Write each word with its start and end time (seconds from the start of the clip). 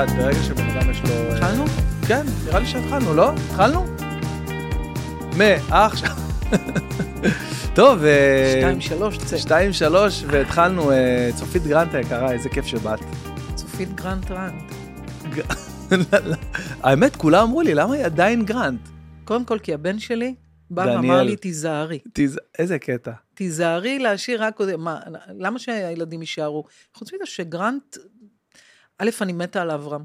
יודעת, 0.00 0.16
ברגע 0.16 0.42
שבן 0.42 0.70
אדם 0.70 0.90
יש 0.90 1.00
לו... 1.02 1.08
אה, 1.08 1.34
התחלנו? 1.34 1.64
כן, 2.08 2.26
נראה 2.44 2.58
לי 2.58 2.66
שהתחלנו, 2.66 3.14
לא? 3.14 3.32
התחלנו? 3.32 3.86
מעכשיו. 5.38 6.10
טוב, 7.74 8.04
אה, 8.04 8.54
שתיים, 8.58 8.80
שלוש, 8.80 9.18
צא. 9.18 9.36
שתיים, 9.38 9.72
שלוש, 9.72 10.24
והתחלנו. 10.26 10.90
אה, 10.92 11.30
צופית 11.34 11.62
גרנט 11.62 11.94
היקרה, 11.94 12.32
איזה 12.32 12.48
כיף 12.48 12.66
שבאת. 12.66 13.00
צופית 13.54 13.94
גרנט 13.94 14.30
רנד. 14.30 14.62
האמת, 16.82 17.16
כולם 17.16 17.42
אמרו 17.42 17.62
לי, 17.62 17.74
למה 17.74 17.94
היא 17.94 18.04
עדיין 18.04 18.44
גרנט? 18.44 18.80
קודם 19.24 19.44
כל, 19.44 19.58
כי 19.58 19.74
הבן 19.74 19.98
שלי 19.98 20.34
בא. 20.70 20.82
ואמר 20.82 21.22
לי, 21.22 21.36
תיזהרי. 21.36 21.98
תיז- 22.12 22.38
איזה 22.58 22.78
קטע. 22.78 23.12
תיזהרי 23.34 23.98
להשאיר 23.98 24.44
רק. 24.44 24.60
מה, 24.78 25.00
למה 25.38 25.58
שהילדים 25.58 26.20
יישארו? 26.20 26.64
חוץ 26.94 27.12
מזה 27.12 27.26
שגרנט, 27.26 27.96
א', 28.98 29.10
אני 29.20 29.32
מתה 29.32 29.62
על 29.62 29.70
אברהם. 29.70 30.04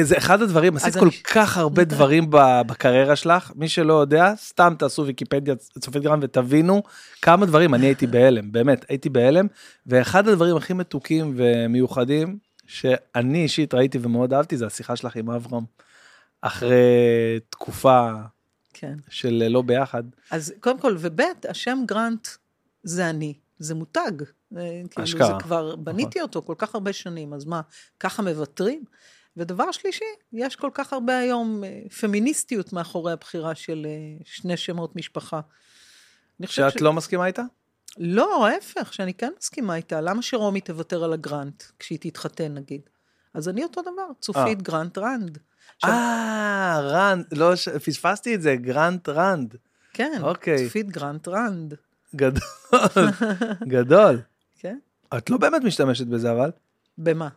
זה 0.00 0.18
אחד 0.18 0.42
הדברים, 0.42 0.76
עשית 0.76 0.94
כל 0.94 1.00
אני- 1.00 1.22
כך 1.22 1.56
הרבה 1.56 1.84
דברים 1.84 2.26
בקריירה 2.66 3.16
שלך, 3.16 3.52
מי 3.54 3.68
שלא 3.68 3.92
יודע, 4.00 4.32
סתם 4.36 4.74
תעשו 4.78 5.06
ויקיפדיה 5.06 5.54
צופית 5.56 6.02
גרנט 6.02 6.24
ותבינו 6.24 6.82
כמה 7.22 7.46
דברים, 7.46 7.74
אני 7.74 7.86
הייתי 7.86 8.06
בהלם, 8.06 8.52
באמת, 8.52 8.84
הייתי 8.88 9.08
בהלם, 9.08 9.46
ואחד 9.86 10.28
הדברים 10.28 10.56
הכי 10.56 10.72
מתוקים 10.72 11.34
ומיוחדים, 11.36 12.38
שאני 12.66 13.42
אישית 13.42 13.74
ראיתי 13.74 13.98
ומאוד 14.02 14.32
אהבתי, 14.34 14.56
זה 14.56 14.66
השיחה 14.66 14.96
שלך 14.96 15.16
עם 15.16 15.30
אברהם, 15.30 15.64
אחרי 16.40 16.76
תקופה 17.50 18.12
כן. 18.74 18.94
של 19.08 19.46
לא 19.50 19.62
ביחד. 19.62 20.02
אז 20.30 20.54
קודם 20.60 20.78
כל, 20.78 20.96
וב', 20.98 21.20
השם 21.48 21.78
גרנט 21.86 22.28
זה 22.82 23.10
אני, 23.10 23.34
זה 23.62 23.74
מותג. 23.74 24.12
אה, 24.56 24.80
כאילו, 24.90 25.04
אשכרה, 25.04 25.26
זה 25.26 25.32
כבר, 25.42 25.76
בניתי 25.76 26.20
אותו 26.20 26.42
כל 26.42 26.54
כך 26.58 26.74
הרבה 26.74 26.92
שנים, 26.92 27.34
אז 27.34 27.44
מה, 27.44 27.60
ככה 28.00 28.22
מוותרים? 28.22 28.84
ודבר 29.36 29.72
שלישי, 29.72 30.04
יש 30.32 30.56
כל 30.56 30.70
כך 30.74 30.92
הרבה 30.92 31.18
היום 31.18 31.64
אה, 31.64 31.80
פמיניסטיות 32.00 32.72
מאחורי 32.72 33.12
הבחירה 33.12 33.54
של 33.54 33.86
אה, 33.88 34.24
שני 34.24 34.56
שמות 34.56 34.96
משפחה. 34.96 35.40
שאת 36.46 36.80
לא 36.80 36.92
מסכימה 36.92 37.26
איתה? 37.26 37.42
לא, 37.98 38.46
ההפך, 38.46 38.92
שאני 38.92 39.14
כן 39.14 39.32
מסכימה 39.38 39.74
איתה. 39.76 40.00
למה 40.00 40.22
שרומי 40.22 40.60
תוותר 40.60 41.04
על 41.04 41.12
הגרנט 41.12 41.62
כשהיא 41.78 41.98
תתחתן, 42.00 42.54
נגיד? 42.54 42.80
אז 43.34 43.48
אני 43.48 43.62
אותו 43.62 43.82
דבר, 43.82 44.06
צופית 44.20 44.62
גרנט 44.62 44.98
רנד. 44.98 45.38
אה, 45.84 46.80
רנד, 46.82 47.24
לא, 47.32 47.56
ש- 47.56 47.68
פספסתי 47.68 48.34
את 48.34 48.42
זה, 48.42 48.56
גרנט 48.56 49.08
רנד. 49.08 49.56
כן, 49.92 50.20
אוקיי. 50.22 50.66
צופית 50.66 50.90
גרנט 50.90 51.28
רנד. 51.28 51.74
גדול, 52.16 52.42
גדול. 53.74 54.20
כן? 54.58 54.78
את 55.16 55.30
לא 55.30 55.36
באמת 55.36 55.62
משתמשת 55.64 56.06
בזה, 56.06 56.32
אבל? 56.32 56.50
במה? 56.98 57.28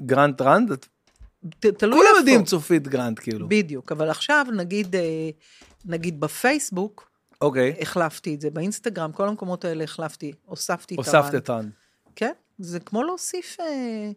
גרנט 0.00 0.40
רנד? 0.42 0.70
את- 0.72 0.86
ת- 1.60 1.66
תלוי 1.66 1.96
כולם 1.98 2.08
איפה. 2.08 2.18
יודעים 2.18 2.44
צופית 2.44 2.88
גרנט, 2.88 3.18
כאילו. 3.18 3.48
בדיוק, 3.48 3.92
אבל 3.92 4.10
עכשיו 4.10 4.46
נגיד, 4.56 4.96
אה, 4.96 5.30
נגיד 5.84 6.20
בפייסבוק, 6.20 7.10
אוקיי, 7.40 7.74
החלפתי 7.80 8.34
את 8.34 8.40
זה, 8.40 8.50
באינסטגרם, 8.50 9.12
כל 9.12 9.28
המקומות 9.28 9.64
האלה 9.64 9.84
החלפתי, 9.84 10.32
הוספתי 10.44 10.94
את 10.94 10.98
הוספת 10.98 11.14
הרן. 11.28 11.36
את 11.36 11.50
רנד. 11.50 11.70
כן, 12.16 12.32
זה 12.58 12.80
כמו 12.80 13.02
להוסיף 13.02 13.56
אה, 13.60 14.10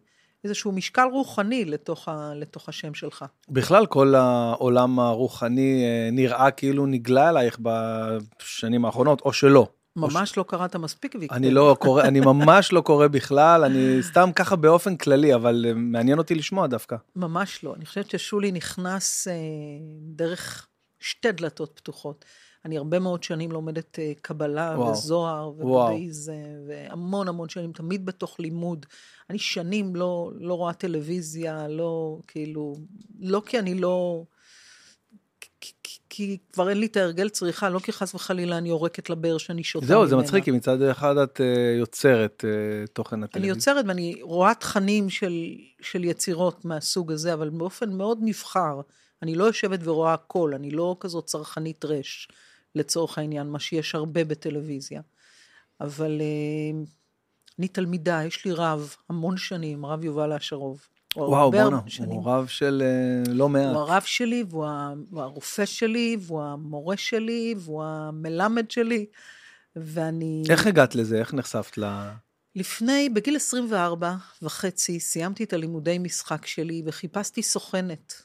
איזשהו 0.44 0.72
משקל 0.72 1.08
רוחני 1.12 1.64
לתוך, 1.64 2.08
ה, 2.08 2.32
לתוך 2.34 2.68
השם 2.68 2.94
שלך. 2.94 3.24
בכלל, 3.48 3.86
כל 3.86 4.14
העולם 4.14 5.00
הרוחני 5.00 5.84
אה, 5.84 6.08
נראה 6.12 6.50
כאילו 6.50 6.86
נגלה 6.86 7.28
אלייך 7.28 7.58
בשנים 7.62 8.84
האחרונות, 8.84 9.20
או 9.20 9.32
שלא. 9.32 9.68
ממש 9.96 10.36
לא 10.36 10.42
קראת 10.48 10.76
מספיק 10.76 11.14
ויקטור. 11.20 11.38
אני 11.38 11.50
לא 11.50 11.76
קורא, 11.80 12.02
אני 12.02 12.20
ממש 12.20 12.72
לא 12.72 12.80
קורא 12.80 13.06
בכלל, 13.06 13.64
אני 13.64 14.02
סתם 14.02 14.30
ככה 14.34 14.56
באופן 14.56 14.96
כללי, 14.96 15.34
אבל 15.34 15.64
אה, 15.68 15.74
מעניין 15.74 16.18
אותי 16.18 16.34
לשמוע 16.34 16.66
דווקא. 16.66 16.96
ממש 17.16 17.64
לא. 17.64 17.74
אני 17.74 17.86
חושבת 17.86 18.10
ששולי 18.10 18.52
נכנס 18.52 19.28
אה, 19.28 19.34
דרך 20.00 20.66
שתי 21.00 21.32
דלתות 21.32 21.72
פתוחות. 21.74 22.24
אני 22.64 22.76
הרבה 22.76 22.98
מאוד 22.98 23.22
שנים 23.22 23.52
לומדת 23.52 23.98
אה, 23.98 24.12
קבלה 24.22 24.74
וואו. 24.76 24.90
וזוהר. 24.90 25.48
ובודהיזם, 25.48 26.32
והמון 26.68 27.28
המון 27.28 27.48
שנים, 27.48 27.72
תמיד 27.72 28.06
בתוך 28.06 28.40
לימוד. 28.40 28.86
אני 29.30 29.38
שנים 29.38 29.96
לא, 29.96 30.30
לא 30.40 30.54
רואה 30.54 30.72
טלוויזיה, 30.72 31.68
לא, 31.68 32.18
כאילו, 32.26 32.76
לא 33.20 33.42
כי 33.46 33.58
אני 33.58 33.74
לא... 33.74 34.24
כי, 35.60 35.72
כי, 35.82 35.98
כי 36.08 36.38
כבר 36.52 36.68
אין 36.68 36.78
לי 36.80 36.86
את 36.86 36.96
ההרגל 36.96 37.28
צריכה, 37.28 37.70
לא 37.70 37.78
כי 37.78 37.92
חס 37.92 38.14
וחלילה 38.14 38.58
אני 38.58 38.68
יורקת 38.68 39.10
לבאר 39.10 39.38
שאני 39.38 39.64
שותה 39.64 39.86
זהו, 39.86 40.06
זה 40.06 40.14
ממנה. 40.14 40.26
מצחיק, 40.26 40.44
כי 40.44 40.50
מצד 40.50 40.82
אחד 40.82 41.16
את 41.16 41.40
אה, 41.40 41.74
יוצרת 41.78 42.44
אה, 42.44 42.86
תוכן 42.86 43.16
אני 43.16 43.24
הטלוויזיה. 43.24 43.54
יוצרת 43.54 43.84
ואני 43.88 44.18
רואה 44.22 44.54
תכנים 44.54 45.10
של, 45.10 45.32
של 45.80 46.04
יצירות 46.04 46.64
מהסוג 46.64 47.12
הזה, 47.12 47.32
אבל 47.32 47.48
באופן 47.48 47.92
מאוד 47.92 48.18
נבחר. 48.22 48.80
אני 49.22 49.34
לא 49.34 49.44
יושבת 49.44 49.80
ורואה 49.82 50.14
הכל, 50.14 50.52
אני 50.54 50.70
לא 50.70 50.96
כזאת 51.00 51.26
צרכנית 51.26 51.84
רש, 51.84 52.28
לצורך 52.74 53.18
העניין, 53.18 53.46
מה 53.46 53.58
שיש 53.58 53.94
הרבה 53.94 54.24
בטלוויזיה. 54.24 55.00
אבל 55.80 56.20
אה, 56.20 56.80
אני 57.58 57.68
תלמידה, 57.68 58.24
יש 58.24 58.44
לי 58.44 58.52
רב, 58.52 58.96
המון 59.08 59.36
שנים, 59.36 59.86
רב 59.86 60.04
יובל 60.04 60.32
אשרוב. 60.32 60.86
הוא 61.16 61.28
וואו, 61.28 61.42
הרבה 61.42 61.62
בואנה, 61.62 61.76
הרבה 61.76 61.90
שנים. 61.90 62.10
הוא 62.10 62.22
רב 62.24 62.46
של 62.46 62.82
אה, 62.84 63.32
לא 63.32 63.48
מעט. 63.48 63.74
הוא 63.74 63.82
הרב 63.82 64.02
שלי, 64.02 64.44
והוא 64.50 64.66
הרופא 65.16 65.64
שלי, 65.64 66.16
והוא 66.20 66.42
המורה 66.42 66.96
שלי, 66.96 67.54
והוא 67.58 67.84
המלמד 67.84 68.70
שלי, 68.70 69.06
ואני... 69.76 70.42
איך 70.50 70.66
הגעת 70.66 70.94
לזה? 70.94 71.18
איך 71.18 71.34
נחשפת 71.34 71.78
ל... 71.78 71.84
לפני, 72.56 73.08
בגיל 73.08 73.36
24 73.36 74.14
וחצי, 74.42 75.00
סיימתי 75.00 75.44
את 75.44 75.52
הלימודי 75.52 75.98
משחק 75.98 76.46
שלי 76.46 76.82
וחיפשתי 76.86 77.42
סוכנת. 77.42 78.22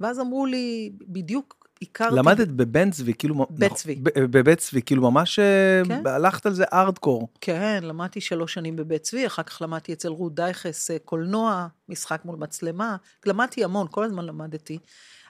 ואז 0.00 0.20
אמרו 0.20 0.46
לי, 0.46 0.92
בדיוק 1.08 1.59
הכרתי... 1.82 2.16
למדת 2.16 2.48
בבן 2.48 2.90
צבי, 2.90 3.14
כאילו... 3.14 3.46
בית 3.50 3.74
צבי. 3.74 3.94
ב- 3.94 4.18
בבית 4.18 4.58
צבי, 4.58 4.82
כאילו 4.82 5.10
ממש 5.10 5.38
אה, 5.38 5.82
כן. 5.88 6.06
הלכת 6.06 6.46
על 6.46 6.54
זה 6.54 6.64
ארדקור. 6.72 7.28
כן, 7.40 7.80
למדתי 7.82 8.20
שלוש 8.20 8.54
שנים 8.54 8.76
בבית 8.76 9.02
צבי, 9.02 9.26
אחר 9.26 9.42
כך 9.42 9.62
למדתי 9.62 9.92
אצל 9.92 10.08
רות 10.08 10.34
דייכס 10.34 10.90
אה, 10.90 10.98
קולנוע, 10.98 11.66
משחק 11.88 12.24
מול 12.24 12.36
מצלמה. 12.36 12.96
למדתי 13.26 13.64
המון, 13.64 13.86
כל 13.90 14.04
הזמן 14.04 14.24
למדתי. 14.26 14.78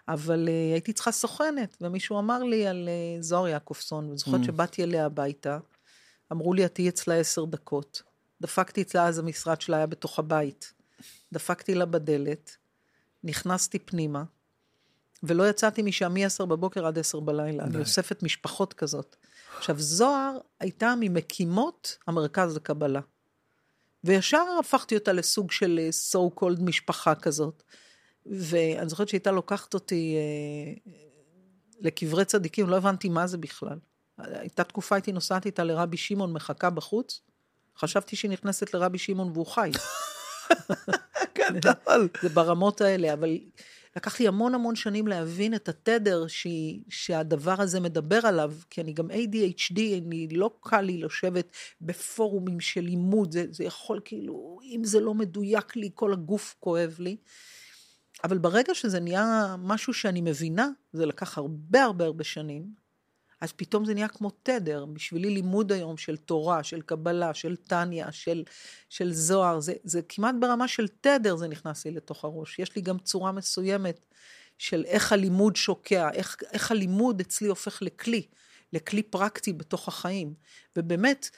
אבל 0.08 0.48
uh, 0.48 0.72
הייתי 0.72 0.92
צריכה 0.92 1.12
סוכנת, 1.12 1.76
ומישהו 1.80 2.18
אמר 2.18 2.42
לי 2.42 2.66
על 2.66 2.88
uh, 2.88 3.22
זוהר 3.22 3.48
יעקובסון, 3.48 4.04
ואני 4.04 4.18
זוכרת 4.18 4.40
Mm. 4.40 4.44
שבאתי 4.46 4.82
אליה 4.82 5.06
הביתה, 5.06 5.58
אמרו 6.32 6.54
לי, 6.54 6.64
את 6.64 6.74
תהיי 6.74 6.88
אצלה 6.88 7.14
עשר 7.14 7.44
דקות. 7.44 8.02
דפקתי 8.40 8.82
אצלה, 8.82 9.06
אז 9.06 9.18
המשרד 9.18 9.60
שלה 9.60 9.76
היה 9.76 9.86
בתוך 9.86 10.18
הבית. 10.18 10.72
דפקתי 11.32 11.74
לה 11.74 11.84
בדלת, 11.84 12.56
נכנסתי 13.24 13.78
פנימה, 13.78 14.24
ולא 15.22 15.50
יצאתי 15.50 15.82
משם 15.82 16.14
מ-10 16.14 16.46
בבוקר 16.46 16.86
עד 16.86 16.98
10 16.98 17.20
בלילה. 17.20 17.64
אני 17.64 17.72
די. 17.72 17.78
אוספת 17.78 18.22
משפחות 18.22 18.74
כזאת. 18.74 19.16
עכשיו, 19.58 19.80
זוהר 19.80 20.38
הייתה 20.60 20.94
ממקימות 21.00 21.98
המרכז 22.06 22.56
לקבלה. 22.56 23.00
וישר 24.04 24.44
הפכתי 24.60 24.94
אותה 24.94 25.12
לסוג 25.12 25.50
של 25.50 25.80
אה, 25.82 25.88
so 26.12 26.40
called 26.40 26.62
משפחה 26.62 27.14
כזאת. 27.14 27.62
ואני 28.26 28.88
זוכרת 28.88 29.08
שהייתה 29.08 29.30
לוקחת 29.30 29.74
אותי 29.74 30.16
אה, 30.16 30.92
לקברי 31.80 32.24
צדיקים, 32.24 32.68
לא 32.68 32.76
הבנתי 32.76 33.08
מה 33.08 33.26
זה 33.26 33.38
בכלל. 33.38 33.78
הייתה 34.18 34.64
תקופה, 34.64 34.94
הייתי 34.94 35.12
נוסעת 35.12 35.46
איתה 35.46 35.64
לרבי 35.64 35.96
שמעון, 35.96 36.32
מחכה 36.32 36.70
בחוץ, 36.70 37.20
חשבתי 37.78 38.16
שהיא 38.16 38.30
נכנסת 38.30 38.74
לרבי 38.74 38.98
שמעון 38.98 39.30
והוא 39.32 39.46
חי. 39.46 39.70
גדול. 41.38 42.08
זה 42.22 42.28
ברמות 42.28 42.80
האלה, 42.80 43.12
אבל 43.12 43.38
לקח 43.96 44.20
לי 44.20 44.28
המון 44.28 44.54
המון 44.54 44.76
שנים 44.76 45.06
להבין 45.06 45.54
את 45.54 45.68
התדר 45.68 46.26
שהיא, 46.26 46.82
שהדבר 46.88 47.60
הזה 47.60 47.80
מדבר 47.80 48.26
עליו, 48.26 48.52
כי 48.70 48.80
אני 48.80 48.92
גם 48.92 49.10
ADHD, 49.10 49.80
אני 50.06 50.28
לא 50.28 50.50
קל 50.60 50.80
לי 50.80 50.98
לשבת 50.98 51.56
בפורומים 51.80 52.60
של 52.60 52.80
לימוד, 52.80 53.32
זה, 53.32 53.44
זה 53.50 53.64
יכול 53.64 54.00
כאילו, 54.04 54.58
אם 54.62 54.80
זה 54.84 55.00
לא 55.00 55.14
מדויק 55.14 55.76
לי, 55.76 55.90
כל 55.94 56.12
הגוף 56.12 56.56
כואב 56.60 56.96
לי. 56.98 57.16
אבל 58.24 58.38
ברגע 58.38 58.74
שזה 58.74 59.00
נהיה 59.00 59.56
משהו 59.58 59.94
שאני 59.94 60.20
מבינה, 60.20 60.68
זה 60.92 61.06
לקח 61.06 61.38
הרבה 61.38 61.84
הרבה 61.84 62.04
הרבה 62.04 62.24
שנים, 62.24 62.79
אז 63.40 63.52
פתאום 63.52 63.84
זה 63.84 63.94
נהיה 63.94 64.08
כמו 64.08 64.30
תדר. 64.42 64.84
בשבילי 64.84 65.30
לימוד 65.30 65.72
היום 65.72 65.96
של 65.96 66.16
תורה, 66.16 66.62
של 66.62 66.82
קבלה, 66.82 67.34
של 67.34 67.56
טניה, 67.56 68.12
של, 68.12 68.44
של 68.88 69.12
זוהר, 69.12 69.60
זה, 69.60 69.74
זה 69.84 70.02
כמעט 70.02 70.34
ברמה 70.40 70.68
של 70.68 70.88
תדר 71.00 71.36
זה 71.36 71.48
נכנס 71.48 71.84
לי 71.84 71.90
לתוך 71.90 72.24
הראש. 72.24 72.58
יש 72.58 72.76
לי 72.76 72.82
גם 72.82 72.98
צורה 72.98 73.32
מסוימת 73.32 74.00
של 74.58 74.84
איך 74.86 75.12
הלימוד 75.12 75.56
שוקע, 75.56 76.10
איך, 76.12 76.36
איך 76.52 76.70
הלימוד 76.70 77.20
אצלי 77.20 77.48
הופך 77.48 77.82
לכלי, 77.82 78.26
לכלי 78.72 79.02
פרקטי 79.02 79.52
בתוך 79.52 79.88
החיים. 79.88 80.34
ובאמת, 80.76 81.30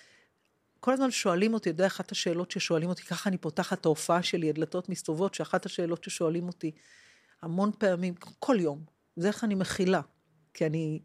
כל 0.81 0.93
הזמן 0.93 1.11
שואלים 1.11 1.55
אותי, 1.55 1.71
אתה 1.71 1.77
יודע, 1.77 1.87
אחת 1.87 2.13
השאלות 2.13 2.51
ששואלים 2.51 2.89
אותי, 2.89 3.03
ככה 3.03 3.31
אני 3.31 3.39
פותחת 3.39 3.81
את 3.81 3.87
ההופעה 3.87 4.23
שלי, 4.23 4.49
הדלתות 4.49 4.89
מסתובבות, 4.89 5.35
שאחת 5.35 5.67
השאלות 5.67 6.05
ששואלים 6.05 6.47
אותי 6.47 6.71
המון 7.43 7.71
פעמים, 7.79 8.15
כל 8.39 8.57
יום, 8.61 8.85
זה 9.17 9.29
איך 9.29 9.45
אני 9.45 9.55
מכילה. 9.55 10.01
כי 10.55 10.67
אני 10.67 11.01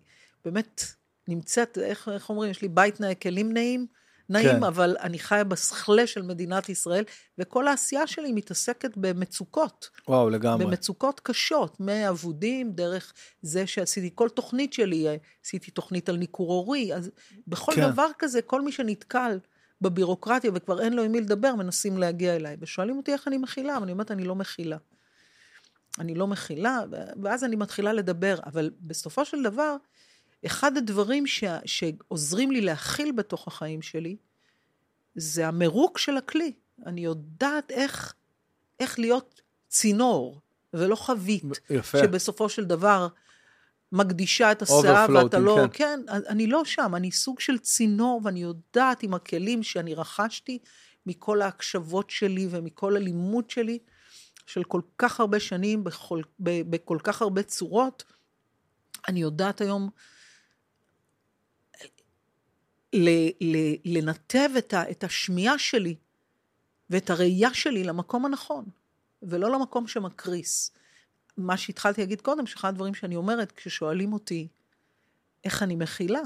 באמת 0.52 0.84
נמצאת, 1.28 1.78
איך, 1.78 2.10
איך 2.10 2.30
אומרים, 2.30 2.52
יש 2.52 2.62
לי 2.62 2.68
בית 2.68 3.02
נאה, 3.02 3.16
כלים 3.16 3.54
נאים, 3.54 3.88
נעים, 4.30 4.50
כן. 4.50 4.64
אבל 4.64 4.96
אני 5.00 5.20
חיה 5.20 5.44
בסכלה 5.44 6.08
של 6.08 6.22
מדינת 6.22 6.70
ישראל, 6.70 7.04
וכל 7.38 7.68
העשייה 7.68 8.08
שלי 8.08 8.32
מתעסקת 8.32 8.92
במצוקות. 8.96 9.90
וואו, 10.08 10.30
לגמרי. 10.30 10.66
במצוקות 10.66 11.20
קשות, 11.20 11.80
מאבודים, 11.80 12.72
דרך 12.72 13.14
זה 13.42 13.68
שעשיתי, 13.68 14.10
כל 14.16 14.30
תוכנית 14.30 14.74
שלי, 14.74 15.08
עשיתי 15.46 15.72
תוכנית 15.72 16.10
על 16.10 16.18
ניכור 16.18 16.54
הורי, 16.54 16.96
אז 16.96 17.12
בכל 17.48 17.72
כן. 17.76 17.92
דבר 17.92 18.08
כזה, 18.20 18.42
כל 18.42 18.62
מי 18.62 18.72
שנתקל 18.72 19.40
בבירוקרטיה 19.82 20.52
וכבר 20.54 20.82
אין 20.82 20.94
לו 20.94 21.04
עם 21.04 21.12
מי 21.12 21.22
לדבר, 21.22 21.56
מנסים 21.56 21.98
להגיע 21.98 22.36
אליי. 22.36 22.58
ושואלים 22.60 22.98
אותי 22.98 23.14
איך 23.14 23.28
אני 23.28 23.38
מכילה, 23.38 23.78
ואני 23.82 23.92
אומרת, 23.92 24.12
אני 24.12 24.24
לא 24.24 24.36
מכילה. 24.36 24.78
אני 26.00 26.16
לא 26.16 26.28
מכילה, 26.28 26.82
ואז 27.24 27.44
אני 27.44 27.56
מתחילה 27.56 27.94
לדבר, 27.94 28.40
אבל 28.46 28.72
בסופו 28.82 29.26
של 29.26 29.44
דבר, 29.44 29.76
אחד 30.46 30.78
הדברים 30.78 31.28
ש... 31.28 31.44
שעוזרים 31.66 32.52
לי 32.52 32.62
להכיל 32.62 33.12
בתוך 33.12 33.48
החיים 33.48 33.82
שלי, 33.82 34.18
זה 35.16 35.48
המירוק 35.48 35.98
של 35.98 36.18
הכלי. 36.18 36.54
אני 36.86 37.02
יודעת 37.02 37.72
איך, 37.72 38.14
איך 38.80 39.00
להיות 39.00 39.42
צינור, 39.68 40.42
ולא 40.74 40.96
חבית. 40.96 41.44
יפה. 41.70 41.98
שבסופו 41.98 42.50
של 42.50 42.66
דבר 42.66 43.08
מקדישה 43.92 44.52
את 44.52 44.62
הסאה, 44.62 45.06
ואתה 45.14 45.40
לא... 45.40 45.58
כן. 45.74 46.02
כן, 46.08 46.14
אני 46.30 46.48
לא 46.48 46.66
שם, 46.66 46.96
אני 46.96 47.12
סוג 47.12 47.40
של 47.40 47.58
צינור, 47.58 48.22
ואני 48.24 48.42
יודעת 48.42 49.04
עם 49.04 49.14
הכלים 49.14 49.64
שאני 49.64 49.94
רכשתי 49.94 50.60
מכל 51.06 51.42
ההקשבות 51.42 52.10
שלי 52.10 52.48
ומכל 52.50 52.96
הלימוד 52.96 53.50
שלי, 53.50 53.80
של 54.46 54.64
כל 54.64 54.82
כך 54.98 55.20
הרבה 55.20 55.40
שנים, 55.40 55.84
בכל, 55.84 56.22
ב, 56.40 56.62
בכל 56.76 56.98
כך 57.04 57.22
הרבה 57.22 57.44
צורות, 57.44 58.04
אני 59.08 59.22
יודעת 59.22 59.62
היום 59.62 59.90
לנתב 63.86 64.50
את, 64.58 64.74
ה, 64.74 64.92
את 64.92 65.04
השמיעה 65.04 65.60
שלי 65.60 65.96
ואת 66.90 67.10
הראייה 67.10 67.54
שלי 67.54 67.84
למקום 67.84 68.26
הנכון, 68.26 68.66
ולא 69.22 69.52
למקום 69.52 69.88
שמקריס. 69.88 70.72
מה 71.38 71.58
שהתחלתי 71.58 72.02
להגיד 72.02 72.22
קודם, 72.22 72.48
שאחד 72.48 72.70
הדברים 72.70 72.94
שאני 72.94 73.16
אומרת, 73.16 73.52
כששואלים 73.52 74.14
אותי 74.14 74.48
איך 75.44 75.64
אני 75.64 75.76
מכילה, 75.76 76.22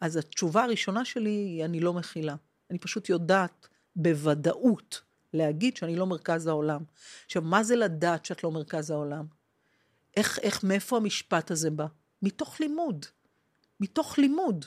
אז 0.00 0.16
התשובה 0.16 0.64
הראשונה 0.64 1.04
שלי 1.04 1.30
היא 1.30 1.64
אני 1.64 1.80
לא 1.80 1.92
מכילה. 1.92 2.34
אני 2.70 2.78
פשוט 2.78 3.08
יודעת 3.08 3.68
בוודאות 3.96 5.02
להגיד 5.32 5.76
שאני 5.76 5.96
לא 5.96 6.06
מרכז 6.06 6.46
העולם. 6.46 6.82
עכשיו, 7.26 7.42
מה 7.42 7.62
זה 7.62 7.76
לדעת 7.76 8.24
שאת 8.24 8.44
לא 8.44 8.50
מרכז 8.50 8.90
העולם? 8.90 9.26
איך, 10.16 10.38
איך, 10.38 10.64
מאיפה 10.64 10.96
המשפט 10.96 11.50
הזה 11.50 11.70
בא? 11.70 11.86
מתוך 12.22 12.60
לימוד. 12.60 13.06
מתוך 13.80 14.18
לימוד. 14.18 14.64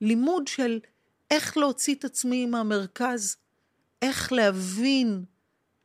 לימוד 0.00 0.46
של 0.46 0.78
איך 1.30 1.56
להוציא 1.56 1.94
את 1.94 2.04
עצמי 2.04 2.46
מהמרכז, 2.46 3.36
איך 4.02 4.32
להבין 4.32 5.24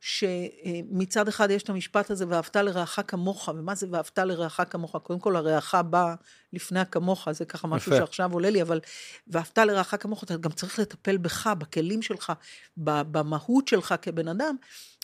שמצד 0.00 1.28
אחד 1.28 1.50
יש 1.50 1.62
את 1.62 1.68
המשפט 1.68 2.10
הזה, 2.10 2.24
ואהבת 2.28 2.56
לרעך 2.56 2.98
כמוך, 3.08 3.48
ומה 3.48 3.74
זה 3.74 3.86
ואהבת 3.90 4.18
לרעך 4.18 4.60
כמוך? 4.70 4.96
קודם 4.96 5.20
כל, 5.20 5.36
הרעך 5.36 5.74
בא 5.74 6.14
לפני 6.52 6.80
הכמוך, 6.80 7.32
זה 7.32 7.44
ככה 7.44 7.68
משהו 7.68 7.92
יפה. 7.92 8.00
שעכשיו 8.00 8.32
עולה 8.32 8.50
לי, 8.50 8.62
אבל 8.62 8.80
ואהבת 9.26 9.58
לרעך 9.58 9.94
כמוך, 10.00 10.24
אתה 10.24 10.36
גם 10.36 10.50
צריך 10.50 10.78
לטפל 10.78 11.16
בך, 11.16 11.46
בכלים 11.58 12.02
שלך, 12.02 12.32
במהות 12.76 13.68
שלך 13.68 13.94
כבן 14.02 14.28
אדם, 14.28 14.56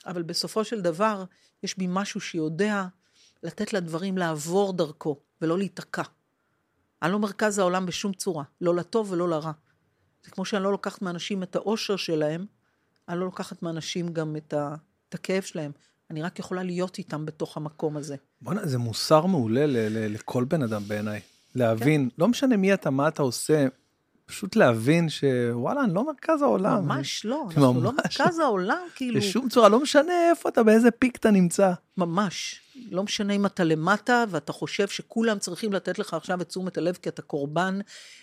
אבל 0.07 0.23
בסופו 0.23 0.65
של 0.65 0.81
דבר, 0.81 1.25
יש 1.63 1.79
בי 1.79 1.87
משהו 1.89 2.21
שיודע 2.21 2.85
לתת 3.43 3.73
לדברים 3.73 4.19
לעבור 4.19 4.73
דרכו, 4.73 5.21
ולא 5.43 5.59
להיתקע. 5.59 6.03
אני 7.03 7.13
לא 7.13 7.19
מרכז 7.19 7.59
העולם 7.59 7.87
בשום 7.87 8.13
צורה, 8.13 8.45
לא 8.61 8.75
לטוב 8.75 9.13
ולא 9.13 9.29
לרע. 9.29 9.53
זה 10.25 10.31
כמו 10.31 10.45
שאני 10.45 10.63
לא 10.63 10.73
לוקחת 10.73 11.03
מאנשים 11.03 11.43
את 11.43 11.57
האושר 11.57 11.97
שלהם, 11.97 12.47
אני 13.09 13.19
לא 13.19 13.25
לוקחת 13.25 13.63
מאנשים 13.63 14.13
גם 14.13 14.37
את, 14.37 14.53
ה, 14.53 14.75
את 15.09 15.15
הכאב 15.15 15.43
שלהם. 15.43 15.73
אני 16.11 16.23
רק 16.23 16.39
יכולה 16.39 16.63
להיות 16.63 16.99
איתם 16.99 17.27
בתוך 17.27 17.57
המקום 17.57 17.97
הזה. 17.97 18.17
בוא'נה, 18.43 18.67
זה 18.67 18.79
מוסר 18.79 19.27
מעולה 19.27 19.67
ל- 19.67 19.77
ל- 19.77 20.15
לכל 20.15 20.45
בן 20.45 20.63
אדם 20.63 20.83
בעיניי. 20.89 21.21
להבין, 21.55 22.09
לא 22.19 22.29
משנה 22.29 22.57
מי 22.57 22.75
אתה, 22.75 22.91
מה 22.91 23.09
אתה 23.09 23.23
עושה, 23.23 23.67
פשוט 24.31 24.57
להבין 24.57 25.09
שוואלה, 25.09 25.85
אני 25.85 25.95
לא 25.95 26.07
מרכז 26.07 26.43
העולם. 26.43 26.85
ממש 26.85 27.25
לא, 27.25 27.45
אנחנו 27.47 27.81
לא 27.81 27.93
ממש 27.93 28.21
מרכז 28.21 28.39
העולם, 28.39 28.83
כאילו, 28.95 29.21
בשום 29.21 29.49
צורה, 29.49 29.69
לא 29.69 29.81
משנה 29.81 30.31
איפה 30.31 30.49
אתה, 30.49 30.63
באיזה 30.63 30.91
פיק 30.91 31.17
אתה 31.17 31.31
נמצא. 31.31 31.73
ממש. 31.97 32.61
לא 32.91 33.03
משנה 33.03 33.33
אם 33.33 33.47
אתה 33.47 33.65
למטה 33.65 34.25
ואתה 34.29 34.53
חושב 34.53 34.89
שכולם 34.89 35.39
צריכים 35.39 35.73
לתת 35.73 35.99
לך 35.99 36.15
עכשיו 36.15 36.41
את 36.41 36.49
תשומת 36.49 36.79
הלב 36.79 36.99
כי 37.03 37.09
אתה 37.09 37.23
קורבן, 37.23 37.79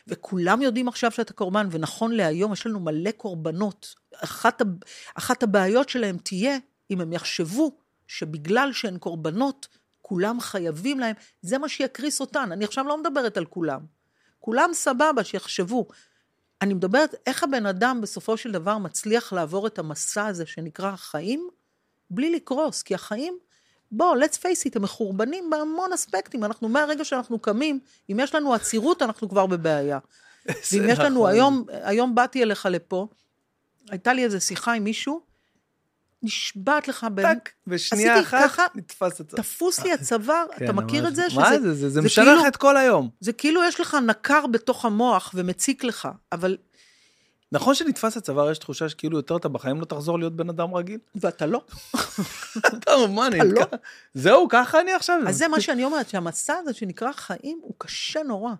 וכולם 0.07 0.61
יודעים 0.61 0.87
עכשיו 0.87 1.11
שאתה 1.11 1.33
קורבן, 1.33 1.67
ונכון 1.71 2.11
להיום 2.11 2.53
יש 2.53 2.67
לנו 2.67 2.79
מלא 2.79 3.11
קורבנות. 3.11 3.95
אחת, 4.15 4.61
הב- 4.61 4.83
אחת 5.15 5.43
הבעיות 5.43 5.89
שלהם 5.89 6.17
תהיה 6.17 6.57
אם 6.91 7.01
הם 7.01 7.13
יחשבו 7.13 7.71
שבגלל 8.07 8.69
שהן 8.73 8.97
קורבנות, 8.97 9.67
כולם 10.01 10.39
חייבים 10.39 10.99
להם, 10.99 11.15
זה 11.41 11.57
מה 11.57 11.69
שיקריס 11.69 12.21
אותן. 12.21 12.49
אני 12.51 12.65
עכשיו 12.65 12.87
לא 12.87 13.01
מדברת 13.01 13.37
על 13.37 13.45
כולם. 13.45 13.96
כולם 14.39 14.69
סבבה, 14.73 15.23
שיחשבו. 15.23 15.87
אני 16.61 16.73
מדברת 16.73 17.15
איך 17.25 17.43
הבן 17.43 17.65
אדם 17.65 18.01
בסופו 18.01 18.37
של 18.37 18.51
דבר 18.51 18.77
מצליח 18.77 19.33
לעבור 19.33 19.67
את 19.67 19.79
המסע 19.79 20.25
הזה 20.25 20.45
שנקרא 20.45 20.89
החיים, 20.89 21.49
בלי 22.09 22.31
לקרוס, 22.31 22.81
כי 22.81 22.95
החיים, 22.95 23.37
בוא, 23.91 24.15
let's 24.15 24.35
face 24.35 24.67
it, 24.67 24.71
הם 24.75 24.81
מחורבנים 24.81 25.49
בהמון 25.49 25.93
אספקטים. 25.93 26.43
אנחנו, 26.43 26.69
מהרגע 26.69 27.05
שאנחנו 27.05 27.39
קמים, 27.39 27.79
אם 28.11 28.19
יש 28.19 28.35
לנו 28.35 28.53
עצירות, 28.53 29.01
אנחנו 29.01 29.29
כבר 29.29 29.45
בבעיה. 29.45 29.99
ואם 30.71 30.89
יש 30.89 30.99
לנו, 30.99 31.19
נכון. 31.19 31.31
היום, 31.31 31.65
היום 31.69 32.15
באתי 32.15 32.43
אליך 32.43 32.65
לפה, 32.65 33.07
הייתה 33.89 34.13
לי 34.13 34.23
איזו 34.23 34.41
שיחה 34.41 34.73
עם 34.73 34.83
מישהו, 34.83 35.21
נשבעת 36.23 36.87
לך, 36.87 37.07
באמת, 37.13 37.37
טק, 37.43 37.49
בשנייה 37.67 38.13
עשיתי 38.13 38.27
אחת 38.27 38.43
ככה, 38.51 38.65
נתפס 38.75 39.21
את 39.21 39.29
זה. 39.29 39.37
תפוס 39.37 39.79
לי 39.79 39.93
הצוואר, 39.93 40.45
כן, 40.57 40.65
אתה 40.65 40.73
מכיר 40.73 41.01
ממש. 41.03 41.11
את 41.11 41.15
זה? 41.15 41.21
מה 41.35 41.45
שזה- 41.49 41.59
זה? 41.59 41.73
זה? 41.73 41.73
זה 41.73 41.89
זה 41.89 42.01
משנה 42.01 42.25
כאילו- 42.25 42.39
לך 42.41 42.47
את 42.47 42.57
כל 42.57 42.77
היום. 42.77 43.09
זה 43.19 43.33
כאילו 43.33 43.63
יש 43.63 43.79
לך 43.79 43.97
נקר 44.05 44.47
בתוך 44.47 44.85
המוח 44.85 45.31
ומציק 45.35 45.83
לך, 45.83 46.07
אבל, 46.31 46.57
נכון 47.51 47.75
שנתפס 47.75 48.17
הצוואר, 48.17 48.51
יש 48.51 48.57
תחושה 48.57 48.89
שכאילו 48.89 49.17
יותר 49.17 49.37
אתה 49.37 49.49
בחיים 49.49 49.79
לא 49.79 49.85
תחזור 49.85 50.19
להיות 50.19 50.35
בן 50.35 50.49
אדם 50.49 50.73
רגיל? 50.75 50.99
ואתה 51.15 51.45
לא. 51.45 51.61
אתה 52.67 52.77
אתה 52.77 52.95
לא. 53.43 53.61
זהו, 54.13 54.47
ככה 54.49 54.79
אני 54.81 54.93
עכשיו? 54.93 55.19
אז 55.27 55.37
זה 55.37 55.47
מה 55.47 55.61
שאני 55.61 55.83
אומרת, 55.83 56.09
שהמסע 56.09 56.53
הזה 56.53 56.73
שנקרא 56.73 57.11
חיים 57.11 57.59
הוא 57.61 57.73
קשה 57.77 58.23
נורא. 58.23 58.51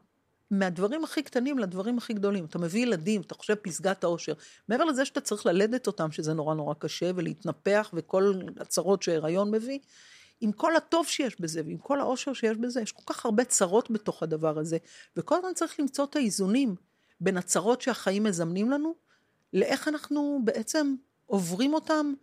מהדברים 0.51 1.03
הכי 1.03 1.23
קטנים 1.23 1.59
לדברים 1.59 1.97
הכי 1.97 2.13
גדולים. 2.13 2.45
אתה 2.45 2.59
מביא 2.59 2.81
ילדים, 2.81 3.21
אתה 3.21 3.35
חושב 3.35 3.55
פסגת 3.55 4.03
האושר. 4.03 4.33
מעבר 4.69 4.83
לזה 4.83 5.05
שאתה 5.05 5.21
צריך 5.21 5.45
ללדת 5.45 5.87
אותם, 5.87 6.11
שזה 6.11 6.33
נורא 6.33 6.55
נורא 6.55 6.73
קשה, 6.79 7.11
ולהתנפח, 7.15 7.91
וכל 7.93 8.33
הצרות 8.59 9.03
שהיריון 9.03 9.51
מביא, 9.51 9.79
עם 10.41 10.51
כל 10.51 10.75
הטוב 10.75 11.07
שיש 11.07 11.41
בזה, 11.41 11.61
ועם 11.65 11.77
כל 11.77 11.99
האושר 11.99 12.33
שיש 12.33 12.57
בזה, 12.57 12.81
יש 12.81 12.91
כל 12.91 13.13
כך 13.13 13.25
הרבה 13.25 13.43
צרות 13.43 13.91
בתוך 13.91 14.23
הדבר 14.23 14.59
הזה, 14.59 14.77
וכל 15.17 15.35
הזמן 15.35 15.53
צריך 15.53 15.79
למצוא 15.79 16.05
את 16.05 16.15
האיזונים 16.15 16.75
בין 17.21 17.37
הצרות 17.37 17.81
שהחיים 17.81 18.23
מזמנים 18.23 18.71
לנו, 18.71 18.95
לאיך 19.53 19.87
אנחנו 19.87 20.41
בעצם 20.43 20.95
עוברים 21.25 21.73
אותם 21.73 22.13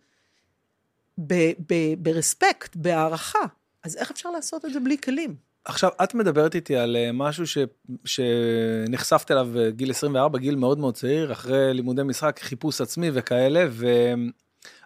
ברספקט, 1.97 2.75
בהערכה. 2.75 3.45
אז 3.83 3.97
איך 3.97 4.11
אפשר 4.11 4.31
לעשות 4.31 4.65
את 4.65 4.73
זה 4.73 4.79
בלי 4.79 4.97
כלים? 4.97 5.44
עכשיו, 5.65 5.89
את 6.03 6.13
מדברת 6.13 6.55
איתי 6.55 6.75
על 6.75 6.95
אה, 6.95 7.11
משהו 7.11 7.47
ש... 7.47 7.57
שנחשפת 8.05 9.31
אליו 9.31 9.47
בגיל 9.53 9.91
24, 9.91 10.39
גיל 10.39 10.55
מאוד 10.55 10.79
מאוד 10.79 10.93
צעיר, 10.93 11.31
אחרי 11.31 11.73
לימודי 11.73 12.03
משחק, 12.03 12.39
חיפוש 12.43 12.81
עצמי 12.81 13.09
וכאלה, 13.13 13.65
ו... 13.69 13.87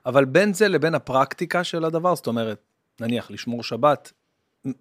אבל 0.06 0.26
בין 0.26 0.54
זה 0.54 0.68
לבין 0.68 0.96
הפרקטיקה 0.96 1.64
של 1.64 1.86
הדבר, 1.86 2.16
זאת 2.16 2.28
אומרת, 2.28 2.58
נניח 3.02 3.32
לשמור 3.32 3.64
שבת, 3.64 4.12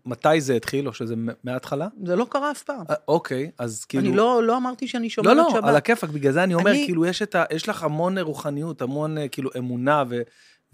מתי 0.07 0.41
זה 0.41 0.55
התחיל, 0.55 0.89
או 0.89 0.93
שזה 0.93 1.15
מההתחלה? 1.45 1.89
זה 2.05 2.17
לא 2.17 2.27
קרה 2.31 2.51
אף 2.51 2.63
פעם. 2.63 2.85
אה, 2.91 2.95
אוקיי, 3.09 3.51
אז 3.59 3.85
כאילו... 3.85 4.07
אני 4.09 4.17
לא, 4.17 4.43
לא 4.43 4.57
אמרתי 4.57 4.89
שאני 4.89 5.05
לא, 5.05 5.09
שומרת 5.09 5.37
לא, 5.37 5.49
שבת. 5.53 5.65
על 5.65 5.77
הכיפאק, 5.77 6.11
בגלל 6.11 6.33
זה 6.33 6.45
אני 6.45 6.55
אומר, 6.55 6.71
אני- 6.71 6.85
כאילו, 6.87 7.07
יש, 7.07 7.23
ה... 7.23 7.45
יש 7.51 7.69
לך 7.69 7.83
המון 7.83 8.19
רוחניות, 8.19 8.83
המון 8.83 9.19
אה, 9.19 9.29
כאילו 9.29 9.51
אמונה, 9.59 10.05
ו... 10.09 10.23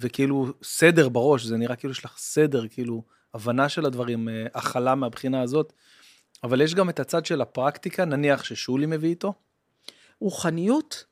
וכאילו 0.01 0.47
סדר 0.63 1.09
בראש, 1.09 1.45
זה 1.45 1.57
נראה 1.57 1.77
כאילו 1.77 1.93
יש 1.93 2.05
לך 2.05 2.15
סדר, 2.17 2.69
כאילו, 2.69 3.03
הבנה 3.35 3.69
של 3.69 3.87
הדברים, 3.87 4.29
אה, 4.29 4.47
הכלה 4.55 4.95
מהבחינה 4.95 5.43
הזאת. 5.43 5.73
אבל 6.45 6.61
יש 6.61 6.75
גם 6.75 6.91
את 6.91 7.01
הצד 7.01 7.27
של 7.27 7.41
הפרקטיקה, 7.41 8.05
נניח 8.05 8.45
ששולי 8.45 8.87
מביא 8.87 9.09
איתו. 9.09 9.35
רוחניות, 10.21 11.05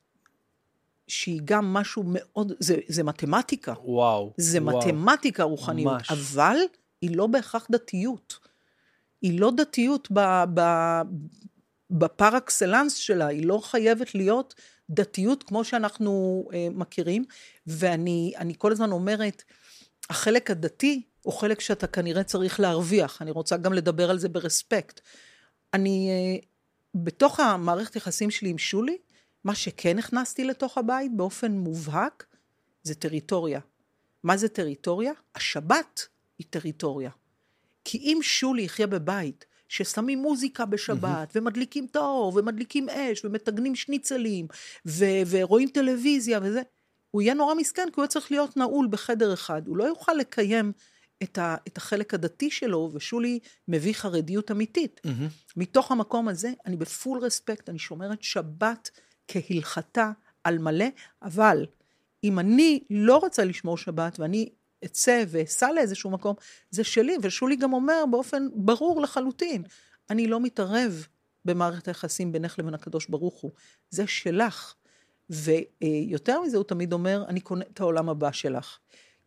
שהיא 1.07 1.41
גם 1.45 1.73
משהו 1.73 2.03
מאוד, 2.05 2.51
זה, 2.59 2.77
זה 2.87 3.03
מתמטיקה. 3.03 3.73
וואו. 3.83 4.33
זה 4.37 4.63
וואו. 4.63 4.77
מתמטיקה 4.77 5.43
רוחניות, 5.43 5.93
ממש. 5.93 6.11
אבל 6.11 6.57
היא 7.01 7.17
לא 7.17 7.27
בהכרח 7.27 7.67
דתיות. 7.71 8.39
היא 9.21 9.39
לא 9.39 9.51
דתיות 9.57 10.07
ב, 10.11 10.43
ב, 10.53 10.61
בפר 11.91 12.37
אקסלנס 12.37 12.95
שלה, 12.95 13.27
היא 13.27 13.45
לא 13.45 13.59
חייבת 13.63 14.15
להיות 14.15 14.55
דתיות 14.89 15.43
כמו 15.43 15.63
שאנחנו 15.63 16.43
אה, 16.53 16.67
מכירים, 16.71 17.25
ואני 17.67 18.33
אני 18.37 18.53
כל 18.57 18.71
הזמן 18.71 18.91
אומרת, 18.91 19.43
החלק 20.09 20.51
הדתי 20.51 21.01
הוא 21.23 21.33
חלק 21.33 21.59
שאתה 21.59 21.87
כנראה 21.87 22.23
צריך 22.23 22.59
להרוויח, 22.59 23.21
אני 23.21 23.31
רוצה 23.31 23.57
גם 23.57 23.73
לדבר 23.73 24.09
על 24.09 24.19
זה 24.19 24.29
ברספקט. 24.29 25.01
אני, 25.73 26.09
אה, 26.09 26.47
בתוך 26.95 27.39
המערכת 27.39 27.95
יחסים 27.95 28.31
שלי 28.31 28.49
עם 28.49 28.57
שולי, 28.57 28.97
מה 29.43 29.55
שכן 29.55 29.99
הכנסתי 29.99 30.43
לתוך 30.43 30.77
הבית 30.77 31.15
באופן 31.15 31.51
מובהק, 31.51 32.25
זה 32.83 32.95
טריטוריה. 32.95 33.59
מה 34.23 34.37
זה 34.37 34.47
טריטוריה? 34.47 35.11
השבת 35.35 36.07
היא 36.39 36.47
טריטוריה. 36.49 37.09
כי 37.85 37.97
אם 37.97 38.19
שולי 38.21 38.61
יחיה 38.61 38.87
בבית 38.87 39.45
ששמים 39.67 40.19
מוזיקה 40.19 40.65
בשבת, 40.65 41.29
mm-hmm. 41.29 41.39
ומדליקים 41.39 41.85
את 41.91 41.95
האור, 41.95 42.33
ומדליקים 42.35 42.89
אש, 42.89 43.25
ומטגנים 43.25 43.75
שניצלים, 43.75 44.47
ו- 44.85 45.23
ורואים 45.29 45.69
טלוויזיה 45.69 46.39
וזה, 46.43 46.61
הוא 47.11 47.21
יהיה 47.21 47.33
נורא 47.33 47.55
מסכן, 47.55 47.87
כי 47.93 48.01
הוא 48.01 48.07
צריך 48.07 48.31
להיות 48.31 48.57
נעול 48.57 48.87
בחדר 48.89 49.33
אחד. 49.33 49.67
הוא 49.67 49.77
לא 49.77 49.83
יוכל 49.83 50.13
לקיים 50.13 50.71
את, 51.23 51.37
ה- 51.37 51.55
את 51.67 51.77
החלק 51.77 52.13
הדתי 52.13 52.51
שלו, 52.51 52.89
ושולי 52.93 53.39
מביא 53.67 53.93
חרדיות 53.93 54.51
אמיתית. 54.51 55.01
Mm-hmm. 55.07 55.53
מתוך 55.55 55.91
המקום 55.91 56.27
הזה, 56.27 56.51
אני 56.65 56.75
בפול 56.75 57.19
רספקט, 57.19 57.69
אני 57.69 57.79
שומרת 57.79 58.23
שבת 58.23 58.89
כהלכתה 59.27 60.11
על 60.43 60.57
מלא, 60.57 60.85
אבל 61.21 61.65
אם 62.23 62.39
אני 62.39 62.83
לא 62.89 63.17
רוצה 63.17 63.43
לשמור 63.43 63.77
שבת, 63.77 64.19
ואני 64.19 64.49
אצא 64.85 65.23
ואסע 65.27 65.71
לאיזשהו 65.71 66.09
מקום, 66.09 66.35
זה 66.69 66.83
שלי, 66.83 67.15
ושולי 67.21 67.55
גם 67.55 67.73
אומר 67.73 68.03
באופן 68.11 68.47
ברור 68.55 69.01
לחלוטין, 69.01 69.63
אני 70.09 70.27
לא 70.27 70.39
מתערב 70.39 71.07
במערכת 71.45 71.87
היחסים 71.87 72.31
בינך 72.31 72.59
לבין 72.59 72.73
הקדוש 72.73 73.05
ברוך 73.07 73.41
הוא, 73.41 73.51
זה 73.89 74.07
שלך. 74.07 74.73
ויותר 75.29 76.41
מזה, 76.41 76.57
הוא 76.57 76.63
תמיד 76.63 76.93
אומר, 76.93 77.23
אני 77.27 77.39
קונה 77.39 77.65
את 77.73 77.79
העולם 77.79 78.09
הבא 78.09 78.31
שלך. 78.31 78.77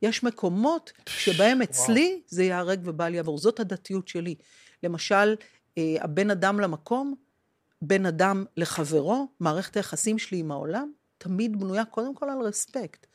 יש 0.02 0.24
מקומות 0.24 0.92
שבהם 1.08 1.62
אצלי 1.62 2.22
זה 2.26 2.44
ייהרג 2.44 2.80
ובל 2.84 3.14
יעבור, 3.14 3.38
זאת 3.38 3.60
הדתיות 3.60 4.08
שלי. 4.08 4.34
למשל, 4.82 5.36
אה, 5.78 5.96
הבן 6.00 6.30
אדם 6.30 6.60
למקום, 6.60 7.14
בין 7.82 8.06
אדם 8.06 8.44
לחברו, 8.56 9.28
מערכת 9.40 9.76
היחסים 9.76 10.18
שלי 10.18 10.38
עם 10.38 10.50
העולם, 10.50 10.92
תמיד 11.18 11.60
בנויה 11.60 11.84
קודם 11.84 12.14
כל 12.14 12.30
על 12.30 12.40
רספקט, 12.40 13.06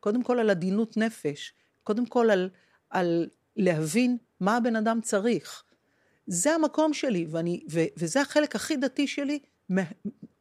קודם 0.00 0.22
כל 0.22 0.38
על 0.38 0.50
עדינות 0.50 0.96
נפש, 0.96 1.52
קודם 1.82 2.06
כל 2.06 2.30
על, 2.30 2.50
על 2.90 3.28
להבין 3.56 4.16
מה 4.40 4.56
הבן 4.56 4.76
אדם 4.76 5.00
צריך. 5.00 5.64
זה 6.26 6.54
המקום 6.54 6.94
שלי, 6.94 7.26
ואני, 7.30 7.64
ו, 7.70 7.80
וזה 7.96 8.20
החלק 8.20 8.56
הכי 8.56 8.76
דתי 8.76 9.06
שלי 9.06 9.38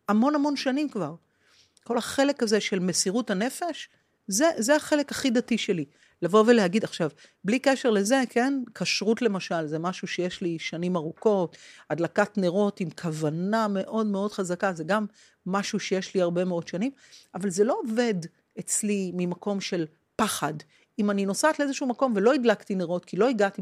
המון 0.10 0.36
המון 0.36 0.56
שנים 0.56 0.90
כבר. 0.90 1.16
כל 1.84 1.98
החלק 1.98 2.44
הזה 2.44 2.62
של 2.62 2.80
מסירות 2.80 3.30
הנפש, 3.30 3.90
זה, 4.28 4.46
זה 4.58 4.76
החלק 4.76 5.12
הכי 5.12 5.30
דתי 5.30 5.58
שלי. 5.58 5.86
לבוא 6.22 6.44
ולהגיד 6.48 6.84
עכשיו, 6.84 7.10
בלי 7.44 7.60
קשר 7.60 7.90
לזה, 7.90 8.24
כן, 8.30 8.64
כשרות 8.76 9.22
למשל, 9.22 9.68
זה 9.68 9.80
משהו 9.80 10.08
שיש 10.08 10.42
לי 10.42 10.60
שנים 10.60 10.96
ארוכות, 10.96 11.58
הדלקת 11.90 12.38
נרות 12.38 12.80
עם 12.80 12.90
כוונה 12.90 13.68
מאוד 13.68 14.06
מאוד 14.06 14.32
חזקה, 14.32 14.74
זה 14.74 14.84
גם 14.84 15.06
משהו 15.46 15.80
שיש 15.80 16.16
לי 16.16 16.22
הרבה 16.22 16.46
מאוד 16.46 16.68
שנים, 16.68 16.92
אבל 17.36 17.50
זה 17.50 17.64
לא 17.64 17.80
עובד 17.84 18.14
אצלי 18.60 19.12
ממקום 19.14 19.62
של 19.62 19.86
פחד. 20.16 20.54
אם 21.00 21.12
אני 21.12 21.26
נוסעת 21.26 21.60
לאיזשהו 21.60 21.88
מקום 21.88 22.14
ולא 22.16 22.34
הדלקתי 22.34 22.76
נרות, 22.76 23.06
כי 23.06 23.18
לא 23.18 23.30
הגעתי, 23.30 23.62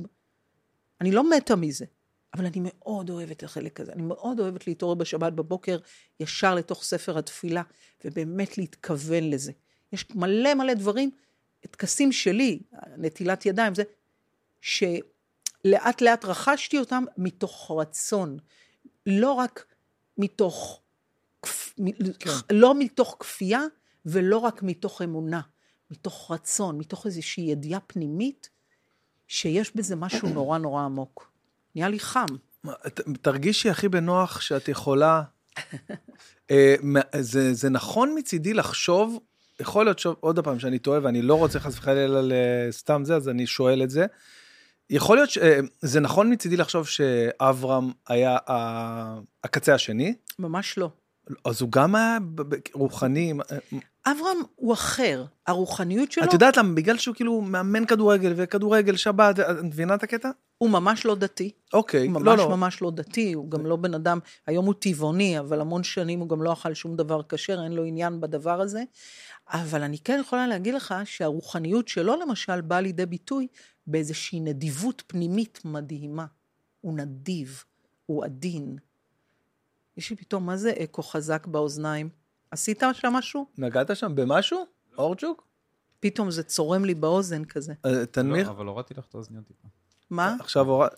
אני 1.01 1.11
לא 1.11 1.29
מתה 1.29 1.55
מזה, 1.55 1.85
אבל 2.33 2.45
אני 2.45 2.61
מאוד 2.63 3.09
אוהבת 3.09 3.37
את 3.37 3.43
החלק 3.43 3.79
הזה. 3.79 3.91
אני 3.93 4.01
מאוד 4.01 4.39
אוהבת 4.39 4.67
להתעורר 4.67 4.95
בשבת 4.95 5.33
בבוקר 5.33 5.77
ישר 6.19 6.55
לתוך 6.55 6.83
ספר 6.83 7.17
התפילה, 7.17 7.61
ובאמת 8.05 8.57
להתכוון 8.57 9.29
לזה. 9.29 9.51
יש 9.95 10.05
מלא 10.15 10.53
מלא 10.53 10.73
דברים, 10.73 11.11
טקסים 11.61 12.11
שלי, 12.11 12.59
נטילת 12.97 13.45
ידיים, 13.45 13.75
זה, 13.75 13.83
שלאט 14.61 16.01
לאט 16.01 16.25
רכשתי 16.25 16.79
אותם 16.79 17.03
מתוך 17.17 17.71
רצון, 17.79 18.37
לא 19.05 19.31
רק 19.31 19.65
מתוך, 20.17 20.81
כן. 22.19 22.29
לא 22.51 22.79
מתוך 22.79 23.17
כפייה 23.19 23.61
ולא 24.05 24.37
רק 24.37 24.63
מתוך 24.63 25.01
אמונה. 25.01 25.41
מתוך 25.91 26.31
רצון, 26.31 26.77
מתוך 26.77 27.05
איזושהי 27.05 27.43
ידיעה 27.43 27.79
פנימית, 27.79 28.49
שיש 29.27 29.75
בזה 29.75 29.95
משהו 29.95 30.29
נורא 30.29 30.57
נורא 30.57 30.83
עמוק. 30.83 31.31
נהיה 31.75 31.89
לי 31.89 31.99
חם. 31.99 32.25
תרגישי 33.21 33.69
הכי 33.69 33.89
בנוח 33.89 34.41
שאת 34.41 34.67
יכולה. 34.67 35.23
אה, 36.51 36.75
זה, 37.19 37.53
זה 37.53 37.69
נכון 37.69 38.15
מצידי 38.17 38.53
לחשוב, 38.53 39.19
יכול 39.59 39.85
להיות 39.85 39.99
שוב, 39.99 40.15
עוד 40.19 40.39
פעם 40.39 40.59
שאני 40.59 40.79
טועה 40.79 40.99
ואני 41.03 41.21
לא 41.21 41.35
רוצה 41.35 41.59
חס 41.59 41.77
וחלילה 41.77 42.21
לסתם 42.23 43.01
זה, 43.05 43.15
אז 43.15 43.29
אני 43.29 43.47
שואל 43.47 43.83
את 43.83 43.89
זה. 43.89 44.05
יכול 44.89 45.17
להיות 45.17 45.29
שזה 45.29 45.99
אה, 45.99 46.03
נכון 46.03 46.33
מצידי 46.33 46.57
לחשוב 46.57 46.87
שאברהם 46.87 47.91
היה 48.07 48.37
הקצה 49.43 49.73
השני? 49.73 50.15
ממש 50.39 50.77
לא. 50.77 50.89
אז 51.45 51.61
הוא 51.61 51.71
גם 51.71 51.95
היה 51.95 52.17
רוחני. 52.73 53.33
אברהם 54.05 54.37
הוא 54.55 54.73
אחר, 54.73 55.25
הרוחניות 55.47 56.11
שלו... 56.11 56.23
את 56.23 56.33
יודעת 56.33 56.57
למה? 56.57 56.73
בגלל 56.73 56.97
שהוא 56.97 57.15
כאילו 57.15 57.41
מאמן 57.41 57.85
כדורגל 57.85 58.33
וכדורגל 58.35 58.95
שבת, 58.95 59.39
את 59.39 59.63
מבינה 59.63 59.95
את 59.95 60.03
הקטע? 60.03 60.29
הוא 60.57 60.69
ממש 60.69 61.05
לא 61.05 61.15
דתי. 61.15 61.51
אוקיי, 61.73 62.07
הוא 62.07 62.11
ממש 62.11 62.23
לא, 62.23 62.37
לא. 62.37 62.49
ממש 62.49 62.81
לא 62.81 62.91
דתי, 62.91 63.33
הוא 63.33 63.51
גם 63.51 63.65
לא 63.65 63.75
בן 63.75 63.93
אדם, 63.93 64.19
היום 64.47 64.65
הוא 64.65 64.73
טבעוני, 64.79 65.39
אבל 65.39 65.61
המון 65.61 65.83
שנים 65.83 66.19
הוא 66.19 66.29
גם 66.29 66.41
לא 66.41 66.53
אכל 66.53 66.73
שום 66.73 66.95
דבר 66.95 67.21
כשר, 67.29 67.63
אין 67.63 67.71
לו 67.71 67.83
עניין 67.83 68.21
בדבר 68.21 68.61
הזה. 68.61 68.83
אבל 69.49 69.83
אני 69.83 69.99
כן 69.99 70.19
יכולה 70.21 70.47
להגיד 70.47 70.73
לך 70.73 70.95
שהרוחניות 71.05 71.87
שלו 71.87 72.15
למשל 72.21 72.61
באה 72.61 72.81
לידי 72.81 73.05
ביטוי 73.05 73.47
באיזושהי 73.87 74.39
נדיבות 74.39 75.03
פנימית 75.07 75.61
מדהימה. 75.65 76.25
הוא 76.81 76.97
נדיב, 76.97 77.63
הוא 78.05 78.25
עדין. 78.25 78.77
יש 79.97 80.09
לי 80.09 80.15
פתאום, 80.15 80.45
מה 80.45 80.57
זה 80.57 80.73
אקו 80.83 81.03
חזק 81.03 81.47
באוזניים? 81.47 82.09
עשית 82.51 82.83
שם 82.93 83.13
משהו? 83.13 83.45
נגעת 83.57 83.95
שם 83.95 84.15
במשהו? 84.15 84.65
אורצ'וק? 84.97 85.47
פתאום 85.99 86.31
זה 86.31 86.43
צורם 86.43 86.85
לי 86.85 86.93
באוזן 86.93 87.45
כזה. 87.45 87.73
אה, 87.85 88.05
תנמיך? 88.05 88.47
לא, 88.47 88.51
אבל 88.51 88.65
הורדתי 88.65 88.93
לך 88.93 89.05
את 89.09 89.15
האוזניות 89.15 89.47
טיפה. 89.47 89.67
מה? 90.09 90.35
עכשיו 90.39 90.65
הורד... 90.69 90.89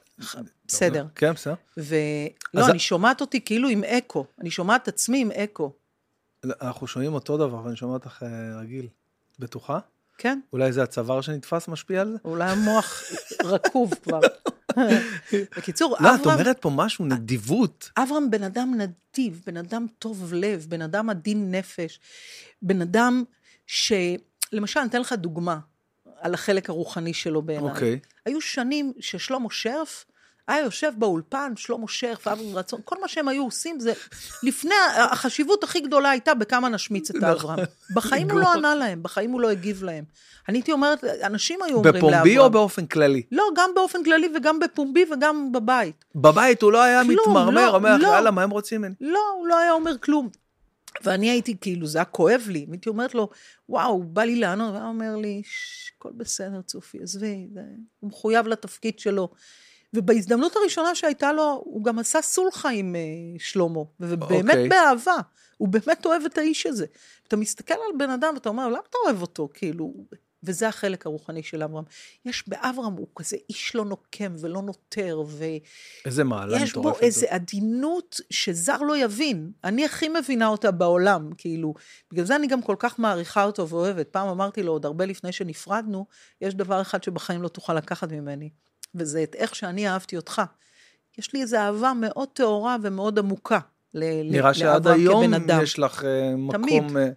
בסדר. 0.67 1.07
כן, 1.15 1.33
בסדר. 1.33 1.53
ולא, 1.77 2.67
אני 2.69 2.79
שומעת 2.79 3.21
אותי 3.21 3.41
כאילו 3.41 3.69
עם 3.69 3.83
אקו. 3.83 4.25
אני 4.41 4.51
שומעת 4.51 4.87
עצמי 4.87 5.21
עם 5.21 5.31
אקו. 5.31 5.73
אנחנו 6.61 6.87
שומעים 6.87 7.13
אותו 7.13 7.37
דבר, 7.37 7.65
ואני 7.65 7.75
שומע 7.75 7.93
אותך 7.93 8.23
אה, 8.23 8.59
רגיל. 8.59 8.87
בטוחה? 9.39 9.79
כן. 10.17 10.39
אולי 10.53 10.71
זה 10.71 10.83
הצוואר 10.83 11.21
שנתפס 11.21 11.67
משפיע 11.67 12.01
על 12.01 12.11
זה? 12.11 12.17
אולי 12.25 12.49
המוח 12.49 13.03
רקוב 13.43 13.93
כבר. 14.03 14.19
בקיצור, 15.57 15.97
אברהם... 15.99 16.15
לא, 16.15 16.21
את 16.21 16.25
אומרת 16.25 16.61
פה 16.61 16.69
משהו, 16.69 17.05
נדיבות. 17.05 17.89
אברהם 17.97 18.31
בן 18.31 18.43
אדם 18.43 18.73
נדיב, 18.77 19.43
בן 19.45 19.57
אדם 19.57 19.85
טוב 19.99 20.33
לב, 20.33 20.65
בן 20.69 20.81
אדם 20.81 21.09
עדין 21.09 21.51
נפש, 21.55 21.99
בן 22.61 22.81
אדם 22.81 23.23
ש... 23.67 23.93
למשל, 24.51 24.79
אני 24.79 24.89
אתן 24.89 25.01
לך 25.01 25.13
דוגמה 25.13 25.59
על 26.19 26.33
החלק 26.33 26.69
הרוחני 26.69 27.13
שלו 27.13 27.41
בעיניי. 27.41 27.69
אוקיי. 27.69 27.99
היו 28.25 28.41
שנים 28.41 28.93
ששלמה 28.99 29.47
שרף, 29.51 30.05
היה 30.47 30.63
יושב 30.63 30.91
באולפן, 30.97 31.53
שלמה 31.55 31.87
שרף, 31.87 32.27
אברהם 32.27 32.55
רצון, 32.55 32.79
כל 32.85 32.95
מה 33.01 33.07
שהם 33.07 33.27
היו 33.27 33.43
עושים 33.43 33.79
זה, 33.79 33.93
לפני, 34.43 34.75
החשיבות 34.97 35.63
הכי 35.63 35.79
גדולה 35.79 36.09
הייתה 36.09 36.33
בכמה 36.33 36.69
נשמיץ 36.69 37.09
את. 37.09 37.23
אברהם. 37.23 37.59
בחיים 37.95 38.31
הוא 38.31 38.39
לא 38.39 38.53
ענה 38.53 38.75
להם, 38.75 39.03
בחיים 39.03 39.31
הוא 39.31 39.41
לא 39.41 39.49
הגיב 39.49 39.83
להם. 39.83 40.03
אני 40.49 40.57
הייתי 40.57 40.71
אומרת, 40.71 41.03
אנשים 41.03 41.59
היו 41.61 41.77
אומרים 41.77 41.95
לאברהם. 41.95 42.13
בפומבי 42.13 42.37
או 42.37 42.49
באופן 42.49 42.85
כללי? 42.85 43.23
לא, 43.31 43.43
גם 43.55 43.69
באופן 43.75 44.03
כללי 44.03 44.29
וגם 44.35 44.59
בפומבי 44.59 45.05
וגם 45.13 45.51
בבית. 45.51 46.05
בבית 46.15 46.61
הוא 46.61 46.71
לא 46.71 46.83
היה 46.83 47.03
מתמרמר, 47.03 47.71
לא, 47.71 47.75
אומר, 47.75 47.97
לא, 47.97 48.07
יאללה, 48.07 48.31
מה 48.31 48.43
הם 48.43 48.49
רוצים 48.49 48.81
ממני? 48.81 48.93
לא, 49.01 49.19
הוא 49.37 49.47
לא 49.47 49.57
היה 49.57 49.71
אומר 49.71 49.97
כלום. 49.97 50.29
ואני 51.03 51.29
הייתי 51.29 51.57
כאילו, 51.61 51.87
זה 51.87 51.97
היה 51.97 52.05
כואב 52.05 52.41
לי, 52.47 52.65
הייתי 52.71 52.89
אומרת 52.89 53.15
לו, 53.15 53.29
וואו, 53.69 54.03
בא 54.03 54.23
לי 54.23 54.35
לענות, 54.35 54.73
והוא 54.73 54.87
אומר 54.87 55.15
לי, 55.15 55.41
הכל 55.97 56.09
בסדר, 56.17 56.61
צופי, 56.61 56.97
עזבי, 57.03 57.47
הוא 57.99 58.09
מחויב 58.09 58.47
לתפקיד 58.47 58.99
שלו. 58.99 59.29
ובהזדמנות 59.93 60.55
הראשונה 60.55 60.95
שהייתה 60.95 61.33
לו, 61.33 61.61
הוא 61.65 61.83
גם 61.83 61.99
עשה 61.99 62.21
סולחה 62.21 62.69
עם 62.69 62.95
uh, 62.95 63.41
שלמה, 63.41 63.79
ובאמת 63.99 64.53
okay. 64.53 64.57
אוקיי. 64.57 64.69
באהבה. 64.69 65.17
הוא 65.57 65.67
באמת 65.67 66.05
אוהב 66.05 66.21
את 66.25 66.37
האיש 66.37 66.65
הזה. 66.65 66.85
אתה 67.27 67.35
מסתכל 67.35 67.73
על 67.73 67.97
בן 67.97 68.09
אדם 68.09 68.33
ואתה 68.33 68.49
אומר, 68.49 68.67
למה 68.67 68.79
אתה 68.89 68.97
אוהב 69.05 69.21
אותו? 69.21 69.49
כאילו, 69.53 69.93
וזה 70.43 70.67
החלק 70.67 71.05
הרוחני 71.05 71.43
של 71.43 71.63
אברהם. 71.63 71.83
יש 72.25 72.43
באברהם, 72.47 72.93
הוא 72.93 73.07
כזה 73.15 73.37
איש 73.49 73.75
לא 73.75 73.85
נוקם 73.85 74.35
ולא 74.39 74.61
נותר, 74.61 75.21
ו... 75.27 75.45
איזה 76.05 76.23
מעלה 76.23 76.45
מטורפת. 76.45 76.67
יש 76.67 76.73
בו 76.73 76.93
איזו 76.99 77.27
עדינות 77.29 78.21
שזר 78.29 78.77
לא 78.77 78.97
יבין. 78.97 79.51
אני 79.63 79.85
הכי 79.85 80.09
מבינה 80.09 80.47
אותה 80.47 80.71
בעולם, 80.71 81.29
כאילו. 81.37 81.73
בגלל 82.11 82.25
זה 82.25 82.35
אני 82.35 82.47
גם 82.47 82.61
כל 82.61 82.75
כך 82.79 82.99
מעריכה 82.99 83.43
אותו 83.43 83.69
ואוהבת. 83.69 84.07
פעם 84.07 84.27
אמרתי 84.27 84.63
לו, 84.63 84.71
עוד 84.71 84.85
הרבה 84.85 85.05
לפני 85.05 85.31
שנפרדנו, 85.31 86.05
יש 86.41 86.55
דבר 86.55 86.81
אחד 86.81 87.03
שבחיים 87.03 87.41
לא 87.41 87.47
תוכל 87.47 87.73
לקחת 87.73 88.11
ממני. 88.11 88.49
וזה 88.95 89.23
את 89.23 89.35
איך 89.35 89.55
שאני 89.55 89.87
אהבתי 89.89 90.17
אותך. 90.17 90.41
יש 91.17 91.33
לי 91.33 91.41
איזו 91.41 91.57
אהבה 91.57 91.93
מאוד 91.95 92.27
טהורה 92.33 92.77
ומאוד 92.81 93.19
עמוקה 93.19 93.59
נראה 94.31 94.53
שעד 94.53 94.87
היום 94.87 95.23
יש 95.63 95.79
לך 95.79 96.03
אה, 96.03 96.35
מקום... 96.35 96.61
תמיד. 96.61 96.97
אה, 96.97 97.09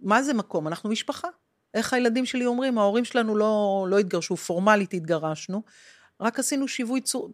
מה 0.00 0.22
זה 0.22 0.34
מקום? 0.34 0.68
אנחנו 0.68 0.90
משפחה. 0.90 1.28
איך 1.74 1.92
הילדים 1.92 2.26
שלי 2.26 2.46
אומרים? 2.46 2.78
ההורים 2.78 3.04
שלנו 3.04 3.36
לא, 3.36 3.86
לא 3.88 3.98
התגרשו, 3.98 4.36
פורמלית 4.36 4.94
התגרשנו, 4.94 5.62
רק 6.20 6.38
עשינו 6.38 6.68
שיווי 6.68 7.00
צור... 7.00 7.30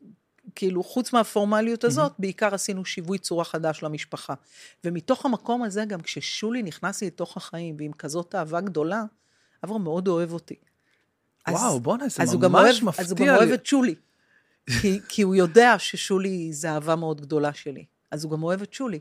כאילו, 0.54 0.82
חוץ 0.84 1.12
מהפורמליות 1.12 1.84
הזאת, 1.84 2.12
בעיקר 2.18 2.54
עשינו 2.54 2.84
שיווי 2.84 3.18
צורה 3.18 3.44
חדש 3.44 3.82
למשפחה. 3.82 4.34
ומתוך 4.84 5.24
המקום 5.24 5.62
הזה, 5.62 5.84
גם 5.84 6.00
כששולי 6.00 6.62
נכנס 6.62 7.00
לי 7.00 7.06
לתוך 7.06 7.36
החיים, 7.36 7.76
ועם 7.78 7.92
כזאת 7.92 8.34
אהבה 8.34 8.60
גדולה, 8.60 9.04
אברהם 9.64 9.82
מאוד 9.82 10.08
אוהב 10.08 10.32
אותי. 10.32 10.54
אז- 11.46 11.54
וואו, 11.54 11.80
בואנה, 11.80 12.08
זה 12.08 12.22
ממש 12.48 12.82
אוהב- 12.82 13.00
אז 13.00 13.10
הוא 13.10 13.18
גם 13.18 13.26
מפתיע 13.26 13.36
אוהב. 13.36 13.50
את 13.50 13.66
שולי. 13.66 13.94
כי, 14.80 15.00
כי 15.08 15.22
הוא 15.22 15.34
יודע 15.34 15.74
ששולי 15.78 16.52
זה 16.52 16.70
אהבה 16.70 16.96
מאוד 16.96 17.20
גדולה 17.20 17.52
שלי. 17.52 17.84
אז 18.10 18.24
הוא 18.24 18.32
גם 18.32 18.42
אוהב 18.42 18.62
את 18.62 18.72
שולי. 18.72 18.98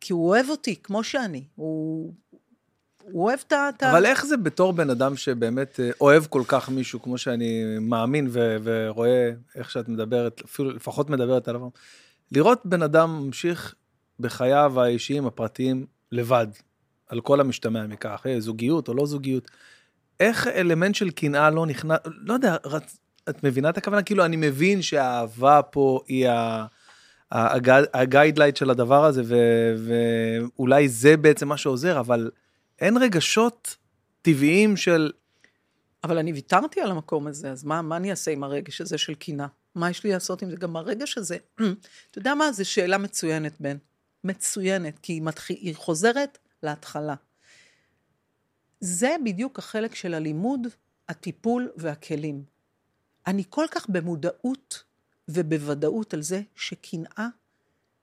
כי 0.00 0.12
הוא 0.12 0.28
אוהב 0.28 0.48
אותי 0.48 0.76
כמו 0.82 1.04
שאני. 1.04 1.44
הוא, 1.54 2.12
הוא 3.02 3.24
אוהב 3.24 3.38
את 3.46 3.52
ה... 3.52 3.68
את 3.76 3.82
ה- 3.82 3.90
אבל 3.90 4.06
איך 4.06 4.26
זה 4.26 4.36
בתור 4.36 4.72
בן 4.72 4.90
אדם 4.90 5.16
שבאמת 5.16 5.80
אה, 5.80 5.90
אוהב 6.00 6.24
כל 6.26 6.42
כך 6.48 6.68
מישהו, 6.68 7.02
כמו 7.02 7.18
שאני 7.18 7.64
מאמין 7.80 8.26
ו- 8.30 8.56
ורואה 8.62 9.30
איך 9.54 9.70
שאת 9.70 9.88
מדברת, 9.88 10.40
אפילו 10.44 10.70
לפחות 10.70 11.10
מדברת 11.10 11.48
עליו, 11.48 11.60
לראות 12.32 12.60
בן 12.64 12.82
אדם 12.82 13.22
ממשיך 13.26 13.74
בחייו 14.20 14.80
האישיים, 14.80 15.26
הפרטיים, 15.26 15.86
לבד, 16.12 16.46
על 17.08 17.20
כל 17.20 17.40
המשתמע 17.40 17.86
מכך, 17.86 18.22
אה, 18.26 18.40
זוגיות 18.40 18.88
או 18.88 18.94
לא 18.94 19.06
זוגיות, 19.06 19.50
איך 20.20 20.46
אלמנט 20.46 20.94
של 20.94 21.10
קנאה 21.10 21.50
לא 21.50 21.66
נכנס, 21.66 21.98
לא 22.04 22.34
יודע, 22.34 22.56
רצ... 22.64 22.98
את 23.28 23.44
מבינה 23.44 23.70
את 23.70 23.78
הכוונה? 23.78 24.02
כאילו, 24.02 24.24
אני 24.24 24.36
מבין 24.36 24.82
שהאהבה 24.82 25.62
פה 25.62 26.00
היא 26.08 26.28
ה... 26.28 26.66
ה 27.94 28.00
guide 28.00 28.28
light 28.28 28.56
של 28.56 28.70
הדבר 28.70 29.04
הזה, 29.04 29.22
ו- 29.24 29.74
ואולי 29.86 30.88
זה 30.88 31.16
בעצם 31.16 31.48
מה 31.48 31.56
שעוזר, 31.56 32.00
אבל 32.00 32.30
אין 32.80 32.96
רגשות 32.96 33.76
טבעיים 34.22 34.76
של... 34.76 35.12
אבל 36.04 36.18
אני 36.18 36.32
ויתרתי 36.32 36.80
על 36.80 36.90
המקום 36.90 37.26
הזה, 37.26 37.50
אז 37.50 37.64
מה, 37.64 37.82
מה 37.82 37.96
אני 37.96 38.10
אעשה 38.10 38.30
עם 38.30 38.44
הרגש 38.44 38.80
הזה 38.80 38.98
של 38.98 39.14
קנאה? 39.14 39.46
מה 39.74 39.90
יש 39.90 40.04
לי 40.04 40.12
לעשות 40.12 40.42
עם 40.42 40.50
זה? 40.50 40.56
גם 40.56 40.76
הרגש 40.76 41.18
הזה, 41.18 41.36
אתה 42.10 42.18
יודע 42.18 42.34
מה? 42.34 42.52
זו 42.52 42.64
שאלה 42.64 42.98
מצוינת, 42.98 43.52
בן. 43.60 43.76
מצוינת, 44.24 44.98
כי 44.98 45.12
היא, 45.12 45.22
מתחיל, 45.22 45.56
היא 45.60 45.76
חוזרת 45.76 46.38
להתחלה. 46.62 47.14
זה 48.80 49.16
בדיוק 49.24 49.58
החלק 49.58 49.94
של 49.94 50.14
הלימוד, 50.14 50.66
הטיפול 51.08 51.70
והכלים. 51.76 52.44
אני 53.26 53.42
כל 53.48 53.66
כך 53.70 53.88
במודעות 53.88 54.84
ובוודאות 55.28 56.14
על 56.14 56.22
זה 56.22 56.40
שקנאה 56.54 57.28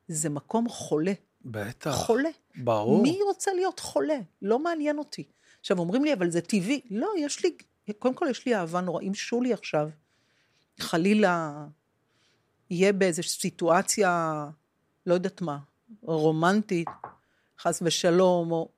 זה 0.07 0.29
מקום 0.29 0.69
חולה. 0.69 1.13
בטח. 1.45 1.91
חולה. 1.91 2.29
ברור. 2.55 3.03
מי 3.03 3.19
רוצה 3.25 3.53
להיות 3.53 3.79
חולה? 3.79 4.19
לא 4.41 4.59
מעניין 4.59 4.97
אותי. 4.97 5.23
עכשיו, 5.59 5.79
אומרים 5.79 6.05
לי, 6.05 6.13
אבל 6.13 6.29
זה 6.29 6.41
טבעי. 6.41 6.81
לא, 6.91 7.11
יש 7.17 7.45
לי, 7.45 7.57
קודם 7.99 8.13
כל 8.13 8.27
יש 8.29 8.45
לי 8.45 8.55
אהבה 8.55 8.81
נורא. 8.81 9.01
אם 9.01 9.13
שולי 9.13 9.53
עכשיו, 9.53 9.89
חלילה, 10.79 11.65
יהיה 12.69 12.93
באיזושהי 12.93 13.41
סיטואציה, 13.41 14.45
לא 15.05 15.13
יודעת 15.13 15.41
מה, 15.41 15.57
רומנטית, 16.01 16.87
חס 17.59 17.79
ושלום, 17.85 18.51
או... 18.51 18.69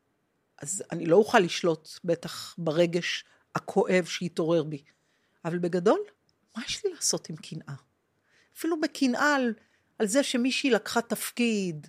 אז 0.61 0.83
אני 0.91 1.05
לא 1.05 1.15
אוכל 1.15 1.39
לשלוט 1.39 1.89
בטח 2.03 2.55
ברגש 2.57 3.25
הכואב 3.55 4.05
שיתעורר 4.05 4.63
בי. 4.63 4.83
אבל 5.45 5.59
בגדול, 5.59 5.99
מה 6.57 6.63
יש 6.65 6.85
לי 6.85 6.93
לעשות 6.93 7.29
עם 7.29 7.35
קנאה? 7.35 7.75
אפילו 8.57 8.81
בקנאה 8.81 9.35
על, 9.35 9.53
על 9.99 10.07
זה 10.07 10.23
שמישהי 10.23 10.69
לקחה 10.69 11.01
תפקיד, 11.01 11.87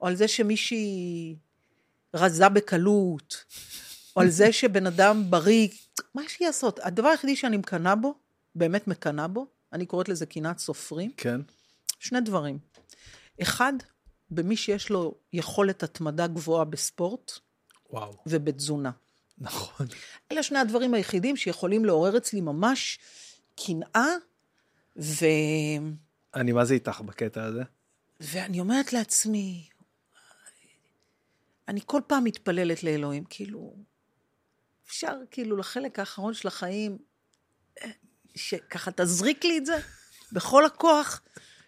או 0.00 0.06
על 0.06 0.16
זה 0.16 0.28
שמישהי 0.28 1.36
רזה 2.14 2.48
בקלות, 2.48 3.44
או 4.16 4.20
על 4.20 4.30
זה 4.30 4.52
שבן 4.52 4.86
אדם 4.86 5.30
בריא, 5.30 5.68
מה 6.14 6.24
יש 6.24 6.40
לי 6.40 6.46
לעשות? 6.46 6.80
הדבר 6.82 7.08
היחידי 7.08 7.36
שאני 7.36 7.56
מקנאה 7.56 7.94
בו, 7.94 8.14
באמת 8.54 8.88
מקנאה 8.88 9.28
בו, 9.28 9.46
אני 9.72 9.86
קוראת 9.86 10.08
לזה 10.08 10.26
קנאת 10.26 10.58
סופרים, 10.58 11.12
כן. 11.16 11.40
שני 11.98 12.20
דברים. 12.20 12.58
אחד, 13.42 13.72
במי 14.30 14.56
שיש 14.56 14.90
לו 14.90 15.14
יכולת 15.32 15.82
התמדה 15.82 16.26
גבוהה 16.26 16.64
בספורט 16.64 17.32
וואו. 17.92 18.16
ובתזונה. 18.26 18.90
נכון. 19.38 19.86
אלה 20.32 20.42
שני 20.42 20.58
הדברים 20.58 20.94
היחידים 20.94 21.36
שיכולים 21.36 21.84
לעורר 21.84 22.16
אצלי 22.16 22.40
ממש 22.40 22.98
קנאה, 23.56 24.08
ו... 24.96 25.24
אני 26.34 26.52
מה 26.52 26.64
זה 26.64 26.74
איתך 26.74 27.00
בקטע 27.00 27.44
הזה? 27.44 27.62
ואני 28.20 28.60
אומרת 28.60 28.92
לעצמי, 28.92 29.68
אני 31.68 31.80
כל 31.86 32.00
פעם 32.06 32.24
מתפללת 32.24 32.82
לאלוהים, 32.82 33.24
כאילו, 33.30 33.74
אפשר 34.86 35.16
כאילו 35.30 35.56
לחלק 35.56 35.98
האחרון 35.98 36.34
של 36.34 36.48
החיים, 36.48 36.98
שככה 38.34 38.90
תזריק 38.90 39.44
לי 39.44 39.58
את 39.58 39.66
זה 39.66 39.76
בכל 40.32 40.66
הכוח, 40.66 41.22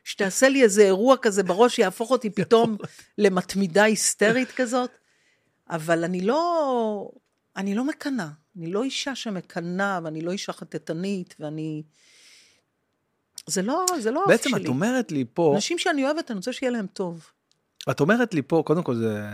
שתעשה 0.05 0.49
לי 0.49 0.63
איזה 0.63 0.83
אירוע 0.83 1.17
כזה 1.23 1.43
בראש, 1.43 1.77
שיהפוך 1.77 2.11
אותי 2.11 2.31
פתאום 2.31 2.77
למתמידה 3.19 3.83
היסטרית 3.83 4.51
כזאת, 4.51 4.91
אבל 5.71 6.05
אני 6.05 6.21
לא, 6.21 7.11
אני 7.57 7.75
לא 7.75 7.85
מקנאה, 7.85 8.29
אני 8.57 8.73
לא 8.73 8.83
אישה 8.83 9.15
שמקנאה, 9.15 10.01
ואני 10.05 10.21
לא 10.21 10.31
אישה 10.31 10.53
חטטנית, 10.53 11.35
ואני... 11.41 11.83
זה 13.47 13.63
לא, 13.63 13.87
זה 14.01 14.11
לא 14.11 14.25
בעצם 14.29 14.51
שלי. 14.51 14.63
את 14.63 14.69
אומרת 14.69 15.13
לי 15.13 15.25
פה, 15.35 15.53
אנשים 15.55 15.79
שאני 15.79 16.05
אוהבת, 16.05 16.31
אני 16.31 16.37
רוצה 16.37 16.53
שיהיה 16.53 16.73
להם 16.73 16.87
טוב. 16.87 17.27
את 17.91 18.01
אומרת 18.01 18.35
לי 18.35 18.43
פה, 18.43 18.63
קודם 18.67 18.83
כל 18.83 18.95
זה, 18.95 19.27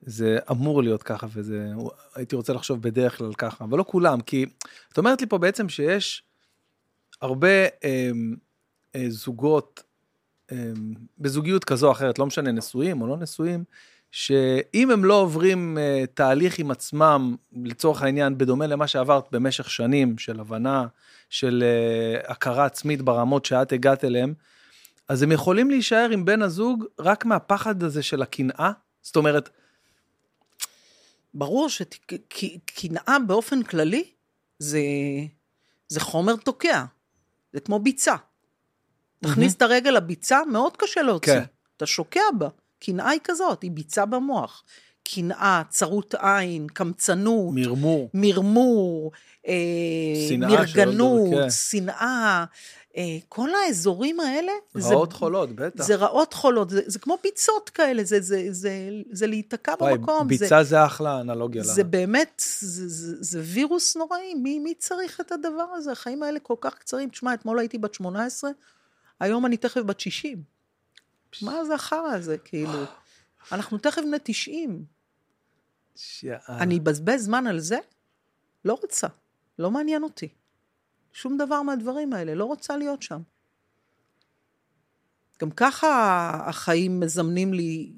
זה 0.00 0.38
אמור 0.50 0.82
להיות 0.82 1.02
ככה, 1.02 1.26
וזה, 1.32 1.72
הייתי 2.14 2.36
רוצה 2.36 2.52
לחשוב 2.52 2.82
בדרך 2.82 3.18
כלל 3.18 3.34
ככה, 3.34 3.64
אבל 3.64 3.78
לא 3.78 3.84
כולם, 3.88 4.20
כי 4.20 4.46
את 4.92 4.98
אומרת 4.98 5.20
לי 5.20 5.26
פה 5.26 5.38
בעצם 5.38 5.68
שיש 5.68 6.22
הרבה 7.20 7.64
אה, 7.84 8.10
אה, 8.94 9.04
זוגות, 9.08 9.82
אה, 10.52 10.72
בזוגיות 11.18 11.64
כזו 11.64 11.86
או 11.86 11.92
אחרת, 11.92 12.18
לא 12.18 12.26
משנה 12.26 12.52
נשואים 12.52 13.02
או 13.02 13.06
לא 13.06 13.16
נשואים, 13.16 13.64
שאם 14.10 14.90
הם 14.90 15.04
לא 15.04 15.14
עוברים 15.14 15.78
אה, 15.78 16.04
תהליך 16.14 16.58
עם 16.58 16.70
עצמם, 16.70 17.36
לצורך 17.64 18.02
העניין, 18.02 18.38
בדומה 18.38 18.66
למה 18.66 18.86
שעברת 18.86 19.24
במשך 19.32 19.70
שנים 19.70 20.18
של 20.18 20.40
הבנה, 20.40 20.86
של 21.30 21.64
אה, 21.66 22.32
הכרה 22.32 22.64
עצמית 22.64 23.02
ברמות 23.02 23.44
שאת 23.44 23.72
הגעת 23.72 24.04
אליהם, 24.04 24.34
אז 25.08 25.22
הם 25.22 25.32
יכולים 25.32 25.70
להישאר 25.70 26.08
עם 26.12 26.24
בן 26.24 26.42
הזוג 26.42 26.84
רק 26.98 27.24
מהפחד 27.24 27.82
הזה 27.82 28.02
של 28.02 28.22
הקנאה? 28.22 28.70
זאת 29.02 29.16
אומרת, 29.16 29.50
ברור 31.34 31.68
שקנאה 31.68 33.16
באופן 33.26 33.62
כללי 33.62 34.04
זה, 34.58 34.80
זה 35.88 36.00
חומר 36.00 36.36
תוקע, 36.36 36.84
זה 37.52 37.60
כמו 37.60 37.78
ביצה. 37.78 38.14
תכניס 39.20 39.54
את 39.54 39.62
הרגל 39.62 39.90
לביצה, 39.90 40.40
מאוד 40.52 40.76
קשה 40.76 41.02
להוציא. 41.02 41.32
כן. 41.32 41.44
אתה 41.76 41.86
שוקע 41.86 42.20
בה. 42.38 42.48
קנאה 42.80 43.08
היא 43.08 43.20
כזאת, 43.24 43.62
היא 43.62 43.70
ביצה 43.70 44.06
במוח. 44.06 44.64
קנאה, 45.14 45.62
צרות 45.68 46.14
עין, 46.18 46.66
קמצנות, 46.66 47.54
מרמור. 47.54 48.10
מרמור, 48.14 49.12
אה, 49.48 50.36
מרגנות, 50.38 51.30
כן. 51.30 51.50
שנאה, 51.50 52.44
אה, 52.96 53.18
כל 53.28 53.48
האזורים 53.54 54.20
האלה, 54.20 54.52
רעות 54.76 55.12
חולות, 55.12 55.52
בטח. 55.52 55.84
זה 55.84 55.94
רעות 55.94 56.34
חולות, 56.34 56.70
זה, 56.70 56.82
זה 56.86 56.98
כמו 56.98 57.18
ביצות 57.22 57.68
כאלה, 57.70 58.04
זה, 58.04 58.20
זה, 58.20 58.46
זה, 58.50 58.90
זה 59.10 59.26
להיתקע 59.26 59.74
וואי, 59.80 59.98
במקום. 59.98 60.22
זה, 60.22 60.44
ביצה 60.44 60.62
זה 60.62 60.84
אחלה 60.84 61.20
אנלוגיה. 61.20 61.62
זה 61.62 61.82
לה. 61.82 61.88
באמת, 61.88 62.42
זה, 62.60 62.88
זה, 62.88 63.16
זה 63.20 63.40
וירוס 63.44 63.96
נוראי, 63.96 64.34
מי, 64.34 64.58
מי 64.58 64.74
צריך 64.74 65.20
את 65.20 65.32
הדבר 65.32 65.66
הזה? 65.74 65.92
החיים 65.92 66.22
האלה 66.22 66.40
כל 66.40 66.56
כך 66.60 66.74
קצרים. 66.74 67.08
תשמע, 67.08 67.34
אתמול 67.34 67.58
הייתי 67.58 67.78
בת 67.78 67.94
18, 67.94 68.50
היום 69.20 69.46
אני 69.46 69.56
תכף 69.56 69.80
בת 69.80 70.00
60. 70.00 70.59
מה 71.42 71.64
זה 71.64 71.74
החרא 71.74 72.12
הזה, 72.14 72.38
כאילו? 72.38 72.84
אנחנו 73.52 73.78
תכף 73.78 74.02
בני 74.02 74.16
90. 74.22 74.84
שיאללה. 75.96 76.40
אני 76.48 76.78
אבזבז 76.78 77.24
זמן 77.24 77.46
על 77.46 77.60
זה? 77.60 77.78
לא 78.64 78.78
רוצה. 78.82 79.06
לא 79.58 79.70
מעניין 79.70 80.02
אותי. 80.02 80.28
שום 81.12 81.38
דבר 81.38 81.62
מהדברים 81.62 82.12
האלה, 82.12 82.34
לא 82.34 82.44
רוצה 82.44 82.76
להיות 82.76 83.02
שם. 83.02 83.20
גם 85.40 85.50
ככה 85.50 86.30
החיים 86.46 87.00
מזמנים 87.00 87.54
לי 87.54 87.92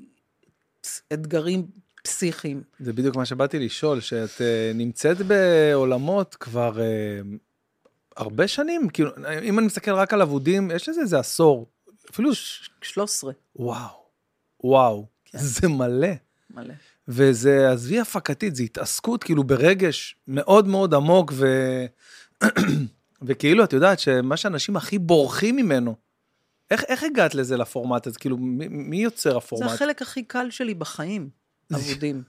אתגרים 1.12 1.66
פסיכיים. 2.02 2.62
זה 2.80 2.92
בדיוק 2.92 3.16
מה 3.16 3.26
שבאתי 3.26 3.58
לשאול, 3.58 4.00
שאת 4.00 4.30
uh, 4.30 4.74
נמצאת 4.74 5.16
בעולמות 5.18 6.34
כבר 6.34 6.76
uh, 6.76 7.38
הרבה 8.16 8.48
שנים, 8.48 8.88
כאילו, 8.88 9.10
אם 9.42 9.58
אני 9.58 9.66
מסתכל 9.66 9.90
רק 9.94 10.12
על 10.12 10.22
אבודים, 10.22 10.70
יש 10.70 10.88
לזה 10.88 11.00
איזה 11.00 11.18
עשור, 11.18 11.71
אפילו, 12.10 12.34
ש... 12.34 12.70
13, 12.82 13.32
וואו, 13.56 14.02
וואו, 14.64 15.06
כן. 15.24 15.38
זה 15.38 15.68
מלא. 15.68 16.08
מלא. 16.50 16.74
וזה, 17.08 17.70
עזבי 17.72 18.00
הפקתית, 18.00 18.56
זה 18.56 18.62
התעסקות 18.62 19.24
כאילו 19.24 19.44
ברגש 19.44 20.16
מאוד 20.28 20.68
מאוד 20.68 20.94
עמוק, 20.94 21.32
ו... 21.36 21.46
וכאילו, 23.26 23.64
את 23.64 23.72
יודעת 23.72 23.98
שמה 24.00 24.36
שאנשים 24.36 24.76
הכי 24.76 24.98
בורחים 24.98 25.56
ממנו, 25.56 25.94
איך, 26.70 26.84
איך 26.88 27.02
הגעת 27.02 27.34
לזה 27.34 27.56
לפורמט 27.56 28.06
הזה? 28.06 28.18
כאילו, 28.18 28.36
מי, 28.36 28.68
מי 28.68 28.96
יוצר 28.96 29.30
זה 29.30 29.36
הפורמט? 29.36 29.70
החלק 29.70 30.02
הכי 30.02 30.22
קל 30.22 30.50
שלי 30.50 30.74
בחיים, 30.74 31.28
אבודים. 31.74 32.22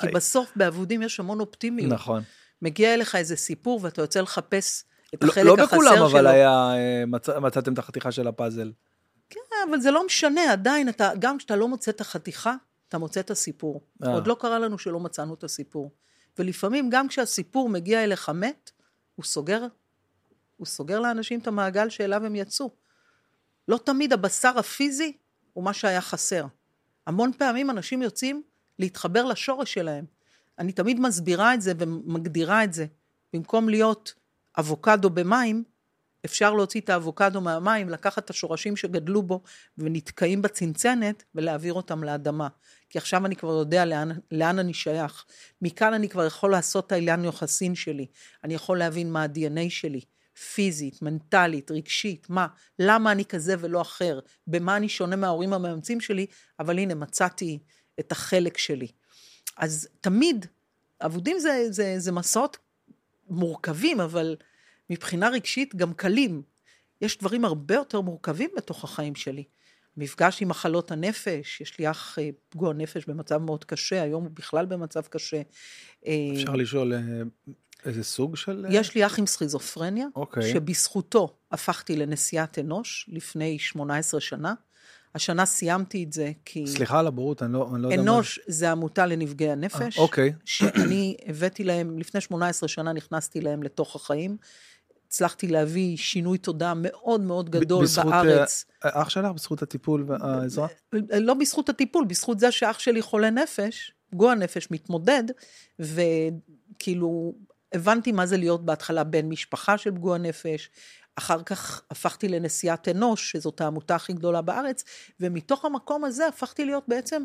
כי. 0.00 0.06
בסוף 0.08 0.52
באבודים 0.56 1.02
יש 1.02 1.20
המון 1.20 1.40
אופטימיות. 1.40 1.92
נכון. 1.92 2.22
מגיע 2.62 2.94
אליך 2.94 3.14
איזה 3.14 3.36
סיפור 3.36 3.80
ואתה 3.82 4.02
יוצא 4.02 4.20
לחפש 4.20 4.84
את 5.14 5.24
לא- 5.24 5.28
החלק 5.30 5.44
לא 5.44 5.54
החסר 5.54 5.64
בכולם 5.76 5.96
שלו. 5.96 6.06
אבל 6.06 6.26
היה, 6.26 6.50
אה, 6.74 7.06
מצ- 7.06 7.28
מצאתם 7.28 7.72
את 7.72 7.78
החתיכה 7.78 8.12
של 8.12 8.28
הפאזל. 8.28 8.72
כן, 9.32 9.70
אבל 9.70 9.80
זה 9.80 9.90
לא 9.90 10.06
משנה, 10.06 10.52
עדיין, 10.52 10.88
אתה, 10.88 11.10
גם 11.18 11.38
כשאתה 11.38 11.56
לא 11.56 11.68
מוצא 11.68 11.90
את 11.90 12.00
החתיכה, 12.00 12.54
אתה 12.88 12.98
מוצא 12.98 13.20
את 13.20 13.30
הסיפור. 13.30 13.80
אה. 14.04 14.12
עוד 14.12 14.26
לא 14.26 14.36
קרה 14.40 14.58
לנו 14.58 14.78
שלא 14.78 15.00
מצאנו 15.00 15.34
את 15.34 15.44
הסיפור. 15.44 15.90
ולפעמים, 16.38 16.90
גם 16.90 17.08
כשהסיפור 17.08 17.68
מגיע 17.68 18.04
אליך 18.04 18.28
מת, 18.28 18.70
הוא 19.14 19.24
סוגר, 19.24 19.66
הוא 20.56 20.66
סוגר 20.66 21.00
לאנשים 21.00 21.40
את 21.40 21.46
המעגל 21.46 21.88
שאליו 21.88 22.26
הם 22.26 22.36
יצאו. 22.36 22.70
לא 23.68 23.78
תמיד 23.84 24.12
הבשר 24.12 24.58
הפיזי 24.58 25.16
הוא 25.52 25.64
מה 25.64 25.72
שהיה 25.72 26.00
חסר. 26.00 26.46
המון 27.06 27.32
פעמים 27.32 27.70
אנשים 27.70 28.02
יוצאים 28.02 28.42
להתחבר 28.78 29.24
לשורש 29.24 29.74
שלהם. 29.74 30.04
אני 30.58 30.72
תמיד 30.72 31.00
מסבירה 31.00 31.54
את 31.54 31.62
זה 31.62 31.72
ומגדירה 31.78 32.64
את 32.64 32.72
זה. 32.72 32.86
במקום 33.32 33.68
להיות 33.68 34.14
אבוקדו 34.58 35.10
במים, 35.10 35.64
אפשר 36.24 36.54
להוציא 36.54 36.80
את 36.80 36.88
האבוקדו 36.90 37.40
מהמים, 37.40 37.88
לקחת 37.88 38.24
את 38.24 38.30
השורשים 38.30 38.76
שגדלו 38.76 39.22
בו 39.22 39.42
ונתקעים 39.78 40.42
בצנצנת 40.42 41.24
ולהעביר 41.34 41.74
אותם 41.74 42.04
לאדמה. 42.04 42.48
כי 42.90 42.98
עכשיו 42.98 43.26
אני 43.26 43.36
כבר 43.36 43.52
יודע 43.52 43.84
לאן, 43.84 44.10
לאן 44.30 44.58
אני 44.58 44.74
שייך. 44.74 45.24
מכאן 45.62 45.94
אני 45.94 46.08
כבר 46.08 46.26
יכול 46.26 46.50
לעשות 46.50 46.86
את 46.86 46.92
העניין 46.92 47.24
יוחסין 47.24 47.74
שלי. 47.74 48.06
אני 48.44 48.54
יכול 48.54 48.78
להבין 48.78 49.12
מה 49.12 49.22
ה-DNA 49.22 49.70
שלי. 49.70 50.00
פיזית, 50.54 51.02
מנטלית, 51.02 51.70
רגשית, 51.70 52.30
מה, 52.30 52.46
למה 52.78 53.12
אני 53.12 53.24
כזה 53.24 53.54
ולא 53.58 53.80
אחר, 53.80 54.20
במה 54.46 54.76
אני 54.76 54.88
שונה 54.88 55.16
מההורים 55.16 55.52
המאמצים 55.52 56.00
שלי, 56.00 56.26
אבל 56.60 56.78
הנה, 56.78 56.94
מצאתי 56.94 57.58
את 58.00 58.12
החלק 58.12 58.58
שלי. 58.58 58.88
אז 59.56 59.88
תמיד, 60.00 60.46
אבודים 61.00 61.38
זה, 61.38 61.66
זה, 61.70 61.94
זה 61.98 62.12
מסעות 62.12 62.58
מורכבים, 63.28 64.00
אבל 64.00 64.36
מבחינה 64.90 65.28
רגשית 65.28 65.74
גם 65.76 65.94
קלים. 65.94 66.42
יש 67.00 67.18
דברים 67.18 67.44
הרבה 67.44 67.74
יותר 67.74 68.00
מורכבים 68.00 68.50
בתוך 68.56 68.84
החיים 68.84 69.14
שלי. 69.14 69.44
מפגש 69.96 70.42
עם 70.42 70.48
מחלות 70.48 70.90
הנפש, 70.90 71.60
יש 71.60 71.78
לי 71.78 71.90
אח 71.90 72.18
אה, 72.18 72.30
פגוע 72.48 72.72
נפש 72.72 73.04
במצב 73.06 73.38
מאוד 73.38 73.64
קשה, 73.64 74.02
היום 74.02 74.24
הוא 74.24 74.30
בכלל 74.34 74.66
במצב 74.66 75.00
קשה. 75.00 75.42
אה, 76.06 76.12
אפשר 76.34 76.56
לשאול 76.56 76.92
אה, 76.94 76.98
איזה 77.84 78.04
סוג 78.04 78.36
של... 78.36 78.66
אה, 78.68 78.74
יש 78.74 78.94
לי 78.94 79.06
אח 79.06 79.18
עם 79.18 79.26
סכיזופרניה, 79.26 80.06
אוקיי. 80.16 80.52
שבזכותו 80.52 81.36
הפכתי 81.52 81.96
לנשיאת 81.96 82.58
אנוש 82.58 83.10
לפני 83.12 83.58
18 83.58 84.20
שנה. 84.20 84.54
השנה 85.14 85.46
סיימתי 85.46 86.04
את 86.04 86.12
זה 86.12 86.32
כי... 86.44 86.66
סליחה 86.66 86.98
על 86.98 87.06
הבורות, 87.06 87.42
אני 87.42 87.52
לא, 87.52 87.70
אני 87.74 87.82
לא 87.82 87.88
יודע 87.88 87.96
מה... 87.96 88.02
אנוש 88.02 88.40
זה 88.46 88.70
עמותה 88.70 89.06
לנפגעי 89.06 89.50
הנפש. 89.50 89.98
אה, 89.98 90.02
אוקיי. 90.02 90.32
שאני 90.44 91.16
הבאתי 91.26 91.64
להם, 91.64 91.98
לפני 91.98 92.20
18 92.20 92.68
שנה 92.68 92.92
נכנסתי 92.92 93.40
להם 93.40 93.62
לתוך 93.62 93.96
החיים. 93.96 94.36
הצלחתי 95.12 95.48
להביא 95.48 95.96
שינוי 95.96 96.38
תודעה 96.38 96.72
מאוד 96.76 97.20
מאוד 97.20 97.50
גדול 97.50 97.84
בזכות, 97.84 98.06
בארץ. 98.06 98.64
אה, 98.84 99.02
אח 99.02 99.08
שלך, 99.08 99.32
בזכות 99.32 99.62
הטיפול 99.62 100.04
והעזרה? 100.08 100.66
לא 101.20 101.34
בזכות 101.34 101.68
הטיפול, 101.68 102.04
בזכות 102.04 102.40
זה 102.40 102.50
שאח 102.50 102.78
שלי 102.78 103.02
חולה 103.02 103.30
נפש, 103.30 103.92
פגוע 104.10 104.34
נפש, 104.34 104.70
מתמודד, 104.70 105.22
וכאילו 105.78 107.34
הבנתי 107.72 108.12
מה 108.12 108.26
זה 108.26 108.36
להיות 108.36 108.64
בהתחלה 108.64 109.04
בן 109.04 109.28
משפחה 109.28 109.78
של 109.78 109.90
פגוע 109.90 110.18
נפש, 110.18 110.70
אחר 111.16 111.42
כך 111.42 111.82
הפכתי 111.90 112.28
לנשיאת 112.28 112.88
אנוש, 112.88 113.30
שזאת 113.30 113.60
העמותה 113.60 113.94
הכי 113.94 114.12
גדולה 114.12 114.42
בארץ, 114.42 114.84
ומתוך 115.20 115.64
המקום 115.64 116.04
הזה 116.04 116.26
הפכתי 116.26 116.64
להיות 116.64 116.84
בעצם 116.88 117.22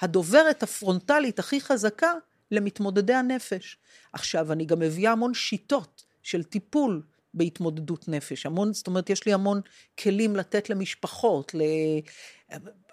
הדוברת 0.00 0.62
הפרונטלית 0.62 1.38
הכי 1.38 1.60
חזקה 1.60 2.12
למתמודדי 2.50 3.14
הנפש. 3.14 3.76
עכשיו, 4.12 4.52
אני 4.52 4.64
גם 4.64 4.78
מביאה 4.78 5.12
המון 5.12 5.34
שיטות 5.34 6.04
של 6.22 6.42
טיפול 6.42 7.02
בהתמודדות 7.34 8.08
נפש. 8.08 8.46
המון, 8.46 8.72
זאת 8.72 8.86
אומרת, 8.86 9.10
יש 9.10 9.26
לי 9.26 9.32
המון 9.32 9.60
כלים 10.00 10.36
לתת 10.36 10.70
למשפחות, 10.70 11.54
ל... 11.54 11.62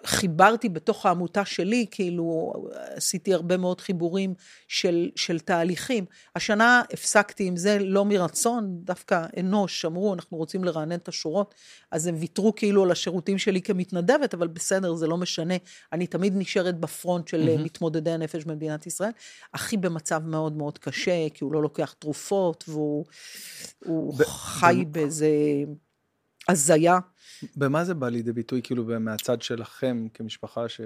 חיברתי 0.04 0.68
בתוך 0.68 1.06
העמותה 1.06 1.44
שלי, 1.44 1.86
כאילו 1.90 2.52
עשיתי 2.72 3.34
הרבה 3.34 3.56
מאוד 3.56 3.80
חיבורים 3.80 4.34
של, 4.68 5.10
של 5.16 5.38
תהליכים. 5.38 6.04
השנה 6.36 6.82
הפסקתי 6.92 7.44
עם 7.44 7.56
זה 7.56 7.78
לא 7.78 8.04
מרצון, 8.04 8.78
דווקא 8.84 9.26
אנוש 9.40 9.84
אמרו, 9.84 10.14
אנחנו 10.14 10.36
רוצים 10.36 10.64
לרענן 10.64 10.94
את 10.94 11.08
השורות, 11.08 11.54
אז 11.90 12.06
הם 12.06 12.16
ויתרו 12.18 12.54
כאילו 12.54 12.82
על 12.82 12.90
השירותים 12.90 13.38
שלי 13.38 13.62
כמתנדבת, 13.62 14.34
אבל 14.34 14.46
בסדר, 14.46 14.94
זה 14.94 15.06
לא 15.06 15.16
משנה. 15.16 15.54
אני 15.92 16.06
תמיד 16.06 16.32
נשארת 16.36 16.80
בפרונט 16.80 17.28
של 17.28 17.48
mm-hmm. 17.48 17.62
מתמודדי 17.62 18.10
הנפש 18.10 18.44
במדינת 18.44 18.86
ישראל. 18.86 19.10
אחי 19.52 19.76
במצב 19.76 20.22
מאוד 20.24 20.56
מאוד 20.56 20.78
קשה, 20.78 21.28
כי 21.34 21.44
הוא 21.44 21.52
לא 21.52 21.62
לוקח 21.62 21.94
תרופות, 21.98 22.64
והוא 22.68 23.04
הוא 23.84 24.14
ב- 24.14 24.24
חי 24.24 24.84
ב- 24.86 24.92
באיזה 24.92 25.28
הזיה. 26.48 26.98
במה 27.56 27.84
זה 27.84 27.94
בא 27.94 28.08
לידי 28.08 28.32
ביטוי, 28.32 28.60
כאילו, 28.62 28.84
מהצד 29.00 29.42
שלכם 29.42 30.06
כמשפחה, 30.14 30.68
ש... 30.68 30.80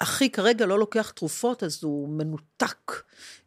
אחי 0.00 0.30
כרגע 0.30 0.66
לא 0.66 0.78
לוקח 0.78 1.10
תרופות, 1.10 1.62
אז 1.62 1.84
הוא 1.84 2.08
מנותק, 2.08 2.92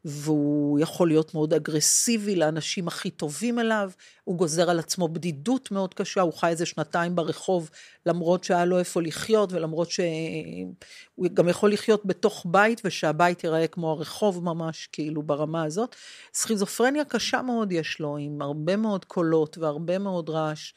והוא 0.06 0.80
יכול 0.80 1.08
להיות 1.08 1.34
מאוד 1.34 1.54
אגרסיבי 1.54 2.36
לאנשים 2.36 2.88
הכי 2.88 3.10
טובים 3.10 3.60
אליו, 3.60 3.91
הוא 4.24 4.38
גוזר 4.38 4.69
על 4.69 4.80
עצמו 4.80 5.08
בדידות 5.08 5.71
מאוד 5.71 5.93
קשה, 5.93 6.21
הוא 6.21 6.34
חי 6.34 6.47
איזה 6.47 6.65
שנתיים 6.65 7.15
ברחוב, 7.15 7.69
למרות 8.06 8.43
שהיה 8.43 8.65
לו 8.65 8.80
איפה 8.80 9.02
לחיות, 9.02 9.54
ולמרות 9.54 9.91
שהוא 9.91 11.28
גם 11.34 11.47
יכול 11.47 11.74
לחיות 11.74 12.06
בתוך 12.06 12.45
בית, 12.50 12.82
ושהבית 12.86 13.43
ייראה 13.43 13.67
כמו 13.67 13.91
הרחוב 13.91 14.43
ממש, 14.43 14.89
כאילו 14.91 15.24
ברמה 15.24 15.63
הזאת. 15.63 15.95
סכיזופרניה 16.34 17.06
קשה 17.06 17.41
מאוד 17.41 17.71
יש 17.71 18.00
לו, 18.00 18.17
עם 18.17 18.41
הרבה 18.41 18.76
מאוד 18.76 19.06
קולות 19.06 19.58
והרבה 19.58 20.00
מאוד 20.00 20.30
רעש. 20.30 20.74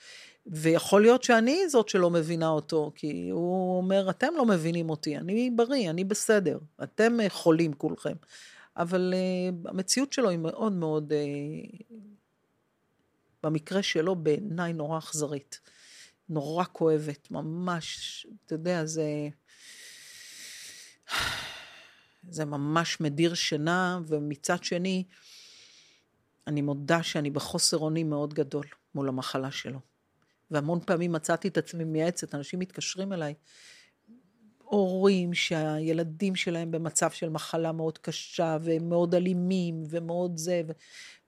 ויכול 0.46 1.02
להיות 1.02 1.22
שאני 1.22 1.68
זאת 1.68 1.88
שלא 1.88 2.10
מבינה 2.10 2.48
אותו, 2.48 2.92
כי 2.94 3.28
הוא 3.30 3.76
אומר, 3.76 4.10
אתם 4.10 4.32
לא 4.36 4.46
מבינים 4.46 4.90
אותי, 4.90 5.16
אני 5.16 5.50
בריא, 5.50 5.90
אני 5.90 6.04
בסדר, 6.04 6.58
אתם 6.82 7.20
אה, 7.20 7.30
חולים 7.30 7.72
כולכם. 7.72 8.14
אבל 8.76 9.14
uh, 9.14 9.68
המציאות 9.68 10.12
שלו 10.12 10.28
היא 10.28 10.38
מאוד 10.38 10.72
מאוד, 10.72 11.12
uh, 11.12 11.94
במקרה 13.42 13.82
שלו, 13.82 14.16
בעיניי 14.16 14.72
נורא 14.72 14.98
אכזרית. 14.98 15.60
נורא 16.28 16.64
כואבת, 16.72 17.30
ממש, 17.30 18.26
אתה 18.46 18.54
יודע, 18.54 18.84
זה... 18.84 19.28
זה 22.30 22.44
ממש 22.44 23.00
מדיר 23.00 23.34
שינה, 23.34 24.00
ומצד 24.06 24.64
שני, 24.64 25.04
אני 26.46 26.62
מודה 26.62 27.02
שאני 27.02 27.30
בחוסר 27.30 27.78
אונים 27.78 28.10
מאוד 28.10 28.34
גדול 28.34 28.66
מול 28.94 29.08
המחלה 29.08 29.50
שלו. 29.50 29.93
והמון 30.50 30.80
פעמים 30.86 31.12
מצאתי 31.12 31.48
את 31.48 31.58
עצמי 31.58 31.84
מייעצת, 31.84 32.34
אנשים 32.34 32.58
מתקשרים 32.58 33.12
אליי, 33.12 33.34
הורים 34.58 35.34
שהילדים 35.34 36.36
שלהם 36.36 36.70
במצב 36.70 37.10
של 37.10 37.28
מחלה 37.28 37.72
מאוד 37.72 37.98
קשה, 37.98 38.56
והם 38.62 38.88
מאוד 38.88 39.14
אלימים, 39.14 39.82
ומאוד 39.90 40.36
זה, 40.36 40.62
ו... 40.66 40.72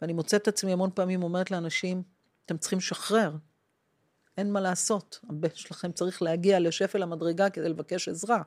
ואני 0.00 0.12
מוצאת 0.12 0.42
את 0.42 0.48
עצמי 0.48 0.72
המון 0.72 0.90
פעמים 0.94 1.22
אומרת 1.22 1.50
לאנשים, 1.50 2.02
אתם 2.44 2.58
צריכים 2.58 2.78
לשחרר, 2.78 3.36
אין 4.38 4.52
מה 4.52 4.60
לעשות, 4.60 5.20
הבן 5.30 5.48
שלכם 5.54 5.92
צריך 5.92 6.22
להגיע 6.22 6.60
לשפל 6.60 7.02
המדרגה 7.02 7.50
כדי 7.50 7.68
לבקש 7.68 8.08
עזרה. 8.08 8.42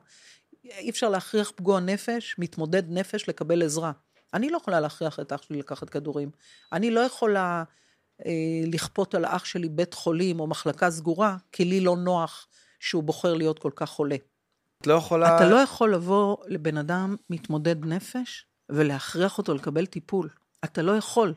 אי 0.64 0.90
אפשר 0.90 1.08
להכריח 1.08 1.52
פגוע 1.56 1.80
נפש, 1.80 2.36
מתמודד 2.38 2.82
נפש, 2.88 3.28
לקבל 3.28 3.62
עזרה. 3.62 3.92
אני 4.34 4.50
לא 4.50 4.56
יכולה 4.56 4.80
להכריח 4.80 5.20
את 5.20 5.32
אח 5.32 5.42
שלי 5.42 5.58
לקחת 5.58 5.90
כדורים. 5.90 6.30
אני 6.72 6.90
לא 6.90 7.00
יכולה 7.00 7.64
לכפות 8.66 9.14
על 9.14 9.24
האח 9.24 9.44
שלי 9.44 9.68
בית 9.68 9.94
חולים 9.94 10.40
או 10.40 10.46
מחלקה 10.46 10.90
סגורה, 10.90 11.36
כי 11.52 11.64
לי 11.64 11.80
לא 11.80 11.96
נוח 11.96 12.46
שהוא 12.80 13.02
בוחר 13.02 13.34
להיות 13.34 13.58
כל 13.58 13.70
כך 13.76 13.90
חולה. 13.90 14.16
את 14.82 14.86
לא 14.86 14.94
יכולה... 14.94 15.36
אתה 15.36 15.48
לא 15.48 15.56
יכול 15.56 15.94
לבוא 15.94 16.36
לבן 16.46 16.76
אדם 16.76 17.16
מתמודד 17.30 17.84
נפש 17.84 18.46
ולהכריח 18.68 19.38
אותו 19.38 19.54
לקבל 19.54 19.86
טיפול. 19.86 20.28
אתה 20.64 20.82
לא 20.82 20.96
יכול. 20.96 21.34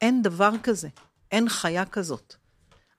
אין 0.00 0.22
דבר 0.22 0.50
כזה. 0.62 0.88
אין 1.32 1.48
חיה 1.48 1.84
כזאת. 1.84 2.34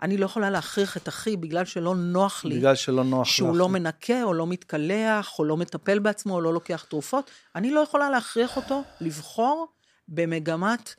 אני 0.02 0.18
לא 0.18 0.26
יכולה 0.26 0.50
להכריח 0.50 0.98
את 0.98 1.08
אחי 1.08 1.38
בגלל 1.38 1.66
שלא 1.66 1.96
נוח 1.96 2.46
לי. 2.46 2.58
בגלל 2.58 2.76
שלא 2.76 3.04
נוח 3.04 3.28
לך. 3.28 3.34
שהוא 3.34 3.56
לא 3.56 3.70
מנקה, 3.70 4.24
או 4.24 4.34
לא 4.34 4.48
מתקלח, 4.48 5.40
או 5.40 5.46
לא 5.46 5.58
מטפל 5.58 6.00
בעצמו, 6.00 6.36
או 6.36 6.42
לא 6.42 6.54
לוקח 6.54 6.86
תרופות. 6.90 7.32
אני 7.56 7.72
לא 7.72 7.80
יכולה 7.80 8.10
להכריח 8.10 8.58
אותו 8.58 8.84
לבחור 9.02 9.68
במגמת 10.08 10.96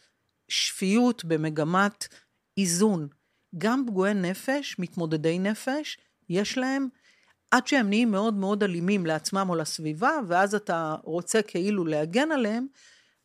שפיות, 0.48 1.24
במגמת 1.24 2.09
איזון. 2.59 3.09
גם 3.59 3.85
פגועי 3.87 4.14
נפש, 4.14 4.78
מתמודדי 4.78 5.38
נפש, 5.38 5.98
יש 6.28 6.59
להם, 6.59 6.88
עד 7.50 7.66
שהם 7.66 7.88
נהיים 7.88 8.11
מאוד 8.11 8.35
מאוד 8.35 8.62
אלימים 8.62 9.06
לעצמם 9.06 9.46
או 9.50 9.54
לסביבה, 9.54 10.12
ואז 10.28 10.54
אתה 10.54 10.94
רוצה 11.02 11.42
כאילו 11.42 11.85
להגן 11.85 12.32
עליהם, 12.32 12.66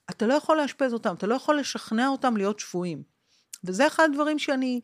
אתה 0.10 0.27
לא 0.27 0.34
יכול 0.34 0.57
לאשפז 0.57 0.93
אותם, 0.93 1.15
אתה 1.15 1.27
לא 1.27 1.36
יכול 1.36 1.60
לשכנע 1.60 2.07
אותם 2.07 2.38
להיות 2.38 2.60
שפויים. 2.60 3.03
וזה 3.63 3.88
אחד 3.88 4.03
הדברים 4.12 4.39
שאני 4.39 4.81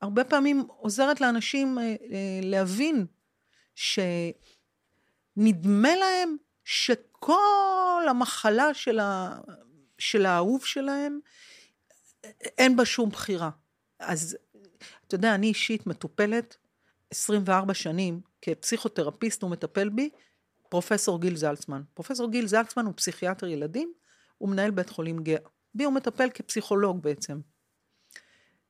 הרבה 0.00 0.24
פעמים 0.24 0.64
עוזרת 0.68 1.20
לאנשים 1.20 1.78
אה, 1.78 1.84
אה, 1.84 2.40
להבין 2.42 3.06
שנדמה 5.36 5.96
להם 5.96 6.36
שכל 6.64 8.06
המחלה 8.08 8.74
של, 8.74 8.98
ה, 8.98 9.38
של 9.98 10.26
האהוב 10.26 10.64
שלהם, 10.64 11.18
אין 12.58 12.76
בה 12.76 12.84
שום 12.84 13.10
בחירה. 13.10 13.50
אז 13.98 14.36
אתה 15.06 15.14
יודע, 15.14 15.34
אני 15.34 15.46
אישית 15.46 15.86
מטופלת 15.86 16.56
24 17.10 17.74
שנים, 17.74 18.20
כפסיכותרפיסט 18.42 19.42
הוא 19.42 19.50
מטפל 19.50 19.88
בי, 19.88 20.10
פרופסור 20.68 21.20
גיל 21.20 21.36
זלצמן. 21.36 21.82
פרופסור 21.94 22.30
גיל 22.30 22.46
זלצמן 22.46 22.86
הוא 22.86 22.94
פסיכיאטר 22.96 23.46
ילדים, 23.46 23.92
הוא 24.38 24.48
מנהל 24.48 24.70
בית 24.70 24.90
חולים 24.90 25.18
גאה. 25.22 25.38
בי 25.74 25.84
הוא 25.84 25.92
מטפל 25.92 26.30
כפסיכולוג 26.34 27.02
בעצם. 27.02 27.40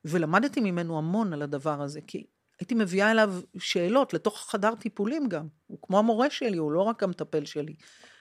ולמדתי 0.05 0.61
ממנו 0.61 0.99
המון 0.99 1.33
על 1.33 1.42
הדבר 1.42 1.83
הזה, 1.83 2.01
כי 2.07 2.27
הייתי 2.61 2.75
מביאה 2.75 3.11
אליו 3.11 3.35
שאלות 3.59 4.14
לתוך 4.14 4.51
חדר 4.51 4.75
טיפולים 4.75 5.29
גם. 5.29 5.49
הוא 5.66 5.79
כמו 5.83 5.99
המורה 5.99 6.31
שלי, 6.31 6.57
הוא 6.57 6.73
לא 6.73 6.83
רק 6.83 7.03
המטפל 7.03 7.45
שלי. 7.45 7.75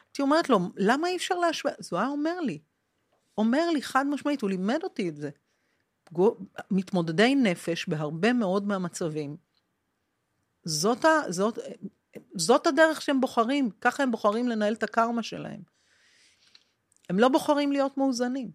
הייתי 0.07 0.21
אומרת 0.21 0.49
לו, 0.49 0.59
למה 0.75 1.07
אי 1.07 1.15
אפשר 1.15 1.35
להשווה? 1.35 1.73
אז 1.79 1.89
הוא 1.91 1.99
היה 1.99 2.09
אומר 2.09 2.39
לי, 2.39 2.59
אומר 3.37 3.69
לי 3.69 3.81
חד 3.81 4.05
משמעית, 4.07 4.41
הוא 4.41 4.49
לימד 4.49 4.79
אותי 4.83 5.09
את 5.09 5.17
זה. 5.17 5.29
מתמודדי 6.71 7.35
נפש 7.35 7.89
בהרבה 7.89 8.33
מאוד 8.33 8.67
מהמצבים, 8.67 9.37
זאת, 10.63 11.05
ה, 11.05 11.21
זאת, 11.29 11.59
זאת 12.35 12.67
הדרך 12.67 13.01
שהם 13.01 13.21
בוחרים, 13.21 13.69
ככה 13.81 14.03
הם 14.03 14.11
בוחרים 14.11 14.47
לנהל 14.47 14.73
את 14.73 14.83
הקרמה 14.83 15.23
שלהם. 15.23 15.61
הם 17.09 17.19
לא 17.19 17.29
בוחרים 17.29 17.71
להיות 17.71 17.97
מאוזנים, 17.97 18.51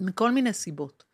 מכל 0.00 0.30
מיני 0.30 0.52
סיבות. 0.52 1.04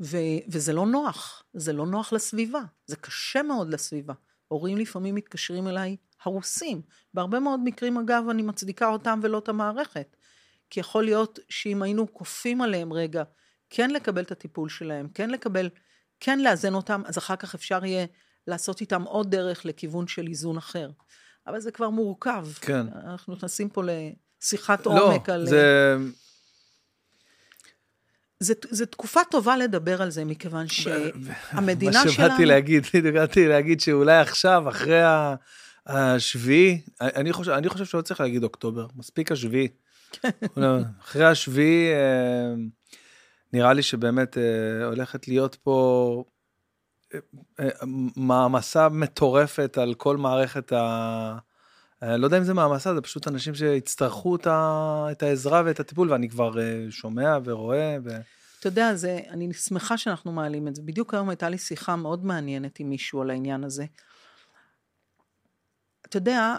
ו, 0.00 0.16
וזה 0.48 0.72
לא 0.72 0.86
נוח, 0.86 1.42
זה 1.54 1.72
לא 1.72 1.86
נוח 1.86 2.12
לסביבה, 2.12 2.62
זה 2.86 2.96
קשה 2.96 3.42
מאוד 3.42 3.70
לסביבה. 3.70 4.14
הורים 4.48 4.78
לפעמים 4.78 5.14
מתקשרים 5.14 5.68
אליי 5.68 5.96
הרוסים. 6.22 6.82
בהרבה 7.14 7.40
מאוד 7.40 7.60
מקרים, 7.64 7.98
אגב, 7.98 8.28
אני 8.30 8.42
מצדיקה 8.42 8.88
אותם 8.88 9.20
ולא 9.22 9.38
את 9.38 9.48
המערכת. 9.48 10.13
כי 10.74 10.80
יכול 10.80 11.04
להיות 11.04 11.38
שאם 11.48 11.82
היינו 11.82 12.14
כופים 12.14 12.60
עליהם 12.60 12.92
רגע, 12.92 13.22
כן 13.70 13.90
לקבל 13.90 14.22
את 14.22 14.30
הטיפול 14.30 14.68
שלהם, 14.68 15.08
כן 15.14 15.30
לקבל, 15.30 15.68
כן 16.20 16.40
לאזן 16.40 16.74
אותם, 16.74 17.02
אז 17.06 17.18
אחר 17.18 17.36
כך 17.36 17.54
אפשר 17.54 17.84
יהיה 17.84 18.06
לעשות 18.46 18.80
איתם 18.80 19.02
עוד 19.02 19.30
דרך 19.30 19.64
לכיוון 19.64 20.06
של 20.06 20.26
איזון 20.26 20.56
אחר. 20.56 20.90
אבל 21.46 21.60
זה 21.60 21.70
כבר 21.70 21.90
מורכב. 21.90 22.46
כן. 22.60 22.86
אנחנו 23.06 23.34
נכנסים 23.34 23.68
פה 23.68 23.82
לשיחת 23.84 24.86
לא, 24.86 25.12
עומק 25.12 25.28
על... 25.28 25.46
זה... 25.46 25.96
זה, 28.40 28.54
זה 28.70 28.86
תקופה 28.86 29.20
טובה 29.30 29.56
לדבר 29.56 30.02
על 30.02 30.10
זה, 30.10 30.24
מכיוון 30.24 30.68
שהמדינה 30.68 31.92
שלנו... 31.92 32.04
מה 32.04 32.12
שבאתי 32.12 32.44
להגיד, 32.44 32.86
באתי 33.14 33.48
להגיד 33.48 33.80
שאולי 33.80 34.18
עכשיו, 34.18 34.68
אחרי 34.68 35.00
השביעי, 35.86 36.80
אני 37.00 37.32
חושב, 37.32 37.50
אני 37.50 37.68
חושב 37.68 37.84
שלא 37.84 38.00
צריך 38.00 38.20
להגיד 38.20 38.42
אוקטובר, 38.44 38.86
מספיק 38.96 39.32
השביעי. 39.32 39.68
אחרי 41.00 41.24
השביעי, 41.24 41.92
אה, 41.92 42.54
נראה 43.52 43.72
לי 43.72 43.82
שבאמת 43.82 44.38
אה, 44.38 44.84
הולכת 44.84 45.28
להיות 45.28 45.54
פה 45.54 46.24
אה, 47.60 47.68
מעמסה 48.16 48.88
מטורפת 48.88 49.78
על 49.78 49.94
כל 49.94 50.16
מערכת 50.16 50.72
ה... 50.72 51.38
לא 52.02 52.26
יודע 52.26 52.38
אם 52.38 52.44
זה 52.44 52.54
מעמסה, 52.54 52.94
זה 52.94 53.00
פשוט 53.00 53.28
אנשים 53.28 53.54
שיצטרכו 53.54 54.36
את 55.10 55.22
העזרה 55.22 55.62
ואת 55.64 55.80
הטיפול, 55.80 56.12
ואני 56.12 56.28
כבר 56.28 56.52
שומע 56.90 57.38
ורואה. 57.44 57.96
ו... 58.04 58.08
אתה 58.60 58.68
יודע, 58.68 58.94
זה, 58.94 59.20
אני 59.30 59.52
שמחה 59.52 59.98
שאנחנו 59.98 60.32
מעלים 60.32 60.68
את 60.68 60.76
זה. 60.76 60.82
בדיוק 60.82 61.14
היום 61.14 61.28
הייתה 61.28 61.48
לי 61.48 61.58
שיחה 61.58 61.96
מאוד 61.96 62.24
מעניינת 62.24 62.80
עם 62.80 62.88
מישהו 62.88 63.22
על 63.22 63.30
העניין 63.30 63.64
הזה. 63.64 63.84
אתה 66.06 66.16
יודע, 66.16 66.56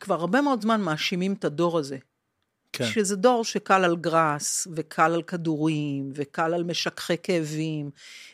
כבר 0.00 0.14
הרבה 0.14 0.40
מאוד 0.40 0.62
זמן 0.62 0.80
מאשימים 0.80 1.32
את 1.32 1.44
הדור 1.44 1.78
הזה. 1.78 1.98
כן. 2.72 2.84
שזה 2.84 3.16
דור 3.16 3.44
שקל 3.44 3.84
על 3.84 3.96
גראס, 3.96 4.68
וקל 4.76 5.12
על 5.12 5.22
כדורים, 5.22 6.10
וקל 6.14 6.54
על 6.54 6.64
משככי 6.64 7.16
כאבים, 7.22 7.90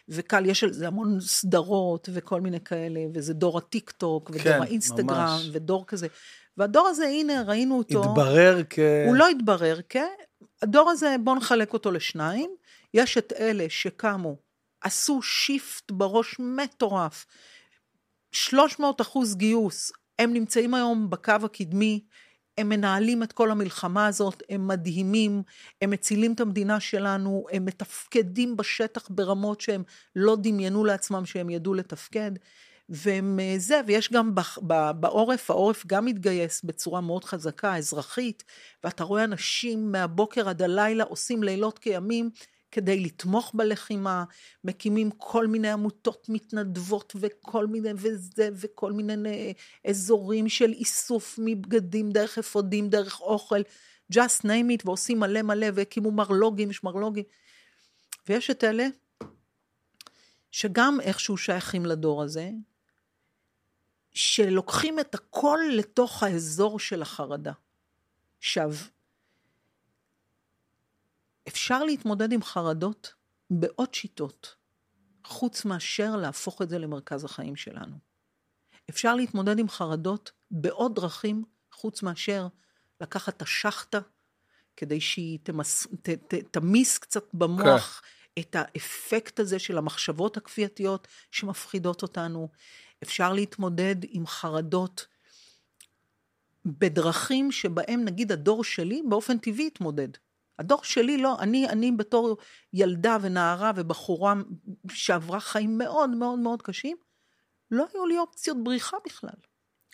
וקל, 0.09 0.47
יש 0.47 0.65
על 0.65 0.73
זה 0.73 0.87
המון 0.87 1.21
סדרות 1.21 2.09
וכל 2.13 2.41
מיני 2.41 2.61
כאלה, 2.61 3.01
וזה 3.15 3.35
דור 3.35 3.59
הטיק 3.59 3.91
טוק, 3.91 4.31
ודור 4.31 4.43
כן, 4.43 4.63
האינסטגרם, 4.63 5.07
ממש. 5.07 5.49
ודור 5.53 5.85
כזה. 5.87 6.07
והדור 6.57 6.89
הזה, 6.89 7.07
הנה, 7.07 7.43
ראינו 7.43 7.79
אותו. 7.79 8.05
התברר 8.05 8.63
כ... 8.71 8.79
הוא 9.07 9.17
לא 9.17 9.29
התברר 9.29 9.79
כ... 9.89 9.97
הדור 10.63 10.91
הזה, 10.91 11.17
בואו 11.25 11.37
נחלק 11.37 11.73
אותו 11.73 11.91
לשניים. 11.91 12.51
יש 12.95 13.19
את 13.19 13.33
אלה 13.39 13.67
שקמו, 13.69 14.37
עשו 14.81 15.23
שיפט 15.23 15.91
בראש 15.91 16.37
מטורף, 16.39 17.27
300 18.33 19.01
אחוז 19.01 19.37
גיוס, 19.37 19.93
הם 20.19 20.33
נמצאים 20.33 20.75
היום 20.75 21.11
בקו 21.11 21.33
הקדמי, 21.45 22.01
הם 22.59 22.69
מנהלים 22.69 23.23
את 23.23 23.33
כל 23.33 23.51
המלחמה 23.51 24.07
הזאת, 24.07 24.43
הם 24.49 24.69
מדהימים, 24.69 25.43
הם 25.83 25.91
מצילים 25.91 26.33
את 26.33 26.41
המדינה 26.41 26.81
שלנו, 26.81 27.47
הם 27.53 27.65
מתפקדים 27.65 28.57
בשטח 28.57 29.09
ברמות 29.11 29.61
שהם 29.61 29.83
לא 30.17 30.37
דמיינו 30.37 30.85
לעצמם 30.85 31.27
שהם 31.27 31.51
ידעו 31.51 31.75
לתפקד. 31.75 32.31
והם 32.89 33.41
אה, 33.41 33.55
זה, 33.59 33.81
ויש 33.87 34.13
גם 34.13 34.35
בעורף, 35.01 35.51
העורף 35.51 35.87
גם 35.87 36.05
מתגייס 36.05 36.63
בצורה 36.65 37.01
מאוד 37.01 37.25
חזקה, 37.25 37.77
אזרחית, 37.77 38.45
ואתה 38.85 39.05
רואה 39.05 39.25
אנשים 39.25 39.93
מהבוקר 39.93 40.49
עד 40.49 40.63
הלילה 40.63 41.05
עושים 41.05 41.43
לילות 41.43 41.79
כימים 41.79 42.31
כדי 42.71 43.01
לתמוך 43.01 43.53
בלחימה, 43.55 44.25
מקימים 44.65 45.11
כל 45.11 45.47
מיני 45.47 45.71
עמותות 45.71 46.27
מתנדבות 46.29 47.17
וכל 47.21 47.67
מיני 47.67 47.91
וזה, 47.97 48.49
וכל 48.55 48.93
מיני 48.93 49.55
אזורים 49.85 50.49
של 50.49 50.73
איסוף 50.73 51.39
מבגדים, 51.43 52.11
דרך 52.11 52.39
אפודים, 52.39 52.89
דרך 52.89 53.21
אוכל, 53.21 53.61
just 54.13 54.43
name 54.43 54.71
it, 54.79 54.83
ועושים 54.85 55.21
מלא 55.21 55.43
מלא, 55.43 55.67
והקימו 55.75 56.11
מרלוגים, 56.11 56.71
יש 56.71 56.85
מרלוגים. 56.85 57.25
ויש 58.29 58.51
את 58.51 58.65
אלה 58.65 58.87
שגם 60.51 60.99
איכשהו 61.01 61.37
שייכים 61.37 61.87
לדור 61.87 62.23
הזה, 62.23 62.51
שלוקחים 64.13 65.01
את 65.01 65.15
הכל 65.15 65.59
לתוך 65.73 66.23
האזור 66.23 66.79
של 66.79 67.03
החרדה. 67.03 67.53
עכשיו, 68.39 68.73
אפשר 71.49 71.85
להתמודד 71.85 72.33
עם 72.33 72.43
חרדות 72.43 73.15
בעוד 73.51 73.95
שיטות, 73.95 74.55
חוץ 75.25 75.65
מאשר 75.65 76.17
להפוך 76.17 76.63
את 76.63 76.69
זה 76.69 76.79
למרכז 76.79 77.25
החיים 77.25 77.57
שלנו. 77.57 77.97
אפשר 78.91 79.15
להתמודד 79.15 79.59
עם 79.59 79.69
חרדות 79.69 80.33
בעוד 80.51 80.95
דרכים, 80.95 81.45
חוץ 81.73 82.03
מאשר 82.03 82.47
לקחת 83.01 83.37
את 83.37 83.43
השחטה, 83.43 84.01
כדי 84.77 85.01
שהיא 85.01 85.39
תמס, 85.43 85.87
ת, 86.03 86.09
ת, 86.09 86.35
תמיס 86.35 86.99
קצת 86.99 87.35
במוח 87.35 88.03
okay. 88.05 88.41
את 88.41 88.57
האפקט 88.59 89.41
הזה 89.41 89.59
של 89.59 89.79
המחשבות 89.79 90.37
הכפייתיות 90.37 91.09
שמפחידות 91.31 92.03
אותנו. 92.03 92.49
אפשר 93.03 93.33
להתמודד 93.33 93.97
עם 94.03 94.27
חרדות 94.27 95.07
בדרכים 96.65 97.53
שבהם 97.53 98.05
נגיד 98.05 98.33
הדור 98.33 98.65
שלי 98.65 99.03
באופן 99.09 99.39
טבעי 99.39 99.67
התמודד. 99.67 100.09
הדור 100.59 100.85
שלי 100.85 101.17
לא, 101.17 101.37
אני, 101.41 101.69
אני 101.69 101.93
בתור 101.93 102.37
ילדה 102.73 103.17
ונערה 103.21 103.73
ובחורה 103.77 104.35
שעברה 104.91 105.41
חיים 105.41 105.79
מאוד 105.79 106.11
מאוד 106.11 106.39
מאוד 106.39 106.63
קשים, 106.63 106.97
לא 107.71 107.87
היו 107.95 108.07
לי 108.07 108.19
אופציות 108.19 108.65
בריחה 108.65 108.97
בכלל. 109.07 109.31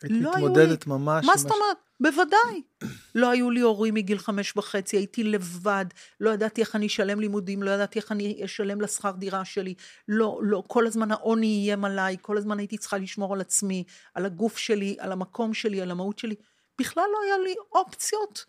לא 0.03 0.33
מתמודדת 0.37 0.87
לי... 0.87 0.93
ממש. 0.93 1.27
מה 1.27 1.37
זאת 1.37 1.51
אומרת? 1.51 1.77
בוודאי. 2.01 2.63
לא 3.15 3.31
היו 3.31 3.51
לי 3.51 3.61
הורים 3.61 3.95
מגיל 3.95 4.19
חמש 4.19 4.57
וחצי, 4.57 4.97
הייתי 4.97 5.25
לבד, 5.25 5.85
לא 6.21 6.31
ידעתי 6.31 6.61
איך 6.61 6.77
אני 6.77 6.87
אשלם 6.87 7.21
לימודים, 7.21 7.63
לא 7.63 7.71
ידעתי 7.71 7.99
איך 7.99 8.13
אני 8.13 8.45
אשלם 8.45 8.81
לשכר 8.81 9.11
דירה 9.11 9.45
שלי, 9.45 9.75
לא, 10.09 10.41
לא, 10.43 10.63
כל 10.67 10.87
הזמן 10.87 11.11
העוני 11.11 11.47
איים 11.47 11.85
עליי, 11.85 12.17
כל 12.21 12.39
הזמן 12.39 12.59
הייתי 12.59 12.79
צריכה 12.79 12.99
לשמור 12.99 13.35
על 13.35 13.41
עצמי, 13.41 13.85
על 14.15 14.27
הגוף 14.27 14.59
שלי, 14.59 14.97
על 14.99 15.13
המקום 15.13 15.55
שלי, 15.55 15.81
על 15.81 15.91
המהות 15.91 16.19
שלי. 16.19 16.35
בכלל 16.79 17.05
לא 17.13 17.19
היה 17.27 17.39
לי 17.39 17.55
אופציות 17.73 18.45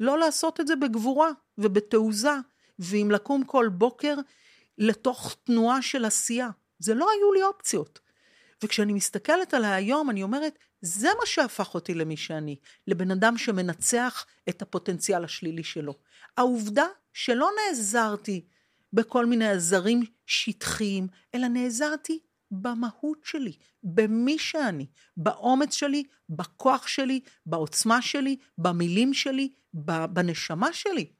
לא 0.00 0.18
לעשות 0.18 0.60
את 0.60 0.66
זה 0.66 0.76
בגבורה 0.76 1.30
ובתעוזה, 1.58 2.36
ועם 2.78 3.10
לקום 3.10 3.44
כל 3.44 3.68
בוקר 3.72 4.14
לתוך 4.78 5.36
תנועה 5.44 5.82
של 5.82 6.04
עשייה. 6.04 6.48
זה 6.78 6.94
לא 6.94 7.10
היו 7.10 7.32
לי 7.32 7.42
אופציות. 7.42 8.00
וכשאני 8.62 8.92
מסתכלת 8.92 9.54
עליה 9.54 9.74
היום, 9.74 10.10
אני 10.10 10.22
אומרת, 10.22 10.58
זה 10.80 11.08
מה 11.20 11.26
שהפך 11.26 11.74
אותי 11.74 11.94
למי 11.94 12.16
שאני, 12.16 12.56
לבן 12.86 13.10
אדם 13.10 13.38
שמנצח 13.38 14.26
את 14.48 14.62
הפוטנציאל 14.62 15.24
השלילי 15.24 15.64
שלו. 15.64 15.98
העובדה 16.36 16.86
שלא 17.12 17.48
נעזרתי 17.56 18.44
בכל 18.92 19.26
מיני 19.26 19.48
עזרים 19.48 20.02
שטחיים, 20.26 21.06
אלא 21.34 21.48
נעזרתי 21.48 22.18
במהות 22.50 23.18
שלי, 23.24 23.52
במי 23.82 24.38
שאני, 24.38 24.86
באומץ 25.16 25.74
שלי, 25.74 26.04
בכוח 26.28 26.86
שלי, 26.86 27.20
בעוצמה 27.46 28.02
שלי, 28.02 28.36
במילים 28.58 29.14
שלי, 29.14 29.52
בנשמה 30.12 30.72
שלי. 30.72 31.12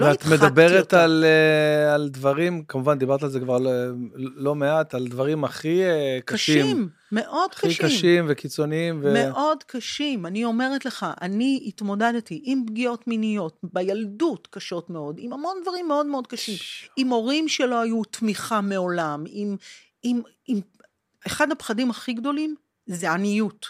לא 0.00 0.06
ואת 0.06 0.26
מדברת 0.26 0.80
אותה. 0.80 1.04
על, 1.04 1.24
אה, 1.24 1.94
על 1.94 2.08
דברים, 2.08 2.64
כמובן 2.68 2.98
דיברת 2.98 3.22
על 3.22 3.28
זה 3.28 3.40
כבר 3.40 3.58
לא, 3.58 3.70
לא 4.14 4.54
מעט, 4.54 4.94
על 4.94 5.08
דברים 5.08 5.44
הכי 5.44 5.82
אה, 5.82 6.18
קשים. 6.24 6.66
קשים, 6.66 6.88
מאוד 7.12 7.50
הכי 7.52 7.68
קשים. 7.68 7.86
קשים 7.86 8.26
וקיצוניים. 8.28 9.00
ו... 9.02 9.14
מאוד 9.14 9.64
קשים. 9.64 10.26
אני 10.26 10.44
אומרת 10.44 10.84
לך, 10.84 11.06
אני 11.20 11.64
התמודדתי 11.66 12.42
עם 12.44 12.64
פגיעות 12.66 13.06
מיניות 13.06 13.58
בילדות 13.62 14.48
קשות 14.50 14.90
מאוד, 14.90 15.16
עם 15.18 15.32
המון 15.32 15.56
דברים 15.62 15.88
מאוד 15.88 16.06
מאוד 16.06 16.26
קשים, 16.26 16.56
עם 16.96 17.08
הורים 17.08 17.48
שלא 17.48 17.80
היו 17.80 18.04
תמיכה 18.04 18.60
מעולם, 18.60 19.24
עם, 19.28 19.56
עם, 20.02 20.20
עם... 20.46 20.60
אחד 21.26 21.52
הפחדים 21.52 21.90
הכי 21.90 22.12
גדולים 22.12 22.54
זה 22.86 23.12
עניות. 23.12 23.66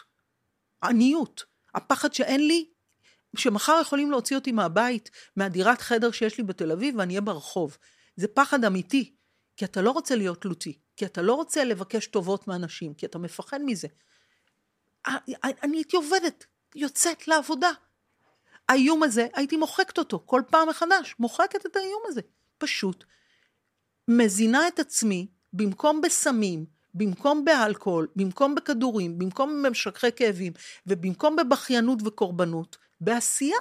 עניות. 0.84 1.44
הפחד 1.74 2.14
שאין 2.14 2.46
לי, 2.46 2.64
שמחר 3.36 3.78
יכולים 3.82 4.10
להוציא 4.10 4.36
אותי 4.36 4.52
מהבית, 4.52 5.10
מהדירת 5.36 5.80
חדר 5.80 6.10
שיש 6.10 6.38
לי 6.38 6.44
בתל 6.44 6.72
אביב, 6.72 6.94
ואני 6.98 7.12
אהיה 7.12 7.20
ברחוב. 7.20 7.76
זה 8.16 8.28
פחד 8.28 8.64
אמיתי, 8.64 9.14
כי 9.56 9.64
אתה 9.64 9.82
לא 9.82 9.90
רוצה 9.90 10.16
להיות 10.16 10.40
תלותי, 10.40 10.78
כי 10.96 11.04
אתה 11.04 11.22
לא 11.22 11.34
רוצה 11.34 11.64
לבקש 11.64 12.06
טובות 12.06 12.48
מאנשים, 12.48 12.94
כי 12.94 13.06
אתה 13.06 13.18
מפחד 13.18 13.60
מזה. 13.64 13.88
אני 15.44 15.76
הייתי 15.76 15.96
עובדת, 15.96 16.46
יוצאת 16.74 17.28
לעבודה. 17.28 17.70
האיום 18.68 19.02
הזה, 19.02 19.26
הייתי 19.34 19.56
מוחקת 19.56 19.98
אותו 19.98 20.22
כל 20.26 20.42
פעם 20.50 20.68
מחדש, 20.68 21.14
מוחקת 21.18 21.66
את 21.66 21.76
האיום 21.76 22.02
הזה. 22.06 22.20
פשוט 22.58 23.04
מזינה 24.08 24.68
את 24.68 24.78
עצמי 24.78 25.26
במקום 25.52 26.00
בסמים, 26.00 26.66
במקום 26.94 27.44
באלכוהול, 27.44 28.08
במקום 28.16 28.54
בכדורים, 28.54 29.18
במקום 29.18 29.62
במשככי 29.62 30.12
כאבים, 30.16 30.52
ובמקום 30.86 31.36
בבכיינות 31.36 31.98
וקורבנות, 32.04 32.76
בעשייה. 33.00 33.58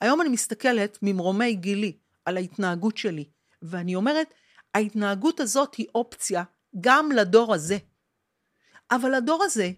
היום 0.00 0.20
אני 0.20 0.28
מסתכלת 0.28 0.98
ממרומי 1.02 1.54
גילי 1.54 1.98
על 2.24 2.36
ההתנהגות 2.36 2.96
שלי, 2.96 3.24
ואני 3.62 3.94
אומרת, 3.94 4.34
ההתנהגות 4.74 5.40
הזאת 5.40 5.74
היא 5.74 5.86
אופציה 5.94 6.42
גם 6.80 7.12
לדור 7.12 7.54
הזה. 7.54 7.78
אבל 8.90 9.16
לדור 9.16 9.44
הזה, 9.44 9.70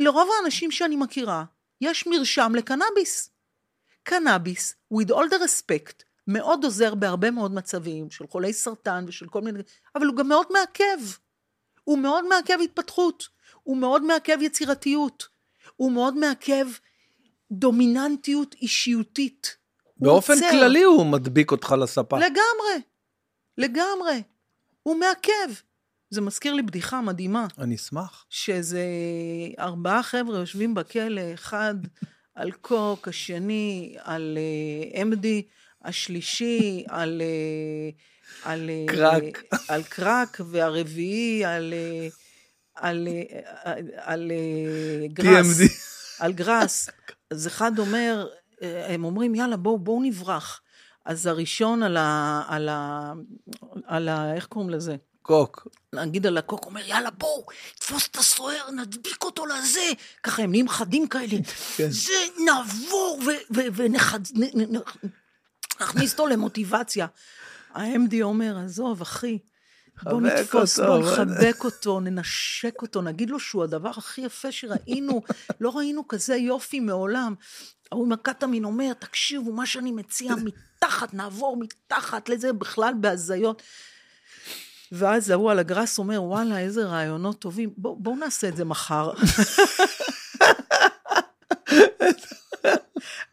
לרוב 0.00 0.28
האנשים 0.38 0.70
שאני 0.70 0.96
מכירה, 0.96 1.44
יש 1.80 2.06
מרשם 2.06 2.52
לקנאביס. 2.54 3.30
קנאביס, 4.02 4.74
with 4.94 5.08
all 5.08 5.28
the 5.30 5.42
respect, 5.44 6.04
מאוד 6.26 6.64
עוזר 6.64 6.94
בהרבה 6.94 7.30
מאוד 7.30 7.54
מצבים 7.54 8.10
של 8.10 8.26
חולי 8.26 8.52
סרטן 8.52 9.04
ושל 9.08 9.28
כל 9.28 9.40
מיני, 9.40 9.58
אבל 9.94 10.06
הוא 10.06 10.16
גם 10.16 10.28
מאוד 10.28 10.46
מעכב. 10.52 10.98
הוא 11.84 11.98
מאוד 11.98 12.28
מעכב 12.28 12.58
התפתחות, 12.64 13.28
הוא 13.62 13.76
מאוד 13.76 14.02
מעכב 14.02 14.38
יצירתיות, 14.40 15.28
הוא 15.76 15.92
מאוד 15.92 16.16
מעכב 16.16 16.66
דומיננטיות 17.52 18.54
אישיותית. 18.62 19.56
באופן 19.96 20.32
עוצר. 20.32 20.50
כללי 20.50 20.82
הוא 20.82 21.06
מדביק 21.06 21.50
אותך 21.50 21.74
לספה. 21.82 22.18
לגמרי, 22.18 22.82
לגמרי. 23.58 24.22
הוא 24.82 24.96
מעכב. 24.96 25.60
זה 26.10 26.20
מזכיר 26.20 26.54
לי 26.54 26.62
בדיחה 26.62 27.00
מדהימה, 27.00 27.46
אני 27.58 27.74
אשמח. 27.74 28.26
שאיזה 28.30 28.84
ארבעה 29.58 30.02
חבר'ה 30.02 30.38
יושבים 30.38 30.74
בכלא, 30.74 31.34
אחד 31.34 31.74
על 32.34 32.52
קוק, 32.52 33.08
השני 33.08 33.96
על 33.98 34.38
uh, 34.92 34.96
MD, 34.96 35.26
השלישי 35.84 36.84
על... 36.88 37.22
Uh, 37.22 38.16
על 38.44 38.70
אה, 38.70 38.84
קרק. 38.88 39.44
על 39.68 39.82
קרק, 39.82 40.40
והרביעי 40.50 41.44
על... 41.44 41.74
אה, 41.76 42.08
על, 42.74 43.08
אה, 43.08 43.72
על 43.96 44.32
אה, 44.32 45.08
גראס. 45.08 45.60
על 46.18 46.32
גראס. 46.32 46.88
אז 47.30 47.46
אחד 47.46 47.78
אומר, 47.78 48.28
אה, 48.62 48.94
הם 48.94 49.04
אומרים, 49.04 49.34
יאללה, 49.34 49.56
בואו 49.56 49.78
בוא 49.78 50.02
נברח. 50.02 50.60
אז 51.04 51.26
הראשון 51.26 51.82
על 51.82 51.96
ה... 51.96 52.42
על 52.48 52.68
ה... 52.68 53.12
על 53.86 54.08
ה... 54.08 54.34
איך 54.34 54.46
קוראים 54.46 54.70
לזה? 54.70 54.96
קוק. 55.22 55.68
נגיד 55.92 56.26
על 56.26 56.38
הקוק, 56.38 56.66
אומר, 56.66 56.80
יאללה, 56.86 57.10
בואו, 57.10 57.46
תפוס 57.78 58.08
את 58.08 58.16
הסוהר, 58.16 58.70
נדביק 58.70 59.24
אותו 59.24 59.46
לזה. 59.46 59.90
ככה 60.22 60.42
הם 60.42 60.50
נהיים 60.50 60.68
חדים 60.68 61.08
כאלה. 61.08 61.36
כן. 61.76 61.90
זה 61.90 62.12
נעבור 62.44 63.20
ונכניס 63.74 64.92
אותו 66.12 66.26
למוטיבציה. 66.26 67.06
ה-MD 67.74 68.14
אומר, 68.22 68.58
עזוב, 68.58 69.02
אחי, 69.02 69.38
בוא 70.02 70.20
חבק 70.20 70.32
נתפוס, 70.40 70.80
אותו, 70.80 71.02
בוא 71.02 71.12
נחבק 71.12 71.64
אותו, 71.64 72.00
ננשק 72.00 72.82
אותו, 72.82 73.02
נגיד 73.02 73.30
לו 73.30 73.40
שהוא 73.40 73.64
הדבר 73.64 73.90
הכי 73.96 74.20
יפה 74.20 74.52
שראינו, 74.52 75.22
לא 75.60 75.70
ראינו 75.76 76.08
כזה 76.08 76.36
יופי 76.36 76.80
מעולם. 76.80 77.34
ההוא 77.92 78.08
מקטמין 78.08 78.64
אומר, 78.64 78.92
תקשיבו, 78.92 79.52
מה 79.52 79.66
שאני 79.66 79.92
מציע, 79.92 80.32
מתחת, 80.44 81.14
נעבור 81.14 81.56
מתחת 81.56 82.28
לזה, 82.28 82.52
בכלל 82.52 82.94
בהזיות. 83.00 83.62
ואז 84.92 85.30
ההוא 85.30 85.50
על 85.50 85.58
הגראס 85.58 85.98
אומר, 85.98 86.22
וואלה, 86.22 86.58
איזה 86.58 86.84
רעיונות 86.84 87.38
טובים, 87.38 87.70
בואו 87.76 87.96
בוא 87.96 88.16
נעשה 88.16 88.48
את 88.48 88.56
זה 88.56 88.64
מחר. 88.64 89.12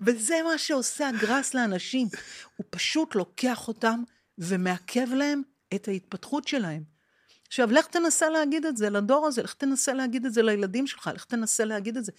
וזה 0.05 0.35
מה 0.45 0.57
שעושה 0.57 1.09
הגראס 1.09 1.53
לאנשים. 1.53 2.07
הוא 2.57 2.65
פשוט 2.69 3.15
לוקח 3.15 3.67
אותם 3.67 4.03
ומעכב 4.37 5.13
להם 5.13 5.41
את 5.75 5.87
ההתפתחות 5.87 6.47
שלהם. 6.47 6.83
עכשיו, 7.47 7.71
לך 7.71 7.87
תנסה 7.87 8.29
להגיד 8.29 8.65
את 8.65 8.77
זה 8.77 8.89
לדור 8.89 9.27
הזה, 9.27 9.43
לך 9.43 9.53
תנסה 9.53 9.93
להגיד 9.93 10.25
את 10.25 10.33
זה 10.33 10.41
לילדים 10.41 10.87
שלך, 10.87 11.09
לך 11.15 11.25
תנסה 11.25 11.65
להגיד 11.65 11.97
את 11.97 12.05
זה. 12.05 12.11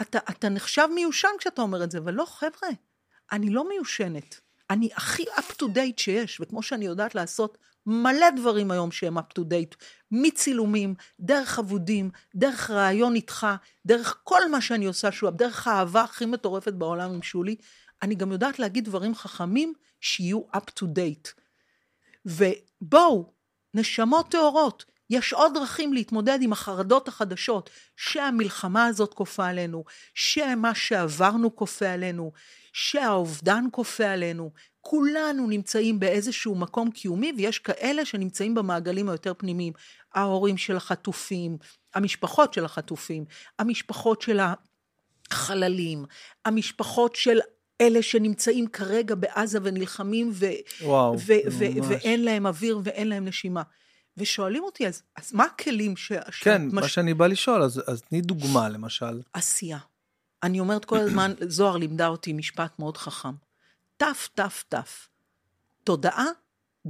אתה, 0.00 0.18
אתה 0.30 0.48
נחשב 0.48 0.88
מיושן 0.94 1.28
כשאתה 1.38 1.62
אומר 1.62 1.84
את 1.84 1.90
זה, 1.90 1.98
אבל 1.98 2.14
לא, 2.14 2.24
חבר'ה, 2.24 2.68
אני 3.32 3.50
לא 3.50 3.68
מיושנת. 3.68 4.40
אני 4.70 4.88
הכי 4.96 5.22
up 5.22 5.52
to 5.62 5.64
date 5.64 5.96
שיש, 5.96 6.40
וכמו 6.40 6.62
שאני 6.62 6.84
יודעת 6.84 7.14
לעשות 7.14 7.58
מלא 7.86 8.30
דברים 8.36 8.70
היום 8.70 8.90
שהם 8.90 9.18
up 9.18 9.38
to 9.38 9.42
date, 9.42 9.76
מצילומים, 10.10 10.94
דרך 11.20 11.58
אבודים, 11.58 12.10
דרך 12.34 12.70
ראיון 12.70 13.14
איתך, 13.14 13.46
דרך 13.86 14.20
כל 14.24 14.50
מה 14.50 14.60
שאני 14.60 14.86
עושה 14.86 15.12
שהוא, 15.12 15.30
דרך 15.30 15.66
האהבה 15.66 16.02
הכי 16.02 16.26
מטורפת 16.26 16.72
בעולם 16.72 17.10
עם 17.10 17.22
שולי, 17.22 17.56
אני 18.02 18.14
גם 18.14 18.32
יודעת 18.32 18.58
להגיד 18.58 18.84
דברים 18.84 19.14
חכמים 19.14 19.72
שיהיו 20.00 20.40
up 20.54 20.80
to 20.80 20.84
date. 20.84 21.40
ובואו, 22.28 23.32
נשמות 23.74 24.30
טהורות, 24.30 24.84
יש 25.10 25.32
עוד 25.32 25.54
דרכים 25.54 25.92
להתמודד 25.92 26.38
עם 26.42 26.52
החרדות 26.52 27.08
החדשות 27.08 27.70
שהמלחמה 27.96 28.86
הזאת 28.86 29.14
כופה 29.14 29.46
עלינו, 29.46 29.84
שמה 30.14 30.74
שעברנו 30.74 31.56
כופה 31.56 31.88
עלינו, 31.88 32.32
שהאובדן 32.72 33.64
כופה 33.72 34.06
עלינו. 34.06 34.50
כולנו 34.80 35.46
נמצאים 35.46 36.00
באיזשהו 36.00 36.54
מקום 36.54 36.90
קיומי, 36.90 37.32
ויש 37.36 37.58
כאלה 37.58 38.04
שנמצאים 38.04 38.54
במעגלים 38.54 39.08
היותר 39.08 39.32
פנימיים. 39.38 39.72
ההורים 40.14 40.56
של 40.56 40.76
החטופים, 40.76 41.58
המשפחות 41.94 42.54
של 42.54 42.64
החטופים, 42.64 43.24
המשפחות 43.58 44.22
של 44.22 44.40
החללים, 45.30 46.04
המשפחות 46.44 47.14
של 47.14 47.38
אלה 47.80 48.02
שנמצאים 48.02 48.66
כרגע 48.66 49.14
בעזה 49.14 49.58
ונלחמים 49.62 50.30
ו- 50.34 50.46
וואו, 50.84 51.16
ו- 51.26 51.32
ו-. 51.50 51.88
ואין 51.88 52.24
להם 52.24 52.46
אוויר 52.46 52.80
ואין 52.84 53.08
להם 53.08 53.24
נשימה. 53.24 53.62
ושואלים 54.16 54.62
אותי, 54.64 54.86
אז, 54.86 55.02
אז 55.16 55.32
מה 55.32 55.44
הכלים 55.44 55.96
ש... 55.96 56.12
כן, 56.12 56.22
שאת 56.32 56.72
מה 56.72 56.82
מש- 56.82 56.94
שאני 56.94 57.14
בא 57.14 57.26
לשאול, 57.26 57.62
אז 57.62 57.82
אז 57.86 58.02
תני 58.02 58.20
דוגמה 58.20 58.68
למשל. 58.68 59.22
עשייה. 59.32 59.78
אני 60.42 60.60
אומרת 60.60 60.84
כל 60.84 60.98
הזמן, 60.98 61.32
זוהר 61.48 61.76
לימדה 61.76 62.08
אותי 62.08 62.32
משפט 62.32 62.78
מאוד 62.78 62.96
חכם. 62.96 63.32
תף, 63.96 64.28
תף, 64.34 64.64
תף. 64.68 65.08
תודעה, 65.84 66.26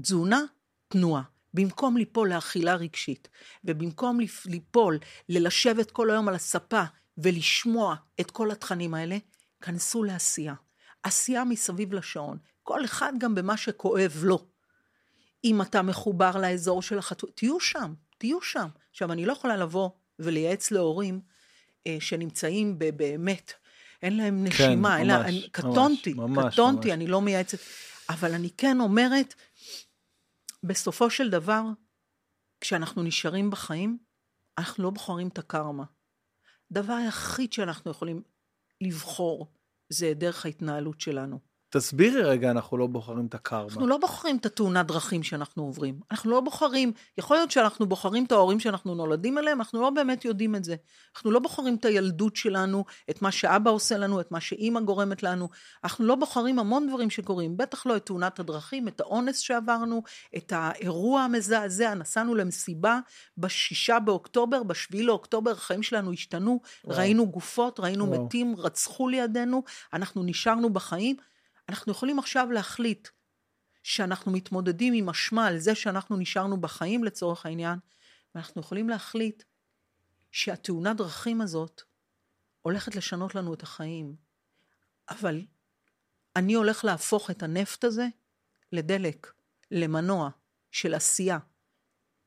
תזונה, 0.03 0.43
תנועה. 0.89 1.23
במקום 1.55 1.97
ליפול 1.97 2.29
לאכילה 2.35 2.75
רגשית, 2.75 3.29
ובמקום 3.65 4.19
ליפול 4.47 4.99
ללשבת 5.29 5.91
כל 5.91 6.11
היום 6.11 6.29
על 6.29 6.35
הספה 6.35 6.83
ולשמוע 7.19 7.95
את 8.21 8.31
כל 8.31 8.51
התכנים 8.51 8.95
האלה, 8.95 9.17
כנסו 9.61 10.05
לעשייה. 10.05 10.55
עשייה 11.03 11.45
מסביב 11.45 11.93
לשעון. 11.95 12.39
כל 12.63 12.85
אחד 12.85 13.13
גם 13.19 13.35
במה 13.35 13.57
שכואב 13.57 14.13
לו. 14.23 14.47
אם 15.45 15.63
אתה 15.63 15.83
מחובר 15.83 16.31
לאזור 16.37 16.83
של 16.83 16.99
החתול, 16.99 17.31
תהיו 17.35 17.61
שם, 17.61 17.95
תהיו 18.19 18.43
שם. 18.43 18.69
עכשיו, 18.91 19.13
אני 19.13 19.27
לא 19.27 19.33
יכולה 19.33 19.57
לבוא 19.57 19.91
ולייעץ 20.19 20.71
להורים 20.71 21.21
אה, 21.87 21.97
שנמצאים 22.01 22.79
ב- 22.79 22.97
באמת, 22.97 23.53
אין 24.03 24.17
להם 24.17 24.45
נשימה, 24.45 24.99
אין 24.99 25.07
להם, 25.07 25.21
ממש, 25.21 25.29
אני, 25.29 25.49
קטונתי, 25.51 26.15
ממש, 26.15 26.55
קטונתי, 26.55 26.89
ממש. 26.89 26.95
אני 26.95 27.07
לא 27.07 27.21
מייעצת, 27.21 27.59
אבל 28.09 28.35
אני 28.35 28.51
כן 28.51 28.81
אומרת, 28.81 29.35
בסופו 30.63 31.11
של 31.11 31.31
דבר, 31.31 31.63
כשאנחנו 32.61 33.03
נשארים 33.03 33.51
בחיים, 33.51 33.99
אנחנו 34.59 34.85
לא 34.85 34.91
בוחרים 34.91 35.29
את 35.29 35.39
הקרמה. 35.39 35.85
הדבר 36.71 36.93
היחיד 36.93 37.53
שאנחנו 37.53 37.91
יכולים 37.91 38.23
לבחור 38.81 39.53
זה 39.89 40.15
דרך 40.15 40.45
ההתנהלות 40.47 41.01
שלנו. 41.01 41.48
תסבירי 41.71 42.23
רגע, 42.23 42.51
אנחנו 42.51 42.77
לא 42.77 42.87
בוחרים 42.87 43.27
את 43.27 43.35
הקרמה. 43.35 43.65
אנחנו 43.65 43.87
לא 43.87 43.99
בוחרים 43.99 44.37
את 44.37 44.47
התאונת 44.47 44.87
דרכים 44.87 45.23
שאנחנו 45.23 45.63
עוברים. 45.63 46.01
אנחנו 46.11 46.31
לא 46.31 46.41
בוחרים, 46.41 46.93
יכול 47.19 47.37
להיות 47.37 47.51
שאנחנו 47.51 47.87
בוחרים 47.87 48.25
את 48.25 48.33
ההורים 48.33 48.61
שאנחנו 48.61 48.95
נולדים 48.95 49.39
אליהם, 49.39 49.61
אנחנו 49.61 49.81
לא 49.81 49.91
באמת 49.91 50.25
יודעים 50.25 50.55
את 50.55 50.65
זה. 50.65 50.77
אנחנו 51.17 51.31
לא 51.31 51.39
בוחרים 51.39 51.75
את 51.75 51.85
הילדות 51.85 52.37
שלנו, 52.37 52.85
את 53.11 53.23
מה 53.23 53.31
שאבא 53.31 53.71
עושה 53.71 53.99
לנו, 53.99 54.21
את 54.21 54.33
מה 54.33 54.41
שאימא 54.41 54.81
גורמת 54.81 55.23
לנו. 55.23 55.49
אנחנו 55.85 56.05
לא 56.05 56.15
בוחרים 56.15 56.59
המון 56.59 56.89
דברים 56.89 57.11
שקורים, 57.11 57.57
בטח 57.57 57.87
לא 57.87 57.97
את 57.97 58.07
תאונת 58.07 58.41
הדרכים, 58.41 58.89
את 58.89 59.01
האונס 59.01 59.39
שעברנו, 59.39 60.03
את 60.37 60.53
האירוע 60.57 61.21
המזעזע. 61.21 61.95
נסענו 61.95 62.35
למסיבה 62.35 62.99
בשישה 63.39 63.99
באוקטובר, 63.99 64.63
בשביעי 64.63 65.03
לאוקטובר, 65.03 65.51
החיים 65.51 65.83
שלנו 65.83 66.13
השתנו, 66.13 66.61
וואו. 66.85 66.99
ראינו 66.99 67.31
גופות, 67.31 67.81
ראינו 67.81 68.11
וואו. 68.11 68.25
מתים, 68.25 68.55
רצחו 68.59 69.09
לידינו, 69.09 69.63
אנחנו 69.93 70.23
נשארנו 70.23 70.71
בחיים. 70.71 71.17
אנחנו 71.69 71.93
יכולים 71.93 72.19
עכשיו 72.19 72.51
להחליט 72.51 73.09
שאנחנו 73.83 74.33
מתמודדים 74.33 74.95
עם 74.95 75.09
אשמה 75.09 75.47
על 75.47 75.59
זה 75.59 75.75
שאנחנו 75.75 76.17
נשארנו 76.17 76.61
בחיים 76.61 77.05
לצורך 77.05 77.47
העניין, 77.47 77.79
ואנחנו 78.35 78.61
יכולים 78.61 78.89
להחליט 78.89 79.43
שהתאונת 80.33 80.97
דרכים 80.97 81.41
הזאת 81.41 81.83
הולכת 82.63 82.97
לשנות 82.97 83.35
לנו 83.35 83.55
את 83.55 83.63
החיים. 83.63 84.17
אבל 85.09 85.43
אני 86.37 86.55
הולך 86.55 86.85
להפוך 86.85 87.31
את 87.31 87.43
הנפט 87.43 87.85
הזה 87.85 88.07
לדלק, 88.73 89.33
למנוע 89.71 90.31
של 90.71 90.95
עשייה, 90.95 91.39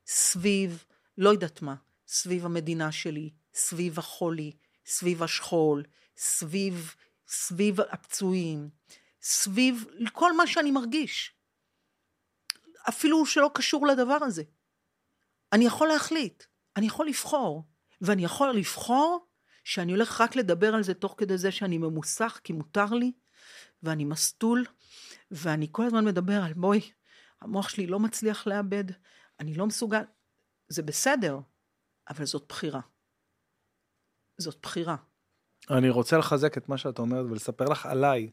סביב, 0.08 0.86
לא 1.18 1.30
יודעת 1.30 1.62
מה, 1.62 1.76
סביב 2.08 2.46
המדינה 2.46 2.92
שלי, 2.92 3.30
סביב 3.54 4.00
החולי, 4.00 4.52
סביב 4.86 5.24
השכול, 5.24 5.84
סביב, 6.18 6.96
סביב 7.28 7.82
הפצועים, 7.82 8.70
סביב 9.22 9.86
כל 10.13 10.36
מה 10.38 10.47
שאני 10.47 10.72
מרגיש. 10.72 11.36
אפילו 12.89 13.26
שלא 13.26 13.51
קשור 13.53 13.88
לדבר 13.88 14.17
הזה. 14.22 14.43
אני 15.53 15.65
יכול 15.65 15.88
להחליט, 15.88 16.43
אני 16.76 16.86
יכול 16.86 17.07
לבחור, 17.07 17.63
ואני 18.01 18.24
יכול 18.24 18.51
לבחור 18.51 19.28
שאני 19.63 19.91
הולך 19.91 20.22
רק 20.22 20.36
לדבר 20.36 20.76
על 20.76 20.84
זה 20.84 20.93
תוך 20.93 21.15
כדי 21.17 21.38
זה 21.38 21.51
שאני 21.51 21.78
ממוסך, 21.78 22.39
כי 22.43 22.53
מותר 22.53 22.86
לי, 22.86 23.11
ואני 23.84 24.05
מסטול, 24.05 24.65
ואני 25.32 25.67
כל 25.72 25.86
הזמן 25.86 26.05
מדבר 26.05 26.41
על 26.43 26.53
בואי, 26.53 26.91
המוח 27.41 27.69
שלי 27.69 27.88
לא 27.88 27.99
מצליח 27.99 28.47
לאבד, 28.47 28.84
אני 29.39 29.53
לא 29.53 29.67
מסוגל. 29.67 30.03
זה 30.67 30.84
בסדר, 30.84 31.39
אבל 32.09 32.26
זאת 32.26 32.45
בחירה. 32.49 32.82
זאת 34.38 34.57
בחירה. 34.61 34.95
אני 35.69 35.89
רוצה 35.89 36.17
לחזק 36.17 36.57
את 36.57 36.69
מה 36.69 36.78
שאת 36.78 36.99
אומרת 36.99 37.26
ולספר 37.26 37.65
לך 37.65 37.86
עליי. 37.86 38.32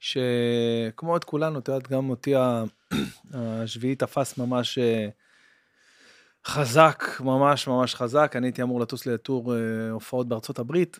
שכמו 0.00 1.16
את 1.16 1.24
כולנו, 1.24 1.58
את 1.58 1.68
יודעת, 1.68 1.88
גם 1.88 2.10
אותי 2.10 2.34
השביעי 3.34 3.94
תפס 3.94 4.38
ממש 4.38 4.78
אה, 4.78 5.08
חזק, 6.46 7.04
ממש 7.20 7.68
ממש 7.68 7.94
חזק. 7.94 8.32
אני 8.36 8.46
הייתי 8.46 8.62
אמור 8.62 8.80
לטוס 8.80 9.06
לטור 9.06 9.54
אה, 9.54 9.90
הופעות 9.90 10.28
בארצות 10.28 10.58
הברית 10.58 10.98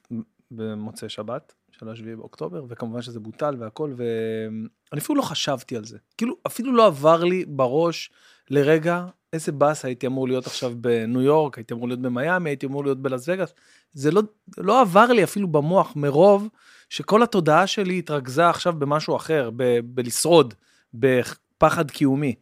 במוצאי 0.51 1.09
שבת 1.09 1.55
של 1.71 1.89
השביעי 1.89 2.17
באוקטובר, 2.17 2.65
וכמובן 2.69 3.03
שזה 3.03 3.21
בוטל 3.21 3.57
והכל, 3.59 3.93
ואני 3.97 5.01
אפילו 5.01 5.17
לא 5.19 5.23
חשבתי 5.23 5.77
על 5.77 5.85
זה. 5.85 5.99
כאילו, 6.19 6.37
אפילו 6.47 6.73
לא 6.73 6.87
עבר 6.87 7.25
לי 7.25 7.45
בראש 7.49 8.11
לרגע 8.51 9.07
איזה 9.33 9.53
באס 9.53 9.85
הייתי 9.85 10.07
אמור 10.07 10.29
להיות 10.29 10.47
עכשיו 10.47 10.73
בניו 10.81 11.23
יורק, 11.23 11.59
הייתי 11.59 11.75
אמור 11.75 11.89
להיות 11.89 12.01
במיאמי, 12.01 12.51
הייתי 12.51 12.67
אמור 12.67 12.85
להיות 12.85 13.03
בלאס 13.03 13.29
וגאס. 13.29 13.55
זה 13.93 14.11
לא, 14.11 14.23
לא 14.59 14.81
עבר 14.81 15.07
לי 15.07 15.25
אפילו 15.25 15.49
במוח 15.49 15.97
מרוב 15.97 16.49
שכל 16.91 17.23
התודעה 17.23 17.67
שלי 17.67 17.99
התרכזה 17.99 18.49
עכשיו 18.49 18.73
במשהו 18.73 19.17
אחר, 19.17 19.51
ב- 19.57 19.81
בלשרוד, 19.85 20.55
בפחד 20.95 21.91
קיומי. 21.91 22.35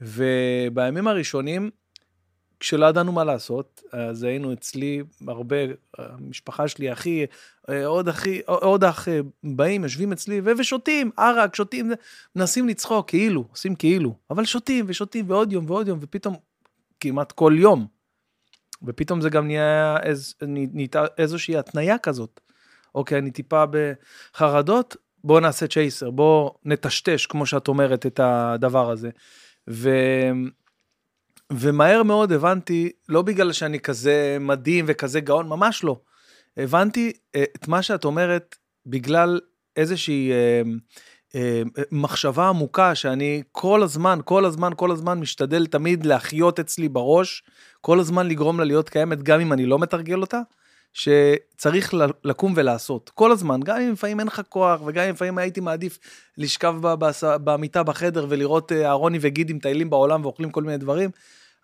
ובימים 0.00 1.08
הראשונים, 1.08 1.70
כשלא 2.60 2.86
ידענו 2.86 3.12
מה 3.12 3.24
לעשות, 3.24 3.82
אז 3.92 4.22
היינו 4.22 4.52
אצלי 4.52 5.02
הרבה, 5.28 5.56
המשפחה 5.98 6.68
שלי, 6.68 6.92
אחי, 6.92 7.26
עוד 7.84 8.08
אחי, 8.08 8.40
עוד 8.46 8.84
אח 8.84 9.08
באים, 9.44 9.82
יושבים 9.82 10.12
אצלי 10.12 10.40
ושותים, 10.58 11.10
ערק, 11.16 11.54
שותים, 11.54 11.90
מנסים 12.36 12.68
לצחוק, 12.68 13.08
כאילו, 13.08 13.44
עושים 13.50 13.74
כאילו, 13.74 14.14
אבל 14.30 14.44
שותים 14.44 14.84
ושותים 14.88 15.30
ועוד 15.30 15.52
יום 15.52 15.70
ועוד 15.70 15.88
יום, 15.88 15.98
ופתאום, 16.02 16.36
כמעט 17.00 17.32
כל 17.32 17.54
יום, 17.56 17.86
ופתאום 18.82 19.20
זה 19.20 19.30
גם 19.30 19.46
נהיה 19.46 19.96
איז, 20.02 20.34
נהייתה 20.42 21.04
איזושהי 21.18 21.56
התניה 21.56 21.98
כזאת. 21.98 22.40
אוקיי, 22.96 23.18
אני 23.18 23.30
טיפה 23.30 23.64
בחרדות, 23.70 24.96
בוא 25.24 25.40
נעשה 25.40 25.66
צ'ייסר, 25.66 26.10
בוא 26.10 26.50
נטשטש, 26.64 27.26
כמו 27.26 27.46
שאת 27.46 27.68
אומרת, 27.68 28.06
את 28.06 28.20
הדבר 28.22 28.90
הזה. 28.90 29.10
ו... 29.70 29.90
ומהר 31.52 32.02
מאוד 32.02 32.32
הבנתי, 32.32 32.92
לא 33.08 33.22
בגלל 33.22 33.52
שאני 33.52 33.80
כזה 33.80 34.36
מדהים 34.40 34.84
וכזה 34.88 35.20
גאון, 35.20 35.48
ממש 35.48 35.84
לא. 35.84 36.00
הבנתי 36.56 37.12
אה, 37.34 37.44
את 37.56 37.68
מה 37.68 37.82
שאת 37.82 38.04
אומרת 38.04 38.56
בגלל 38.86 39.40
איזושהי 39.76 40.32
אה, 40.32 40.62
אה, 41.34 41.62
מחשבה 41.92 42.48
עמוקה 42.48 42.94
שאני 42.94 43.42
כל 43.52 43.82
הזמן, 43.82 44.18
כל 44.24 44.44
הזמן, 44.44 44.70
כל 44.76 44.90
הזמן 44.90 45.20
משתדל 45.20 45.66
תמיד 45.66 46.06
להחיות 46.06 46.60
אצלי 46.60 46.88
בראש, 46.88 47.42
כל 47.80 48.00
הזמן 48.00 48.28
לגרום 48.28 48.58
לה 48.58 48.64
להיות 48.64 48.88
קיימת, 48.88 49.22
גם 49.22 49.40
אם 49.40 49.52
אני 49.52 49.66
לא 49.66 49.78
מתרגל 49.78 50.20
אותה. 50.20 50.40
שצריך 50.96 51.94
לקום 52.24 52.52
ולעשות 52.56 53.10
כל 53.14 53.32
הזמן, 53.32 53.60
גם 53.60 53.80
אם 53.80 53.92
לפעמים 53.92 54.20
אין 54.20 54.26
לך 54.26 54.42
כוח 54.48 54.80
וגם 54.86 55.04
אם 55.04 55.10
לפעמים 55.10 55.38
הייתי 55.38 55.60
מעדיף 55.60 55.98
לשכב 56.38 56.74
במיטה 57.20 57.82
בחדר 57.82 58.26
ולראות 58.28 58.72
אה, 58.72 58.86
אהרוני 58.86 59.18
וגידי 59.20 59.52
מטיילים 59.52 59.90
בעולם 59.90 60.24
ואוכלים 60.24 60.50
כל 60.50 60.62
מיני 60.62 60.78
דברים. 60.78 61.10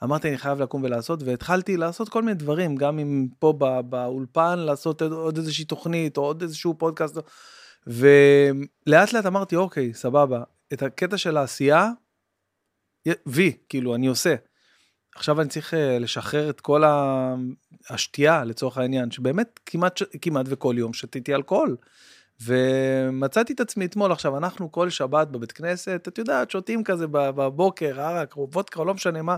אמרתי 0.05 0.29
אני 0.29 0.39
חייב 0.39 0.61
לקום 0.61 0.85
ולעשות 0.85 1.23
והתחלתי 1.23 1.77
לעשות 1.77 2.09
כל 2.09 2.23
מיני 2.23 2.35
דברים 2.35 2.77
גם 2.77 2.99
אם 2.99 3.27
פה 3.39 3.53
באולפן 3.89 4.59
לעשות 4.59 5.03
עוד 5.03 5.37
איזושהי 5.37 5.65
תוכנית 5.65 6.17
או 6.17 6.23
עוד 6.23 6.43
איזשהו 6.43 6.75
פודקאסט 6.79 7.19
ולאט 7.87 9.13
לאט 9.13 9.27
אמרתי 9.27 9.57
אוקיי 9.57 9.95
סבבה 9.95 10.43
את 10.73 10.83
הקטע 10.83 11.19
של 11.19 11.37
העשייה 11.37 11.91
וי 13.27 13.53
כאילו 13.69 13.95
אני 13.95 14.07
עושה. 14.07 14.35
עכשיו 15.17 15.41
אני 15.41 15.49
צריך 15.49 15.75
אה, 15.75 15.99
לשחרר 15.99 16.51
את 16.51 16.61
כל 16.61 16.83
השתייה 17.91 18.45
לצורך 18.45 18.79
העניין, 18.79 19.11
שבאמת 19.11 19.61
כמעט, 19.67 20.03
כמעט 20.23 20.47
וכל 20.49 20.75
יום 20.79 20.93
שתיתי 20.93 21.35
אלכוהול. 21.35 21.77
ומצאתי 22.45 23.53
את 23.53 23.61
עצמי 23.61 23.85
אתמול, 23.85 24.13
עכשיו 24.13 24.39
אנחנו 24.39 24.73
כל 24.73 24.91
שבת 24.91 25.29
בבית 25.29 25.53
כנסת, 25.53 26.09
את 26.09 26.19
יודעת, 26.19 26.51
שותים 26.51 26.85
כזה 26.85 27.07
בבוקר, 27.09 28.01
ערק, 28.01 28.35
וודקה, 28.37 28.85
לא 28.85 28.95
משנה 28.95 29.23
מה, 29.23 29.37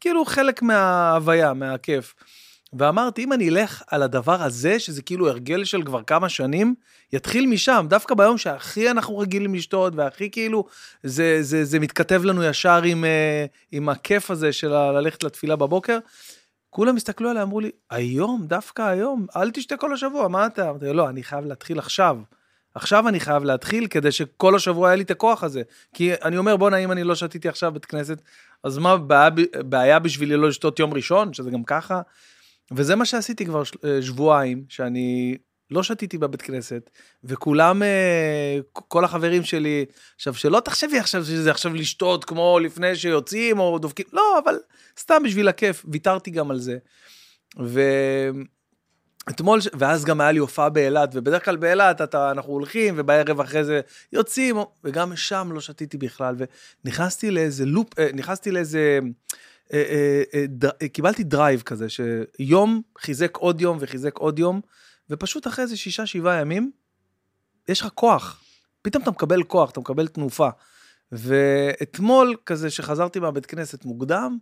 כאילו 0.00 0.24
חלק 0.24 0.62
מההוויה, 0.62 1.54
מהכיף. 1.54 2.14
ואמרתי, 2.72 3.24
אם 3.24 3.32
אני 3.32 3.48
אלך 3.48 3.82
על 3.86 4.02
הדבר 4.02 4.42
הזה, 4.42 4.78
שזה 4.78 5.02
כאילו 5.02 5.28
הרגל 5.28 5.64
של 5.64 5.82
כבר 5.82 6.02
כמה 6.02 6.28
שנים, 6.28 6.74
יתחיל 7.12 7.46
משם, 7.46 7.86
דווקא 7.88 8.14
ביום 8.14 8.38
שהכי 8.38 8.90
אנחנו 8.90 9.18
רגילים 9.18 9.54
לשתות, 9.54 9.92
והכי 9.96 10.30
כאילו, 10.30 10.64
זה, 11.02 11.42
זה, 11.42 11.64
זה 11.64 11.80
מתכתב 11.80 12.24
לנו 12.24 12.44
ישר 12.44 12.82
עם, 12.82 13.04
אה, 13.04 13.46
עם 13.72 13.88
הכיף 13.88 14.30
הזה 14.30 14.52
של 14.52 14.68
ללכת 14.68 15.24
לתפילה 15.24 15.56
בבוקר. 15.56 15.98
כולם 16.70 16.96
הסתכלו 16.96 17.30
עליי, 17.30 17.42
אמרו 17.42 17.60
לי, 17.60 17.70
היום, 17.90 18.46
דווקא 18.46 18.82
היום, 18.82 19.26
אל 19.36 19.50
תשתה 19.50 19.76
כל 19.76 19.92
השבוע, 19.92 20.28
מה 20.28 20.46
אתה? 20.46 20.70
אמרתי, 20.70 20.92
לא, 20.92 21.08
אני 21.08 21.22
חייב 21.22 21.44
להתחיל 21.44 21.78
עכשיו. 21.78 22.16
עכשיו 22.74 23.08
אני 23.08 23.20
חייב 23.20 23.44
להתחיל 23.44 23.86
כדי 23.86 24.12
שכל 24.12 24.56
השבוע 24.56 24.88
היה 24.88 24.96
לי 24.96 25.02
את 25.02 25.10
הכוח 25.10 25.44
הזה. 25.44 25.62
כי 25.94 26.12
אני 26.14 26.38
אומר, 26.38 26.56
בואנה, 26.56 26.76
אם 26.76 26.92
אני 26.92 27.04
לא 27.04 27.14
שתיתי 27.14 27.48
עכשיו 27.48 27.72
בית 27.72 27.84
כנסת, 27.84 28.22
אז 28.64 28.78
מה 28.78 28.96
בעיה, 28.96 29.30
בעיה 29.58 29.98
בשבילי 29.98 30.36
לא 30.36 30.48
לשתות 30.48 30.78
יום 30.78 30.94
ראשון, 30.94 31.32
שזה 31.32 31.50
גם 31.50 31.64
ככה? 31.64 32.00
וזה 32.70 32.96
מה 32.96 33.04
שעשיתי 33.04 33.46
כבר 33.46 33.62
אה, 33.84 34.02
שבועיים, 34.02 34.64
שאני 34.68 35.36
לא 35.70 35.82
שתיתי 35.82 36.18
בבית 36.18 36.42
כנסת, 36.42 36.90
וכולם, 37.24 37.82
אה, 37.82 38.58
כל 38.72 39.04
החברים 39.04 39.42
שלי, 39.42 39.84
עכשיו, 40.16 40.34
שלא 40.34 40.60
תחשבי 40.60 40.98
עכשיו 40.98 41.24
שזה 41.24 41.50
עכשיו 41.50 41.74
לשתות 41.74 42.24
כמו 42.24 42.58
לפני 42.58 42.96
שיוצאים 42.96 43.58
או 43.58 43.78
דופקים, 43.78 44.06
לא, 44.12 44.38
אבל 44.44 44.58
סתם 44.98 45.22
בשביל 45.24 45.48
הכיף, 45.48 45.84
ויתרתי 45.88 46.30
גם 46.30 46.50
על 46.50 46.58
זה. 46.58 46.78
ואתמול, 49.26 49.60
ואז 49.72 50.04
גם 50.04 50.20
היה 50.20 50.32
לי 50.32 50.38
הופעה 50.38 50.68
באילת, 50.68 51.10
ובדרך 51.12 51.44
כלל 51.44 51.56
באילת 51.56 52.14
אנחנו 52.14 52.52
הולכים, 52.52 52.94
ובערב 52.96 53.40
אחרי 53.40 53.64
זה 53.64 53.80
יוצאים, 54.12 54.56
וגם 54.84 55.16
שם 55.16 55.48
לא 55.52 55.60
שתיתי 55.60 55.98
בכלל, 55.98 56.36
ונכנסתי 56.84 57.30
לאיזה 57.30 57.66
loop, 57.66 57.98
אה, 57.98 58.08
נכנסתי 58.14 58.50
לאיזה... 58.50 58.98
אה, 59.72 60.22
אה, 60.34 60.44
אה, 60.82 60.88
קיבלתי 60.88 61.24
drive 61.24 61.62
כזה, 61.62 61.86
שיום 61.88 62.82
חיזק 62.98 63.36
עוד 63.36 63.60
יום 63.60 63.76
וחיזק 63.80 64.16
עוד 64.16 64.38
יום, 64.38 64.60
ופשוט 65.10 65.46
אחרי 65.46 65.62
איזה 65.62 65.76
שישה, 65.76 66.06
שבעה 66.06 66.40
ימים, 66.40 66.70
יש 67.68 67.80
לך 67.80 67.88
כוח. 67.94 68.44
פתאום 68.82 69.02
אתה 69.02 69.10
מקבל 69.10 69.42
כוח, 69.42 69.70
אתה 69.70 69.80
מקבל 69.80 70.08
תנופה. 70.08 70.48
ואתמול, 71.12 72.36
כזה, 72.46 72.70
שחזרתי 72.70 73.20
מהבית 73.20 73.46
כנסת 73.46 73.84
מוקדם, 73.84 74.38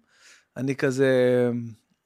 אני 0.57 0.77
כזה 0.77 1.51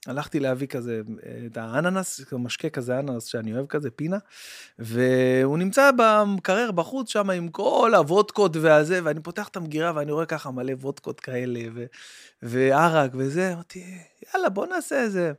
הלכתי 0.07 0.41
להביא 0.41 0.67
כזה 0.67 1.03
את 1.47 1.57
האננס, 1.57 2.21
משקה 2.33 2.71
כזה 2.71 2.99
אננס 2.99 3.25
שאני 3.25 3.55
אוהב 3.55 3.67
כזה, 3.67 3.91
פינה, 3.91 4.19
והוא 4.79 5.59
נמצא 5.59 5.91
במקרר 5.97 6.71
בחוץ 6.71 7.13
שם 7.13 7.31
עם 7.31 7.49
כל 7.49 7.93
הוודקות 7.97 8.57
והזה, 8.57 9.01
ואני 9.05 9.21
פותח 9.21 9.49
את 9.49 9.57
המגירה 9.57 9.93
ואני 9.95 10.13
רואה 10.13 10.27
ככה 10.27 10.51
מלא 10.51 10.73
וודקות 10.73 11.21
כאלה, 11.21 11.61
ו- 11.75 11.85
וערק 12.43 13.11
וזה, 13.15 13.53
אמרתי, 13.53 13.85
יאללה, 14.35 14.49
בוא 14.49 14.67
נעשה 14.67 15.03
איזה. 15.03 15.33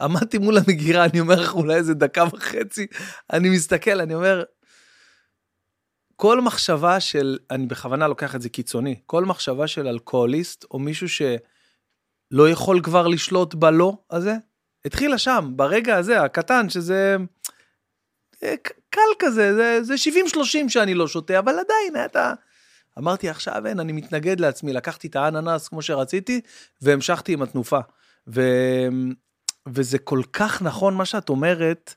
עמדתי 0.00 0.38
מול 0.38 0.58
המגירה, 0.58 1.04
אני 1.04 1.20
אומר 1.20 1.40
לך 1.40 1.54
אולי 1.54 1.74
איזה 1.74 1.94
דקה 1.94 2.24
וחצי, 2.32 2.86
אני 3.32 3.48
מסתכל, 3.50 4.00
אני 4.00 4.14
אומר, 4.14 4.44
כל 6.16 6.40
מחשבה 6.40 7.00
של, 7.00 7.38
אני 7.50 7.66
בכוונה 7.66 8.08
לוקח 8.08 8.34
את 8.34 8.42
זה 8.42 8.48
קיצוני, 8.48 9.00
כל 9.06 9.24
מחשבה 9.24 9.66
של 9.66 9.88
אלכוהוליסט 9.88 10.64
או 10.70 10.78
מישהו 10.78 11.08
שלא 12.32 12.50
יכול 12.50 12.80
כבר 12.82 13.06
לשלוט 13.06 13.54
בלא 13.54 13.96
הזה, 14.10 14.34
התחילה 14.84 15.18
שם, 15.18 15.52
ברגע 15.56 15.96
הזה, 15.96 16.22
הקטן, 16.22 16.68
שזה 16.68 17.16
אה, 18.42 18.54
קל 18.90 19.00
כזה, 19.18 19.54
זה, 19.54 19.82
זה 19.82 19.94
70-30 20.64 20.68
שאני 20.68 20.94
לא 20.94 21.08
שותה, 21.08 21.38
אבל 21.38 21.52
עדיין, 21.52 22.04
אתה... 22.04 22.32
אמרתי, 22.98 23.28
עכשיו 23.28 23.66
אין, 23.66 23.80
אני 23.80 23.92
מתנגד 23.92 24.40
לעצמי, 24.40 24.72
לקחתי 24.72 25.08
את 25.08 25.16
האננס 25.16 25.68
כמו 25.68 25.82
שרציתי, 25.82 26.40
והמשכתי 26.82 27.32
עם 27.32 27.42
התנופה. 27.42 27.78
ו... 28.28 28.42
וזה 29.68 29.98
כל 29.98 30.22
כך 30.32 30.62
נכון 30.62 30.94
מה 30.94 31.04
שאת 31.04 31.28
אומרת, 31.28 31.94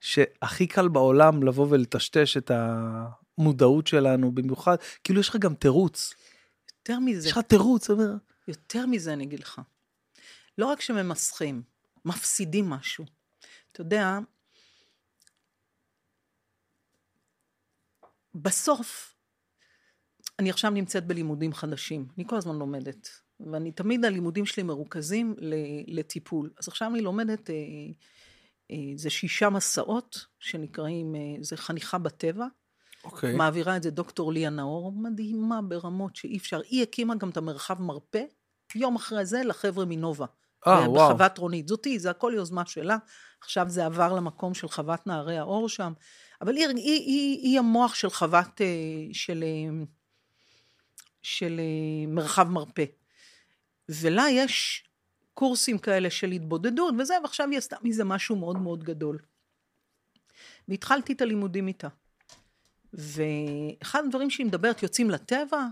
שהכי 0.00 0.66
קל 0.66 0.88
בעולם 0.88 1.42
לבוא 1.42 1.66
ולטשטש 1.70 2.36
את 2.36 2.50
המודעות 2.54 3.86
שלנו, 3.86 4.32
במיוחד, 4.32 4.76
כאילו 5.04 5.20
יש 5.20 5.28
לך 5.28 5.36
גם 5.36 5.54
תירוץ. 5.54 6.14
יותר 6.78 7.00
מזה. 7.00 7.28
יש 7.28 7.32
לך 7.32 7.38
תירוץ, 7.38 7.90
אומר. 7.90 8.14
יותר 8.48 8.86
מזה 8.86 9.12
אני 9.12 9.24
אגיד 9.24 9.40
לך. 9.40 9.60
לא 10.58 10.66
רק 10.66 10.80
שממסכים, 10.80 11.62
מפסידים 12.04 12.70
משהו. 12.70 13.04
אתה 13.72 13.80
יודע, 13.80 14.18
בסוף, 18.34 19.14
אני 20.38 20.50
עכשיו 20.50 20.70
נמצאת 20.70 21.06
בלימודים 21.06 21.52
חדשים, 21.52 22.08
אני 22.18 22.26
כל 22.26 22.36
הזמן 22.36 22.56
לומדת, 22.56 23.08
ואני 23.40 23.72
תמיד 23.72 24.04
הלימודים 24.04 24.46
שלי 24.46 24.62
מרוכזים 24.62 25.34
לטיפול. 25.86 26.50
אז 26.58 26.68
עכשיו 26.68 26.90
אני 26.94 27.00
לומדת, 27.00 27.50
אה, 27.50 27.54
אה, 28.70 28.76
זה 28.96 29.10
שישה 29.10 29.50
מסעות 29.50 30.26
שנקראים, 30.38 31.14
אה, 31.14 31.20
זה 31.40 31.56
חניכה 31.56 31.98
בטבע. 31.98 32.46
אוקיי. 33.04 33.34
Okay. 33.34 33.36
מעבירה 33.36 33.76
את 33.76 33.82
זה 33.82 33.90
דוקטור 33.90 34.32
ליה 34.32 34.50
נאור, 34.50 34.92
מדהימה 34.92 35.62
ברמות 35.62 36.16
שאי 36.16 36.36
אפשר. 36.36 36.60
היא 36.70 36.82
הקימה 36.82 37.14
גם 37.14 37.30
את 37.30 37.36
המרחב 37.36 37.82
מרפא, 37.82 38.22
יום 38.76 38.96
אחרי 38.96 39.26
זה 39.26 39.42
לחבר'ה 39.44 39.84
מנובה. 39.84 40.26
אה, 40.66 40.90
וואו. 40.90 41.08
בחוות 41.08 41.38
רונית. 41.38 41.68
זאתי, 41.68 41.98
זה 41.98 42.10
הכל 42.10 42.32
יוזמה 42.36 42.66
שלה. 42.66 42.96
עכשיו 43.40 43.68
זה 43.68 43.86
עבר 43.86 44.12
למקום 44.12 44.54
של 44.54 44.68
חוות 44.68 45.06
נערי 45.06 45.38
האור 45.38 45.68
שם. 45.68 45.92
אבל 46.40 46.56
היא, 46.56 46.66
היא, 46.66 46.76
היא, 46.76 47.38
היא 47.42 47.58
המוח 47.58 47.94
של 47.94 48.10
חוות, 48.10 48.60
של, 49.12 49.44
של 51.22 51.60
מרחב 52.08 52.48
מרפא. 52.48 52.84
ולה 53.88 54.24
יש 54.30 54.84
קורסים 55.34 55.78
כאלה 55.78 56.10
של 56.10 56.30
התבודדות 56.30 56.94
וזה, 56.98 57.14
ועכשיו 57.22 57.48
היא 57.50 57.58
עשתה 57.58 57.76
מזה 57.82 58.04
משהו 58.04 58.36
מאוד 58.36 58.58
מאוד 58.58 58.84
גדול. 58.84 59.18
והתחלתי 60.68 61.12
את 61.12 61.20
הלימודים 61.20 61.68
איתה. 61.68 61.88
ואחד 62.96 64.02
הדברים 64.06 64.30
שהיא 64.30 64.46
מדברת, 64.46 64.82
יוצאים 64.82 65.10
לטבע, 65.10 65.66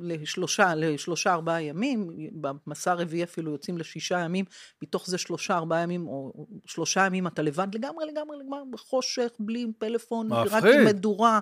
לשלושה, 0.00 0.74
לשלושה 0.74 1.32
ארבעה 1.32 1.62
ימים, 1.62 2.10
במסע 2.32 2.92
הרביעי 2.92 3.24
אפילו 3.24 3.52
יוצאים 3.52 3.78
לשישה 3.78 4.18
ימים, 4.18 4.44
מתוך 4.82 5.06
זה 5.06 5.18
שלושה 5.18 5.56
ארבעה 5.56 5.80
ימים, 5.82 6.06
או 6.06 6.46
שלושה 6.66 7.06
ימים 7.06 7.26
אתה 7.26 7.42
לבד 7.42 7.74
לגמרי 7.74 8.06
לגמרי 8.06 8.36
לגמרי, 8.36 8.60
בחושך, 8.70 9.28
בלי 9.38 9.66
פלאפון, 9.78 10.28
רק 10.32 10.64
עם 10.80 10.84
מדורה, 10.86 11.40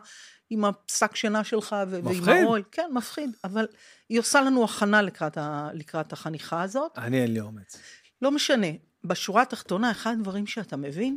עם 0.51 0.65
הפסק 0.65 1.17
שינה 1.17 1.45
שלך 1.45 1.77
ו- 1.89 1.91
ועם 2.05 2.05
האוהל. 2.43 2.63
כן, 2.73 2.91
מפחיד, 2.93 3.31
אבל 3.45 3.67
היא 4.09 4.21
עושה 4.21 4.41
לנו 4.41 4.65
הכנה 4.65 5.03
לקראת, 5.03 5.39
ה- 5.39 5.69
לקראת 5.75 6.13
החניכה 6.13 6.63
הזאת. 6.63 6.99
אני 6.99 7.23
אין 7.23 7.35
לי 7.35 7.41
אומץ. 7.41 7.77
לא 8.23 8.31
משנה, 8.31 8.67
בשורה 9.05 9.43
התחתונה, 9.43 9.91
אחד 9.91 10.13
הדברים 10.19 10.47
שאתה 10.47 10.77
מבין, 10.77 11.17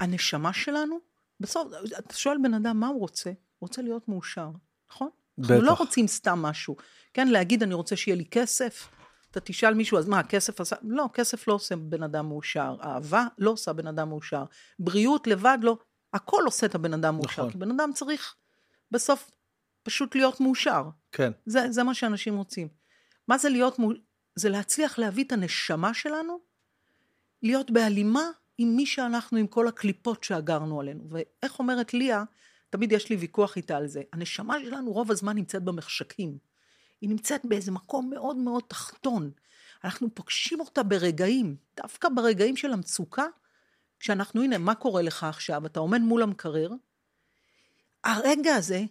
הנשמה 0.00 0.52
שלנו, 0.52 1.09
בסוף, 1.40 1.72
אתה 1.98 2.14
שואל 2.14 2.36
בן 2.42 2.54
אדם 2.54 2.80
מה 2.80 2.86
הוא 2.86 3.00
רוצה, 3.00 3.30
הוא 3.30 3.36
רוצה 3.68 3.82
להיות 3.82 4.08
מאושר, 4.08 4.50
נכון? 4.90 5.08
בטח. 5.38 5.50
אנחנו 5.50 5.66
לא 5.66 5.72
רוצים 5.72 6.06
סתם 6.08 6.38
משהו. 6.42 6.76
כן, 7.14 7.28
להגיד 7.28 7.62
אני 7.62 7.74
רוצה 7.74 7.96
שיהיה 7.96 8.16
לי 8.16 8.24
כסף, 8.24 8.88
אתה 9.30 9.40
תשאל 9.40 9.74
מישהו, 9.74 9.98
אז 9.98 10.08
מה, 10.08 10.18
הכסף 10.18 10.60
עשה? 10.60 10.76
לא, 10.82 11.08
כסף 11.14 11.48
לא 11.48 11.54
עושה 11.54 11.76
בן 11.76 12.02
אדם 12.02 12.28
מאושר. 12.28 12.76
אהבה 12.82 13.26
לא 13.38 13.50
עושה 13.50 13.72
בן 13.72 13.86
אדם 13.86 14.08
מאושר. 14.08 14.44
בריאות 14.78 15.26
לבד 15.26 15.58
לא. 15.62 15.78
הכל 16.14 16.42
עושה 16.44 16.66
את 16.66 16.74
הבן 16.74 16.94
אדם 16.94 17.14
מאושר. 17.14 17.42
נכון. 17.42 17.52
כי 17.52 17.58
בן 17.58 17.70
אדם 17.70 17.90
צריך 17.94 18.34
בסוף 18.90 19.30
פשוט 19.82 20.14
להיות 20.14 20.40
מאושר. 20.40 20.84
כן. 21.12 21.32
זה, 21.46 21.70
זה 21.70 21.82
מה 21.82 21.94
שאנשים 21.94 22.36
רוצים. 22.36 22.68
מה 23.28 23.38
זה 23.38 23.48
להיות 23.48 23.78
מאושר? 23.78 24.00
זה 24.34 24.48
להצליח 24.48 24.98
להביא 24.98 25.24
את 25.24 25.32
הנשמה 25.32 25.94
שלנו, 25.94 26.38
להיות 27.42 27.70
בהלימה 27.70 28.30
עם 28.62 28.76
מי 28.76 28.86
שאנחנו, 28.86 29.38
עם 29.38 29.46
כל 29.46 29.68
הקליפות 29.68 30.24
שאגרנו 30.24 30.80
עלינו. 30.80 31.04
ואיך 31.10 31.58
אומרת 31.58 31.94
ליה, 31.94 32.24
תמיד 32.70 32.92
יש 32.92 33.10
לי 33.10 33.16
ויכוח 33.16 33.56
איתה 33.56 33.76
על 33.76 33.86
זה, 33.86 34.02
הנשמה 34.12 34.56
שלנו 34.64 34.92
רוב 34.92 35.10
הזמן 35.10 35.36
נמצאת 35.36 35.62
במחשכים. 35.62 36.38
היא 37.00 37.10
נמצאת 37.10 37.40
באיזה 37.44 37.72
מקום 37.72 38.10
מאוד 38.10 38.36
מאוד 38.36 38.62
תחתון. 38.68 39.30
אנחנו 39.84 40.14
פוגשים 40.14 40.60
אותה 40.60 40.82
ברגעים, 40.82 41.56
דווקא 41.76 42.08
ברגעים 42.08 42.56
של 42.56 42.72
המצוקה, 42.72 43.26
כשאנחנו, 44.00 44.42
הנה, 44.42 44.58
מה 44.58 44.74
קורה 44.74 45.02
לך 45.02 45.24
עכשיו? 45.24 45.66
אתה 45.66 45.80
עומד 45.80 46.00
מול 46.00 46.22
המקרר, 46.22 46.70
הרגע 48.04 48.54
הזה, 48.54 48.84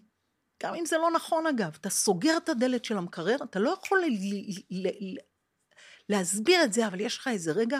גם 0.64 0.76
אם 0.76 0.86
זה 0.86 0.98
לא 0.98 1.12
נכון 1.12 1.48
אגב, 1.48 1.78
אתה 1.82 1.90
סוגר 1.90 2.38
את 2.38 2.50
הדלת 2.50 2.86
של 2.86 2.98
המקרר, 2.98 3.36
אתה 3.44 3.60
לא 3.60 3.70
יכול 3.70 4.04
להסביר 6.10 6.64
את 6.64 6.74
זה, 6.74 6.88
אבל 6.88 7.00
יש 7.00 7.18
לך 7.18 7.28
איזה 7.28 7.52
רגע 7.52 7.80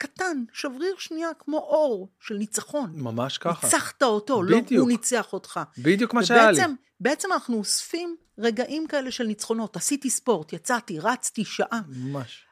קטן, 0.00 0.44
שבריר 0.52 0.94
שנייה, 0.98 1.28
כמו 1.38 1.58
אור 1.58 2.08
של 2.20 2.34
ניצחון. 2.34 2.92
ממש 2.94 3.38
ככה. 3.38 3.66
ניצחת 3.66 4.02
אותו, 4.02 4.42
לא 4.42 4.56
בדיוק. 4.56 4.72
לא 4.72 4.78
הוא 4.78 4.88
ניצח 4.88 5.32
אותך. 5.32 5.60
בדיוק 5.78 6.14
מה 6.14 6.24
שהיה 6.24 6.50
לי. 6.50 6.60
בעצם 7.00 7.32
אנחנו 7.32 7.56
אוספים 7.56 8.16
רגעים 8.38 8.86
כאלה 8.86 9.10
של 9.10 9.24
ניצחונות. 9.24 9.76
עשיתי 9.76 10.10
ספורט, 10.10 10.52
יצאתי, 10.52 10.98
רצתי 10.98 11.44
שעה. 11.44 11.80
ממש. 11.88 12.44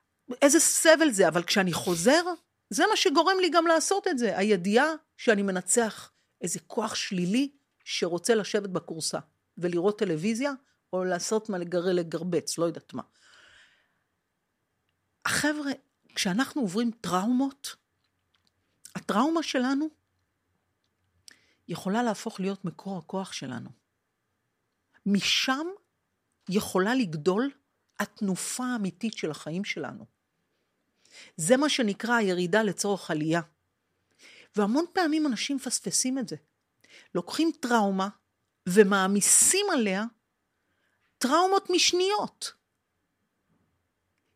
איזה 0.43 0.61
סבל 0.61 1.11
זה, 1.11 1.29
אבל 1.29 1.43
כשאני 1.43 1.73
חוזר, 1.73 2.23
זה 2.71 2.85
מה 2.91 2.97
שגורם 2.97 3.37
לי 3.41 3.51
גם 3.51 3.67
לעשות 3.67 4.09
את 4.09 4.19
זה. 4.19 4.39
הידיעה 4.39 4.93
שאני 5.17 5.43
מנצח 5.43 6.11
איזה 6.41 6.61
כוח 6.67 6.95
שלילי 6.95 7.51
שרוצה 7.85 8.35
לשבת 8.35 8.71
בכורסה 8.71 9.19
ולראות 9.59 9.99
טלוויזיה, 9.99 10.53
או 10.93 11.05
לעשות 11.05 11.49
מה 11.49 11.59
לגר... 11.59 11.81
לגרבץ, 11.93 12.59
לא 12.59 12.65
יודעת 12.65 12.95
מה. 12.95 13.03
החבר'ה, 15.25 15.73
כשאנחנו 16.19 16.63
עוברים 16.63 16.91
טראומות, 17.01 17.77
הטראומה 18.95 19.43
שלנו 19.43 19.89
יכולה 21.69 22.03
להפוך 22.03 22.41
להיות 22.41 22.65
מקור 22.65 22.99
הכוח 22.99 23.33
שלנו. 23.33 23.71
משם 25.07 25.67
יכולה 26.49 26.95
לגדול 26.95 27.51
התנופה 28.01 28.65
האמיתית 28.65 29.17
של 29.17 29.31
החיים 29.31 29.65
שלנו. 29.65 30.07
זה 31.37 31.57
מה 31.57 31.69
שנקרא 31.69 32.15
הירידה 32.15 32.63
לצורך 32.63 33.11
עלייה. 33.11 33.41
והמון 34.57 34.85
פעמים 34.93 35.27
אנשים 35.27 35.57
מפספסים 35.57 36.19
את 36.19 36.29
זה. 36.29 36.37
לוקחים 37.15 37.51
טראומה 37.61 38.09
ומעמיסים 38.69 39.67
עליה 39.73 40.05
טראומות 41.19 41.71
משניות. 41.71 42.53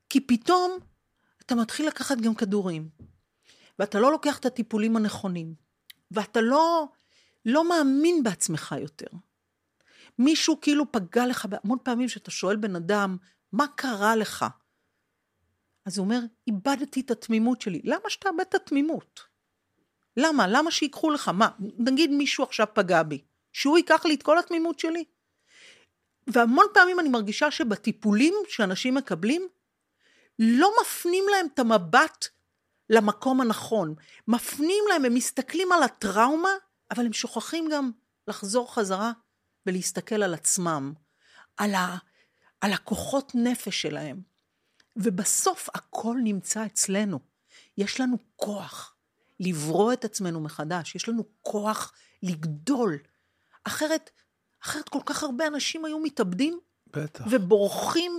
כי 0.09 0.20
פתאום 0.20 0.78
אתה 1.53 1.61
מתחיל 1.61 1.88
לקחת 1.88 2.18
גם 2.18 2.34
כדורים, 2.34 2.88
ואתה 3.78 4.00
לא 4.00 4.12
לוקח 4.12 4.38
את 4.38 4.46
הטיפולים 4.46 4.96
הנכונים, 4.96 5.55
ואתה 6.11 6.40
לא, 6.40 6.88
לא 7.46 7.68
מאמין 7.68 8.22
בעצמך 8.22 8.74
יותר. 8.80 9.07
מישהו 10.18 10.61
כאילו 10.61 10.92
פגע 10.92 11.26
לך, 11.26 11.46
המון 11.64 11.78
פעמים 11.82 12.09
שאתה 12.09 12.30
שואל 12.30 12.57
בן 12.57 12.76
אדם, 12.76 13.16
מה 13.53 13.66
קרה 13.76 14.16
לך? 14.16 14.44
אז 15.86 15.98
הוא 15.98 16.05
אומר, 16.05 16.20
איבדתי 16.46 17.00
את 17.00 17.11
התמימות 17.11 17.61
שלי. 17.61 17.80
למה 17.84 18.11
שתאבד 18.11 18.40
את 18.40 18.55
התמימות? 18.55 19.20
למה? 20.16 20.46
למה 20.48 20.70
שיקחו 20.70 21.11
לך? 21.11 21.28
מה, 21.28 21.48
נגיד 21.78 22.11
מישהו 22.11 22.44
עכשיו 22.44 22.66
פגע 22.74 23.03
בי, 23.03 23.24
שהוא 23.53 23.78
ייקח 23.78 24.07
לי 24.07 24.14
את 24.14 24.22
כל 24.22 24.38
התמימות 24.38 24.78
שלי? 24.78 25.05
והמון 26.26 26.66
פעמים 26.74 27.00
אני 27.00 27.09
מרגישה 27.09 27.50
שבטיפולים 27.50 28.34
שאנשים 28.48 28.94
מקבלים, 28.94 29.48
לא 30.39 30.72
מפנים 30.83 31.24
להם 31.30 31.47
את 31.55 31.59
המבט 31.59 32.28
למקום 32.91 33.41
הנכון. 33.41 33.95
מפנים 34.28 34.85
להם, 34.89 35.05
הם 35.05 35.14
מסתכלים 35.14 35.72
על 35.72 35.83
הטראומה, 35.83 36.51
אבל 36.91 37.07
הם 37.07 37.12
שוכחים 37.12 37.68
גם 37.72 37.91
לחזור 38.28 38.74
חזרה 38.74 39.12
ולהסתכל 39.66 40.22
על 40.22 40.35
עצמם, 40.35 40.93
על, 41.57 41.74
ה, 41.74 41.97
על 42.61 42.72
הכוחות 42.72 43.33
נפש 43.35 43.83
שלהם. 43.83 44.20
ובסוף 44.97 45.68
הכל 45.74 46.16
נמצא 46.24 46.66
אצלנו. 46.66 47.20
יש 47.78 48.01
לנו 48.01 48.16
כוח 48.37 48.95
לברוא 49.41 49.93
את 49.93 50.05
עצמנו 50.05 50.41
מחדש, 50.41 50.95
יש 50.95 51.09
לנו 51.09 51.24
כוח 51.43 51.93
לגדול. 52.22 52.99
אחרת, 53.64 54.11
אחרת 54.64 54.89
כל 54.89 55.01
כך 55.07 55.22
הרבה 55.22 55.47
אנשים 55.47 55.85
היו 55.85 55.99
מתאבדים 55.99 56.61
בטח. 56.87 57.24
ובורחים 57.30 58.18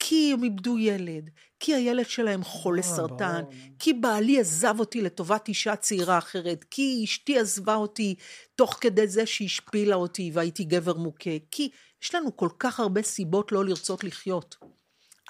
כי 0.00 0.32
הם 0.32 0.44
איבדו 0.44 0.78
ילד, 0.78 1.30
כי 1.60 1.74
הילד 1.74 2.08
שלהם 2.08 2.44
חולה 2.44 2.82
אה, 2.82 2.86
סרטן. 2.86 3.42
כי 3.78 3.92
בעלי 3.92 4.40
עזב 4.40 4.74
אותי 4.78 5.02
לטובת 5.02 5.48
אישה 5.48 5.76
צעירה 5.76 6.18
אחרת, 6.18 6.64
כי 6.64 7.00
אשתי 7.04 7.38
עזבה 7.38 7.74
אותי 7.74 8.14
תוך 8.54 8.78
כדי 8.80 9.08
זה 9.08 9.26
שהשפילה 9.26 9.96
אותי 9.96 10.30
והייתי 10.34 10.64
גבר 10.64 10.96
מוכה, 10.96 11.30
כי 11.50 11.70
יש 12.02 12.14
לנו 12.14 12.36
כל 12.36 12.48
כך 12.58 12.80
הרבה 12.80 13.02
סיבות 13.02 13.52
לא 13.52 13.64
לרצות 13.64 14.04
לחיות. 14.04 14.56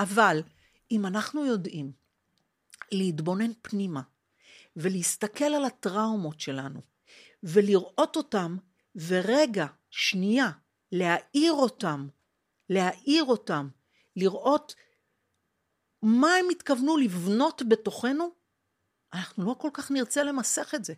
אבל 0.01 0.43
אם 0.91 1.07
אנחנו 1.07 1.47
יודעים 1.47 1.93
להתבונן 2.93 3.51
פנימה 3.63 4.01
ולהסתכל 4.77 5.45
על 5.45 5.65
הטראומות 5.65 6.41
שלנו 6.41 6.81
ולראות 7.43 8.17
אותם 8.17 8.57
ורגע, 8.95 9.67
שנייה, 9.91 10.51
להאיר 10.93 11.53
אותם, 11.53 12.09
להאיר 12.69 13.25
אותם, 13.25 13.69
לראות 14.17 14.75
מה 16.03 16.35
הם 16.35 16.47
התכוונו 16.51 16.97
לבנות 16.97 17.63
בתוכנו, 17.69 18.35
אנחנו 19.13 19.45
לא 19.45 19.55
כל 19.59 19.71
כך 19.73 19.91
נרצה 19.91 20.23
למסך 20.23 20.75
את 20.75 20.85
זה. 20.85 20.95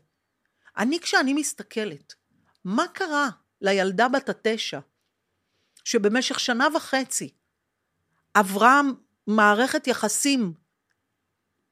אני, 0.76 1.00
כשאני 1.00 1.34
מסתכלת, 1.34 2.14
מה 2.64 2.88
קרה 2.88 3.28
לילדה 3.60 4.08
בת 4.08 4.28
התשע, 4.28 4.80
שבמשך 5.84 6.40
שנה 6.40 6.68
וחצי 6.76 7.34
עברה 8.34 8.80
מערכת 9.26 9.86
יחסים 9.86 10.54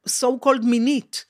so 0.08 0.26
called 0.44 0.64
מינית 0.64 1.26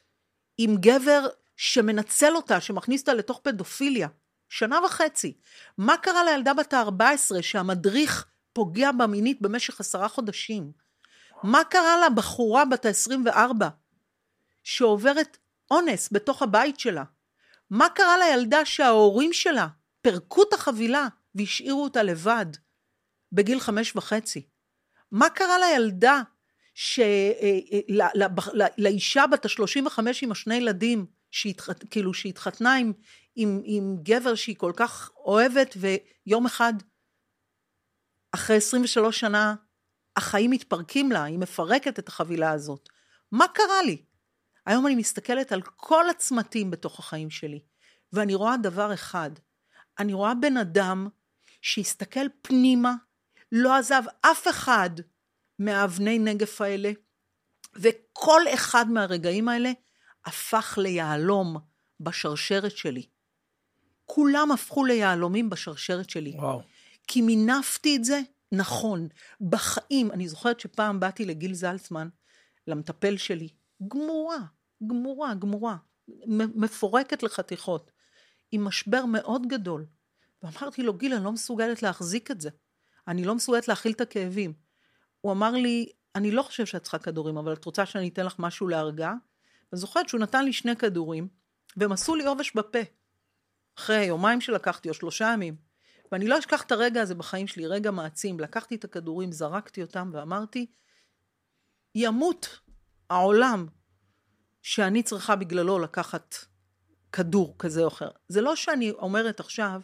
עם 0.58 0.76
גבר 0.80 1.28
שמנצל 1.56 2.36
אותה, 2.36 2.60
שמכניס 2.60 3.00
אותה 3.00 3.14
לתוך 3.14 3.40
פדופיליה, 3.42 4.08
שנה 4.48 4.80
וחצי. 4.84 5.36
מה 5.78 5.96
קרה 5.96 6.24
לילדה 6.24 6.54
בת 6.54 6.72
ה-14 6.72 7.42
שהמדריך 7.42 8.26
פוגע 8.52 8.92
בה 8.92 9.06
מינית 9.06 9.42
במשך 9.42 9.80
עשרה 9.80 10.08
חודשים? 10.08 10.72
מה 11.42 11.64
קרה 11.64 12.06
לבחורה 12.06 12.64
בת 12.64 12.86
ה-24 12.86 13.64
שעוברת 14.64 15.38
אונס 15.70 16.08
בתוך 16.12 16.42
הבית 16.42 16.80
שלה? 16.80 17.04
מה 17.70 17.88
קרה 17.88 18.18
לילדה 18.18 18.64
שההורים 18.64 19.32
שלה 19.32 19.68
פירקו 20.02 20.42
את 20.42 20.52
החבילה 20.52 21.08
והשאירו 21.34 21.84
אותה 21.84 22.02
לבד 22.02 22.46
בגיל 23.32 23.60
חמש 23.60 23.96
וחצי? 23.96 24.46
מה 25.12 25.30
קרה 25.30 25.58
לילדה, 25.58 26.22
ש... 26.74 26.98
אה, 26.98 27.58
ל- 27.88 28.22
ל- 28.22 28.62
ל- 28.62 28.66
לאישה 28.78 29.26
בת 29.26 29.44
ה-35 29.44 30.00
עם 30.22 30.32
השני 30.32 30.54
ילדים, 30.54 31.06
שהתחת... 31.30 31.84
כאילו 31.90 32.14
שהתחתנה 32.14 32.74
עם, 32.74 32.92
עם, 33.36 33.60
עם 33.64 33.96
גבר 34.02 34.34
שהיא 34.34 34.56
כל 34.56 34.72
כך 34.76 35.10
אוהבת, 35.16 35.76
ויום 35.76 36.46
אחד, 36.46 36.72
אחרי 38.32 38.56
23 38.56 39.20
שנה, 39.20 39.54
החיים 40.16 40.50
מתפרקים 40.50 41.12
לה, 41.12 41.24
היא 41.24 41.38
מפרקת 41.38 41.98
את 41.98 42.08
החבילה 42.08 42.50
הזאת. 42.50 42.88
מה 43.32 43.48
קרה 43.48 43.82
לי? 43.82 44.02
היום 44.66 44.86
אני 44.86 44.94
מסתכלת 44.94 45.52
על 45.52 45.62
כל 45.62 46.10
הצמתים 46.10 46.70
בתוך 46.70 46.98
החיים 46.98 47.30
שלי, 47.30 47.60
ואני 48.12 48.34
רואה 48.34 48.56
דבר 48.56 48.94
אחד, 48.94 49.30
אני 49.98 50.12
רואה 50.12 50.34
בן 50.34 50.56
אדם 50.56 51.08
שהסתכל 51.62 52.26
פנימה, 52.42 52.94
לא 53.52 53.76
עזב 53.76 54.02
אף 54.20 54.48
אחד 54.48 54.90
מהאבני 55.58 56.18
נגף 56.18 56.60
האלה, 56.60 56.92
וכל 57.74 58.42
אחד 58.54 58.90
מהרגעים 58.90 59.48
האלה 59.48 59.72
הפך 60.24 60.78
ליהלום 60.82 61.56
בשרשרת 62.00 62.76
שלי. 62.76 63.06
כולם 64.06 64.52
הפכו 64.52 64.84
ליהלומים 64.84 65.50
בשרשרת 65.50 66.10
שלי. 66.10 66.32
וואו. 66.36 66.62
כי 67.06 67.22
מינפתי 67.22 67.96
את 67.96 68.04
זה 68.04 68.20
נכון. 68.52 69.08
בחיים, 69.40 70.10
אני 70.12 70.28
זוכרת 70.28 70.60
שפעם 70.60 71.00
באתי 71.00 71.24
לגיל 71.24 71.54
זלצמן, 71.54 72.08
למטפל 72.66 73.16
שלי, 73.16 73.48
גמורה, 73.88 74.38
גמורה, 74.86 75.34
גמורה, 75.34 75.76
מפורקת 76.54 77.22
לחתיכות, 77.22 77.90
עם 78.52 78.64
משבר 78.64 79.04
מאוד 79.04 79.46
גדול. 79.46 79.86
ואמרתי 80.42 80.82
לו, 80.82 80.94
גיל, 80.94 81.14
אני 81.14 81.24
לא 81.24 81.32
מסוגלת 81.32 81.82
להחזיק 81.82 82.30
את 82.30 82.40
זה. 82.40 82.50
אני 83.08 83.24
לא 83.24 83.34
מסוגלת 83.34 83.68
להכיל 83.68 83.92
את 83.92 84.00
הכאבים. 84.00 84.52
הוא 85.20 85.32
אמר 85.32 85.50
לי, 85.50 85.88
אני 86.14 86.30
לא 86.30 86.42
חושב 86.42 86.66
שאת 86.66 86.82
צריכה 86.82 86.98
כדורים, 86.98 87.36
אבל 87.36 87.52
את 87.52 87.64
רוצה 87.64 87.86
שאני 87.86 88.08
אתן 88.08 88.26
לך 88.26 88.34
משהו 88.38 88.68
להרגעה? 88.68 89.14
ואני 89.72 89.80
זוכרת 89.80 90.08
שהוא 90.08 90.20
נתן 90.20 90.44
לי 90.44 90.52
שני 90.52 90.76
כדורים, 90.76 91.28
והם 91.76 91.92
עשו 91.92 92.14
לי 92.14 92.26
עובש 92.26 92.54
בפה. 92.54 92.78
אחרי 93.78 94.04
יומיים 94.04 94.40
שלקחתי, 94.40 94.88
או 94.88 94.94
שלושה 94.94 95.30
ימים. 95.34 95.69
ואני 96.12 96.28
לא 96.28 96.38
אשכח 96.38 96.62
את 96.62 96.72
הרגע 96.72 97.02
הזה 97.02 97.14
בחיים 97.14 97.46
שלי, 97.46 97.66
רגע 97.66 97.90
מעצים. 97.90 98.40
לקחתי 98.40 98.74
את 98.74 98.84
הכדורים, 98.84 99.32
זרקתי 99.32 99.82
אותם 99.82 100.10
ואמרתי, 100.12 100.66
ימות 101.94 102.60
העולם 103.10 103.66
שאני 104.62 105.02
צריכה 105.02 105.36
בגללו 105.36 105.78
לקחת 105.78 106.34
כדור 107.12 107.54
כזה 107.58 107.82
או 107.82 107.88
אחר. 107.88 108.10
זה 108.28 108.40
לא 108.40 108.56
שאני 108.56 108.90
אומרת 108.90 109.40
עכשיו, 109.40 109.80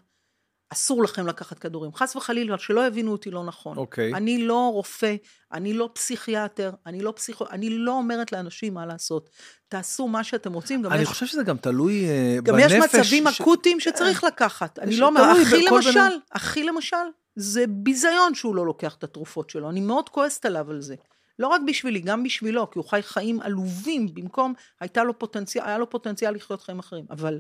אסור 0.71 1.03
לכם 1.03 1.27
לקחת 1.27 1.59
כדורים. 1.59 1.95
חס 1.95 2.17
וחלילה, 2.17 2.59
שלא 2.59 2.87
יבינו 2.87 3.13
אותי 3.13 3.31
לא 3.31 3.45
נכון. 3.45 3.77
אוקיי. 3.77 4.15
אני 4.15 4.43
לא 4.43 4.71
רופא, 4.73 5.15
אני 5.53 5.73
לא 5.73 5.91
פסיכיאטר, 5.93 6.71
אני 6.87 7.01
לא 7.01 7.13
פסיכו... 7.17 7.45
אני 7.51 7.71
לא 7.71 7.93
אומרת 7.93 8.33
לאנשים 8.33 8.75
מה 8.75 8.87
לעשות. 8.87 9.31
תעשו 9.69 10.09
מה 10.09 10.25
שאתם 10.25 10.53
רוצים. 10.53 10.83
גם 10.83 10.93
אני 10.93 11.03
יש 11.03 11.09
חושב 11.09 11.27
שזה 11.27 11.43
גם 11.43 11.57
תלוי 11.57 12.09
אה, 12.09 12.37
גם 12.43 12.57
בנפש. 12.57 12.73
יש 12.73 12.95
מצבים 12.95 13.25
ש- 13.31 13.41
אקוטיים 13.41 13.81
שצריך 13.81 14.25
לקחת. 14.25 14.79
אני 14.79 14.97
לא 14.97 15.07
אומרת, 15.07 15.37
אחי 15.43 15.65
למשל, 15.65 16.01
אחי 16.31 16.65
למשל, 16.65 16.97
זה 17.37 17.65
ביזיון 17.69 18.35
שהוא 18.35 18.57
לא 18.57 18.67
לוקח 18.67 18.95
את 18.95 19.05
התרופות 19.05 19.51
שלו. 19.51 19.71
אני 19.71 19.81
מאוד 19.81 20.09
כועסת 20.09 20.47
עליו 20.47 20.71
על 20.71 20.81
זה. 20.81 20.95
לא 21.39 21.49
רק 21.49 21.61
בשבילי, 21.67 22.01
גם 22.01 22.23
בשבילו, 22.23 22.71
כי 22.71 22.79
הוא 22.79 22.89
חי 22.89 23.01
חיים 23.03 23.41
עלובים, 23.41 24.15
במקום, 24.15 24.55
הייתה 24.81 25.05
לו 25.05 25.19
פוטנציאל, 25.19 25.65
היה 25.65 25.79
לו 25.79 25.91
פוטנציאל 25.91 26.35
לחיות 26.35 26.63
חיים 26.63 26.79
אחרים. 26.79 27.05
אבל 27.11 27.39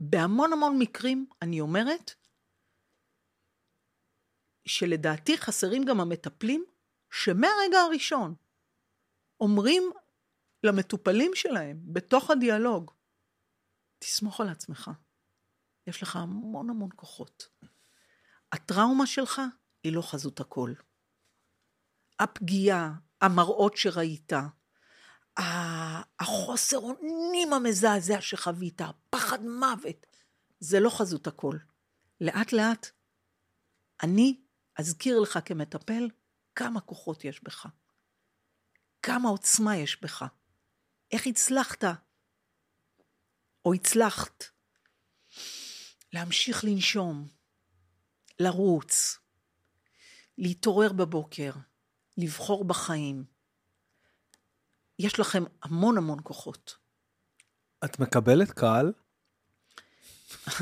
בהמון 0.00 0.52
המון 0.52 0.76
מקרים, 0.78 1.26
אני 1.42 1.60
אומרת, 1.60 2.10
שלדעתי 4.64 5.38
חסרים 5.38 5.84
גם 5.84 6.00
המטפלים, 6.00 6.64
שמהרגע 7.10 7.78
הראשון 7.86 8.34
אומרים 9.40 9.82
למטופלים 10.64 11.30
שלהם, 11.34 11.80
בתוך 11.92 12.30
הדיאלוג, 12.30 12.90
תסמוך 13.98 14.40
על 14.40 14.48
עצמך. 14.48 14.90
יש 15.86 16.02
לך 16.02 16.16
המון 16.16 16.70
המון 16.70 16.88
כוחות. 16.96 17.48
הטראומה 18.52 19.06
שלך 19.06 19.40
היא 19.84 19.92
לא 19.92 20.02
חזות 20.02 20.40
הכל. 20.40 20.72
הפגיעה, 22.18 22.92
המראות 23.20 23.76
שראית, 23.76 24.32
החוסר 26.20 26.76
אונים 26.78 27.52
המזעזע 27.52 28.20
שחווית, 28.20 28.80
הפחד 28.80 29.44
מוות, 29.44 30.06
זה 30.60 30.80
לא 30.80 30.90
חזות 30.90 31.26
הכל. 31.26 31.56
לאט 32.20 32.52
לאט, 32.52 32.90
אני 34.02 34.40
אזכיר 34.78 35.20
לך 35.20 35.38
כמטפל 35.44 36.08
כמה 36.54 36.80
כוחות 36.80 37.24
יש 37.24 37.44
בך, 37.44 37.66
כמה 39.02 39.28
עוצמה 39.28 39.76
יש 39.76 40.00
בך, 40.02 40.24
איך 41.12 41.26
הצלחת 41.26 41.84
או 43.64 43.74
הצלחת 43.74 44.44
להמשיך 46.12 46.64
לנשום, 46.64 47.28
לרוץ, 48.38 49.18
להתעורר 50.38 50.92
בבוקר, 50.92 51.52
לבחור 52.16 52.64
בחיים. 52.64 53.24
יש 55.00 55.20
לכם 55.20 55.44
המון 55.62 55.98
המון 55.98 56.18
כוחות. 56.22 56.76
את 57.84 57.98
מקבלת 57.98 58.50
קהל? 58.50 58.92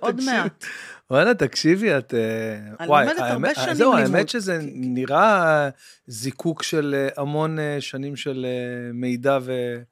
עוד. 0.00 0.20
מעט. 0.20 0.64
וואלה, 1.10 1.34
תקשיבי, 1.34 1.98
את... 1.98 2.14
אה, 2.14 2.56
אני 2.80 2.88
וואי, 2.88 3.06
לומדת 3.06 3.20
הרבה 3.20 3.54
שנים 3.54 3.74
זהו. 3.74 3.94
האמת 3.94 4.28
שזה 4.28 4.58
נראה 4.72 5.68
זיקוק 6.06 6.62
של 6.62 6.94
אה, 6.98 7.22
המון 7.22 7.58
אה, 7.58 7.76
שנים 7.80 8.16
של 8.16 8.46
מידע 8.94 9.38
ו- 9.42 9.82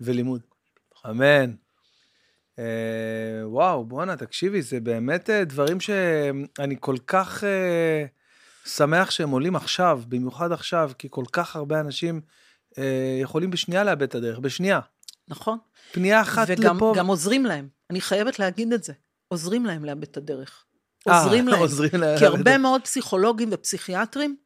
ולימוד. 0.00 0.40
אמן. 1.10 1.54
וואו, 3.44 3.84
בואנה, 3.84 4.16
תקשיבי, 4.16 4.62
זה 4.62 4.80
באמת 4.80 5.30
דברים 5.30 5.80
שאני 5.80 6.76
כל 6.80 6.96
כך 7.06 7.44
שמח 8.66 9.10
שהם 9.10 9.30
עולים 9.30 9.56
עכשיו, 9.56 10.02
במיוחד 10.08 10.52
עכשיו, 10.52 10.90
כי 10.98 11.08
כל 11.10 11.24
כך 11.32 11.56
הרבה 11.56 11.80
אנשים 11.80 12.20
אה, 12.78 13.18
יכולים 13.20 13.50
בשנייה 13.50 13.84
לאבד 13.84 14.02
את 14.02 14.14
הדרך, 14.14 14.38
בשנייה. 14.38 14.80
נכון? 15.28 15.58
פנייה 15.92 16.20
אחת 16.20 16.46
וגם 16.48 16.76
לפה. 16.76 16.92
גם 16.96 17.06
עוזרים 17.06 17.46
להם. 17.46 17.68
אני 17.90 18.00
חייבת 18.00 18.38
להגיד 18.38 18.72
את 18.72 18.84
זה. 18.84 18.92
עוזרים 19.28 19.66
להם 19.66 19.84
לאבד 19.84 20.02
את 20.02 20.16
הדרך. 20.16 20.64
אה, 21.08 21.22
עוזרים 21.22 21.48
להם. 21.48 21.60
עוזרים 21.60 21.90
להם 21.94 22.18
כי 22.18 22.26
הרבה. 22.26 22.58
מאוד 22.58 22.82
פסיכולוגים 22.82 23.48
ופסיכיאטרים 23.52 24.36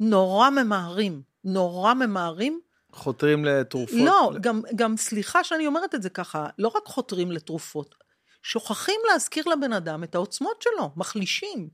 נורא 0.00 0.50
ממהרים, 0.50 1.22
נורא 1.44 1.94
ממהרים. 1.94 2.60
חותרים 2.92 3.44
לתרופות. 3.44 3.98
לא, 4.04 4.32
גם, 4.40 4.62
גם 4.76 4.96
סליחה 4.96 5.44
שאני 5.44 5.66
אומרת 5.66 5.94
את 5.94 6.02
זה 6.02 6.10
ככה, 6.10 6.46
לא 6.58 6.68
רק 6.68 6.82
חותרים 6.86 7.30
לתרופות, 7.30 7.94
שוכחים 8.42 9.00
להזכיר 9.12 9.44
לבן 9.48 9.72
אדם 9.72 10.04
את 10.04 10.14
העוצמות 10.14 10.62
שלו, 10.62 10.90
מחלישים. 10.96 11.68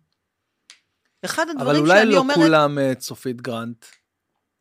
אחד 1.24 1.46
הדברים 1.51 1.86
שאני 1.86 2.16
אומרת... 2.16 2.36
אבל 2.36 2.44
אולי 2.44 2.44
לא 2.44 2.44
כולם 2.44 2.78
אה, 2.78 2.94
צופית 2.94 3.40
גרנט. 3.40 3.84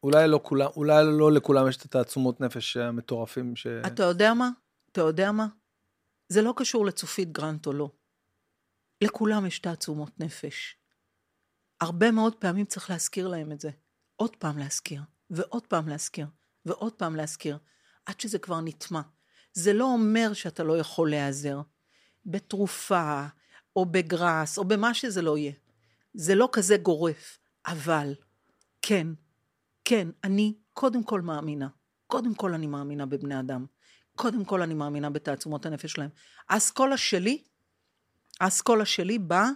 אולי 0.04 0.28
לא 0.28 0.39
כולם, 0.43 0.70
אולי 0.76 1.04
לא 1.06 1.32
לכולם 1.32 1.68
יש 1.70 1.78
את 1.78 1.82
התעצומות 1.82 2.41
נפש 2.41 2.78
המטורפים 2.78 3.56
ש... 3.56 3.68
אתה 3.68 4.04
יודע 4.04 4.34
מה? 4.34 4.50
אתה 4.91 5.02
יודע 5.02 5.32
מה? 5.32 5.47
זה 6.30 6.41
לא 6.41 6.54
קשור 6.58 6.86
לצופית 6.86 7.32
גרנט 7.32 7.66
או 7.68 7.74
לא. 7.74 7.89
לכולם 9.04 9.45
יש 9.45 9.60
תעצומות 9.60 10.20
נפש. 10.20 10.76
הרבה 11.82 12.12
מאוד 12.12 12.36
פעמים 12.36 12.66
צריך 12.66 12.89
להזכיר 12.89 13.28
להם 13.28 13.52
את 13.52 13.62
זה. 13.62 13.70
עוד 14.16 14.36
פעם 14.36 14.58
להזכיר, 14.58 15.02
ועוד 15.30 15.68
פעם 15.68 15.88
להזכיר, 15.88 16.28
ועוד 16.66 16.93
פעם 16.93 17.16
להזכיר, 17.16 17.58
עד 18.06 18.20
שזה 18.20 18.39
כבר 18.39 18.62
נטמע. 18.62 19.02
זה 19.54 19.74
לא 19.74 19.86
אומר 19.86 20.34
שאתה 20.34 20.64
לא 20.64 20.78
יכול 20.78 21.10
להיעזר 21.10 21.62
בתרופה, 22.26 23.26
או 23.76 23.86
בגראס, 23.86 24.58
או 24.58 24.66
במה 24.66 24.93
שזה 24.93 25.22
לא 25.22 25.38
יהיה. 25.38 25.52
זה 26.14 26.36
לא 26.36 26.50
כזה 26.52 26.78
גורף, 26.78 27.39
אבל 27.66 28.14
כן, 28.82 29.08
כן, 29.89 30.07
אני 30.23 30.53
קודם 30.73 31.03
כל 31.03 31.21
מאמינה. 31.21 31.67
קודם 32.07 32.35
כל 32.35 32.53
אני 32.53 32.67
מאמינה 32.67 33.05
בבני 33.05 33.39
אדם. 33.39 33.65
קודם 34.15 34.45
כל 34.45 34.61
אני 34.61 34.73
מאמינה 34.73 35.09
בתעצומות 35.09 35.65
הנפש 35.65 35.91
שלהם. 35.91 36.09
האסכולה 36.49 36.97
שלי, 36.97 37.43
האסכולה 38.39 38.85
שלי 38.85 39.19
באה, 39.19 39.49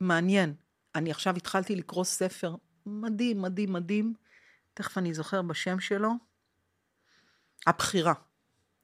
מעניין. 0.00 0.54
אני 0.94 1.10
עכשיו 1.10 1.36
התחלתי 1.36 1.76
לקרוא 1.76 2.04
ספר 2.04 2.54
מדהים, 2.86 3.42
מדהים, 3.42 3.72
מדהים, 3.72 4.14
תכף 4.74 4.98
אני 4.98 5.14
זוכר 5.14 5.42
בשם 5.42 5.80
שלו, 5.80 6.10
הבחירה. 7.66 8.14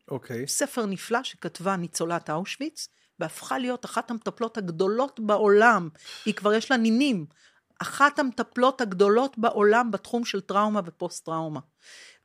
אוקיי. 0.09 0.45
Okay. 0.45 0.47
ספר 0.47 0.87
נפלא 0.87 1.22
שכתבה 1.22 1.76
ניצולת 1.76 2.30
אושוויץ, 2.30 2.89
והפכה 3.18 3.59
להיות 3.59 3.85
אחת 3.85 4.11
המטפלות 4.11 4.59
הגדולות 4.59 5.20
בעולם. 5.20 5.89
היא 6.24 6.35
כבר 6.35 6.55
יש 6.55 6.70
לה 6.70 6.76
נינים. 6.76 7.26
אחת 7.79 8.18
המטפלות 8.18 8.81
הגדולות 8.81 9.39
בעולם 9.39 9.91
בתחום 9.91 10.25
של 10.25 10.41
טראומה 10.41 10.81
ופוסט-טראומה. 10.85 11.61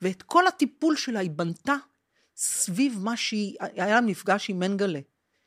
ואת 0.02 0.24
כל 0.24 0.48
הטיפול 0.48 0.96
שלה 0.96 1.20
היא 1.20 1.32
בנתה 1.32 1.76
סביב 2.36 3.00
מה 3.02 3.18
שהיא, 3.18 3.56
היה 3.60 3.96
לה 3.96 4.02
מפגש 4.02 4.50
עם 4.50 4.60
מנגלה. 4.60 5.00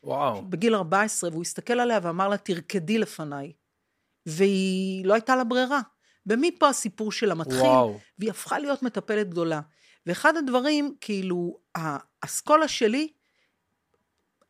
וואו. 0.05 0.42
בגיל 0.42 0.74
14, 0.74 1.30
והוא 1.30 1.42
הסתכל 1.42 1.80
עליה 1.80 1.98
ואמר 2.03 2.28
לה, 2.28 2.36
תרקדי 2.36 2.98
לפניי. 2.98 3.53
והיא 4.26 5.07
לא 5.07 5.14
הייתה 5.14 5.36
לה 5.36 5.44
ברירה. 5.44 5.80
ומפה 6.26 6.68
הסיפור 6.68 7.12
שלה 7.12 7.34
מתחיל, 7.34 7.61
וואו. 7.61 7.98
והיא 8.18 8.30
הפכה 8.30 8.59
להיות 8.59 8.82
מטפלת 8.82 9.30
גדולה. 9.30 9.61
ואחד 10.07 10.36
הדברים, 10.36 10.94
כאילו, 11.00 11.59
האסכולה 11.74 12.68
שלי, 12.68 13.12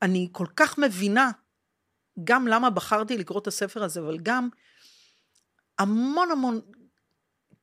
אני 0.02 0.28
כל 0.32 0.46
כך 0.56 0.78
מבינה 0.78 1.30
גם 2.24 2.48
למה 2.48 2.70
בחרתי 2.70 3.18
לקרוא 3.18 3.40
את 3.40 3.46
הספר 3.46 3.82
הזה, 3.82 4.00
אבל 4.00 4.18
גם 4.22 4.48
המון 5.78 6.30
המון 6.30 6.60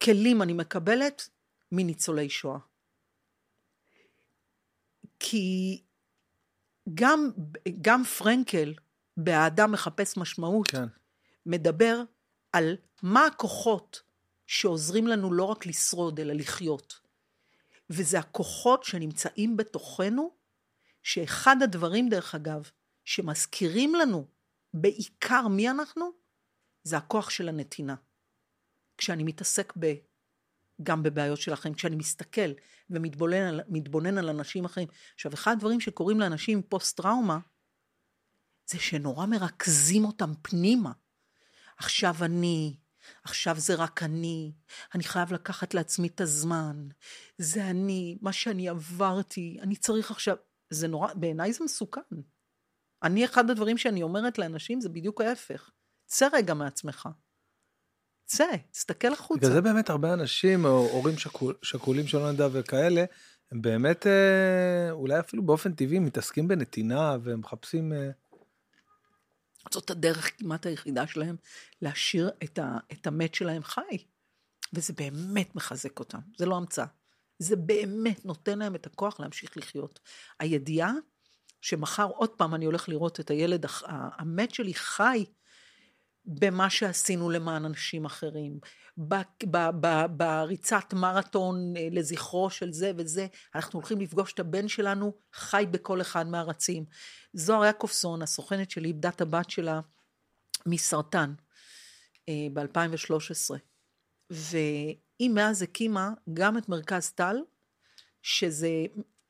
כלים 0.03 0.41
אני 0.41 0.53
מקבלת 0.53 1.29
מניצולי 1.71 2.29
שואה. 2.29 2.59
כי 5.19 5.81
גם, 6.93 7.29
גם 7.81 8.03
פרנקל, 8.03 8.73
באדם 9.17 9.71
מחפש 9.71 10.17
משמעות, 10.17 10.67
כן. 10.67 10.85
מדבר 11.45 12.03
על 12.53 12.75
מה 13.03 13.25
הכוחות 13.25 14.01
שעוזרים 14.47 15.07
לנו 15.07 15.33
לא 15.33 15.43
רק 15.43 15.65
לשרוד, 15.65 16.19
אלא 16.19 16.33
לחיות. 16.33 16.99
וזה 17.89 18.19
הכוחות 18.19 18.83
שנמצאים 18.83 19.57
בתוכנו, 19.57 20.31
שאחד 21.03 21.55
הדברים, 21.63 22.09
דרך 22.09 22.35
אגב, 22.35 22.69
שמזכירים 23.05 23.95
לנו 23.95 24.27
בעיקר 24.73 25.47
מי 25.47 25.69
אנחנו, 25.69 26.11
זה 26.83 26.97
הכוח 26.97 27.29
של 27.29 27.49
הנתינה. 27.49 27.95
כשאני 28.97 29.23
מתעסק 29.23 29.73
ב... 29.79 29.93
גם 30.83 31.03
בבעיות 31.03 31.41
של 31.41 31.53
אחרים, 31.53 31.73
כשאני 31.73 31.95
מסתכל 31.95 32.51
ומתבונן 32.89 34.17
על, 34.17 34.29
על 34.29 34.29
אנשים 34.29 34.65
אחרים. 34.65 34.87
עכשיו, 35.15 35.33
אחד 35.33 35.51
הדברים 35.51 35.79
שקורים 35.79 36.19
לאנשים 36.19 36.57
עם 36.57 36.63
פוסט-טראומה, 36.63 37.39
זה 38.69 38.79
שנורא 38.79 39.25
מרכזים 39.25 40.05
אותם 40.05 40.31
פנימה. 40.41 40.91
עכשיו 41.77 42.15
אני, 42.21 42.77
עכשיו 43.23 43.59
זה 43.59 43.75
רק 43.75 44.03
אני, 44.03 44.53
אני 44.95 45.03
חייב 45.03 45.33
לקחת 45.33 45.73
לעצמי 45.73 46.07
את 46.07 46.21
הזמן, 46.21 46.87
זה 47.37 47.69
אני, 47.69 48.17
מה 48.21 48.33
שאני 48.33 48.69
עברתי, 48.69 49.57
אני 49.61 49.75
צריך 49.75 50.11
עכשיו, 50.11 50.35
זה 50.69 50.87
נורא, 50.87 51.13
בעיניי 51.13 51.53
זה 51.53 51.63
מסוכן. 51.63 52.01
אני, 53.03 53.25
אחד 53.25 53.49
הדברים 53.49 53.77
שאני 53.77 54.03
אומרת 54.03 54.37
לאנשים 54.37 54.81
זה 54.81 54.89
בדיוק 54.89 55.21
ההפך. 55.21 55.69
צא 56.09 56.27
רגע 56.33 56.53
מעצמך. 56.53 57.09
צא, 58.25 58.45
תסתכל 58.71 59.13
החוצה. 59.13 59.39
בגלל 59.39 59.51
זה 59.51 59.61
באמת 59.61 59.89
הרבה 59.89 60.13
אנשים, 60.13 60.65
או 60.65 60.89
הורים 60.91 61.17
שקול, 61.17 61.55
שכולים 61.61 62.07
שלא 62.07 62.31
נדע 62.31 62.47
וכאלה, 62.51 63.05
הם 63.51 63.61
באמת, 63.61 64.07
אה, 64.07 64.91
אולי 64.91 65.19
אפילו 65.19 65.45
באופן 65.45 65.73
טבעי, 65.73 65.99
מתעסקים 65.99 66.47
בנתינה 66.47 67.17
ומחפשים... 67.23 67.93
אה... 67.93 68.09
זאת 69.71 69.89
הדרך 69.89 70.39
כמעט 70.39 70.65
היחידה 70.65 71.07
שלהם 71.07 71.35
להשאיר 71.81 72.31
את, 72.43 72.59
ה, 72.59 72.77
את 72.91 73.07
המת 73.07 73.35
שלהם 73.35 73.63
חי. 73.63 74.05
וזה 74.73 74.93
באמת 74.93 75.55
מחזק 75.55 75.99
אותם, 75.99 76.19
זה 76.37 76.45
לא 76.45 76.57
המצאה. 76.57 76.85
זה 77.39 77.55
באמת 77.55 78.25
נותן 78.25 78.59
להם 78.59 78.75
את 78.75 78.85
הכוח 78.85 79.19
להמשיך 79.19 79.57
לחיות. 79.57 79.99
הידיעה 80.39 80.91
שמחר 81.61 82.05
עוד 82.05 82.29
פעם 82.29 82.55
אני 82.55 82.65
הולך 82.65 82.89
לראות 82.89 83.19
את 83.19 83.29
הילד 83.29 83.65
המת 83.87 84.53
שלי 84.53 84.73
חי 84.73 85.25
במה 86.31 86.69
שעשינו 86.69 87.29
למען 87.29 87.65
אנשים 87.65 88.05
אחרים, 88.05 88.59
בריצת 90.17 90.93
מרתון 90.93 91.73
אה, 91.77 91.87
לזכרו 91.91 92.49
של 92.49 92.73
זה 92.73 92.91
וזה, 92.97 93.27
אנחנו 93.55 93.79
הולכים 93.79 94.01
לפגוש 94.01 94.33
את 94.33 94.39
הבן 94.39 94.67
שלנו 94.67 95.13
חי 95.33 95.65
בכל 95.71 96.01
אחד 96.01 96.27
מהרצים. 96.27 96.85
זוהר 97.33 97.65
יעקובסון, 97.65 98.21
הסוכנת 98.21 98.71
שלי, 98.71 98.87
איבדה 98.87 99.09
את 99.09 99.21
הבת 99.21 99.49
שלה 99.49 99.79
מסרטן 100.65 101.33
אה, 102.29 102.47
ב-2013, 102.53 103.55
והיא 104.29 105.29
מאז 105.29 105.61
הקימה 105.61 106.09
גם 106.33 106.57
את 106.57 106.69
מרכז 106.69 107.09
טל, 107.09 107.37
שזה 108.21 108.69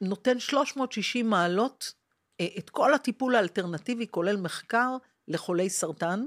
נותן 0.01 0.39
360 0.39 1.29
מעלות 1.29 1.93
אה, 2.41 2.47
את 2.57 2.69
כל 2.69 2.93
הטיפול 2.93 3.35
האלטרנטיבי, 3.35 4.07
כולל 4.11 4.37
מחקר 4.37 4.97
לחולי 5.27 5.69
סרטן. 5.69 6.25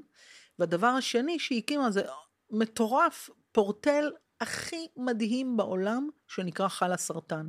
והדבר 0.63 0.87
השני 0.87 1.39
שהיא 1.39 1.59
הקימה 1.59 1.91
זה 1.91 2.03
מטורף, 2.51 3.31
פורטל 3.53 4.11
הכי 4.41 4.87
מדהים 4.97 5.57
בעולם, 5.57 6.09
שנקרא 6.27 6.69
חלה 6.69 6.97
סרטן. 6.97 7.49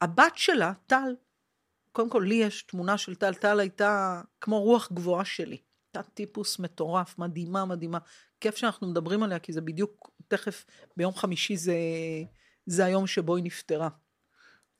הבת 0.00 0.32
שלה, 0.36 0.72
טל, 0.86 1.14
קודם 1.92 2.10
כל 2.10 2.24
לי 2.28 2.34
יש 2.34 2.62
תמונה 2.62 2.98
של 2.98 3.14
טל, 3.14 3.34
טל 3.34 3.60
הייתה 3.60 4.20
כמו 4.40 4.60
רוח 4.60 4.92
גבוהה 4.92 5.24
שלי. 5.24 5.56
הייתה 5.94 6.10
טיפוס 6.10 6.58
מטורף, 6.58 7.18
מדהימה, 7.18 7.64
מדהימה. 7.64 7.98
כיף 8.40 8.56
שאנחנו 8.56 8.86
מדברים 8.86 9.22
עליה, 9.22 9.38
כי 9.38 9.52
זה 9.52 9.60
בדיוק, 9.60 10.10
תכף, 10.28 10.64
ביום 10.96 11.14
חמישי 11.14 11.56
זה, 11.56 11.76
זה 12.66 12.84
היום 12.84 13.06
שבו 13.06 13.36
היא 13.36 13.44
נפטרה. 13.44 13.88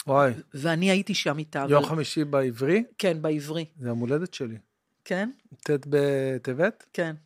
וואי. 0.06 0.32
ואני 0.54 0.90
הייתי 0.90 1.14
שם 1.14 1.38
איתה. 1.38 1.66
יום 1.68 1.82
אבל... 1.82 1.92
חמישי 1.92 2.24
בעברי? 2.24 2.84
כן, 2.98 3.22
בעברי. 3.22 3.64
זה 3.76 3.88
יום 3.88 3.98
הולדת 3.98 4.34
שלי. 4.34 4.58
כן? 5.04 5.30
ט' 5.64 5.86
בטבת? 5.86 6.86
כן. 6.92 7.16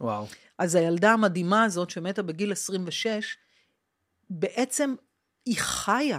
וואו. 0.00 0.26
אז 0.58 0.74
הילדה 0.74 1.12
המדהימה 1.12 1.64
הזאת, 1.64 1.90
שמתה 1.90 2.22
בגיל 2.22 2.52
26, 2.52 3.36
בעצם 4.30 4.94
היא 5.46 5.56
חיה 5.58 6.18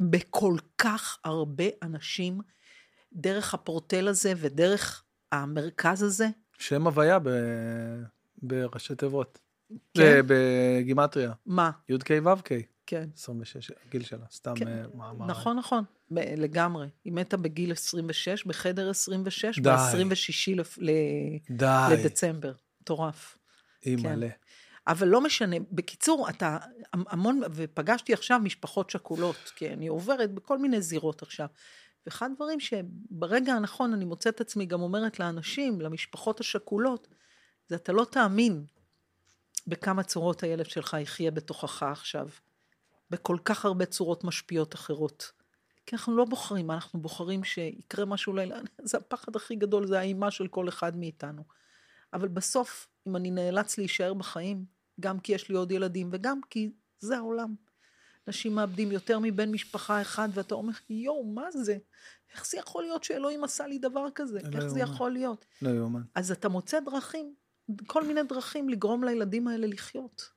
בכל 0.00 0.56
כך 0.78 1.18
הרבה 1.24 1.64
אנשים 1.82 2.40
דרך 3.12 3.54
הפורטל 3.54 4.08
הזה 4.08 4.32
ודרך 4.36 5.04
המרכז 5.32 6.02
הזה. 6.02 6.28
שם 6.58 6.86
הוויה 6.86 7.18
ב... 7.18 7.28
בראשי 8.42 8.94
תיבות. 8.94 9.38
כן. 9.94 10.20
בגימטריה. 10.26 11.32
מה? 11.46 11.70
י"ק 11.88 12.10
ו"ק. 12.24 12.48
כן. 12.86 13.08
26, 13.14 13.70
הגיל 13.86 14.02
שלה, 14.02 14.26
סתם 14.30 14.54
כן. 14.54 14.68
אה, 14.68 14.82
מאמר. 14.94 15.26
נכון, 15.26 15.58
נכון, 15.58 15.84
לגמרי. 16.10 16.88
היא 17.04 17.12
מתה 17.12 17.36
בגיל 17.36 17.72
26, 17.72 18.46
בחדר 18.46 18.90
26, 18.90 19.58
ב-26 19.58 20.62
ל... 20.78 20.90
לדצמבר. 21.92 22.52
מטורף. 22.82 23.38
אימא'לה. 23.86 24.28
כן. 24.28 24.36
אבל 24.86 25.08
לא 25.08 25.20
משנה, 25.20 25.56
בקיצור, 25.70 26.28
אתה 26.30 26.58
המון, 26.92 27.40
ופגשתי 27.54 28.12
עכשיו 28.12 28.38
משפחות 28.38 28.90
שכולות, 28.90 29.52
כי 29.56 29.72
אני 29.72 29.86
עוברת 29.86 30.34
בכל 30.34 30.58
מיני 30.58 30.80
זירות 30.80 31.22
עכשיו. 31.22 31.46
ואחד 32.06 32.30
הדברים 32.32 32.60
שברגע 32.60 33.54
הנכון 33.54 33.92
אני 33.92 34.04
מוצאת 34.04 34.40
עצמי 34.40 34.66
גם 34.66 34.82
אומרת 34.82 35.20
לאנשים, 35.20 35.80
למשפחות 35.80 36.40
השכולות, 36.40 37.08
זה 37.68 37.76
אתה 37.76 37.92
לא 37.92 38.06
תאמין. 38.10 38.64
בכמה 39.66 40.02
צורות 40.02 40.42
הילד 40.42 40.66
שלך 40.66 40.96
יחיה 41.00 41.30
בתוכך 41.30 41.82
עכשיו. 41.82 42.28
בכל 43.10 43.36
כך 43.44 43.64
הרבה 43.64 43.86
צורות 43.86 44.24
משפיעות 44.24 44.74
אחרות. 44.74 45.32
כי 45.86 45.96
אנחנו 45.96 46.16
לא 46.16 46.24
בוחרים, 46.24 46.70
אנחנו 46.70 47.00
בוחרים 47.00 47.44
שיקרה 47.44 48.04
משהו 48.04 48.32
לילה, 48.32 48.58
זה 48.84 48.98
הפחד 48.98 49.36
הכי 49.36 49.56
גדול, 49.56 49.86
זה 49.86 49.98
האימה 49.98 50.30
של 50.30 50.48
כל 50.48 50.68
אחד 50.68 50.96
מאיתנו. 50.96 51.42
אבל 52.12 52.28
בסוף, 52.28 52.88
אם 53.06 53.16
אני 53.16 53.30
נאלץ 53.30 53.78
להישאר 53.78 54.14
בחיים, 54.14 54.64
גם 55.00 55.20
כי 55.20 55.32
יש 55.32 55.48
לי 55.48 55.54
עוד 55.54 55.72
ילדים 55.72 56.08
וגם 56.12 56.40
כי 56.50 56.72
זה 57.00 57.16
העולם. 57.16 57.54
אנשים 58.28 58.54
מאבדים 58.54 58.92
יותר 58.92 59.18
מבן 59.18 59.50
משפחה 59.50 60.02
אחד, 60.02 60.28
ואתה 60.34 60.54
אומר, 60.54 60.72
יואו, 60.90 61.24
מה 61.24 61.50
זה? 61.50 61.78
איך 62.32 62.46
זה 62.46 62.58
יכול 62.58 62.82
להיות 62.82 63.04
שאלוהים 63.04 63.44
עשה 63.44 63.66
לי 63.66 63.78
דבר 63.78 64.06
כזה? 64.14 64.38
לא 64.42 64.58
איך 64.58 64.66
זה 64.66 64.78
יאומן. 64.78 64.94
יכול 64.94 65.10
להיות? 65.10 65.44
לא 65.62 65.70
יאומן. 65.70 66.02
אז 66.14 66.30
אתה 66.30 66.48
מוצא 66.48 66.80
דרכים, 66.80 67.34
כל 67.86 68.04
מיני 68.04 68.22
דרכים 68.22 68.68
לגרום 68.68 69.04
לילדים 69.04 69.48
האלה 69.48 69.66
לחיות. 69.66 70.30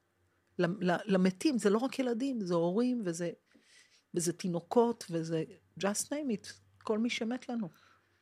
למתים, 1.06 1.58
זה 1.58 1.70
לא 1.70 1.78
רק 1.78 2.00
ילדים, 2.00 2.42
זה 2.42 2.54
הורים, 2.54 3.02
וזה, 3.06 3.32
וזה 4.14 4.34
תינוקות, 4.34 5.06
וזה 5.12 5.44
just 5.80 6.06
name 6.06 6.32
it, 6.32 6.48
כל 6.84 7.00
מי 7.00 7.10
שמת 7.10 7.50
לנו. 7.50 7.70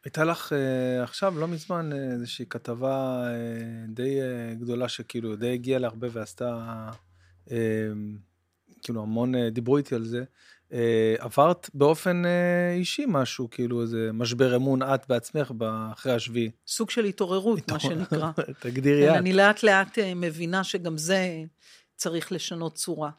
הייתה 0.03 0.23
לך 0.23 0.53
אה, 0.53 1.03
עכשיו, 1.03 1.39
לא 1.39 1.47
מזמן, 1.47 1.93
אה, 1.93 2.11
איזושהי 2.11 2.45
כתבה 2.49 3.23
אה, 3.25 3.85
די 3.87 4.21
אה, 4.21 4.53
גדולה 4.55 4.89
שכאילו 4.89 5.35
די 5.35 5.53
הגיעה 5.53 5.79
להרבה 5.79 6.07
ועשתה, 6.11 6.59
אה, 7.51 7.57
כאילו 8.81 9.01
המון 9.01 9.35
אה, 9.35 9.49
דיברו 9.49 9.77
איתי 9.77 9.95
על 9.95 10.03
זה. 10.03 10.23
אה, 10.73 11.15
עברת 11.19 11.69
באופן 11.73 12.25
אה, 12.25 12.73
אישי 12.73 13.05
משהו, 13.07 13.49
כאילו 13.49 13.81
איזה 13.81 14.09
משבר 14.13 14.55
אמון 14.55 14.81
את 14.81 15.07
בעצמך 15.09 15.51
אחרי 15.93 16.13
השביעי. 16.13 16.51
סוג 16.67 16.89
של 16.89 17.05
התעוררות, 17.05 17.71
מה 17.71 17.79
שנקרא. 17.79 18.31
תגדירי 18.59 19.07
כן, 19.07 19.13
את. 19.13 19.17
אני 19.17 19.33
לאט 19.33 19.63
לאט 19.63 19.99
אה, 19.99 20.13
מבינה 20.15 20.63
שגם 20.63 20.97
זה 20.97 21.43
צריך 21.95 22.31
לשנות 22.31 22.75
צורה. 22.75 23.09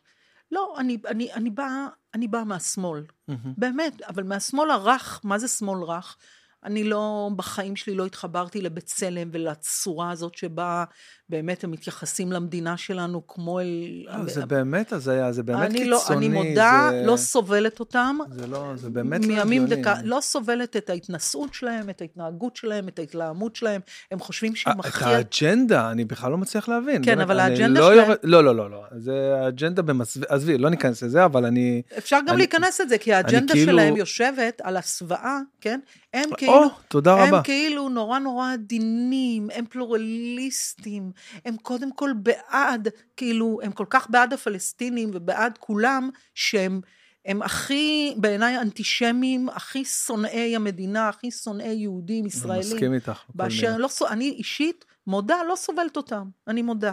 לא, 0.53 0.75
אני, 0.79 0.99
אני, 1.07 1.33
אני 1.33 1.51
באה 1.51 1.87
באה 2.31 2.45
מהשמאל, 2.45 3.05
מהמם. 3.29 3.55
באמת, 3.59 4.03
אבל 4.03 4.23
מהשמאל 4.23 4.71
הרך, 4.71 5.21
מה 5.25 5.39
זה 5.39 5.49
שמאל 5.49 5.83
רך? 5.83 6.17
אני 6.65 6.85
לא, 6.85 7.31
בחיים 7.37 7.77
שלי 7.77 7.95
לא 7.95 8.07
התחברתי 8.07 8.61
לבצלם 8.61 9.29
ולצורה 9.33 10.11
הזאת 10.11 10.35
שבה 10.35 10.85
באמת 11.29 11.65
הם 11.65 11.71
מתייחסים 11.71 12.33
למדינה 12.33 12.77
שלנו 12.77 13.27
כמו 13.27 13.61
אל... 13.61 14.05
לא, 14.07 14.29
זה 14.29 14.47
באמת 14.47 14.93
הזיה, 14.93 15.33
זה 15.33 15.43
באמת 15.43 15.71
אני 15.71 15.85
לא, 15.85 15.99
קיצוני. 16.01 16.27
אני 16.27 16.49
מודה, 16.49 16.89
זה- 16.91 17.03
לא 17.07 17.17
סובלת 17.17 17.81
אותם. 17.81 18.17
זה 18.31 18.47
לא, 18.47 18.73
זה 18.77 18.91
באמת 18.91 19.25
לא 19.27 19.41
הגיוני. 19.41 19.67
דקה, 19.67 19.95
לא 20.05 20.19
סובלת 20.23 20.77
את 20.77 20.91
ההתנשאות 20.91 21.55
שלהם, 21.55 21.91
את 21.91 22.01
ההתנהגות 22.01 22.57
שלהם, 22.57 22.89
את 22.89 22.99
ההתלהמות 22.99 23.57
שלהם. 23.57 23.81
הם 24.11 24.19
חושבים 24.19 24.57
שהם 24.57 24.73
אה, 24.73 24.81
את 24.81 24.95
הכי... 24.95 25.05
האג'נדה, 25.05 25.91
אני 25.91 26.05
בכלל 26.05 26.31
לא 26.31 26.39
מצליח 26.39 26.69
להבין. 26.69 27.05
כן, 27.05 27.15
באמת, 27.15 27.23
אבל 27.27 27.41
האג'נדה 27.41 27.81
לא 27.81 27.95
שלהם- 27.95 28.11
לא, 28.23 28.45
לא, 28.45 28.57
לא, 28.57 28.71
לא. 28.71 28.85
זה 28.97 29.13
האג'נדה 29.45 29.83
במסווה, 29.83 30.27
עזבי, 30.29 30.59
לא 30.59 30.71
ניכנס 30.71 31.03
לזה, 31.03 31.25
אבל 31.25 31.45
אני... 31.45 31.83
אפשר 31.99 32.17
גם 32.23 32.29
אני- 32.29 32.37
להיכנס 32.37 32.81
לזה, 32.81 32.99
כי 32.99 33.13
האג'נדה 33.13 33.55
כאילו- 33.55 33.73
שלהם 33.73 33.97
יושבת 33.97 34.61
על 34.65 34.77
הסוואה, 34.77 35.39
כן? 35.61 35.81
הם 36.15 36.31
כאילו... 36.37 36.53
או, 36.55 36.69
תודה 36.89 37.15
הם 37.15 37.29
רבה. 37.29 37.43
כאילו 37.43 37.89
נורא 37.89 38.19
נורא 38.19 38.53
עדינים, 38.53 39.49
הם 39.53 39.67
פלורליסטים, 39.67 41.13
הם 41.45 41.57
קודם 41.57 41.93
כל 41.93 42.11
בעד, 42.17 42.89
כאילו, 43.17 43.59
הם 43.63 43.73
כל 43.73 43.87
כך 43.91 44.11
בעד 44.11 44.33
הפלסטינים 44.33 45.11
ובעד 45.13 45.59
כולם, 45.59 46.11
שהם 46.35 46.81
הם 47.27 47.43
הכי, 47.43 48.15
בעיניי, 48.17 48.59
אנטישמים, 48.59 49.49
הכי 49.49 49.85
שונאי 49.85 50.57
המדינה, 50.57 51.09
הכי 51.09 51.31
שונאי 51.31 51.75
יהודים, 51.75 52.25
אני 52.25 52.29
ישראלים. 52.29 52.77
מסכים 52.77 52.95
איתך. 52.95 53.23
באשר. 53.35 53.77
לא, 53.77 53.89
אני 54.09 54.29
אישית 54.29 54.85
מודה, 55.07 55.37
לא 55.49 55.57
סובלת 55.57 55.97
אותם, 55.97 56.29
אני 56.49 56.63
מודה. 56.63 56.93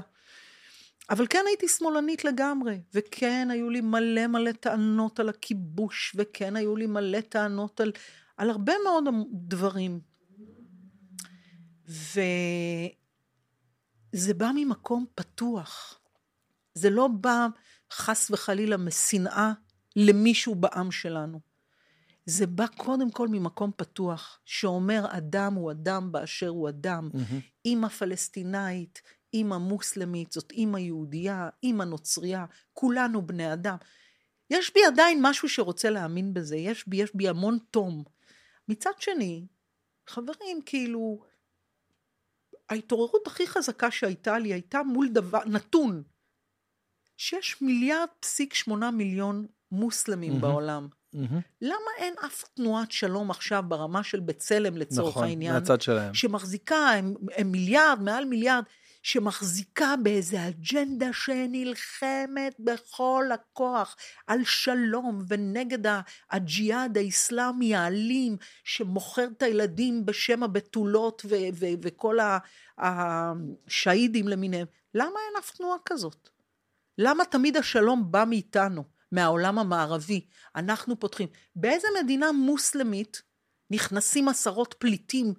אבל 1.10 1.28
כן 1.30 1.44
הייתי 1.48 1.68
שמאלנית 1.68 2.26
לגמרי, 2.26 2.80
וכן 2.94 3.48
היו 3.52 3.70
לי 3.70 3.82
מלא 3.82 4.28
מלא 4.28 4.52
טענות 4.52 5.20
על 5.20 5.30
הכיבוש, 5.30 6.16
וכן 6.16 6.56
היו 6.56 6.76
לי 6.76 6.86
מלא 6.86 7.22
טענות 7.22 7.82
על, 7.82 7.92
על 8.38 8.50
הרבה 8.50 8.74
מאוד 8.84 9.04
דברים. 9.34 10.00
וזה 11.86 12.14
בא 14.38 14.52
ממקום 14.56 15.06
פתוח. 15.16 16.00
זה 16.74 16.90
לא 16.90 17.08
בא 17.08 17.48
חס 17.92 18.32
וחלילה 18.32 18.78
משנאה 18.78 19.54
למישהו 19.96 20.56
בעם 20.56 20.92
שלנו. 20.92 21.40
זה 22.26 22.48
בא 22.48 22.68
קודם 22.68 23.12
כל 23.12 23.28
ממקום 23.28 23.72
פתוח, 23.76 24.40
שאומר 24.46 25.06
אדם 25.10 25.54
הוא 25.54 25.72
אדם 25.72 26.12
באשר 26.12 26.48
הוא 26.48 26.70
אדם. 26.70 27.10
מהמם. 27.14 27.40
אימא 27.66 27.88
פלסטינאית, 27.88 29.02
אימא 29.34 29.58
מוסלמית, 29.58 30.32
זאת 30.32 30.52
אימא 30.52 30.78
יהודייה, 30.78 31.50
אימא 31.64 31.84
נוצרייה, 31.84 32.46
כולנו 32.74 33.28
בני 33.28 33.54
אדם. 33.54 33.76
יש 34.50 34.74
בי 34.74 34.80
עדיין 34.86 35.20
משהו 35.22 35.50
שרוצה 35.50 35.90
להאמין 35.90 36.34
בזה, 36.34 36.56
יש 36.56 36.88
בי, 36.88 36.98
יש 36.98 37.16
בי 37.16 37.30
המון 37.30 37.58
תום. 37.72 38.04
מצד 38.68 38.92
שני, 39.00 39.48
חברים, 40.08 40.62
כאילו, 40.66 41.24
ההתעוררות 42.70 43.28
הכי 43.28 43.48
חזקה 43.48 43.92
שהייתה 43.92 44.40
לי 44.40 44.54
הייתה 44.54 44.84
מול 44.84 45.10
דבר, 45.10 45.40
נתון, 45.46 46.04
שיש 47.18 47.62
מיליארד 47.62 48.08
פסיק 48.20 48.54
שמונה 48.54 48.92
מיליון 48.92 49.46
מוסלמים 49.72 50.32
מהמם. 50.32 50.42
בעולם. 50.42 50.88
מהמם. 51.14 51.40
למה 51.62 51.92
אין 51.98 52.14
אף 52.26 52.44
תנועת 52.54 52.92
שלום 52.92 53.32
עכשיו 53.32 53.64
ברמה 53.68 54.04
של 54.04 54.20
בצלם 54.20 54.78
לצורך 54.78 55.10
נכון, 55.10 55.24
העניין? 55.24 55.54
מהצד 55.54 55.82
שלהם. 55.82 56.14
שמחזיקה, 56.14 56.90
הם, 56.90 57.14
הם 57.36 57.52
מיליארד, 57.52 58.02
מעל 58.02 58.26
מיליארד, 58.26 58.64
שמחזיקה 59.04 59.96
באיזה 60.04 60.48
אג'נדה 60.48 61.14
שנלחמת 61.14 62.56
בכל 62.60 63.26
הכוח 63.34 63.96
על 64.28 64.44
שלום 64.44 65.24
ונגד 65.28 65.94
הג'יהאד 66.32 66.98
האיסלאמי 66.98 67.76
האלים, 67.76 68.38
שמוכר 68.64 69.28
את 69.38 69.42
הילדים 69.42 70.06
בשם 70.06 70.44
הבתולות 70.44 71.22
ו- 71.26 71.36
ו- 71.54 71.76
וכל 71.82 72.18
השהידים 72.78 74.28
למיניהם. 74.28 74.68
למה 74.94 75.20
אין 75.28 75.38
אף 75.40 75.52
תנועה 75.52 75.78
כזאת? 75.86 76.30
למה 76.98 77.26
תמיד 77.26 77.58
השלום 77.58 78.12
בא 78.12 78.24
מאיתנו, 78.28 78.84
מהעולם 79.12 79.60
המערבי? 79.60 80.26
אנחנו 80.56 81.00
פותחים. 81.00 81.28
באיזה 81.56 81.88
מדינה 82.04 82.32
מוסלמית 82.32 83.22
נכנסים 83.72 84.28
עשרות 84.28 84.76
פליטים 84.80 85.34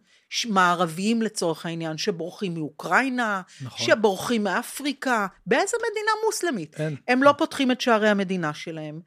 מערביים 0.48 1.22
לצורך 1.22 1.66
העניין, 1.66 1.98
שבורחים 1.98 2.54
מאוקראינה, 2.54 3.42
נכון. 3.62 3.86
שבורחים 3.86 4.44
מאפריקה, 4.44 5.26
באיזה 5.46 5.76
מדינה 5.90 6.10
מוסלמית? 6.26 6.80
אין. 6.80 6.96
הם 7.08 7.22
לא 7.22 7.34
פותחים 7.38 7.70
את 7.70 7.80
שערי 7.80 8.08
המדינה 8.08 8.54
שלהם. 8.54 9.00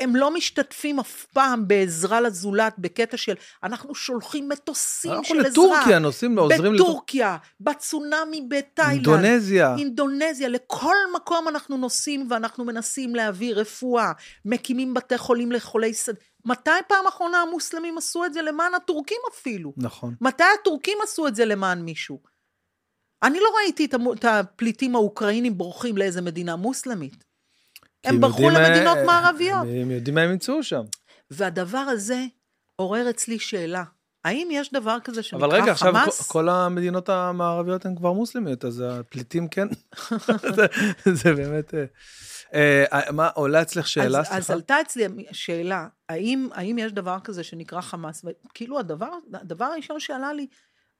הם 0.00 0.16
לא 0.16 0.34
משתתפים 0.34 1.00
אף 1.00 1.26
פעם 1.32 1.68
בעזרה 1.68 2.20
לזולת 2.20 2.74
בקטע 2.78 3.16
של 3.16 3.34
אנחנו 3.62 3.94
שולחים 3.94 4.48
מטוסים 4.48 5.10
אנחנו 5.10 5.24
של 5.24 5.40
עזרה. 5.40 5.50
לטורקיה 5.50 5.98
נוסעים, 5.98 6.38
עוזרים 6.38 6.74
לטורקיה. 6.74 6.84
בטורקיה, 6.84 7.36
בצונאמי 7.60 8.46
בתאילנד. 8.48 9.08
אינדונזיה. 9.08 9.74
אינדונזיה, 9.78 10.48
לכל 10.48 10.96
מקום 11.14 11.48
אנחנו 11.48 11.76
נוסעים 11.76 12.26
ואנחנו 12.30 12.64
מנסים 12.64 13.14
להביא 13.14 13.54
רפואה, 13.54 14.12
מקימים 14.44 14.94
בתי 14.94 15.18
חולים 15.18 15.52
לחולי 15.52 15.94
שד... 15.94 16.14
מתי 16.44 16.70
פעם 16.88 17.06
אחרונה 17.06 17.38
המוסלמים 17.38 17.98
עשו 17.98 18.24
את 18.24 18.32
זה 18.32 18.42
למען 18.42 18.74
הטורקים 18.74 19.18
אפילו? 19.32 19.72
נכון. 19.76 20.14
מתי 20.20 20.44
הטורקים 20.60 20.98
עשו 21.02 21.26
את 21.28 21.34
זה 21.34 21.44
למען 21.44 21.82
מישהו? 21.82 22.20
אני 23.22 23.38
לא 23.40 23.48
ראיתי 23.62 23.84
את, 23.84 23.94
המו... 23.94 24.12
את 24.12 24.24
הפליטים 24.24 24.94
האוקראינים 24.94 25.58
בורחים 25.58 25.96
לאיזה 25.98 26.22
מדינה 26.22 26.56
מוסלמית. 26.56 27.24
הם 28.04 28.20
ברחו 28.20 28.42
יודעים, 28.42 28.62
למדינות 28.62 28.96
אה, 28.96 29.04
מערביות. 29.04 29.62
הם, 29.62 29.90
יודעים 29.90 30.14
מה 30.14 30.20
הם 30.22 30.30
ימצאו 30.30 30.62
שם. 30.62 30.82
והדבר 31.30 31.78
הזה 31.78 32.24
עורר 32.76 33.10
אצלי 33.10 33.38
שאלה. 33.38 33.84
האם 34.24 34.48
יש 34.50 34.72
דבר 34.72 34.96
כזה 35.04 35.22
שנקרא 35.22 35.46
אבל 35.46 35.54
רגע, 35.62 35.72
עכשיו 35.72 35.92
חמאס? 35.92 36.20
כל- 36.22 36.32
כל 36.32 36.48
המדינות 36.48 37.08
המערביות 37.08 37.86
הן 37.86 37.96
כבר 37.96 38.12
מוסלמיות, 38.12 38.64
אז 38.64 38.84
הפליטים 38.88 39.48
כן. 39.48 39.68
זה- 40.56 40.66
זה 41.14 41.34
באמת... 41.34 41.74
אה, 42.54 42.84
אה, 42.92 43.12
מה, 43.12 43.28
עולה 43.28 43.62
אצלך 43.62 43.88
שאלה, 43.88 44.20
אז, 44.20 44.26
אז 44.26 44.30
סליחה? 44.30 44.52
עלתה 44.52 44.80
אצלי 44.80 45.06
שאלה, 45.32 45.88
האם, 46.08 46.78
יש 46.78 46.92
דבר 46.92 47.16
כזה 47.24 47.44
שנקרא 47.44 47.80
חמאס? 47.80 48.24
וכאילו 48.24 48.78
הדבר, 48.78 49.10
הדבר 49.34 49.64
הראשון 49.64 50.00
שעלה 50.00 50.32
לי, 50.32 50.46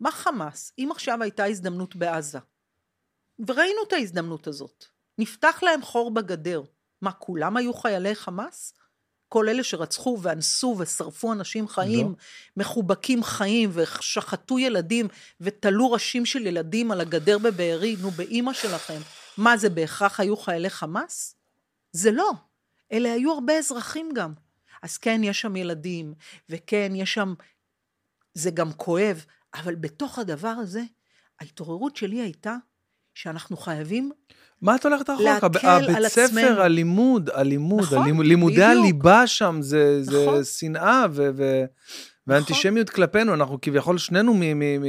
מה 0.01 0.11
חמאס? 0.11 0.72
אם 0.78 0.88
עכשיו 0.90 1.22
הייתה 1.22 1.44
הזדמנות 1.44 1.96
בעזה, 1.96 2.38
וראינו 3.46 3.82
את 3.88 3.92
ההזדמנות 3.92 4.46
הזאת, 4.46 4.84
נפתח 5.18 5.61
להם 5.62 5.82
חור 5.82 6.14
בגדר, 6.14 6.62
מה, 7.03 7.12
כולם 7.12 7.57
היו 7.57 7.74
חיילי 7.74 8.14
חמאס? 8.14 8.74
כל 9.28 9.48
אלה 9.48 9.64
שרצחו 9.64 10.18
ואנסו 10.22 10.76
ושרפו 10.78 11.32
אנשים 11.32 11.68
חיים, 11.68 12.07
לא. 12.07 12.14
מחובקים 12.57 13.22
חיים, 13.22 13.70
ושחטו 13.72 14.59
ילדים, 14.59 15.09
ותלו 15.40 15.92
ראשים 15.92 16.26
של 16.26 16.46
ילדים 16.46 16.90
על 16.90 17.01
הגדר 17.01 17.38
בבארי, 17.38 17.96
נו, 18.01 18.11
באימא 18.11 18.53
שלכם. 18.53 19.01
מה, 19.36 19.57
זה 19.57 19.70
בהכרח 19.70 20.20
היו 20.20 20.36
חיילי 20.36 20.70
חמאס? 20.70 21.39
זה 21.93 22.11
לא. 22.11 22.30
אלה 22.93 23.12
היו 23.12 23.32
הרבה 23.32 23.59
אזרחים 23.59 24.09
גם. 24.14 24.32
אז 24.82 24.99
כן, 24.99 25.20
יש 25.24 25.41
שם 25.41 25.57
ילדים, 25.57 26.14
וכן, 26.49 26.93
יש 26.95 27.14
שם... 27.14 27.34
זה 28.34 28.51
גם 28.51 28.72
כואב, 28.72 29.24
אבל 29.55 29.74
בתוך 29.74 30.18
הדבר 30.18 30.49
הזה, 30.49 30.82
ההתעוררות 31.41 31.97
שלי 31.97 32.20
הייתה 32.20 32.57
שאנחנו 33.14 33.57
חייבים 33.57 34.11
מה 34.62 34.76
את 34.76 34.84
הולכת 34.86 35.11
רחוק? 35.11 35.24
להקל 35.24 35.47
הב- 35.47 35.57
על 35.66 35.84
הבית 35.97 36.09
ספר, 36.09 36.24
עצמנו. 36.24 36.61
הלימוד, 36.61 37.30
הלימוד, 37.30 37.80
נכון, 37.80 37.99
הלימוד 37.99 38.26
לימודי 38.26 38.55
בדיוק. 38.55 38.70
הליבה 38.70 39.26
שם 39.26 39.59
זה, 39.61 40.03
זה 40.03 40.22
נכון. 40.26 40.45
שנאה 40.45 41.05
ו- 41.11 41.30
ו- 41.36 41.64
ואנטישמיות 42.26 42.91
כלפינו, 42.91 43.34
אנחנו 43.34 43.59
כביכול 43.62 43.99
שנינו 43.99 44.34
מ- 44.34 44.59
מ- 44.59 44.82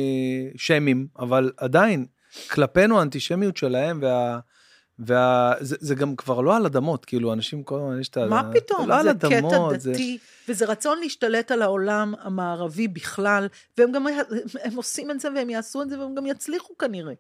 משמים, 0.56 1.08
אבל 1.20 1.52
עדיין, 1.58 2.06
כלפינו 2.52 3.00
האנטישמיות 3.00 3.58
שלהם 3.58 4.00
וה... 4.02 4.40
וה... 5.06 5.54
זה, 5.60 5.76
זה 5.80 5.96
גם 5.96 6.16
כבר 6.16 6.42
לא 6.42 6.56
על 6.56 6.66
אדמות, 6.66 7.06
כאילו, 7.06 7.34
אנשים 7.34 7.64
כל 7.64 7.76
הזמן, 7.76 8.00
יש 8.00 8.10
את 8.10 8.18
ה... 8.18 8.26
מה 8.26 8.52
פתאום? 8.54 8.82
זה 8.82 8.88
לא 8.88 9.00
על 9.00 9.14
קטע 9.14 9.28
אדמות, 9.28 9.80
זה... 9.80 9.92
דתי, 9.92 10.18
וזה 10.50 10.66
רצון 10.66 11.00
להשתלט 11.00 11.52
על 11.52 11.62
העולם 11.62 12.14
המערבי 12.22 12.88
בכלל, 12.88 13.48
והם 13.78 13.92
גם 13.92 14.08
הם 14.64 14.76
עושים 14.76 15.12
את 15.12 15.20
זה 15.20 15.30
והם 15.36 15.50
יעשו 15.50 15.82
את 15.82 15.90
זה 15.90 16.00
והם 16.00 16.16
גם 16.16 16.26
יצליחו 16.26 16.78
כנראה. 16.78 17.14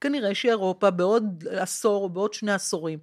כנראה 0.00 0.34
שאירופה 0.34 0.90
בעוד 0.90 1.44
עשור 1.50 2.04
או 2.04 2.08
בעוד 2.08 2.34
שני 2.34 2.52
עשורים 2.52 2.98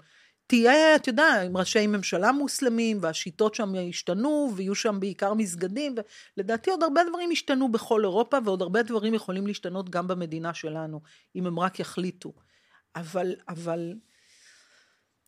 תהיה, 0.51 0.95
אתה 0.95 1.09
יודע, 1.09 1.41
עם 1.41 1.57
ראשי 1.57 1.87
ממשלה 1.87 2.31
מוסלמים, 2.31 2.97
והשיטות 3.01 3.55
שם 3.55 3.75
ישתנו, 3.75 4.51
ויהיו 4.55 4.75
שם 4.75 4.99
בעיקר 4.99 5.33
מסגדים, 5.33 5.95
ולדעתי 6.37 6.71
עוד 6.71 6.83
הרבה 6.83 7.01
דברים 7.09 7.31
ישתנו 7.31 7.71
בכל 7.71 8.01
אירופה, 8.03 8.37
ועוד 8.45 8.61
הרבה 8.61 8.83
דברים 8.83 9.13
יכולים 9.13 9.47
להשתנות 9.47 9.89
גם 9.89 10.07
במדינה 10.07 10.53
שלנו, 10.53 11.01
אם 11.35 11.47
הם 11.47 11.59
רק 11.59 11.79
יחליטו. 11.79 12.33
אבל, 12.95 13.35
אבל 13.47 13.93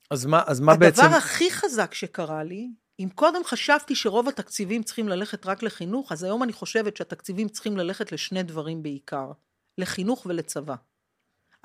אז 0.10 0.26
מה, 0.26 0.41
אז 0.45 0.60
מה 0.60 0.72
הדבר 0.72 0.86
בעצם... 0.86 1.14
הכי 1.14 1.51
חזק 1.51 1.93
שקרה 1.93 2.43
לי, 2.43 2.70
אם 2.99 3.10
קודם 3.16 3.43
חשבתי 3.43 3.95
שרוב 3.95 4.28
התקציבים 4.28 4.84
צריכים 4.84 5.10
ללכת 5.10 5.45
רק 5.45 5.64
לחינוך, 5.64 6.12
אז 6.12 6.24
היום 6.24 6.43
אני 6.43 6.54
חושבת 6.54 6.97
שהתקציבים 6.97 7.49
צריכים 7.49 7.78
ללכת 7.78 8.12
לשני 8.12 8.43
דברים 8.43 8.84
בעיקר, 8.84 9.32
לחינוך 9.78 10.26
ולצבא. 10.26 10.76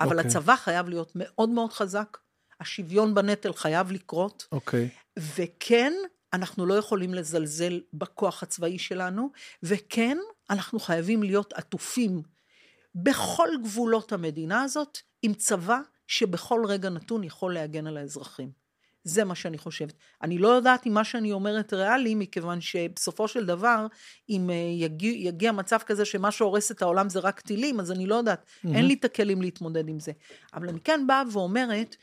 אבל 0.01 0.17
אוקיי. 0.17 0.31
הצבא 0.31 0.55
חייב 0.55 0.89
להיות 0.89 1.11
מאוד 1.15 1.49
מאוד 1.49 1.73
חזק, 1.73 2.17
השוויון 2.59 3.13
בנטל 3.13 3.53
חייב 3.53 3.91
לקרות, 3.91 4.47
אוקיי. 4.51 4.89
וכן, 5.19 5.93
אנחנו 6.33 6.65
לא 6.65 6.73
יכולים 6.73 7.13
לזלזל 7.13 7.81
בכוח 7.93 8.43
הצבאי 8.43 8.79
שלנו, 8.79 9.31
וכן, 9.63 10.17
אנחנו 10.49 10.79
חייבים 10.79 11.23
להיות 11.23 11.53
עטופים 11.53 12.21
בכל 12.95 13.49
גבולות 13.63 14.11
המדינה 14.11 14.61
הזאת, 14.61 14.97
עם 15.21 15.33
צבא 15.33 15.79
שבכל 16.09 16.61
רגע 16.67 16.89
נתון 16.89 17.23
יכול 17.23 17.53
להגן 17.53 17.87
על 17.87 17.97
האזרחים. 17.97 18.51
זה 19.03 19.23
מה 19.23 19.35
שאני 19.35 19.57
חושבת. 19.57 19.93
אני 20.21 20.37
לא 20.37 20.47
יודעת 20.47 20.87
אם 20.87 20.93
מה 20.93 21.03
שאני 21.03 21.31
אומרת 21.31 21.73
ריאלי, 21.73 22.15
מכיוון 22.15 22.61
שבסופו 22.61 23.27
של 23.27 23.45
דבר, 23.45 23.87
אם 24.29 24.49
אה, 24.49 24.55
יגיע, 24.55 25.11
יגיע 25.27 25.51
מצב 25.51 25.77
כזה 25.85 26.05
שמה 26.05 26.31
שהורס 26.31 26.71
את 26.71 26.81
העולם 26.81 27.09
זה 27.09 27.19
רק 27.19 27.39
טילים, 27.39 27.79
אז 27.79 27.91
אני 27.91 28.05
לא 28.05 28.15
יודעת, 28.15 28.45
mm-hmm. 28.45 28.67
אין 28.75 28.85
לי 28.85 28.93
את 28.93 29.05
הכלים 29.05 29.41
להתמודד 29.41 29.89
עם 29.89 29.99
זה. 29.99 30.11
אבל 30.53 30.69
אני 30.69 30.79
כן 30.79 31.07
באה 31.07 31.23
ואומרת, 31.31 31.95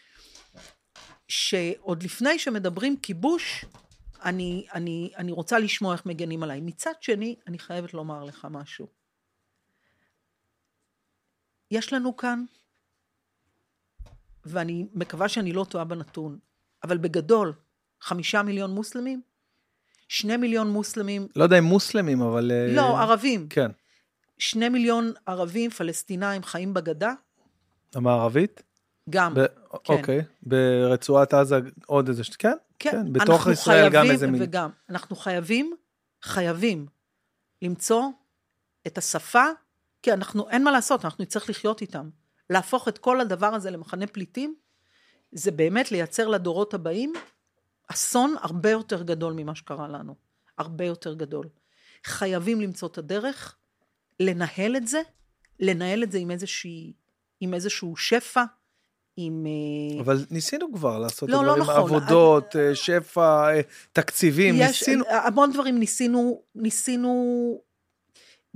שעוד 1.29 2.03
לפני 2.03 2.39
שמדברים 2.39 2.97
כיבוש, 2.97 3.65
אני, 4.25 4.67
אני, 4.75 5.11
אני 5.17 5.33
רוצה 5.33 5.59
לשמוע 5.59 5.93
איך 5.93 6.07
מגנים 6.07 6.43
עליי. 6.43 6.61
מצד 6.61 6.93
שני, 7.01 7.37
אני 7.47 7.59
חייבת 7.59 7.95
לומר 7.95 8.25
לך 8.25 8.47
משהו. 8.51 8.87
יש 11.71 11.93
לנו 11.93 12.17
כאן, 12.17 12.45
ואני 14.47 14.87
מקווה 14.95 15.29
שאני 15.29 15.53
לא 15.53 15.65
טועה 15.69 15.85
בנתון, 15.85 16.39
אבל 16.85 16.99
בגדול, 16.99 17.53
חמישה 18.01 18.43
מיליון 18.43 18.71
מוסלמים, 18.71 19.21
שני 20.09 20.37
מיליון 20.37 20.71
מוסלמים, 20.71 21.29
לא 21.37 21.45
יודע 21.45 21.59
אם 21.59 21.65
מוסלמים, 21.65 22.23
אבל... 22.23 22.53
אה, 22.53 22.75
לא, 22.75 22.99
ערבים, 23.01 23.47
כן. 23.49 23.71
שני 24.39 24.69
מיליון 24.69 25.13
ערבים 25.27 25.71
פלסטינאים 25.71 26.43
חיים 26.43 26.75
בגדה, 26.75 27.13
המערבית? 27.95 28.63
גם. 29.11 29.35
ב- 29.35 29.47
אוקיי. 29.89 30.23
ברצועת 30.43 31.35
עזה 31.35 31.59
עוד 31.87 32.09
איזה... 32.09 32.23
כן? 32.39 32.53
כן, 32.79 32.91
כן, 32.91 33.13
בתוך 33.13 33.47
ישראל 33.47 33.89
גם 33.93 34.11
איזה 34.11 34.27
מין... 34.27 34.43
וגם, 34.43 34.71
אנחנו 34.91 35.17
חייבים, 35.17 35.75
חייבים 36.23 36.87
למצוא 37.63 38.03
את 38.87 38.99
השפה, 38.99 39.45
כי 40.03 40.13
אנחנו, 40.13 40.51
אין 40.51 40.65
מה 40.65 40.71
לעשות, 40.71 41.05
אנחנו 41.05 41.23
נצטרך 41.23 41.51
לחיות 41.51 41.81
איתם. 41.81 42.09
להפוך 42.51 42.89
את 42.89 42.99
כל 42.99 43.21
הדבר 43.21 43.55
הזה 43.55 43.71
למחנה 43.71 44.07
פליטים, 44.07 44.55
זה 45.33 45.51
באמת 45.51 45.93
לייצר 45.93 46.29
לדורות 46.29 46.75
הבאים 46.75 47.13
אסון 47.89 48.35
הרבה 48.41 48.71
יותר 48.71 49.03
גדול 49.03 49.33
ממה 49.33 49.55
שקרה 49.55 49.89
לנו. 49.89 50.15
הרבה 50.59 50.85
יותר 50.85 51.15
גדול. 51.15 51.49
חייבים 52.05 52.61
למצוא 52.61 52.89
את 52.89 52.99
הדרך, 52.99 53.57
לנהל 54.21 54.77
את 54.77 54.89
זה, 54.89 55.01
לנהל 55.61 56.03
את 56.03 56.13
זה 56.13 56.19
עם, 56.19 56.31
איזושהי, 56.31 56.93
עם 57.41 57.55
איזשהו 57.55 57.97
שפע, 57.97 58.45
עם... 59.17 59.47
אה, 59.47 60.01
אבל 60.01 60.27
ניסינו 60.31 60.73
כבר 60.73 60.99
לעשות 60.99 61.29
לא, 61.29 61.41
את 61.41 61.47
לא 61.47 61.53
הדברים, 61.53 61.79
נכון. 61.79 61.97
עבודות, 61.97 62.57
אה, 62.57 62.75
שפע, 62.75 63.55
אה, 63.55 63.61
תקציבים, 63.93 64.55
יש 64.59 64.61
ניסינו... 64.61 65.05
המון 65.09 65.53
דברים 65.53 65.79
ניסינו, 65.79 66.43
ניסינו 66.55 67.61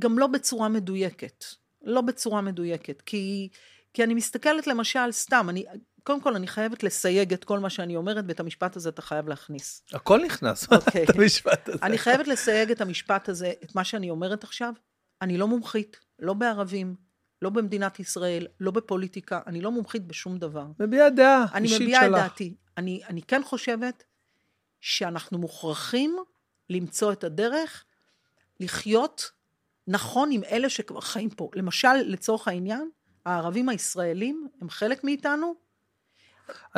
גם 0.01 0.19
לא 0.19 0.27
בצורה 0.27 0.69
מדויקת. 0.69 1.45
לא 1.83 2.01
בצורה 2.01 2.41
מדויקת, 2.41 3.03
כי, 3.07 3.49
כי 3.95 4.05
אני 4.05 4.15
מסתכלת 4.15 4.67
למשל, 4.67 5.13
סתם, 5.13 5.47
אני, 5.49 5.65
קודם 6.03 6.21
כל 6.21 6.37
אני 6.37 6.47
חייבת 6.47 6.83
לסייג 6.83 7.33
את 7.33 7.45
כל 7.45 7.59
מה 7.59 7.71
שאני 7.71 7.97
אומרת, 7.97 8.25
ואת 8.29 8.41
המשפט 8.41 8.77
הזה 8.77 8.89
אתה 8.89 9.03
חייב 9.03 9.29
להכניס. 9.29 9.83
הכל 9.93 10.21
נכנס, 10.25 10.73
אוקיי. 10.73 11.05
את 11.05 11.11
המשפט 11.17 11.69
הזה. 11.69 11.79
אני 11.83 11.99
חייבת 11.99 12.29
לסייג 12.29 12.71
את 12.71 12.81
המשפט 12.81 13.29
הזה, 13.29 13.53
את 13.65 13.75
מה 13.75 13.85
שאני 13.85 14.11
אומרת 14.11 14.45
עכשיו. 14.45 14.75
אני 15.23 15.39
לא 15.39 15.49
מומחית, 15.49 16.01
לא 16.19 16.35
בערבים, 16.35 16.95
לא 17.43 17.51
במדינת 17.51 18.01
ישראל, 18.01 18.47
לא 18.61 18.71
בפוליטיקה, 18.71 19.41
אני 19.47 19.61
לא 19.61 19.71
מומחית 19.71 20.07
בשום 20.07 20.39
דבר. 20.39 20.67
מביעה 20.81 21.11
דעה 21.11 21.47
אני 21.55 21.69
אישית 21.69 21.81
מביעה 21.81 22.07
את 22.07 22.11
שלך. 22.11 22.21
דעתי. 22.21 22.55
אני, 22.77 23.01
אני 23.09 23.23
כן 23.23 23.43
חושבת 23.45 24.05
שאנחנו 24.81 25.39
מוכרחים 25.39 26.17
למצוא 26.71 27.13
את 27.13 27.25
הדרך 27.25 27.85
לחיות 28.61 29.31
נכון 29.87 30.31
עם 30.33 30.45
אלה 30.45 30.69
שכבר 30.69 31.01
חיים 31.01 31.31
פה. 31.31 31.51
למשל, 31.55 31.95
לצורך 31.95 32.49
העניין, 32.49 32.91
הערבים 33.27 33.69
הישראלים 33.69 34.49
הם 34.61 34.71
חלק 34.71 35.05
מאיתנו, 35.05 35.55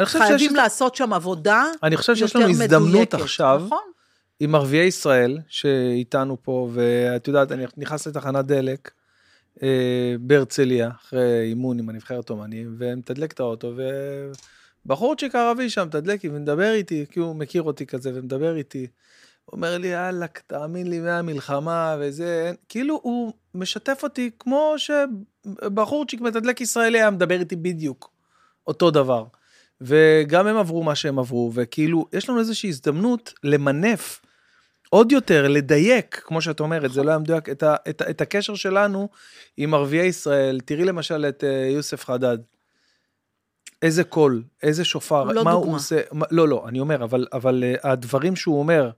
חושב 0.04 0.18
שיש... 0.18 0.28
חייבים 0.28 0.56
לעשות 0.56 0.94
שם 0.94 1.12
עבודה 1.12 1.64
אני 1.82 1.96
חושב 1.96 2.14
שיש 2.14 2.34
יותר 2.34 2.38
לנו 2.38 2.50
הזדמנות 2.50 2.88
מדויקת. 2.88 3.14
עכשיו, 3.14 3.62
נכון, 3.66 3.92
עם 4.40 4.54
ערביי 4.54 4.86
ישראל 4.86 5.38
שאיתנו 5.48 6.36
פה, 6.42 6.68
ואת 6.72 7.28
יודעת, 7.28 7.52
אני 7.52 7.64
נכנס 7.76 8.06
לתחנת 8.06 8.46
דלק 8.46 8.90
אה, 9.62 10.14
בהרצליה, 10.20 10.90
אחרי 11.02 11.42
אימון 11.42 11.78
עם 11.78 11.88
הנבחרת 11.88 12.30
אומנים, 12.30 12.74
ומתדלק 12.78 13.32
את 13.32 13.40
האוטו, 13.40 13.72
ובחורצ'יק 14.86 15.34
ערבי 15.34 15.70
שם 15.70 15.86
מתדלק 15.86 16.20
ומדבר 16.24 16.72
איתי, 16.72 17.04
כי 17.10 17.20
הוא 17.20 17.36
מכיר 17.36 17.62
אותי 17.62 17.86
כזה 17.86 18.10
ומדבר 18.14 18.56
איתי. 18.56 18.86
אומר 19.52 19.78
לי, 19.78 19.88
יאללה, 19.88 20.26
תאמין 20.46 20.90
לי, 20.90 21.00
מהמלחמה 21.00 21.96
וזה, 22.00 22.44
אין-" 22.46 22.56
כאילו 22.68 23.00
הוא 23.02 23.32
משתף 23.54 24.00
אותי 24.02 24.30
כמו 24.38 24.74
שבחורצ'יק 24.76 26.20
מתדלק 26.20 26.60
ישראלי 26.60 26.98
היה 26.98 27.10
מדבר 27.10 27.40
איתי 27.40 27.56
בדיוק 27.56 28.10
אותו 28.66 28.90
דבר. 28.90 29.24
וגם 29.80 30.46
הם 30.46 30.56
עברו 30.56 30.82
מה 30.82 30.94
שהם 30.94 31.18
עברו, 31.18 31.50
וכאילו, 31.54 32.06
יש 32.12 32.28
לנו 32.28 32.38
איזושהי 32.38 32.68
הזדמנות 32.68 33.32
למנף 33.44 34.20
עוד 34.90 35.12
יותר, 35.12 35.48
לדייק, 35.48 36.22
כמו 36.24 36.40
שאת 36.40 36.60
אומרת, 36.60 36.92
זה 36.92 37.02
לא 37.02 37.10
היה 37.10 37.18
מדויק, 37.18 37.48
את, 37.48 37.62
ה, 37.62 37.76
את, 37.88 38.02
את 38.10 38.20
הקשר 38.20 38.54
שלנו 38.54 39.08
עם 39.56 39.74
ערביי 39.74 40.06
ישראל. 40.06 40.60
תראי 40.60 40.84
למשל 40.84 41.26
את 41.28 41.44
אה, 41.44 41.68
יוסף 41.74 42.04
חדד. 42.04 42.38
איזה 43.82 44.04
קול, 44.04 44.42
איזה 44.62 44.84
שופר, 44.84 45.24
לא 45.24 45.44
מה 45.44 45.50
דוגמה. 45.50 45.52
הוא 45.52 45.76
עושה, 45.76 46.00
מה, 46.12 46.26
לא, 46.30 46.48
לא, 46.48 46.64
אני 46.68 46.80
אומר, 46.80 47.04
אבל, 47.04 47.26
אבל 47.32 47.64
אה, 47.64 47.90
הדברים 47.90 48.36
שהוא 48.36 48.58
אומר, 48.58 48.90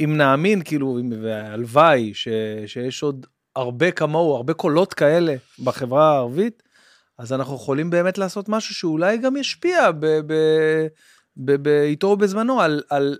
אם 0.00 0.16
נאמין, 0.16 0.62
כאילו, 0.64 0.98
והלוואי 1.22 2.14
ש, 2.14 2.28
שיש 2.66 3.02
עוד 3.02 3.26
הרבה 3.56 3.90
כמוהו, 3.90 4.36
הרבה 4.36 4.54
קולות 4.54 4.94
כאלה 4.94 5.34
בחברה 5.64 6.12
הערבית, 6.12 6.62
אז 7.18 7.32
אנחנו 7.32 7.54
יכולים 7.56 7.90
באמת 7.90 8.18
לעשות 8.18 8.48
משהו 8.48 8.74
שאולי 8.74 9.18
גם 9.18 9.36
ישפיע 9.36 9.90
ב- 9.92 10.06
ב- 10.06 10.86
ב- 11.36 11.56
באיתו 11.62 12.06
ובזמנו 12.06 12.60
על, 12.60 12.82
על, 12.90 13.18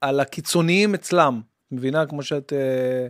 על 0.00 0.20
הקיצוניים 0.20 0.94
אצלם. 0.94 1.40
מבינה? 1.74 2.06
כמו 2.06 2.22
שאת 2.22 2.52
אה, 2.52 3.06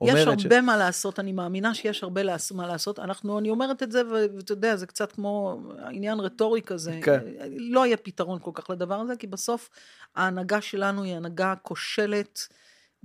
אומרת. 0.00 0.38
יש 0.38 0.44
הרבה 0.44 0.60
מה 0.60 0.76
לעשות, 0.76 1.20
אני 1.20 1.32
מאמינה 1.32 1.74
שיש 1.74 2.02
הרבה 2.02 2.22
לעש- 2.22 2.52
מה 2.52 2.66
לעשות. 2.66 2.98
אנחנו, 2.98 3.38
אני 3.38 3.50
אומרת 3.50 3.82
את 3.82 3.92
זה, 3.92 4.02
ו- 4.06 4.36
ואתה 4.36 4.52
יודע, 4.52 4.76
זה 4.76 4.86
קצת 4.86 5.12
כמו 5.12 5.60
עניין 5.88 6.20
רטורי 6.20 6.62
כזה. 6.62 6.98
כן. 7.02 7.20
לא 7.56 7.86
יהיה 7.86 7.96
פתרון 7.96 8.38
כל 8.42 8.50
כך 8.54 8.70
לדבר 8.70 8.94
הזה, 8.94 9.16
כי 9.16 9.26
בסוף 9.26 9.70
ההנהגה 10.14 10.60
שלנו 10.60 11.02
היא 11.02 11.14
הנהגה 11.14 11.54
כושלת 11.62 12.48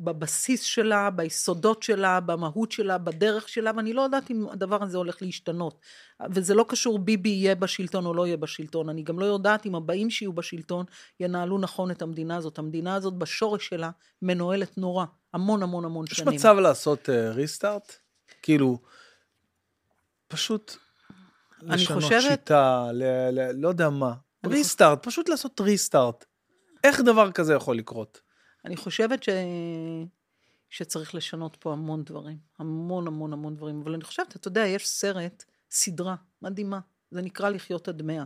בבסיס 0.03 0.61
שלה, 0.63 1.09
ביסודות 1.09 1.83
שלה, 1.83 2.19
במהות 2.19 2.71
שלה, 2.71 2.97
בדרך 2.97 3.49
שלה, 3.49 3.71
ואני 3.75 3.93
לא 3.93 4.01
יודעת 4.01 4.31
אם 4.31 4.45
הדבר 4.51 4.83
הזה 4.83 4.97
הולך 4.97 5.21
להשתנות. 5.21 5.79
וזה 6.33 6.53
לא 6.53 6.65
קשור 6.69 6.99
ביבי 6.99 7.29
יהיה 7.29 7.55
בשלטון 7.55 8.05
או 8.05 8.13
לא 8.13 8.27
יהיה 8.27 8.37
בשלטון. 8.37 8.89
אני 8.89 9.03
גם 9.03 9.19
לא 9.19 9.25
יודעת 9.25 9.65
אם 9.65 9.75
הבאים 9.75 10.09
שיהיו 10.09 10.33
בשלטון 10.33 10.85
ינהלו 11.19 11.57
נכון 11.57 11.91
את 11.91 12.01
המדינה 12.01 12.35
הזאת. 12.37 12.59
המדינה 12.59 12.95
הזאת 12.95 13.13
בשורש 13.13 13.67
שלה 13.67 13.89
מנוהלת 14.21 14.77
נורא, 14.77 15.05
המון 15.33 15.63
המון 15.63 15.85
המון 15.85 16.05
יש 16.11 16.17
שנים. 16.17 16.35
מצב 16.35 16.55
לעשות 16.59 17.09
ריסטארט? 17.09 17.95
כאילו, 18.41 18.77
פשוט 20.27 20.77
לשנות 21.61 22.03
חושבת- 22.03 22.21
שיטה, 22.21 22.89
ל, 22.93 23.03
ל, 23.31 23.51
לא 23.61 23.67
יודע 23.67 23.89
מה. 23.89 24.13
ריסטארט, 24.47 24.99
פשוט 25.05 25.29
לעשות 25.29 25.61
ריסטארט. 25.61 26.25
איך 26.83 27.01
דבר 27.01 27.31
כזה 27.31 27.53
יכול 27.53 27.77
לקרות? 27.77 28.21
אני 28.65 28.77
חושבת 28.77 29.23
ש... 29.23 29.29
שצריך 30.69 31.15
לשנות 31.15 31.57
פה 31.59 31.71
המון 31.73 32.03
דברים, 32.03 32.37
המון 32.59 33.07
המון 33.07 33.33
המון 33.33 33.55
דברים, 33.55 33.81
אבל 33.81 33.93
אני 33.93 34.03
חושבת, 34.03 34.35
אתה 34.35 34.47
יודע, 34.47 34.65
יש 34.67 34.87
סרט, 34.89 35.43
סדרה 35.71 36.15
מדהימה, 36.41 36.79
זה 37.11 37.21
נקרא 37.21 37.49
לחיות 37.49 37.87
עד 37.87 38.01
מאה, 38.01 38.23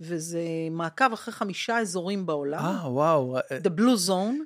וזה 0.00 0.40
מעקב 0.70 1.12
אחרי 1.12 1.34
חמישה 1.34 1.78
אזורים 1.78 2.26
בעולם, 2.26 2.64
אה, 2.64 2.92
וואו. 2.92 3.38
The 3.38 3.70
Blue 3.78 4.08
Zone, 4.08 4.10
מי- 4.10 4.38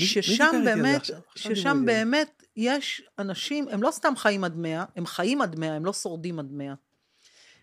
מי 0.00 0.06
ששם 0.06 0.50
באמת, 0.64 1.02
ששם. 1.34 1.82
באמת 1.86 2.42
יש 2.56 3.02
אנשים, 3.18 3.68
הם 3.68 3.82
לא 3.82 3.90
סתם 3.90 4.12
חיים 4.16 4.44
עד 4.44 4.56
מאה, 4.56 4.84
הם 4.96 5.06
חיים 5.06 5.42
עד 5.42 5.58
מאה, 5.58 5.74
הם 5.74 5.84
לא 5.84 5.92
שורדים 5.92 6.38
עד 6.38 6.52
מאה. 6.52 6.74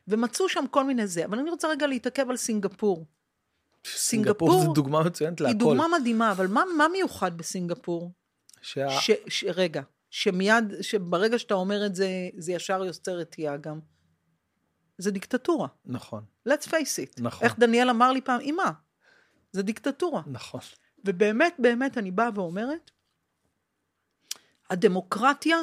ומצאו 0.08 0.50
שם 0.50 0.66
כל 0.72 0.84
מיני 0.84 1.08
זה, 1.08 1.26
אבל 1.26 1.40
אני 1.40 1.50
רוצה 1.50 1.68
רגע 1.68 1.88
להתעכב 1.88 2.30
על 2.30 2.38
סינגפור. 2.38 3.06
סינגפור 3.86 4.62
זה 4.62 4.68
דוגמה 4.76 5.04
מצוינת 5.04 5.42
להכל. 5.42 5.52
היא 5.54 5.60
דוגמה 5.60 5.86
מדהימה, 6.00 6.32
אבל 6.32 6.48
מה, 6.48 6.64
מה 6.78 6.88
מיוחד 6.88 7.38
בסינגפור? 7.38 8.12
שה... 8.62 8.90
ש, 8.90 9.12
ש, 9.28 9.44
רגע, 9.44 9.82
שמיד, 10.10 10.74
שברגע 10.82 11.40
שאתה 11.40 11.54
אומר 11.54 11.86
את 11.86 11.96
זה, 11.96 12.30
זה 12.38 12.52
ישר 12.52 12.84
יוצר 12.86 13.22
את 13.22 13.36
גם. 13.62 13.80
זה 14.98 15.12
דיקטטורה. 15.12 15.68
נכון, 15.86 16.24
let's 16.50 16.68
face 16.68 17.00
it. 17.06 17.22
נכון. 17.22 17.44
איך 17.44 17.60
דניאל 17.60 17.90
אמר 17.90 18.12
לי 18.12 18.22
פעם, 18.22 18.42
אמא, 18.42 18.72
זה 19.52 19.64
דיקטטורה. 19.64 20.22
נכון. 20.28 20.60
ובאמת, 21.06 21.56
באמת, 21.60 21.98
אני 21.98 22.12
באה 22.12 22.30
ואומרת, 22.36 22.92
הדמוקרטיה, 24.70 25.58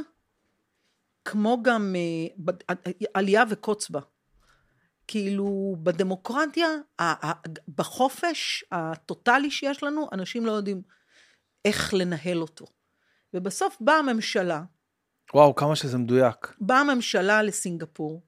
כמו 1.25 1.63
גם 1.63 1.95
אה, 1.97 2.75
עלייה 3.15 3.45
וקוץ 3.49 3.91
בה. 3.91 4.01
כאילו, 5.09 5.77
בדמוקרטיה, 5.83 6.69
בחופש 7.77 8.65
הטוטלי 8.73 9.51
שיש 9.51 9.83
לנו, 9.83 10.09
אנשים 10.13 10.47
לא 10.47 10.53
יודעים 10.53 10.83
איך 11.65 11.95
לנהל 11.95 12.43
אותו. 12.43 12.65
ובסוף 13.35 13.77
באה 13.81 13.99
הממשלה, 13.99 14.63
וואו, 15.35 15.55
כמה 15.55 15.77
שזה 15.77 15.99
מדויק. 15.99 16.55
באה 16.61 16.81
הממשלה 16.81 17.43
לסינגפור, 17.43 18.23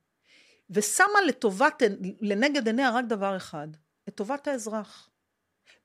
ושמה 0.71 1.21
לטובת, 1.27 1.83
לנגד 2.21 2.67
עיניה 2.67 2.91
רק 2.91 3.05
דבר 3.05 3.37
אחד, 3.37 3.69
את 4.09 4.15
טובת 4.15 4.49
האזרח. 4.49 5.11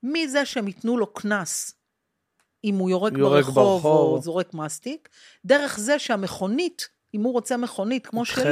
מזה 0.02 0.44
שהם 0.44 0.68
ייתנו 0.68 0.96
לו 0.96 1.12
קנס 1.12 1.72
אם 2.64 2.74
הוא 2.74 2.90
יורק, 2.90 3.12
יורק 3.18 3.44
ברחוב, 3.44 3.54
ברחוב. 3.54 4.14
או 4.14 4.22
זורק 4.22 4.54
מסטיק, 4.54 5.08
דרך 5.44 5.78
זה 5.78 5.98
שהמכונית, 5.98 6.88
אם 7.16 7.22
הוא 7.22 7.32
רוצה 7.32 7.56
מכונית 7.56 8.06
כמו 8.06 8.24
שלי, 8.24 8.42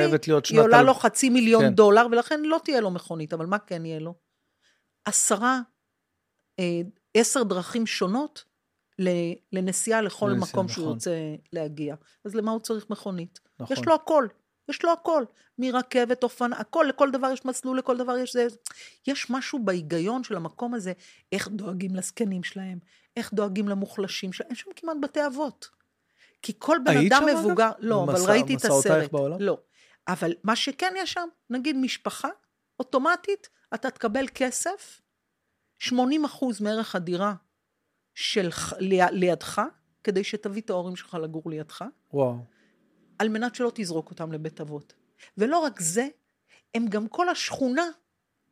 היא. 0.51 0.61
עולה 0.61 0.81
אל- 0.81 0.85
לו 0.87 0.95
חצי 0.95 1.29
מיליון 1.31 1.63
כן. 1.65 1.75
דולר, 1.75 2.07
ולכן 2.11 2.41
לא 2.43 2.61
תהיה 2.65 2.81
לו 2.81 2.91
מכונית, 2.91 3.33
אבל 3.33 3.47
מה 3.47 3.59
כן 3.59 3.85
יהיה 3.87 3.99
לו? 4.01 4.15
עשרה, 5.05 5.61
אה, 6.59 6.81
עשר 7.15 7.43
דרכים 7.43 7.87
שונות 7.87 8.45
לנסיעה 9.53 10.01
לכל 10.03 10.27
לנסיעה, 10.27 10.51
מקום 10.53 10.69
שהוא 10.69 10.83
נכון. 10.85 10.95
רוצה 10.95 11.11
להגיע. 11.53 11.95
אז 12.25 12.35
למה 12.35 12.51
הוא 12.51 12.61
צריך 12.61 12.91
מכונית? 12.91 13.41
נכון. 13.61 13.77
יש 13.77 13.87
לו 13.87 13.95
הכל, 13.95 14.27
יש 14.69 14.85
לו 14.85 14.93
הכל. 14.93 15.25
מרכבת, 15.59 16.23
אופנה, 16.23 16.57
הכל, 16.57 16.87
לכל 16.89 17.11
דבר 17.11 17.31
יש 17.33 17.45
מסלול, 17.45 17.79
לכל 17.79 17.97
דבר 17.99 18.17
יש 18.17 18.33
זה. 18.33 18.47
יש 19.07 19.31
משהו 19.31 19.65
בהיגיון 19.65 20.25
של 20.25 20.37
המקום 20.37 20.75
הזה, 20.75 20.93
איך 21.33 21.49
דואגים 21.49 21.95
לזקנים 21.97 22.43
שלהם, 22.43 22.79
איך 23.17 23.35
דואגים 23.35 23.69
למוחלשים 23.69 24.33
שלהם, 24.33 24.49
אין 24.49 24.57
שם 24.57 24.71
כמעט 24.77 24.97
בתי 25.03 25.27
אבות. 25.27 25.69
כי 26.45 26.53
כל 26.59 26.79
בן 26.85 26.97
היית 26.97 27.13
אדם 27.13 27.23
שם, 27.23 27.29
אגב? 27.29 27.39
מבוגר, 27.47 27.71
לא, 27.79 28.05
אבל 28.05 28.13
במסע- 28.15 28.29
ראיתי 28.29 28.55
את 28.55 28.65
מסעותייך 28.65 28.95
הסרט. 28.97 29.13
בעולם? 29.13 29.37
לא. 29.41 29.59
אבל 30.09 30.33
מה 30.45 30.57
שכן 30.57 30.95
יש 30.97 31.13
שם, 31.13 31.29
נגיד 31.51 31.77
משפחה, 31.77 32.29
אוטומטית 32.79 33.49
אתה 33.75 33.91
תקבל 33.91 34.27
כסף, 34.35 35.01
80 35.79 36.25
אחוז 36.25 36.61
מערך 36.61 36.95
הדירה 36.95 37.35
של, 38.15 38.49
לידך, 39.11 39.63
כדי 40.05 40.25
שתביא 40.25 40.63
את 40.63 40.71
ההורים 40.71 40.97
שלך 40.97 41.15
לגור 41.23 41.43
לידך. 41.51 41.85
וואו. 42.13 42.37
על 43.19 43.29
מנת 43.29 43.55
שלא 43.55 43.73
תזרוק 43.75 44.11
אותם 44.11 44.33
לבית 44.33 44.61
אבות. 44.61 44.95
ולא 45.39 45.59
רק 45.59 45.81
זה, 45.81 46.09
הם 46.75 46.87
גם 46.89 47.09
כל 47.09 47.29
השכונה 47.29 47.85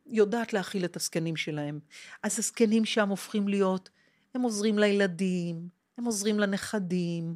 יודעת 0.05 0.53
להכיל 0.53 0.85
את 0.85 0.95
הזקנים 0.95 1.35
שלהם. 1.35 1.79
אז 2.23 2.39
הזקנים 2.39 2.85
שם 2.85 3.09
הופכים 3.09 3.47
להיות, 3.47 3.89
הם 4.35 4.41
עוזרים 4.41 4.79
לילדים, 4.79 5.69
הם 5.97 6.05
עוזרים 6.05 6.39
לנכדים, 6.39 7.35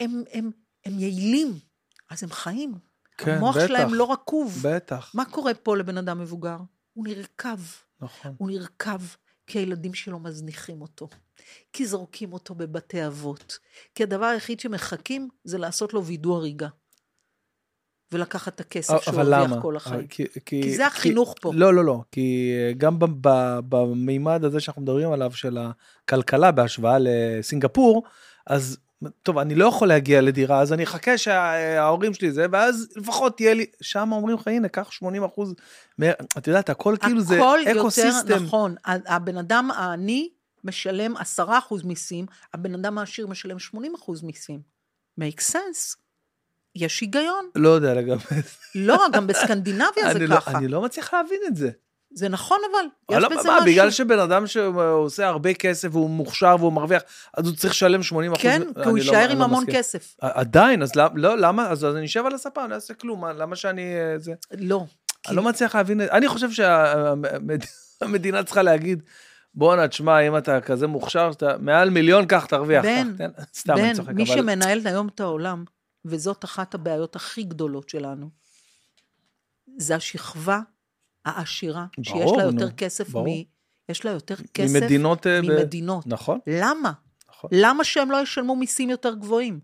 הם, 0.00 0.22
הם, 0.32 0.50
הם 0.84 0.98
יעילים, 0.98 1.58
אז 2.10 2.22
הם 2.22 2.30
חיים. 2.30 2.74
כן, 3.18 3.34
המוח 3.34 3.56
בטח. 3.56 3.66
שלהם 3.66 3.94
לא 3.94 4.12
רקוב. 4.12 4.62
בטח. 4.62 5.10
מה 5.14 5.24
קורה 5.24 5.54
פה 5.54 5.76
לבן 5.76 5.98
אדם 5.98 6.18
מבוגר? 6.18 6.56
הוא 6.92 7.04
נרקב. 7.06 7.58
נכון. 8.00 8.34
הוא 8.38 8.48
נרקב 8.48 9.00
כי 9.46 9.58
הילדים 9.58 9.94
שלו 9.94 10.18
מזניחים 10.18 10.82
אותו, 10.82 11.08
כי 11.72 11.86
זורקים 11.86 12.32
אותו 12.32 12.54
בבתי 12.54 13.06
אבות, 13.06 13.58
כי 13.94 14.02
הדבר 14.02 14.24
היחיד 14.24 14.60
שמחכים 14.60 15.28
זה 15.44 15.58
לעשות 15.58 15.94
לו 15.94 16.04
וידוא 16.04 16.36
הריגה. 16.36 16.68
ולקחת 18.12 18.54
את 18.54 18.60
הכסף 18.60 19.02
שהוא 19.02 19.14
אבל 19.14 19.32
הרוויח? 19.32 19.62
כל 19.62 19.76
החיים. 19.76 20.06
כי, 20.06 20.24
כי 20.44 20.76
זה 20.76 20.86
החינוך 20.86 21.34
פה. 21.40 21.52
לא, 21.54 21.74
לא, 21.74 21.84
לא. 21.84 22.00
כי 22.12 22.52
גם 22.78 22.98
ב- 22.98 23.28
ב- 23.28 23.58
במימד 23.68 24.44
הזה 24.44 24.60
שאנחנו 24.60 24.82
מדברים 24.82 25.12
עליו, 25.12 25.32
של 25.32 25.58
הכלכלה 25.58 26.52
בהשוואה 26.52 26.96
לסינגפור, 27.00 28.02
אז 28.46 28.78
טוב, 29.22 29.38
אני 29.38 29.54
לא 29.54 29.66
יכול 29.66 29.88
להגיע 29.88 30.20
לדירה, 30.20 30.60
אז 30.60 30.72
אני 30.72 30.84
אחכה 30.84 31.18
שההורים 31.18 32.14
שלי 32.14 32.32
זה, 32.32 32.46
ואז 32.52 32.88
לפחות 32.96 33.36
תהיה 33.36 33.54
לי, 33.54 33.66
שם 33.80 34.12
אומרים 34.12 34.36
לך, 34.36 34.48
הנה, 34.48 34.68
קח 34.68 34.90
80 34.90 35.24
אחוז, 35.24 35.54
את 36.38 36.46
יודעת, 36.46 36.70
הכל 36.70 36.96
כאילו 37.00 37.20
זה 37.20 37.34
הכל 37.36 37.58
אקו 37.62 37.70
יותר 37.76 37.90
סיסטם. 37.90 38.44
נכון. 38.44 38.74
ה- 38.84 39.14
הבן 39.14 39.36
אדם 39.36 39.70
העני 39.76 40.28
משלם 40.64 41.16
10 41.16 41.58
אחוז 41.58 41.82
מיסים, 41.82 42.26
הבן 42.54 42.74
אדם 42.74 42.98
העשיר 42.98 43.26
משלם 43.26 43.58
80 43.58 43.94
אחוז 43.94 44.22
מיסים. 44.22 44.60
make 45.20 45.40
sense. 45.52 45.96
יש 46.76 47.00
היגיון. 47.00 47.48
לא 47.54 47.68
יודע 47.68 47.94
זה. 47.94 48.14
לא, 48.74 49.06
גם 49.12 49.26
בסקנדינביה 49.26 50.12
זה 50.12 50.26
לא- 50.26 50.36
ככה. 50.36 50.58
אני 50.58 50.68
לא 50.68 50.82
מצליח 50.82 51.14
להבין 51.14 51.40
את 51.46 51.56
זה. 51.56 51.70
זה 52.14 52.28
נכון 52.28 52.58
אבל, 52.72 53.16
יש 53.18 53.24
אבל 53.24 53.36
בזה 53.36 53.48
מה, 53.48 53.54
משהו. 53.56 53.66
בגלל 53.72 53.90
שבן 53.90 54.18
אדם 54.18 54.46
שעושה 54.46 55.26
הרבה 55.28 55.54
כסף 55.54 55.88
והוא 55.92 56.10
מוכשר 56.10 56.56
והוא 56.58 56.72
מרוויח, 56.72 57.02
אז 57.36 57.46
הוא 57.46 57.56
צריך 57.56 57.72
לשלם 57.72 58.02
80 58.02 58.32
אחוז? 58.32 58.42
כן, 58.42 58.62
כי 58.82 58.88
הוא 58.88 58.98
יישאר 58.98 59.30
עם 59.30 59.42
המון 59.42 59.64
כסף. 59.72 60.16
עדיין, 60.20 60.82
אז 60.82 60.96
למ- 60.96 61.16
לא, 61.16 61.38
למה? 61.38 61.68
אז 61.70 61.84
אני 61.84 62.06
אשב 62.06 62.22
על 62.26 62.34
הספה, 62.34 62.62
אני 62.62 62.70
לא 62.70 62.74
אעשה 62.74 62.94
כלום, 62.94 63.20
מה- 63.20 63.32
למה 63.32 63.56
שאני... 63.56 63.82
אה. 63.96 64.34
לא. 64.58 64.84
אני 65.28 65.36
לא 65.36 65.42
מצליח 65.42 65.74
להבין, 65.74 66.00
אני 66.00 66.28
חושב 66.28 66.48
שהמדינה 68.00 68.42
צריכה 68.42 68.62
להגיד, 68.62 69.02
בואנה, 69.54 69.88
תשמע, 69.88 70.20
אם 70.20 70.36
אתה 70.36 70.60
כזה 70.60 70.86
מוכשר, 70.86 71.32
שאתה 71.32 71.58
מעל 71.58 71.90
מיליון, 71.90 72.26
קח, 72.26 72.44
תרוויח. 72.46 72.84
בן, 72.84 73.16
בן, 73.66 73.92
מי. 74.14 74.26
שמנהל 74.26 74.80
היום 74.84 75.08
את 75.08 75.20
העולם, 75.20 75.64
וזאת 76.04 76.44
אחת 76.44 76.74
הבעיות 76.74 77.16
הכי 77.16 77.42
גדולות 77.42 77.88
שלנו, 77.88 78.28
זה 79.78 79.96
השכבה 79.96 80.60
העשירה, 81.24 81.86
שיש 82.02 82.12
ברור, 82.14 82.38
לה 82.38 82.44
נו, 82.44 82.52
יותר 82.52 82.70
כסף 82.70 83.08
ברור. 83.08 83.28
מ... 83.28 83.42
יש 83.90 84.04
לה 84.04 84.10
יותר 84.10 84.34
כסף 84.54 84.74
ממדינות... 84.74 85.26
אה, 85.26 85.42
ב- 85.42 85.44
ממדינות. 85.44 86.06
נכון, 86.06 86.38
למה? 86.46 86.92
נכון. 87.30 87.50
למה 87.52 87.84
שהם 87.84 88.10
לא 88.10 88.22
ישלמו 88.22 88.56
מיסים 88.56 88.90
יותר 88.90 89.14
גבוהים? 89.14 89.60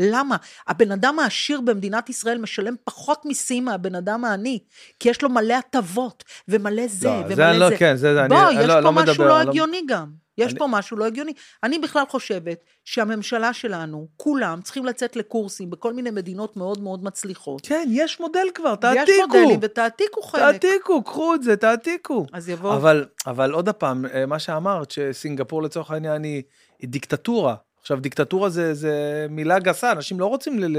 למה? 0.00 0.36
הבן 0.66 0.92
אדם 0.92 1.18
העשיר 1.18 1.60
במדינת 1.60 2.08
ישראל 2.08 2.38
משלם 2.38 2.74
פחות 2.84 3.24
מיסים 3.26 3.64
מהבן 3.64 3.94
אדם 3.94 4.24
העני, 4.24 4.58
כי 5.00 5.08
יש 5.08 5.22
לו 5.22 5.28
מלא 5.28 5.54
הטבות, 5.54 6.24
ומלא 6.48 6.82
זה, 6.88 7.08
לא, 7.08 7.12
ומלא 7.12 7.34
זה 7.34 7.50
אני 7.50 7.58
זה. 7.58 7.70
לא, 7.70 7.76
כן, 7.76 7.96
זה, 7.96 8.14
זה, 8.14 8.26
בוא, 8.28 8.50
אני 8.50 8.60
יש 8.60 8.66
לא, 8.66 8.74
פה 8.74 8.80
לא 8.80 8.92
משהו 8.92 9.12
מדבר, 9.12 9.28
לא 9.28 9.42
לא- 9.42 9.50
הגיוני 9.50 9.80
גם. 9.88 10.27
יש 10.38 10.50
אני- 10.52 10.58
פה 10.58 10.66
משהו 10.70 10.96
לא 10.96 11.06
הגיוני. 11.06 11.32
אני 11.62 11.78
בכלל 11.78 12.02
חושבת 12.08 12.64
שהממשלה 12.84 13.52
שלנו, 13.52 14.08
כולם 14.16 14.60
צריכים 14.62 14.84
לצאת 14.84 15.16
לקורסים 15.16 15.70
בכל 15.70 15.92
מיני 15.92 16.10
מדינות 16.10 16.56
מאוד 16.56 16.80
מאוד 16.82 17.04
מצליחות. 17.04 17.66
כן, 17.66 17.88
יש 17.90 18.20
מודל 18.20 18.46
כבר, 18.54 18.74
תעתיקו. 18.74 19.26
מודלים, 19.28 19.58
ותעתיקו 19.62 20.22
חלק. 20.22 20.40
תעתיקו, 20.42 21.02
קחו 21.02 21.34
את 21.34 21.42
זה, 21.42 21.56
תעתיקו. 21.56 22.26
אז 22.32 22.48
יבואו... 22.48 22.76
אבל, 22.76 23.06
אבל 23.26 23.52
עוד 23.52 23.68
פעם, 23.68 24.06
אה, 24.06 24.26
מה 24.26 24.38
שאמרת, 24.38 24.90
שסינגפור 24.90 25.62
לצורך 25.62 25.90
העניין 25.90 26.22
היא, 26.22 26.42
היא 26.78 26.88
דיקטטורה. 26.88 27.54
עכשיו, 27.80 28.00
דיקטטורה 28.00 28.48
זה, 28.50 28.74
זה 28.74 29.26
מילה 29.30 29.58
גסה, 29.58 29.92
אנשים 29.92 30.20
לא 30.20 30.26
רוצים 30.26 30.58
ל, 30.58 30.66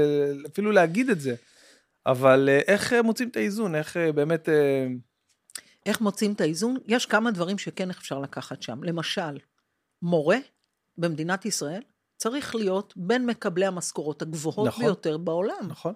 אפילו 0.52 0.72
להגיד 0.72 1.10
את 1.10 1.20
זה. 1.20 1.34
אבל 2.06 2.48
אה, 2.48 2.60
איך 2.66 2.92
אה, 2.92 3.02
מוצאים 3.02 3.28
את 3.28 3.36
האיזון? 3.36 3.74
איך 3.74 3.96
באמת... 4.14 4.48
איך 5.86 6.00
מוצאים 6.00 6.32
את 6.32 6.40
האיזון? 6.40 6.76
יש 6.86 7.06
כמה 7.06 7.30
דברים 7.30 7.58
שכן 7.58 7.90
אפשר 7.90 8.18
לקחת 8.18 8.62
שם. 8.62 8.84
למשל, 8.84 9.38
מורה 10.02 10.38
במדינת 10.98 11.44
ישראל 11.44 11.82
צריך 12.16 12.54
להיות 12.54 12.94
בין 12.96 13.26
מקבלי 13.26 13.66
המשכורות 13.66 14.22
הגבוהות 14.22 14.68
נכון. 14.68 14.84
ביותר 14.84 15.18
בעולם. 15.18 15.68
נכון? 15.68 15.94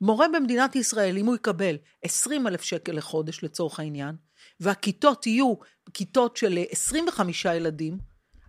מורה 0.00 0.26
במדינת 0.28 0.76
ישראל, 0.76 1.18
אם 1.18 1.26
הוא 1.26 1.34
יקבל 1.34 1.76
20 2.02 2.46
אלף 2.46 2.62
שקל 2.62 2.92
לחודש 2.92 3.44
לצורך 3.44 3.80
העניין, 3.80 4.16
והכיתות 4.60 5.26
יהיו 5.26 5.54
כיתות 5.94 6.36
של 6.36 6.58
25 6.70 7.44
ילדים, 7.44 7.98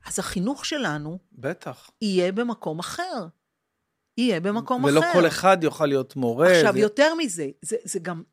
אז 0.05 0.19
החינוך 0.19 0.65
שלנו 0.65 1.19
בטח. 1.31 1.89
יהיה 2.01 2.31
במקום 2.31 2.79
אחר. 2.79 3.27
יהיה 4.17 4.39
במקום 4.39 4.83
ולא 4.83 4.99
אחר. 4.99 5.13
כל 5.13 5.27
אחד 5.27 5.57
יוכל 5.61 5.85
להיות 5.85 6.15
מורה. 6.15 6.51
עכשיו, 6.51 6.73
זה... 6.73 6.79
יותר 6.79 7.15
מזה, 7.15 7.47
זה, 7.61 7.75
זה 7.83 7.99
גם, 7.99 8.23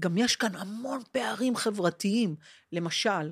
גם 0.00 0.18
יש 0.18 0.36
כאן 0.36 0.56
המון 0.56 1.00
פערים 1.12 1.56
חברתיים. 1.56 2.36
למשל, 2.72 3.30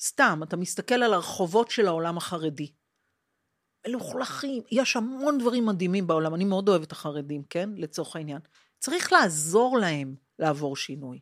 סתם, 0.00 0.40
אתה 0.42 0.56
מסתכל 0.56 0.94
על 0.94 1.14
הרחובות 1.14 1.70
של 1.70 1.86
העולם 1.86 2.16
החרדי. 2.16 2.72
מלוכלכים, 3.86 4.62
יש 4.70 4.96
המון 4.96 5.38
דברים 5.38 5.66
מדהימים 5.66 6.06
בעולם, 6.06 6.34
אני 6.34 6.44
מאוד 6.44 6.68
אוהבת 6.68 6.92
החרדים, 6.92 7.42
כן? 7.50 7.70
לצורך 7.76 8.16
העניין. 8.16 8.38
צריך 8.78 9.12
לעזור 9.12 9.78
להם 9.78 10.14
לעבור 10.38 10.76
שינוי. 10.76 11.20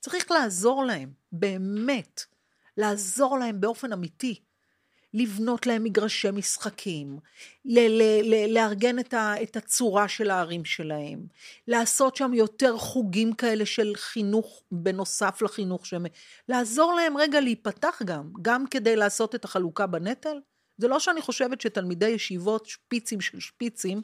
צריך 0.00 0.30
לעזור 0.30 0.84
להם, 0.84 1.12
באמת. 1.32 2.20
לעזור 2.76 3.38
להם 3.38 3.60
באופן 3.60 3.92
אמיתי. 3.92 4.42
לבנות 5.14 5.66
להם 5.66 5.84
מגרשי 5.84 6.30
משחקים, 6.30 7.18
ל- 7.64 8.02
ל- 8.02 8.34
ל- 8.34 8.54
לארגן 8.54 8.98
את, 8.98 9.14
ה- 9.14 9.42
את 9.42 9.56
הצורה 9.56 10.08
של 10.08 10.30
הערים 10.30 10.64
שלהם, 10.64 11.26
לעשות 11.68 12.16
שם 12.16 12.34
יותר 12.34 12.76
חוגים 12.78 13.32
כאלה 13.32 13.66
של 13.66 13.92
חינוך 13.96 14.62
בנוסף 14.72 15.42
לחינוך 15.42 15.86
שהם... 15.86 16.06
לעזור 16.48 16.94
להם 16.94 17.16
רגע 17.16 17.40
להיפתח 17.40 18.02
גם, 18.04 18.30
גם 18.42 18.66
כדי 18.66 18.96
לעשות 18.96 19.34
את 19.34 19.44
החלוקה 19.44 19.86
בנטל. 19.86 20.36
זה 20.78 20.88
לא 20.88 20.98
שאני 20.98 21.22
חושבת 21.22 21.60
שתלמידי 21.60 22.08
ישיבות, 22.08 22.66
שפיצים 22.66 23.20
של 23.20 23.40
שפיצים, 23.40 24.02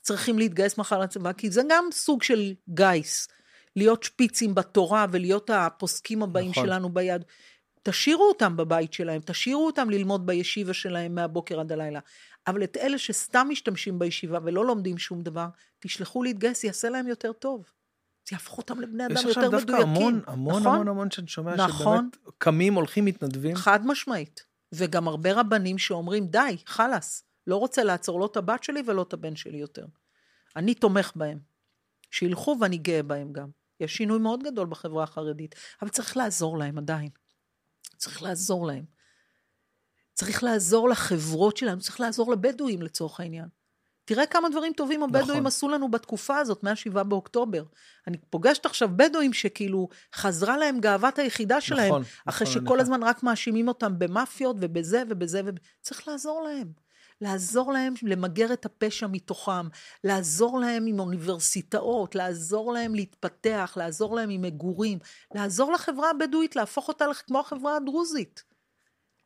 צריכים 0.00 0.38
להתגייס 0.38 0.78
מחר 0.78 0.98
לצבא, 0.98 1.32
כי 1.32 1.50
זה 1.50 1.62
גם 1.68 1.84
סוג 1.92 2.22
של 2.22 2.54
גיס. 2.68 3.28
להיות 3.76 4.02
שפיצים 4.02 4.54
בתורה 4.54 5.06
ולהיות 5.12 5.50
הפוסקים 5.50 6.22
הבאים 6.22 6.50
נכון. 6.50 6.66
שלנו 6.66 6.88
ביד. 6.88 7.24
תשאירו 7.88 8.28
אותם 8.28 8.56
בבית 8.56 8.92
שלהם, 8.92 9.20
תשאירו 9.24 9.66
אותם 9.66 9.90
ללמוד 9.90 10.26
בישיבה 10.26 10.74
שלהם 10.74 11.14
מהבוקר 11.14 11.60
עד 11.60 11.72
הלילה. 11.72 12.00
אבל 12.46 12.64
את 12.64 12.76
אלה 12.76 12.98
שסתם 12.98 13.46
משתמשים 13.50 13.98
בישיבה 13.98 14.38
ולא 14.44 14.66
לומדים 14.66 14.98
שום 14.98 15.22
דבר, 15.22 15.46
תשלחו 15.80 16.22
להתגייס, 16.22 16.64
יעשה 16.64 16.88
להם 16.88 17.06
יותר 17.06 17.32
טוב. 17.32 17.64
זה 18.28 18.34
יהפוך 18.34 18.58
אותם 18.58 18.80
לבני 18.80 19.06
אדם 19.06 19.14
יותר 19.16 19.28
מדויקים. 19.28 19.30
יש 19.30 19.36
עכשיו 19.46 19.50
דווקא 19.50 19.82
המון, 19.82 20.20
המון, 20.26 20.60
נכון? 20.60 20.74
המון, 20.74 20.88
המון 20.88 21.10
שאני 21.10 21.28
שומע 21.28 21.56
נכון? 21.56 22.10
שבאמת 22.14 22.34
קמים, 22.38 22.74
הולכים, 22.74 23.04
מתנדבים. 23.04 23.56
חד 23.56 23.86
משמעית. 23.86 24.44
וגם 24.72 25.08
הרבה 25.08 25.32
רבנים 25.32 25.78
שאומרים, 25.78 26.26
די, 26.26 26.56
חלאס, 26.66 27.24
לא 27.46 27.56
רוצה 27.56 27.84
לעצור 27.84 28.20
לא 28.20 28.26
את 28.26 28.36
הבת 28.36 28.64
שלי 28.64 28.82
ולא 28.86 29.02
את 29.02 29.12
הבן 29.12 29.36
שלי 29.36 29.58
יותר. 29.58 29.86
אני 30.56 30.74
תומך 30.74 31.12
בהם. 31.16 31.38
שילכו 32.10 32.56
ואני 32.60 32.76
גאה 32.78 33.02
בהם 33.02 33.32
גם. 33.32 33.48
יש 33.80 33.96
שינוי 33.96 34.18
מאוד 34.18 34.42
גדול 34.42 34.66
בחברה 34.66 35.04
החרדית, 35.04 35.54
אבל 35.82 35.90
צריך 35.90 36.16
לעזור 36.16 36.58
להם 36.58 36.78
עדיין. 36.78 37.08
צריך 37.96 38.22
לעזור 38.22 38.66
להם. 38.66 38.84
צריך 40.14 40.42
לעזור 40.44 40.88
לחברות 40.88 41.56
שלנו, 41.56 41.80
צריך 41.80 42.00
לעזור 42.00 42.32
לבדואים 42.32 42.82
לצורך 42.82 43.20
העניין. 43.20 43.48
תראה 44.04 44.26
כמה 44.26 44.48
דברים 44.48 44.72
טובים 44.72 45.02
הבדואים 45.02 45.30
נכון. 45.30 45.46
עשו 45.46 45.68
לנו 45.68 45.90
בתקופה 45.90 46.38
הזאת, 46.38 46.64
מ-7 46.64 47.02
באוקטובר. 47.02 47.64
אני 48.06 48.16
פוגשת 48.30 48.66
עכשיו 48.66 48.88
בדואים 48.96 49.32
שכאילו 49.32 49.88
חזרה 50.14 50.56
להם 50.56 50.80
גאוות 50.80 51.18
היחידה 51.18 51.60
שלהם, 51.60 51.88
נכון, 51.88 52.02
אחרי 52.26 52.48
נכון, 52.48 52.54
שכל 52.54 52.64
נכון. 52.64 52.80
הזמן 52.80 53.02
רק 53.02 53.22
מאשימים 53.22 53.68
אותם 53.68 53.98
במאפיות 53.98 54.56
ובזה 54.60 55.02
ובזה, 55.08 55.40
וב... 55.44 55.54
צריך 55.82 56.08
לעזור 56.08 56.42
להם. 56.42 56.72
לעזור 57.20 57.72
להם 57.72 57.94
למגר 58.02 58.52
את 58.52 58.66
הפשע 58.66 59.06
מתוכם, 59.06 59.68
לעזור 60.04 60.58
להם 60.58 60.86
עם 60.86 61.00
אוניברסיטאות, 61.00 62.14
לעזור 62.14 62.72
להם 62.72 62.94
להתפתח, 62.94 63.72
לעזור 63.76 64.16
להם 64.16 64.30
עם 64.30 64.42
מגורים, 64.42 64.98
לעזור 65.34 65.72
לחברה 65.72 66.10
הבדואית 66.10 66.56
להפוך 66.56 66.88
אותה 66.88 67.04
כמו 67.26 67.40
החברה 67.40 67.76
הדרוזית. 67.76 68.44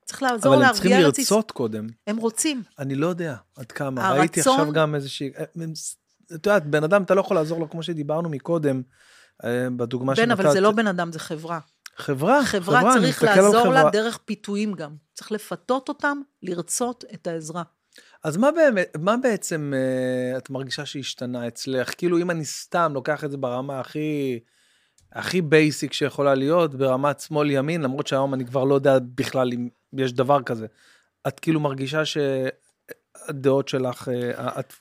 צריך 0.04 0.22
לעזור 0.22 0.56
להרגיע... 0.56 0.96
אבל 0.96 1.04
הם 1.06 1.12
צריכים 1.12 1.24
לרצות 1.24 1.50
קודם. 1.50 1.86
הם 2.06 2.16
רוצים. 2.16 2.62
אני 2.78 2.94
לא 2.94 3.06
יודע 3.06 3.36
עד 3.56 3.72
כמה. 3.72 4.02
הרצון... 4.02 4.18
ראיתי 4.18 4.40
עכשיו 4.40 4.72
גם 4.72 4.94
איזושהי... 4.94 5.30
אה, 5.38 5.44
את 6.26 6.46
יודעת, 6.46 6.66
בן 6.66 6.84
אדם, 6.84 7.02
אתה 7.02 7.14
לא 7.14 7.20
יכול 7.20 7.36
לעזור 7.36 7.60
לו, 7.60 7.70
כמו 7.70 7.82
שדיברנו 7.82 8.28
מקודם, 8.28 8.82
אה, 9.44 9.68
בדוגמה 9.76 10.16
שנתת. 10.16 10.26
בן, 10.26 10.30
אבל 10.30 10.52
זה 10.52 10.60
לא 10.60 10.70
בן 10.70 10.86
אדם, 10.86 11.12
זה 11.12 11.18
חברה. 11.18 11.58
חברה, 11.96 12.44
חברה, 12.44 12.80
חברה 12.80 12.94
צריך 12.94 13.22
לעזור 13.22 13.68
לה 13.68 13.90
דרך 13.90 14.18
פיתויים 14.24 14.72
גם. 14.72 14.96
צריך 15.14 15.32
לפתות 15.32 15.88
אותם 15.88 16.20
לרצות 16.42 17.04
את 17.14 17.26
העזרה. 17.26 17.62
אז 18.24 18.36
מה 18.36 18.50
באמת, 18.52 18.96
מה 19.00 19.16
בעצם 19.16 19.72
uh, 19.74 20.38
את 20.38 20.50
מרגישה 20.50 20.86
שהשתנה 20.86 21.48
אצלך? 21.48 21.94
כאילו, 21.98 22.18
אם 22.18 22.30
אני 22.30 22.44
סתם 22.44 22.92
לוקח 22.94 23.24
את 23.24 23.30
זה 23.30 23.36
ברמה 23.36 23.80
הכי, 23.80 24.40
הכי 25.12 25.42
בייסיק 25.42 25.92
שיכולה 25.92 26.34
להיות, 26.34 26.74
ברמת 26.74 27.20
שמאל-ימין, 27.20 27.82
למרות 27.82 28.06
שהיום 28.06 28.34
אני 28.34 28.46
כבר 28.46 28.64
לא 28.64 28.74
יודע 28.74 28.98
בכלל 29.14 29.52
אם 29.52 29.68
יש 29.92 30.12
דבר 30.12 30.42
כזה. 30.42 30.66
את 31.28 31.40
כאילו 31.40 31.60
מרגישה 31.60 32.02
שהדעות 32.04 33.68
שלך, 33.68 34.08
uh, 34.08 34.40
את... 34.60 34.72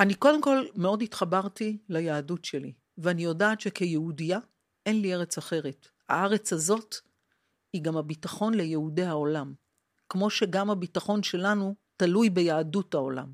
אני 0.00 0.14
קודם 0.14 0.42
כל 0.42 0.64
מאוד 0.74 1.02
התחברתי 1.02 1.78
ליהדות 1.88 2.44
שלי, 2.44 2.72
ואני 2.98 3.24
יודעת 3.24 3.60
שכיהודייה 3.60 4.38
אין 4.86 5.00
לי 5.00 5.14
ארץ 5.14 5.38
אחרת. 5.38 5.88
הארץ 6.08 6.52
הזאת 6.52 6.94
היא 7.72 7.82
גם 7.82 7.96
הביטחון 7.96 8.54
ליהודי 8.54 9.04
העולם. 9.04 9.52
כמו 10.08 10.30
שגם 10.30 10.70
הביטחון 10.70 11.22
שלנו 11.22 11.74
תלוי 11.96 12.30
ביהדות 12.30 12.94
העולם. 12.94 13.32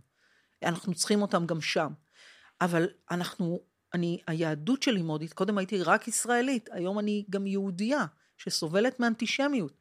אנחנו 0.63 0.95
צריכים 0.95 1.23
אותם 1.23 1.47
גם 1.47 1.61
שם. 1.61 1.93
אבל 2.61 2.89
אנחנו, 3.11 3.61
אני, 3.95 4.19
היהדות 4.27 4.83
שלי 4.83 5.03
מאוד, 5.03 5.25
קודם 5.35 5.59
הייתי 5.59 5.83
רק 5.83 6.09
ישראלית, 6.09 6.69
היום 6.73 6.99
אני 6.99 7.25
גם 7.31 7.47
יהודייה 7.47 8.05
שסובלת 8.37 9.01
מאנטישמיות. 9.01 9.73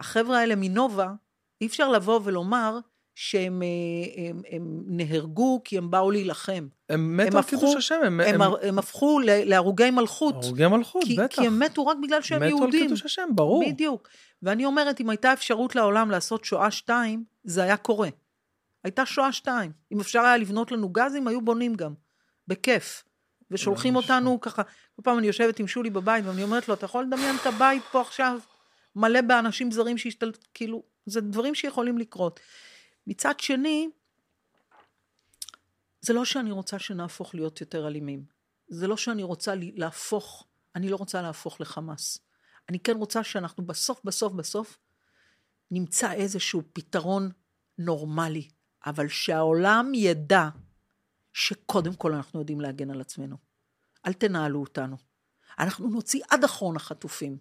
החבר'ה 0.00 0.38
האלה 0.38 0.54
מנובה, 0.56 1.12
אי 1.60 1.66
אפשר 1.66 1.88
לבוא 1.88 2.20
ולומר 2.24 2.78
שהם 3.14 3.62
הם, 4.16 4.26
הם, 4.26 4.42
הם 4.50 4.82
נהרגו 4.86 5.60
כי 5.64 5.78
הם 5.78 5.90
באו 5.90 6.10
להילחם. 6.10 6.68
הם 6.88 7.16
מתו 7.16 7.38
על 7.38 7.44
קידוש 7.44 7.74
השם. 7.76 8.00
הם, 8.04 8.20
הם, 8.20 8.42
הם, 8.42 8.52
הם 8.62 8.78
הפכו 8.78 9.20
להרוגי 9.24 9.90
מלכות. 9.90 10.34
הרוגי 10.44 10.66
מלכות, 10.66 11.04
כי, 11.04 11.16
בטח. 11.16 11.36
כי 11.36 11.46
הם 11.46 11.58
מתו 11.58 11.86
רק 11.86 11.96
בגלל 12.02 12.22
שהם 12.22 12.42
מתו 12.42 12.48
יהודים. 12.48 12.68
מתו 12.68 12.76
על 12.76 12.82
קידוש 12.82 13.04
השם, 13.04 13.28
ברור. 13.34 13.64
בדיוק. 13.68 14.08
ואני 14.42 14.64
אומרת, 14.64 15.00
אם 15.00 15.10
הייתה 15.10 15.32
אפשרות 15.32 15.76
לעולם 15.76 16.10
לעשות 16.10 16.44
שואה 16.44 16.70
שתיים, 16.70 17.24
זה 17.44 17.62
היה 17.62 17.76
קורה. 17.76 18.08
הייתה 18.84 19.06
שואה 19.06 19.32
שתיים. 19.32 19.72
אם 19.92 20.00
אפשר 20.00 20.20
היה 20.20 20.36
לבנות 20.36 20.72
לנו 20.72 20.88
גזים, 20.88 21.28
היו 21.28 21.40
בונים 21.40 21.74
גם. 21.74 21.94
בכיף. 22.48 23.04
ושולחים 23.50 23.96
אותנו 23.96 24.40
ככה, 24.40 24.62
כל 24.96 25.02
פעם 25.02 25.18
אני 25.18 25.26
יושבת 25.26 25.58
עם 25.58 25.68
שולי 25.68 25.90
בבית 25.90 26.24
ואני 26.24 26.42
אומרת 26.42 26.68
לו, 26.68 26.74
אתה 26.74 26.84
יכול 26.84 27.04
לדמיין 27.04 27.36
את 27.36 27.46
הבית 27.46 27.82
פה 27.92 28.00
עכשיו 28.00 28.38
מלא 28.96 29.20
באנשים 29.20 29.70
זרים 29.70 29.98
שהשתלטו, 29.98 30.40
כאילו, 30.54 30.82
זה 31.06 31.20
דברים 31.20 31.54
שיכולים 31.54 31.98
לקרות. 31.98 32.40
מצד 33.06 33.40
שני, 33.40 33.88
זה 36.00 36.12
לא 36.12 36.24
שאני 36.24 36.50
רוצה 36.50 36.78
שנהפוך 36.78 37.34
להיות 37.34 37.60
יותר 37.60 37.86
אלימים. 37.86 38.24
זה 38.68 38.86
לא 38.86 38.96
שאני 38.96 39.22
רוצה 39.22 39.52
להפוך, 39.56 40.46
אני 40.76 40.88
לא 40.88 40.96
רוצה 40.96 41.22
להפוך 41.22 41.60
לחמאס. 41.60 42.18
אני 42.68 42.78
כן 42.78 42.96
רוצה 42.96 43.24
שאנחנו 43.24 43.66
בסוף, 43.66 44.00
בסוף, 44.04 44.32
בסוף, 44.32 44.78
נמצא 45.70 46.12
איזשהו 46.12 46.62
פתרון 46.72 47.30
נורמלי, 47.78 48.48
אבל 48.86 49.08
שהעולם 49.08 49.92
ידע 49.94 50.48
שקודם 51.32 51.94
כל 51.94 52.14
אנחנו 52.14 52.40
יודעים 52.40 52.60
להגן 52.60 52.90
על 52.90 53.00
עצמנו. 53.00 53.36
אל 54.06 54.12
תנהלו 54.12 54.60
אותנו. 54.60 54.96
אנחנו 55.58 55.88
נוציא 55.88 56.22
עד 56.30 56.44
אחרון 56.44 56.76
החטופים. 56.76 57.38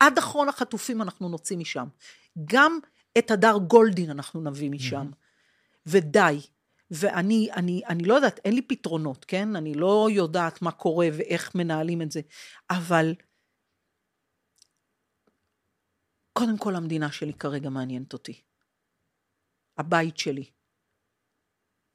עד 0.00 0.18
אחרון 0.18 0.48
החטופים 0.48 1.02
אנחנו 1.02 1.28
נוציא 1.28 1.56
משם. 1.56 1.88
גם 2.44 2.78
את 3.18 3.30
הדר 3.30 3.56
גולדין 3.66 4.10
אנחנו 4.10 4.40
נביא 4.40 4.70
משם. 4.70 5.10
Mm-hmm. 5.12 5.26
ודי. 5.86 6.40
ואני 6.90 7.48
אני, 7.56 7.82
אני 7.88 8.04
לא 8.04 8.14
יודעת, 8.14 8.40
אין 8.44 8.54
לי 8.54 8.62
פתרונות, 8.62 9.24
כן? 9.24 9.56
אני 9.56 9.74
לא 9.74 10.08
יודעת 10.10 10.62
מה 10.62 10.70
קורה 10.70 11.08
ואיך 11.12 11.54
מנהלים 11.54 12.02
את 12.02 12.12
זה, 12.12 12.20
אבל 12.70 13.14
קודם 16.32 16.58
כל 16.58 16.76
המדינה 16.76 17.12
שלי 17.12 17.34
כרגע 17.34 17.70
מעניינת 17.70 18.12
אותי. 18.12 18.42
הבית 19.78 20.18
שלי. 20.18 20.50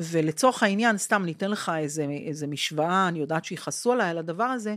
ולצורך 0.03 0.63
העניין, 0.63 0.97
סתם 0.97 1.23
ניתן 1.25 1.51
לך 1.51 1.71
איזה, 1.77 2.05
איזה 2.27 2.47
משוואה, 2.47 3.07
אני 3.07 3.19
יודעת 3.19 3.45
שיכעסו 3.45 3.91
עליי 3.91 4.09
על 4.09 4.17
הדבר 4.17 4.43
הזה, 4.43 4.75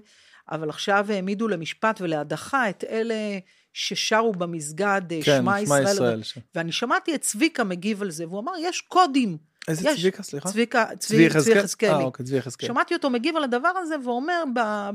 אבל 0.51 0.69
עכשיו 0.69 1.07
העמידו 1.13 1.49
למשפט 1.49 2.01
ולהדחה 2.01 2.71
את 2.71 2.85
אלה 2.85 3.39
ששרו 3.73 4.33
במסגד 4.33 5.03
אה, 5.13 5.21
כן, 5.25 5.39
שמע 5.39 5.61
ישראל. 5.61 5.85
ישראל 5.85 6.21
ו... 6.37 6.41
ואני 6.55 6.73
שמעתי 6.73 7.15
את 7.15 7.21
צביקה 7.21 7.65
מגיב 7.65 8.03
על 8.03 8.11
זה, 8.11 8.27
והוא 8.27 8.41
אמר, 8.41 8.53
יש 8.61 8.81
קודים. 8.81 9.39
איזה 9.69 9.89
יש, 9.89 10.01
צביקה, 10.01 10.23
סליחה? 10.23 10.49
צביקה, 10.49 10.87
צבי, 10.99 11.29
צבי 11.31 11.59
יחזקאלי. 11.59 11.93
אה, 11.93 12.03
אוקיי, 12.03 12.27
צבי 12.27 12.37
יחזקאלי. 12.37 12.73
שמעתי 12.73 12.95
אותו 12.95 13.11
מגיב 13.11 13.37
על 13.37 13.45
הדבר 13.45 13.69
הזה, 13.69 13.95
ואומר, 14.05 14.45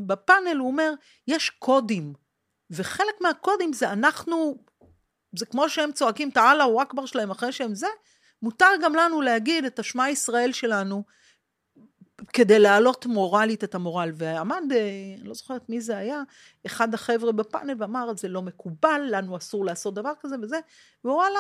בפאנל 0.06 0.58
הוא 0.60 0.68
אומר, 0.68 0.94
יש 1.28 1.50
קודים. 1.50 2.14
וחלק 2.72 3.22
מהקודים 3.22 3.74
זה 3.74 3.92
אנחנו, 3.92 4.58
זה 5.36 5.46
כמו 5.46 5.70
שהם 5.70 5.92
צועקים 5.92 6.30
את 6.30 6.38
האללה 6.38 6.66
אכבר 6.82 7.06
שלהם 7.06 7.32
אחרי 7.32 7.52
שהם 7.52 7.76
זה, 7.76 7.88
מותר 8.42 8.70
גם 8.84 8.96
לנו 8.96 9.22
להגיד 9.22 9.66
את 9.66 9.80
השמע 9.80 10.10
ישראל 10.10 10.52
שלנו, 10.52 11.04
כדי 12.34 12.60
להעלות 12.60 13.06
מורלית 13.06 13.64
את 13.64 13.76
המורל. 13.76 14.12
ועמד, 14.16 14.64
אה, 14.72 14.78
אני 15.20 15.28
לא 15.28 15.34
זוכרת 15.34 15.70
מי 15.70 15.82
זה 15.82 15.98
היה, 15.98 16.22
אחד 16.66 16.94
החבר'ה 16.94 17.32
בפאנל 17.32 17.74
ואמר, 17.80 18.12
זה 18.18 18.28
לא 18.28 18.42
מקובל, 18.42 19.02
לנו 19.10 19.38
אסור 19.38 19.66
לעשות 19.66 19.94
דבר 19.94 20.12
כזה 20.22 20.36
וזה, 20.42 20.60
ווואלה, 21.06 21.40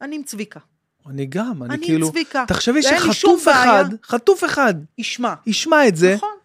אני 0.00 0.16
עם 0.16 0.22
צביקה. 0.22 0.60
אני 1.06 1.26
גם, 1.26 1.62
אני, 1.62 1.74
אני 1.74 1.86
כאילו, 1.86 2.10
צביקה. 2.10 2.44
תחשבי 2.48 2.82
שחטוף 2.82 3.48
אחד, 3.48 3.84
חטוף 4.02 4.44
אחד, 4.44 4.74
ישמע, 4.98 5.34
ישמע 5.46 5.88
את 5.88 5.96
זה, 5.96 6.14
נכון. 6.14 6.36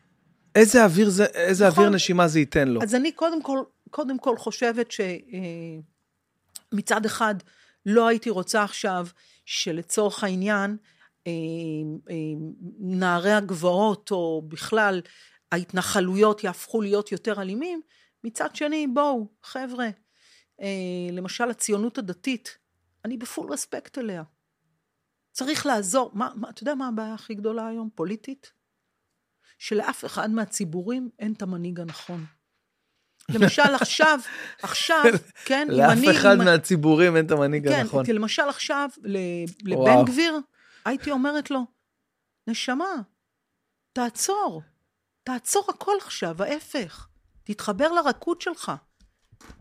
איזה 0.56 0.84
אוויר 0.84 1.10
זה, 1.10 1.26
איזה 1.26 1.68
נכון. 1.68 1.84
אוויר 1.84 1.96
נשימה 1.96 2.28
זה 2.28 2.40
ייתן 2.40 2.68
לו. 2.68 2.82
אז 2.82 2.96
אני 2.96 3.12
קודם 3.12 3.42
כל, 3.42 3.60
קודם 3.90 4.18
כל 4.18 4.38
חושבת 4.38 4.92
שמצד 6.72 7.06
אחד 7.06 7.36
לא 7.86 8.08
הייתי 8.08 8.30
רוצה 8.30 8.64
עכשיו 8.64 9.08
שלצורך 9.46 10.24
העניין 10.24 10.78
אה, 11.28 11.32
אה, 12.10 12.16
נערי 12.80 13.32
הגבעות 13.32 14.12
או 14.12 14.42
בכלל 14.48 15.02
ההתנחלויות 15.52 16.44
יהפכו 16.44 16.82
להיות 16.82 17.12
יותר 17.12 17.42
אלימים, 17.42 17.82
מצד 18.24 18.56
שני 18.56 18.88
בואו 18.88 19.28
חבר'ה, 19.44 19.88
אה, 20.62 21.12
למשל 21.12 21.50
הציונות 21.50 21.98
הדתית, 21.98 22.58
אני 23.06 23.18
בפול 23.18 23.52
רספקט 23.54 23.98
אליה. 23.98 24.24
צריך 25.32 25.66
לעזור, 25.66 26.12
מה, 26.14 26.30
מה, 26.36 26.50
אתה 26.50 26.64
יודע 26.64 26.76
מה 26.76 26.88
הבעיה 26.88 27.14
הכי 27.14 27.36
גדולה 27.36 27.68
היום, 27.68 27.90
פוליטית? 27.96 28.52
שלאף 29.58 30.06
אחד 30.06 30.30
מהציבורים 30.30 31.10
אין 31.20 31.34
את 31.34 31.42
המנהיג 31.42 31.80
הנכון. 31.80 32.26
למשל 33.30 33.76
עכשיו, 33.82 34.20
עכשיו, 34.62 35.04
כן, 35.46 35.68
אם 35.72 35.82
אני... 35.82 36.06
לאף 36.06 36.16
אחד 36.16 36.36
מהציבורים 36.38 37.16
אין 37.16 37.26
את 37.26 37.32
המנהיג 37.32 37.70
כן, 37.70 37.80
הנכון. 37.80 38.06
כי 38.06 38.14
למשל 38.14 38.50
עכשיו, 38.50 38.90
לבן. 39.64 40.06
גביר, 40.06 40.40
הייתי 40.86 41.12
אומרת 41.12 41.52
לו, 41.52 41.66
נשמה, 42.48 42.94
תעצור, 43.94 44.62
תעצור 45.24 45.66
הכל 45.70 45.96
עכשיו, 46.02 46.44
ההפך, 46.44 47.08
תתחבר 47.44 47.92
לרכות 47.92 48.42
שלך, 48.42 48.72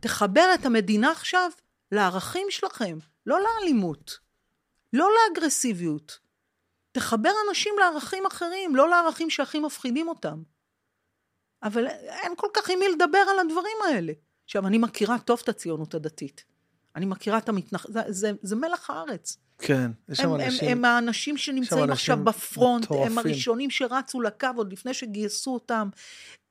תחבר 0.01 0.47
את 0.55 0.67
המדינה 0.67 1.11
עכשיו 1.11 1.51
לערכים 1.93 2.47
שלכם, 2.51 2.99
לא 3.27 3.39
לאלימות, 3.41 4.19
לא 4.93 5.09
לאגרסיביות. 5.15 6.19
תחבר 6.93 7.31
אנשים 7.49 7.75
לערכים 7.79 8.27
אחרים, 8.27 8.77
לא 8.77 8.89
לערכים 8.89 9.31
שהכי 9.31 9.59
מפחידים 9.59 10.09
אותם. 10.09 10.43
אבל 11.63 11.87
אין 11.87 12.33
כל 12.37 12.49
כך 12.55 12.71
עם 12.71 12.79
מי 12.79 12.89
לדבר 12.89 13.19
על 13.19 13.39
הדברים 13.39 13.77
האלה. 13.89 14.13
עכשיו, 14.45 14.67
אני 14.67 14.79
מכירה 14.79 15.19
טוב 15.19 15.41
את 15.45 15.49
הציונות 15.49 15.95
הדתית. 15.95 16.45
אני 16.97 17.07
מכירה 17.07 17.39
את 17.39 17.49
המתנח... 17.49 17.87
זה, 17.89 18.01
זה, 18.09 18.33
זה 18.43 18.57
מלח 18.57 18.91
הארץ. 18.91 19.37
כן, 19.59 19.91
יש 20.09 20.19
שם 20.19 20.29
הם, 20.29 20.35
הם, 20.35 20.41
אנשים. 20.41 20.69
הם 20.69 20.85
האנשים 20.85 21.37
שנמצאים 21.37 21.91
עכשיו 21.91 22.25
בפרונט, 22.25 22.85
הם 22.91 22.97
מטורפים. 22.97 23.19
הראשונים 23.19 23.71
שרצו 23.71 24.21
לקו 24.21 24.49
עוד 24.57 24.73
לפני 24.73 24.95
שגייסו 24.95 25.55
אותם. 25.55 25.89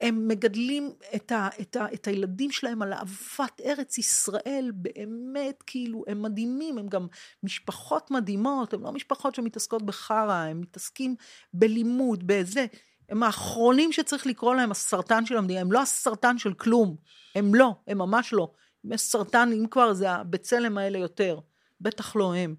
הם 0.01 0.27
מגדלים 0.27 0.91
את, 1.15 1.31
ה, 1.31 1.49
את, 1.61 1.75
ה, 1.75 1.85
את 1.93 2.07
הילדים 2.07 2.51
שלהם 2.51 2.81
על 2.81 2.93
אהבת 2.93 3.61
ארץ 3.65 3.97
ישראל, 3.97 4.71
באמת, 4.75 5.63
כאילו, 5.67 6.03
הם 6.07 6.21
מדהימים, 6.21 6.77
הם 6.77 6.87
גם 6.87 7.07
משפחות 7.43 8.11
מדהימות, 8.11 8.73
הם 8.73 8.83
לא 8.83 8.91
משפחות 8.91 9.35
שמתעסקות 9.35 9.85
בחרא, 9.85 10.33
הם 10.33 10.61
מתעסקים 10.61 11.15
בלימוד, 11.53 12.27
בזה. 12.27 12.65
הם 13.11 13.23
האחרונים 13.23 13.91
שצריך 13.91 14.27
לקרוא 14.27 14.55
להם 14.55 14.71
הסרטן 14.71 15.25
של 15.25 15.37
המדינה, 15.37 15.61
הם 15.61 15.71
לא 15.71 15.81
הסרטן 15.81 16.37
של 16.37 16.53
כלום, 16.53 16.95
הם 17.35 17.55
לא, 17.55 17.75
הם 17.87 17.97
ממש 17.97 18.33
לא. 18.33 18.51
אם 18.85 18.93
יש 18.93 19.01
סרטן, 19.01 19.49
אם 19.53 19.65
כבר, 19.71 19.93
זה 19.93 20.11
הבצלם 20.11 20.77
האלה 20.77 20.97
יותר, 20.97 21.39
בטח 21.81 22.15
לא 22.15 22.35
הם. 22.35 22.55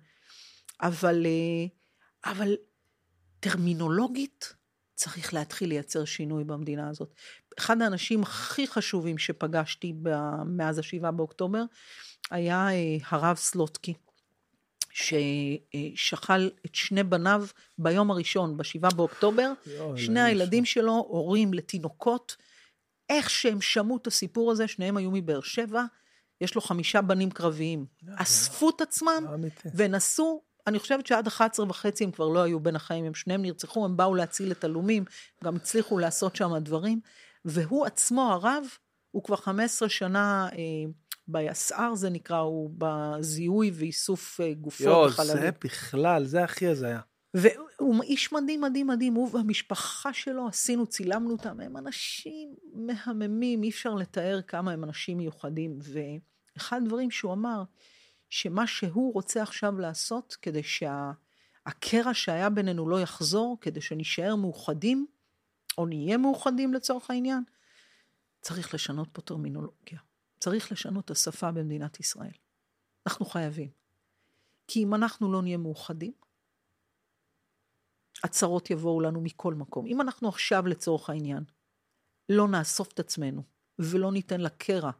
אבל, 0.80 1.26
אה, 1.26 2.32
אבל 2.32 2.56
טרמינולוגית 3.40 4.54
צריך 4.94 5.34
להתחיל 5.34 5.68
לייצר 5.68 6.04
שינוי 6.04 6.44
במדינה 6.44 6.88
הזאת. 6.88 7.14
אחד 7.58 7.82
האנשים 7.82 8.22
הכי 8.22 8.66
חשובים 8.66 9.18
שפגשתי 9.18 9.94
מאז 10.46 10.78
השבעה 10.78 11.10
באוקטובר 11.10 11.62
היה 12.30 12.68
אה, 12.70 12.96
הרב 13.08 13.36
סלוטקי, 13.36 13.94
ששכל 14.92 16.48
את 16.66 16.74
שני 16.74 17.02
בניו 17.02 17.44
ביום 17.78 18.10
הראשון, 18.10 18.56
בשבעה 18.56 18.90
באוקטובר, 18.90 19.52
יואו, 19.66 19.98
שני 19.98 20.20
אלוהים 20.20 20.38
הילדים 20.38 20.64
שלו, 20.64 20.92
הורים 20.92 21.54
לתינוקות, 21.54 22.36
איך 23.08 23.30
שהם 23.30 23.60
שמעו 23.60 23.96
את 23.96 24.06
הסיפור 24.06 24.50
הזה, 24.52 24.68
שניהם 24.68 24.96
היו 24.96 25.10
מבאר 25.10 25.40
שבע, 25.40 25.84
יש 26.40 26.54
לו 26.54 26.60
חמישה 26.60 27.02
בנים 27.02 27.30
קרביים. 27.30 27.86
אספו 28.16 28.70
את 28.70 28.80
עצמם 28.80 29.24
אמיתי. 29.34 29.68
ונסעו, 29.74 30.42
אני 30.66 30.78
חושבת 30.78 31.06
שעד 31.06 31.26
11 31.26 31.66
וחצי 31.68 32.04
הם 32.04 32.10
כבר 32.10 32.28
לא 32.28 32.42
היו 32.42 32.60
בין 32.60 32.76
החיים, 32.76 33.04
הם 33.04 33.14
שניהם 33.14 33.42
נרצחו, 33.42 33.84
הם 33.84 33.96
באו 33.96 34.14
להציל 34.14 34.52
את 34.52 34.64
הלומים, 34.64 35.04
גם 35.44 35.56
הצליחו 35.56 35.98
לעשות 35.98 36.36
שם 36.36 36.58
דברים, 36.58 37.00
והוא 37.44 37.86
עצמו, 37.86 38.32
הרב, 38.32 38.64
הוא 39.10 39.22
כבר 39.22 39.36
15 39.36 39.88
שנה 39.88 40.48
אה, 40.52 40.58
ביס"ר 41.28 41.94
זה 41.94 42.10
נקרא, 42.10 42.38
הוא 42.38 42.70
בזיהוי 42.78 43.70
ואיסוף 43.74 44.40
אה, 44.40 44.54
גופות 44.54 44.86
יואו, 44.86 45.06
וחללים. 45.06 45.42
זה 45.42 45.50
בכלל, 45.64 46.24
זה 46.24 46.44
הכי 46.44 46.66
הזיה. 46.66 47.00
והוא 47.34 48.02
איש 48.02 48.32
מדהים, 48.32 48.60
מדהים, 48.60 48.86
מדהים, 48.86 49.14
הוא 49.14 49.28
והמשפחה 49.32 50.12
שלו, 50.12 50.48
עשינו, 50.48 50.86
צילמנו 50.86 51.30
אותם, 51.30 51.60
הם 51.60 51.76
אנשים 51.76 52.54
מהממים, 52.74 53.62
אי 53.62 53.70
אפשר 53.70 53.94
לתאר 53.94 54.40
כמה 54.46 54.72
הם 54.72 54.84
אנשים 54.84 55.18
מיוחדים. 55.18 55.78
ואחד 56.56 56.82
הדברים 56.82 57.10
שהוא 57.10 57.32
אמר, 57.32 57.62
שמה 58.28 58.66
שהוא 58.66 59.14
רוצה 59.14 59.42
עכשיו 59.42 59.78
לעשות, 59.78 60.36
כדי 60.42 60.62
שהקרע 60.62 62.14
שהיה 62.14 62.50
בינינו 62.50 62.88
לא 62.88 63.00
יחזור, 63.00 63.58
כדי 63.60 63.80
שנישאר 63.80 64.36
מאוחדים, 64.36 65.06
או 65.78 65.86
נהיה 65.86 66.16
מאוחדים 66.16 66.74
לצורך 66.74 67.10
העניין, 67.10 67.42
צריך 68.40 68.74
לשנות 68.74 69.08
פה 69.12 69.22
טרמינולוגיה. 69.22 69.98
צריך 70.42 70.72
לשנות 70.72 71.04
את 71.04 71.10
השפה 71.10 71.50
במדינת 71.50 72.00
ישראל. 72.00 72.32
אנחנו 73.06 73.26
חייבים. 73.26 73.70
כי 74.66 74.82
אם 74.82 74.94
אנחנו 74.94 75.32
לא 75.32 75.42
נהיה 75.42 75.56
מאוחדים, 75.56 76.12
הצרות 78.24 78.70
יבואו 78.70 79.00
לנו 79.00 79.20
מכל 79.20 79.54
מקום. 79.54 79.86
אם 79.86 80.00
אנחנו 80.00 80.28
עכשיו, 80.28 80.66
לצורך 80.66 81.10
העניין, 81.10 81.44
לא 82.28 82.48
נאסוף 82.48 82.92
את 82.92 82.98
עצמנו 82.98 83.42
ולא 83.78 84.12
ניתן 84.12 84.40
לקרע 84.40 84.90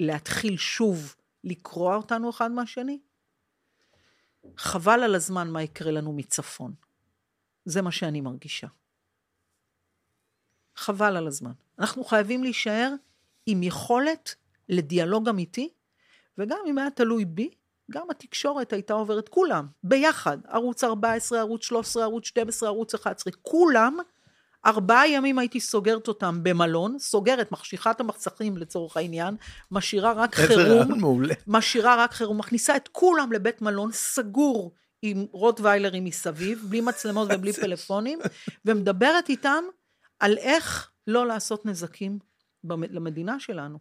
להתחיל 0.00 0.56
שוב 0.56 1.16
לקרוע 1.44 1.96
אותנו 1.96 2.30
אחד 2.30 2.50
מהשני, 2.50 3.00
חבל 4.56 5.00
על 5.02 5.14
הזמן 5.14 5.50
מה 5.50 5.62
יקרה 5.62 5.90
לנו 5.90 6.12
מצפון. 6.12 6.74
זה 7.64 7.82
מה 7.82 7.92
שאני 7.92 8.20
מרגישה. 8.20 8.68
חבל 10.76 11.16
על 11.16 11.26
הזמן. 11.26 11.52
אנחנו 11.78 12.04
חייבים 12.04 12.42
להישאר 12.42 12.92
עם 13.46 13.62
יכולת 13.62 14.34
לדיאלוג 14.68 15.28
אמיתי, 15.28 15.68
וגם 16.38 16.58
אם 16.66 16.78
היה 16.78 16.90
תלוי 16.90 17.24
בי, 17.24 17.50
גם 17.90 18.10
התקשורת 18.10 18.72
הייתה 18.72 18.94
עוברת, 18.94 19.28
כולם, 19.28 19.66
ביחד, 19.84 20.38
ערוץ 20.48 20.84
14, 20.84 21.38
ערוץ 21.38 21.64
13, 21.64 22.02
ערוץ 22.02 22.26
12, 22.26 22.68
ערוץ 22.68 22.94
11, 22.94 23.32
כולם, 23.42 23.96
ארבעה 24.66 25.08
ימים 25.08 25.38
הייתי 25.38 25.60
סוגרת 25.60 26.08
אותם 26.08 26.40
במלון, 26.42 26.98
סוגרת, 26.98 27.52
מחשיכה 27.52 27.90
את 27.90 28.00
המחסכים 28.00 28.56
לצורך 28.56 28.96
העניין, 28.96 29.36
משאירה 29.70 30.12
רק 30.12 30.34
חירום. 30.34 30.92
משאירה 31.46 31.96
רק 32.04 32.12
חירום, 32.12 32.38
מכניסה 32.38 32.76
את 32.76 32.88
כולם 32.92 33.32
לבית 33.32 33.62
מלון 33.62 33.92
סגור 33.92 34.74
עם 35.02 35.26
רוטוויילרים 35.32 36.04
מסביב, 36.04 36.66
בלי 36.68 36.80
מצלמות 36.80 37.28
ובלי 37.34 37.52
פלאפונים, 37.62 38.18
ומדברת 38.64 39.28
איתם 39.28 39.64
על 40.20 40.38
איך 40.38 40.90
לא 41.06 41.26
לעשות 41.26 41.66
נזקים 41.66 42.18
במ- 42.64 42.82
למדינה 42.90 43.40
שלנו. 43.40 43.78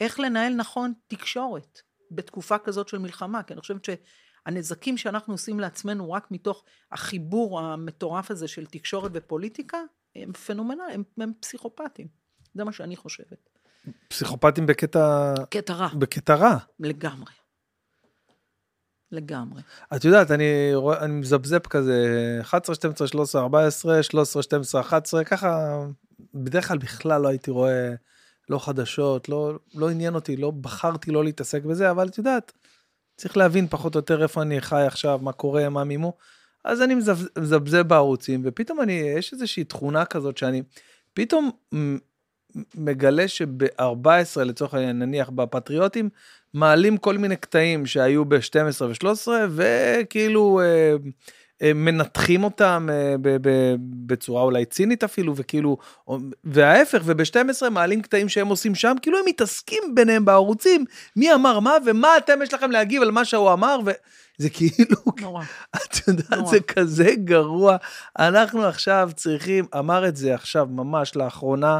איך 0.00 0.20
לנהל 0.20 0.54
נכון 0.54 0.92
תקשורת 1.06 1.80
בתקופה 2.10 2.58
כזאת 2.58 2.88
של 2.88 2.98
מלחמה, 2.98 3.42
כי 3.42 3.52
אני 3.52 3.60
חושבת 3.60 3.84
שהנזקים 3.84 4.96
שאנחנו 4.96 5.34
עושים 5.34 5.60
לעצמנו 5.60 6.12
רק 6.12 6.30
מתוך 6.30 6.64
החיבור 6.92 7.60
המטורף 7.60 8.30
הזה 8.30 8.48
של 8.48 8.66
תקשורת 8.66 9.10
ופוליטיקה, 9.14 9.78
הם 10.16 10.32
פנומנליים, 10.32 11.04
הם, 11.18 11.22
הם 11.22 11.32
פסיכופטים. 11.40 12.06
זה 12.54 12.64
מה 12.64 12.72
שאני 12.72 12.96
חושבת. 12.96 13.48
פסיכופטים 14.08 14.66
בקטע, 14.66 15.34
קטע 15.50 15.74
רע, 15.74 15.88
בקטע 15.98 16.34
רע. 16.34 16.56
לגמרי. 16.80 17.32
לגמרי. 19.12 19.62
את 19.96 20.04
יודעת, 20.04 20.30
אני 20.30 20.72
אני 21.00 21.12
מזפזפ 21.12 21.66
כזה 21.66 22.38
11, 22.40 22.74
12, 22.74 23.08
13, 23.08 23.42
14, 23.42 24.02
13, 24.02 24.42
12, 24.42 24.80
11, 24.80 25.24
ככה, 25.24 25.78
בדרך 26.34 26.68
כלל 26.68 26.78
בכלל 26.78 27.22
לא 27.22 27.28
הייתי 27.28 27.50
רואה 27.50 27.94
לא 28.50 28.58
חדשות, 28.58 29.28
לא, 29.28 29.52
לא 29.74 29.90
עניין 29.90 30.14
אותי, 30.14 30.36
לא 30.36 30.50
בחרתי 30.50 31.10
לא 31.10 31.24
להתעסק 31.24 31.62
בזה, 31.64 31.90
אבל 31.90 32.08
את 32.08 32.18
יודעת, 32.18 32.52
צריך 33.16 33.36
להבין 33.36 33.68
פחות 33.68 33.94
או 33.94 33.98
יותר 33.98 34.22
איפה 34.22 34.42
אני 34.42 34.60
חי 34.60 34.82
עכשיו, 34.86 35.18
מה 35.22 35.32
קורה, 35.32 35.68
מה 35.68 35.84
מימו. 35.84 36.12
אז 36.64 36.82
אני 36.82 36.94
מזפזפ 37.38 37.82
בערוצים, 37.82 38.42
ופתאום 38.44 38.80
אני, 38.80 38.92
יש 38.92 39.32
איזושהי 39.32 39.64
תכונה 39.64 40.04
כזאת 40.04 40.38
שאני 40.38 40.62
פתאום 41.14 41.50
מגלה 42.74 43.28
שב-14, 43.28 44.40
לצורך 44.44 44.74
העניין, 44.74 44.98
נניח 44.98 45.30
בפטריוטים, 45.30 46.08
מעלים 46.54 46.96
כל 46.96 47.18
מיני 47.18 47.36
קטעים 47.36 47.86
שהיו 47.86 48.24
ב-12 48.24 48.82
ו-13, 48.82 49.28
וכאילו 49.50 50.60
אה, 50.60 50.94
מנתחים 51.62 52.44
אותם 52.44 52.88
אה, 52.92 53.14
בצורה 54.06 54.42
אולי 54.42 54.64
צינית 54.64 55.04
אפילו, 55.04 55.36
וכאילו, 55.36 55.76
וההפך, 56.44 57.02
וב-12 57.04 57.70
מעלים 57.70 58.02
קטעים 58.02 58.28
שהם 58.28 58.48
עושים 58.48 58.74
שם, 58.74 58.94
כאילו 59.02 59.18
הם 59.18 59.24
מתעסקים 59.26 59.82
ביניהם 59.94 60.24
בערוצים, 60.24 60.84
מי 61.16 61.34
אמר 61.34 61.60
מה, 61.60 61.76
ומה 61.86 62.16
אתם 62.16 62.42
יש 62.42 62.54
לכם 62.54 62.70
להגיב 62.70 63.02
על 63.02 63.10
מה 63.10 63.24
שהוא 63.24 63.52
אמר, 63.52 63.78
זה 64.38 64.50
כאילו, 64.50 64.96
נורא. 65.20 65.44
את 65.76 66.08
יודעת. 66.08 66.46
זה 66.46 66.60
כזה 66.60 67.10
גרוע. 67.24 67.76
אנחנו 68.18 68.64
עכשיו 68.64 69.10
צריכים, 69.14 69.66
אמר 69.78 70.08
את 70.08 70.16
זה 70.16 70.34
עכשיו, 70.34 70.66
ממש 70.70 71.16
לאחרונה, 71.16 71.78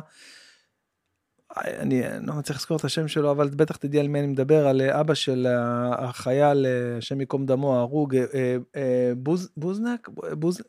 אני 1.64 2.02
לא 2.22 2.34
מצליח 2.34 2.58
לזכור 2.58 2.76
את 2.76 2.84
השם 2.84 3.08
שלו, 3.08 3.30
אבל 3.30 3.48
בטח 3.48 3.76
תדעי 3.76 4.00
על 4.00 4.08
מי 4.08 4.18
אני 4.18 4.26
מדבר, 4.26 4.66
על 4.66 4.80
אה, 4.80 5.00
אבא 5.00 5.14
של 5.14 5.46
ה- 5.46 5.94
החייל, 5.98 6.66
אה, 6.66 6.98
השם 6.98 7.20
ייקום 7.20 7.46
דמו, 7.46 7.76
ההרוג, 7.76 8.16
אה, 8.16 8.24
אה, 8.34 8.56
אה, 8.76 9.12
בוז, 9.16 9.48
בוזנק? 9.56 10.08
בוז... 10.12 10.60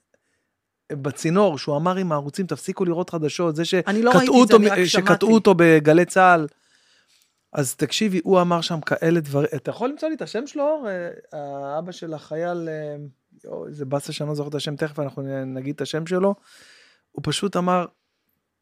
בצינור, 0.91 1.57
שהוא 1.57 1.77
אמר 1.77 1.95
עם 1.95 2.11
הערוצים, 2.11 2.45
תפסיקו 2.45 2.85
לראות 2.85 3.09
חדשות, 3.09 3.55
זה 3.55 3.61
לא 3.61 4.11
שקטעו 4.11 4.47
זה, 4.47 4.53
אותו. 4.55 4.57
שקטעו 4.85 5.34
אותו 5.34 5.53
בגלי 5.57 6.05
צה"ל. 6.05 6.47
אז 7.53 7.76
תקשיבי, 7.76 8.22
הוא 8.23 8.41
אמר 8.41 8.61
שם 8.61 8.81
כאלה 8.81 9.19
דברים, 9.19 9.49
אתה 9.55 9.69
יכול 9.72 9.89
למצוא 9.89 10.09
לי 10.09 10.15
את 10.15 10.22
השם 10.22 10.47
שלו, 10.47 10.64
אור? 10.64 10.88
אה, 10.89 11.76
האבא 11.76 11.91
של 11.91 12.14
החייל, 12.14 12.69
אה, 12.69 12.95
איזה 13.68 13.85
באסה 13.85 14.14
שאני 14.14 14.30
לא 14.30 14.35
זוכר 14.35 14.49
את 14.49 14.55
השם, 14.55 14.76
תכף 14.76 14.99
אנחנו 14.99 15.23
נגיד 15.45 15.76
את 15.76 15.81
השם 15.81 16.05
שלו. 16.05 16.35
הוא 17.11 17.22
פשוט 17.26 17.57
אמר, 17.57 17.85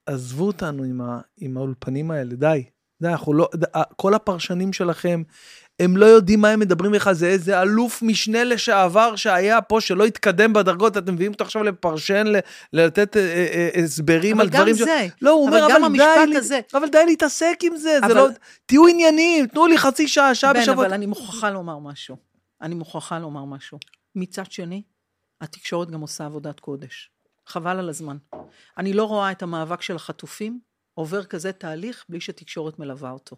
עזבו 0.06 0.48
אותנו 0.48 0.84
עם, 0.84 1.02
ה, 1.02 1.20
עם 1.38 1.58
האולפנים 1.58 2.12
האלה, 2.12 2.36
די. 2.36 2.64
די, 3.02 3.08
אנחנו 3.10 3.34
לא, 3.34 3.50
ד, 3.56 3.64
ה- 3.78 3.94
כל 3.96 4.14
הפרשנים 4.14 4.74
שלכם, 4.74 5.24
הם 5.80 5.98
לא 5.98 6.06
יודעים 6.06 6.42
מה 6.42 6.50
הם 6.50 6.60
מדברים 6.60 6.94
לך, 6.94 7.12
זה 7.12 7.28
איזה 7.28 7.62
אלוף 7.62 8.02
משנה 8.04 8.44
לשעבר 8.44 9.16
שהיה 9.16 9.62
פה, 9.62 9.82
שלא 9.82 10.06
התקדם 10.06 10.54
בדרגות, 10.54 10.98
אתם 10.98 11.14
מביאים 11.14 11.32
אותו 11.32 11.44
עכשיו 11.44 11.64
לפרשן, 11.64 12.28
ל- 12.28 12.40
לתת 12.74 13.18
אה, 13.18 13.22
אה, 13.22 13.70
אה, 13.76 13.84
הסברים 13.84 14.40
על 14.40 14.48
אבל 14.48 14.54
גם 14.54 14.60
דברים 14.62 14.76
ש... 14.76 14.80
זה, 14.80 15.08
לא, 15.22 15.32
הוא 15.32 15.50
אבל 15.50 15.58
אומר, 15.64 15.74
גם 15.76 15.84
אבל 15.84 15.98
די, 16.32 16.38
הזה. 16.38 16.60
אבל 16.74 16.88
די 16.92 17.06
להתעסק 17.06 17.58
עם 17.64 17.76
זה, 17.78 18.00
זה 18.00 18.06
אבל- 18.06 18.16
לא... 18.16 18.28
תהיו 18.66 18.88
עניינים, 18.88 19.48
תנו 19.48 19.68
לי 19.68 19.78
חצי 19.78 20.08
שעה, 20.08 20.36
שעה 20.36 20.54
בן, 20.54 20.60
בשבוע. 20.62 20.86
אבל 20.86 20.94
אני 20.94 21.06
מוכרחה 21.06 21.50
לומר 21.52 21.80
משהו. 21.80 22.16
אני 22.62 22.76
מוכרחה 22.76 23.20
לומר 23.20 23.46
משהו. 23.46 23.78
מצד 24.16 24.52
שני, 24.52 24.82
התקשורת 25.42 25.92
גם 25.92 26.02
עושה 26.02 26.26
עבודת 26.26 26.60
קודש. 26.60 27.12
חבל 27.48 27.80
על 27.80 27.90
הזמן. 27.90 28.18
אני 28.78 28.94
לא 28.94 29.04
רואה 29.04 29.32
את 29.32 29.44
המאבק 29.44 29.82
של 29.82 29.96
החטופים 29.96 30.60
עובר 30.94 31.24
כזה 31.24 31.52
תהליך 31.52 32.06
בלי 32.10 32.22
שתקשורת 32.22 32.80
מלווה 32.80 33.12
אותו. 33.12 33.36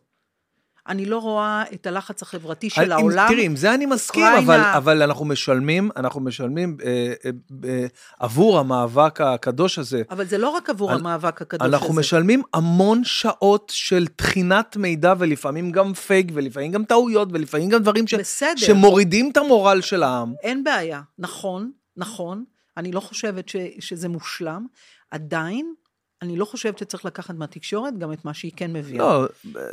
אני 0.88 1.06
לא 1.06 1.18
רואה 1.18 1.64
את 1.74 1.88
הלחץ 1.88 2.22
החברתי 2.22 2.70
של 2.70 2.82
עם- 2.82 2.92
העולם. 2.92 3.28
תראי, 3.30 3.46
עם 3.46 3.56
זה 3.56 3.74
אני 3.74 3.86
מסכים. 3.86 4.26
אבל, 4.44 4.60
אבל 4.60 5.02
אנחנו 5.02 5.26
משלמים, 5.26 5.90
אנחנו 5.96 6.22
משלמים 6.22 6.78
אה, 6.86 7.14
אה, 7.26 7.30
אה, 7.70 7.86
עבור 8.20 8.60
המאבק 8.60 9.22
הקדוש 9.22 9.80
הזה. 9.80 10.02
אבל 10.10 10.26
זה 10.26 10.38
לא 10.38 10.50
רק 10.50 10.70
עבור 10.70 10.92
אנ- 10.94 10.96
המאבק 11.00 11.42
הקדוש 11.42 11.68
הזה. 11.68 11.76
אנחנו 11.78 11.94
משלמים 11.94 12.42
המון 12.54 13.04
שעות 13.04 13.72
של 13.76 14.08
טחינת 14.08 14.78
מידע, 14.78 15.14
ולפעמים 15.20 15.72
גם 15.72 15.94
פייק, 15.94 16.28
ולפעמים 16.34 16.72
גם 16.72 16.86
טעויות, 16.86 17.28
ולפעמים 17.32 17.70
גם 17.70 17.82
דברים 17.82 18.08
ש... 18.08 18.14
בסדר. 18.14 18.54
שמורידים 18.58 19.30
את 19.32 19.38
המורל 19.38 19.82
של 19.82 20.04
העם. 20.04 20.34
אין 20.44 20.64
בעיה. 20.64 21.02
נכון, 21.20 21.72
נכון. 21.98 22.44
אני 22.78 22.92
לא 22.92 23.00
חושבת 23.00 23.50
ש, 23.50 23.56
שזה 23.80 24.10
מושלם. 24.10 24.66
עדיין, 25.12 25.74
אני 26.22 26.38
לא 26.38 26.46
חושבת 26.46 26.78
שצריך 26.78 27.06
לקחת 27.06 27.36
מהתקשורת 27.36 27.98
גם 27.98 28.14
את 28.14 28.26
מה 28.26 28.34
שהיא 28.34 28.52
כן 28.56 28.74
מביאה. 28.74 28.98
לא, 28.98 29.28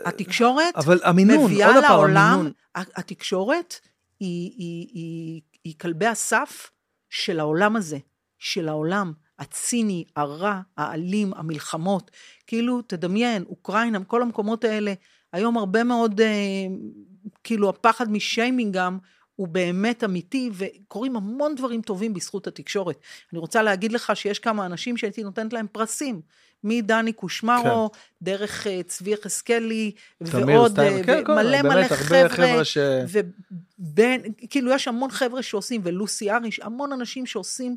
התקשורת 0.05 0.77
אבל 0.77 1.01
המינון, 1.03 1.45
מביאה 1.45 1.75
עוד 1.75 1.85
לעולם, 1.85 2.17
המינון. 2.17 2.53
התקשורת 2.75 3.75
היא, 4.21 4.53
היא, 4.59 4.89
היא, 4.95 5.41
היא 5.65 5.75
כלבי 5.81 6.07
הסף 6.07 6.71
של 7.11 7.41
העולם 7.41 7.77
הזה, 7.77 7.99
של 8.39 8.69
העולם 8.69 9.13
הציני, 9.39 10.05
הרע, 10.17 10.61
האלים, 10.77 11.35
המלחמות. 11.35 12.11
כאילו, 12.47 12.83
תדמיין, 12.83 13.45
אוקראינה, 13.49 14.05
כל 14.05 14.23
המקומות 14.23 14.65
האלה, 14.65 14.95
היום 15.33 15.59
הרבה 15.59 15.85
מאוד, 15.85 16.21
אה, 16.21 16.27
כאילו, 17.45 17.69
הפחד 17.69 18.11
משיימינג 18.11 18.75
גם, 18.75 18.99
הוא 19.36 19.48
באמת 19.48 20.05
אמיתי, 20.05 20.51
וקורים 20.52 21.16
המון 21.16 21.55
דברים 21.55 21.82
טובים 21.82 22.15
בזכות 22.15 22.47
התקשורת. 22.47 22.98
אני 23.32 23.39
רוצה 23.39 23.62
להגיד 23.62 23.93
לך 23.93 24.16
שיש 24.16 24.39
כמה 24.39 24.66
אנשים 24.66 24.97
שהייתי 24.97 25.23
נותנת 25.23 25.52
להם 25.52 25.66
פרסים, 25.73 26.20
מדני 26.65 27.12
קושמרו, 27.12 27.90
כן. 27.93 27.98
דרך 28.23 28.66
uh, 28.66 28.82
צבי 28.86 29.11
יחזקאלי, 29.11 29.93
ועוד, 30.20 30.73
סטיין, 30.73 31.02
uh, 31.02 31.06
כן, 31.06 31.23
ומלא 31.31 31.43
באמת, 31.43 31.65
מלא 31.65 31.73
הרבה 31.73 31.97
חבר'ה, 31.97 32.28
חבר'ה 32.28 32.65
ש- 32.65 32.78
ובין, 33.78 34.23
כאילו 34.51 34.73
יש 34.73 34.89
המון 34.89 35.11
חבר'ה 35.11 35.43
שעושים, 35.43 35.81
ולוסי 35.85 36.31
אריש, 36.31 36.61
המון 36.61 36.93
אנשים 36.93 37.27
שעושים 37.27 37.77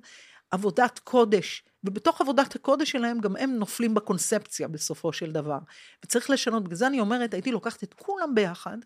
עבודת 0.51 0.99
קודש, 0.99 1.63
ובתוך 1.83 2.21
עבודת 2.21 2.55
הקודש 2.55 2.91
שלהם 2.91 3.19
גם 3.19 3.35
הם 3.35 3.55
נופלים 3.55 3.93
בקונספציה 3.93 4.67
בסופו 4.67 5.13
של 5.13 5.31
דבר. 5.31 5.59
וצריך 6.05 6.29
לשנות, 6.29 6.63
בגלל 6.63 6.75
זה 6.75 6.87
אני 6.87 6.99
אומרת, 6.99 7.33
הייתי 7.33 7.51
לוקחת 7.51 7.83
את 7.83 7.93
כולם 7.93 8.35
ביחד, 8.35 8.77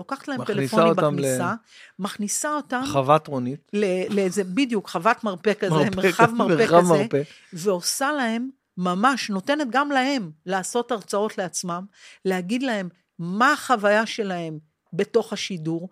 לוקחת 0.00 0.28
להם 0.28 0.44
פלאפונים 0.44 0.88
אותם 0.88 1.18
ל- 1.18 1.22
בכניסה, 1.22 1.54
מכניסה 1.98 2.54
אותם 2.54 2.82
חוות 2.92 3.26
רונית. 3.26 3.70
ל- 3.72 4.14
לאיזה, 4.14 4.44
בדיוק, 4.44 4.88
חוות 4.88 5.24
מרפא 5.24 5.52
כזה, 5.54 5.74
מרפא 5.74 5.96
מרחב 5.96 6.30
מרפא 6.34 6.54
מרחב 6.54 6.80
כזה, 6.80 6.92
מרפא. 6.94 7.22
ועושה 7.52 8.12
להם, 8.12 8.48
ממש 8.78 9.30
נותנת 9.30 9.66
גם 9.70 9.90
להם 9.90 10.30
לעשות 10.46 10.92
הרצאות 10.92 11.38
לעצמם, 11.38 11.84
להגיד 12.24 12.62
להם 12.62 12.88
מה 13.18 13.52
החוויה 13.52 14.06
שלהם 14.06 14.58
בתוך 14.92 15.32
השידור, 15.32 15.88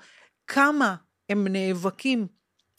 כמה 0.47 0.95
הם 1.31 1.47
נאבקים 1.51 2.27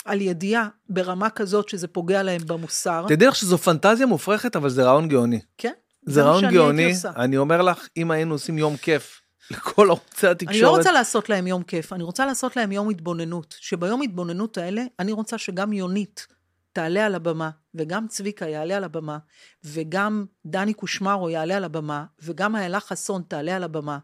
על 0.06 0.22
ידיעה 0.22 0.68
ברמה 0.90 1.30
כזאת 1.30 1.70
שזה 1.70 1.88
פוגע 1.88 2.24
להם 2.24 2.42
במוסר. 2.48 3.06
תדעי 3.08 3.28
לך 3.28 3.36
שזו 3.36 3.58
פנטזיה 3.58 4.06
מופרכת, 4.06 4.56
אבל 4.56 4.70
זה 4.70 4.84
רעיון 4.84 5.08
גאוני. 5.08 5.40
כן, 5.58 5.74
זה 6.06 6.24
רעיון 6.24 6.54
גאוני. 6.54 6.94
אני 7.16 7.38
אומר 7.38 7.62
לך, 7.62 7.88
אם 7.98 8.12
היינו 8.12 8.34
עושים 8.36 8.58
יום 8.58 8.78
כיף 8.78 9.22
לכל 9.52 9.90
ערוצי 9.90 10.28
התקשורת, 10.28 10.56
אני 10.56 10.62
לא 10.62 10.70
רוצה 10.78 10.92
לעשות 10.92 11.30
להם 11.30 11.48
יום 11.48 11.64
כיף, 11.64 11.94
אני 11.94 12.04
רוצה 12.04 12.26
לעשות 12.26 12.56
להם 12.56 12.72
יום 12.72 12.90
התבוננות. 12.90 13.56
שביום 13.60 14.02
התבוננות 14.02 14.58
האלה, 14.58 14.84
אני 15.00 15.12
רוצה 15.12 15.38
שגם 15.38 15.74
יונית 15.74 16.28
תעלה 16.74 17.06
על 17.06 17.16
הבמה, 17.16 17.50
וגם 17.76 18.08
צביקה 18.08 18.48
יעלה 18.48 18.78
על 18.78 18.84
הבמה, 18.84 19.18
וגם 19.64 20.26
דני 20.46 20.74
קושמרו 20.74 21.30
יעלה 21.30 21.58
על 21.58 21.64
הבמה, 21.64 22.06
וגם 22.20 22.56
איילה 22.56 22.80
חסון 22.80 23.22
תעלה 23.28 23.56
על 23.56 23.64
הבמה, 23.64 24.00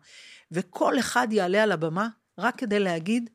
וכל 0.51 0.99
אחד 0.99 1.27
יעלה 1.31 1.63
על 1.63 1.71
הבמה 1.71 2.07
רק 2.37 2.57
כדי 2.57 2.79
להגיד, 2.79 3.29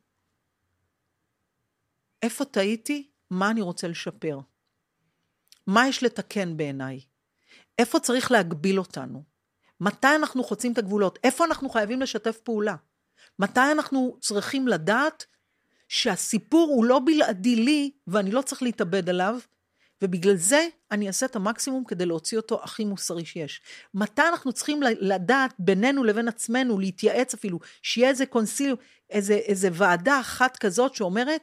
איפה 2.21 2.45
טעיתי? 2.45 3.09
מה 3.29 3.51
אני 3.51 3.61
רוצה 3.61 3.87
לשפר? 3.87 4.39
מה 5.67 5.87
יש 5.87 6.03
לתקן 6.03 6.57
בעיניי? 6.57 6.99
איפה 7.79 7.99
צריך 7.99 8.31
להגביל 8.31 8.79
אותנו? 8.79 9.30
מתי 9.81 10.15
אנחנו 10.15 10.43
חוצים 10.43 10.73
את 10.73 10.77
הגבולות? 10.77 11.19
איפה 11.23 11.45
אנחנו 11.45 11.69
חייבים 11.69 12.01
לשתף 12.01 12.37
פעולה? 12.37 12.75
מתי 13.39 13.71
אנחנו 13.71 14.17
צריכים 14.19 14.67
לדעת 14.67 15.25
שהסיפור 15.87 16.69
הוא 16.75 16.85
לא 16.85 16.99
בלעדי 17.05 17.55
לי 17.55 17.91
ואני 18.07 18.31
לא 18.31 18.41
צריך 18.41 18.63
להתאבד 18.63 19.09
עליו, 19.09 19.39
ובגלל 20.01 20.35
זה 20.35 20.67
אני 20.91 21.07
אעשה 21.07 21.25
את 21.25 21.35
המקסימום 21.35 21.83
כדי 21.83 22.05
להוציא 22.05 22.37
אותו 22.37 22.63
הכי 22.63 22.85
מוסרי 22.85 23.25
שיש. 23.25 23.61
מתי 23.93 24.21
אנחנו 24.21 24.53
צריכים 24.53 24.79
לדעת 24.83 25.53
בינינו 25.59 26.03
לבין 26.03 26.27
עצמנו, 26.27 26.79
להתייעץ 26.79 27.33
אפילו, 27.33 27.59
שיהיה 27.81 28.09
איזה 28.09 28.25
קונסיליום, 28.25 28.77
איזה, 29.09 29.33
איזה 29.33 29.69
ועדה 29.73 30.19
אחת 30.19 30.57
כזאת 30.57 30.95
שאומרת, 30.95 31.41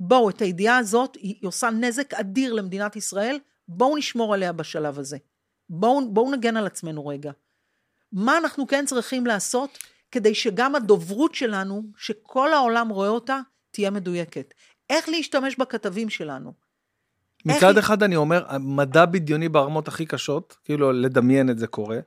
בואו, 0.00 0.30
את 0.30 0.42
הידיעה 0.42 0.78
הזאת, 0.78 1.14
היא 1.14 1.48
עושה 1.48 1.70
נזק 1.70 2.14
אדיר 2.14 2.52
למדינת 2.52 2.96
ישראל, 2.96 3.38
בואו 3.68 3.96
נשמור 3.96 4.34
עליה 4.34 4.52
בשלב 4.52 4.98
הזה. 4.98 5.16
בואו, 5.68 6.12
בואו 6.12 6.30
נגן 6.32 6.56
על 6.56 6.66
עצמנו 6.66 7.06
רגע. 7.06 7.32
מה 8.14 8.38
אנחנו 8.38 8.66
כן 8.66 8.84
צריכים 8.86 9.26
לעשות 9.26 9.78
כדי 10.10 10.34
שגם 10.34 10.74
הדוברות 10.74 11.34
שלנו, 11.34 11.82
שכל 11.96 12.52
העולם 12.52 12.88
רואה 12.88 13.08
אותה, 13.08 13.40
תהיה 13.70 13.90
מדויקת. 13.90 14.54
איך 14.90 15.08
להשתמש 15.08 15.56
בכתבים 15.58 16.10
שלנו. 16.10 16.52
מצד 17.46 17.70
היא- 17.70 17.78
אחד 17.78 18.02
אני 18.02 18.16
אומר, 18.16 18.46
מדע 18.60 19.04
בדיוני 19.04 19.48
ברמות 19.48 19.88
הכי 19.88 20.06
קשות, 20.06 20.56
כאילו 20.64 20.92
לדמיין 20.92 21.50
את 21.50 21.58
זה 21.58 21.66
קורה. 21.66 21.98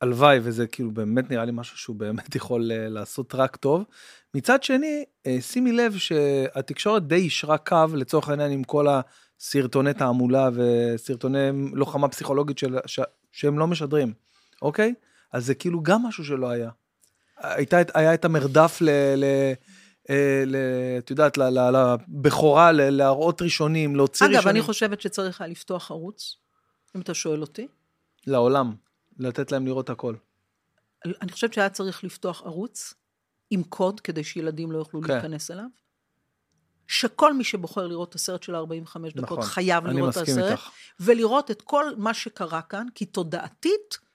הלוואי, 0.00 0.38
וזה 0.42 0.66
כאילו 0.66 0.90
באמת 0.90 1.30
נראה 1.30 1.44
לי 1.44 1.52
משהו 1.54 1.78
שהוא 1.78 1.96
באמת 1.96 2.34
יכול 2.36 2.72
אה, 2.72 2.88
לעשות 2.88 3.34
רק 3.34 3.56
טוב. 3.56 3.84
מצד 4.34 4.62
שני, 4.62 5.04
אה, 5.26 5.36
שימי 5.40 5.72
לב 5.72 5.96
שהתקשורת 5.98 7.06
די 7.06 7.16
יישרה 7.16 7.58
קו 7.58 7.84
לצורך 7.94 8.28
העניין 8.28 8.50
עם 8.50 8.64
כל 8.64 8.86
הסרטוני 9.40 9.94
תעמולה 9.94 10.48
וסרטוני 10.54 11.38
לוחמה 11.72 12.08
פסיכולוגית 12.08 12.58
של, 12.58 12.76
ש, 12.86 13.00
שהם 13.32 13.58
לא 13.58 13.66
משדרים, 13.66 14.12
אוקיי? 14.62 14.94
אז 15.36 15.46
זה 15.46 15.54
כאילו 15.54 15.82
גם 15.82 16.02
משהו 16.02 16.24
שלא 16.24 16.50
היה. 16.50 16.70
הייתה, 17.38 17.76
היה 17.94 18.14
את 18.14 18.24
המרדף 18.24 18.78
ל... 18.80 18.90
ל 19.16 19.24
אה, 20.10 20.42
ל- 20.46 20.56
את 20.98 21.10
יודעת, 21.10 21.38
ל- 21.38 21.42
ל- 21.58 21.94
לבכורה, 22.24 22.72
ל- 22.72 22.90
להראות 22.90 23.42
ראשונים, 23.42 23.96
להוציא 23.96 24.26
אגב, 24.26 24.36
ראשונים. 24.36 24.56
אני 24.56 24.64
חושבת 24.64 25.00
שצריך 25.00 25.40
היה 25.40 25.50
לפתוח 25.50 25.90
ערוץ, 25.90 26.36
אם 26.96 27.00
אתה 27.00 27.14
שואל 27.14 27.40
אותי. 27.40 27.68
לעולם, 28.26 28.74
לתת 29.18 29.52
להם 29.52 29.66
לראות 29.66 29.90
הכל. 29.90 30.14
אני 31.22 31.32
חושבת 31.32 31.52
שהיה 31.52 31.68
צריך 31.68 32.04
לפתוח 32.04 32.42
ערוץ 32.42 32.94
עם 33.50 33.62
קוד, 33.62 34.00
כדי 34.00 34.24
שילדים 34.24 34.72
לא 34.72 34.78
יוכלו 34.78 35.02
כן. 35.02 35.12
להיכנס 35.12 35.50
אליו. 35.50 35.66
שכל 36.88 37.34
מי 37.34 37.44
שבוחר 37.44 37.86
לראות 37.86 38.08
את 38.08 38.14
הסרט 38.14 38.42
של 38.42 38.54
45 38.54 39.12
דקות 39.12 39.38
נכון, 39.38 39.42
חייב 39.42 39.86
אני 39.86 39.96
לראות 39.96 40.16
את 40.16 40.22
מסכים 40.22 40.38
הסרט, 40.38 40.50
איתך. 40.52 40.70
ולראות 41.00 41.50
את 41.50 41.62
כל 41.62 41.84
מה 41.96 42.14
שקרה 42.14 42.62
כאן, 42.62 42.86
כי 42.94 43.04
תודעתית 43.06 44.05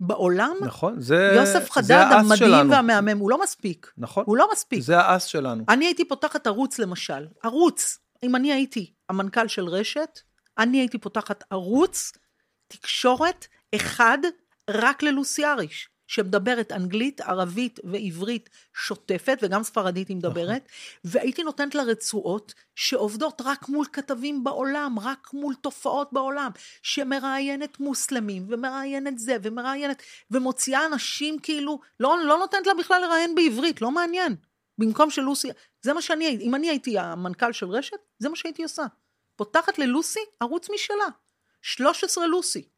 בעולם, 0.00 0.56
נכון, 0.60 1.00
זה 1.00 1.32
יוסף 1.36 1.70
חדד 1.70 2.06
המדהים 2.10 2.36
שלנו. 2.36 2.70
והמהמם, 2.70 3.18
הוא 3.18 3.30
לא 3.30 3.42
מספיק. 3.42 3.92
נכון, 3.98 4.24
הוא 4.26 4.36
לא 4.36 4.48
מספיק. 4.52 4.80
זה 4.80 4.98
האס 4.98 5.24
שלנו. 5.24 5.64
אני 5.68 5.84
הייתי 5.84 6.08
פותחת 6.08 6.46
ערוץ 6.46 6.78
למשל, 6.78 7.26
ערוץ, 7.42 7.98
אם 8.22 8.36
אני 8.36 8.52
הייתי 8.52 8.94
המנכ"ל 9.08 9.48
של 9.48 9.64
רשת, 9.64 10.20
אני 10.58 10.78
הייתי 10.78 10.98
פותחת 10.98 11.44
ערוץ 11.50 12.12
תקשורת 12.68 13.46
אחד 13.74 14.18
רק 14.70 15.02
ללוסי 15.02 15.46
אריש, 15.46 15.88
שמדברת 16.08 16.72
אנגלית, 16.72 17.20
ערבית 17.20 17.80
ועברית 17.84 18.48
שוטפת, 18.74 19.38
וגם 19.42 19.62
ספרדית 19.62 20.08
היא 20.08 20.16
מדברת, 20.16 20.68
והייתי 21.04 21.42
נותנת 21.42 21.74
לה 21.74 21.82
רצועות 21.82 22.54
שעובדות 22.74 23.42
רק 23.44 23.68
מול 23.68 23.86
כתבים 23.92 24.44
בעולם, 24.44 24.98
רק 24.98 25.28
מול 25.32 25.54
תופעות 25.54 26.12
בעולם, 26.12 26.50
שמראיינת 26.82 27.80
מוסלמים, 27.80 28.46
ומראיינת 28.48 29.18
זה, 29.18 29.36
ומראיינת, 29.42 30.02
ומוציאה 30.30 30.86
אנשים 30.86 31.38
כאילו, 31.38 31.80
לא, 32.00 32.16
לא 32.24 32.38
נותנת 32.38 32.66
לה 32.66 32.74
בכלל 32.74 33.02
לראיין 33.02 33.34
בעברית, 33.34 33.82
לא 33.82 33.90
מעניין. 33.90 34.36
במקום 34.78 35.10
שלוסי, 35.10 35.48
זה 35.82 35.92
מה 35.92 36.02
שאני 36.02 36.38
אם 36.40 36.54
אני 36.54 36.68
הייתי 36.68 36.98
המנכ"ל 36.98 37.52
של 37.52 37.66
רשת, 37.66 37.96
זה 38.18 38.28
מה 38.28 38.36
שהייתי 38.36 38.62
עושה. 38.62 38.82
פותחת 39.36 39.78
ללוסי 39.78 40.20
ערוץ 40.40 40.70
משלה. 40.74 41.06
13 41.62 42.26
לוסי. 42.26 42.68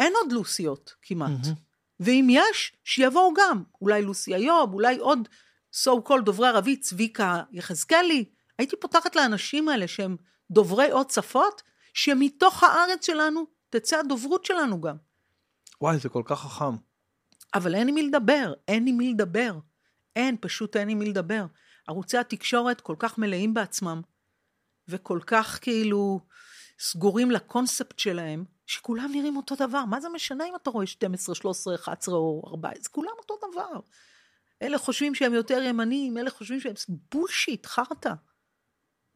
אין 0.00 0.12
עוד 0.22 0.32
לוסיות 0.32 0.94
כמעט. 1.02 1.30
מהמם. 1.30 1.69
ואם 2.00 2.26
יש, 2.30 2.72
שיבואו 2.84 3.34
גם. 3.34 3.62
אולי 3.80 4.02
לוסי 4.02 4.34
איוב, 4.34 4.74
אולי 4.74 4.98
עוד 4.98 5.28
so 5.72 5.90
called 6.08 6.22
דוברי 6.24 6.48
ערבית, 6.48 6.80
צביקה 6.80 7.42
יחזקאלי. 7.52 8.24
הייתי 8.58 8.76
פותחת 8.80 9.16
לאנשים 9.16 9.68
האלה 9.68 9.88
שהם 9.88 10.16
דוברי 10.50 10.90
עוד 10.90 11.10
שפות, 11.10 11.62
שמתוך 11.94 12.62
הארץ 12.62 13.06
שלנו 13.06 13.46
תצא 13.70 13.98
הדוברות 13.98 14.44
שלנו 14.44 14.80
גם. 14.80 14.96
וואי, 15.80 15.98
זה 15.98 16.08
כל 16.08 16.22
כך 16.24 16.40
חכם. 16.40 16.76
אבל 17.54 17.74
אין 17.74 17.88
עם 17.88 17.94
מי 17.94 18.02
לדבר, 18.02 18.52
אין 18.68 18.86
עם 18.86 18.96
מי 18.96 19.12
לדבר. 19.12 19.58
אין, 20.16 20.36
פשוט 20.40 20.76
אין 20.76 20.88
עם 20.88 20.98
מי 20.98 21.04
לדבר. 21.04 21.46
ערוצי 21.88 22.18
התקשורת 22.18 22.80
כל 22.80 22.96
כך 22.98 23.18
מלאים 23.18 23.54
בעצמם, 23.54 24.02
וכל 24.88 25.20
כך 25.26 25.58
כאילו 25.62 26.20
סגורים 26.78 27.30
לקונספט 27.30 27.98
שלהם, 27.98 28.44
שכולם 28.70 29.10
נראים 29.12 29.36
אותו 29.36 29.54
דבר. 29.54 29.84
מה 29.84 30.00
זה 30.00 30.08
משנה 30.08 30.44
אם 30.44 30.56
אתה 30.62 30.70
רואה 30.70 30.86
12, 30.86 31.34
13, 31.34 31.74
11 31.74 32.14
או 32.14 32.42
14? 32.46 32.82
זה 32.82 32.88
כולם 32.88 33.12
אותו 33.18 33.34
דבר. 33.50 33.80
אלה 34.62 34.78
חושבים 34.78 35.14
שהם 35.14 35.34
יותר 35.34 35.62
ימניים, 35.62 36.18
אלה 36.18 36.30
חושבים 36.30 36.60
שהם 36.60 36.74
בולשיט, 37.12 37.66
חרטא. 37.66 38.12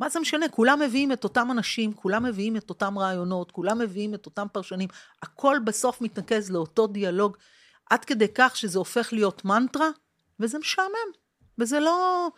מה 0.01 0.09
זה 0.09 0.21
משנה? 0.21 0.49
כולם 0.49 0.81
מביאים 0.81 1.13
את 1.13 1.25
אותם 1.25 1.51
אנשים, 1.51 1.93
כולם 1.93 2.23
מביאים 2.23 2.57
את 2.57 2.71
אותם 2.71 2.99
רעיונות, 2.99 3.51
כולם 3.51 3.79
מביאים 3.79 4.15
את 4.15 4.27
אותם 4.27 4.47
פרשנים. 4.53 4.89
הכל 5.23 5.57
בסוף 5.65 6.01
מתנקז 6.01 6.51
לאותו 6.51 6.87
דיאלוג, 6.87 7.37
עד 7.91 8.05
כדי 8.05 8.29
כך 8.35 8.57
שזה 8.57 8.79
הופך 8.79 9.13
להיות 9.13 9.45
מנטרה, 9.45 9.89
וזה 10.41 10.59
משעמם. 10.59 11.11
וזה 11.59 11.81
לא... 11.81 12.29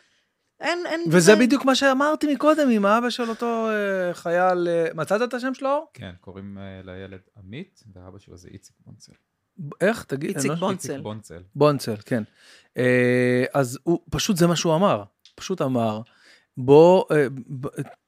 אין, 0.60 0.78
אין... 0.86 1.00
וזה 1.10 1.36
בדיוק 1.36 1.64
מה 1.64 1.74
שאמרתי 1.74 2.34
מקודם 2.34 2.68
עם 2.70 2.84
האבא 2.84 3.10
של 3.10 3.28
אותו 3.28 3.68
אה, 3.70 4.14
חייל. 4.14 4.68
אה, 4.68 4.86
מצאת 4.94 5.22
את 5.22 5.34
השם 5.34 5.54
שלו? 5.54 5.86
כן, 5.94 6.10
קוראים 6.20 6.58
אה, 6.58 6.80
לילד 6.84 7.20
עמית, 7.38 7.82
ואבא 7.94 8.18
שלו 8.18 8.36
זה 8.36 8.48
איציק 8.52 8.76
בונצל. 8.86 9.12
איך? 9.80 10.04
תגיד. 10.04 10.30
איציק 10.30 10.50
אני 10.50 10.60
לא- 10.60 10.66
בונצל. 10.66 10.92
איציק 10.92 11.02
בונצל. 11.02 11.42
בונצל, 11.54 11.94
כן. 12.06 12.22
אה, 12.76 13.44
אז 13.54 13.78
הוא, 13.82 14.00
פשוט 14.10 14.36
זה 14.36 14.46
מה 14.46 14.56
שהוא 14.56 14.74
אמר. 14.74 15.02
פשוט 15.34 15.62
אמר, 15.62 16.00
בוא, 16.58 17.04
אה, 17.10 17.26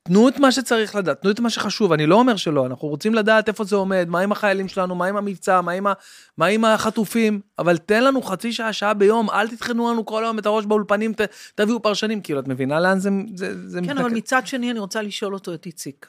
תנו 0.02 0.28
את 0.28 0.38
מה 0.38 0.52
שצריך 0.52 0.94
לדעת, 0.94 1.22
תנו 1.22 1.30
את 1.30 1.40
מה 1.40 1.50
שחשוב, 1.50 1.92
אני 1.92 2.06
לא 2.06 2.16
אומר 2.16 2.36
שלא, 2.36 2.66
אנחנו 2.66 2.88
רוצים 2.88 3.14
לדעת 3.14 3.48
איפה 3.48 3.64
זה 3.64 3.76
עומד, 3.76 4.06
מה 4.08 4.20
עם 4.20 4.32
החיילים 4.32 4.68
שלנו, 4.68 4.94
מה 4.94 5.06
עם 5.06 5.16
המבצע, 5.16 5.60
מה 5.60 5.72
עם, 5.72 5.86
ה, 5.86 5.92
מה 6.36 6.46
עם 6.46 6.64
החטופים, 6.64 7.40
אבל 7.58 7.78
תן 7.78 8.04
לנו 8.04 8.22
חצי 8.22 8.52
שעה, 8.52 8.72
שעה 8.72 8.94
ביום, 8.94 9.30
אל 9.30 9.48
תטחנו 9.48 9.92
לנו 9.92 10.06
כל 10.06 10.24
היום 10.24 10.38
את 10.38 10.46
הראש 10.46 10.66
באולפנים, 10.66 11.12
ת, 11.12 11.20
תביאו 11.54 11.82
פרשנים, 11.82 12.20
כאילו, 12.20 12.40
את 12.40 12.48
מבינה 12.48 12.80
לאן 12.80 12.98
זה, 12.98 13.10
זה, 13.34 13.68
זה 13.68 13.80
כן, 13.86 13.98
אבל 13.98 14.10
מצד 14.10 14.46
שני 14.46 14.70
אני 14.70 14.78
רוצה 14.78 15.02
לשאול 15.02 15.34
אותו 15.34 15.54
את 15.54 15.66
איציק. 15.66 16.06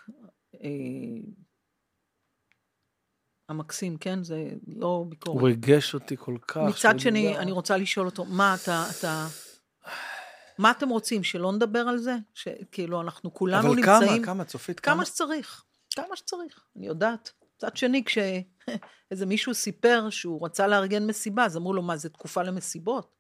אה, 0.64 0.70
המקסים, 3.50 3.98
כן? 3.98 4.24
זה 4.24 4.50
לא 4.78 4.88
הוא 4.88 5.06
ביקורת. 5.06 5.44
ריגש 5.44 5.94
אותי 5.94 6.18
כל 6.18 6.38
כך. 6.48 6.58
מצד 6.58 7.00
שני. 7.00 7.38
אני 7.38 7.52
רוצה 7.52 7.78
לשאול 7.78 8.06
אותו, 8.06 8.26
מה 8.26 8.56
אתה, 8.64 8.86
אתה... 9.00 9.28
מה 10.60 10.72
אתם 10.72 10.90
רוצים, 10.90 11.24
שלא 11.24 11.52
נדבר 11.52 11.80
על 11.80 11.98
זה? 11.98 12.16
שכאילו, 12.34 13.02
אנחנו 13.02 13.34
כולנו 13.34 13.68
אבל 13.68 13.76
נמצאים... 13.76 14.24
כמה, 14.24 14.26
כמה, 14.26 14.46
צופית, 14.46 14.80
כמה 14.80 14.96
כמה? 14.96 15.06
שצריך, 15.06 15.64
כמה 15.96 16.16
שצריך, 16.16 16.64
אני 16.78 16.88
יודעת. 16.88 17.32
מצד 17.56 17.78
שני, 17.78 18.04
כשאיזה 18.06 19.26
מישהו 19.34 19.54
סיפר 19.54 20.10
שהוא 20.10 20.46
רצה 20.46 20.68
לארגן 20.68 21.08
מסיבה, 21.08 21.46
אז 21.46 21.58
אמרו 21.58 21.74
לו, 21.74 21.82
מה, 21.82 21.98
זה 21.98 22.10
תקופה 22.10 22.44
למסיבות? 22.44 23.16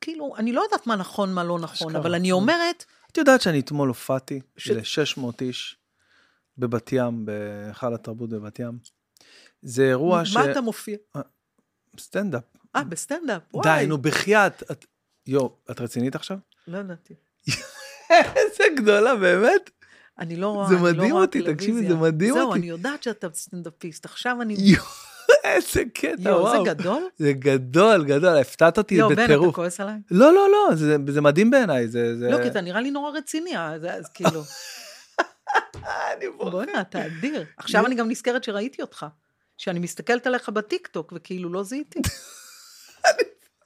כאילו, 0.00 0.34
אני 0.36 0.52
לא 0.52 0.60
יודעת 0.62 0.86
מה 0.86 0.96
נכון, 0.96 1.34
מה 1.34 1.44
לא 1.44 1.58
נכון, 1.58 1.88
אשכרה. 1.88 2.02
אבל 2.02 2.14
אני 2.14 2.32
אומרת, 2.32 2.84
את 3.12 3.16
יודעת 3.16 3.40
שאני 3.40 3.60
אתמול 3.60 3.88
הופעתי 3.88 4.40
ש- 4.56 4.70
ל-600 4.70 5.26
איש 5.40 5.76
בבת 6.58 6.92
ים, 6.92 7.26
בהיכל 7.26 7.94
התרבות 7.94 8.30
בבת 8.30 8.58
ים. 8.58 8.78
זה 9.62 9.82
אירוע 9.88 10.24
ש... 10.24 10.36
מה 10.36 10.50
אתה 10.50 10.60
מופיע? 10.60 10.96
סטנדאפ. 12.00 12.42
אה, 12.76 12.84
בסטנדאפ, 12.84 13.42
וואי. 13.54 13.78
די, 13.80 13.86
נו, 13.86 13.98
בחייאת. 13.98 14.62
את- 14.70 14.84
יו, 15.26 15.46
את 15.70 15.80
רצינית 15.80 16.14
עכשיו? 16.14 16.36
לא 16.68 16.78
ידעתי. 16.78 17.14
איזה 18.10 18.64
גדולה, 18.76 19.16
באמת? 19.16 19.70
אני 20.18 20.36
לא 20.36 20.48
רואה, 20.48 20.68
זה 20.68 20.74
אני 20.74 20.82
לא 20.82 20.88
מדהים 20.92 21.12
רואה 21.12 21.22
אותי, 21.24 21.40
תקשיבי, 21.42 21.56
טלוויזיה. 21.72 21.88
זה 21.90 21.96
מדהים 21.96 22.34
זהו, 22.34 22.48
אותי. 22.48 22.58
אני 22.58 22.66
יודעת 22.68 23.02
שאתה 23.02 23.26
סטנדאפיסט, 23.34 24.04
עכשיו 24.04 24.42
אני... 24.42 24.54
יו, 24.58 24.82
איזה 25.44 25.82
קטע, 25.94 26.06
יואו, 26.18 26.48
זה 26.50 26.52
וואו. 26.52 26.64
גדול? 26.64 27.02
זה 27.18 27.32
גדול, 27.32 28.04
גדול, 28.04 28.36
הפתעת 28.36 28.78
אותי 28.78 28.94
יואו, 28.94 29.08
בן, 29.08 29.14
אתה 29.14 29.24
בטירוף. 29.24 29.54
כועס 29.54 29.80
עליי? 29.80 29.94
לא, 30.10 30.32
לא, 30.34 30.48
לא, 30.52 30.74
זה- 30.76 30.96
זה 31.08 31.20
מדהים 31.20 31.50
בעיניי, 31.50 31.88
זה... 31.88 32.18
זה- 32.18 32.30
לא, 32.30 32.42
כי 32.42 32.48
אתה 32.48 32.60
נראה 32.60 32.80
לי 32.80 32.90
נורא 32.90 33.10
רציני, 33.10 33.58
אז 33.58 33.84
אז 33.84 34.08
כאילו, 34.14 34.42
אני 36.16 36.28
בוכה. 36.38 36.50
בוא'נה, 36.50 36.80
אתה 36.80 37.06
אדיר. 37.06 37.44
עכשיו 37.56 37.86
אני 37.86 37.94
גם 37.94 38.10
נזכרת 38.10 38.44
שראיתי 38.44 38.82
אותך. 38.82 39.06
שאני 39.58 39.78
מסתכלת 39.78 40.26
עליך 40.26 40.48
בטיקטוק, 40.48 41.12
וכאילו 41.16 41.52
לא 41.52 41.62
זיהיתי. 41.62 42.00
אני 43.06 43.22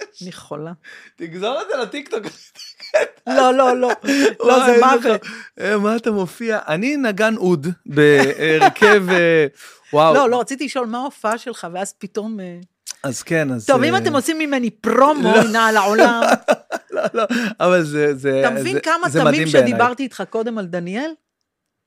חולה. 0.33 0.73
תגזור 1.17 1.63
את 1.63 1.67
זה 1.71 1.77
לטיקטוק. 1.83 2.23
לא, 3.27 3.55
לא, 3.55 3.77
לא. 3.77 3.91
לא, 4.47 4.67
זה 4.67 4.81
מוות. 4.81 5.23
טוב. 5.23 5.31
אה, 5.61 5.79
מה 5.79 5.97
אתה 5.97 6.11
מופיע? 6.11 6.59
אני 6.69 6.97
נגן 6.97 7.37
אוד 7.37 7.67
בהרכב, 7.87 9.11
אה, 9.11 9.47
וואו. 9.93 10.15
לא, 10.15 10.31
לא, 10.31 10.41
רציתי 10.41 10.65
לשאול 10.65 10.87
מה 10.87 10.99
ההופעה 10.99 11.39
שלך, 11.39 11.67
ואז 11.73 11.93
פתאום... 11.99 12.41
אה, 12.41 12.59
אז 13.03 13.23
כן, 13.23 13.53
אז... 13.53 13.67
טוב, 13.67 13.83
אם 13.83 13.97
אתם 13.97 14.15
עושים 14.15 14.39
ממני 14.39 14.71
פרומו, 14.71 15.29
הנה 15.29 15.67
על 15.67 15.77
העולם. 15.77 16.23
לא, 16.91 17.03
לא, 17.15 17.25
אבל 17.61 17.83
זה... 17.83 18.41
אתה 18.41 18.51
מבין 18.51 18.81
כמה 18.81 19.11
תמים. 19.13 19.47
שדיברתי 19.47 20.03
איתך 20.03 20.23
קודם 20.31 20.59
על 20.59 20.67
דניאל? 20.67 21.11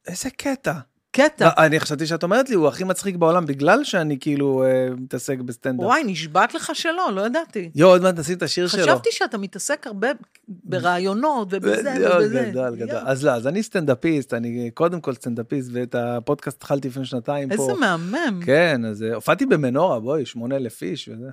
איזה 0.08 0.30
קטע. 0.30 0.74
קטע. 1.12 1.50
אני 1.58 1.80
חשבתי 1.80 2.06
שאת 2.06 2.24
אומרת 2.24 2.50
לי, 2.50 2.56
הוא 2.56 2.68
הכי 2.68 2.84
מצחיק 2.84 3.16
בעולם, 3.16 3.46
בגלל 3.46 3.84
שאני 3.84 4.18
כאילו 4.20 4.64
אה, 4.64 4.88
מתעסק 4.98 5.40
בסטנדאפ. 5.40 5.86
וואי, 5.86 6.04
נשבעת 6.04 6.54
לך 6.54 6.72
שלא, 6.74 7.10
לא 7.14 7.26
ידעתי. 7.26 7.72
יואו, 7.76 7.92
עוד 7.92 8.02
מעט 8.02 8.20
נשים 8.20 8.38
את 8.38 8.44
השיר 8.44 8.68
שלו. 8.68 8.84
חשבתי 8.84 9.10
שאתה 9.12 9.38
מתעסק 9.38 9.88
הרבה 9.88 10.08
ברעיונות 10.48 11.48
ובזה 11.52 11.94
גדול, 11.96 12.24
ובזה. 12.24 12.48
גדול, 12.52 12.76
גדול. 12.76 12.90
יואו, 12.90 13.08
אז 13.08 13.26
לא, 13.26 13.32
אז 13.32 13.48
אני 13.48 13.64
סטנדאפיסט, 13.64 14.34
אני 14.34 14.72
קודם 14.74 15.02
כל 15.02 15.14
סטנדאפיסט, 15.14 15.70
ואת 15.74 15.96
הפודקאסט 15.96 16.58
התחלתי 16.58 16.88
לפני 16.88 17.06
שנתיים 17.06 17.50
פה. 17.50 17.54
איזה 17.54 17.74
מהמם. 17.74 18.40
כן, 18.46 18.86
אז 18.86 19.04
אה, 19.04 19.16
הופעתי 19.16 19.46
במנורה, 19.46 20.00
בואי, 20.00 20.26
שמונה 20.26 20.56
אלף 20.56 20.84
איש 20.84 21.08
וזה. 21.10 21.30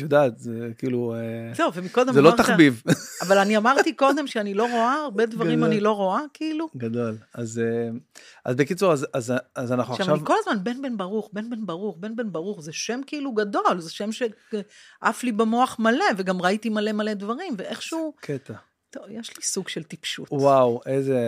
את 0.00 0.12
יודעת, 0.12 0.38
זה 0.38 0.70
כאילו, 0.78 1.14
אה, 1.14 1.54
זהו, 1.54 1.74
ומקודם 1.74 2.12
זה 2.12 2.22
לא 2.22 2.32
תחביב. 2.36 2.82
אבל 3.26 3.38
אני 3.38 3.56
אמרתי 3.56 3.92
קודם 3.92 4.26
שאני 4.26 4.54
לא 4.54 4.62
רואה, 4.62 4.94
הרבה 4.94 5.26
דברים. 5.26 5.64
אני 5.64 5.80
לא 5.80 5.92
רואה, 5.92 6.20
כאילו. 6.34 6.68
גדול. 6.76 7.16
אז 7.34 7.62
אה, 8.46 8.54
בקיצור, 8.54 8.92
אז 8.92 9.32
אנחנו 9.56 9.78
עכשיו, 9.78 9.94
עכשיו... 9.94 10.14
אני 10.14 10.24
כל 10.24 10.34
הזמן 10.38 10.64
בן 10.64 10.82
בן 10.82 10.96
ברוך, 10.96 11.30
בן 11.32 11.50
בן 11.50 11.66
ברוך, 11.66 11.96
בן 12.00 12.16
בן 12.16 12.32
ברוך, 12.32 12.62
זה 12.62 12.72
שם 12.72 13.00
כאילו 13.06 13.32
גדול, 13.32 13.78
זה 13.78 13.90
שם 13.90 14.10
שעף 14.12 15.22
לי 15.22 15.32
במוח 15.32 15.76
מלא, 15.78 16.04
וגם 16.16 16.42
ראיתי 16.42 16.68
מלא 16.68 16.92
מלא 16.92 17.14
דברים, 17.14 17.54
ואיכשהו, 17.58 18.12
קטע. 18.20 18.54
טוב, 18.90 19.02
יש 19.10 19.36
לי 19.36 19.42
סוג 19.42 19.68
של 19.68 19.82
טיפשות. 19.82 20.28
וואו, 20.32 20.80
איזה... 20.86 21.18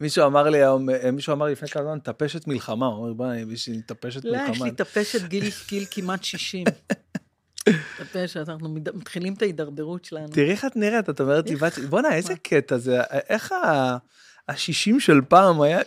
מישהו 0.00 0.26
אמר 0.26 0.42
לי 0.42 0.58
היום, 0.58 0.88
מישהו 1.12 1.32
אמר 1.32 1.46
לי 1.46 1.52
לפני 1.52 1.68
כמה 1.68 1.82
זמן, 1.82 1.98
טפשת 1.98 2.46
מלחמה. 2.46 2.86
הוא 2.86 2.96
אומר, 2.96 3.12
בואי, 3.12 3.44
בשביל 3.44 3.80
טפשת 3.80 4.24
לא, 4.24 4.36
יש 4.36 4.48
מלחמה. 4.48 4.66
לי 4.66 4.72
טפשת 4.72 5.22
גיל, 5.22 5.44
גיל 5.68 5.84
כמעט 5.90 6.24
60. 6.24 6.66
טפשת, 7.98 8.48
אנחנו 8.48 8.68
מת- 8.68 8.94
מתחילים 8.94 9.34
את 9.34 9.42
ההידרדרות 9.42 10.04
שלנו. 10.04 10.28
תראי 10.28 10.50
איך 10.50 10.64
את 10.64 10.76
נראית, 10.76 11.10
את 11.10 11.20
אומרת 11.20 11.50
לי, 11.50 11.56
בואנה, 11.88 12.14
איזה 12.14 12.34
קטע 12.42 12.78
זה, 12.78 13.00
איך 13.28 13.52
ה-60 13.52 15.00
של 15.00 15.20
פעם 15.28 15.62
היה 15.62 15.80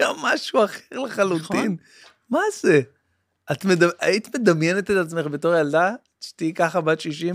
היה 0.00 0.08
משהו 0.22 0.64
אחר 0.64 0.98
לחלוטין. 1.04 1.58
נכון. 1.58 1.76
מה 2.30 2.40
זה? 2.60 2.80
את 3.52 3.64
היית 4.00 4.36
מדמיינת 4.36 4.90
את 4.90 4.96
עצמך 4.96 5.26
בתור 5.26 5.54
ילדה, 5.54 5.94
שתהיי 6.20 6.54
ככה 6.54 6.80
בת 6.80 7.00
60? 7.00 7.34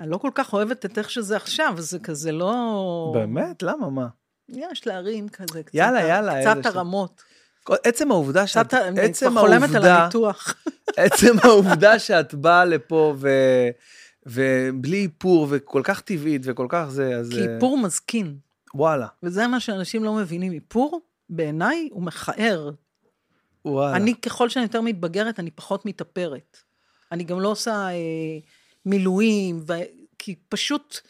אני 0.00 0.10
לא 0.10 0.18
כל 0.18 0.30
כך 0.34 0.52
אוהבת 0.52 0.84
את 0.84 0.98
איך 0.98 1.10
שזה 1.10 1.36
עכשיו, 1.36 1.74
זה 1.78 1.98
כזה 1.98 2.32
לא... 2.32 3.10
באמת? 3.14 3.62
למה? 3.62 3.90
מה? 3.90 4.06
יש 4.48 4.86
להרים 4.86 5.28
כזה, 5.28 5.62
קצת, 5.62 5.74
יאללה, 5.74 6.02
יאללה, 6.02 6.40
קצת 6.40 6.56
ש- 6.62 6.66
הרמות. 6.66 7.22
כל- 7.64 7.76
עצם 7.84 8.10
העובדה 8.10 8.46
שאת, 8.46 8.66
קצת, 8.66 8.78
אני 8.78 9.14
כבר 9.14 9.40
חולמת 9.40 9.74
על 9.74 9.84
הניתוח. 9.84 10.54
עצם 10.96 11.36
העובדה 11.42 11.98
שאת 11.98 12.34
באה 12.34 12.64
לפה 12.64 13.14
ו... 13.18 13.28
ובלי 14.26 15.02
איפור 15.02 15.46
וכל 15.50 15.80
כך 15.84 16.00
טבעית 16.00 16.42
וכל 16.44 16.66
כך 16.68 16.84
זה, 16.88 17.16
אז 17.16 17.30
כי 17.30 17.46
אה, 17.48 17.54
איפור 17.54 17.78
מזקין, 17.78 18.36
וואלה, 18.74 19.06
וזה 19.22 19.46
מה 19.46 19.60
שאנשים 19.60 20.04
לא 20.04 20.14
מבינים. 20.14 20.52
איפור, 20.52 21.00
בעיניי, 21.30 21.88
הוא 21.92 22.02
מכער. 22.02 22.70
וואלה. 23.64 23.96
אני, 23.96 24.14
ככל 24.14 24.48
שאני 24.48 24.64
יותר 24.64 24.80
מתבגרת, 24.80 25.40
אני 25.40 25.50
פחות 25.50 25.86
מתאפרת. 25.86 26.58
אני 27.12 27.24
גם 27.24 27.40
לא 27.40 27.48
עושה 27.48 27.72
אה, 27.72 27.92
מילואים, 28.86 29.64
ו... 29.66 29.72
כי 30.18 30.34
פשוט 30.48 31.00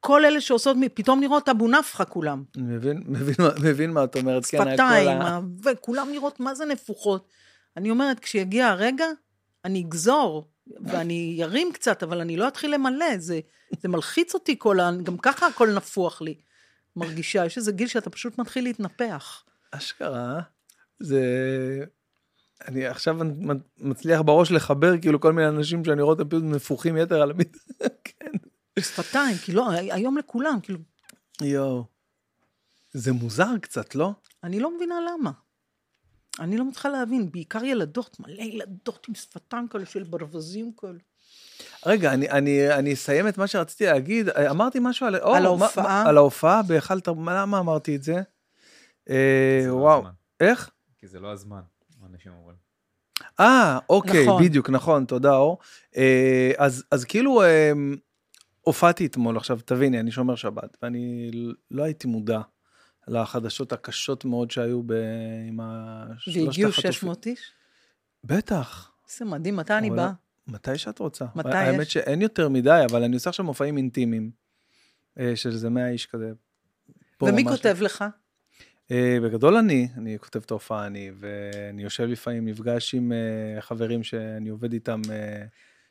כל 0.00 0.24
אלה 0.24 0.40
שעושות, 0.40 0.76
פתאום 0.94 1.20
נראות 1.20 1.48
אבו 1.48 1.68
נפחא 1.68 2.04
כולם. 2.08 2.44
אני 2.56 2.64
מבין, 2.64 3.02
מבין, 3.18 3.34
מבין 3.62 3.90
מה 3.90 4.04
את 4.04 4.16
אומרת, 4.16 4.46
כן, 4.46 4.58
שפתיים. 4.58 5.20
ה... 5.20 5.40
וכולם 5.64 6.08
נראות 6.10 6.40
מה 6.40 6.54
זה 6.54 6.64
נפוחות. 6.64 7.28
אני 7.76 7.90
אומרת, 7.90 8.20
כשיגיע 8.20 8.66
הרגע, 8.66 9.06
אני 9.64 9.80
אגזור, 9.80 10.48
ואני 10.80 11.40
ארים 11.42 11.72
קצת, 11.72 12.02
אבל 12.02 12.20
אני 12.20 12.36
לא 12.36 12.48
אתחיל 12.48 12.74
למלא, 12.74 13.18
זה, 13.18 13.40
זה 13.80 13.88
מלחיץ 13.88 14.34
אותי 14.34 14.54
כל 14.58 14.80
ה... 14.80 14.90
גם 15.02 15.18
ככה 15.18 15.46
הכל 15.46 15.72
נפוח 15.74 16.22
לי. 16.22 16.34
מרגישה, 16.96 17.46
יש 17.46 17.56
איזה 17.56 17.72
גיל 17.72 17.88
שאתה 17.88 18.10
פשוט 18.10 18.38
מתחיל 18.38 18.64
להתנפח. 18.64 19.44
אשכרה, 19.70 20.40
זה... 21.00 21.22
אני 22.68 22.86
עכשיו 22.86 23.16
מצליח 23.78 24.20
בראש 24.20 24.50
לחבר 24.52 25.00
כאילו 25.00 25.20
כל 25.20 25.32
מיני 25.32 25.48
אנשים 25.48 25.84
שאני 25.84 26.02
רואה 26.02 26.14
אותם 26.14 26.28
פשוט 26.28 26.42
נפוחים 26.44 26.96
יתר 26.96 27.22
על 27.22 27.30
המיטה. 27.30 27.58
כן. 28.04 28.30
שפתיים, 28.80 29.36
כי 29.36 29.52
לא, 29.52 29.70
היום 29.70 30.18
לכולם, 30.18 30.58
כאילו, 30.62 30.78
יואו. 31.42 31.84
זה 32.92 33.12
מוזר 33.12 33.58
קצת, 33.62 33.94
לא? 33.94 34.12
אני 34.44 34.60
לא 34.60 34.76
מבינה 34.76 34.94
למה. 35.00 35.30
אני 36.40 36.56
לא 36.56 36.64
מצליחה 36.64 36.88
להבין, 36.88 37.30
בעיקר 37.32 37.64
ילדות, 37.64 38.20
מלא 38.20 38.42
ילדות 38.42 39.06
עם 39.08 39.14
שפתיים 39.14 39.68
כאלה 39.68 39.86
של 39.86 40.02
ברווזים 40.02 40.72
כאלה. 40.80 40.98
רגע, 41.86 42.12
אני, 42.14 42.30
אני, 42.30 42.74
אני 42.74 42.92
אסיים 42.94 43.28
את 43.28 43.38
מה 43.38 43.46
שרציתי 43.46 43.86
להגיד. 43.86 44.28
אמרתי 44.28 44.78
משהו 44.82 45.06
על... 45.06 45.16
או, 45.16 45.34
על 45.34 45.42
מה- 45.42 45.48
ההופעה? 45.48 45.84
מה- 45.84 46.08
על 46.08 46.16
ההופעה 46.16 46.62
בהיכל 46.62 47.00
תרבות. 47.00 47.24
למה 47.30 47.58
אמרתי 47.58 47.96
את 47.96 48.02
זה? 48.02 48.14
אה, 49.10 49.58
זה 49.62 49.68
לא 49.68 49.74
וואו. 49.74 49.98
הזמן. 49.98 50.10
איך? 50.40 50.70
כי 50.98 51.06
זה 51.06 51.20
לא 51.20 51.32
הזמן, 51.32 51.60
אנשים 52.18 52.32
אומרים. 52.32 52.56
אה, 53.40 53.78
אוקיי, 53.88 54.26
נכון. 54.26 54.42
בדיוק, 54.44 54.70
נכון, 54.70 55.04
תודה 55.04 55.36
אור. 55.36 55.58
אה, 55.96 56.52
אז, 56.56 56.84
אז 56.90 57.04
כאילו 57.04 57.42
אה, 57.42 57.72
הופעתי 58.60 59.06
אתמול, 59.06 59.36
עכשיו 59.36 59.58
תביני, 59.64 60.00
אני 60.00 60.10
שומר 60.10 60.34
שבת, 60.34 60.76
ואני 60.82 61.30
לא 61.70 61.82
הייתי 61.82 62.08
מודע 62.08 62.40
לחדשות 63.08 63.72
הקשות 63.72 64.24
מאוד 64.24 64.50
שהיו 64.50 64.82
ב... 64.82 64.92
עם 65.48 65.60
השלושת 65.62 66.40
והגיעו 66.46 66.68
החטופים. 66.70 66.92
600 66.92 67.26
איש? 67.26 67.52
בטח, 68.24 68.92
איזה 69.08 69.24
מדהים, 69.24 69.56
מתי 69.56 69.72
אני 69.72 69.90
באה? 69.90 70.12
מתי 70.46 70.78
שאת 70.78 70.98
רוצה. 70.98 71.24
מתי 71.34 71.56
האמת 71.56 71.86
יש? 71.86 71.92
שאין 71.92 72.22
יותר 72.22 72.48
מדי, 72.48 72.82
אבל 72.90 73.02
אני 73.02 73.14
עושה 73.14 73.30
עכשיו 73.30 73.44
מופעים 73.46 73.76
אינטימיים, 73.76 74.30
אה, 75.18 75.36
של 75.36 75.50
איזה 75.50 75.70
100 75.70 75.88
איש 75.88 76.06
כזה. 76.06 76.32
ומי. 77.22 77.44
כותב 77.44 77.76
לך? 77.80 78.04
אה, 78.90 79.18
בגדול 79.22 79.56
אני, 79.56 79.88
אני 79.96 80.18
כותב 80.18 80.40
את 80.44 80.50
ההופעה 80.50 80.86
אני, 80.86 81.10
ואני 81.18 81.82
יושב 81.82 82.04
לפעמים, 82.04 82.48
נפגש 82.48 82.94
עם 82.94 83.12
אה, 83.12 83.60
חברים 83.60 84.02
שאני 84.02 84.48
עובד 84.48 84.72
איתם, 84.72 85.00
אה, 85.10 85.44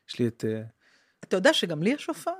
יש 0.09 0.19
לי 0.19 0.27
את... 0.27 0.45
אתה 1.23 1.37
יודע 1.37 1.53
שגם 1.53 1.83
לי 1.83 1.89
יש 1.89 2.07
הופעה? 2.07 2.33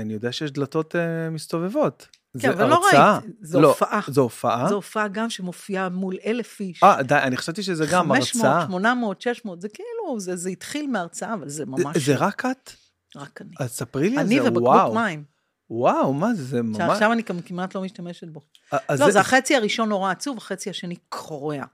אני 0.00 0.12
יודע 0.12 0.32
שיש 0.32 0.50
דלתות 0.50 0.94
מסתובבות. 1.30 2.08
כן, 2.32 2.38
זה 2.38 2.50
אבל 2.50 2.68
לא. 2.68 2.84
ראיתי, 2.84 3.32
זו 3.40 3.60
לא, 3.60 3.68
הופעה. 3.68 4.00
זו 4.08 4.22
הופעה? 4.22 4.68
זו 4.68 4.74
הופעה 4.74 5.08
גם 5.08 5.30
שמופיעה 5.30 5.88
מול 5.88 6.16
אלף 6.26 6.60
איש. 6.60 6.82
אה, 6.82 7.02
די, 7.02 7.14
אני 7.14 7.36
חשבתי 7.36 7.62
שזה 7.62 7.86
גם 7.92 8.12
500, 8.12 8.44
הרצאה. 8.46 8.66
800, 8.66 9.20
600, 9.20 9.60
זה 9.60 9.68
כאילו, 9.68 10.20
זה, 10.20 10.36
זה 10.36 10.50
התחיל 10.50 10.90
מהרצאה, 10.90 11.34
אבל 11.34 11.48
זה 11.48 11.66
ממש... 11.66 11.96
זה 11.96 12.16
רק 12.16 12.46
את? 12.46 12.70
רק 13.16 13.40
אני. 13.42 13.50
אז 13.60 13.70
ספרי 13.70 14.10
לי 14.10 14.16
על 14.16 14.26
אני 14.26 14.34
זה, 14.34 14.42
ובקבוק 14.42 14.62
וואו. 14.62 14.94
מים, 14.94 15.24
וואו, 15.72 16.12
מה 16.12 16.34
זה, 16.34 16.44
זה 16.44 16.62
ממש... 16.62 16.76
שעכשיו 16.76 17.12
אני 17.12 17.22
כמעט 17.24 17.74
לא 17.74 17.82
משתמשת 17.82 18.28
בו. 18.28 18.40
לא, 18.72 19.10
זה 19.10 19.20
החצי 19.20 19.56
הראשון 19.56 19.88
נורא 19.88 20.10
עצוב, 20.10 20.38
החצי 20.38 20.70
השני 20.70 20.96
קורע. 21.08 21.64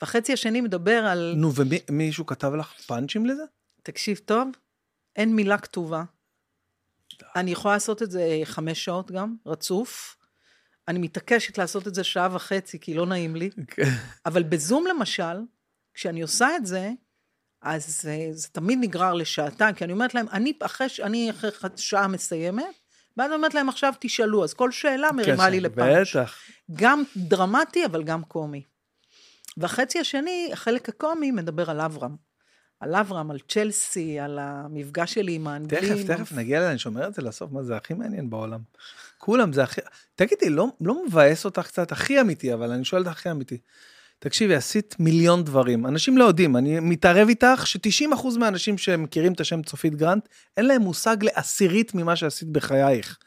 והחצי 0.00 0.32
השני 0.32 0.60
מדבר 0.60 1.06
על, 1.06 1.34
נו, 1.36 1.50
ומישהו 1.54 2.26
כתב 2.26 2.52
לך 2.54 2.72
פאנצ'ים 2.86 3.26
לזה? 3.26 3.42
תקשיב 3.82 4.20
טוב, 4.24 4.48
אין 5.16 5.36
מילה 5.36 5.58
כתובה. 5.58 6.04
אני 7.36 7.50
יכולה 7.50 7.74
לעשות 7.74 8.02
את 8.02 8.10
זה 8.10 8.40
חמש 8.44 8.84
שעות 8.84 9.10
גם, 9.10 9.36
רצוף. 9.46 10.16
אני 10.88 10.98
מתעקשת 10.98 11.58
לעשות 11.58 11.88
את 11.88 11.94
זה 11.94 12.04
שעה 12.04 12.28
וחצי, 12.32 12.78
כי 12.78 12.94
לא 12.94 13.06
נעים 13.06 13.36
לי. 13.36 13.50
כן. 13.66 13.82
אבל 14.26 14.42
בזום 14.42 14.84
למשל, 14.86 15.40
כשאני 15.94 16.22
עושה 16.22 16.56
את 16.56 16.66
זה, 16.66 16.90
אז 17.62 18.02
זה, 18.02 18.28
זה 18.30 18.48
תמיד 18.48 18.78
נגרר 18.80 19.14
לשעתיים, 19.14 19.74
כי 19.74 19.84
אני 19.84 19.92
אומרת 19.92 20.14
להם, 20.14 20.26
אני 20.32 20.52
אחרי, 20.60 20.86
אני 21.02 21.30
אחרי 21.30 21.50
שעה 21.76 22.08
מסיימת, 22.08 22.81
ואז 23.16 23.26
אני 23.26 23.34
אומרת 23.36 23.54
להם, 23.54 23.68
עכשיו 23.68 23.94
תשאלו, 24.00 24.44
אז 24.44 24.54
כל 24.54 24.70
שאלה 24.70 25.12
מרימה 25.12 25.48
לי 25.48 25.60
לפאנץ'. 25.60 26.16
בטח. 26.16 26.34
גם 26.72 27.02
דרמטי, 27.16 27.84
אבל 27.86 28.02
גם 28.02 28.24
קומי. 28.24 28.62
והחצי 29.56 29.98
השני, 29.98 30.50
החלק 30.52 30.88
הקומי, 30.88 31.30
מדבר 31.30 31.70
על 31.70 31.80
אברהם. 31.80 32.16
על 32.80 32.94
אברהם, 32.94 33.30
על 33.30 33.38
צ'לסי, 33.48 34.20
על 34.20 34.38
המפגש 34.38 35.14
שלי 35.14 35.32
עם 35.32 35.46
האנגלים. 35.46 36.06
תכף, 36.06 36.16
תכף 36.16 36.32
נגיע 36.32 36.60
לזה, 36.60 36.70
אני 36.70 36.78
שומר 36.78 37.06
את 37.06 37.14
זה 37.14 37.22
לסוף, 37.22 37.52
מה 37.52 37.62
זה 37.62 37.76
הכי 37.76 37.94
מעניין 37.94 38.30
בעולם. 38.30 38.60
כולם 39.18 39.52
זה 39.52 39.62
הכי... 39.62 39.80
תגידי, 40.14 40.50
לא, 40.50 40.66
לא 40.80 41.06
מבאס 41.06 41.44
אותך 41.44 41.66
קצת? 41.66 41.92
הכי 41.92 42.20
אמיתי, 42.20 42.54
אבל 42.54 42.70
אני 42.70 42.84
שואל 42.84 43.00
אותך 43.00 43.12
הכי 43.12 43.30
אמיתי. 43.30 43.58
תקשיבי, 44.22 44.54
עשית 44.54 44.96
מיליון 44.98 45.44
דברים. 45.44 45.86
אנשים 45.86 46.18
לא 46.18 46.24
יודעים, 46.24 46.56
אני 46.56 46.80
מתערב 46.80 47.28
איתך 47.28 47.62
ש-90% 47.66 48.38
מהאנשים 48.38 48.78
שמכירים 48.78 49.32
את 49.32 49.40
השם 49.40 49.62
צופית 49.62 49.94
גרנט, 49.94 50.28
אין 50.56 50.66
להם 50.66 50.82
מושג 50.82 51.16
לעשירית 51.22 51.94
ממה 51.94 52.16
שעשית 52.16 52.48
בחייך. 52.48 53.18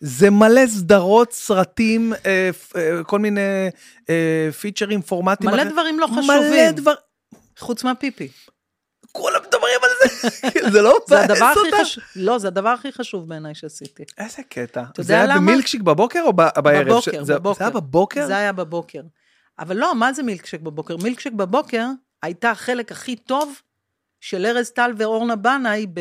זה 0.00 0.30
מלא 0.30 0.66
סדרות, 0.66 1.32
סרטים, 1.32 2.12
אה, 2.26 2.50
אה, 2.76 3.04
כל 3.04 3.18
מיני 3.18 3.70
אה, 4.10 4.48
פיצ'רים, 4.60 5.02
פורמטים. 5.02 5.50
מלא 5.50 5.56
אחרים. 5.56 5.72
דברים 5.72 6.00
לא 6.00 6.08
מלא 6.08 6.22
חשובים. 6.22 6.70
דבר... 6.70 6.94
חוץ 7.58 7.84
מהפיפי. 7.84 8.28
כולם 9.12 9.40
מדברים 9.48 9.78
על 9.82 9.90
זה, 10.00 10.28
זה 10.72 10.82
לא 10.82 10.98
מבאס 11.08 11.56
אותך? 11.56 12.02
לא, 12.16 12.38
זה 12.38 12.48
הדבר 12.48 12.68
הכי 12.68 12.92
חשוב 12.92 13.28
בעיניי 13.28 13.54
שעשיתי. 13.54 14.02
איזה 14.18 14.42
קטע. 14.48 14.82
אתה 14.92 15.02
זה 15.02 15.14
היה? 15.14 15.36
במילקשיק 15.36 15.82
בבוקר 15.82 16.22
או 16.26 16.32
בערב? 16.32 16.88
בבוקר, 16.88 17.24
בבוקר. 17.24 17.54
זה 17.56 17.62
היה 17.64 17.70
בבוקר? 17.70 18.26
זה 18.26 18.36
היה 18.36 18.52
בבוקר. 18.52 19.00
אבל 19.58 19.76
לא, 19.76 19.94
מה 19.94 20.12
זה 20.12 20.22
מילקשק 20.22 20.60
בבוקר? 20.60 20.96
מילקשק 20.96 21.32
בבוקר 21.32 21.86
הייתה 22.22 22.50
החלק 22.50 22.92
הכי 22.92 23.16
טוב 23.16 23.60
של 24.20 24.46
ארז 24.46 24.70
טל 24.70 24.90
ואורנה 24.96 25.36
בנאי 25.36 25.86
ב... 25.86 26.00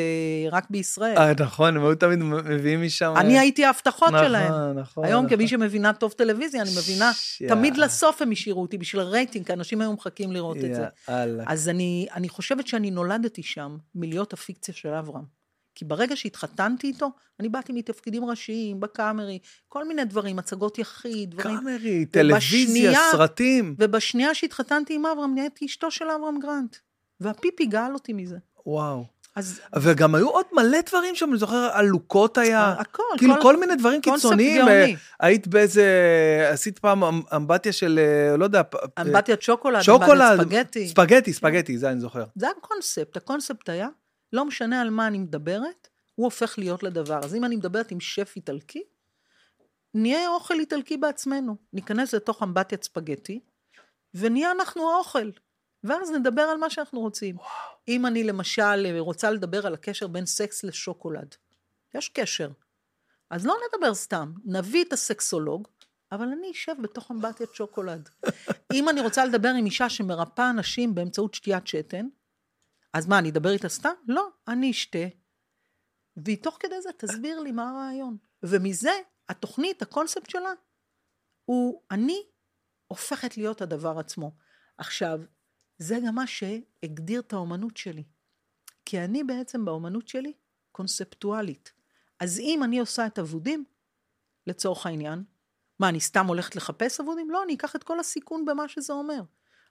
רק 0.51 0.67
בישראל. 0.69 1.17
אה, 1.17 1.33
נכון, 1.39 1.77
הם 1.77 1.83
היו 1.83 1.95
תמיד 1.95 2.19
מביאים 2.19 2.81
משם... 2.83 3.13
אני 3.17 3.39
הייתי 3.39 3.65
ההבטחות 3.65 4.09
נכון, 4.09 4.25
שלהם. 4.25 4.79
נכון. 4.79 5.05
היום 5.05 5.25
נכון. 5.25 5.37
כמי 5.37 5.47
שמבינה 5.47 5.93
טוב 5.93 6.11
טלוויזיה, 6.11 6.61
אני 6.61 6.69
מבינה, 6.77 7.13
ש- 7.13 7.43
תמיד 7.47 7.77
לסוף 7.77 8.21
הם 8.21 8.31
השאירו 8.31 8.61
אותי 8.61 8.77
בשביל 8.77 9.01
רייטינג, 9.01 9.45
כי 9.45 9.53
אנשים 9.53 9.81
היו 9.81 9.93
מחכים 9.93 10.31
לראות 10.31 10.57
את 10.57 10.75
זה. 10.75 10.85
יאללה. 11.09 11.43
אז 11.47 11.69
אני, 11.69 12.07
אני 12.13 12.29
חושבת 12.29 12.67
שאני 12.67 12.91
נולדתי 12.91 13.43
שם 13.43 13.77
מלהיות 13.95 14.33
הפיקציה 14.33 14.73
של 14.73 14.89
אברהם. 14.89 15.23
כי 15.75 15.85
ברגע 15.85 16.15
שהתחתנתי 16.15 16.87
איתו, 16.87 17.09
אני 17.39 17.49
באתי 17.49 17.73
מתפקידים 17.73 18.25
ראשיים, 18.25 18.79
בקאמרי, 18.79 19.39
כל 19.69 19.87
מיני 19.87 20.05
דברים, 20.05 20.39
הצגות 20.39 20.77
יחיד, 20.79 21.31
דברים. 21.31 21.57
קאמרי, 21.57 22.05
טלוויזיה, 22.05 22.35
ובשנייה- 22.91 23.11
סרטים. 23.11 23.75
ובשנייה 23.79 24.33
שהתחתנתי 24.33 24.93
עם 24.95 25.05
אברהם, 25.05 25.35
נהייתי 25.35 25.65
אשתו 25.65 25.91
של 25.91 26.05
אברהם 26.09 26.39
גרנט. 26.39 26.75
והפיפי 27.19 27.65
גאל 27.65 27.93
אותי 27.93 28.13
מזה. 28.13 28.37
וואו. 28.65 29.05
אז 29.35 29.61
וגם 29.81 30.15
היו 30.15 30.29
עוד 30.29 30.45
מלא 30.53 30.77
דברים 30.89 31.15
שם, 31.15 31.29
אני 31.29 31.37
זוכר, 31.37 31.69
עלוקות 31.73 32.37
היה. 32.37 32.75
הכל, 32.79 33.03
כאילו 33.17 33.33
כל- 33.35 33.41
כל 33.41 33.57
מיני 33.59 33.75
דברים 33.75 34.01
קונספט 34.01 34.21
קיצוניים. 34.23 34.57
גאוני. 34.57 34.73
אה, 34.73 34.97
היית 35.19 35.47
באיזה, 35.47 35.85
עשית 36.51 36.79
פעם 36.79 37.03
אמ- 37.03 37.21
אמבטיה 37.35 37.71
של, 37.73 37.99
אה, 38.31 38.37
לא 38.37 38.43
יודע, 38.43 38.61
אמבטיית 39.01 39.41
שוקולד, 39.41 39.81
שוקולד, 39.81 40.41
ספגטי. 40.41 40.87
ספגטי, 40.87 41.33
ספגטי, 41.33 41.77
זה 41.77 41.91
אני 41.91 41.99
זוכר. 41.99 42.23
זה 42.35 42.47
הקונספט, 42.49 43.17
הקונספט 43.17 43.69
היה, 43.69 43.87
לא 44.35 44.45
משנה 44.45 44.81
על 44.81 44.89
מה 44.89 45.07
אני 45.07 45.17
מדברת, 45.17 45.87
הוא 46.15 46.25
הופך 46.25 46.57
להיות 46.57 46.83
לדבר. 46.83 47.19
אז 47.23 47.35
אם 47.35 47.45
אני 47.45 47.55
מדברת 47.55 47.91
עם 47.91 47.99
שף 47.99 48.33
איטלקי, 48.35 48.83
נהיה 49.93 50.29
אוכל 50.29 50.59
איטלקי 50.59 50.97
בעצמנו. 50.97 51.55
ניכנס 51.73 52.13
לתוך 52.13 52.43
אמבטיית 52.43 52.83
ספגטי, 52.83 53.39
ונהיה 54.13 54.51
אנחנו 54.51 54.91
האוכל. 54.91 55.29
ואז 55.83 56.11
נדבר 56.11 56.41
על 56.41 56.57
מה 56.57 56.69
שאנחנו 56.69 56.99
רוצים. 56.99 57.35
וואו. 57.37 57.47
אם 57.87 58.05
אני 58.05 58.23
למשל 58.23 58.99
רוצה 58.99 59.31
לדבר 59.31 59.67
על 59.67 59.73
הקשר 59.73 60.07
בין 60.07 60.25
סקס 60.25 60.63
לשוקולד, 60.63 61.35
יש 61.93 62.09
קשר. 62.09 62.49
אז 63.29 63.45
לא 63.45 63.55
נדבר 63.67 63.95
סתם, 63.95 64.33
נביא 64.45 64.83
את 64.83 64.93
הסקסולוג, 64.93 65.67
אבל 66.11 66.25
אני 66.27 66.51
אשב 66.51 66.73
בתוך 66.81 67.11
אמבטיית 67.11 67.49
שוקולד. 67.53 68.09
אם 68.73 68.89
אני 68.89 69.01
רוצה 69.01 69.25
לדבר 69.25 69.49
עם 69.49 69.65
אישה 69.65 69.89
שמרפאה 69.89 70.49
אנשים 70.49 70.95
באמצעות 70.95 71.33
שתיית 71.33 71.67
שתן, 71.67 72.07
אז 72.95 73.07
מה, 73.07 73.19
אני 73.19 73.29
אדבר 73.29 73.49
איתה 73.49 73.69
סתם? 73.69 73.93
לא, 74.07 74.27
אני 74.47 74.71
אשתה, 74.71 75.07
והיא 76.17 76.43
תוך 76.43 76.57
כדי 76.59 76.81
זה 76.81 76.89
תסביר 76.97 77.39
לי 77.39 77.51
מה 77.51 77.69
הרעיון. 77.69 78.17
ומזה, 78.43 78.91
התוכנית, 79.29 79.81
הקונספט 79.81 80.29
שלה, 80.29 80.51
הוא 81.45 81.81
אני 81.91 82.23
הופכת 82.87 83.37
להיות 83.37 83.61
הדבר 83.61 83.99
עצמו. 83.99 84.31
עכשיו, 84.77 85.19
זה 85.77 85.97
גם 86.07 86.15
מה 86.15 86.27
שהגדיר 86.27 87.19
את 87.19 87.33
האומנות 87.33 87.77
שלי. 87.77 88.03
כי 88.85 88.99
אני 88.99 89.23
בעצם 89.23 89.65
באומנות 89.65 90.07
שלי 90.07 90.33
קונספטואלית. 90.71 91.73
אז 92.19 92.39
אם 92.39 92.63
אני 92.63 92.79
עושה 92.79 93.05
את 93.05 93.19
אבודים, 93.19 93.65
לצורך 94.47 94.85
העניין, 94.85 95.23
מה, 95.79 95.89
אני 95.89 95.99
סתם 95.99 96.27
הולכת 96.27 96.55
לחפש 96.55 96.99
אבודים? 96.99 97.31
לא, 97.31 97.43
אני 97.43 97.55
אקח 97.55 97.75
את 97.75 97.83
כל 97.83 97.99
הסיכון 97.99 98.45
במה 98.45 98.67
שזה 98.67 98.93
אומר. 98.93 99.21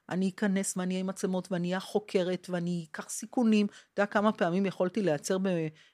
אני 0.09 0.29
אכנס 0.29 0.77
ואני 0.77 0.93
אהיה 0.93 0.99
עם 0.99 1.07
מצלמות 1.07 1.51
ואני 1.51 1.67
אהיה 1.67 1.79
חוקרת 1.79 2.47
ואני 2.49 2.85
אקח 2.91 3.09
סיכונים. 3.09 3.65
אתה 3.65 4.01
יודע 4.01 4.11
כמה 4.11 4.31
פעמים 4.31 4.65
יכולתי 4.65 5.01
להיעצר 5.01 5.37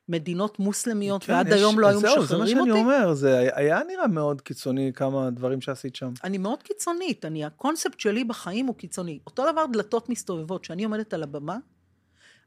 במדינות 0.10 0.60
מוסלמיות 0.60 1.24
כן, 1.24 1.34
ועד 1.34 1.48
יש- 1.48 1.54
היום 1.54 1.80
לא 1.80 1.88
היו 1.88 2.00
זהו, 2.00 2.26
זה 2.26 2.38
מה 2.38 2.44
משחררים 2.44 2.48
שאני 2.48 2.72
אותי? 2.72 2.82
אומר, 2.82 3.14
זה 3.14 3.50
היה 3.56 3.80
נראה 3.88 4.08
מאוד 4.08 4.42
קיצוני 4.42 4.92
כמה 4.96 5.30
דברים 5.30 5.62
שעשית 5.62 5.96
שם. 5.96 6.14
אני 6.24 6.38
מאוד 6.38 6.64
קיצונית, 6.64 7.26
אני, 7.26 7.46
הקונספט 7.46 8.00
שלי 8.00 8.24
בחיים 8.24 8.66
הוא 8.66 8.76
קיצוני. 8.76 9.20
אותו 9.28 9.52
דבר 9.52 9.66
דלתות 9.74 10.10
מסתובבות, 10.10 10.62
כשאני 10.62 10.84
עומדת 10.84 11.14
על 11.14 11.24
הבמה, 11.24 11.58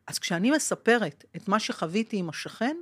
אז 0.06 0.18
כשאני 0.18 0.50
מספרת 0.50 1.24
את 1.36 1.48
מה 1.48 1.58
שחוויתי 1.60 2.16
עם 2.16 2.28
השכן, 2.28 2.76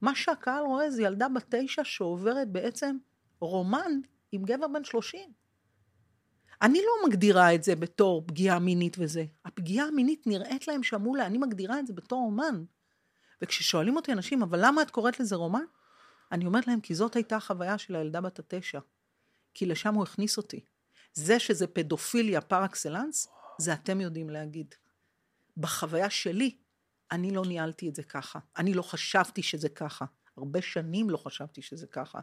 מה 0.00 0.14
שהקהל 0.14 0.64
רואה 0.64 0.90
זה 0.90 1.02
ילדה 1.02 1.28
בת 1.28 1.54
תשע 1.54 1.82
שעוברת 1.84 2.48
בעצם 2.48 2.96
רומן 3.40 3.92
עם 4.32 4.42
גבר 4.44 4.66
בן 4.68 4.84
שלושים. 4.84 5.43
אני 6.64 6.78
לא 6.78 7.08
מגדירה 7.08 7.54
את 7.54 7.64
זה 7.64 7.76
בתור 7.76 8.24
פגיעה 8.26 8.58
מינית 8.58 8.96
וזה. 8.98 9.24
הפגיעה 9.44 9.86
המינית 9.86 10.26
נראית 10.26 10.68
להם 10.68 10.82
שאמרו 10.82 11.14
לה, 11.14 11.26
אני 11.26 11.38
מגדירה 11.38 11.80
את 11.80 11.86
זה 11.86 11.92
בתור 11.92 12.18
אומן. 12.18 12.64
וכששואלים 13.42 13.96
אותי 13.96 14.12
אנשים, 14.12 14.42
אבל 14.42 14.58
למה 14.62 14.82
את 14.82 14.90
קוראת 14.90 15.20
לזה 15.20 15.36
רומן? 15.36 15.64
אני 16.32 16.46
אומרת 16.46 16.66
להם, 16.66 16.80
כי 16.80 16.94
זאת 16.94 17.16
הייתה 17.16 17.36
החוויה 17.36 17.78
של 17.78 17.96
הילדה 17.96 18.20
בת 18.20 18.38
התשע. 18.38 18.78
כי 19.54 19.66
לשם 19.66 19.94
הוא 19.94 20.02
הכניס 20.02 20.36
אותי. 20.36 20.64
זה 21.12 21.38
שזה 21.38 21.66
פדופיליה 21.66 22.40
פר 22.40 22.64
אקסלנס, 22.64 23.28
זה 23.58 23.72
אתם 23.72 24.00
יודעים 24.00 24.30
להגיד. 24.30 24.74
בחוויה 25.56 26.10
שלי, 26.10 26.56
אני 27.10 27.30
לא 27.30 27.42
ניהלתי 27.46 27.88
את 27.88 27.94
זה 27.94 28.02
ככה. 28.02 28.38
אני 28.58 28.74
לא 28.74 28.82
חשבתי 28.82 29.42
שזה 29.42 29.68
ככה. 29.68 30.04
הרבה 30.36 30.62
שנים 30.62 31.10
לא 31.10 31.16
חשבתי 31.16 31.62
שזה 31.62 31.86
ככה. 31.86 32.20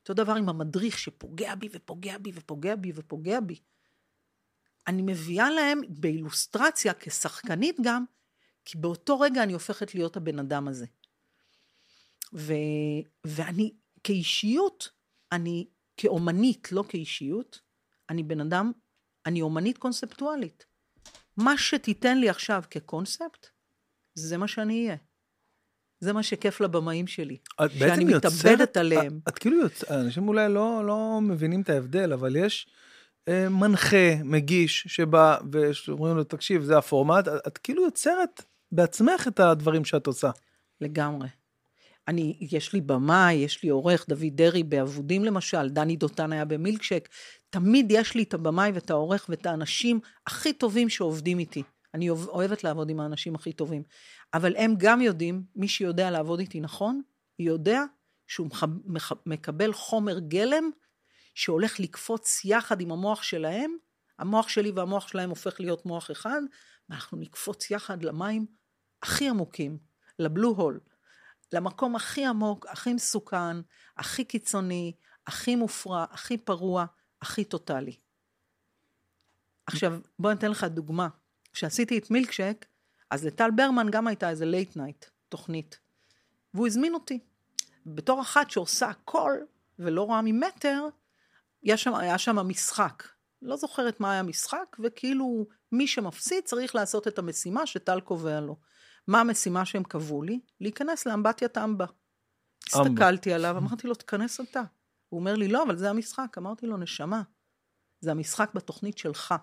אותו 0.00 0.14
דבר 0.14 0.34
עם 0.34 0.48
המדריך 0.48 0.98
שפוגע 0.98 1.54
בי 1.54 1.68
ופוגע 1.72 2.18
בי 2.18 2.32
ופוגע 2.34 2.76
בי 2.76 2.92
ופוגע 2.94 3.40
בי. 3.40 3.58
אני 4.88 5.02
מביאה 5.02 5.50
להם 5.50 5.80
באילוסטרציה 5.88 6.92
כשחקנית 7.00 7.76
גם, 7.82 8.04
כי 8.64 8.78
באותו 8.78 9.20
רגע 9.20 9.42
אני 9.42 9.52
הופכת 9.52 9.94
להיות 9.94 10.16
הבן 10.16 10.38
אדם 10.38 10.68
הזה. 10.68 10.86
ו, 12.34 12.52
ואני 13.24 13.72
כאישיות, 14.04 14.88
אני 15.32 15.66
כאומנית, 15.96 16.72
לא 16.72 16.84
כאישיות, 16.88 17.60
אני 18.10 18.22
בן 18.22 18.40
אדם, 18.40 18.72
אני 19.26 19.42
אומנית 19.42 19.78
קונספטואלית. 19.78 20.66
מה 21.36 21.58
שתיתן 21.58 22.18
לי 22.18 22.28
עכשיו 22.28 22.62
כקונספט, 22.70 23.46
זה 24.14 24.36
מה 24.36 24.48
שאני 24.48 24.86
אהיה. 24.86 24.96
זה 26.00 26.12
מה 26.12 26.22
שכיף 26.22 26.60
לבמאים 26.60 27.06
שלי. 27.06 27.36
את 27.64 27.70
שאני 27.78 28.04
מתאבדת 28.04 28.30
יוצרת- 28.44 28.76
עליהם. 28.76 29.20
את, 29.22 29.28
את 29.28 29.38
כאילו 29.38 29.60
יוצאת, 29.60 29.90
אנשים 29.90 30.28
אולי 30.28 30.48
לא, 30.48 30.82
לא 30.86 31.20
מבינים 31.22 31.60
את 31.62 31.68
ההבדל, 31.70 32.12
אבל 32.12 32.36
יש 32.36 32.66
מנחה, 33.30 34.14
מגיש, 34.24 34.84
שבא 34.88 35.38
ואומרים 35.88 36.16
לו, 36.16 36.24
תקשיב, 36.24 36.62
זה 36.62 36.78
הפורמט, 36.78 37.28
את, 37.28 37.32
את 37.46 37.58
כאילו 37.58 37.84
יוצרת 37.84 38.42
בעצמך 38.72 39.28
את 39.28 39.40
הדברים 39.40 39.84
שאת 39.84 40.06
עושה. 40.06 40.30
לגמרי. 40.80 41.28
אני, 42.08 42.38
יש 42.40 42.72
לי 42.72 42.80
במאי, 42.80 43.34
יש 43.34 43.62
לי 43.62 43.68
עורך, 43.68 44.06
דוד 44.08 44.26
דרעי 44.32 44.62
באבודים 44.62 45.24
למשל, 45.24 45.68
דני 45.68 45.96
דותן 45.96 46.32
היה 46.32 46.44
במילקשק. 46.44 47.08
תמיד 47.50 47.86
יש 47.90 48.14
לי 48.14 48.22
את 48.22 48.34
הבמאי 48.34 48.70
ואת 48.74 48.90
העורך 48.90 49.26
ואת 49.28 49.46
האנשים 49.46 50.00
הכי 50.26 50.52
טובים 50.52 50.88
שעובדים 50.88 51.38
איתי. 51.38 51.62
אני 51.94 52.10
אוהב- 52.10 52.28
אוהבת 52.28 52.64
לעבוד 52.64 52.90
עם 52.90 53.00
האנשים 53.00 53.34
הכי 53.34 53.52
טובים. 53.52 53.82
אבל 54.34 54.56
הם 54.56 54.74
גם 54.78 55.00
יודעים, 55.00 55.42
מי 55.56 55.68
שיודע 55.68 56.10
לעבוד 56.10 56.40
איתי 56.40 56.60
נכון, 56.60 57.00
יודע 57.38 57.82
שהוא 58.26 58.48
מקבל 59.26 59.72
חומר 59.72 60.18
גלם 60.18 60.70
שהולך 61.34 61.80
לקפוץ 61.80 62.44
יחד 62.44 62.80
עם 62.80 62.92
המוח 62.92 63.22
שלהם. 63.22 63.76
המוח 64.18 64.48
שלי 64.48 64.70
והמוח 64.70 65.08
שלהם 65.08 65.30
הופך 65.30 65.60
להיות 65.60 65.86
מוח 65.86 66.10
אחד, 66.10 66.40
ואנחנו 66.88 67.18
נקפוץ 67.18 67.70
יחד 67.70 68.02
למים 68.02 68.46
הכי 69.02 69.28
עמוקים, 69.28 69.78
לבלו 70.18 70.48
הול. 70.48 70.80
למקום 71.52 71.96
הכי 71.96 72.26
עמוק, 72.26 72.66
הכי 72.66 72.94
מסוכן, 72.94 73.56
הכי 73.96 74.24
קיצוני, 74.24 74.92
הכי 75.26 75.56
מופרע, 75.56 76.04
הכי 76.10 76.38
פרוע, 76.38 76.84
הכי 77.22 77.44
טוטאלי. 77.44 77.96
עכשיו, 79.66 80.00
בוא 80.18 80.30
אני 80.30 80.38
אתן 80.38 80.50
לך 80.50 80.64
דוגמה. 80.64 81.08
כשעשיתי 81.52 81.98
את 81.98 82.10
מילקשק, 82.10 82.66
אז 83.10 83.24
לטל 83.24 83.50
ברמן 83.50 83.86
גם 83.90 84.06
הייתה 84.06 84.30
איזה 84.30 84.44
late 84.44 84.76
night, 84.76 85.06
תוכנית. 85.28 85.78
והוא 86.54 86.66
הזמין 86.66 86.94
אותי. 86.94 87.18
בתור 87.86 88.20
אחת 88.20 88.50
שעושה 88.50 88.88
הכל 88.88 89.32
ולא 89.78 90.02
רואה 90.02 90.20
ממטר, 90.24 90.88
היה 91.62 91.76
שם, 91.76 91.94
היה 91.94 92.18
שם 92.18 92.36
משחק. 92.36 93.02
לא 93.42 93.56
זוכרת 93.56 94.00
מה 94.00 94.10
היה 94.10 94.20
המשחק, 94.20 94.76
וכאילו 94.82 95.46
מי 95.72 95.86
שמפסיד 95.86 96.44
צריך 96.44 96.74
לעשות 96.74 97.08
את 97.08 97.18
המשימה 97.18 97.66
שטל 97.66 98.00
קובע 98.00 98.40
לו. 98.40 98.56
מה 99.08 99.20
המשימה 99.20 99.64
שהם 99.64 99.84
קבעו 99.84 100.22
לי? 100.22 100.40
להיכנס 100.60 101.06
לאמבטיית 101.06 101.58
אמבה. 101.58 101.86
הסתכלתי 102.66 103.32
עליו, 103.32 103.58
אמרתי 103.58 103.86
לו, 103.86 103.94
תכנס 103.94 104.40
אתה. 104.40 104.62
הוא 105.08 105.20
אומר 105.20 105.34
לי, 105.34 105.48
לא, 105.48 105.62
אבל 105.62 105.76
זה 105.76 105.90
המשחק. 105.90 106.38
אמרתי 106.38 106.66
לו, 106.66 106.76
נשמה, 106.76 107.22
זה 108.00 108.10
המשחק 108.10 108.54
בתוכנית 108.54 108.98
שלך. 108.98 109.34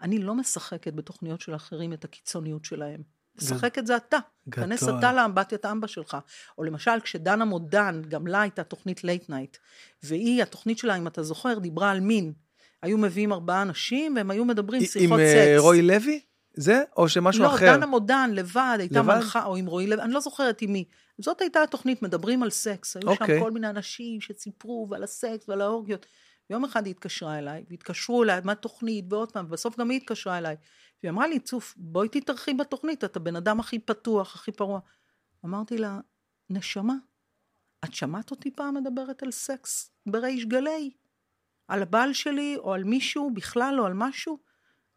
אני 0.00 0.18
לא 0.18 0.34
משחקת 0.34 0.94
בתוכניות 0.94 1.40
של 1.40 1.54
אחרים 1.54 1.92
את 1.92 2.04
הקיצוניות 2.04 2.64
שלהם. 2.64 3.02
משחק 3.36 3.78
את 3.78 3.86
זה 3.86 3.96
אתה. 3.96 4.18
גדול. 4.48 4.64
כנס 4.64 4.82
אתה 4.82 5.12
לאמבטיית 5.12 5.64
האמבה 5.64 5.88
שלך. 5.88 6.16
או 6.58 6.64
למשל, 6.64 7.00
כשדנה 7.02 7.44
מודן, 7.44 8.02
גם 8.08 8.26
לה 8.26 8.40
הייתה 8.40 8.64
תוכנית 8.64 9.04
late 9.04 9.30
night, 9.30 9.56
והיא, 10.02 10.42
התוכנית 10.42 10.78
שלה, 10.78 10.96
אם 10.96 11.06
אתה 11.06 11.22
זוכר, 11.22 11.58
דיברה 11.58 11.90
על 11.90 12.00
מין. 12.00 12.32
היו 12.82 12.98
מביאים 12.98 13.32
ארבעה 13.32 13.62
אנשים, 13.62 14.16
והם 14.16 14.30
היו 14.30 14.44
מדברים 14.44 14.80
עם 14.80 14.86
שיחות 14.86 15.20
אה, 15.20 15.54
סקס. 15.54 15.62
רוי 15.62 15.82
לוי? 15.82 16.20
זה? 16.54 16.82
או 16.96 17.08
שמשהו 17.08 17.42
לא, 17.42 17.54
אחר? 17.54 17.76
דנה 17.76 17.86
מודן, 17.86 18.30
לבד, 18.32 18.76
הייתה 18.78 18.98
לבד? 18.98 19.14
מנחה, 19.14 19.44
או 19.44 19.56
עם 19.56 19.66
רועי 19.66 19.86
לב, 19.86 20.00
אני 20.00 20.12
לא 20.12 20.20
זוכרת 20.20 20.62
עם 20.62 20.72
מי. 20.72 20.84
זאת 21.18 21.40
הייתה 21.40 21.62
התוכנית, 21.62 22.02
מדברים 22.02 22.42
על 22.42 22.50
סקס. 22.50 22.96
היו 22.96 23.08
אוקיי. 23.08 23.38
שם 23.38 23.44
כל 23.44 23.50
מיני 23.50 23.70
אנשים 23.70 24.20
שסיפרו, 24.20 24.86
ועל 24.90 25.02
הסקס 25.02 25.48
ועל 25.48 25.60
האורגיות. 25.60 26.06
יום 26.50 26.64
אחד 26.64 26.86
היא 26.86 26.90
התקשרה 26.90 27.38
אליי, 27.38 27.64
והתקשרו 27.70 28.22
אליי, 28.22 28.40
מה 28.44 28.52
התוכנית, 28.52 29.04
ועוד 29.08 29.32
פעם, 29.32 29.44
ובסוף 29.44 29.78
גם 29.78 29.90
היא 29.90 29.96
התקשרה 29.96 30.38
אליי. 30.38 30.56
והיא 31.02 31.10
אמרה 31.10 31.26
לי, 31.26 31.40
צוף, 31.40 31.74
בואי 31.76 32.08
תתארחי 32.08 32.54
בתוכנית, 32.54 33.04
אתה 33.04 33.20
בן 33.20 33.36
אדם 33.36 33.60
הכי 33.60 33.78
פתוח, 33.78 34.34
הכי 34.34 34.52
פרוע. 34.52 34.80
אמרתי 35.44 35.78
לה, 35.78 36.00
נשמה, 36.50 36.94
את 37.84 37.94
שמעת 37.94 38.30
אותי 38.30 38.50
פעם 38.50 38.74
מדברת 38.74 39.22
על 39.22 39.30
סקס 39.30 39.90
בריש 40.06 40.44
גלי? 40.44 40.90
על 41.68 41.82
הבעל 41.82 42.12
שלי, 42.12 42.56
או 42.56 42.72
על 42.72 42.84
מישהו 42.84 43.30
בכלל, 43.34 43.80
או 43.80 43.86
על 43.86 43.92
משהו? 43.94 44.38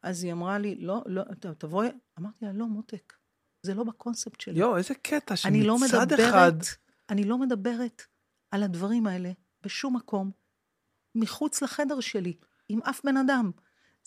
אז 0.03 0.23
היא 0.23 0.33
אמרה 0.33 0.57
לי, 0.57 0.75
לא, 0.75 1.03
לא, 1.05 1.23
תבואי, 1.57 1.87
אמרתי 2.19 2.45
לה, 2.45 2.51
לא, 2.53 2.65
מותק, 2.65 3.13
זה 3.61 3.73
לא 3.73 3.83
בקונספט 3.83 4.41
שלי. 4.41 4.59
יואו, 4.59 4.77
איזה 4.77 4.93
קטע 4.95 5.35
לא 5.63 5.77
שמצד 5.79 6.05
מדברת, 6.05 6.29
אחד... 6.29 6.51
אני 7.09 7.23
לא 7.23 7.37
מדברת 7.37 8.01
על 8.51 8.63
הדברים 8.63 9.07
האלה 9.07 9.31
בשום 9.61 9.95
מקום, 9.95 10.31
מחוץ 11.15 11.61
לחדר 11.61 11.99
שלי, 11.99 12.37
עם 12.69 12.81
אף 12.81 13.01
בן 13.05 13.17
אדם. 13.17 13.51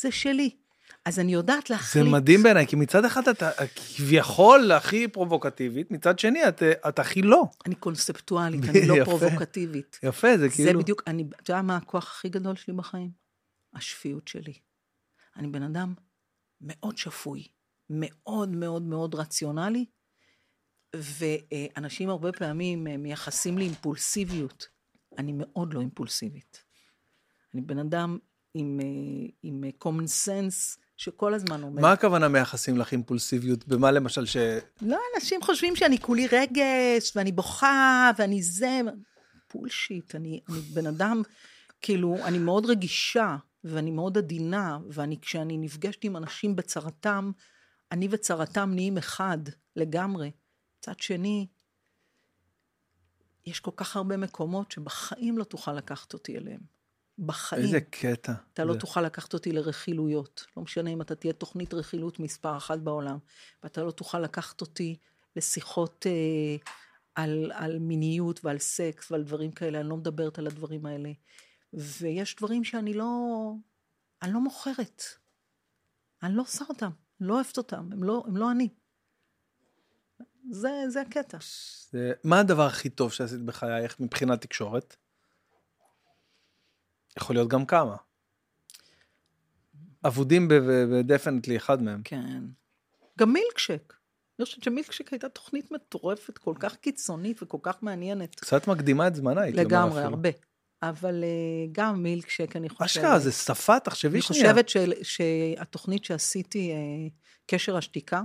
זה 0.01 0.11
שלי. 0.11 0.57
אז 1.05 1.19
אני 1.19 1.33
יודעת 1.33 1.67
זה 1.67 1.75
להחליט. 1.75 2.07
מדהים 2.07 2.43
בעיניי, 2.43 2.67
כי 2.67 2.77
מצד 2.77 3.05
אחד 3.05 3.29
אתה 3.29 3.51
כביכול 3.97 4.73
הכי 4.73 5.09
פרובוקטיבית, 5.09 5.91
מצד 5.91 6.19
שני 6.19 6.49
את, 6.49 6.63
את 6.63 6.99
הכי 6.99 7.23
לא. 7.23 7.43
אני 7.67 7.75
קונספטואלית, 7.75 8.65
אני 8.65 8.87
לא 8.87 8.95
יפה. 8.99 9.05
פרובוקטיבית. 9.05 9.99
יפה, 10.03 10.29
זה 10.39 10.49
זה 10.49 10.55
כאילו... 10.55 10.81
בדיוק, 10.81 11.03
אני, 11.07 11.25
אתה 11.43 11.51
יודע 11.51 11.63
מה 11.63 11.77
הכוח 11.77 12.07
הכי 12.07 12.29
גדול 12.29 12.57
שלי 12.57 12.75
בחיים? 12.75 13.11
השפיות 13.75 14.29
שלי. 14.29 14.53
אני 15.37 15.49
בן 15.49 15.63
אדם 15.63 15.95
מאוד 16.61 16.99
שפוי, 16.99 17.47
מאוד 17.91 18.49
מאוד 18.49 18.83
מאוד 18.83 19.15
רציונלי, 19.15 19.85
ואנשים 20.97 22.11
הרבה 22.11 22.33
פעמים 22.33 22.87
אה, 22.87 22.97
מייחסים 22.97 23.59
לי 23.59 23.65
אימפולסיביות. 23.65 24.67
אני 25.19 25.33
מאוד 25.37 25.75
לא 25.75 25.81
אימפולסיבית. 25.81 26.65
אני 27.55 27.63
בן 27.63 27.79
אדם 27.79 28.19
עם, 28.59 28.81
אה, 28.83 29.31
עם 29.43 29.65
אה, 29.65 29.71
common 29.85 30.27
sense 30.27 30.79
שכל 30.97 31.35
הזמן 31.35 31.63
אומר. 31.63 31.83
מה 31.83 31.93
הכוונה 31.93 32.29
מייחסים 32.29 32.79
לך 32.79 32.93
אימפולסיביות? 32.93 33.69
במה 33.69 33.91
למשל 33.91 34.27
ש... 34.27 34.37
לא, 34.83 34.99
אנשים 35.17 35.43
חושבים 35.43 35.77
שאני 35.77 35.99
כולי 35.99 36.27
רגש, 36.27 37.17
ואני 37.17 37.33
בוכה, 37.33 38.11
ואני 38.19 38.43
זה. 38.43 38.81
פולשיט, 39.49 40.15
אני, 40.15 40.41
אני 40.49 40.61
בן 40.61 40.87
אדם, 40.87 41.23
כאילו, 41.81 42.17
אני 42.25 42.39
מאוד 42.39 42.67
רגישה, 42.67 43.37
ואני 43.65 43.91
מאוד 43.91 44.19
עדינה, 44.19 44.79
ואני, 44.91 45.21
כשאני 45.21 45.59
נפגשת 45.59 46.05
עם 46.05 46.17
אנשים 46.17 46.57
בצרתם, 46.57 47.31
אני 47.93 48.09
וצרתם 48.11 48.71
נהיים 48.75 48.99
אחד 48.99 49.39
לגמרי. 49.77 50.31
מצד 50.79 51.01
שני, 51.01 51.47
יש 53.47 53.61
כל 53.61 53.71
כך 53.77 53.97
הרבה 53.97 54.17
מקומות 54.17 54.73
שבחיים 54.73 55.39
לא 55.39 55.45
תוכל 55.45 55.73
לקחת 55.73 56.13
אותי 56.13 56.37
אליהם. 56.37 56.78
בחיים. 57.19 57.63
איזה 57.63 57.81
קטע. 57.81 58.33
אתה 58.53 58.65
לא 58.65 58.73
זה- 58.73 58.79
תוכל 58.81 59.01
לקחת 59.03 59.35
אותי 59.35 59.53
לרכילויות. 59.53 60.47
לא 60.57 60.63
משנה 60.63 60.91
אם 60.91 61.01
אתה 61.03 61.15
תהיה 61.15 61.33
תוכנית 61.33 61.75
רכילות 61.75 62.19
מספר 62.21 62.57
אחת 62.57 62.79
בעולם, 62.79 63.19
ואתה 63.63 63.83
לא 63.83 63.91
תוכל 63.91 64.21
לקחת 64.21 64.61
אותי 64.61 64.97
לשיחות 65.37 66.07
אה, 66.07 66.57
על, 67.15 67.53
על 67.55 67.79
מיניות 67.79 68.45
ועל 68.45 68.59
סקס 68.59 69.11
ועל 69.11 69.23
דברים 69.23 69.53
כאלה, 69.53 69.81
אני 69.81 69.89
לא 69.89 69.97
מדברת 69.97 70.39
על 70.39 70.47
הדברים 70.47 70.87
האלה. 70.87 71.13
ויש 71.73 72.37
דברים 72.37 72.65
שאני 72.65 72.95
לא, 72.95 73.53
אני 74.23 74.33
לא 74.33 74.41
מוכרת. 74.41 75.03
אני 76.23 76.35
לא 76.37 76.43
עושה 76.43 76.65
אותם, 76.69 76.91
לא 77.21 77.35
אוהבת 77.35 77.57
אותם, 77.57 77.89
הם 77.93 78.03
לא, 78.05 78.25
הם 78.27 78.37
לא 78.37 78.51
אני. 78.51 78.69
זה, 80.51 80.69
זה 80.89 81.01
הקטע. 81.01 81.39
זה- 81.91 82.13
מה 82.25 82.41
הדבר 82.41 82.67
הכי 82.67 82.89
טוב 82.91 83.13
שעשית 83.13 83.41
בחייך 83.43 84.01
מבחינת 84.01 84.41
תקשורת? 84.43 84.97
יכול 87.21 87.37
להיות 87.37 87.49
גם 87.49 87.67
כמה. 87.67 87.97
אבודים 90.07 90.49
ודפנטלי 90.51 91.57
אחד 91.57 91.83
מהם. 91.83 92.01
כן. 92.05 92.45
גם 93.19 93.33
מילקשק. 93.33 93.95
אני 94.39 94.45
חושבת 94.45 94.63
שמילקשק 94.63 95.13
הייתה 95.13 95.29
תוכנית 95.29 95.71
מטורפת, 95.71 96.39
כל 96.39 96.55
כך 96.59 96.77
קיצונית 96.77 97.43
וכל 97.43 97.59
כך 97.63 97.83
מעניינת. 97.83 98.35
קצת 98.35 98.69
מקדימה 98.69 99.07
את 99.07 99.15
זמנה, 99.15 99.41
הייתי 99.41 99.59
אומר 99.59 99.69
לגמרי, 99.69 100.01
אפילו. 100.01 100.15
הרבה. 100.15 100.29
אבל 100.83 101.25
אה, 101.25 101.67
גם 101.73 102.03
מילקשק, 102.03 102.57
אני 102.57 102.69
חושבת... 102.69 102.87
אשכרה, 102.87 103.19
זה 103.19 103.33
שפה, 103.33 103.81
תחשבי 103.81 104.13
אני 104.15 104.23
שנייה. 104.23 104.51
חושבת 104.51 104.69
של, 104.69 104.93
שהתוכנית 105.03 106.05
שעשיתי, 106.05 106.73
אה, 106.73 106.77
קשר 107.47 107.77
השתיקה, 107.77 108.23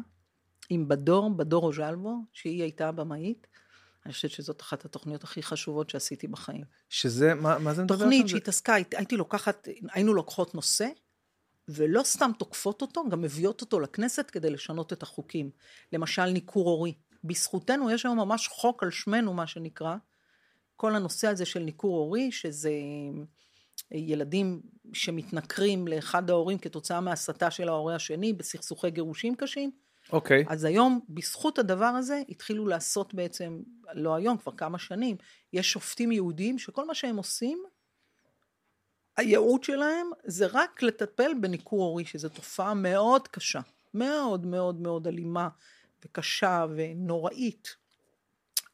עם 0.69 0.87
בדור, 0.87 1.29
בדור 1.29 1.63
אוז'לבו, 1.63 2.17
שהיא 2.33 2.61
הייתה 2.61 2.89
הבמאית, 2.89 3.47
אני 4.05 4.13
חושבת 4.13 4.31
שזאת 4.31 4.61
אחת 4.61 4.85
התוכניות 4.85 5.23
הכי 5.23 5.43
חשובות 5.43 5.89
שעשיתי 5.89 6.27
בחיים. 6.27 6.63
שזה, 6.89 7.33
מה, 7.33 7.59
מה 7.59 7.73
זה 7.73 7.83
מדבר 7.83 7.95
תוכנית 7.97 8.21
שם? 8.21 8.27
זה- 8.27 8.31
שהתעסקה, 8.39 8.73
הייתי- 8.73 8.97
הייתי 8.97 9.17
לוקחת, 9.17 9.67
היינו 9.91 10.13
לוקחות 10.13 10.55
נושא, 10.55 10.87
ולא 11.67 12.03
סתם 12.03 12.31
תוקפות 12.39 12.81
אותו, 12.81 13.03
גם 13.09 13.21
מביאות 13.21 13.61
אותו 13.61 13.79
לכנסת 13.79 14.29
כדי 14.31 14.49
לשנות 14.49 14.93
את 14.93 15.03
החוקים. 15.03 15.51
למשל 15.93 16.25
ניכור 16.25 16.69
הורי. 16.69 16.93
בזכותנו 17.23 17.91
יש 17.91 18.05
היום 18.05 18.17
ממש 18.17 18.47
חוק 18.47 18.83
על 18.83 18.91
שמנו, 18.91 19.33
מה 19.33 19.47
שנקרא. 19.47 19.95
כל 20.75 20.95
הנושא 20.95 21.27
הזה 21.27 21.45
של 21.45 21.59
ניכור 21.59 21.97
הורי, 21.97 22.31
שזה 22.31 22.71
ילדים 23.91 24.61
שמתנכרים 24.93 25.87
לאחד 25.87 26.29
ההורים 26.29 26.57
כתוצאה 26.57 27.01
מהסתה 27.01 27.51
של 27.51 27.69
ההורה 27.69 27.95
השני 27.95 28.33
בסכסוכי 28.33 28.89
גירושים 28.91 29.35
קשים. 29.35 29.71
אוקיי. 30.13 30.45
אז 30.47 30.63
היום, 30.63 30.99
בזכות 31.09 31.59
הדבר 31.59 31.85
הזה, 31.85 32.21
התחילו 32.29 32.67
לעשות 32.67 33.13
בעצם, 33.13 33.61
לא 33.93 34.15
היום, 34.15 34.37
כבר 34.37 34.51
כמה 34.57 34.79
שנים, 34.79 35.17
יש 35.53 35.71
שופטים 35.71 36.11
יהודים 36.11 36.59
שכל 36.59 36.87
מה 36.87 36.95
שהם 36.95 37.17
עושים, 37.17 37.63
הייעוד 39.17 39.63
שלהם 39.63 40.07
זה 40.23 40.47
רק 40.53 40.83
לטפל 40.83 41.31
בניכור 41.41 41.83
הורי, 41.83 42.05
שזו 42.05 42.29
תופעה 42.29 42.73
מאוד 42.73 43.27
קשה, 43.27 43.59
מאוד 43.93 44.45
מאוד 44.45 44.81
מאוד 44.81 45.07
אלימה 45.07 45.47
וקשה 46.05 46.65
ונוראית. 46.75 47.75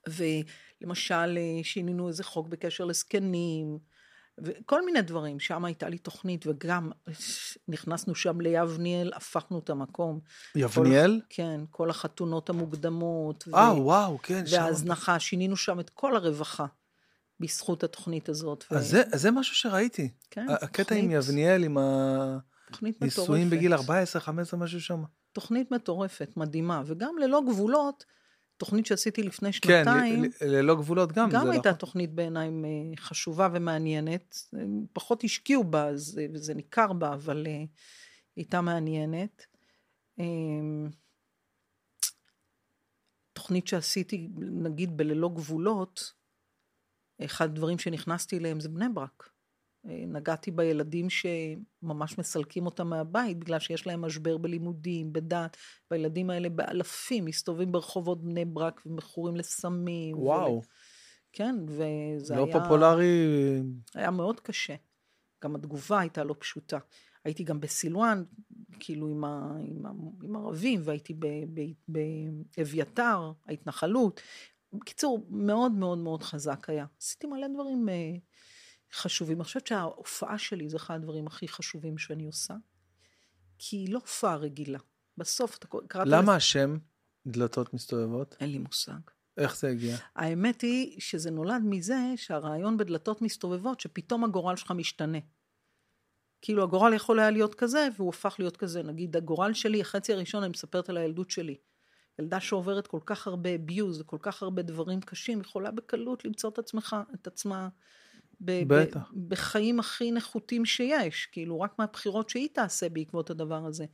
ולמשל, 0.08 1.38
אה, 1.38 1.64
שינינו 1.64 2.08
איזה 2.08 2.24
חוק 2.24 2.48
בקשר 2.48 2.86
לזקנים, 2.86 3.80
וכל 4.44 4.86
מיני 4.86 5.02
דברים. 5.02 5.40
שם 5.40 5.66
הייתה 5.66 5.90
לי 5.90 5.98
תוכנית, 5.98 6.48
וגם 6.48 6.92
נכנסנו 7.68 8.16
שם 8.16 8.42
ליבניאל, 8.42 9.12
הפכנו 9.16 9.60
את 9.60 9.70
המקום. 9.70 10.20
יבניאל? 10.56 11.22
כל, 11.22 11.26
כן, 11.36 11.62
כל 11.72 11.90
החתונות 11.90 12.50
המוקדמות. 12.50 13.44
אה, 13.56 13.74
וואו, 13.82 14.18
כן. 14.24 14.46
שם. 14.46 14.58
וההזנחה, 14.58 15.20
שינינו 15.20 15.56
שם 15.56 15.80
את 15.80 15.90
כל 15.90 16.16
הרווחה 16.16 16.66
בזכות 17.40 17.84
התוכנית 17.84 18.30
הזאת. 18.30 18.64
ו... 18.72 18.76
אז 18.78 18.90
זה, 18.90 19.04
אז 19.14 19.22
זה 19.22 19.32
משהו 19.32 19.56
שראיתי. 19.56 20.10
כן, 20.32 20.48
הקטע 20.50 20.96
עם 20.96 21.02
תוכנית- 21.02 21.24
יבניאל, 21.24 21.64
עם 21.64 21.78
תוכנית 22.72 23.02
הנישואים 23.02 23.32
מטורפת. 23.48 23.58
בגיל 23.58 23.74
14, 23.74 24.22
15, 24.22 24.60
משהו 24.60 24.82
שם. 24.82 25.04
תוכנית 25.34 25.72
מטורפת, 25.72 26.30
מדהימה. 26.38 26.82
וגם 26.86 27.16
ללא 27.22 27.42
גבולות, 27.48 28.06
תוכנית 28.60 28.86
שעשיתי 28.86 29.24
לפני 29.24 29.54
כן, 29.54 29.84
שנתיים, 29.86 30.24
ל- 30.24 30.30
ללא 30.46 30.76
גבולות 30.76 31.12
גם. 31.12 31.30
גם 31.30 31.46
זה 31.46 31.52
הייתה 31.52 31.70
נכון. 31.70 31.80
תוכנית 31.80 32.14
בעיניי 32.14 32.48
אה, 32.48 32.98
חשובה 32.98 33.50
ומעניינת. 33.54 34.48
פחות 34.94 35.24
השקיעו 35.24 35.64
בה, 35.64 35.88
אז, 35.88 36.20
אה, 36.22 36.26
וזה 36.34 36.54
ניכר 36.54 36.94
בה, 36.94 37.14
אבל 37.14 37.48
אה, 37.48 37.64
הייתה 38.36 38.62
מעניינת. 38.62 39.46
אה, 40.20 40.26
תוכנית 43.34 43.68
שעשיתי, 43.68 44.30
נגיד, 44.38 44.98
בללא 44.98 45.30
גבולות, 45.30 46.14
אחד 47.26 47.46
הדברים 47.46 47.80
שנכנסתי 47.80 48.38
אליהם 48.38 48.60
זה 48.60 48.70
בני 48.70 48.86
ברק. 48.94 49.30
אה, 49.86 50.04
נגעתי 50.08 50.52
בילדים 50.52 51.08
שממש 51.10 52.18
מסלקים 52.18 52.66
אותם 52.66 52.88
מהבית 52.88 53.40
בגלל 53.40 53.60
שיש 53.60 53.88
להם 53.88 54.02
משבר 54.02 54.38
בלימודים, 54.38 55.14
בדת, 55.14 55.58
והילדים 55.92 56.30
האלה 56.30 56.50
באלפים 56.50 57.26
מסתובבים 57.26 57.72
ברחובות 57.72 58.24
בני 58.24 58.46
ברק 58.46 58.82
ומכורים 58.86 59.36
לסמים. 59.36 60.18
וואו, 60.18 60.54
ול... 60.54 60.62
כן, 61.34 61.56
וזה 61.68 62.36
לא 62.36 62.46
היה... 62.46 62.60
פופולרי. 62.60 63.62
היה 63.96 64.12
מאוד 64.12 64.40
קשה. 64.40 64.76
גם 65.44 65.56
התגובה 65.56 66.00
הייתה 66.00 66.24
לא 66.24 66.36
פשוטה. 66.40 66.78
הייתי 67.26 67.44
גם 67.44 67.60
בסילואן, 67.60 68.24
כאילו 68.80 69.08
עם, 69.08 69.24
ה, 69.24 69.58
עם, 69.68 69.86
ה, 69.86 69.90
עם 70.24 70.36
ערבים, 70.36 70.82
והייתי 70.84 71.14
ב- 71.14 71.46
ב- 71.54 71.98
באביתר, 72.58 73.32
ההתנחלות. 73.46 74.22
בקיצור, 74.74 75.28
מאוד 75.30 75.72
מאוד 75.72 75.98
מאוד 75.98 76.24
חזק 76.24 76.70
היה. 76.70 76.86
עשיתי 77.02 77.28
מלא 77.28 77.48
דברים 77.48 77.90
אה, 77.90 78.16
חשובים. 78.94 79.38
אני 79.38 79.44
חושבת 79.44 79.68
שההופעה 79.68 80.38
שלי 80.38 80.70
זה 80.70 80.78
אחד 80.78 80.96
הדברים 80.96 81.28
הכי 81.28 81.48
חשובים 81.48 81.98
שאני 81.98 82.26
עושה, 82.26 82.54
כי 83.58 83.78
היא 83.78 83.94
לא 83.94 84.00
הופעה 84.00 84.36
רגילה. 84.36 84.80
בסוף, 85.18 85.58
אתה 85.58 85.68
קראת... 85.88 86.08
למה 86.08 86.22
לזה- 86.22 86.32
השם 86.32 86.78
דלתות 87.28 87.74
מסתובבות? 87.74 88.36
אין 88.40 88.52
לי 88.52 88.58
מושג. 88.58 89.00
איך 89.38 89.58
זה 89.58 89.70
הגיע? 89.70 89.98
האמת 90.16 90.62
היא 90.62 91.02
שזה 91.02 91.32
נולד 91.32 91.62
מזה 91.66 91.98
שהרעיון 92.16 92.78
בדלתות 92.78 93.22
מסתובבות, 93.22 93.80
שפתאום 93.80 94.24
הגורל 94.24 94.56
שלך 94.56 94.72
משתנה. 94.72 95.18
כאילו 96.42 96.64
הגורל 96.64 96.94
יכול 96.94 97.20
היה 97.20 97.30
להיות 97.30 97.56
כזה, 97.56 97.88
והוא 97.98 98.10
הפך 98.10 98.36
להיות 98.40 98.58
כזה. 98.58 98.84
נגיד, 98.84 99.16
הגורל 99.18 99.54
שלי, 99.54 99.82
החצי 99.82 100.14
הראשון, 100.14 100.44
אני 100.44 100.52
מספרת 100.52 100.90
על 100.90 100.98
הילדות 100.98 101.30
שלי. 101.32 101.58
ילדה 102.20 102.40
שעוברת 102.40 102.88
כל 102.88 103.00
כך 103.06 103.28
הרבה 103.28 103.50
abuse 103.56 104.02
וכל 104.02 104.18
כך 104.22 104.44
הרבה 104.44 104.62
דברים 104.62 105.02
קשים, 105.02 105.42
יכולה 105.42 105.72
בקלות 105.72 106.26
למצוא 106.26 106.50
את 106.50 106.60
עצמך, 106.60 106.96
את 107.16 107.28
עצמה, 107.28 107.70
ב- 108.42 108.64
בטח. 108.68 109.12
ב- 109.14 109.30
בחיים 109.30 109.80
הכי 109.80 110.12
נחותים 110.12 110.66
שיש, 110.66 111.26
כאילו, 111.26 111.60
רק 111.62 111.80
מהבחירות 111.80 112.30
שהיא 112.30 112.50
תעשה 112.54 112.90
בעקבות 112.90 113.30
הדבר 113.30 113.66
הזה. 113.66 113.86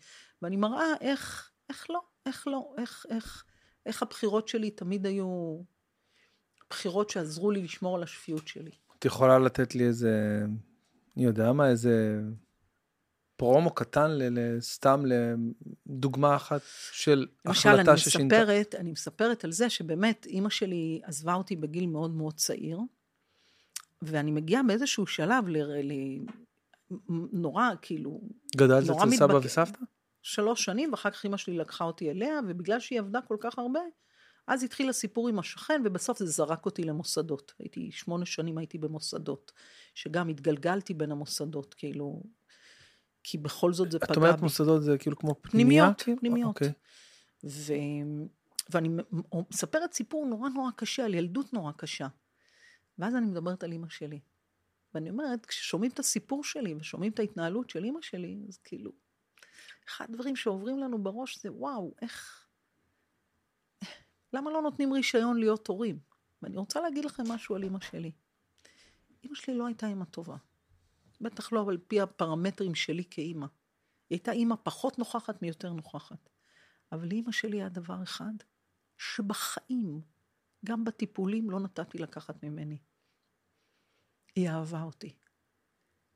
ואני 0.42 0.56
מראה 0.56 0.94
איך, 1.02 1.52
איך 1.70 1.90
לא, 1.90 2.00
איך 2.26 2.48
לא, 2.48 2.74
איך, 2.78 3.06
איך, 3.10 3.44
איך 3.86 4.04
הבחירות 4.04 4.48
שלי 4.48 4.72
תמיד 4.72 5.06
היו 5.06 5.60
בחירות 6.70 7.10
שעזרו 7.10 7.52
לי 7.52 7.62
לשמור 7.62 7.96
על 7.96 8.04
השפיות 8.04 8.48
שלי. 8.48 8.72
את 9.00 9.06
יכולה 9.06 9.40
לתת 9.40 9.76
לי 9.76 9.84
איזה, 9.88 10.44
אני 11.18 11.26
יודע 11.26 11.54
מה, 11.54 11.70
איזה 11.70 12.22
פרומו 13.38 13.74
קטן, 13.74 14.12
ל- 14.12 14.58
סתם 14.60 15.04
לדוגמה 15.06 16.36
אחת 16.36 16.62
של 16.92 17.28
למשל, 17.46 17.70
אני 17.70 17.80
החלטה 17.82 17.98
ששינתה. 17.98 18.36
מספרת, 18.42 18.76
אני 18.76 18.92
מספרת 18.92 19.44
על 19.44 19.52
זה 19.52 19.70
שבאמת 19.70 20.26
אימא 20.26 20.50
שלי 20.50 21.02
עזבה 21.04 21.34
אותי 21.34 21.56
בגיל 21.56 21.88
מאוד 21.88 22.12
מאוד 22.12 22.34
צעיר, 22.34 22.80
ואני 24.08 24.32
מגיעה 24.32 24.64
באיזשהו 24.64 25.08
שלב 25.08 25.48
ל... 25.48 25.58
ל... 25.58 25.94
נורא, 27.34 27.70
כאילו, 27.82 28.22
גדלת 28.56 28.90
אצל 28.90 29.12
סבא 29.12 29.34
מתבק- 29.34 29.46
וסבתא? 29.46 29.80
שלוש 30.22 30.66
שנים, 30.66 30.92
ואחר 30.92 31.10
כך 31.12 31.24
אימא 31.24 31.38
שלי 31.38 31.58
לקחה 31.58 31.84
אותי 31.84 32.12
אליה, 32.12 32.40
ובגלל 32.48 32.80
שהיא 32.80 33.00
עבדה 33.00 33.22
כל 33.22 33.38
כך 33.40 33.60
הרבה, 33.60 33.80
אז 34.48 34.64
התחיל 34.64 34.90
הסיפור 34.90 35.30
עם 35.30 35.40
השכן, 35.40 35.82
ובסוף 35.86 36.20
זה 36.20 36.26
זרק 36.26 36.66
אותי 36.66 36.84
למוסדות. 36.84 37.54
הייתי, 37.60 37.92
שמונה 37.92 38.26
שנים 38.26 38.58
הייתי 38.58 38.78
במוסדות, 38.78 39.52
שגם 39.96 40.30
התגלגלתי 40.30 40.94
בין 40.94 41.12
המוסדות, 41.12 41.74
כאילו, 41.74 42.24
כי 43.24 43.38
בכל 43.38 43.74
זאת 43.74 43.92
זה 43.92 44.00
פגע 44.00 44.12
את 44.12 44.18
אומרת 44.18 44.36
בי. 44.36 44.42
מוסדות 44.42 44.84
זה 44.84 44.98
כאילו 44.98 45.16
כמו? 45.18 45.36
פנימיות, 45.42 46.02
כאילו? 46.02 46.20
פנימיות. 46.20 46.48
אוקיי. 46.48 46.72
ו... 47.44 47.74
ואני 48.70 48.90
מספרת 49.52 49.94
סיפור 49.94 50.26
נורא 50.26 50.50
נורא 50.50 50.72
קשה, 50.76 51.06
על 51.06 51.14
ילדות 51.14 51.54
נורא 51.54 51.72
קשה. 51.78 52.08
ואז 53.00 53.16
אני 53.16 53.26
מדברת 53.26 53.64
על 53.64 53.72
אימא 53.72 53.90
שלי. 53.90 54.20
ואני 54.94 55.10
אומרת, 55.10 55.46
כששומעים 55.46 55.92
את 55.92 56.00
הסיפור 56.00 56.44
שלי 56.44 56.76
ושומעים 56.76 57.12
את 57.12 57.20
ההתנהלות 57.20 57.70
של 57.70 57.84
אימא 57.84 58.02
שלי, 58.02 58.40
אז 58.48 58.58
כאילו, 58.58 58.92
אחד 59.88 60.06
הדברים 60.10 60.36
שעוברים 60.36 60.80
לנו 60.80 61.04
בראש 61.04 61.40
זה, 61.40 61.52
וואו, 61.52 61.96
איך... 62.02 62.48
למה 64.34 64.52
לא 64.52 64.62
נותנים 64.62 64.94
רישיון 64.94 65.38
להיות 65.38 65.68
הורים? 65.68 66.00
ואני 66.42 66.58
רוצה 66.58 66.82
להגיד 66.82 67.06
לכם 67.06 67.24
משהו 67.28 67.56
על 67.56 67.64
אימא 67.64 67.80
שלי. 67.80 68.12
אימא 69.24 69.36
שלי 69.36 69.58
לא 69.58 69.68
הייתה 69.68 69.88
אימא 69.88 70.06
טובה. 70.06 70.38
בטח 71.22 71.54
לא 71.54 71.70
על 71.70 71.78
פי 71.78 72.02
הפרמטרים 72.02 72.76
שלי 72.76 73.04
כאימא. 73.10 73.46
היא 74.10 74.16
הייתה 74.16 74.32
אימא 74.32 74.56
פחות 74.64 75.00
נוכחת 75.00 75.42
מיותר 75.42 75.74
נוכחת. 75.74 76.30
אבל 76.92 77.08
לאימא 77.08 77.32
שלי 77.32 77.58
היה 77.58 77.70
דבר 77.70 78.04
אחד, 78.04 78.34
שבחיים, 78.98 80.02
גם 80.66 80.84
בטיפולים, 80.84 81.50
לא 81.50 81.60
נתתי 81.60 81.98
לקחת 81.98 82.44
ממני. 82.44 82.78
היא 84.36 84.50
אהבה 84.50 84.84
אותי. 84.84 85.16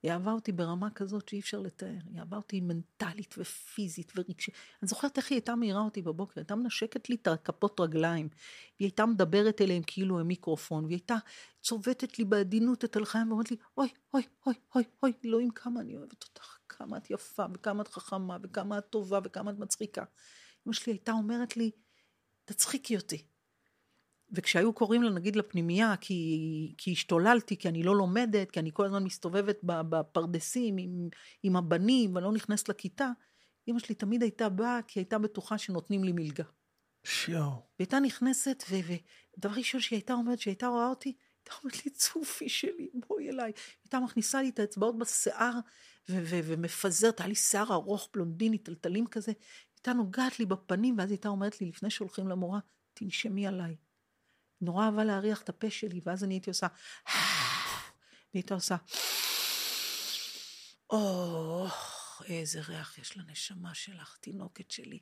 היא 0.03 0.11
אהבה 0.11 0.31
אותי 0.31 0.51
ברמה 0.51 0.89
כזאת 0.89 1.29
שאי 1.29 1.39
אפשר 1.39 1.59
לתאר. 1.59 1.97
היא 2.09 2.19
אהבה 2.19 2.37
אותי 2.37 2.61
מנטלית 2.61 3.35
ופיזית 3.37 4.11
ורגשית. 4.15 4.55
אני 4.81 4.87
זוכרת 4.87 5.17
איך 5.17 5.31
היא 5.31 5.35
הייתה 5.35 5.55
מעירה 5.55 5.81
אותי 5.81 6.01
בבוקר, 6.01 6.33
הייתה 6.39 6.55
מנשקת 6.55 7.09
לי 7.09 7.15
את 7.15 7.27
הכפות 7.27 7.79
רגליים. 7.79 8.29
היא 8.79 8.85
הייתה 8.85 9.05
מדברת 9.05 9.61
אליהם 9.61 9.83
כאילו 9.87 10.19
הם 10.19 10.27
מיקרופון, 10.27 10.85
והיא 10.85 10.95
הייתה 10.95 11.15
צובטת 11.61 12.19
לי 12.19 12.25
בעדינות 12.25 12.85
את 12.85 12.95
הלחיים 12.95 13.29
ואומרת 13.29 13.51
לי, 13.51 13.57
אוי, 13.77 13.89
אוי, 14.13 14.23
אוי, 14.45 14.55
אוי, 14.75 14.83
אוי, 15.03 15.13
אלוהים, 15.25 15.51
כמה 15.51 15.81
אני 15.81 15.97
אוהבת 15.97 16.23
אותך, 16.23 16.57
כמה 16.69 16.97
את 16.97 17.11
יפה, 17.11 17.45
וכמה 17.53 17.81
את 17.81 17.87
חכמה, 17.87 18.37
וכמה 18.43 18.77
את 18.77 18.85
טובה, 18.89 19.19
וכמה 19.23 19.51
את 19.51 19.59
מצחיקה. 19.59 20.03
אמא 20.67 20.73
שלי 20.73 20.93
הייתה 20.93 21.11
אומרת 21.11 21.57
לי, 21.57 21.71
תצחיקי 22.45 22.97
אותי. 22.97 23.25
וכשהיו 24.31 24.73
קוראים 24.73 25.03
לה, 25.03 25.09
נגיד, 25.09 25.35
לפנימייה, 25.35 25.95
כי, 26.01 26.73
כי 26.77 26.91
השתוללתי, 26.91 27.57
כי 27.57 27.69
אני 27.69 27.83
לא 27.83 27.95
לומדת, 27.95 28.51
כי 28.51 28.59
אני 28.59 28.69
כל 28.73 28.85
הזמן 28.85 29.03
מסתובבת 29.03 29.59
בפרדסים 29.63 30.77
עם, 30.77 31.09
עם 31.43 31.55
הבנים 31.55 32.15
ואני 32.15 32.25
לא 32.25 32.31
נכנסת 32.31 32.69
לכיתה, 32.69 33.11
אמא 33.67 33.79
שלי 33.79 33.95
תמיד 33.95 34.21
הייתה 34.21 34.49
באה, 34.49 34.79
כי 34.87 34.99
הייתה 34.99 35.17
בטוחה 35.17 35.57
שנותנים 35.57 36.03
לי 36.03 36.11
מלגה. 36.11 36.43
שיו. 37.03 37.51
והייתה 37.79 37.99
נכנסת, 37.99 38.63
ודבר 38.69 39.53
ראשון 39.55 39.81
שהיא 39.81 39.97
הייתה 39.97 40.13
אומרת, 40.13 40.39
שהיא 40.39 40.51
הייתה 40.51 40.67
רואה 40.67 40.87
אותי, 40.87 41.15
הייתה 41.45 41.55
אומרת 41.63 41.85
לי, 41.85 41.91
צופי 41.91 42.49
שלי, 42.49 42.89
בואי 43.07 43.29
אליי. 43.29 43.51
הייתה 43.83 43.99
מכניסה 43.99 44.41
לי 44.41 44.49
את 44.49 44.59
האצבעות 44.59 44.97
בשיער, 44.97 45.53
ו- 46.09 46.23
ו- 46.23 46.39
ומפזרת, 46.43 47.19
היה 47.19 47.27
לי 47.27 47.35
שיער 47.35 47.73
ארוך, 47.73 48.09
בלונדיני, 48.13 48.57
טלטלים 48.57 49.07
כזה. 49.07 49.31
הייתה 49.75 49.93
נוגעת 49.93 50.39
לי 50.39 50.45
בפנים, 50.45 50.95
ואז 50.97 51.11
הייתה 51.11 51.29
אומרת 51.29 51.61
לי, 51.61 51.67
לפני 51.67 51.89
שהולכים 51.89 52.27
למורה, 52.27 52.59
תנשמי 52.93 53.47
עליי. 53.47 53.75
נורא 54.61 54.85
אהבה 54.85 55.03
להריח 55.03 55.41
את 55.41 55.49
הפה 55.49 55.69
שלי, 55.69 56.01
ואז 56.03 56.23
אני 56.23 56.33
הייתי 56.33 56.49
עושה, 56.49 56.67
והייתה 58.33 58.53
עושה, 58.53 58.75
או, 60.89 61.67
איזה 62.25 62.61
ריח 62.67 62.97
יש 62.97 63.17
לנשמה 63.17 63.73
שלך, 63.73 64.17
תינוקת 64.21 64.71
שלי. 64.71 64.99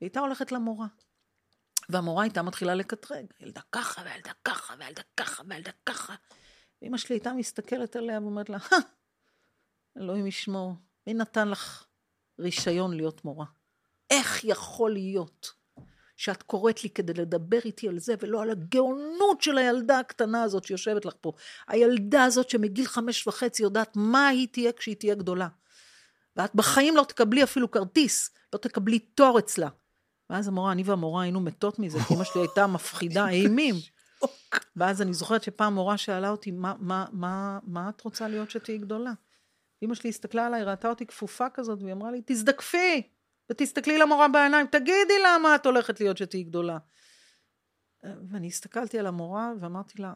והייתה 0.00 0.20
הולכת 0.20 0.52
למורה. 0.52 0.86
והמורה 1.88 2.22
הייתה 2.22 2.42
מתחילה 2.42 2.74
לקטרג, 2.74 3.26
ילדה 3.40 3.60
ככה, 3.72 4.02
וילדה 4.02 4.32
ככה, 4.44 4.74
וילדה 4.78 5.02
ככה, 5.16 5.42
וילדה 5.48 5.70
ככה. 5.86 6.14
ואמא 6.82 6.98
שלי 6.98 7.14
הייתה 7.14 7.32
מסתכלת 7.32 7.96
עליה 7.96 8.20
ואומרת 8.20 8.50
לה, 8.50 8.58
אלוהים 9.98 10.26
ישמור, 10.26 10.74
מי 11.06 11.14
נתן 11.14 11.48
לך 11.48 11.86
רישיון 12.38 12.96
להיות 12.96 13.24
מורה? 13.24 13.46
איך 14.10 14.44
יכול 14.44 14.92
להיות 14.92 15.52
שאת 16.16 16.42
קוראת 16.42 16.84
לי 16.84 16.90
כדי 16.90 17.12
לדבר 17.14 17.58
איתי 17.64 17.88
על 17.88 17.98
זה, 17.98 18.14
ולא 18.20 18.42
על 18.42 18.50
הגאונות 18.50 19.42
של 19.42 19.58
הילדה 19.58 19.98
הקטנה 19.98 20.42
הזאת 20.42 20.64
שיושבת 20.64 21.04
לך 21.04 21.14
פה. 21.20 21.32
הילדה 21.68 22.24
הזאת 22.24 22.50
שמגיל 22.50 22.86
חמש 22.86 23.26
וחצי 23.26 23.62
יודעת 23.62 23.96
מה 23.96 24.28
היא 24.28 24.48
תהיה 24.52 24.72
כשהיא 24.72 24.96
תהיה 24.96 25.14
גדולה. 25.14 25.48
ואת 26.36 26.54
בחיים 26.54 26.96
לא 26.96 27.04
תקבלי 27.08 27.42
אפילו 27.42 27.70
כרטיס, 27.70 28.30
לא 28.52 28.58
תקבלי 28.58 28.98
תור 28.98 29.38
אצלה. 29.38 29.68
ואז 30.30 30.48
המורה, 30.48 30.72
אני 30.72 30.82
והמורה 30.82 31.22
היינו 31.22 31.40
מתות 31.40 31.78
מזה, 31.78 31.98
כי 32.08 32.14
אמא 32.14 32.24
שלי 32.24 32.40
הייתה 32.40 32.66
מפחידה 32.66 33.28
אימים. 33.42 33.74
ואז 34.76 35.02
אני 35.02 35.14
זוכרת 35.14 35.42
שפעם 35.42 35.74
מורה 35.74 35.98
שאלה 35.98 36.30
אותי, 36.30 36.50
מה, 36.50 36.74
מה, 36.78 37.04
מה, 37.12 37.58
מה 37.62 37.88
את 37.88 38.00
רוצה 38.00 38.28
להיות 38.28 38.50
שתהיי 38.50 38.78
גדולה? 38.78 39.12
אמא 39.82 39.94
שלי 39.94 40.10
הסתכלה 40.10 40.46
עליי, 40.46 40.64
ראתה 40.64 40.88
אותי 40.88 41.06
כפופה 41.06 41.50
כזאת, 41.54 41.82
והיא 41.82 41.92
אמרה 41.92 42.10
לי, 42.10 42.22
תזדקפי, 42.26 43.02
ותסתכלי 43.50 43.98
למורה 43.98 44.28
בעיניים, 44.28 44.66
תגידי 44.66 45.18
למה 45.24 45.54
את 45.54 45.66
הולכת 45.66 46.00
להיות 46.00 46.16
שתהיי 46.16 46.42
גדולה. 46.42 46.78
ואני 48.02 48.46
הסתכלתי 48.46 48.98
על 48.98 49.06
המורה 49.06 49.52
ואמרתי 49.60 50.02
לה, 50.02 50.12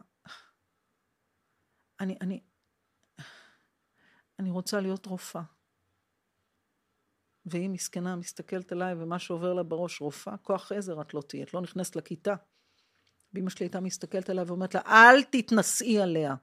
אני, 2.00 2.16
אני, 2.20 2.40
אני 4.38 4.50
רוצה 4.50 4.80
להיות 4.80 5.06
רופאה. 5.06 5.42
והיא 7.46 7.70
מסכנה 7.70 8.16
מסתכלת 8.16 8.72
עליי 8.72 8.94
ומה 8.94 9.18
שעובר 9.18 9.52
לה 9.52 9.62
בראש 9.62 10.00
רופאה, 10.00 10.36
כוח 10.36 10.72
עזר 10.72 11.00
את 11.00 11.14
לא 11.14 11.20
תהיי, 11.20 11.42
את 11.42 11.54
לא 11.54 11.60
נכנסת 11.60 11.96
לכיתה. 11.96 12.34
ואמא 13.34 13.50
שלי 13.50 13.66
הייתה 13.66 13.80
מסתכלת 13.80 14.30
עליי 14.30 14.44
ואומרת 14.44 14.74
לה, 14.74 14.80
אל 14.86 15.22
תתנשאי 15.22 16.00
עליה. 16.02 16.34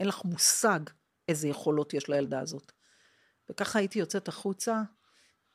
אין 0.00 0.08
לך 0.08 0.24
מושג 0.24 0.80
איזה 1.28 1.48
יכולות 1.48 1.94
יש 1.94 2.08
לילדה 2.08 2.40
הזאת. 2.40 2.72
וככה 3.50 3.78
הייתי 3.78 3.98
יוצאת 3.98 4.28
החוצה, 4.28 4.82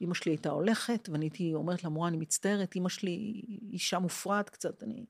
אמא 0.01 0.13
שלי 0.13 0.31
הייתה 0.31 0.49
הולכת, 0.49 1.09
ואני 1.09 1.25
הייתי 1.25 1.53
אומרת 1.53 1.83
למורה, 1.83 2.07
אני 2.07 2.17
מצטערת, 2.17 2.75
אמא 2.75 2.89
שלי 2.89 3.41
אישה 3.71 3.99
מופרעת 3.99 4.49
קצת, 4.49 4.83
אני... 4.83 5.05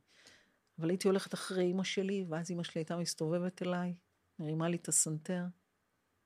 אבל 0.80 0.90
הייתי 0.90 1.08
הולכת 1.08 1.34
אחרי 1.34 1.72
אמא 1.72 1.84
שלי, 1.84 2.26
ואז 2.30 2.52
אמא 2.52 2.64
שלי 2.64 2.80
הייתה 2.80 2.98
מסתובבת 2.98 3.62
אליי, 3.62 3.96
מרימה 4.40 4.70
לי 4.70 4.78
את 4.78 4.88
הסנטר, 4.88 5.44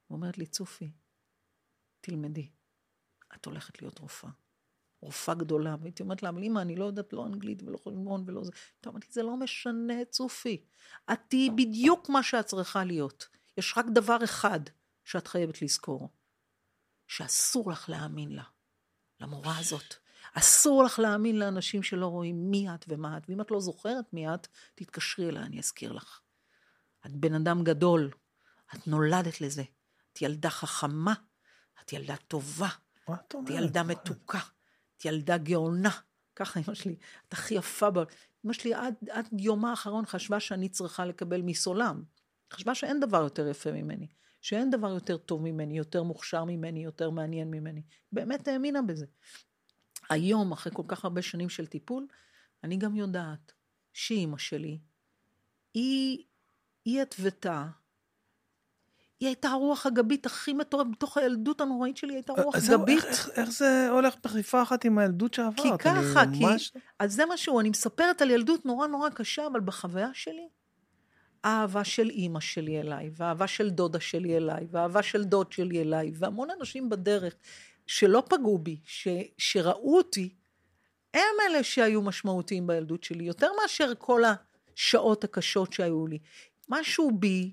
ואומרת 0.10 0.38
לי, 0.38 0.46
צופי, 0.46 0.92
תלמדי, 2.02 2.50
את 3.36 3.46
הולכת 3.46 3.82
להיות 3.82 4.00
רופאה. 4.00 4.30
רופאה 5.02 5.36
גדולה, 5.36 5.76
והייתי 5.82 6.04
אומרת 6.04 6.24
לה, 6.24 6.30
אבל 6.30 6.44
אמא, 6.44 6.60
אני 6.60 6.76
לא 6.76 6.86
יודעת 6.86 7.14
לא 7.14 7.26
אנגלית 7.26 7.64
ולא 7.64 7.78
חשבון 7.78 8.24
ולא 8.28 8.44
זה. 8.44 8.52
אתה 8.82 8.90
אומרת 8.90 9.06
לי, 9.06 9.12
זה 9.12 9.24
לא 9.24 9.38
משנה, 9.38 10.06
צופי. 10.06 10.66
את 11.14 11.20
תהיי 11.28 11.50
בדיוק 11.50 12.10
מה 12.10 12.24
שאת 12.24 12.46
צריכה 12.46 12.84
להיות. 12.84 13.28
יש 13.58 13.74
רק 13.78 13.86
דבר 13.94 14.24
אחד 14.24 14.60
שאת 15.06 15.28
חייבת 15.28 15.62
לזכור. 15.62 16.10
שאסור 17.12 17.72
לך 17.72 17.90
להאמין 17.90 18.32
לה, 18.32 18.44
למורה 19.20 19.58
הזאת. 19.58 19.96
אסור 20.34 20.84
לך 20.84 21.00
להאמין 21.00 21.40
לאנשים 21.40 21.84
שלא 21.84 22.08
רואים 22.08 22.52
מי 22.52 22.68
את 22.76 22.86
ומה 22.88 23.18
את, 23.18 23.30
ואם 23.30 23.42
את 23.42 23.52
לא 23.52 23.60
זוכרת 23.60 24.14
מי 24.14 24.34
את, 24.34 24.48
תתקשרי 24.76 25.30
אליי, 25.30 25.44
אני 25.44 25.60
אזכיר 25.60 25.92
לך. 25.92 26.22
את 27.06 27.12
בן 27.12 27.34
אדם 27.34 27.64
גדול, 27.64 28.12
את 28.76 28.88
נולדת 28.88 29.42
לזה. 29.42 29.64
את 30.14 30.22
ילדה 30.22 30.50
חכמה, 30.50 31.14
את 31.84 31.94
ילדה 31.94 32.16
טובה, 32.16 32.70
את 33.14 33.50
ילדה 33.50 33.84
מתוקה, 33.84 34.40
את 34.98 35.06
ילדה 35.06 35.38
גאונה. 35.38 35.92
ככה 36.36 36.60
אמא 36.60 36.74
שלי, 36.74 36.96
את 37.28 37.34
הכי 37.34 37.54
יפה 37.54 37.90
בה. 37.90 38.04
אמא 38.46 38.54
שלי 38.54 38.74
עד, 38.74 38.96
עד 39.10 39.28
יומה 39.40 39.70
האחרון 39.70 40.06
חשבה 40.06 40.40
שאני 40.40 40.70
צריכה 40.70 41.06
לקבל 41.06 41.42
מיס 41.42 41.68
עולם. 41.68 42.04
חשבה 42.54 42.76
שאין 42.76 43.00
דבר 43.00 43.22
יותר 43.22 43.48
יפה 43.48 43.72
ממני. 43.72 44.08
שאין 44.42 44.70
דבר 44.70 44.90
יותר 44.90 45.18
טוב 45.18 45.42
ממני, 45.42 45.78
יותר 45.78 46.04
מוכשר 46.04 46.44
ממני, 46.44 46.84
יותר 46.84 47.10
מעניין 47.10 47.52
ממני. 47.52 47.82
באמת 48.12 48.48
האמינה 48.48 48.82
בזה. 48.82 49.06
היום, 50.10 50.52
אחרי 50.52 50.72
כל 50.76 50.84
כך 50.88 51.06
הרבה 51.06 51.22
שנים 51.22 51.50
של 51.50 51.66
טיפול, 51.66 52.08
אני 52.64 52.78
גם 52.78 52.96
יודעת 52.96 53.52
שאימא 53.94 54.38
שלי, 54.38 54.80
היא, 55.74 56.24
היא 56.86 57.02
התוותה, 57.02 57.68
היא 59.20 59.28
הייתה 59.28 59.50
הרוח 59.50 59.86
הגבית 59.86 60.26
הכי 60.26 60.54
מטורפת, 60.54 60.90
בתוך 60.92 61.18
הילדות 61.18 61.62
הנוראית 61.62 61.98
שלי 61.98 62.14
הייתה 62.14 62.34
רוח 62.34 62.56
אז 62.56 62.70
גבית. 62.70 63.04
איך, 63.04 63.30
איך 63.30 63.50
זה 63.50 63.90
הולך 63.90 64.16
בכפיפה 64.24 64.62
אחת 64.62 64.86
עם 64.86 64.98
הילדות 64.98 65.34
שעברת? 65.34 65.56
כי 65.56 65.70
ככה, 65.80 66.26
ממש... 66.26 66.70
כי... 66.70 66.80
אז 67.00 67.14
זה 67.14 67.24
משהו, 67.30 67.60
אני 67.60 67.70
מספרת 67.70 68.22
על 68.22 68.32
ילדות 68.32 68.66
נורא 68.66 68.88
נורא 68.88 69.10
קשה, 69.10 69.48
אבל 69.48 69.60
בחוויה 69.60 70.10
שלי, 70.14 70.50
האהבה 71.44 71.84
של 71.84 72.10
אימא 72.10 72.40
שלי 72.40 72.80
אליי, 72.80 73.10
והאהבה 73.14 73.48
של 73.48 73.70
דודה 73.70 74.00
שלי 74.00 74.38
אליי, 74.38 74.68
והאהבה 74.72 75.04
של 75.04 75.24
דוד 75.24 75.52
שלי 75.52 75.82
אליי, 75.82 76.12
והמון 76.16 76.50
אנשים 76.60 76.90
בדרך 76.90 77.36
שלא 77.88 78.24
פגעו 78.30 78.58
בי, 78.58 78.80
ש, 78.86 79.08
שראו 79.38 79.98
אותי, 79.98 80.36
הם 81.14 81.36
אלה 81.50 81.64
שהיו 81.64 82.02
משמעותיים 82.02 82.68
בילדות 82.68 83.04
שלי, 83.04 83.24
יותר 83.24 83.50
מאשר 83.62 83.94
כל 83.98 84.22
השעות 84.76 85.24
הקשות 85.24 85.74
שהיו 85.74 86.08
לי. 86.08 86.20
משהו 86.70 87.12
בי 87.12 87.52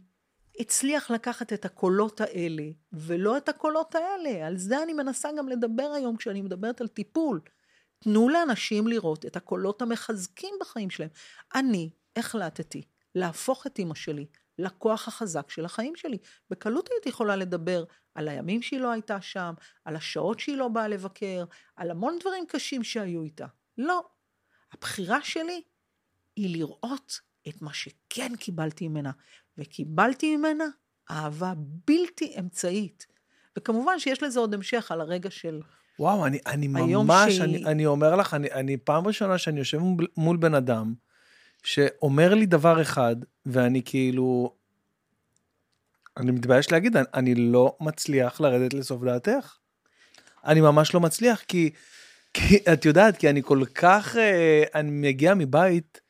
הצליח 0.60 1.10
לקחת 1.10 1.52
את 1.52 1.64
הקולות 1.64 2.20
האלה, 2.20 2.62
ולא 2.92 3.36
את 3.36 3.48
הקולות 3.48 3.94
האלה. 3.94 4.46
על 4.46 4.56
זה 4.56 4.82
אני 4.82 4.92
מנסה 4.92 5.28
גם 5.38 5.48
לדבר 5.48 5.92
היום 5.94 6.16
כשאני 6.16 6.42
מדברת 6.42 6.80
על 6.80 6.88
טיפול. 6.88 7.40
תנו 7.98 8.28
לאנשים 8.28 8.88
לראות 8.88 9.26
את 9.26 9.36
הקולות 9.36 9.82
המחזקים 9.82 10.54
בחיים 10.60 10.90
שלהם. 10.90 11.10
אני 11.54 11.90
החלטתי 12.16 12.82
להפוך 13.14 13.66
את 13.66 13.78
אימא 13.78 13.94
שלי 13.94 14.26
לכוח 14.58 15.08
החזק 15.08 15.50
של 15.50 15.64
החיים 15.64 15.96
שלי. 15.96 16.18
בקלות 16.50 16.88
הייתי 16.90 17.08
יכולה 17.08 17.36
לדבר 17.36 17.84
על 18.14 18.28
הימים 18.28 18.62
שהיא 18.62 18.80
לא 18.80 18.90
הייתה 18.90 19.20
שם, 19.20 19.54
על 19.84 19.96
השעות 19.96 20.40
שהיא 20.40 20.56
לא 20.56 20.68
באה 20.68 20.88
לבקר, 20.88 21.44
על 21.76 21.90
המון 21.90 22.18
דברים 22.20 22.44
קשים 22.48 22.84
שהיו 22.84 23.22
איתה. 23.22 23.46
לא. 23.78 24.04
הבחירה 24.72 25.22
שלי 25.22 25.62
היא 26.36 26.56
לראות 26.56 27.20
את 27.48 27.62
מה 27.62 27.72
שכן 27.72 28.36
קיבלתי 28.36 28.88
ממנה, 28.88 29.10
וקיבלתי 29.58 30.36
ממנה 30.36 30.64
אהבה 31.10 31.52
בלתי 31.86 32.34
אמצעית. 32.38 33.06
וכמובן 33.58 33.98
שיש 33.98 34.22
לזה 34.22 34.40
עוד 34.40 34.54
המשך 34.54 34.92
על 34.92 35.00
הרגע 35.00 35.30
של... 35.30 35.60
וואו, 35.98 36.26
אני, 36.26 36.38
אני 36.46 36.68
ממש, 36.68 37.32
שהיא... 37.32 37.44
אני, 37.44 37.64
אני 37.64 37.86
אומר 37.86 38.16
לך, 38.16 38.34
אני, 38.34 38.52
אני 38.52 38.76
פעם 38.76 39.06
ראשונה 39.06 39.38
שאני 39.38 39.58
יושב 39.58 39.78
מול, 40.16 40.36
בן 40.36 40.54
אדם, 40.54 40.94
שאומר 41.62 42.34
לי 42.34 42.46
דבר 42.46 42.82
אחד, 42.82 43.16
ואני 43.46 43.82
כאילו, 43.84 44.52
אני 46.16 46.30
מתבייש 46.30 46.72
להגיד, 46.72 46.96
אני, 46.96 47.06
אני 47.14 47.34
לא 47.34 47.76
מצליח 47.80 48.40
לרדת 48.40 48.74
לסוף 48.74 49.02
דעתך. 49.02 49.56
אני 50.46 50.60
ממש 50.60 50.94
לא 50.94 51.00
מצליח, 51.00 51.42
כי, 51.48 51.70
כי 52.34 52.58
את 52.72 52.84
יודעת, 52.84 53.16
כי 53.16 53.30
אני 53.30 53.42
כל 53.42 53.62
כך, 53.74 54.16
אה, 54.16 54.62
אני 54.74 54.90
מגיע 54.90 55.34
מבית 55.34 56.00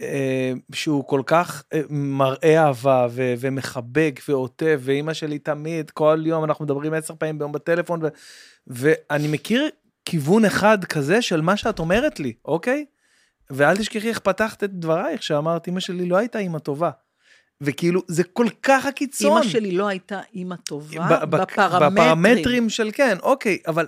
אה, 0.00 0.52
שהוא 0.72 1.04
כל 1.04 1.22
כך 1.26 1.64
אה, 1.72 1.80
מראה 1.90 2.64
אהבה 2.64 3.06
ו- 3.10 3.34
ומחבק 3.38 4.20
ועוטף, 4.28 4.78
ואימא 4.80 5.14
שלי 5.14 5.38
תמיד, 5.38 5.90
כל 5.90 6.22
יום 6.26 6.44
אנחנו 6.44 6.64
מדברים 6.64 6.94
עשר 6.94 7.14
פעמים 7.18 7.38
ביום 7.38 7.52
בטלפון, 7.52 8.04
ו- 8.04 8.08
ואני 8.66 9.28
מכיר 9.28 9.68
כיוון 10.04 10.44
אחד 10.44 10.84
כזה 10.84 11.22
של 11.22 11.40
מה 11.40 11.56
שאת 11.56 11.78
אומרת 11.78 12.20
לי, 12.20 12.32
אוקיי? 12.44 12.84
ואל 13.52 13.76
תשכחי 13.76 14.08
איך 14.08 14.18
פתחת 14.18 14.64
את 14.64 14.72
דברייך, 14.72 15.22
שאמרת, 15.22 15.66
אימא 15.66 15.80
שלי 15.80 16.08
לא 16.08 16.16
הייתה 16.16 16.38
אימא 16.38 16.58
טובה. 16.58 16.90
וכאילו, 17.60 18.02
זה 18.08 18.24
כל 18.24 18.46
כך 18.62 18.86
הקיצון. 18.86 19.42
אימא 19.42 19.52
שלי 19.52 19.72
לא 19.72 19.88
הייתה 19.88 20.20
אימא 20.34 20.56
טובה 20.56 21.26
בפרמטרים. 21.26 21.94
בפרמטרים 21.94 22.70
של 22.70 22.90
כן, 22.92 23.18
אוקיי, 23.22 23.58
אבל... 23.66 23.86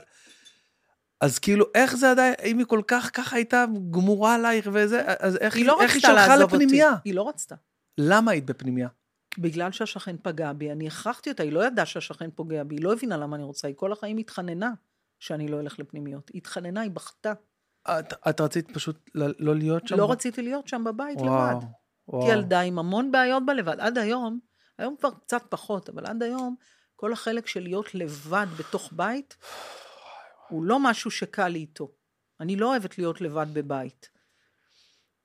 אז 1.21 1.39
כאילו, 1.39 1.67
איך 1.75 1.97
זה 1.97 2.11
עדיין, 2.11 2.35
אם 2.45 2.59
היא 2.59 2.67
כל 2.67 2.83
כך 2.87 3.11
ככה 3.15 3.37
הייתה 3.37 3.65
גמורה 3.91 4.35
עלייך 4.35 4.69
וזה, 4.73 5.03
אז 5.19 5.37
איך 5.37 5.57
היא 5.57 5.67
לא 5.67 5.81
איך 5.81 5.97
רצתה 5.97 6.09
שלחה 6.09 6.27
לעזוב 6.27 6.53
אותי. 6.53 6.65
לפנימייה? 6.65 6.93
היא 7.05 7.15
לא 7.15 7.29
רצתה. 7.29 7.55
למה 7.99 8.31
היית 8.31 8.45
בפנימייה? 8.45 8.89
בגלל 9.39 9.73
שהשכן 9.73 10.17
פגע 10.23 10.53
בי, 10.53 10.73
אני 10.73 10.87
הכרחתי 10.87 11.31
אותה, 11.31 11.43
היא 11.43 11.53
לא 11.53 11.67
ידעה 11.67 11.87
שהשכן 11.87 12.31
פוגע 12.35 12.65
בי, 12.65 12.75
היא 12.75 12.85
לא 12.85 12.93
הבינה 12.93 13.17
למה 13.17 13.37
אני 13.37 13.45
רוצה, 13.45 13.69
היא 13.69 13.77
כל 13.77 13.93
החיים 13.93 14.19
התחננה 14.19 14.73
שאני 15.21 15.49
לא 15.49 15.61
אלך 15.61 15.79
לפנימיות. 15.79 16.31
היא 16.33 16.39
התחננה, 16.39 16.81
היא 16.81 16.91
בכתה. 16.91 17.33
את, 17.89 18.15
את 18.29 18.41
רצית 18.41 18.71
פשוט 18.71 19.11
לא 19.15 19.57
להיות 19.57 19.89
שם? 19.89 19.97
לא 19.97 20.13
רציתי 20.13 20.43
להיות 20.43 20.69
שם 20.69 20.85
בבית 20.85 21.19
וואו, 21.19 21.27
לבד. 21.27 21.67
וואו. 22.09 22.23
הייתי 22.23 22.39
ילדה 22.39 22.61
עם 22.61 22.79
המון 22.79 23.13
בעיות 23.13 23.47
בלבד. 23.47 23.81
עד 23.81 23.99
היום, 23.99 24.39
היום 24.79 24.97
כבר 24.99 25.11
קצת 25.11 25.43
פחות, 25.49 25.89
אבל 25.89 26.07
עד 26.07 26.23
היום, 26.23 26.57
כל 26.97 27.13
החלק 27.13 27.47
של 27.47 27.63
להיות 27.63 27.95
לבד 27.95 28.47
בתוך 28.59 28.93
בית, 28.93 29.37
הוא 30.49 30.65
לא 30.65 30.81
משהו 30.81 31.11
שקל 31.11 31.49
לי 31.49 31.59
איתו. 31.59 31.93
אני 32.41 32.57
לא 32.57 32.71
אוהבת 32.71 32.99
להיות 32.99 33.21
לבד 33.21 33.47
בבית. 33.53 34.11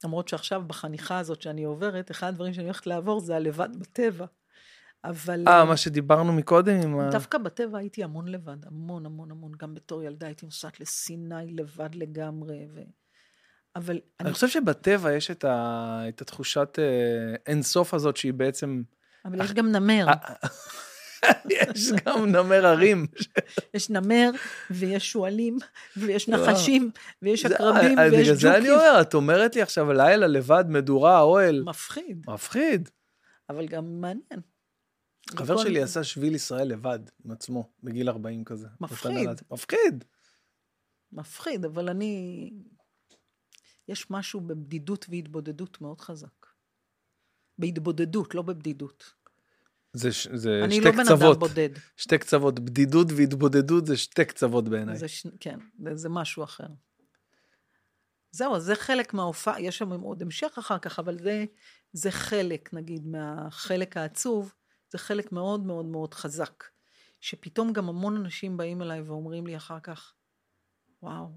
למרות 0.03 0.27
שעכשיו 0.27 0.63
בחניכה 0.67 1.19
הזאת 1.19 1.41
שאני 1.41 1.63
עוברת, 1.63 2.11
אחד 2.11 2.27
הדברים 2.27 2.53
שאני 2.53 2.65
הולכת 2.65 2.87
לעבור 2.87 3.19
זה 3.19 3.35
הלבד 3.35 3.79
בטבע. 3.79 4.25
אבל 5.03 5.47
אה, 5.47 5.65
מה 5.65 5.77
שדיברנו 5.77 6.33
מקודם 6.33 6.75
עם 6.83 6.99
ה... 6.99 7.09
דווקא 7.09 7.37
בטבע 7.37 7.77
הייתי 7.77 8.03
המון 8.03 8.27
לבד, 8.27 8.65
המון 8.65 9.05
המון 9.05 9.31
המון, 9.31 9.51
גם 9.59 9.73
בתור 9.73 10.03
ילדה 10.03 10.25
הייתי 10.27 10.45
נוסעת 10.45 10.79
לסיני 10.79 11.51
לבד 11.51 11.95
לגמרי, 11.95 12.67
ו... 12.73 12.81
אבל 13.75 13.99
אני 14.19 14.33
חושב 14.33 14.47
שבטבע 14.47 15.13
יש 15.13 15.31
את, 15.31 15.43
ה... 15.43 16.01
את 16.09 16.21
התחושת 16.21 16.79
אה, 16.79 17.35
אינסוף 17.47 17.93
הזאת 17.93 18.17
שהיא 18.17 18.33
בעצם... 18.33 18.81
אבל 19.25 19.41
יש 19.41 19.53
גם 19.53 19.71
נמר. 19.71 20.07
אה, 20.07 20.13
יש 21.49 21.91
גם 22.05 22.25
נמר 22.25 22.65
הרים. 22.65 23.07
יש 23.73 23.89
נמר, 23.89 24.29
ויש 24.71 25.11
שועלים, 25.11 25.57
ויש. 25.97 26.29
נחשים, 26.29 26.91
ויש 27.21 27.45
עקרבים, 27.45 27.97
ויש 27.97 28.21
בגלל 28.21 28.35
זה 28.35 28.51
אני 28.51 28.59
ג'וקים. 28.59 28.73
אומר, 28.73 29.01
את 29.01 29.13
אומרת 29.13 29.55
לי 29.55 29.61
עכשיו 29.61 29.93
לילה 29.93 30.27
לבד, 30.27 30.65
מדורה, 30.67 31.21
אוהל. 31.21 31.63
מפחיד, 31.65 32.25
מפחיד. 32.27 32.89
אבל 33.49 33.67
גם 33.67 34.01
מעניין. 34.01 34.48
חבר 35.37 35.57
שלי 35.57 35.81
עשה 35.81 36.03
שביל 36.03 36.35
ישראל 36.35 36.67
לבד, 36.67 36.99
עם 37.25 37.31
עצמו, 37.31 37.69
בגיל 37.83 38.09
40 38.09 38.43
כזה. 38.43 38.67
מפחיד. 38.81 39.29
מפחיד. 39.51 40.03
מפחיד, 41.11 41.65
אבל 41.65 41.89
אני... 41.89 42.51
יש 43.87 44.11
משהו 44.11 44.41
בבדידות 44.41 45.05
והתבודדות 45.09 45.81
מאוד 45.81 46.01
חזק. 46.01 46.45
בהתבודדות, 47.57 48.35
לא 48.35 48.41
בבדידות. 48.41 49.13
זה, 49.93 50.11
ש- 50.11 50.27
זה 50.27 50.61
אני 50.63 50.75
שתי 50.75 50.85
לא 50.85 50.91
בן 50.91 51.03
קצוות. 51.03 51.21
אדם 51.21 51.39
בודד. 51.39 51.69
שתי 51.97 52.17
קצוות. 52.17 52.59
בדידות 52.59 53.07
והתבודדות 53.17 53.85
זה 53.85 53.97
שתי 53.97 54.25
קצוות 54.25 54.69
בעיניי. 54.69 54.97
זה 54.97 55.07
ש... 55.07 55.27
כן, 55.39 55.59
זה, 55.83 55.95
זה 55.95 56.09
משהו 56.09 56.43
אחר. 56.43 56.67
זהו, 58.31 58.59
זה 58.59 58.75
חלק 58.75 59.13
מההופעה, 59.13 59.61
יש 59.61 59.77
שם 59.77 59.91
עוד 59.91 60.21
המשך 60.21 60.55
אחר 60.59 60.79
כך, 60.79 60.99
אבל 60.99 61.17
זה, 61.19 61.45
זה 61.93 62.11
חלק, 62.11 62.73
נגיד, 62.73 63.07
מהחלק 63.07 63.97
העצוב, 63.97 64.53
זה 64.91 64.97
חלק 64.97 65.31
מאוד 65.31 65.65
מאוד 65.65 65.85
מאוד 65.85 66.13
חזק. 66.13 66.63
שפתאום 67.19 67.73
גם 67.73 67.89
המון 67.89 68.15
אנשים 68.15 68.57
באים 68.57 68.81
אליי 68.81 69.01
ואומרים 69.01 69.47
לי 69.47 69.57
אחר 69.57 69.79
כך, 69.79 70.13
וואו, 71.03 71.29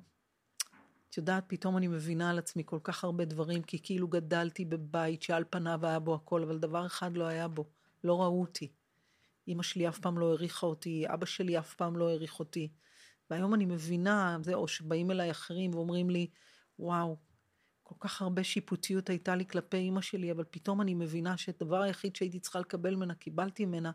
את 1.11 1.17
יודעת, 1.17 1.45
פתאום 1.47 1.77
אני 1.77 1.89
מבינה 1.89 2.31
על 2.31 2.39
עצמי 2.39 2.63
כל 2.67 2.79
כך 2.83 3.05
הרבה 3.05 3.25
דברים, 3.25 3.63
כי 3.63 3.79
כאילו 3.83 4.09
גדלתי 4.09 4.65
בבית 4.65 5.23
שעל 5.23 5.45
פניו 5.51 5.87
היה 5.87 5.99
בו 5.99 6.15
הכל, 6.15 6.43
אבל 6.43 6.59
דבר 6.59 6.87
אחד 6.87 7.17
לא 7.17 7.25
היה 7.25 7.49
בו, 7.49 7.71
לא 8.05 8.23
ראו 8.23 8.41
אותי. 8.41 8.73
אימא 9.49 9.63
שלי 9.63 9.89
אף 9.89 9.99
פעם 9.99 10.19
לא 10.19 10.31
העריכה 10.31 10.67
אותי, 10.67 11.05
אבא 11.07 11.27
שלי 11.27 11.59
אף 11.59 11.75
פעם 11.75 11.97
לא 11.97 12.09
העריך 12.09 12.39
אותי. 12.39 12.73
והיום 13.31 13.55
אני 13.55 13.67
מבינה, 13.67 14.39
זה, 14.43 14.55
או 14.55 14.69
שבאים 14.69 15.11
אליי 15.11 15.31
אחרים 15.31 15.75
ואומרים 15.75 16.11
לי, 16.11 16.27
וואו, 16.79 17.17
כל 17.93 18.09
כך 18.09 18.23
הרבה 18.23 18.45
שיפוטיות 18.45 19.11
הייתה 19.11 19.37
לי 19.37 19.47
כלפי 19.47 19.77
אימא 19.77 20.01
שלי, 20.01 20.33
אבל 20.33 20.45
פתאום 20.51 20.81
אני 20.81 20.95
מבינה 20.95 21.37
שהדבר 21.37 21.83
היחיד 21.83 22.17
שהייתי 22.17 22.41
צריכה 22.41 22.61
לקבל 22.61 22.95
ממנה, 22.95 23.15
קיבלתי 23.15 23.65
ממנה, 23.67 23.91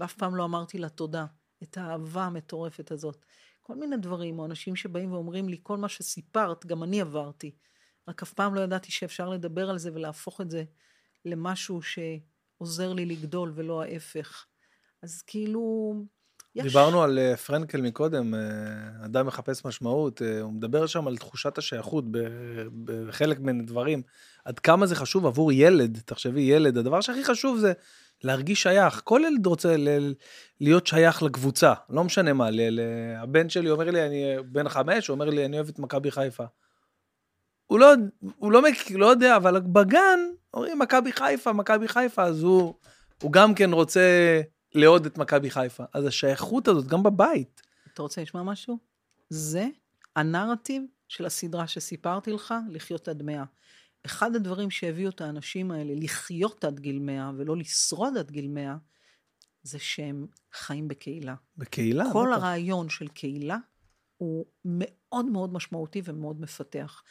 ואף 0.00 0.14
פעם 0.14 0.36
לא 0.36 0.44
אמרתי 0.44 0.78
לה 0.78 0.88
תודה. 0.88 1.26
את 1.62 1.76
האהבה 1.76 2.24
המטורפת 2.24 2.90
הזאת. 2.90 3.24
כל 3.60 3.74
מיני 3.74 3.96
דברים, 3.96 4.38
או 4.38 4.44
אנשים 4.44 4.76
שבאים 4.76 5.12
ואומרים 5.12 5.48
לי, 5.48 5.60
כל 5.62 5.76
מה 5.76 5.88
שסיפרת, 5.88 6.66
גם 6.66 6.82
אני 6.82 7.00
עברתי. 7.00 7.54
רק 8.08 8.22
אף 8.22 8.32
פעם 8.32 8.54
לא 8.54 8.60
ידעתי 8.60 8.92
שאפשר 8.92 9.28
לדבר 9.28 9.70
על 9.70 9.78
זה 9.78 9.90
ולהפוך 9.94 10.40
את 10.40 10.50
זה 10.50 10.64
למשהו 11.24 11.80
שעוזר 11.82 12.92
לי 12.92 13.06
לגדול 13.06 13.52
ולא 13.54 13.82
ההפך. 13.82 14.46
אז 15.02 15.22
כאילו, 15.22 15.94
יש... 16.56 16.64
דיברנו 16.64 17.02
על 17.02 17.18
אה, 17.18 17.36
פרנקל 17.36 17.80
מקודם, 17.80 18.34
אה, 18.34 18.40
אדם 19.04 19.26
מחפש 19.26 19.64
משמעות, 19.64 20.22
אה, 20.22 20.40
הוא 20.40 20.52
מדבר 20.52 20.86
שם 20.86 21.06
על 21.08 21.16
תחושת 21.16 21.58
השייכות 21.58 22.04
בחלק 22.84 23.40
מן 23.40 23.60
הדברים. 23.60 24.02
עד 24.44 24.58
כמה 24.58 24.86
זה 24.86 24.94
חשוב 24.96 25.26
עבור 25.26 25.52
ילד, 25.52 25.98
תחשבי, 26.04 26.40
ילד, 26.40 26.78
הדבר 26.78 27.00
שהכי 27.00 27.24
חשוב 27.24 27.58
זה 27.58 27.72
להרגיש 28.24 28.62
שייך. 28.62 29.00
כל 29.04 29.20
ילד 29.26 29.46
רוצה 29.46 29.76
ל- 29.76 30.14
להיות 30.60 30.86
שייך 30.86 31.22
לקבוצה, 31.22 31.72
לא 31.90 32.04
משנה 32.04 32.32
מה. 32.32 32.50
ל- 32.50 32.80
ל- 32.80 33.14
הבן 33.16 33.48
שלי 33.48 33.70
אומר 33.70 33.90
לי, 33.90 34.06
אני 34.06 34.24
בן 34.46 34.68
חמש, 34.68 35.08
הוא 35.08 35.14
אומר 35.14 35.30
לי, 35.30 35.44
אני 35.44 35.56
אוהב 35.56 35.68
את 35.68 35.78
מכבי 35.78 36.10
חיפה. 36.10 36.44
הוא 37.66 37.78
לא, 37.78 37.92
הוא 38.36 38.52
לא, 38.52 38.62
מכיר, 38.62 38.96
לא 38.96 39.06
יודע, 39.06 39.36
אבל 39.36 39.60
בגן 39.60 40.18
אומרים 40.54 40.78
מכבי 40.78 41.12
חיפה, 41.12 41.52
מכבי 41.52 41.88
חיפה, 41.88 42.22
אז 42.24 42.42
הוא, 42.42 42.74
הוא 43.22 43.32
גם 43.32 43.54
כן 43.54 43.72
רוצה 43.72 44.00
לאהוד 44.74 45.06
את 45.06 45.18
מכבי 45.18 45.50
חיפה. 45.50 45.84
אז 45.92 46.06
השייכות 46.06 46.68
הזאת, 46.68 46.86
גם 46.86 47.02
בבית. 47.02 47.62
אתה 47.94 48.02
רוצה 48.02 48.22
לשמוע 48.22 48.42
משהו? 48.42 48.78
זה 49.30 49.66
הנרטיב 50.16 50.82
של 51.08 51.26
הסדרה 51.26 51.66
שסיפרתי 51.66 52.32
לך, 52.32 52.54
לחיות 52.68 53.08
עד 53.08 53.22
מאה. 53.22 53.44
אחד 54.06 54.36
הדברים 54.36 54.70
שהביאו 54.70 55.10
את 55.10 55.20
האנשים 55.20 55.70
האלה 55.70 55.92
לחיות 55.96 56.64
עד 56.64 56.80
גיל 56.80 56.98
מאה 56.98 57.30
ולא 57.36 57.56
לשרוד 57.56 58.16
עד 58.16 58.30
גיל 58.30 58.48
מאה, 58.48 58.76
זה 59.62 59.78
שהם 59.78 60.26
חיים 60.52 60.88
בקהילה. 60.88 61.34
בקהילה. 61.56 62.04
כל 62.12 62.28
בטח. 62.32 62.42
הרעיון 62.42 62.88
של 62.88 63.08
קהילה 63.08 63.58
הוא 64.16 64.46
מאוד 64.64 65.24
מאוד 65.26 65.52
משמעותי 65.52 66.02
ומאוד 66.04 66.40
מפתח. 66.40 67.02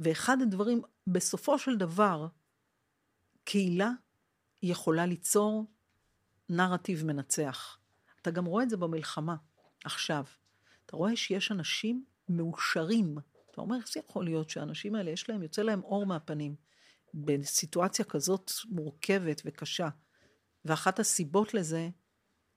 ואחד 0.00 0.42
הדברים, 0.42 0.82
בסופו 1.06 1.58
של 1.58 1.76
דבר, 1.76 2.26
קהילה 3.44 3.90
יכולה 4.62 5.06
ליצור 5.06 5.71
נרטיב 6.48 7.06
מנצח. 7.06 7.78
אתה 8.22 8.30
גם 8.30 8.44
רואה 8.44 8.64
את 8.64 8.70
זה 8.70 8.76
במלחמה, 8.76 9.36
עכשיו. 9.84 10.24
אתה 10.86 10.96
רואה 10.96 11.16
שיש 11.16 11.52
אנשים 11.52 12.04
מאושרים. 12.28 13.18
אתה 13.50 13.60
אומר, 13.60 13.76
איך 13.76 13.88
זה 13.92 14.00
יכול 14.00 14.24
להיות 14.24 14.50
שהאנשים 14.50 14.94
האלה, 14.94 15.10
יש 15.10 15.30
להם, 15.30 15.42
יוצא 15.42 15.62
להם 15.62 15.82
אור 15.82 16.06
מהפנים, 16.06 16.54
בסיטואציה 17.14 18.04
כזאת 18.04 18.52
מורכבת 18.68 19.42
וקשה. 19.44 19.88
ואחת 20.64 20.98
הסיבות 20.98 21.54
לזה, 21.54 21.88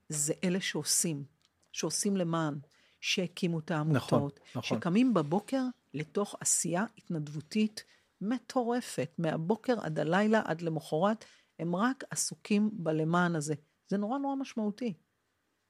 זה 0.09 0.33
אלה 0.43 0.61
שעושים, 0.61 1.23
שעושים 1.71 2.17
למען, 2.17 2.59
שהקימו 3.01 3.59
את 3.59 3.71
העמותות, 3.71 4.03
נכון, 4.11 4.31
נכון. 4.55 4.79
שקמים 4.79 5.13
בבוקר 5.13 5.63
לתוך 5.93 6.35
עשייה 6.39 6.85
התנדבותית 6.97 7.83
מטורפת, 8.21 9.11
מהבוקר 9.17 9.75
עד 9.81 9.99
הלילה, 9.99 10.41
עד 10.45 10.61
למחרת, 10.61 11.25
הם 11.59 11.75
רק 11.75 12.03
עסוקים 12.09 12.69
בלמען 12.73 13.35
הזה. 13.35 13.55
זה 13.87 13.97
נורא 13.97 14.17
נורא 14.17 14.35
משמעותי. 14.35 14.93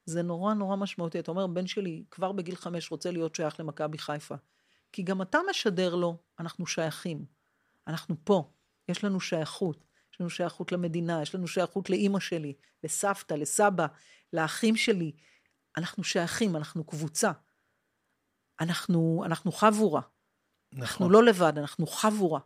זה 0.06 0.22
נורא 0.22 0.54
נורא 0.54 0.76
משמעותי. 0.76 1.20
אתה 1.20 1.32
אומר, 1.32 1.48
בן 1.48 1.68
שלי 1.68 2.04
כבר 2.12 2.32
בגיל 2.32 2.56
חמש 2.56 2.92
רוצה 2.92 3.12
להיות 3.12 3.36
שייך 3.36 3.60
למכבי 3.60 3.98
חיפה. 3.98 4.36
כי 4.92 5.04
גם 5.04 5.22
אתה 5.22 5.40
משדר 5.50 5.96
לו, 5.96 6.18
אנחנו 6.40 6.68
שייכים. 6.68 7.26
אנחנו 7.88 8.16
פה, 8.24 8.52
יש 8.90 9.04
לנו 9.04 9.20
שייכות. 9.20 9.86
יש 10.14 10.22
לנו 10.22 10.30
שייכות 10.30 10.72
למדינה, 10.72 11.22
יש 11.22 11.36
לנו 11.36 11.48
שייכות 11.48 11.90
לאימא 11.90 12.20
שלי, 12.20 12.54
לסבתא, 12.84 13.34
לסבא, 13.34 13.88
לאחים 14.34 14.76
שלי. 14.76 15.12
אנחנו 15.78 16.04
שייכים, 16.04 16.56
אנחנו 16.56 16.84
קבוצה. 16.84 17.32
אנחנו, 18.60 19.24
אנחנו 19.26 19.52
חבורה. 19.52 20.02
נכון. 20.72 20.82
אנחנו 20.82 21.10
לא 21.10 21.24
לבד, 21.24 21.54
אנחנו 21.58 21.88
חבורה. 21.88 22.40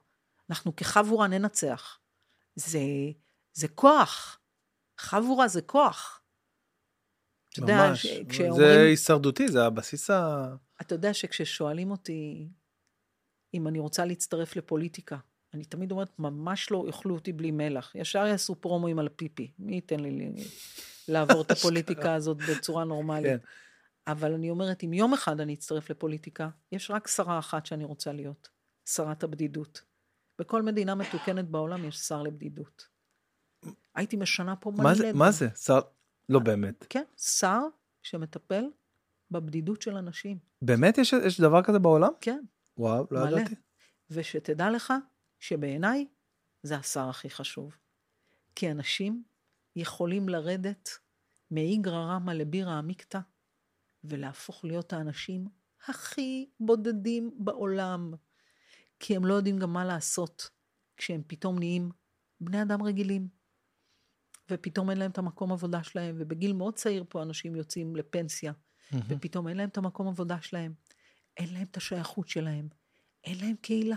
אנחנו 0.49 0.75
כחבורה 0.75 1.27
ננצח. 1.27 1.99
זה, 2.55 2.79
זה 3.53 3.67
כוח. 3.67 4.38
חבורה 4.99 5.47
זה 5.47 5.61
כוח. 5.61 6.21
אתה 7.53 7.61
יודע, 7.61 7.87
ממש. 7.89 8.05
ש- 8.05 8.17
זה 8.17 8.23
כשאומרים, 8.29 8.79
הישרדותי, 8.79 9.47
זה 9.47 9.65
הבסיס 9.65 10.09
ה... 10.09 10.47
אתה 10.81 10.95
יודע 10.95 11.13
שכששואלים 11.13 11.91
אותי 11.91 12.47
אם 13.53 13.67
אני 13.67 13.79
רוצה 13.79 14.05
להצטרף 14.05 14.55
לפוליטיקה, 14.55 15.17
אני 15.53 15.65
תמיד 15.65 15.91
אומרת, 15.91 16.19
ממש 16.19 16.71
לא 16.71 16.83
יאכלו 16.87 17.15
אותי 17.15 17.33
בלי 17.33 17.51
מלח. 17.51 17.95
ישר 17.95 18.25
יעשו 18.25 18.55
פרומואים 18.55 18.99
על 18.99 19.07
הפיפי. 19.07 19.51
מי 19.59 19.75
ייתן 19.75 19.99
לי 19.99 20.31
לעבור 21.07 21.41
את 21.41 21.51
הפוליטיקה 21.57 22.13
הזאת 22.13 22.37
בצורה 22.37 22.83
נורמלית? 22.83 23.41
כן. 23.41 23.47
אבל 24.07 24.33
אני 24.33 24.49
אומרת, 24.49 24.83
אם 24.83 24.93
יום 24.93 25.13
אחד 25.13 25.39
אני 25.39 25.53
אצטרף 25.53 25.89
לפוליטיקה, 25.89 26.49
יש 26.71 26.91
רק 26.91 27.07
שרה 27.07 27.39
אחת 27.39 27.65
שאני 27.65 27.83
רוצה 27.83 28.11
להיות, 28.11 28.49
שרת 28.85 29.23
הבדידות. 29.23 29.81
בכל 30.39 30.61
מדינה 30.61 30.95
מתוקנת 30.95 31.45
בעולם 31.45 31.85
יש 31.85 31.95
שר 31.95 32.23
לבדידות. 32.23 32.88
הייתי 33.95 34.17
משנה 34.17 34.55
פה 34.55 34.71
מלא... 34.71 34.83
מה 34.83 34.95
זה, 34.95 35.13
מה. 35.13 35.31
זה? 35.31 35.49
שר... 35.49 35.79
לא 36.29 36.39
באמת. 36.39 36.85
כן, 36.89 37.03
שר 37.17 37.61
שמטפל 38.01 38.63
בבדידות 39.31 39.81
של 39.81 39.95
אנשים. 39.95 40.37
באמת 40.61 40.97
יש, 40.97 41.13
יש 41.13 41.41
דבר 41.41 41.63
כזה 41.63 41.79
בעולם? 41.79 42.11
כן, 42.21 42.43
וואו, 42.77 43.07
לא 43.11 43.25
מלא. 43.25 43.39
ידעתי. 43.39 43.55
ושתדע 44.09 44.69
לך 44.69 44.93
שבעיניי 45.39 46.07
זה 46.63 46.77
השר 46.77 47.09
הכי 47.09 47.29
חשוב. 47.29 47.75
כי 48.55 48.71
אנשים 48.71 49.23
יכולים 49.75 50.29
לרדת 50.29 50.89
מאיגרא 51.51 51.99
רמא 51.99 52.31
לבירא 52.31 52.71
עמיקתא 52.71 53.19
ולהפוך 54.03 54.65
להיות 54.65 54.93
האנשים 54.93 55.47
הכי 55.87 56.49
בודדים 56.59 57.31
בעולם. 57.39 58.13
כי 58.99 59.15
הם 59.15 59.25
לא 59.25 59.33
יודעים 59.33 59.57
גם 59.57 59.73
מה 59.73 59.85
לעשות 59.85 60.49
כשהם 60.97 61.21
פתאום 61.27 61.59
נהיים 61.59 61.89
בני 62.41 62.61
אדם 62.61 62.83
רגילים. 62.83 63.38
ופתאום 64.51 64.89
אין 64.89 64.97
להם 64.97 65.11
את 65.11 65.17
המקום 65.17 65.51
עבודה 65.51 65.83
שלהם, 65.83 66.15
ובגיל 66.19 66.53
מאוד 66.53 66.75
צעיר 66.75 67.03
פה 67.09 67.21
אנשים 67.21 67.55
יוצאים 67.55 67.95
לפנסיה, 67.95 68.51
ופתאום 69.07 69.47
אין 69.47 69.57
להם 69.57 69.69
את 69.69 69.77
המקום 69.77 70.07
עבודה 70.07 70.37
שלהם, 70.41 70.73
אין 71.37 71.53
להם 71.53 71.65
את 71.71 71.77
השייכות 71.77 72.27
שלהם, 72.27 72.67
אין 73.23 73.37
להם 73.41 73.55
קהילה. 73.61 73.95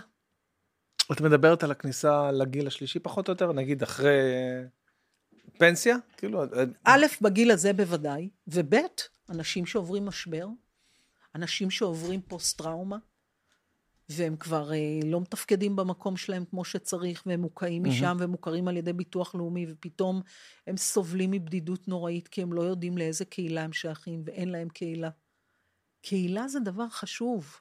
את 1.12 1.20
מדברת 1.20 1.62
על 1.62 1.70
הכניסה 1.70 2.32
לגיל 2.32 2.66
השלישי 2.66 2.98
פחות 2.98 3.28
או 3.28 3.32
יותר, 3.32 3.52
נגיד 3.52 3.82
אחרי 3.82 4.20
פנסיה? 5.58 5.96
כאילו, 6.16 6.44
א', 6.84 7.06
בגיל 7.22 7.50
הזה 7.50 7.72
בוודאי, 7.72 8.30
וב', 8.46 8.74
אנשים 9.30 9.66
שעוברים 9.66 10.06
משבר, 10.06 10.46
אנשים 11.34 11.70
שעוברים 11.70 12.22
פוסט-טראומה, 12.22 12.98
והם 14.18 14.36
כבר 14.36 14.72
אה, 14.72 15.00
לא 15.04 15.20
מתפקדים 15.20 15.76
במקום 15.76 16.16
שלהם 16.16 16.44
כמו 16.44 16.64
שצריך, 16.64 17.22
והם 17.26 17.40
מוקעים 17.40 17.84
משם 17.84 18.16
ומוכרים 18.20 18.68
על 18.68 18.76
ידי 18.76 18.92
ביטוח 18.92 19.34
לאומי, 19.34 19.66
ופתאום 19.68 20.22
הם 20.66 20.76
סובלים 20.76 21.30
מבדידות 21.30 21.88
נוראית, 21.88 22.28
כי 22.28 22.42
הם 22.42 22.52
לא 22.52 22.62
יודעים 22.62 22.98
לאיזה 22.98 23.24
קהילה 23.24 23.62
הם 23.62 23.72
שייכים, 23.72 24.22
ואין 24.26 24.48
להם 24.48 24.68
קהילה. 24.68 25.10
קהילה 26.02 26.48
זה 26.48 26.60
דבר 26.60 26.88
חשוב. 26.88 27.60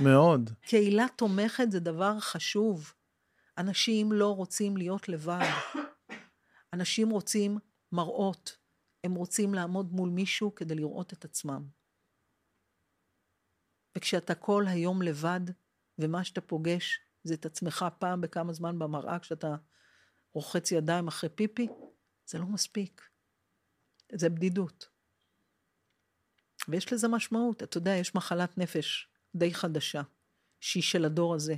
מאוד. 0.00 0.50
קהילה 0.60 1.06
תומכת 1.16 1.70
זה 1.70 1.80
דבר 1.80 2.20
חשוב. 2.20 2.94
אנשים 3.58 4.12
לא 4.12 4.36
רוצים 4.36 4.76
להיות 4.76 5.08
לבד. 5.08 5.50
אנשים 6.72 7.10
רוצים 7.10 7.58
מראות. 7.92 8.56
הם 9.04 9.14
רוצים 9.14 9.54
לעמוד 9.54 9.92
מול 9.92 10.08
מישהו 10.08 10.54
כדי 10.54 10.74
לראות 10.74 11.12
את 11.12 11.24
עצמם. 11.24 11.64
וכשאתה 13.96 14.34
כל 14.34 14.64
היום 14.68 15.02
לבד, 15.02 15.40
ומה 16.00 16.24
שאתה 16.24 16.40
פוגש 16.40 17.00
זה 17.24 17.34
את 17.34 17.46
עצמך 17.46 17.84
פעם 17.98 18.20
בכמה 18.20 18.52
זמן 18.52 18.78
במראה 18.78 19.18
כשאתה 19.18 19.56
רוחץ 20.32 20.72
ידיים 20.72 21.08
אחרי 21.08 21.30
פיפי, 21.30 21.68
זה 22.26 22.38
לא 22.38 22.46
מספיק. 22.46 23.02
זה 24.12 24.28
בדידות. 24.28 24.88
ויש 26.68 26.92
לזה 26.92 27.08
משמעות. 27.08 27.62
אתה 27.62 27.78
יודע, 27.78 27.90
יש 27.90 28.14
מחלת 28.14 28.58
נפש 28.58 29.08
די 29.34 29.54
חדשה, 29.54 30.02
שהיא 30.60 30.82
של 30.82 31.04
הדור 31.04 31.34
הזה. 31.34 31.54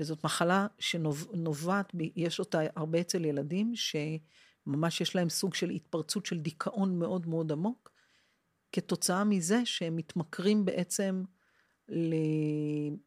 וזאת 0.00 0.24
מחלה 0.24 0.66
שנובעת, 0.78 1.92
יש 2.16 2.38
אותה 2.38 2.58
הרבה 2.76 3.00
אצל 3.00 3.24
ילדים, 3.24 3.72
שממש 3.74 5.00
יש 5.00 5.16
להם 5.16 5.28
סוג 5.28 5.54
של 5.54 5.70
התפרצות 5.70 6.26
של 6.26 6.38
דיכאון 6.38 6.98
מאוד 6.98 7.26
מאוד 7.26 7.52
עמוק, 7.52 7.90
כתוצאה 8.72 9.24
מזה 9.24 9.66
שהם 9.66 9.96
מתמכרים 9.96 10.64
בעצם 10.64 11.24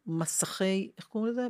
למסכי, 0.06 0.90
איך 0.98 1.06
קוראים 1.06 1.32
לזה? 1.32 1.46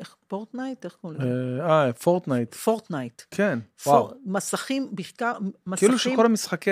איך, 0.00 0.16
Fortnite? 0.28 0.84
איך 0.84 0.92
קוראים 0.92 1.20
לזה? 1.20 1.62
אה, 1.62 1.92
Fortnite. 1.92 2.54
Fortnite. 2.54 3.22
כן, 3.30 3.58
פור, 3.82 3.94
וואו. 3.94 4.14
מסכים, 4.24 4.88
בעיקר, 4.92 5.32
מסכים... 5.66 5.88
כאילו 5.88 5.98
שכל 5.98 6.26
המשחקי 6.26 6.70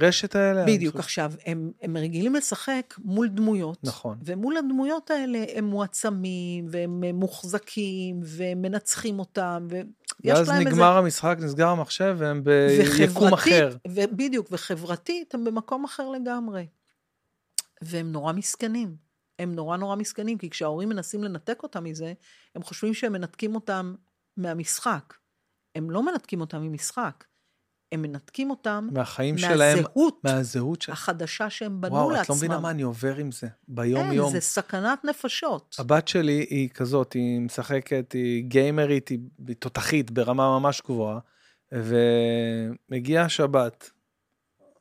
רשת 0.00 0.36
האלה... 0.36 0.64
בדיוק, 0.66 0.94
אני 0.94 1.00
עכשיו, 1.00 1.32
הם, 1.46 1.72
הם 1.82 1.96
רגילים 1.96 2.34
לשחק 2.34 2.94
מול 2.98 3.28
דמויות. 3.28 3.78
נכון. 3.84 4.18
ומול 4.24 4.56
הדמויות 4.56 5.10
האלה 5.10 5.44
הם 5.54 5.64
מועצמים, 5.64 6.66
והם 6.70 7.04
אה, 7.04 7.12
מוחזקים, 7.12 8.20
והם 8.24 8.62
מנצחים 8.62 9.18
אותם, 9.18 9.66
ויש 9.70 9.84
ואז 10.24 10.48
להם 10.48 10.58
איזה... 10.58 10.70
נגמר 10.70 10.96
המשחק, 10.96 11.36
נסגר 11.40 11.68
המחשב, 11.68 12.16
והם 12.18 12.42
ביקום 12.98 13.32
אחר. 13.32 13.76
ו- 13.88 14.16
בדיוק, 14.16 14.46
וחברתית 14.50 15.34
הם 15.34 15.44
במקום 15.44 15.84
אחר 15.84 16.08
לגמרי. 16.08 16.66
והם 17.84 18.12
נורא 18.12 18.32
מסכנים. 18.32 18.96
הם 19.38 19.54
נורא 19.54 19.76
נורא 19.76 19.96
מסכנים, 19.96 20.38
כי 20.38 20.50
כשההורים 20.50 20.88
מנסים 20.88 21.24
לנתק 21.24 21.62
אותם 21.62 21.84
מזה, 21.84 22.12
הם 22.54 22.62
חושבים 22.62 22.94
שהם 22.94 23.12
מנתקים 23.12 23.54
אותם 23.54 23.94
מהמשחק. 24.36 25.14
הם 25.74 25.90
לא 25.90 26.02
מנתקים 26.02 26.40
אותם 26.40 26.62
ממשחק, 26.62 27.24
הם 27.92 28.02
מנתקים 28.02 28.50
אותם 28.50 28.88
מהחיים 28.92 29.38
שלהם, 29.38 29.76
מהזהות 29.76 30.20
מהזהות 30.24 30.82
שלהם. 30.82 30.92
החדשה 30.92 31.50
שהם 31.50 31.80
בנו 31.80 31.94
וואו, 31.94 32.10
לעצמם. 32.10 32.22
את 32.22 32.28
לא 32.28 32.34
מבינה 32.36 32.60
מה 32.60 32.70
אני 32.70 32.82
עובר 32.82 33.16
עם 33.16 33.32
זה, 33.32 33.46
ביום 33.68 34.00
אין, 34.00 34.12
יום. 34.12 34.32
זה 34.32 34.40
סכנת 34.40 35.04
נפשות. 35.04 35.76
הבת 35.78 36.08
שלי 36.08 36.46
היא 36.50 36.68
כזאת, 36.68 37.12
היא 37.12 37.40
משחקת, 37.40 38.12
היא 38.12 38.44
גיימרית, 38.44 39.08
היא 39.08 39.18
תותחית 39.58 40.10
ברמה 40.10 40.58
ממש 40.58 40.82
גבוהה, 40.84 41.18
ומגיעה 41.72 43.28
שבת, 43.28 43.90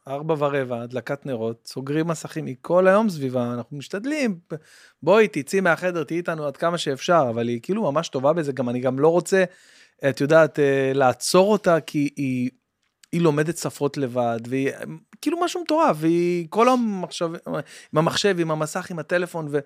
ארבע 0.07 0.35
ורבע, 0.37 0.81
הדלקת 0.81 1.25
נרות, 1.25 1.67
סוגרים 1.67 2.07
מסכים, 2.07 2.45
היא 2.45 2.55
כל 2.61 2.87
היום 2.87 3.09
סביבה, 3.09 3.53
אנחנו 3.53 3.77
משתדלים, 3.77 4.39
בואי 5.03 5.27
תצאי 5.27 5.59
מהחדר, 5.61 6.03
תהיי 6.03 6.17
איתנו 6.17 6.45
עד 6.45 6.57
כמה 6.57 6.77
שאפשר, 6.77 7.27
אבל 7.29 7.47
היא 7.47 7.59
כאילו 7.63 7.91
ממש 7.91 8.09
טובה 8.09 8.33
בזה, 8.33 8.51
גם 8.51 8.69
אני 8.69 8.79
גם 8.79 8.99
לא 8.99 9.07
רוצה, 9.07 9.43
את 10.09 10.21
יודעת, 10.21 10.59
אה, 10.59 10.91
לעצור 10.95 11.51
אותה, 11.51 11.79
כי 11.79 12.09
היא, 12.15 12.49
היא 13.11 13.21
לומדת 13.21 13.57
שפות 13.57 13.97
לבד, 13.97 14.39
והיא 14.47 14.71
כאילו 15.21 15.39
משהו 15.39 15.61
מטורף, 15.61 15.97
והיא 15.99 16.47
כל 16.49 16.67
היום 16.67 17.01
מחשב, 17.03 17.29
עם 17.93 17.97
המחשב, 17.97 18.35
עם 18.39 18.51
המסך, 18.51 18.91
עם 18.91 18.99
הטלפון, 18.99 19.47
ו, 19.51 19.59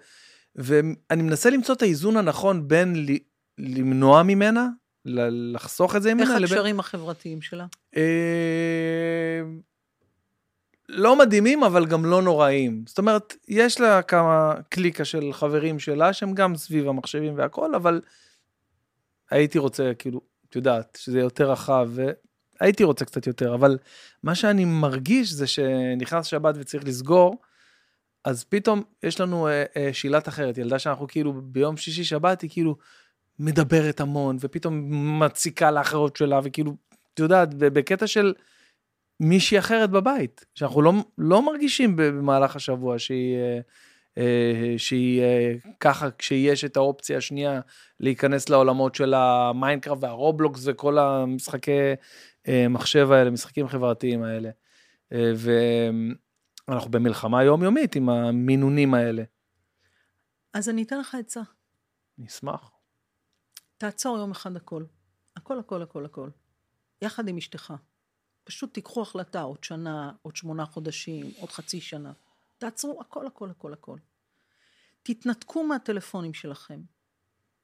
ואני 0.55 1.23
מנסה 1.23 1.49
למצוא 1.49 1.75
את 1.75 1.81
האיזון 1.81 2.17
הנכון 2.17 2.67
בין 2.67 2.95
ל, 2.95 3.15
למנוע 3.57 4.23
ממנה, 4.23 4.67
לחסוך 5.05 5.95
את 5.95 6.01
זה 6.01 6.09
איך 6.09 6.17
ממנה, 6.17 6.39
לבין... 6.39 6.57
הקשרים 6.57 6.79
החברתיים 6.79 7.41
שלה? 7.41 7.65
לא 10.95 11.19
מדהימים, 11.19 11.63
אבל 11.63 11.85
גם 11.85 12.05
לא 12.05 12.21
נוראים. 12.21 12.83
זאת 12.87 12.97
אומרת, 12.97 13.35
יש 13.47 13.81
לה 13.81 14.01
כמה 14.01 14.53
קליקה 14.69 15.05
של 15.05 15.33
חברים 15.33 15.79
שלה, 15.79 16.13
שהם 16.13 16.33
גם 16.33 16.55
סביב 16.55 16.87
המחשבים 16.87 17.37
והכל, 17.37 17.75
אבל 17.75 18.01
הייתי 19.31 19.59
רוצה, 19.59 19.91
כאילו, 19.99 20.21
את 20.49 20.55
יודעת, 20.55 20.97
שזה 21.01 21.19
יותר 21.19 21.51
רחב, 21.51 21.89
והייתי 22.61 22.83
רוצה 22.83 23.05
קצת 23.05 23.27
יותר, 23.27 23.55
אבל 23.55 23.77
מה 24.23 24.35
שאני 24.35 24.65
מרגיש 24.65 25.31
זה 25.31 25.47
שנכנס 25.47 26.25
שבת 26.25 26.55
וצריך 26.57 26.83
לסגור, 26.85 27.37
אז 28.23 28.43
פתאום 28.43 28.83
יש 29.03 29.21
לנו 29.21 29.47
אה, 29.47 29.63
אה, 29.77 29.89
שילת 29.93 30.27
אחרת, 30.27 30.57
ילדה 30.57 30.79
שאנחנו 30.79 31.07
כאילו 31.07 31.33
ביום 31.43 31.77
שישי 31.77 32.03
שבת 32.03 32.41
היא 32.41 32.49
כאילו 32.49 32.77
מדברת 33.39 33.99
המון, 33.99 34.37
ופתאום 34.39 34.83
מציקה 35.23 35.71
לאחיות 35.71 36.15
שלה, 36.15 36.39
וכאילו, 36.43 36.75
את 37.13 37.19
יודעת, 37.19 37.53
בקטע 37.53 38.07
של 38.07 38.33
מישהי 39.19 39.59
אחרת 39.59 39.89
בבית, 39.89 40.45
שאנחנו 40.55 40.81
לא, 40.81 40.93
לא 41.17 41.45
מרגישים 41.45 41.95
במהלך 41.95 42.55
השבוע 42.55 42.99
שהיא, 42.99 43.37
אה, 43.37 43.59
אה, 44.17 44.73
שהיא 44.77 45.21
אה, 45.21 45.53
ככה, 45.79 46.11
כשיש 46.11 46.65
את 46.65 46.77
האופציה 46.77 47.17
השנייה 47.17 47.61
להיכנס 47.99 48.49
לעולמות 48.49 48.95
של 48.95 49.13
ה 49.13 49.22
Minecraft 49.22 50.03
וה 50.03 50.18
Roblox 50.18 50.61
וכל 50.65 50.97
המשחקי 50.97 51.71
מחשב 52.69 53.11
האלה, 53.11 53.29
משחקים 53.29 53.67
חברתיים 53.67 54.23
האלה. 54.23 54.49
ואנחנו 56.71 56.91
במלחמה 56.91 57.43
יומיומית 57.43 57.95
עם 57.95 58.09
המינונים 58.09 58.93
האלה. 58.93 59.23
אז 60.53 60.69
אני 60.69 60.83
אתן 60.83 60.99
לך 60.99 61.15
עצה. 61.15 61.41
נשמח. 62.17 62.71
תעצור 63.77 64.17
יום 64.17 64.31
אחד 64.31 64.55
הכל. 64.55 64.83
הכל, 65.35 65.59
הכל, 65.59 65.81
הכל, 65.81 66.05
הכל. 66.05 66.29
יחד 67.01 67.27
עם 67.27 67.37
אשתך. 67.37 67.73
פשוט 68.45 68.73
תיקחו 68.73 69.01
החלטה, 69.01 69.41
עוד 69.41 69.63
שנה, 69.63 70.11
עוד 70.21 70.35
שמונה 70.35 70.65
חודשים, 70.65 71.31
עוד 71.37 71.49
חצי 71.49 71.81
שנה. 71.81 72.13
תעצרו 72.57 73.01
הכל, 73.01 73.27
הכל, 73.27 73.49
הכל, 73.49 73.73
הכל. 73.73 73.97
תתנתקו 75.03 75.63
מהטלפונים 75.63 76.33
שלכם. 76.33 76.81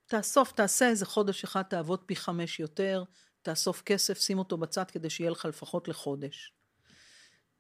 תאסוף, 0.06 0.52
תעשה 0.52 0.90
איזה 0.90 1.06
חודש 1.06 1.44
אחד, 1.44 1.62
תעבוד 1.62 2.04
פי 2.06 2.16
חמש 2.16 2.60
יותר, 2.60 3.04
תאסוף 3.42 3.82
כסף, 3.82 4.20
שים 4.20 4.40
אותו 4.40 4.58
בצד 4.58 4.92
כדי 4.92 5.10
שיהיה 5.10 5.32
לך 5.32 5.46
לפחות 5.46 5.88
לחודש. 5.88 6.54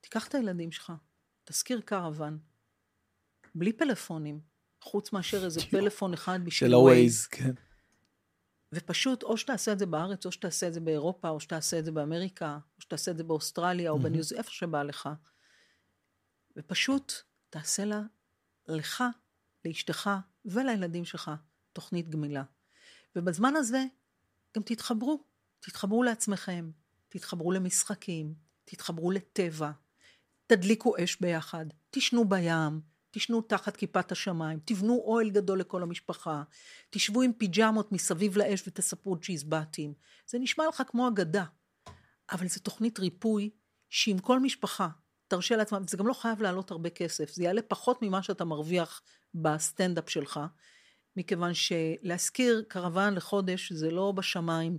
תיקח 0.01 0.27
את 0.27 0.35
הילדים 0.35 0.71
שלך, 0.71 0.93
תשכיר 1.43 1.81
קרוון, 1.81 2.39
בלי 3.55 3.73
פלאפונים, 3.73 4.39
חוץ 4.81 5.13
מאשר 5.13 5.45
איזה 5.45 5.61
פלאפון 5.71 6.13
אחד 6.13 6.39
בשביל 6.45 6.69
של 6.69 6.75
ווייז. 6.75 6.97
הווייז, 6.97 7.27
כן. 7.27 7.53
ופשוט, 8.73 9.23
או 9.23 9.37
שתעשה 9.37 9.71
את 9.71 9.79
זה 9.79 9.85
בארץ, 9.85 10.25
או 10.25 10.31
שתעשה 10.31 10.67
את 10.67 10.73
זה 10.73 10.79
באירופה, 10.79 11.29
או 11.29 11.39
שתעשה 11.39 11.79
את 11.79 11.85
זה 11.85 11.91
באמריקה, 11.91 12.59
או 12.75 12.81
שתעשה 12.81 13.11
את 13.11 13.17
זה 13.17 13.23
באוסטרליה, 13.23 13.91
או 13.91 13.99
בניו 13.99 14.23
זילנד, 14.23 14.37
איפה 14.43 14.51
שבא 14.51 14.83
לך. 14.83 15.09
ופשוט 16.57 17.13
תעשה 17.49 17.85
לה, 17.85 18.01
לך, 18.67 19.03
לאשתך 19.65 20.09
ולילדים 20.45 21.05
שלך 21.05 21.31
תוכנית 21.73 22.09
גמילה. 22.09 22.43
ובזמן 23.15 23.55
הזה 23.55 23.83
גם 24.55 24.63
תתחברו, 24.63 25.23
תתחברו 25.59 26.03
לעצמכם, 26.03 26.71
תתחברו 27.09 27.51
למשחקים, 27.51 28.33
תתחברו 28.65 29.11
לטבע, 29.11 29.71
תדליקו 30.47 30.93
אש 31.03 31.21
ביחד, 31.21 31.65
תשנו 31.89 32.29
בים, 32.29 32.81
תשנו 33.11 33.41
תחת 33.41 33.77
כיפת 33.77 34.11
השמיים, 34.11 34.59
תבנו 34.65 35.01
אוהל 35.05 35.29
גדול 35.29 35.59
לכל 35.59 35.83
המשפחה, 35.83 36.43
תשבו 36.89 37.21
עם 37.21 37.33
פיג'מות 37.33 37.91
מסביב 37.91 38.37
לאש 38.37 38.63
ותספרו 38.67 39.17
צ'יזבטים. 39.17 39.93
זה 40.27 40.39
נשמע 40.39 40.63
לך 40.69 40.83
כמו 40.87 41.07
אגדה, 41.07 41.43
אבל 42.31 42.47
זו 42.47 42.59
תוכנית 42.59 42.99
ריפוי 42.99 43.49
שאם 43.89 44.17
כל 44.21 44.39
משפחה 44.39 44.87
תרשה 45.27 45.55
לעצמה, 45.55 45.79
זה 45.87 45.97
גם 45.97 46.07
לא 46.07 46.13
חייב 46.13 46.41
לעלות 46.41 46.71
הרבה 46.71 46.89
כסף, 46.89 47.33
זה 47.33 47.43
יעלה 47.43 47.61
פחות 47.61 48.01
ממה 48.01 48.23
שאתה 48.23 48.45
מרוויח 48.45 49.01
בסטנדאפ 49.35 50.09
שלך, 50.09 50.39
מכיוון 51.17 51.51
שלהשכיר 51.53 52.63
קרוון 52.67 53.13
לחודש 53.15 53.71
זה 53.71 53.91
לא 53.91 54.11
בשמיים. 54.11 54.77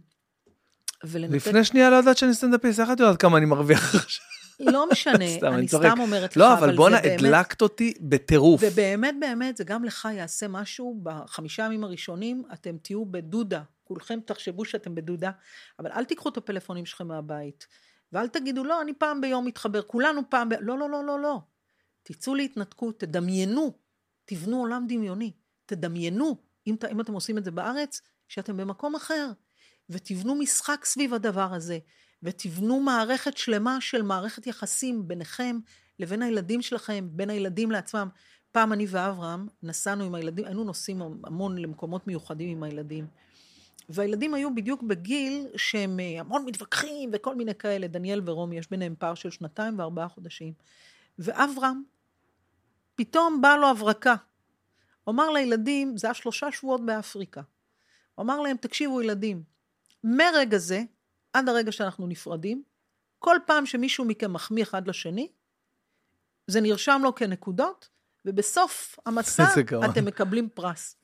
ולנתק... 1.05 1.35
לפני 1.35 1.65
שנייה 1.65 1.91
לא 1.91 1.97
יודעת 1.97 2.17
שאני 2.17 2.35
סטנדאפיסט, 2.35 2.81
איך 2.81 2.89
את 2.93 3.01
יודעת 3.01 3.21
כמה 3.21 3.39
אני 3.39 3.47
מרוויח 3.47 3.95
עכשיו? 3.95 4.32
לא 4.61 4.91
משנה, 4.91 5.29
סתם, 5.37 5.53
אני 5.53 5.69
סתם 5.69 6.01
אומרת 6.01 6.37
לא, 6.37 6.53
לך, 6.53 6.59
אבל 6.59 6.77
בואנה, 6.77 6.99
הדלקת 6.99 7.63
אותי 7.63 7.95
בטירוף. 8.01 8.61
ובאמת, 8.65 9.15
באמת, 9.21 9.57
זה 9.57 9.65
גם 9.65 9.85
לך 9.85 10.09
יעשה 10.13 10.49
משהו, 10.49 11.01
בחמישה 11.03 11.63
ימים 11.63 11.85
הראשונים 11.85 12.43
אתם 12.53 12.77
תהיו 12.83 13.05
בדודה, 13.05 13.63
כולכם 13.85 14.19
תחשבו 14.25 14.65
שאתם 14.65 14.95
בדודה, 14.95 15.31
אבל 15.79 15.93
אל 15.93 16.05
תיקחו 16.05 16.29
את 16.29 16.37
הפלאפונים 16.37 16.87
שלכם 16.87 17.07
מהבית, 17.07 17.67
ואל 18.13 18.29
תגידו, 18.29 18.65
לא, 18.65 18.83
אני 18.83 18.95
פעם 18.95 19.21
ביום 19.21 19.47
מתחבר, 19.47 19.83
כולנו 19.83 20.21
פעם 20.29 20.49
ב... 20.49 20.53
לא, 20.61 20.79
לא, 20.79 20.91
לא, 20.91 21.05
לא, 21.05 21.21
לא. 21.21 21.41
תצאו 22.03 22.35
להתנתקות, 22.35 23.01
תדמיינו, 23.01 23.73
תבנו 24.25 24.59
עולם 24.59 24.85
דמיוני, 24.89 25.33
תדמיינו, 25.67 26.37
אם, 26.67 26.77
אם 26.91 27.01
אתם 27.01 27.13
עושים 27.13 27.39
את 27.39 27.45
זה 27.45 27.51
בארץ, 27.51 28.01
שאתם 28.29 28.57
במקום 28.57 28.95
אחר, 28.95 29.31
ותבנו 29.91 30.35
משחק 30.35 30.85
סביב 30.85 31.15
הדבר 31.15 31.55
הזה. 31.55 31.79
ותבנו 32.23 32.81
מערכת 32.81 33.37
שלמה 33.37 33.81
של 33.81 34.03
מערכת 34.03 34.47
יחסים 34.47 35.09
ביניכם 35.09 35.59
לבין 35.99 36.23
הילדים 36.23 36.63
שלכם, 36.63 37.09
בין 37.11 37.31
הילדים 37.31 37.71
לעצמם. 37.71 38.09
פעם 38.53 38.73
אני 38.73 38.87
ואברהם 38.89 39.47
נסענו 39.63 40.05
עם 40.05 40.15
הילדים, 40.15 40.45
היינו 40.45 40.65
נוסעים 40.65 41.03
המון 41.03 41.59
למקומות 41.59 42.07
מיוחדים 42.07 42.49
עם 42.49 42.63
הילדים. 42.63 43.07
והילדים 43.89 44.35
היו 44.35 44.55
בדיוק 44.55 44.83
בגיל 44.83 45.47
שהם 45.57 46.01
אה, 46.01 46.21
המון 46.21 46.45
מתווכחים 46.45 47.11
וכל 47.13 47.35
מיני 47.35 47.55
כאלה. 47.55 47.87
דניאל 47.87 48.23
ורומי, 48.25 48.59
יש 48.59 48.71
ביניהם 48.71 48.95
פער 48.99 49.15
של 49.15 49.31
שנתיים 49.31 49.79
וארבעה 49.79 50.09
חודשים. 50.09 50.53
ואברהם, 51.19 51.83
פתאום 52.95 53.41
באה 53.41 53.57
לו 53.57 53.69
הברקה. 53.69 54.15
הוא 55.05 55.13
אמר 55.13 55.31
לילדים, 55.31 55.97
זה 55.97 56.07
היה 56.07 56.15
שלושה 56.15 56.53
שבועות 56.53 56.87
באפריקה. 56.87 57.43
הוא 58.15 58.23
אמר 58.23 58.41
להם, 58.41 58.57
תקשיבו 58.57 59.03
ילדים, 59.03 59.43
מרגע 60.05 60.59
זה, 60.59 60.83
עד 61.33 61.49
הרגע 61.49 61.73
שאנחנו 61.73 62.07
נפרדים, 62.07 62.63
כל 63.19 63.37
פעם 63.47 63.67
שמישהו 63.67 64.05
מכם 64.05 64.33
מחמיא 64.33 64.63
אחד 64.63 64.89
לשני, 64.89 65.29
זה 66.47 66.61
נרשם 66.61 67.01
לו 67.05 67.15
כנקודות, 67.15 67.89
ובסוף 68.25 68.99
המסע 69.07 69.45
אתם 69.91 70.05
מקבלים 70.05 70.49
פרס. 70.49 70.97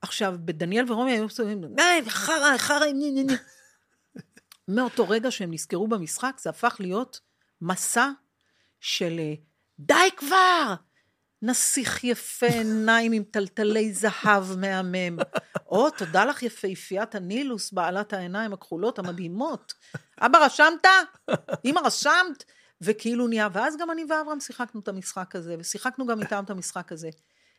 עכשיו, 0.00 0.34
בדניאל 0.44 0.92
ורומי 0.92 1.12
היו 1.12 1.24
מסוימים, 1.24 1.74
די, 1.74 2.10
חרא, 2.10 2.58
חרא, 2.58 2.86
ני, 2.86 3.10
ני, 3.10 3.24
ני. 3.24 3.32
מאותו 4.76 5.08
רגע 5.08 5.30
שהם 5.30 5.52
נזכרו 5.52 5.88
במשחק, 5.88 6.36
זה 6.38 6.50
הפך 6.50 6.76
להיות 6.80 7.20
מסע 7.60 8.10
של 8.80 9.20
די 9.78 10.08
כבר! 10.16 10.74
נסיך 11.42 12.04
יפה, 12.04 12.46
עיניים 12.46 13.12
עם 13.12 13.22
טלטלי 13.22 13.92
זהב 13.92 14.44
מהמם. 14.56 15.18
או, 15.66 15.90
תודה 15.90 16.24
לך 16.24 16.42
יפהפיית 16.42 17.14
הנילוס, 17.14 17.72
בעלת 17.72 18.12
העיניים 18.12 18.52
הכחולות 18.52 18.98
המדהימות. 18.98 19.74
אבא, 20.20 20.38
רשמת? 20.38 20.86
אמא, 21.64 21.80
רשמת? 21.84 22.44
וכאילו 22.80 23.28
נהיה, 23.28 23.48
ואז 23.52 23.76
גם 23.76 23.90
אני 23.90 24.04
ואברהם 24.08 24.40
שיחקנו 24.40 24.80
את 24.80 24.88
המשחק 24.88 25.36
הזה, 25.36 25.56
ושיחקנו 25.58 26.06
גם 26.06 26.20
איתם 26.20 26.44
את 26.44 26.50
המשחק 26.50 26.92
הזה. 26.92 27.08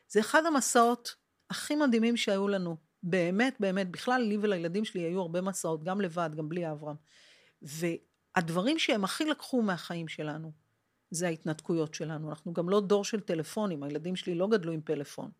זה 0.08 0.20
אחד 0.20 0.46
המסעות 0.46 1.16
הכי 1.50 1.76
מדהימים 1.76 2.18
שהיו 2.18 2.48
לנו. 2.48 2.78
באמת, 3.04 3.56
באמת, 3.60 3.92
בכלל 3.92 4.22
לי 4.22 4.38
ולילדים 4.42 4.86
שלי 4.86 5.02
היו 5.02 5.22
הרבה 5.22 5.42
מסעות, 5.42 5.84
גם 5.84 6.02
לבד, 6.02 6.30
גם 6.38 6.50
בלי 6.50 6.72
אברהם. 6.72 6.96
והדברים 7.62 8.80
שהם 8.80 9.04
הכי 9.04 9.26
לקחו 9.26 9.62
מהחיים 9.62 10.08
שלנו, 10.08 10.52
זה 11.12 11.28
ההתנתקויות 11.28 11.94
שלנו. 11.94 12.30
אנחנו 12.30 12.54
גם 12.54 12.70
לא 12.70 12.82
דור 12.82 13.04
של 13.04 13.20
טלפונים, 13.20 13.84
הילדים 13.84 14.16
שלי 14.16 14.36
לא 14.36 14.48
גדלו 14.48 14.72
עם 14.72 14.82
פלאפון. 14.82 15.32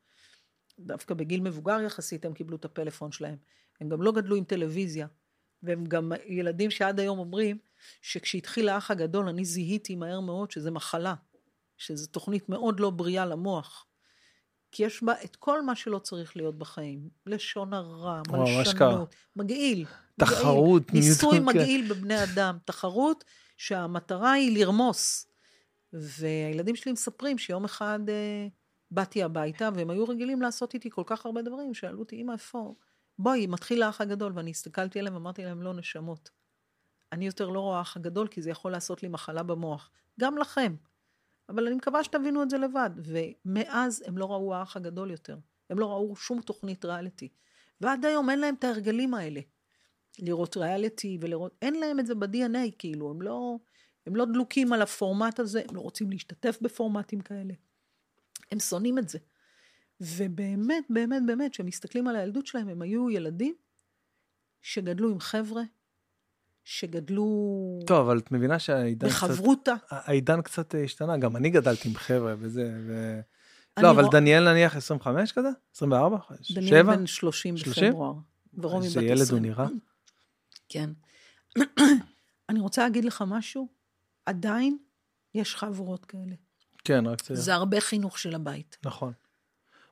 דווקא 0.80 1.14
בגיל 1.14 1.42
מבוגר 1.42 1.82
יחסית 1.82 2.26
הם 2.26 2.34
קיבלו 2.34 2.58
את 2.58 2.66
הפלאפון 2.66 3.12
שלהם. 3.12 3.38
הם 3.82 3.90
גם 3.90 4.02
לא 4.02 4.12
גדלו 4.12 4.36
עם 4.36 4.44
טלוויזיה. 4.44 5.08
והם 5.64 5.86
גם 5.86 6.12
ילדים 6.26 6.72
שעד 6.72 7.00
היום 7.00 7.20
אומרים 7.20 7.58
שכשהתחיל 8.02 8.70
האח 8.70 8.92
הגדול 8.92 9.28
אני 9.28 9.46
זיהיתי 9.46 9.96
מהר 9.96 10.20
מאוד 10.20 10.52
שזה 10.52 10.72
מחלה, 10.72 11.14
שזו 11.78 12.08
תוכנית 12.08 12.50
מאוד 12.50 12.80
לא 12.80 12.90
בריאה 12.90 13.26
למוח. 13.26 13.86
כי 14.72 14.84
יש 14.84 15.04
בה 15.04 15.14
את 15.24 15.36
כל 15.36 15.62
מה 15.62 15.76
שלא 15.76 16.00
צריך 16.00 16.38
להיות 16.38 16.58
בחיים. 16.58 17.10
לשון 17.26 17.74
הרע, 17.74 18.22
מלשנות, 18.30 19.16
מגעיל. 19.36 19.86
תחרות. 20.20 20.90
מגעיל, 20.90 21.04
ניסוי 21.04 21.40
מגעיל 21.40 21.90
בבני 21.90 22.24
אדם. 22.24 22.58
תחרות 22.66 23.24
שהמטרה 23.58 24.32
היא 24.32 24.60
לרמוס. 24.60 25.31
והילדים 25.94 26.76
שלי 26.76 26.92
מספרים 26.92 27.38
שיום 27.38 27.66
אחד 27.66 28.00
אה, 28.10 28.48
באתי 28.92 29.24
הביתה, 29.24 29.70
והם 29.76 29.90
היו 29.90 30.04
רגילים 30.06 30.42
לעשות 30.42 30.74
איתי 30.74 30.90
כל 30.90 31.04
כך 31.06 31.26
הרבה 31.26 31.42
דברים, 31.42 31.74
שאלו 31.74 32.00
אותי, 32.00 32.22
אמא, 32.22 32.32
איפה? 32.32 32.76
בואי, 33.20 33.48
מתחיל 33.48 33.84
האח 33.84 34.02
הגדול, 34.02 34.32
ואני 34.36 34.52
הסתכלתי 34.52 35.00
עליהם 35.00 35.14
ואמרתי 35.14 35.44
להם, 35.46 35.62
לא 35.62 35.74
נשמות. 35.74 36.30
אני 37.12 37.26
יותר 37.26 37.50
לא 37.50 37.60
רואה 37.60 37.78
האח 37.78 37.98
הגדול, 37.98 38.28
כי 38.28 38.42
זה 38.42 38.50
יכול 38.50 38.72
לעשות 38.72 39.04
לי 39.04 39.10
מחלה 39.10 39.44
במוח. 39.44 39.92
גם 40.20 40.38
לכם. 40.38 40.76
אבל 41.50 41.68
אני 41.68 41.76
מקווה 41.76 42.04
שתבינו 42.04 42.44
את 42.44 42.50
זה 42.50 42.58
לבד. 42.58 42.90
ומאז 42.98 44.04
הם 44.08 44.18
לא 44.18 44.32
ראו 44.32 44.56
האח 44.56 44.78
הגדול 44.78 45.12
יותר. 45.12 45.38
הם 45.70 45.80
לא 45.80 45.92
ראו 45.92 46.16
שום 46.16 46.42
תוכנית 46.42 46.86
ריאליטי. 46.86 47.30
ועד 47.82 48.06
היום 48.06 48.30
אין 48.30 48.40
להם 48.40 48.56
את 48.56 48.64
ההרגלים 48.64 49.14
האלה. 49.14 49.42
לראות 50.20 50.58
ריאליטי 50.58 51.18
ולראות, 51.22 51.56
אין 51.62 51.74
להם 51.74 52.00
את 52.00 52.06
זה 52.06 52.16
ב-DNA, 52.16 52.72
כאילו, 52.78 53.12
הם 53.12 53.22
לא... 53.22 53.58
הם 54.08 54.16
לא 54.16 54.26
דלוקים 54.26 54.74
על 54.74 54.82
הפורמט 54.82 55.40
הזה, 55.40 55.62
הם 55.70 55.76
לא 55.76 55.82
רוצים 55.82 56.12
להשתתף 56.12 56.58
בפורמטים 56.62 57.22
כאלה. 57.22 57.54
הם 58.52 58.60
שונאים 58.60 58.98
את 58.98 59.10
זה. 59.10 59.20
ובאמת, 60.02 60.84
באמת, 60.90 61.22
באמת, 61.26 61.52
כשהם 61.52 61.66
מסתכלים 61.66 62.08
על 62.08 62.16
הילדות 62.16 62.48
שלהם, 62.48 62.70
הם 62.70 62.82
היו 62.82 63.10
ילדים 63.10 63.56
שגדלו 64.62 65.10
עם 65.10 65.20
חבר'ה, 65.20 65.64
שגדלו... 66.64 67.26
טוב, 67.88 68.00
אבל 68.00 68.18
את 68.18 68.32
מבינה 68.32 68.60
שהעידן 68.60 69.10
קצת... 69.10 69.18
בחברותה. 69.18 69.74
העידן 69.90 70.42
קצת 70.42 70.76
השתנה, 70.84 71.18
גם 71.18 71.36
אני 71.36 71.50
גדלתי 71.50 71.90
עם 71.90 71.96
חבר'ה 71.96 72.36
וזה, 72.40 72.72
ו... 72.88 73.20
לא, 73.80 73.92
אבל 73.92 74.04
דניאל 74.12 74.52
נניח 74.52 74.76
25 74.76 75.32
כזה? 75.32 75.50
24? 75.76 76.18
דניאל 76.52 76.84
בן 76.84 77.08
30 77.08 77.56
בפברואר. 77.56 78.14
ורומי 78.54 78.86
בת 78.86 78.92
20. 78.92 79.12
איזה 79.12 79.22
ילד 79.24 79.32
הוא 79.32 79.40
נראה. 79.40 79.68
כן. 80.70 80.90
אני 82.50 82.60
רוצה 82.60 82.84
להגיד 82.84 83.06
לך 83.06 83.24
משהו, 83.28 83.68
עדיין 84.32 84.78
יש 85.36 85.56
חבורות 85.56 86.06
כאלה. 86.06 86.36
כן, 86.84 87.08
רק 87.08 87.24
זה... 87.24 87.36
זה 87.36 87.54
הרבה 87.54 87.82
חינוך 87.82 88.20
של 88.20 88.36
הבית. 88.36 88.78
נכון. 88.86 89.14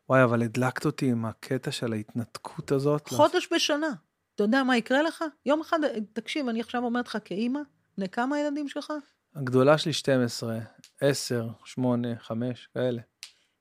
וואי, 0.10 0.24
אבל 0.24 0.42
הדלקת 0.42 0.86
אותי 0.86 1.12
עם 1.12 1.26
הקטע 1.26 1.72
של 1.72 1.94
ההתנתקות 1.94 2.72
הזאת. 2.72 3.08
חודש 3.08 3.46
לס... 3.46 3.54
בשנה. 3.54 3.90
אתה 4.36 4.44
יודע 4.44 4.64
מה 4.64 4.78
יקרה 4.78 5.02
לך? 5.02 5.24
יום 5.46 5.62
אחד, 5.62 5.80
תקשיב, 6.14 6.48
אני 6.48 6.62
עכשיו 6.62 6.84
אומרת 6.84 7.08
לך 7.08 7.18
כאימא, 7.26 7.60
בני 7.98 8.10
כמה 8.10 8.36
הילדים 8.36 8.68
שלך? 8.68 8.94
הגדולה 9.36 9.78
שלי 9.78 9.94
12, 9.94 10.60
10, 11.02 11.48
8, 11.66 12.08
5, 12.20 12.70
כאלה. 12.74 13.02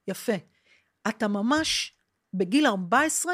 יפה. 0.08 0.32
אתה 1.08 1.28
ממש, 1.28 1.94
בגיל 2.34 2.66
14, 2.66 3.32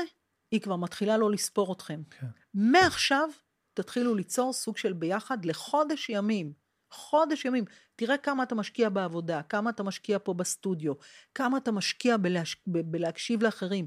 היא 0.51 0.61
כבר 0.61 0.77
מתחילה 0.77 1.17
לא 1.17 1.31
לספור 1.31 1.73
אתכם. 1.73 2.03
כן. 2.11 2.27
מעכשיו, 2.55 3.29
תתחילו 3.75 4.15
ליצור 4.15 4.53
סוג 4.53 4.77
של 4.77 4.93
ביחד 4.93 5.45
לחודש 5.45 6.09
ימים. 6.09 6.64
חודש 6.95 7.45
ימים. 7.45 7.65
תראה 7.97 8.17
כמה 8.17 8.43
אתה 8.43 8.55
משקיע 8.55 8.89
בעבודה, 8.89 9.43
כמה 9.43 9.71
אתה 9.71 9.83
משקיע 9.83 10.19
פה 10.19 10.35
בסטודיו, 10.35 10.93
כמה 11.35 11.57
אתה 11.57 11.73
משקיע 11.73 12.17
בלהש... 12.17 12.57
ב... 12.67 12.79
בלהקשיב 12.91 13.43
לאחרים, 13.43 13.87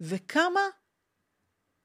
וכמה 0.00 0.60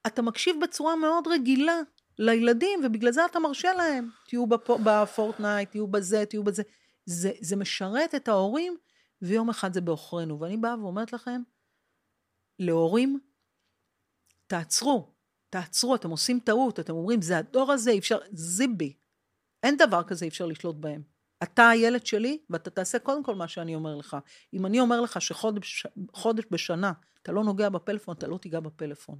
אתה 0.08 0.22
מקשיב 0.22 0.56
בצורה 0.64 0.96
מאוד 0.96 1.28
רגילה 1.28 1.80
לילדים, 2.20 2.80
ובגלל 2.84 3.12
זה 3.12 3.26
אתה 3.26 3.40
מרשה 3.40 3.74
להם. 3.74 4.10
תהיו 4.28 4.48
בפ... 4.48 4.70
בפורטנייט, 4.70 5.72
תהיו 5.72 5.88
בזה, 5.88 6.26
תהיו 6.26 6.44
בזה. 6.44 6.64
זה, 7.06 7.32
זה 7.42 7.56
משרת 7.56 8.16
את 8.16 8.28
ההורים, 8.28 8.78
ויום 9.22 9.50
אחד 9.50 9.74
זה 9.74 9.82
בעוכרינו. 9.82 10.40
ואני 10.40 10.58
באה 10.58 10.80
ואומרת 10.80 11.14
לכם, 11.14 11.42
להורים, 12.60 13.20
תעצרו, 14.48 15.14
תעצרו, 15.50 15.96
אתם 15.96 16.10
עושים 16.10 16.40
טעות, 16.40 16.80
אתם 16.80 16.94
אומרים, 16.94 17.22
זה 17.22 17.38
הדור 17.38 17.72
הזה, 17.72 17.92
אפשר, 17.98 18.18
זיבי. 18.32 18.94
אין 19.64 19.78
דבר 19.78 20.04
כזה, 20.04 20.26
אי 20.26 20.30
אפשר 20.30 20.46
לשלוט 20.46 20.76
בהם. 20.76 21.02
אתה 21.44 21.70
הילד 21.70 22.06
שלי, 22.06 22.38
ואתה 22.50 22.70
תעשה 22.70 23.00
קודם 23.00 23.24
כל 23.24 23.36
מה 23.36 23.48
שאני 23.48 23.76
אומר 23.76 23.96
לך. 23.96 24.18
אם 24.54 24.66
אני 24.66 24.80
אומר 24.80 25.02
לך 25.02 25.22
שחודש 25.22 25.88
חודש 26.14 26.44
בשנה 26.52 26.92
אתה 27.22 27.32
לא 27.32 27.44
נוגע 27.44 27.70
בפלאפון, 27.70 28.16
אתה 28.16 28.28
לא 28.28 28.38
תיגע 28.38 28.60
בפלאפון. 28.60 29.20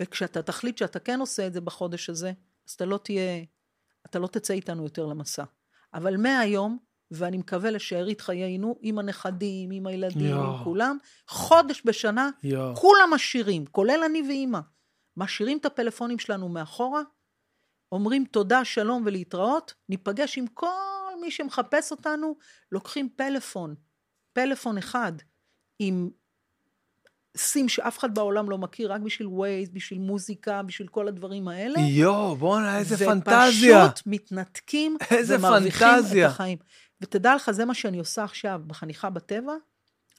וכשאתה 0.00 0.42
תחליט 0.42 0.78
שאתה 0.78 0.98
כן 0.98 1.20
עושה 1.20 1.46
את 1.46 1.52
זה 1.52 1.60
בחודש 1.60 2.10
הזה, 2.10 2.32
אז 2.68 2.72
אתה 2.72 2.84
לא 2.84 2.98
תהיה, 2.98 3.44
אתה 4.06 4.18
לא 4.18 4.26
תצא 4.26 4.54
איתנו 4.54 4.82
יותר 4.82 5.06
למסע. 5.06 5.44
אבל 5.94 6.16
מהיום, 6.16 6.78
ואני 7.10 7.36
מקווה 7.36 7.70
לשארית 7.70 8.20
חיינו, 8.20 8.78
עם 8.80 8.98
הנכדים, 8.98 9.70
עם 9.70 9.86
הילדים, 9.86 10.26
יואו. 10.26 10.56
עם 10.56 10.64
כולם, 10.64 10.98
חודש 11.28 11.82
בשנה, 11.84 12.30
יואו. 12.42 12.76
כולם 12.76 13.10
משאירים, 13.14 13.66
כולל 13.66 14.00
אני 14.04 14.22
ואימא. 14.28 14.60
משאירים 15.16 15.58
את 15.58 15.64
הפלאפונים 15.64 16.18
שלנו 16.18 16.48
מאחורה, 16.48 17.02
אומרים 17.92 18.24
תודה, 18.24 18.64
שלום 18.64 19.02
ולהתראות, 19.06 19.74
ניפגש 19.88 20.38
עם 20.38 20.46
כל 20.46 21.12
מי 21.20 21.30
שמחפש 21.30 21.90
אותנו, 21.90 22.36
לוקחים 22.72 23.08
פלאפון, 23.16 23.74
פלאפון 24.32 24.78
אחד, 24.78 25.12
עם 25.78 26.10
סים 27.36 27.68
שאף 27.68 27.98
אחד 27.98 28.14
בעולם 28.14 28.50
לא 28.50 28.58
מכיר, 28.58 28.92
רק 28.92 29.00
בשביל 29.00 29.28
ווייז, 29.28 29.70
בשביל 29.70 29.98
מוזיקה, 29.98 30.62
בשביל 30.62 30.88
כל 30.88 31.08
הדברים 31.08 31.48
האלה. 31.48 31.80
יואו, 31.80 32.36
בואנה, 32.36 32.78
איזה 32.78 32.96
פנטזיה. 33.06 33.84
ופשוט 33.84 34.06
מתנתקים 34.06 34.96
ומרוויחים 35.28 35.88
פנטזיה. 35.88 36.26
את 36.26 36.32
החיים. 36.32 36.58
ותדע 37.00 37.34
לך, 37.34 37.50
זה 37.50 37.64
מה 37.64 37.74
שאני 37.74 37.98
עושה 37.98 38.24
עכשיו 38.24 38.60
בחניכה 38.66 39.10
בטבע. 39.10 39.52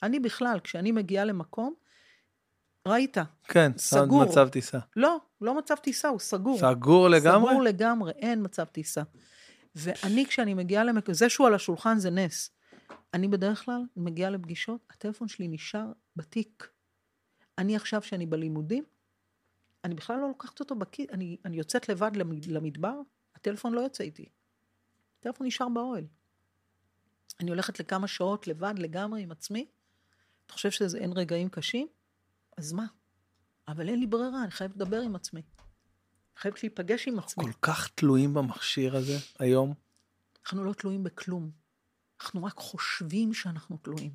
אני 0.03 0.19
בכלל, 0.19 0.59
כשאני 0.63 0.91
מגיעה 0.91 1.25
למקום, 1.25 1.73
ראית, 2.87 3.17
כן, 3.43 3.71
סגור. 3.77 4.23
מצב 4.23 4.49
טיסה. 4.49 4.79
לא, 4.95 5.17
לא 5.41 5.57
מצב 5.57 5.75
טיסה, 5.75 6.07
הוא 6.07 6.19
סגור. 6.19 6.57
סגור 6.59 7.09
לגמרי? 7.09 7.49
סגור 7.51 7.61
לגמרי, 7.63 8.11
אין 8.11 8.43
מצב 8.45 8.63
טיסה. 8.65 9.01
ואני, 9.75 10.25
כשאני 10.25 10.53
מגיעה 10.53 10.83
למקום, 10.83 11.13
זה 11.13 11.29
שהוא 11.29 11.47
על 11.47 11.53
השולחן 11.53 11.99
זה 11.99 12.09
נס. 12.09 12.51
אני 13.13 13.27
בדרך 13.27 13.65
כלל 13.65 13.81
מגיעה 13.95 14.29
לפגישות, 14.29 14.81
הטלפון 14.89 15.27
שלי 15.27 15.47
נשאר 15.47 15.85
בתיק. 16.15 16.69
אני 17.57 17.75
עכשיו, 17.75 18.01
שאני 18.01 18.25
בלימודים, 18.25 18.83
אני 19.83 19.95
בכלל 19.95 20.17
לא 20.19 20.27
לוקחת 20.27 20.59
אותו 20.59 20.75
בכיס, 20.75 21.07
אני, 21.11 21.37
אני 21.45 21.57
יוצאת 21.57 21.89
לבד 21.89 22.11
למד- 22.15 22.47
למדבר, 22.47 22.93
הטלפון 23.35 23.73
לא 23.73 23.81
יוצא 23.81 24.03
איתי. 24.03 24.25
הטלפון 25.19 25.47
נשאר 25.47 25.69
באוהל. 25.69 26.03
אני 27.39 27.49
הולכת 27.49 27.79
לכמה 27.79 28.07
שעות 28.07 28.47
לבד 28.47 28.73
לגמרי 28.77 29.21
עם 29.23 29.31
עצמי. 29.31 29.65
אתה 30.45 30.53
חושב 30.53 30.71
שאין 30.71 31.11
רגעים 31.11 31.49
קשים? 31.49 31.87
אז 32.57 32.73
מה? 32.73 32.85
אבל 33.67 33.89
אין 33.89 33.99
לי 33.99 34.07
ברירה, 34.07 34.43
אני 34.43 34.51
חייבת 34.51 34.75
לדבר 34.75 35.01
עם 35.01 35.15
עצמי. 35.15 35.41
חייבת 36.37 36.63
להיפגש 36.63 37.07
עם 37.07 37.19
עצמי. 37.19 37.43
כל 37.43 37.51
כך 37.61 37.87
תלויים 37.95 38.33
במכשיר 38.33 38.95
הזה 38.95 39.17
היום. 39.39 39.73
אנחנו 40.45 40.63
לא 40.63 40.73
תלויים 40.73 41.03
בכלום. 41.03 41.51
אנחנו 42.21 42.43
רק 42.43 42.57
חושבים 42.57 43.33
שאנחנו 43.33 43.77
תלויים. 43.77 44.11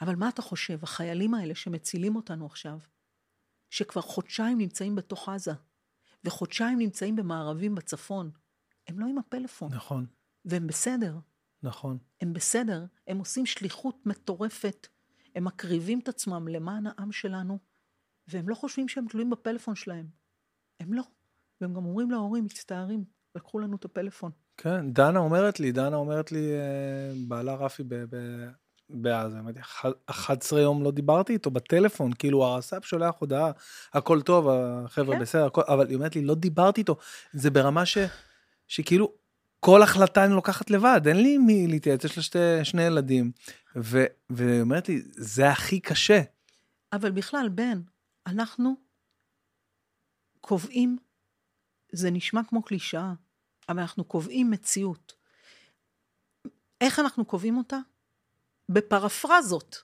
אבל 0.00 0.16
מה 0.16 0.28
אתה 0.28 0.42
חושב? 0.42 0.78
החיילים 0.82 1.34
האלה 1.34 1.54
שמצילים 1.54 2.16
אותנו 2.16 2.46
עכשיו, 2.46 2.78
שכבר 3.70 4.02
חודשיים 4.02 4.58
נמצאים 4.58 4.94
בתוך 4.94 5.28
עזה, 5.28 5.52
וחודשיים 6.24 6.78
נמצאים 6.78 7.16
במערבים 7.16 7.74
בצפון, 7.74 8.30
הם 8.88 9.00
לא 9.00 9.06
עם 9.06 9.18
הפלאפון, 9.18 9.74
נכון, 9.74 10.06
והם 10.44 10.66
בסדר. 10.66 11.18
נכון. 11.62 11.98
הם 12.20 12.32
בסדר, 12.32 12.84
הם 13.06 13.18
עושים 13.18 13.46
שליחות 13.46 14.06
מטורפת, 14.06 14.86
הם 15.34 15.44
מקריבים 15.44 15.98
את 15.98 16.08
עצמם 16.08 16.48
למען 16.48 16.84
העם 16.86 17.12
שלנו, 17.12 17.58
והם 18.28 18.48
לא 18.48 18.54
חושבים 18.54 18.88
שהם 18.88 19.06
תלויים 19.08 19.30
בפלאפון 19.30 19.74
שלהם. 19.74 20.06
הם 20.80 20.92
לא. 20.92 21.02
והם 21.60 21.74
גם 21.74 21.84
אומרים 21.86 22.10
להורים, 22.10 22.44
מצטערים, 22.44 23.04
לקחו 23.34 23.58
לנו 23.58 23.76
את 23.76 23.84
הפלאפון. 23.84 24.30
כן, 24.56 24.92
דנה 24.92 25.18
אומרת 25.18 25.60
לי, 25.60 25.72
דנה 25.72 25.96
אומרת 25.96 26.32
לי, 26.32 26.52
אה, 26.52 27.12
בעלה 27.28 27.54
רפי 27.54 27.82
ב- 27.82 27.94
ב- 28.16 28.48
בעזה, 28.90 29.38
אמרתי, 29.38 29.60
"אח- 29.60 29.84
11 30.06 30.60
יום 30.60 30.82
לא 30.82 30.90
דיברתי 30.90 31.32
איתו 31.32 31.50
בטלפון, 31.50 32.12
כאילו 32.12 32.56
הסאפ 32.56 32.84
שולח 32.84 33.14
הודעה, 33.18 33.50
הכל 33.92 34.22
טוב, 34.22 34.48
החבר'ה 34.48 35.14
כן. 35.16 35.20
בסדר, 35.22 35.46
הכל, 35.46 35.60
אבל 35.68 35.88
היא 35.88 35.96
אומרת 35.96 36.16
לי, 36.16 36.24
לא 36.24 36.34
דיברתי 36.34 36.80
איתו, 36.80 36.96
זה 37.32 37.50
ברמה 37.50 37.86
ש, 37.86 37.98
שכאילו, 38.68 39.12
כל 39.64 39.82
החלטה 39.82 40.24
אני 40.24 40.32
לוקחת 40.32 40.70
לבד, 40.70 41.00
אין 41.06 41.16
לי 41.16 41.38
מי 41.38 41.66
להתייעץ, 41.66 42.04
יש 42.04 42.16
לה 42.16 42.22
שתי, 42.22 42.38
שני 42.64 42.82
ילדים, 42.82 43.32
ו, 43.76 44.04
והיא 44.30 44.60
אומרת 44.60 44.88
לי, 44.88 45.02
זה 45.10 45.50
הכי 45.50 45.80
קשה. 45.80 46.20
אבל 46.92 47.10
בכלל, 47.10 47.48
בן, 47.48 47.80
אנחנו 48.26 48.74
קובעים, 50.40 50.98
זה 51.92 52.10
נשמע 52.10 52.40
כמו 52.48 52.62
קלישאה, 52.62 53.12
אבל 53.68 53.80
אנחנו 53.80 54.04
קובעים 54.04 54.50
מציאות. 54.50 55.14
איך 56.80 56.98
אנחנו 56.98 57.24
קובעים 57.24 57.56
אותה? 57.56 57.78
בפרפרזות. 58.68 59.82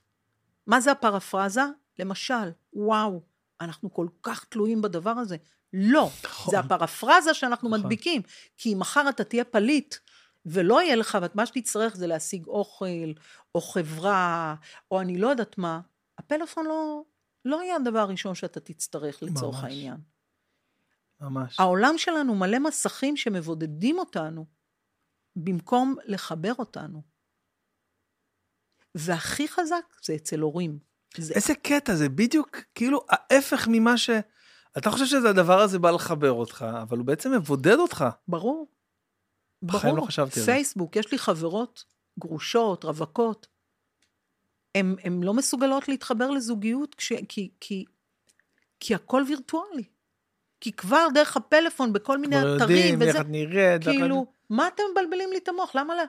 מה 0.66 0.80
זה 0.80 0.92
הפרפרזה? 0.92 1.64
למשל, 1.98 2.50
וואו, 2.72 3.22
אנחנו 3.60 3.92
כל 3.92 4.06
כך 4.22 4.44
תלויים 4.44 4.82
בדבר 4.82 5.10
הזה. 5.10 5.36
לא, 5.72 6.10
נכון. 6.24 6.50
זה 6.50 6.58
הפרפרזה 6.58 7.34
שאנחנו 7.34 7.68
נכון. 7.68 7.80
מדביקים. 7.80 8.22
כי 8.56 8.74
מחר 8.74 9.08
אתה 9.08 9.24
תהיה 9.24 9.44
פליט, 9.44 9.94
ולא 10.46 10.82
יהיה 10.82 10.96
לך, 10.96 11.18
ומה 11.22 11.46
שתצטרך 11.46 11.96
זה 11.96 12.06
להשיג 12.06 12.46
אוכל, 12.46 13.12
או 13.54 13.60
חברה, 13.60 14.54
או 14.90 15.00
אני 15.00 15.18
לא 15.18 15.28
יודעת 15.28 15.58
מה, 15.58 15.80
הפלאפון 16.18 16.66
לא, 16.66 17.02
לא 17.44 17.62
יהיה 17.62 17.76
הדבר 17.76 17.98
הראשון 17.98 18.34
שאתה 18.34 18.60
תצטרך 18.60 19.22
לצורך 19.22 19.56
ממש. 19.56 19.64
העניין. 19.64 19.96
ממש. 21.20 21.60
העולם 21.60 21.94
שלנו 21.98 22.34
מלא 22.34 22.58
מסכים 22.58 23.16
שמבודדים 23.16 23.98
אותנו, 23.98 24.46
במקום 25.36 25.96
לחבר 26.04 26.52
אותנו. 26.58 27.02
והכי 28.94 29.48
חזק 29.48 29.84
זה 30.02 30.14
אצל 30.14 30.40
הורים. 30.40 30.78
זה 31.16 31.34
איזה 31.34 31.54
קטע, 31.54 31.94
זה 31.94 32.08
בדיוק 32.08 32.56
כאילו 32.74 33.06
ההפך 33.08 33.68
ממה 33.70 33.98
ש... 33.98 34.10
אתה 34.78 34.90
חושב 34.90 35.06
שזה 35.06 35.30
הדבר 35.30 35.60
הזה 35.60 35.78
בא 35.78 35.90
לחבר 35.90 36.32
אותך, 36.32 36.66
אבל 36.82 36.98
הוא 36.98 37.06
בעצם 37.06 37.32
מבודד 37.32 37.76
אותך. 37.78 38.04
ברור. 38.28 38.68
בחיים 39.62 39.94
ברור. 39.94 40.04
לא 40.04 40.06
חשבתי 40.06 40.40
על 40.40 40.46
זה. 40.46 40.52
פייסבוק, 40.52 40.96
יש 40.96 41.12
לי 41.12 41.18
חברות 41.18 41.84
גרושות, 42.20 42.84
רווקות. 42.84 43.46
הן 44.74 45.22
לא 45.22 45.34
מסוגלות 45.34 45.88
להתחבר 45.88 46.30
לזוגיות 46.30 46.94
כש, 46.94 47.12
כי, 47.28 47.50
כי, 47.60 47.84
כי 48.80 48.94
הכל 48.94 49.24
וירטואלי. 49.28 49.84
כי 50.60 50.72
כבר 50.72 51.06
דרך 51.14 51.36
הפלאפון 51.36 51.92
בכל 51.92 52.18
מיני 52.18 52.36
כבר 52.36 52.56
אתרים 52.56 52.76
יודעים 52.76 53.02
איך 53.02 53.10
וזה, 53.10 53.20
את 53.20 53.26
נראית. 53.28 53.84
כאילו, 53.84 54.26
מה 54.50 54.68
אתם 54.68 54.82
מבלבלים 54.92 55.32
לי 55.32 55.38
את 55.38 55.48
המוח? 55.48 55.74
למה 55.74 55.94
לא? 55.94 56.02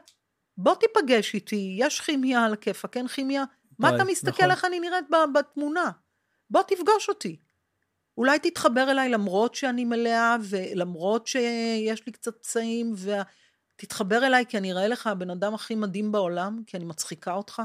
בוא 0.58 0.76
תיפגש 0.76 1.34
איתי, 1.34 1.76
יש 1.80 2.02
כימיה 2.02 2.46
על 2.46 2.54
הכיפאק, 2.54 2.98
אין 2.98 3.08
כימיה? 3.08 3.44
מה 3.80 3.88
וואי, 3.88 3.96
אתה 3.96 4.12
מסתכל 4.12 4.32
נכון. 4.32 4.52
איך 4.52 4.66
אני 4.66 4.80
נראית 4.80 5.06
בתמונה? 5.34 5.92
בוא 6.50 6.62
תפגוש 6.68 7.10
אותי. 7.10 7.38
אולי 8.22 8.40
תתחבר 8.40 8.92
אליי 8.92 9.10
למרות 9.10 9.56
שאני 9.56 9.86
מלאה, 9.86 10.36
ולמרות 10.50 11.28
שיש 11.28 12.06
לי 12.06 12.12
קצת 12.12 12.38
פצעים, 12.38 12.94
ותתחבר 13.78 14.26
אליי 14.26 14.46
כי 14.50 14.58
אני 14.58 14.72
אראה 14.72 14.88
לך 14.88 15.08
הבן 15.08 15.30
אדם 15.30 15.54
הכי 15.54 15.76
מדהים 15.76 16.12
בעולם, 16.12 16.60
כי 16.68 16.78
אני 16.78 16.86
מצחיקה 16.86 17.34
אותך. 17.34 17.62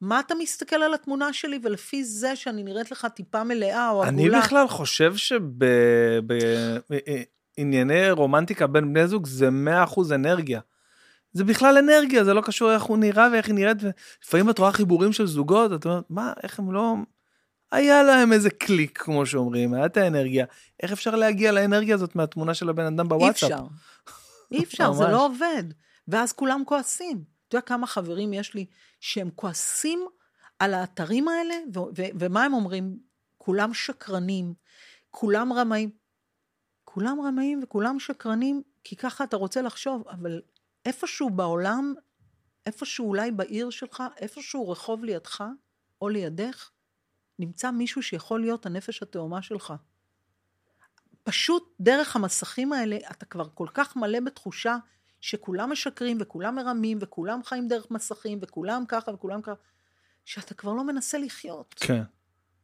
מה 0.00 0.20
אתה 0.20 0.34
מסתכל 0.34 0.76
על 0.76 0.94
התמונה 0.94 1.32
שלי, 1.32 1.58
ולפי 1.62 2.04
זה 2.04 2.36
שאני 2.36 2.62
נראית 2.62 2.90
לך 2.90 3.06
טיפה 3.14 3.44
מלאה 3.44 3.90
או 3.90 4.04
אני 4.04 4.22
עגולה, 4.22 4.40
בכלל 4.40 4.68
חושב 4.68 5.14
שבענייני 7.56 8.10
רומנטיקה 8.10 8.66
בין 8.66 8.92
בני 8.92 9.08
זוג 9.08 9.26
זה 9.26 9.48
100% 9.86 10.14
אנרגיה. 10.14 10.60
זה 11.32 11.44
בכלל 11.44 11.78
אנרגיה, 11.78 12.24
זה 12.24 12.34
לא 12.34 12.40
קשור 12.40 12.72
איך 12.72 12.82
הוא 12.82 12.98
נראה 12.98 13.28
ואיך 13.32 13.46
היא 13.46 13.54
נראית. 13.54 13.76
ולפעמים 13.82 14.50
את 14.50 14.58
רואה 14.58 14.72
חיבורים 14.72 15.12
של 15.12 15.26
זוגות, 15.26 15.72
את 15.72 15.84
אומרת, 15.84 16.04
מה, 16.10 16.32
איך 16.42 16.58
הם 16.58 16.72
לא... 16.72 16.94
היה 17.72 18.02
להם 18.02 18.32
איזה 18.32 18.50
קליק, 18.50 18.98
כמו 18.98 19.26
שאומרים, 19.26 19.74
היה 19.74 19.86
את 19.86 19.96
האנרגיה. 19.96 20.46
איך 20.82 20.92
אפשר 20.92 21.14
להגיע 21.14 21.52
לאנרגיה 21.52 21.94
הזאת 21.94 22.16
מהתמונה 22.16 22.54
של 22.54 22.68
הבן 22.68 22.86
אדם 22.86 23.00
אי 23.00 23.08
בוואטסאפ? 23.08 23.50
אפשר. 23.50 23.64
אי 24.52 24.64
אפשר, 24.64 24.92
זה. 24.92 25.04
לא 25.04 25.26
עובד. 25.26 25.64
ואז 26.08 26.32
כולם 26.32 26.62
כועסים. 26.66 27.24
אתה 27.48 27.56
יודע 27.56 27.66
כמה 27.66 27.86
חברים 27.86 28.32
יש 28.32 28.54
לי 28.54 28.66
שהם 29.00 29.30
כועסים 29.34 30.06
על 30.58 30.74
האתרים 30.74 31.28
האלה, 31.28 31.54
ו- 31.74 31.78
ו- 31.78 32.12
ומה 32.18 32.44
הם 32.44 32.54
אומרים? 32.54 32.98
כולם 33.38 33.74
שקרנים, 33.74 34.54
כולם 35.10 35.52
רמאים. 35.52 35.90
כולם 36.84 37.20
רמאים 37.20 37.60
וכולם 37.62 37.98
שקרנים, 37.98 38.62
כי 38.84 38.96
ככה 38.96 39.24
אתה 39.24 39.36
רוצה 39.36 39.62
לחשוב, 39.62 40.08
אבל 40.08 40.42
איפשהו 40.86 41.30
בעולם, 41.30 41.94
איפשהו 42.66 43.08
אולי 43.08 43.30
בעיר 43.30 43.70
שלך, 43.70 44.02
איפשהו 44.16 44.70
רחוב 44.70 45.04
לידך 45.04 45.44
או 46.02 46.08
לידך, 46.08 46.70
נמצא 47.40 47.70
מישהו 47.70 48.02
שיכול 48.02 48.40
להיות 48.40 48.66
הנפש 48.66 49.02
התאומה 49.02 49.42
שלך. 49.42 49.72
פשוט 51.22 51.74
דרך 51.80 52.16
המסכים 52.16 52.72
האלה 52.72 52.96
אתה 53.10 53.26
כבר 53.26 53.48
כל 53.54 53.66
כך 53.74 53.96
מלא 53.96 54.20
בתחושה 54.20 54.76
שכולם 55.20 55.72
משקרים 55.72 56.18
וכולם 56.20 56.54
מרמים 56.54 56.98
וכולם 57.00 57.42
חיים 57.44 57.68
דרך 57.68 57.90
מסכים 57.90 58.38
וכולם 58.42 58.84
ככה 58.88 59.10
וכולם 59.12 59.42
ככה, 59.42 59.62
שאתה 60.24 60.54
כבר 60.54 60.72
לא 60.72 60.84
מנסה 60.84 61.18
לחיות. 61.18 61.74
כן, 61.78 62.02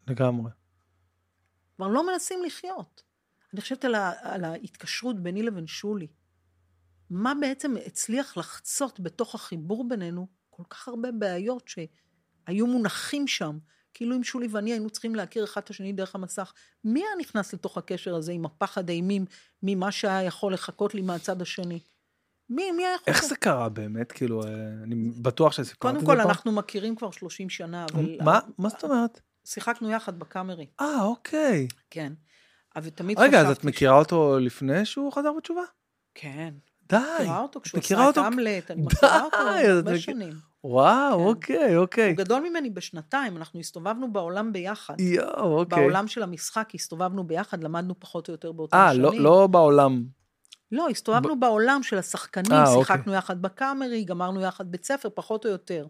לגמרי. 0.09 0.51
כבר 1.77 1.89
לא 1.89 2.07
מנסים 2.07 2.44
לחיות. 2.44 3.03
אני 3.53 3.61
חושבת 3.61 3.85
על, 3.85 3.94
ה, 3.94 4.12
על 4.20 4.44
ההתקשרות 4.44 5.23
ביני 5.23 5.43
לבין 5.43 5.66
שולי. 5.66 6.07
מה 7.11 7.32
בעצם 7.40 7.74
הצליח 7.86 8.36
לחצות 8.36 9.01
בתוך 9.01 9.35
החיבור 9.35 9.89
בינינו 9.89 10.27
כל 10.51 10.62
כך 10.70 10.89
הרבה 10.89 11.12
בעיות 11.12 11.69
שהיו 11.69 12.66
מונחים 12.66 13.27
שם, 13.27 13.59
כאילו 13.97 14.16
אם 14.16 14.24
שולי 14.24 14.47
ואני 14.51 14.73
היינו 14.73 14.90
צריכים 14.90 15.14
להכיר 15.14 15.44
אחד 15.44 15.60
את 15.60 15.70
השני 15.70 15.93
דרך 15.93 16.14
המסך. 16.14 16.52
מי 16.85 17.01
היה 17.01 17.10
נכנס 17.20 17.55
לתוך 17.55 17.78
הקשר 17.78 18.14
הזה 18.14 18.32
עם 18.32 18.44
הפחד 18.44 18.90
האימים 18.90 19.24
ממה 19.62 19.93
שהיה 19.93 20.23
יכול 20.23 20.55
לחכות 20.55 20.94
לי 20.94 21.02
מהצד 21.02 21.43
השני? 21.43 21.81
מי, 22.51 22.70
מי 22.73 22.82
היה 22.86 22.94
יכול... 22.94 23.14
איך 23.14 23.24
זה 23.24 23.36
קרה 23.36 23.68
באמת? 23.68 24.12
כאילו, 24.12 24.43
אה, 24.43 24.48
אני 24.82 24.94
בטוח 25.23 25.52
שסיפרת 25.52 25.94
את 25.94 26.01
זה 26.01 26.06
קודם. 26.06 26.18
כל, 26.18 26.28
אנחנו 26.28 26.52
מכירים 26.52 26.97
כבר 26.97 27.10
30 27.10 27.51
שנה, 27.51 27.86
אבל... 27.93 28.18
מה? 28.24 28.40
מה 28.59 28.68
זאת 28.68 28.85
אומרת? 28.85 29.20
שיחקנו 29.44 29.90
יחד 29.90 30.18
בקאמרי, 30.18 30.66
אה, 30.81 31.02
אוקיי. 31.02 31.68
כן. 31.90 32.12
אבל 32.77 32.90
תמיד 32.90 33.18
רגע, 33.18 33.40
אז 33.40 33.47
חשבתי 33.47 33.60
את 33.60 33.64
מכירה 33.64 33.98
אותו 33.98 34.39
לפני 34.39 34.85
שהוא 34.85 35.12
חזר 35.12 35.32
בתשובה? 35.36 35.62
כן. 36.14 36.55
די. 36.88 36.96
מכירה 37.20 37.40
אותו 37.40 37.60
כשהוא 37.60 37.80
עשה 37.80 37.94
את 37.94 38.00
אותו? 38.00 38.26
המלט, 38.26 38.70
אני 38.70 38.82
מכירה 38.82 39.22
אותו 39.24 39.36
הרבה 39.36 39.98
שנים. 39.98 40.32
וואו, 40.64 41.18
כן. 41.18 41.24
אוקיי, 41.24 41.76
אוקיי. 41.76 42.08
הוא 42.10 42.16
גדול 42.16 42.48
ממני 42.48 42.70
בשנתיים, 42.70 43.36
אנחנו 43.36 43.60
הסתובבנו 43.60 44.12
בעולם 44.12 44.52
ביחד. 44.52 45.00
יואו, 45.00 45.58
אוקיי. 45.58 45.78
בעולם 45.78 46.08
של 46.08 46.22
המשחק 46.22 46.68
הסתובבנו 46.74 47.24
ביחד, 47.24 47.64
למדנו 47.64 48.00
פחות 48.00 48.28
או 48.28 48.34
יותר 48.34 48.52
באותם 48.52 48.76
אה, 48.76 48.90
שנים. 48.92 49.02
לא- 49.02 49.20
לא 49.20 49.46
בעולם. 49.46 50.04
לא, 50.72 50.88
הסתובבנו 50.88 51.40
בעולם 51.40 51.82
של 51.82 51.98
השחקנים, 51.98 52.52
אה, 52.52 52.68
אוקיי. 52.68 52.84
שיחקנו 52.84 53.14
יחד 53.14 53.42
בקאמרי, 53.42 54.04
גמרנו 54.04 54.40
יחד 54.40 54.70
בית 54.70 54.84
ספר, 54.84 55.08
פחות 55.14 55.46
או 55.46 55.50
יותר. 55.50 55.86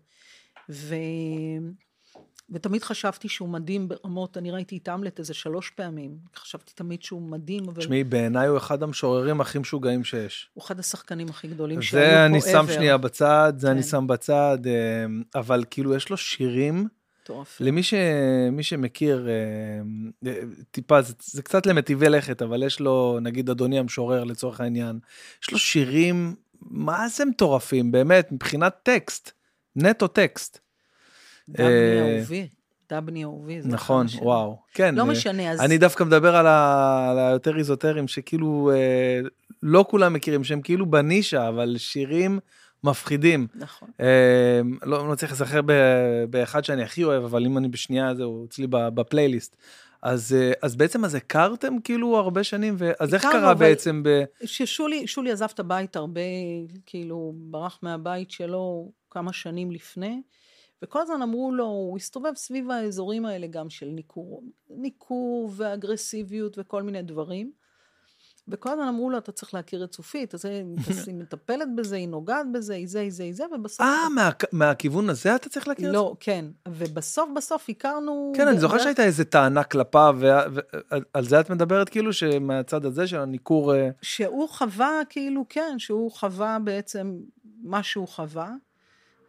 ו... 0.70 0.94
ותמיד 2.50 2.82
חשבתי 2.82 3.28
שהוא 3.28 3.48
מדהים 3.48 3.88
ברמות, 3.88 4.36
אני 4.36 4.50
ראיתי 4.50 4.76
את 4.76 4.88
המלט 4.88 5.18
איזה 5.18 5.34
שלוש 5.34 5.70
פעמים. 5.70 6.18
חשבתי 6.36 6.72
תמיד 6.74 7.02
שהוא 7.02 7.22
מדהים, 7.22 7.68
אבל 7.68 7.82
תשמעי, 7.82 8.04
בעיניי 8.04 8.48
הוא 8.48 8.58
אחד 8.58 8.82
המשוררים 8.82 9.40
הכי 9.40 9.58
משוגעים 9.58 10.04
שיש. 10.04 10.50
הוא 10.54 10.64
אחד 10.64 10.78
השחקנים 10.78 11.28
הכי 11.28 11.48
גדולים 11.48 11.82
שהיו 11.82 12.02
פה 12.02 12.10
זה 12.10 12.26
אני 12.26 12.40
שם. 12.40 12.66
שנייה 12.74 12.96
בצד, 12.96 13.52
זה 13.56 13.70
אני 13.70 13.82
כן. 13.82 13.88
שם 13.88 14.06
בצד, 14.06 14.58
אה, 14.66 15.40
אבל 15.40 15.64
כאילו 15.70 15.94
יש 15.94 16.10
לו 16.10 16.16
שירים, 16.16 16.88
מטורפים. 17.22 17.66
למי 17.66 17.82
ש... 17.82 17.94
מי 18.52 18.62
שמכיר, 18.62 19.28
אה, 19.28 20.30
אה, 20.30 20.40
טיפה, 20.70 21.02
זה, 21.02 21.14
זה 21.22 21.42
קצת 21.42 21.66
למטיבי 21.66 22.08
לכת, 22.08 22.42
אבל 22.42 22.62
יש 22.62 22.80
לו, 22.80 23.18
נגיד 23.22 23.50
אדוני 23.50 23.78
המשורר 23.78 24.24
לצורך 24.24 24.60
העניין, 24.60 24.98
יש 25.42 25.50
לו 25.50 25.58
שירים, 25.58 26.34
מה 26.60 27.08
זה 27.08 27.24
מטורפים, 27.24 27.92
באמת, 27.92 28.32
מבחינת 28.32 28.76
טקסט, 28.82 29.30
נטו 29.76 30.08
טקסט. 30.08 30.65
דבני 31.48 31.66
אה, 31.66 32.16
אהובי, 32.18 32.48
דבני 32.92 33.24
אהובי. 33.24 33.60
נכון, 33.64 34.06
השם. 34.06 34.22
וואו. 34.22 34.56
כן. 34.74 34.94
לא 34.94 35.02
אה, 35.02 35.06
משנה, 35.06 35.50
אז... 35.50 35.60
אני 35.60 35.78
דווקא 35.78 36.04
מדבר 36.04 36.36
על, 36.36 36.46
ה... 36.46 37.08
על 37.10 37.18
היותר 37.18 37.58
איזוטריים, 37.58 38.08
שכאילו 38.08 38.70
אה, 38.74 39.20
לא 39.62 39.84
כולם 39.88 40.12
מכירים, 40.12 40.44
שהם 40.44 40.60
כאילו 40.60 40.86
בנישה, 40.90 41.48
אבל 41.48 41.74
שירים 41.78 42.38
מפחידים. 42.84 43.46
נכון. 43.54 43.88
אה, 44.00 44.60
לא 44.82 44.98
לא 44.98 45.12
מצליח 45.12 45.30
להיזכר 45.30 45.60
ב- 45.66 46.24
באחד 46.30 46.64
שאני 46.64 46.82
הכי 46.82 47.04
אוהב, 47.04 47.24
אבל 47.24 47.46
אם 47.46 47.58
אני 47.58 47.68
בשנייה, 47.68 48.14
זהו 48.14 48.44
אצלי 48.48 48.66
בפלייליסט. 48.70 49.56
אז, 50.02 50.36
אה, 50.38 50.52
אז 50.62 50.76
בעצם 50.76 51.04
אז 51.04 51.14
הכרתם 51.14 51.74
כאילו 51.84 52.16
הרבה 52.16 52.44
שנים, 52.44 52.74
ו... 52.78 52.90
אז 53.00 53.14
איך 53.14 53.22
קרה 53.22 53.50
אבל- 53.52 53.54
בעצם 53.54 54.02
ב... 54.02 54.24
ששולי 54.44 55.06
שולי 55.06 55.32
עזב 55.32 55.48
את 55.54 55.60
הבית 55.60 55.96
הרבה, 55.96 56.20
כאילו, 56.86 57.32
ברח 57.36 57.78
מהבית 57.82 58.30
שלו 58.30 58.90
כמה 59.10 59.32
שנים 59.32 59.70
לפני, 59.70 60.20
וכל 60.82 61.00
הזמן 61.00 61.22
אמרו 61.22 61.52
לו, 61.52 61.64
הוא 61.64 61.96
הסתובב 61.96 62.32
סביב 62.36 62.70
האזורים 62.70 63.26
האלה 63.26 63.46
גם 63.46 63.70
של 63.70 63.86
ניכור, 63.86 64.42
ניכור 64.70 65.50
ואגרסיביות 65.56 66.58
וכל 66.58 66.82
מיני 66.82 67.02
דברים. 67.02 67.52
וכל 68.48 68.70
הזמן 68.70 68.88
אמרו 68.88 69.10
לו, 69.10 69.18
אתה 69.18 69.32
צריך 69.32 69.54
להכיר 69.54 69.84
את 69.84 69.90
צופית, 69.90 70.34
אז 70.34 70.44
היא 71.06 71.14
מטפלת 71.14 71.68
בזה, 71.76 71.96
היא 71.96 72.08
נוגעת 72.08 72.46
בזה, 72.52 72.74
היא 72.74 72.88
זה, 72.88 73.00
היא 73.00 73.12
זה, 73.12 73.22
היא 73.22 73.34
זה, 73.34 73.44
ובסוף... 73.54 73.80
אה, 73.80 74.08
מה, 74.14 74.30
מהכיוון 74.52 75.10
הזה 75.10 75.34
אתה 75.34 75.48
צריך 75.48 75.68
להכיר 75.68 75.86
את 75.86 75.90
זה? 75.90 75.96
לא, 75.96 76.14
כן. 76.20 76.44
ובסוף 76.68 77.30
בסוף 77.36 77.66
הכרנו... 77.68 78.32
כן, 78.36 78.48
אני 78.48 78.60
זוכר 78.60 78.78
שהייתה 78.78 79.04
איזה 79.04 79.24
טענה 79.24 79.64
כלפיו, 79.64 80.16
ועל 80.20 81.24
זה 81.28 81.40
את 81.40 81.50
מדברת 81.50 81.88
כאילו, 81.88 82.12
שמהצד 82.12 82.84
הזה 82.84 83.06
של 83.06 83.20
הניכור... 83.20 83.74
אה, 83.74 83.90
שהוא 84.02 84.48
חווה, 84.48 85.00
כאילו, 85.08 85.44
כן, 85.48 85.74
שהוא 85.78 86.12
חווה 86.12 86.58
בעצם 86.64 87.18
מה 87.62 87.82
שהוא 87.82 88.08
חווה 88.08 88.50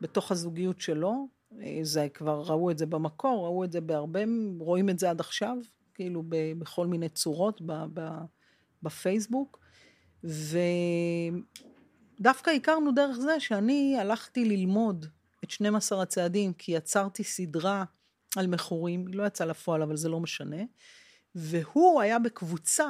בתוך 0.02 0.32
הזוגיות 0.32 0.82
שלו. 0.82 1.37
אה, 1.62 1.80
זה 1.82 2.08
כבר 2.14 2.42
ראו 2.42 2.72
את 2.72 2.78
זה 2.78 2.86
במקור, 2.86 3.46
ראו 3.46 3.64
את 3.64 3.72
זה 3.72 3.82
בהרבה, 3.82 4.20
רואים 4.60 4.90
את 4.90 5.00
זה 5.00 5.10
עד 5.10 5.20
עכשיו, 5.20 5.58
כאילו 5.94 6.24
ב, 6.30 6.36
בכל 6.60 6.88
מיני 6.88 7.10
צורות 7.10 7.62
ב, 7.62 7.74
ב, 7.94 8.10
בפייסבוק. 8.84 9.60
ודווקא 12.20 12.50
הכרנו 12.50 12.92
דרך 12.92 13.18
זה 13.18 13.40
שאני 13.40 13.98
הלכתי 14.00 14.46
ללמוד 14.46 15.06
את 15.44 15.52
12 15.52 16.02
הצעדים, 16.02 16.54
כי 16.54 16.72
יצרתי 16.72 17.24
סדרה 17.24 17.84
על 18.36 18.48
מכורים, 18.48 19.08
היא 19.08 19.16
לא 19.16 19.28
יצאה 19.28 19.48
לפועל, 19.48 19.82
אבל 19.82 19.98
זה 19.98 20.10
לא 20.10 20.20
משנה. 20.20 20.64
והוא 21.36 22.02
היה 22.02 22.20
בקבוצה 22.20 22.88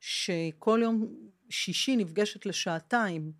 שכל 0.00 0.80
יום 0.82 1.06
שישי 1.48 1.96
נפגשת 1.96 2.46
לשעתיים 2.46 3.32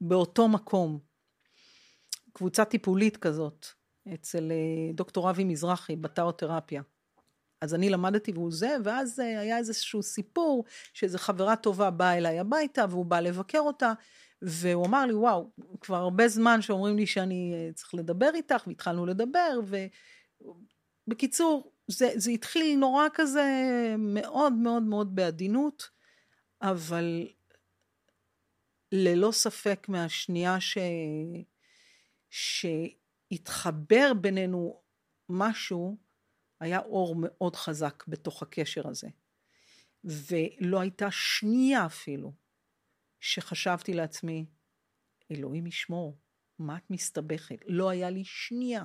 באותו 0.00 0.48
מקום. 0.48 1.11
קבוצה 2.32 2.64
טיפולית 2.64 3.16
כזאת, 3.16 3.66
אצל 4.14 4.52
אה, 4.52 4.92
דוקטור 4.94 5.30
אבי 5.30 5.44
מזרחי, 5.44 5.96
בתאותרפיה. 5.96 6.82
אז 7.60 7.74
אני 7.74 7.90
למדתי 7.90 8.32
והוא 8.32 8.52
זה, 8.52 8.76
ואז 8.84 9.20
אה, 9.20 9.40
היה 9.40 9.58
איזשהו 9.58 10.02
סיפור 10.02 10.64
שאיזו 10.92 11.18
חברה 11.18 11.56
טובה 11.56 11.90
באה 11.90 12.16
אליי 12.16 12.38
הביתה 12.38 12.84
והוא 12.90 13.06
בא 13.06 13.20
לבקר 13.20 13.60
אותה, 13.60 13.92
והוא 14.42 14.86
אמר 14.86 15.06
לי, 15.06 15.14
וואו, 15.14 15.50
כבר 15.80 15.96
הרבה 15.96 16.28
זמן 16.28 16.62
שאומרים 16.62 16.96
לי 16.96 17.06
שאני 17.06 17.52
אה, 17.54 17.72
צריך 17.72 17.94
לדבר 17.94 18.30
איתך, 18.34 18.62
והתחלנו 18.66 19.06
לדבר, 19.06 19.60
ובקיצור, 21.06 21.72
זה, 21.88 22.10
זה 22.14 22.30
התחיל 22.30 22.76
נורא 22.78 23.06
כזה 23.14 23.44
מאוד 23.98 24.52
מאוד 24.52 24.82
מאוד 24.82 25.14
בעדינות, 25.14 25.90
אבל 26.62 27.28
ללא 28.92 29.32
ספק 29.32 29.86
מהשנייה 29.88 30.60
ש... 30.60 30.78
שהתחבר 32.32 34.12
בינינו 34.20 34.82
משהו, 35.28 35.98
היה 36.60 36.78
אור 36.78 37.16
מאוד 37.18 37.56
חזק 37.56 38.04
בתוך 38.08 38.42
הקשר 38.42 38.88
הזה. 38.88 39.08
ולא 40.04 40.80
הייתה 40.80 41.10
שנייה 41.10 41.86
אפילו 41.86 42.32
שחשבתי 43.20 43.94
לעצמי, 43.94 44.46
אלוהים 45.30 45.66
ישמור, 45.66 46.18
מה 46.58 46.76
את 46.76 46.90
מסתבכת? 46.90 47.58
לא 47.66 47.90
היה 47.90 48.10
לי 48.10 48.24
שנייה 48.24 48.84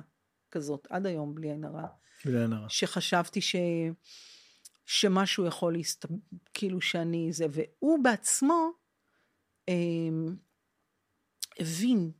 כזאת, 0.50 0.86
עד 0.90 1.06
היום 1.06 1.34
בלי 1.34 1.50
עין 1.50 1.64
הרע, 1.64 1.86
בלי 2.24 2.40
עין 2.40 2.52
הרע. 2.52 2.68
שחשבתי 2.68 3.40
ש... 3.40 3.56
שמשהו 4.86 5.46
יכול 5.46 5.72
להסתבר, 5.72 6.14
כאילו 6.54 6.80
שאני 6.80 7.32
זה, 7.32 7.46
והוא 7.50 8.04
בעצמו 8.04 8.70
אה, 9.68 9.74
הבין 11.58 12.12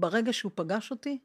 ברגע 0.00 0.32
שהוא 0.32 0.52
פגש 0.54 0.90
אותי, 0.90 1.18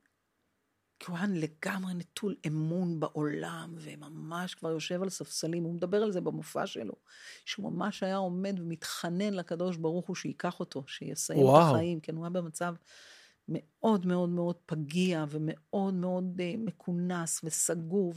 כי 0.99 1.11
הוא 1.11 1.17
היה 1.17 1.27
לגמרי 1.29 1.93
נטול 1.93 2.35
אמון 2.47 2.99
בעולם, 2.99 3.73
וממש 3.77 4.55
כבר 4.55 4.71
יושב 4.71 5.01
על 5.01 5.09
ספסלים, 5.09 5.63
הוא 5.63 5.73
מדבר 5.73 6.03
על 6.03 6.11
זה 6.11 6.21
במופע 6.21 6.67
שלו, 6.67 6.93
שהוא 7.45 7.71
ממש 7.71 8.03
היה 8.03 8.15
עומד 8.15 8.59
ומתחנן 8.59 9.33
לקדוש 9.33 9.77
ברוך 9.77 10.07
הוא 10.07 10.15
שייקח 10.15 10.59
אותו, 10.59 10.83
שיסיים 10.87 11.39
את 11.39 11.45
וואו. 11.45 11.75
החיים, 11.75 11.99
כן, 11.99 12.15
הוא 12.15 12.23
היה 12.23 12.29
במצב 12.29 12.75
מאוד 13.47 14.05
מאוד 14.05 14.29
מאוד 14.29 14.55
פגיע, 14.65 15.25
ומאוד 15.29 15.93
מאוד 15.93 16.37
uh, 16.37 16.57
מכונס 16.57 17.41
וסגור, 17.43 18.13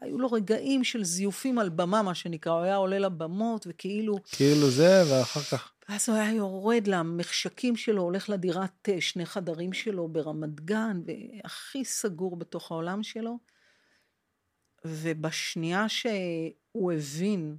והיו 0.00 0.18
לו 0.18 0.32
רגעים 0.32 0.84
של 0.84 1.04
זיופים 1.04 1.58
על 1.58 1.68
במה, 1.68 2.02
מה 2.02 2.14
שנקרא, 2.14 2.52
הוא 2.52 2.62
היה 2.62 2.76
עולה 2.76 2.98
לבמות, 2.98 3.66
וכאילו... 3.70 4.16
כאילו 4.32 4.70
זה, 4.70 5.02
ואחר 5.10 5.40
כך... 5.40 5.72
ואז 5.88 6.08
הוא 6.08 6.18
היה 6.18 6.32
יורד 6.32 6.86
למחשקים 6.86 7.76
שלו, 7.76 8.02
הולך 8.02 8.28
לדירת 8.28 8.88
אה, 8.88 9.00
שני 9.00 9.26
חדרים 9.26 9.72
שלו 9.72 10.08
ברמת 10.08 10.60
גן, 10.60 11.00
והכי 11.06 11.84
סגור 11.84 12.36
בתוך 12.36 12.70
העולם 12.70 13.02
שלו. 13.02 13.38
ובשנייה 14.84 15.88
שהוא 15.88 16.92
הבין 16.92 17.56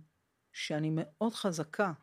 שאני 0.54 0.90
מאוד 0.94 1.34
חזקה, 1.34 1.94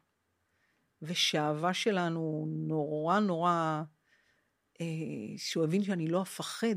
ושהאהבה 1.03 1.75
שלנו 1.75 2.47
נורא 2.49 3.19
נורא, 3.19 3.83
אה, 4.81 4.87
שהוא 5.37 5.65
הבין 5.65 5.83
שאני 5.83 6.09
לא 6.09 6.23
אפחד, 6.23 6.77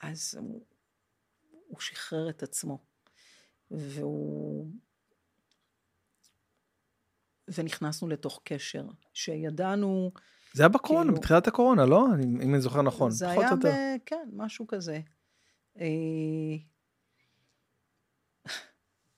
אז 0.00 0.34
הוא, 0.40 0.66
הוא 1.66 1.80
שחרר 1.80 2.30
את 2.30 2.42
עצמו. 2.42 2.78
והוא 3.70 4.70
ונכנסנו 7.54 8.08
לתוך 8.08 8.40
קשר, 8.44 8.84
שידענו... 9.14 10.12
זה 10.52 10.62
היה 10.62 10.68
בקורונה, 10.68 11.04
כאילו- 11.04 11.16
בתחילת 11.20 11.48
הקורונה, 11.48 11.86
לא? 11.86 12.06
אם 12.22 12.54
אני 12.54 12.60
זוכר 12.60 12.82
נכון. 12.82 13.10
זה 13.10 13.30
היה 13.30 13.50
ב... 13.56 13.68
כן, 14.06 14.28
משהו 14.32 14.66
כזה. 14.66 15.00
אה, 15.80 15.84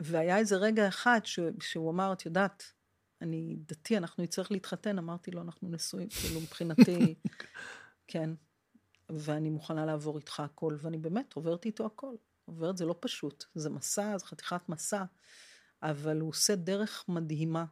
והיה 0.01 0.39
איזה 0.39 0.57
רגע 0.57 0.89
אחד 0.89 1.21
ש, 1.25 1.41
שהוא 1.61 1.91
אמר, 1.91 2.13
את 2.13 2.27
יודעת, 2.27 2.73
אני 3.23 3.57
דתי, 3.67 3.97
אנחנו 3.97 4.23
נצטרך 4.23 4.51
להתחתן. 4.51 4.99
אמרתי 4.99 5.31
לו, 5.31 5.43
אנחנו 5.43 5.69
נשואים, 5.69 6.09
כאילו 6.09 6.41
מבחינתי, 6.41 7.15
כן. 8.13 8.31
ואני 9.09 9.51
מוכנה 9.51 9.87
לעבור 9.87 10.19
איתך 10.19 10.41
הכל, 10.41 10.77
ואני 10.79 10.99
באמת 10.99 11.33
עוברת 11.33 11.65
איתו 11.65 11.87
הכל. 11.87 12.15
עוברת, 12.45 12.77
זה 12.77 12.85
לא 12.85 12.95
פשוט, 13.01 13.45
זה 13.55 13.71
מסע, 13.71 14.19
זה 14.19 14.27
חתיכת 14.27 14.69
מסע, 14.69 15.05
אבל 15.83 16.21
הוא 16.21 16.29
עושה 16.29 16.57
דרך 16.57 17.05
מדהימה. 17.09 17.65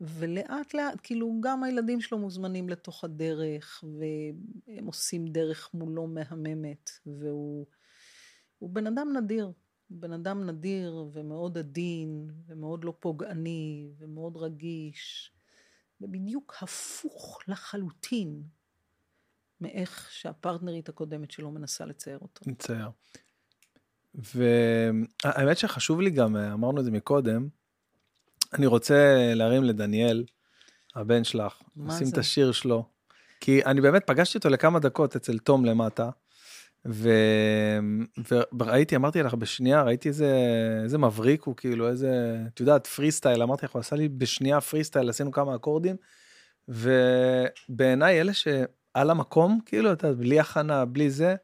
ולאט 0.00 0.74
לאט, 0.74 1.00
כאילו, 1.02 1.40
גם 1.40 1.62
הילדים 1.64 2.00
שלו 2.00 2.18
מוזמנים 2.18 2.68
לתוך 2.68 3.04
הדרך, 3.04 3.84
והם 3.98 4.86
עושים 4.86 5.26
דרך 5.26 5.70
מולו 5.74 6.06
מהממת, 6.06 6.90
והוא 7.06 7.66
הוא 8.58 8.70
בן 8.70 8.86
אדם 8.86 9.16
נדיר. 9.16 9.52
בן 9.90 10.12
אדם 10.12 10.50
נדיר 10.50 11.06
ומאוד 11.12 11.58
עדין, 11.58 12.30
ומאוד 12.46 12.84
לא 12.84 12.94
פוגעני, 13.00 13.88
ומאוד 13.98 14.36
רגיש, 14.36 15.32
ובדיוק 16.00 16.54
הפוך 16.60 17.38
לחלוטין 17.48 18.42
מאיך 19.60 20.08
שהפרטנרית 20.10 20.88
הקודמת 20.88 21.30
שלו 21.30 21.50
מנסה 21.50 21.86
לצייר 21.86 22.18
אותו. 22.18 22.50
מצייר. 22.50 22.90
והאמת 24.14 25.58
שחשוב 25.58 26.00
לי 26.00 26.10
גם, 26.10 26.36
אמרנו 26.36 26.80
את 26.80 26.84
זה 26.84 26.90
מקודם, 26.90 27.48
אני 28.54 28.66
רוצה 28.66 29.32
להרים 29.34 29.64
לדניאל, 29.64 30.24
הבן 30.94 31.24
שלך, 31.24 31.62
לשים 31.86 32.08
את 32.12 32.18
השיר 32.18 32.52
שלו, 32.52 32.84
כי 33.40 33.64
אני 33.64 33.80
באמת 33.80 34.06
פגשתי 34.06 34.38
אותו 34.38 34.48
לכמה 34.48 34.78
דקות 34.78 35.16
אצל 35.16 35.38
תום 35.38 35.64
למטה, 35.64 36.10
ו... 36.86 37.10
וראיתי, 38.58 38.96
אמרתי 38.96 39.22
לך 39.22 39.34
בשנייה, 39.34 39.82
ראיתי 39.82 40.08
איזה, 40.08 40.36
איזה 40.82 40.98
מבריק 40.98 41.42
הוא, 41.42 41.56
כאילו, 41.56 41.88
איזה, 41.88 42.38
את 42.54 42.60
יודעת, 42.60 42.86
פרי 42.86 43.10
סטייל, 43.10 43.42
אמרתי 43.42 43.66
לך, 43.66 43.72
הוא 43.72 43.80
עשה 43.80 43.96
לי 43.96 44.08
בשנייה 44.08 44.60
פרי 44.60 44.84
סטייל, 44.84 45.08
עשינו 45.08 45.32
כמה 45.32 45.54
אקורדים, 45.54 45.96
ובעיניי 46.68 48.20
אלה 48.20 48.32
שעל 48.32 49.10
המקום, 49.10 49.60
כאילו, 49.66 49.92
אתה 49.92 50.12
בלי 50.12 50.40
הכנה, 50.40 50.84
בלי 50.84 51.10
זה, 51.10 51.34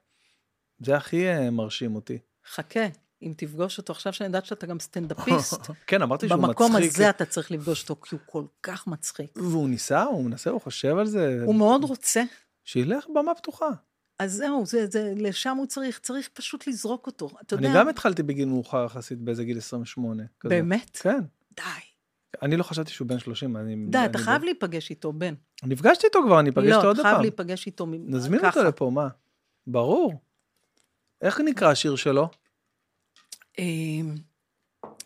זה 0.79 0.97
הכי 0.97 1.29
אה, 1.29 1.51
מרשים 1.51 1.95
אותי. 1.95 2.19
חכה, 2.55 2.87
אם 3.25 3.33
תפגוש 3.37 3.79
אותו 3.79 3.93
עכשיו 3.93 4.13
שאני 4.13 4.27
יודעת 4.27 4.47
שאתה 4.47 4.67
גם 4.67 4.81
סטנדאפיסט. 4.81 5.71
כן, 5.87 6.03
אמרתי 6.03 6.29
שהוא 6.29 6.39
מצחיק. 6.39 6.49
במקום 6.49 6.77
הזה 6.77 7.11
אתה 7.11 7.25
צריך 7.25 7.51
לפגוש 7.51 7.83
אותו, 7.83 8.01
כי 8.03 8.15
הוא 8.15 8.21
כל 8.27 8.45
כך 8.63 8.87
מצחיק. 8.87 9.31
והוא 9.37 9.69
ניסה, 9.69 10.03
הוא 10.03 10.25
מנסה, 10.25 10.51
הוא 10.51 10.61
חושב 10.61 10.97
על 10.99 11.07
זה. 11.07 11.39
הוא 11.45 11.55
מאוד 11.55 11.85
רוצה. 11.85 12.23
שילך 12.65 13.07
במה 13.15 13.35
פתוחה. 13.35 13.69
אז 14.19 14.33
זהו, 14.33 14.67
זה, 14.67 14.87
זה, 14.87 15.13
לשם 15.17 15.57
הוא 15.57 15.67
צריך, 15.67 15.99
צריך 15.99 16.29
פשוט 16.33 16.67
לזרוק 16.67 17.07
אותו. 17.07 17.31
אתה 17.43 17.55
יודע... 17.55 17.69
אני 17.69 17.77
גם 17.79 17.89
התחלתי 17.89 18.23
בגיל 18.23 18.49
מאוחר 18.49 18.85
יחסית, 18.85 19.19
באיזה 19.19 19.45
גיל 19.45 19.59
28. 19.59 20.23
כזה. 20.41 20.55
באמת? 20.55 20.97
כן. 20.97 21.21
די. 21.57 21.63
אני 22.43 22.57
לא 22.57 22.63
חשבתי 22.63 22.91
שהוא 22.91 23.09
בן 23.09 23.19
30, 23.19 23.57
אני... 23.57 23.77
די, 23.89 23.99
אתה 23.99 24.19
אני 24.19 24.25
חייב 24.25 24.43
ב... 24.43 24.45
להיפגש 24.45 24.91
איתו, 24.91 25.13
בן. 25.13 25.35
נפגשתי 25.63 26.07
איתו 26.07 26.19
כבר, 26.27 26.41
אני 26.41 26.51
אפגש 26.51 26.71
לא, 26.71 26.77
איתו 26.77 26.87
עוד 26.87 26.97
אתה 26.97 27.03
פעם. 27.03 27.13
חייב 27.13 27.23
להיפגש 27.23 27.67
איתו 27.67 27.87
נזמין 27.87 28.41
ככה. 28.41 28.49
אותו 28.49 28.69
לפה, 28.69 28.91
מה? 28.91 29.09
ברור. 29.67 30.15
איך 31.23 31.41
נקרא 31.41 31.71
השיר 31.71 31.97
שלו? 31.97 32.29
אמ, 33.59 34.15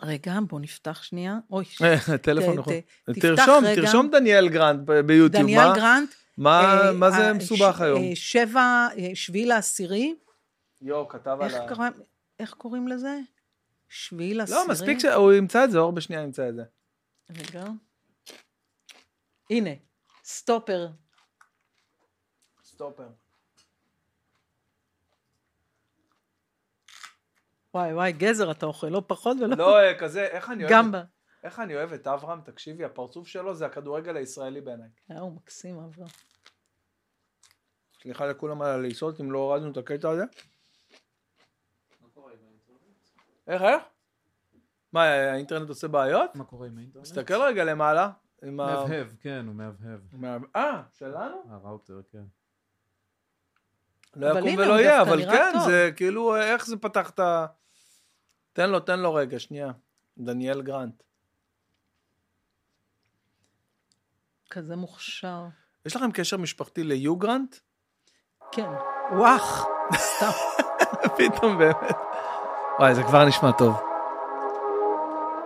רגע, 0.03 0.39
בוא 0.49 0.61
נפתח 0.61 1.03
שנייה. 1.03 1.39
אוי. 1.51 1.65
טלפון 2.23 2.59
נכון. 2.59 2.73
תרשום, 3.21 3.65
תרשום 3.75 4.11
דניאל 4.11 4.49
גרנט 4.49 4.81
ביוטיוב. 5.07 5.43
דניאל 5.43 5.75
גרנט. 5.75 6.15
מה, 6.37 6.61
אה, 6.61 6.93
מה 6.93 7.11
זה 7.11 7.29
אה, 7.29 7.33
מסובך 7.33 7.81
היום? 7.81 8.03
אה, 8.03 8.11
שבע, 8.15 8.89
שביעי 9.15 9.47
לעשירי. 9.47 10.15
יואו, 10.81 11.09
כתב 11.09 11.39
על 11.41 11.51
איך 12.41 12.55
קוראים 12.55 12.89
לזה? 12.89 13.19
שביעי 13.89 14.35
לא, 14.35 14.39
לעשירי? 14.39 14.59
לא, 14.59 14.69
מספיק 14.69 14.99
שהוא 14.99 15.33
ימצא 15.33 15.65
את 15.65 15.71
זה, 15.71 15.79
אור 15.79 15.93
בשנייה 15.93 16.23
ימצא 16.23 16.49
את 16.49 16.55
זה. 16.55 16.63
רגע. 17.31 17.65
הנה, 19.51 19.71
סטופר. 20.25 20.89
סטופר. 22.65 23.09
וואי 27.79 27.95
וואי, 27.95 28.13
גזר 28.13 28.51
אתה 28.51 28.67
אוכל, 28.67 28.87
לא 28.87 29.03
פחות 29.07 29.37
ולא... 29.41 29.57
לא, 29.57 29.95
כזה, 29.99 30.27
איך 30.27 30.51
אני 30.51 30.65
אוהב... 30.65 30.73
גמבה. 30.73 31.03
איך 31.45 31.59
אני 31.59 31.77
אוהב 31.77 31.93
את 31.93 32.07
אברהם, 32.07 32.41
תקשיבי, 32.41 32.85
הפרצוף 32.85 33.29
שלו 33.29 33.55
זה 33.55 33.67
הכדורגל 33.67 34.17
הישראלי 34.17 34.61
בעיניי. 34.61 34.89
אה, 35.11 35.21
הוא 35.21 35.33
מקסים, 35.33 35.79
אברהם. 35.79 36.09
סליחה 38.03 38.27
לכולם 38.27 38.63
על 38.63 38.71
הלעיסות, 38.71 39.21
אם 39.21 39.33
לא 39.33 39.39
הורדנו 39.39 39.71
את 39.71 39.77
הקטע 39.77 40.11
הזה. 40.11 40.25
איך, 43.47 43.63
איך? 43.63 43.83
מה, 44.93 45.05
האינטרנט 45.05 45.69
עושה 45.69 45.89
בעיות? 45.89 46.35
מה 46.35 46.45
קורה 46.45 46.67
עם 46.67 46.79
האינטרנט? 46.79 47.05
תסתכל 47.05 47.43
רגע 47.43 47.65
למעלה. 47.65 48.11
מהבהב, 48.43 49.07
כן, 49.21 49.45
הוא 49.47 49.55
מהבהב. 49.55 50.45
אה, 50.57 50.83
שלנו? 50.99 51.37
הראוטר, 51.51 52.01
כן. 52.13 52.25
לא 54.17 54.39
יקום 54.39 54.55
ולא 54.59 54.81
יהיה, 54.81 55.03
אבל 55.03 55.25
כן, 55.25 55.53
זה 55.67 55.91
כאילו, 55.97 56.37
איך 56.37 56.67
זה 56.67 56.77
פתח 56.77 57.11
את 57.11 57.19
ה... 57.19 57.47
תן 58.59 58.71
לו, 58.71 58.81
תן 58.81 59.01
לו 59.01 59.15
רגע, 59.15 59.39
שנייה. 59.39 59.71
דניאל 60.19 60.63
גרנט. 60.63 61.03
כזה 64.51 64.77
מוכשר. 64.77 65.45
יש 65.87 65.97
לכם 65.97 66.13
קשר 66.13 66.37
משפחתי 66.37 66.85
ליו 66.85 67.17
גרנט? 67.17 67.57
כן. 68.53 68.69
וואח, 69.13 69.67
סתם. 69.95 70.31
פתאום 71.19 71.59
באמת. 71.59 71.97
וואי, 72.79 72.95
זה 72.95 73.03
כבר 73.03 73.25
נשמע 73.25 73.53
טוב. 73.53 73.77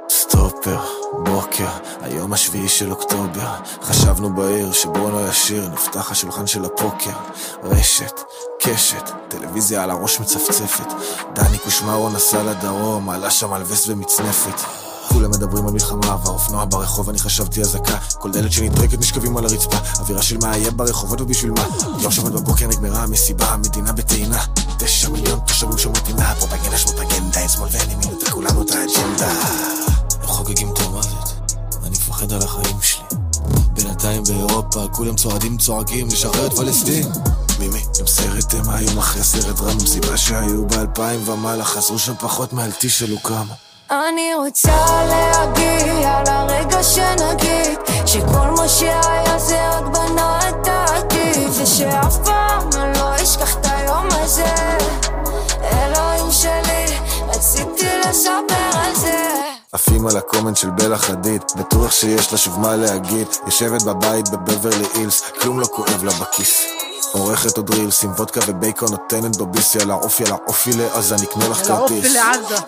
סטופר, 0.09 0.81
בוקר, 1.25 1.69
היום 2.01 2.33
השביעי 2.33 2.69
של 2.69 2.91
אוקטובר 2.91 3.49
חשבנו 3.65 4.35
בעיר 4.35 4.73
שברונו 4.73 5.20
ישיר 5.28 5.69
נפתח 5.69 6.11
השולחן 6.11 6.47
של 6.47 6.65
הפוקר 6.65 7.17
רשת, 7.62 8.20
קשת, 8.65 9.11
טלוויזיה 9.29 9.83
על 9.83 9.91
הראש 9.91 10.21
מצפצפת. 10.21 10.87
דני 11.35 11.59
קושמרו 11.59 12.11
נסע 12.11 12.43
לדרום, 12.43 13.11
עלה 13.11 13.31
שם 13.31 13.53
על 13.53 13.63
וסט 13.63 13.89
ומצנפת. 13.89 14.61
כולם 15.09 15.31
מדברים 15.31 15.67
על 15.67 15.73
מלחמה 15.73 16.17
והאופנוע 16.25 16.65
ברחוב 16.65 17.09
אני 17.09 17.19
חשבתי 17.19 17.61
אזעקה 17.61 17.99
כל 18.19 18.31
דלת 18.31 18.53
שנטרקת 18.53 18.99
נשכבים 18.99 19.37
על 19.37 19.45
הרצפה. 19.45 19.77
אווירה 19.99 20.23
של 20.23 20.39
מה 20.43 20.57
יהיה 20.57 20.71
ברחובות 20.71 21.21
ובשביל 21.21 21.51
מה? 21.51 21.67
לא 22.03 22.11
שבת 22.11 22.33
בבוקר 22.33 22.67
נגמרה 22.67 23.03
המסיבה 23.03 23.47
המדינה 23.47 23.93
בטעינה. 23.93 24.45
תשע 24.79 25.09
מיליון 25.09 25.41
תושבים 25.47 25.79
שמתינה 25.79 26.35
פרופגנדה 26.35 26.79
שמפגנדה 26.79 27.41
אין 27.41 27.49
שמאל 27.49 27.69
ואין 27.73 27.91
ימין 27.91 28.19
כולנו 28.31 28.59
אותה 28.59 28.75
אג'נדה. 28.75 29.31
הם 30.21 30.27
חוגגים 30.27 30.73
את 30.73 30.79
המוות 30.79 31.33
אני 31.83 31.91
מפחד 31.91 32.33
על 32.33 32.43
החיים 32.43 32.77
שלי. 32.83 33.03
בינתיים 33.73 34.23
באירופה 34.25 34.89
כולם 34.93 35.17
צועדים 35.17 35.59
צועקים 35.59 36.07
לשחרר 36.07 36.47
את 36.47 36.53
פלסטין 36.53 37.09
מימי, 37.63 37.85
הם 38.01 38.07
סרט 38.07 38.55
הם 38.55 38.71
היום 38.71 38.99
אחרי 38.99 39.23
סרט 39.23 39.61
רם 39.61 39.77
מסיבה 39.77 40.17
שהיו 40.17 40.67
באלפיים 40.67 41.29
ומעלה 41.29 41.65
חזרו 41.65 41.99
שם 41.99 42.15
פחות 42.15 42.53
מאלטי 42.53 42.89
שלו 42.89 43.23
כמה 43.23 43.55
אני 43.91 44.35
רוצה 44.35 45.05
להגיע 45.09 46.23
לרגע 46.27 46.83
שנגיד 46.83 47.79
שכל 48.07 48.51
מה 48.57 48.69
שהיה 48.69 49.39
זה 49.39 49.69
רק 49.69 49.85
בנה 49.85 50.39
את 50.49 50.67
העתיד 50.67 51.49
ושאף 51.63 52.17
פעם 52.25 52.69
אני 52.75 52.99
לא 52.99 53.23
אשכח 53.23 53.57
את 53.57 53.67
היום 53.71 54.09
הזה. 54.11 54.55
אלוהים 55.63 56.33
שלי, 56.33 56.97
רציתי 57.29 57.87
לספר 58.09 58.79
על 58.79 58.95
זה. 58.95 59.25
עפים 59.73 60.07
על 60.07 60.17
הקומנט 60.17 60.57
של 60.57 60.71
בלה 60.71 60.99
חדיד 60.99 61.43
בטוח 61.57 61.93
שיש 61.93 62.33
לה 62.33 62.39
שוב 62.39 62.61
מה 62.61 62.77
להגיד. 62.77 63.27
יושבת 63.47 63.83
בבית 63.83 64.29
בבברלי 64.29 64.87
אילס 64.95 65.23
כלום 65.41 65.61
לא 65.61 65.67
כואב 65.67 66.05
לה 66.05 66.13
בכיס 66.13 66.83
עורכת 67.13 67.57
עוד 67.57 67.71
רילס 67.71 68.05
עם 68.05 68.11
וודקה 68.11 68.41
ובייקון 68.47 68.89
נותנת 68.91 69.37
בביסי 69.37 69.79
על 69.81 69.91
האופי 69.91 70.25
על 70.25 70.33
האופי 70.33 70.71
לעזה 70.73 71.15
נקנה 71.15 71.49
לך 71.49 71.67
כרטיס. 71.67 72.17
על 72.17 72.17
האופי 72.17 72.45
לעזה 72.45 72.63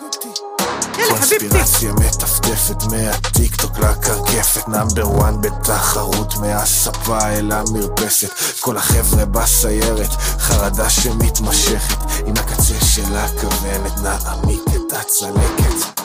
קונספירציה 1.09 1.93
מטפטפת 1.93 2.83
מהטיקטוק 2.91 3.77
לקרקפת 3.77 4.67
נאמבר 4.67 5.09
וואן 5.09 5.41
בתחרות 5.41 6.37
מהספה 6.37 7.29
אל 7.29 7.51
המרפסת. 7.51 8.29
כל 8.59 8.77
החבר'ה 8.77 9.25
בסיירת 9.25 10.11
חרדה 10.39 10.89
שמתמשכת 10.89 11.97
עם 12.25 12.33
הקצה 12.37 12.85
של 12.85 13.15
הכוונת 13.15 13.97
נעמיק 14.03 14.63
את 14.69 14.93
הצלקת. 14.93 16.01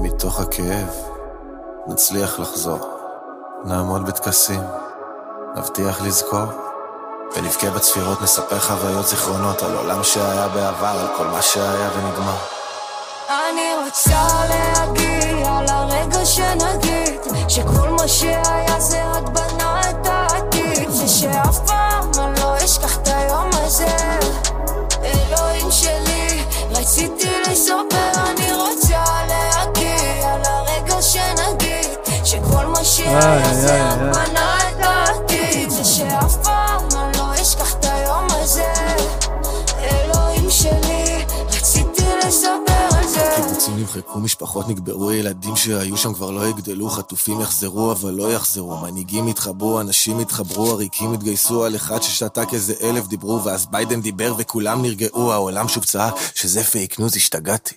מתוך 0.00 0.40
הכאב 0.40 0.88
נצליח 1.86 2.38
לחזור. 2.38 2.90
נעמוד 3.64 4.06
בטקסים 4.06 4.60
נבטיח 5.56 6.02
לזכור 6.02 6.46
ונבכה 7.34 7.70
בצפירות, 7.70 8.22
נספר 8.22 8.58
חוויות, 8.58 9.06
זיכרונות 9.06 9.62
על 9.62 9.76
עולם 9.76 10.04
שהיה 10.04 10.48
בעבר, 10.48 10.86
על 10.86 11.08
כל 11.16 11.26
מה 11.26 11.42
שהיה 11.42 11.90
ונגמר. 11.96 12.36
אני 13.28 13.84
רוצה 13.84 14.26
להגיע 14.48 15.60
לרגע 15.68 16.24
שנגיד 16.24 17.20
שכל 17.48 17.88
מה 17.88 18.08
שהיה 18.08 18.80
זה 18.80 19.04
רק 19.04 19.28
בנה 19.28 19.80
את 19.90 20.06
העתיד 20.06 20.88
ושאף 20.90 21.58
פעם 21.66 22.10
אני 22.18 22.40
לא 22.40 22.56
אשכח 22.64 22.96
את 22.96 23.08
היום 23.08 23.50
הזה 23.52 23.96
אלוהים 25.04 25.70
שלי, 25.70 26.44
רציתי 26.70 27.30
לספר 27.50 28.10
אני 28.26 28.52
רוצה 28.52 29.04
להגיע 29.28 30.36
לרגע 30.44 31.02
שנגיד 31.02 31.98
שכל 32.24 32.66
מה 32.66 32.84
שהיה 32.84 33.54
זה 33.54 33.88
רק 33.88 33.98
בנה 33.98 34.55
נמחקו, 43.96 44.20
משפחות 44.20 44.68
נקברו, 44.68 45.12
ילדים 45.12 45.56
שהיו 45.56 45.96
שם 45.96 46.14
כבר 46.14 46.30
לא 46.30 46.46
יגדלו, 46.48 46.88
חטופים 46.88 47.40
יחזרו 47.40 47.92
אבל 47.92 48.14
לא 48.14 48.32
יחזרו, 48.32 48.76
מנהיגים 48.76 49.26
התחברו, 49.26 49.80
אנשים 49.80 50.18
התחברו, 50.18 50.70
עריקים 50.70 51.12
התגייסו 51.12 51.64
על 51.64 51.76
אחד 51.76 52.02
ששתק 52.02 52.48
איזה 52.52 52.74
אלף 52.82 53.06
דיברו, 53.06 53.44
ואז 53.44 53.66
ביידן 53.66 54.00
דיבר 54.00 54.34
וכולם 54.38 54.82
נרגעו, 54.82 55.32
העולם 55.32 55.68
שוב 55.68 55.84
צעק 55.84 56.14
שזה 56.34 56.64
fake 56.64 56.98
news, 56.98 57.16
השתגעתי. 57.16 57.74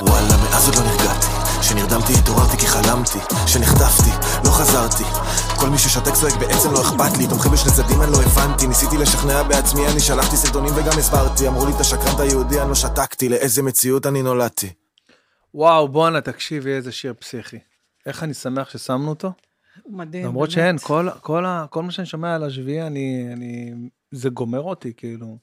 וואלה, 0.00 0.36
מאז 0.36 0.68
עוד 0.68 0.74
לא 0.74 0.82
נרגעתי, 0.82 1.26
שנרדמתי 1.62 2.12
התעוררתי 2.12 2.56
כי 2.56 2.66
חלמתי, 2.66 3.18
שנחטפתי, 3.46 4.10
לא 4.44 4.50
חזרתי. 4.50 5.04
כל 5.56 5.68
מי 5.68 5.78
ששתק 5.78 6.14
צועק 6.14 6.36
בעצם 6.36 6.72
לא 6.72 6.80
אכפת 6.80 7.18
לי, 7.18 7.26
תומכים 7.26 7.52
בשני 7.52 7.72
צדדים 7.72 8.02
אני 8.02 8.12
לא 8.12 8.22
הבנתי, 8.22 8.66
ניסיתי 8.66 8.96
לשכנע 8.96 9.42
בעצמי, 9.42 9.86
אני 9.88 10.00
שלחתי 10.00 10.36
סרטונים 10.36 10.72
וגם 10.76 10.98
הסברתי, 10.98 11.48
אמרו 11.48 11.66
לי 11.66 11.72
אתה 11.72 11.84
שקרן 11.84 12.14
אתה 12.14 12.24
יהודי, 12.24 12.60
אני 12.60 12.68
לא 12.68 12.74
שתקתי, 12.74 13.28
לאיזה 13.28 13.62
מציאות 13.62 14.06
אני 14.06 14.22
נולדתי. 14.22 14.85
וואו, 15.56 15.88
בואנה, 15.88 16.20
תקשיבי 16.20 16.70
איזה 16.70 16.92
שיר 16.92 17.14
פסיכי. 17.14 17.58
איך 18.06 18.22
אני 18.22 18.34
שמח 18.34 18.70
ששמנו 18.70 19.08
אותו. 19.08 19.32
מדהים, 19.86 20.26
למרות 20.26 20.48
באמת. 20.48 20.50
שאין, 20.50 20.78
כל, 20.78 21.08
כל, 21.20 21.44
ה, 21.44 21.66
כל 21.70 21.82
מה 21.82 21.90
שאני 21.90 22.06
שומע 22.06 22.34
על 22.34 22.44
השביעי, 22.44 22.86
אני, 22.86 23.28
אני, 23.32 23.72
זה 24.10 24.28
גומר 24.28 24.60
אותי, 24.60 24.92
כאילו. 24.96 25.38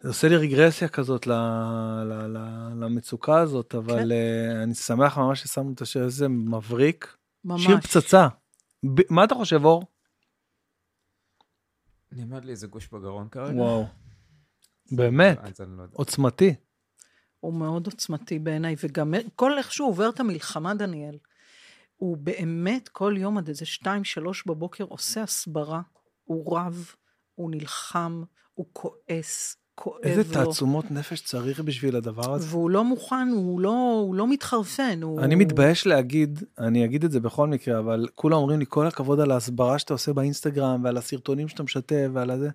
זה 0.00 0.08
עושה 0.08 0.28
לי 0.28 0.36
רגרסיה 0.36 0.88
כזאת 0.88 1.26
ל, 1.26 1.32
ל, 2.04 2.12
ל, 2.26 2.38
למצוקה 2.80 3.38
הזאת, 3.38 3.74
אבל 3.74 3.98
כן. 3.98 4.08
כן. 4.08 4.56
אני 4.62 4.74
שמח 4.74 5.18
ממש 5.18 5.42
ששמנו 5.42 5.72
את 5.72 5.80
השיר 5.80 6.04
הזה, 6.04 6.28
מבריק. 6.28 7.16
ממש. 7.44 7.64
שיר 7.64 7.80
פצצה. 7.80 8.28
ב, 8.94 9.00
מה 9.10 9.24
אתה 9.24 9.34
חושב, 9.34 9.64
אור? 9.64 9.84
נעמד 12.12 12.44
לי 12.44 12.50
איזה 12.50 12.66
גוש 12.66 12.88
בגרון 12.88 13.28
כרגע. 13.28 13.56
וואו. 13.56 13.86
באמת, 14.92 15.38
לא 15.60 15.82
יודע. 15.82 15.92
עוצמתי. 15.92 16.54
הוא 17.44 17.54
מאוד 17.54 17.86
עוצמתי 17.86 18.38
בעיניי, 18.38 18.74
וגם 18.82 19.14
כל 19.36 19.58
איך 19.58 19.72
שהוא 19.72 19.88
עובר 19.88 20.08
את 20.08 20.20
המלחמה, 20.20 20.74
דניאל, 20.74 21.16
הוא 21.96 22.16
באמת 22.16 22.88
כל 22.88 23.14
יום 23.18 23.38
עד 23.38 23.48
איזה 23.48 23.66
שתיים, 23.66 24.04
שלוש 24.04 24.46
בבוקר 24.46 24.84
עושה 24.84 25.22
הסברה, 25.22 25.80
הוא 26.24 26.58
רב, 26.58 26.94
הוא 27.34 27.50
נלחם, 27.50 28.22
הוא 28.54 28.66
כועס, 28.72 29.56
כואב 29.74 30.00
איזה 30.02 30.22
לו. 30.22 30.44
תעצומות 30.44 30.90
נפש 30.90 31.20
צריך 31.20 31.60
בשביל 31.60 31.96
הדבר 31.96 32.34
הזה? 32.34 32.46
והוא 32.50 32.70
לא 32.70 32.84
מוכן, 32.84 33.28
הוא 33.34 33.60
לא, 33.60 34.00
הוא 34.04 34.14
לא 34.14 34.30
מתחרפן. 34.30 35.02
הוא... 35.02 35.20
אני 35.20 35.34
מתבייש 35.34 35.86
להגיד, 35.86 36.44
אני 36.58 36.84
אגיד 36.84 37.04
את 37.04 37.12
זה 37.12 37.20
בכל 37.20 37.48
מקרה, 37.48 37.78
אבל 37.78 38.08
כולם 38.14 38.36
אומרים 38.36 38.58
לי 38.58 38.66
כל 38.68 38.86
הכבוד 38.86 39.20
על 39.20 39.30
ההסברה 39.30 39.78
שאתה 39.78 39.94
עושה 39.94 40.12
באינסטגרם 40.12 40.84
ועל 40.84 40.96
הסרטונים 40.96 41.48
שאתה 41.48 41.62
משתף 41.62 42.08
ועל 42.12 42.30
הזה. 42.30 42.50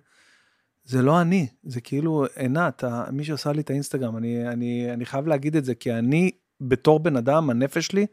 זה 0.90 1.02
לא 1.02 1.20
אני, 1.20 1.46
זה 1.62 1.80
כאילו 1.80 2.26
עינת, 2.36 2.84
מי 3.12 3.24
שעושה 3.24 3.52
לי 3.52 3.60
את 3.60 3.70
האינסטגרם, 3.70 4.16
אני, 4.16 4.48
אני, 4.48 4.92
אני 4.92 5.06
חייב 5.06 5.26
להגיד 5.26 5.56
את 5.56 5.64
זה, 5.64 5.74
כי 5.74 5.92
אני 5.92 6.30
בתור 6.60 7.00
בן 7.00 7.16
אדם, 7.16 7.50
הנפש 7.50 7.86
שלי, 7.86 8.06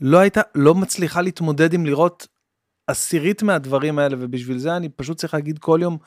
לא 0.00 0.18
הייתה, 0.18 0.40
לא 0.54 0.74
מצליחה 0.74 1.20
להתמודד 1.20 1.72
עם 1.72 1.86
לראות 1.86 2.26
עשירית 2.86 3.42
מהדברים 3.42 3.98
האלה, 3.98 4.16
ובשביל 4.18 4.58
זה 4.58 4.76
אני 4.76 4.88
פשוט 4.88 5.16
צריך 5.18 5.34
להגיד 5.34 5.58
כל 5.58 5.78
יום 5.82 5.98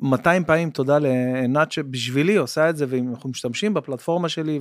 200 0.00 0.44
פעמים 0.44 0.70
תודה 0.70 0.98
לעינת 0.98 1.72
שבשבילי 1.72 2.36
עושה 2.36 2.70
את 2.70 2.76
זה, 2.76 2.86
ואנחנו 2.88 3.30
משתמשים 3.30 3.74
בפלטפורמה 3.74 4.28
שלי 4.28 4.60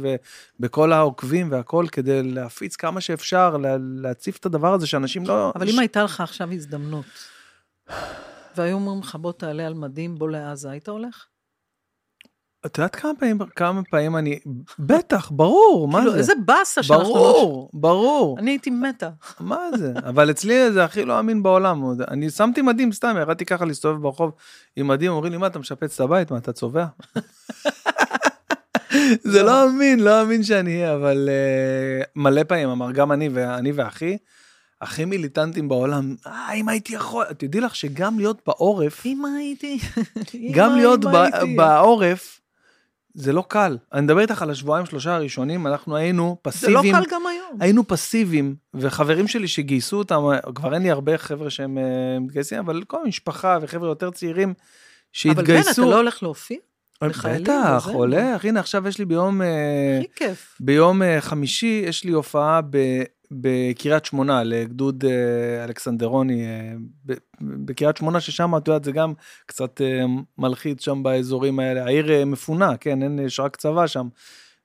ובכל 0.60 0.94
העוקבים 0.94 1.52
והכל 1.52 1.86
כדי 1.92 2.24
להפיץ 2.24 2.76
כמה 2.76 3.02
שאפשר, 3.02 3.58
לה- 3.58 3.78
להציף 3.80 4.38
את 4.38 4.46
הדבר 4.46 4.74
הזה 4.74 4.88
שאנשים 4.88 5.26
לא... 5.28 5.52
אבל 5.56 5.70
אם 5.70 5.80
הייתה 5.80 6.04
לך 6.04 6.22
עכשיו 6.22 6.52
הזדמנות, 6.52 7.06
והיו 8.58 8.76
אומרים 8.76 9.00
לך, 9.00 9.16
בוא 9.16 9.32
תעלה 9.32 9.68
על 9.68 9.74
מדים, 9.74 10.16
בוא 10.16 10.30
לעזה, 10.30 10.70
היית 10.70 10.90
הולך? 10.90 11.26
את 12.66 12.78
יודעת 12.78 12.96
כמה 12.96 13.12
פעמים, 13.20 13.38
כמה 13.56 13.82
פעמים 13.90 14.18
אני, 14.18 14.40
בטח, 14.80 15.32
ברור, 15.32 15.88
מה 15.88 16.00
כאילו, 16.00 16.12
זה? 16.12 16.18
איזה 16.18 16.34
באסה 16.46 16.84
שאנחנו 16.84 17.04
לא... 17.04 17.14
ברור, 17.14 17.70
ברור, 17.74 18.40
אני 18.40 18.52
הייתי 18.52 18.70
מתה. 18.70 19.10
מה 19.40 19.60
זה? 19.78 19.94
אבל 20.10 20.32
אצלי 20.32 20.72
זה 20.72 20.84
הכי 20.84 21.06
לא 21.06 21.20
אמין 21.20 21.44
בעולם. 21.44 21.84
אני 22.08 22.30
שמתי 22.30 22.62
מדים 22.62 22.92
סתם, 22.92 23.16
ירדתי 23.20 23.46
ככה 23.46 23.66
להסתובב 23.66 24.02
ברחוב 24.02 24.32
עם 24.76 24.88
מדים, 24.88 25.12
אומרים 25.12 25.32
לי, 25.32 25.38
מה, 25.38 25.48
אתה 25.48 25.60
משפץ 25.60 25.94
את 25.94 26.06
הבית? 26.06 26.32
מה, 26.32 26.38
אתה 26.38 26.54
צובע? 26.54 26.86
זה 29.32 29.44
לא 29.44 29.70
אמין, 29.70 30.00
לא 30.00 30.22
אמין 30.22 30.44
שאני 30.44 30.76
אהיה, 30.76 30.96
אבל 30.96 31.30
אה, 31.30 32.04
מלא 32.16 32.44
פעמים 32.44 32.70
אמר, 32.70 32.92
גם 32.92 33.12
אני 33.12 33.30
ואני 33.34 33.72
ואחי, 33.72 34.18
הכי 34.82 35.06
מיליטנטים 35.06 35.70
בעולם, 35.70 36.16
אה, 36.28 36.54
אם 36.54 36.70
הייתי 36.70 36.96
יכול, 36.96 37.26
את 37.32 37.44
יודעי 37.44 37.62
לך 37.62 37.76
שגם 37.76 38.18
להיות 38.18 38.42
בעורף, 38.48 39.06
אמא 39.06 39.28
הייתי... 39.28 39.78
גם 40.56 40.76
להיות. 40.76 41.00
בעורף, 41.56 42.40
זה 43.14 43.34
לא 43.34 43.44
קל. 43.48 43.78
אני 43.94 44.02
מדבר 44.02 44.20
איתך 44.20 44.42
על 44.42 44.50
השבועיים 44.50 44.86
שלושה 44.86 45.16
הראשונים, 45.16 45.68
אנחנו 45.68 45.96
היינו 45.96 46.38
זה 46.48 46.70
לא 46.70 46.80
פסיביים. 46.80 46.96
קל 46.96 47.04
גם 47.12 47.28
היום. 47.28 47.58
היינו 47.60 47.88
פסיביים, 47.88 48.56
וחברים 48.74 49.28
שלי 49.28 49.48
שגייסו 49.48 49.98
אותם, 49.98 50.24
כבר 50.56 50.74
אין 50.74 50.82
לי 50.82 50.92
הרבה 50.92 51.18
חבר'ה 51.18 51.50
שהם 51.50 51.78
אה, 51.78 52.20
מתגייסים, 52.20 52.60
אבל 52.60 52.84
כל 52.88 53.06
משפחה 53.06 53.58
וחבר'ה 53.62 53.90
יותר 53.90 54.12
צעירים 54.12 54.50
אבל 54.50 54.56
שהתגייסו. 55.12 55.66
כן, 55.66 55.72
אתה 55.72 55.82
לא 55.92 55.96
הולך 55.96 56.24
להופיע? 56.24 56.58
לחיילים 57.02 57.44
בטח, 57.44 57.88
הולך, 57.88 58.46
הנה 58.46 58.60
עכשיו 58.60 58.88
יש 58.88 59.00
לי 59.00 59.06
ביום, 59.06 59.42
אה, 59.42 59.48
הכי 60.00 60.08
כיף. 60.16 60.58
ביום 60.60 61.02
אה, 61.02 61.22
חמישי, 61.22 61.84
יש 61.88 62.04
לי 62.04 62.12
הופעה 62.12 62.62
בקריית 63.32 64.06
שמונה 64.06 64.44
לגדוד 64.44 65.06
אה, 65.06 65.64
אלכסנדרוני 65.64 66.46
אה, 66.46 66.74
בקריית 67.42 67.98
שמונה, 67.98 68.22
ששם 68.22 68.56
את 68.58 68.68
יודעת 68.68 68.84
זה 68.84 68.92
גם 68.92 69.14
קצת 69.46 69.82
אה, 69.82 70.06
מלחיץ 70.38 70.82
שם 70.82 71.04
באזורים 71.04 71.60
האלה, 71.60 71.86
העיר 71.86 72.26
מפונה, 72.26 72.78
כן, 72.78 73.04
אין, 73.04 73.20
יש 73.20 73.40
רק 73.40 73.56
צבא 73.56 73.88
שם. 73.88 74.08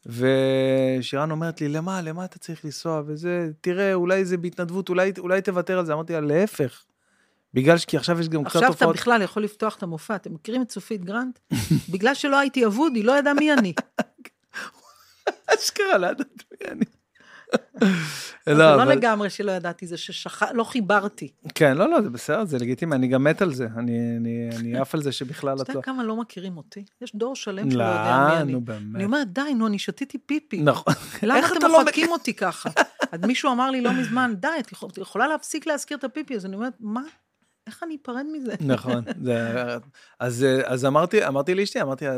ושירן 0.06 1.30
אומרת 1.30 1.60
לי, 1.60 1.68
למה, 1.68 2.02
למה 2.02 2.24
אתה 2.24 2.38
צריך 2.38 2.64
לנסוע? 2.64 3.02
וזה, 3.06 3.50
תראה, 3.60 3.94
אולי 3.94 4.24
זה 4.24 4.36
בהתנדבות, 4.36 4.88
אולי, 4.88 5.12
אולי 5.18 5.42
תוותר 5.42 5.78
על 5.78 5.86
זה. 5.86 5.92
אמרתי 5.92 6.12
לה, 6.12 6.20
להפך. 6.20 6.84
בגלל 7.54 7.78
שכי 7.78 7.96
עכשיו 7.96 8.20
יש 8.20 8.28
גם 8.28 8.44
קצת 8.44 8.56
עכשיו 8.56 8.72
אתה. 8.72 8.86
בכלל 8.86 9.22
יכול 9.22 9.44
לפתוח 9.44 9.76
את 9.76 9.82
המופע. 9.82 10.16
אתם 10.16 10.34
מכירים 10.34 10.62
את 10.62 10.68
צופית 10.68 11.04
גרנט? 11.04 11.38
בגלל 11.92 12.14
שלא 12.14 12.38
הייתי 12.38 12.66
אבוד, 12.66 12.92
היא 12.94 13.04
לא 13.04 13.18
ידעה 13.18 13.34
מי 13.34 13.52
אני. 13.52 13.72
אשכרה, 15.54 15.98
לאן 15.98 16.14
את 16.20 16.42
אני? 16.70 16.84
זה 18.46 18.54
לא, 18.54 18.76
לא 18.76 18.82
אבל... 18.82 18.92
לגמרי 18.92 19.30
שלא 19.30 19.52
ידעתי, 19.52 19.86
זה 19.86 19.96
שלא 19.96 20.64
חיברתי. 20.64 21.32
כן, 21.54 21.76
לא, 21.76 21.88
לא, 21.90 22.02
זה 22.02 22.10
בסדר, 22.10 22.44
זה 22.44 22.58
לגיטימי, 22.58 22.94
אני 22.96 23.08
גם 23.08 23.24
מת 23.24 23.42
על 23.42 23.54
זה. 23.54 23.66
אני, 23.76 24.16
אני, 24.16 24.48
אני 24.56 24.78
עף 24.78 24.94
על 24.94 25.02
זה 25.02 25.12
שבכלל 25.12 25.54
אתה 25.54 25.62
את 25.62 25.68
לא... 25.68 25.72
יודע 25.72 25.82
כמה 25.82 26.04
לא 26.04 26.16
מכירים 26.16 26.56
אותי? 26.56 26.84
יש 27.00 27.16
דור 27.16 27.36
שלם 27.36 27.70
שלא 27.70 27.82
יודע 27.82 28.28
מי 28.28 28.32
לא, 28.32 28.40
אני. 28.40 28.52
נו 28.52 28.58
אני 28.58 28.64
באמת. 28.64 29.04
אומרת, 29.04 29.32
די, 29.32 29.54
נו, 29.56 29.66
אני 29.66 29.78
שתיתי 29.78 30.18
פיפי. 30.18 30.60
נכון. 30.62 30.94
למה 31.22 31.38
אתם 31.46 31.56
אתה 31.58 31.68
לא 31.68 31.80
מוחקים 31.80 32.10
אותי 32.10 32.34
ככה? 32.34 32.70
אז 33.12 33.20
מישהו 33.20 33.52
אמר 33.52 33.70
לי 33.70 33.80
לא 33.80 33.92
מזמן, 33.92 34.34
די, 34.40 34.48
את 34.60 34.72
יכול- 34.72 34.88
את 34.92 34.98
יכולה 34.98 35.28
להפסיק 35.28 35.66
להזכיר 35.66 35.96
את 35.96 36.04
הפיפי? 36.04 36.36
אז 36.36 36.46
אני 36.46 36.56
אומרת, 36.56 36.74
מה? 36.80 37.02
איך 37.66 37.82
אני 37.82 37.96
אפרד 38.02 38.26
מזה? 38.32 38.54
נכון. 38.60 39.04
זה, 39.22 40.62
אז, 40.66 40.84
אמרתי 40.84 41.54
לאשתי, 41.54 41.82
אמרתי 41.82 42.04
לה, 42.06 42.16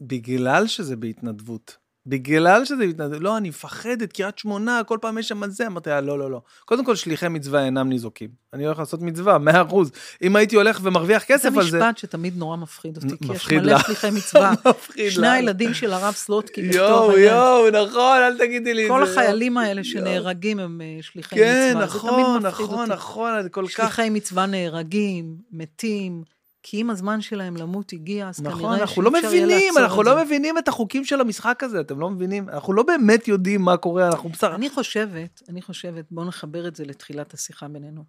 בגלל 0.00 0.66
שזה 0.66 0.96
בהתנדבות, 0.96 1.76
בגלל 2.08 2.64
שזה 2.64 2.86
בהתנדבות, 2.86 3.22
לא, 3.22 3.36
אני 3.36 3.48
מפחדת, 3.48 4.12
קריית 4.12 4.38
שמונה, 4.38 4.80
כל 4.86 4.98
פעם 5.00 5.18
יש 5.18 5.28
שם 5.28 5.50
זה, 5.50 5.66
אמרתי 5.66 5.90
לה, 5.90 6.00
לא, 6.00 6.18
לא, 6.18 6.30
לא. 6.30 6.40
קודם 6.64 6.84
כל, 6.84 6.96
שליחי 6.96 7.28
מצווה 7.28 7.64
אינם 7.64 7.88
ניזוקים. 7.88 8.28
אני 8.52 8.66
הולך 8.66 8.78
לעשות 8.78 9.02
מצווה, 9.02 9.36
100%. 9.36 9.74
אם 10.22 10.36
הייתי 10.36 10.56
הולך 10.56 10.80
ומרוויח 10.82 11.22
זה 11.22 11.26
כסף 11.26 11.56
על 11.56 11.70
זה... 11.70 11.78
משפט 11.78 11.98
שתמיד 11.98 12.36
נורא 12.36 12.56
מפחיד 12.56 12.96
אותי, 12.96 13.26
כי 13.26 13.32
יש 13.32 13.52
מלא. 13.52 13.78
שליחי 13.78 14.10
מצווה. 14.10 14.52
מפחיד 14.68 15.10
שני. 15.10 15.28
הילדים 15.28 15.74
של 15.74 15.92
הרב 15.92 16.14
סלוטקי, 16.14 16.60
יואו. 16.60 17.18
יואו, 17.18 17.70
נכון, 17.70 18.18
אל 18.18 18.38
תגידי 18.38 18.74
לי 18.74 18.82
את 18.82 18.88
זה. 18.88 18.92
כל 18.92 19.02
החיילים 19.02 19.58
האלה 19.58 19.84
שנהרגים 19.84 20.58
הם 20.58 20.80
אה, 20.80 20.98
שליחי 21.00 21.36
כן, 21.36 21.74
מצווה. 21.76 21.86
זה 21.86 21.98
תמיד 22.00 22.26
נכון, 22.42 22.42
נכון. 22.42 22.88
נכון, 22.90 23.42
זה 23.42 23.48
כל 23.48 23.66
כך... 23.66 23.72
שליחי 23.72 24.10
מצווה 24.10 24.46
נהרגים, 24.46 25.36
מתים, 25.52 26.22
כי 26.70 26.80
אם 26.80 26.90
הזמן 26.90 27.20
שלהם 27.20 27.56
למות 27.56 27.92
הגיע, 27.92 28.28
אז 28.28 28.42
נכון, 28.42 28.60
כנראה 28.60 28.80
אנחנו 28.80 29.02
לא 29.02 29.10
שאי 29.10 29.18
אפשר 29.18 29.34
יהיה 29.34 29.46
מבינים, 29.46 29.64
לעצור 29.68 29.84
אנחנו 29.84 30.00
את 30.00 30.06
זה. 30.06 30.10
לא 30.10 30.24
מבינים 30.24 30.58
את 30.58 30.68
החוקים 30.68 31.04
של 31.04 31.20
המשחק 31.20 31.62
הזה, 31.64 31.80
אתם 31.80 32.00
לא 32.00 32.10
מבינים? 32.10 32.48
אנחנו 32.48 32.72
לא 32.72 32.82
באמת 32.82 33.28
יודעים 33.28 33.62
מה 33.62 33.76
קורה, 33.76 34.08
אנחנו 34.08 34.28
בסך... 34.28 34.50
אני 34.54 34.70
חושבת, 34.70 35.42
אני 35.48 35.62
חושבת, 35.62 36.06
בואו 36.10 36.26
נחבר 36.26 36.68
את 36.68 36.76
זה 36.76 36.84
לתחילת 36.84 37.34
השיחה 37.34 37.68
בינינו. 37.68 38.04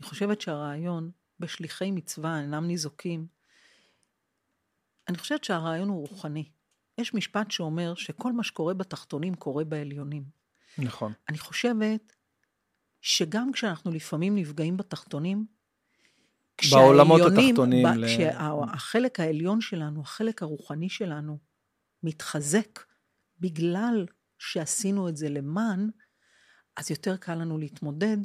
אני 0.00 0.08
חושבת 0.08 0.40
שהרעיון 0.40 1.10
בשליחי 1.40 1.90
מצווה 1.90 2.40
אינם 2.40 2.66
ניזוקים. 2.66 3.26
אני 5.08 5.18
חושבת 5.18 5.44
שהרעיון 5.44 5.88
הוא 5.88 6.00
רוחני. 6.00 6.44
יש 6.98 7.14
משפט 7.14 7.50
שאומר 7.50 7.94
שכל 7.94 8.32
מה 8.32 8.42
שקורה 8.42 8.74
בתחתונים 8.74 9.34
קורה 9.34 9.64
בעליונים. 9.64 10.24
נכון. 10.78 11.12
אני 11.28 11.38
חושבת 11.38 12.16
שגם 13.00 13.52
כשאנחנו 13.52 13.90
לפעמים 13.90 14.34
נפגעים 14.34 14.76
בתחתונים, 14.76 15.46
בעולמות 16.70 17.20
התחתונים 17.20 17.86
ב- 17.86 17.96
ל- 17.96 18.06
כשהחלק 18.06 19.20
העליון 19.20 19.60
שלנו, 19.60 20.00
החלק 20.00 20.42
הרוחני 20.42 20.88
שלנו, 20.88 21.38
מתחזק 22.02 22.80
בגלל 23.40 24.06
שעשינו 24.38 25.08
את 25.08 25.16
זה 25.16 25.28
למען, 25.28 25.90
אז 26.76 26.90
יותר 26.90 27.16
קל 27.16 27.34
לנו 27.34 27.58
להתמודד 27.58 28.16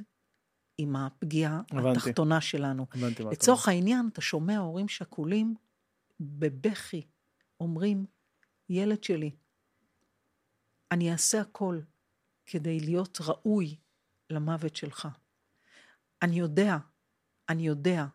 עם 0.78 0.96
הפגיעה 0.96 1.62
הבנתי. 1.72 1.90
התחתונה 1.90 2.42
שלנו. 2.42 2.86
הבנתי 2.94 3.24
לצורך 3.24 3.68
העניין, 3.68 4.10
אתה 4.14 4.22
שומע 4.22 4.58
הורים 4.58 4.88
שכולים 4.88 5.56
בבכי 6.20 7.08
אומרים, 7.60 8.06
ילד 8.70 9.04
שלי, 9.04 9.32
אני 10.92 11.12
אעשה 11.12 11.42
הכל 11.42 11.80
כדי 12.46 12.80
להיות 12.80 13.18
ראוי 13.22 13.76
למוות 14.30 14.76
שלך. 14.76 15.08
אני 16.22 16.40
יודע, 16.40 16.78
אני 17.50 17.68
יודע 17.68 18.06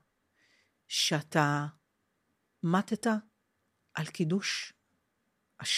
שאתה 0.89 1.67
מתת 2.62 3.07
על 3.94 4.07
קידוש, 4.07 4.73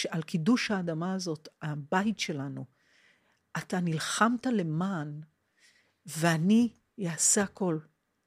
על 0.09 0.23
קידוש 0.23 0.71
האדמה 0.71 1.13
הזאת, 1.13 1.47
הבית 1.61 2.19
שלנו. 2.19 2.65
אתה 3.57 3.79
נלחמת 3.79 4.45
למען, 4.45 5.21
ואני 6.05 6.73
אעשה 7.07 7.43
הכל 7.43 7.79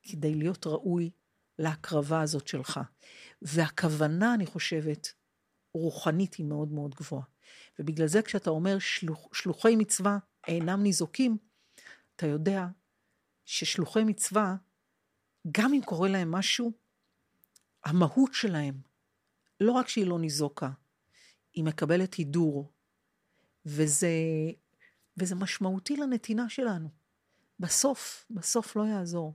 כדי 0.03 0.35
להיות 0.35 0.67
ראוי 0.67 1.11
להקרבה 1.59 2.21
הזאת 2.21 2.49
שלך. 2.49 2.81
והכוונה, 3.43 4.35
אני 4.35 4.47
חושבת, 4.47 5.13
רוחנית 5.75 6.35
היא 6.35 6.47
מאוד 6.47 6.73
מאוד 6.73 6.95
גבוהה. 6.95 7.25
ובגלל 7.79 8.07
זה 8.07 8.23
כשאתה 8.23 8.51
אומר 8.51 8.79
שלוח, 8.79 9.35
שלוחי 9.35 9.77
מצווה 9.77 10.19
אינם 10.47 10.83
ניזוקים, 10.83 11.39
אתה 12.17 12.27
יודע 12.27 12.67
ששלוחי 13.45 14.05
מצווה, 14.05 14.57
גם 15.53 15.75
אם 15.75 15.81
קורה 15.85 16.09
להם 16.09 16.31
משהו, 16.31 16.73
המהות 17.85 18.35
שלהם, 18.35 18.81
לא 19.61 19.73
רק 19.73 19.89
שהיא 19.89 20.07
לא 20.07 20.19
ניזוקה, 20.19 20.71
היא 21.53 21.65
מקבלת 21.65 22.15
הידור, 22.15 22.73
וזה, 23.67 24.09
וזה 25.17 25.35
משמעותי 25.35 25.97
לנתינה 25.97 26.49
שלנו. 26.49 26.89
בסוף, 27.61 28.27
בסוף 28.31 28.77
לא 28.77 28.83
יעזור. 28.83 29.35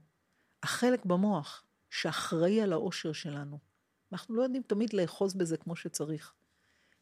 החלק 0.64 1.06
במוח 1.06 1.64
שאחראי 1.90 2.62
על 2.62 2.74
האושר 2.74 3.14
שלנו, 3.14 3.60
אנחנו 4.12 4.36
לא 4.36 4.44
יודעים 4.44 4.64
תמיד 4.64 4.94
לאחוז 4.94 5.34
בזה 5.34 5.58
כמו 5.58 5.76
שצריך. 5.76 6.34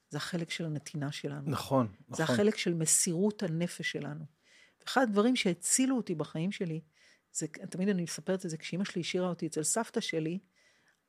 זה 0.10 0.18
החלק 0.18 0.50
של 0.50 0.66
הנתינה 0.66 1.12
שלנו. 1.12 1.50
נכון, 1.50 1.88
זה 1.98 2.24
נכון. 2.24 2.36
החלק 2.36 2.58
של 2.58 2.74
מסירות 2.74 3.44
הנפש 3.44 3.92
שלנו. 3.92 4.26
אחד 4.88 5.02
הדברים 5.02 5.36
שהצילו 5.36 5.98
אותי 5.98 6.16
בחיים 6.16 6.52
שלי, 6.52 6.82
זה, 7.34 7.48
תמיד 7.48 7.90
אני 7.90 8.04
מספרת 8.04 8.46
את 8.46 8.50
זה, 8.50 8.58
כשאימא 8.58 8.84
שלי 8.84 9.02
השאירה 9.02 9.30
אותי 9.30 9.48
אצל 9.48 9.64
סבתא 9.64 10.02
שלי, 10.02 10.40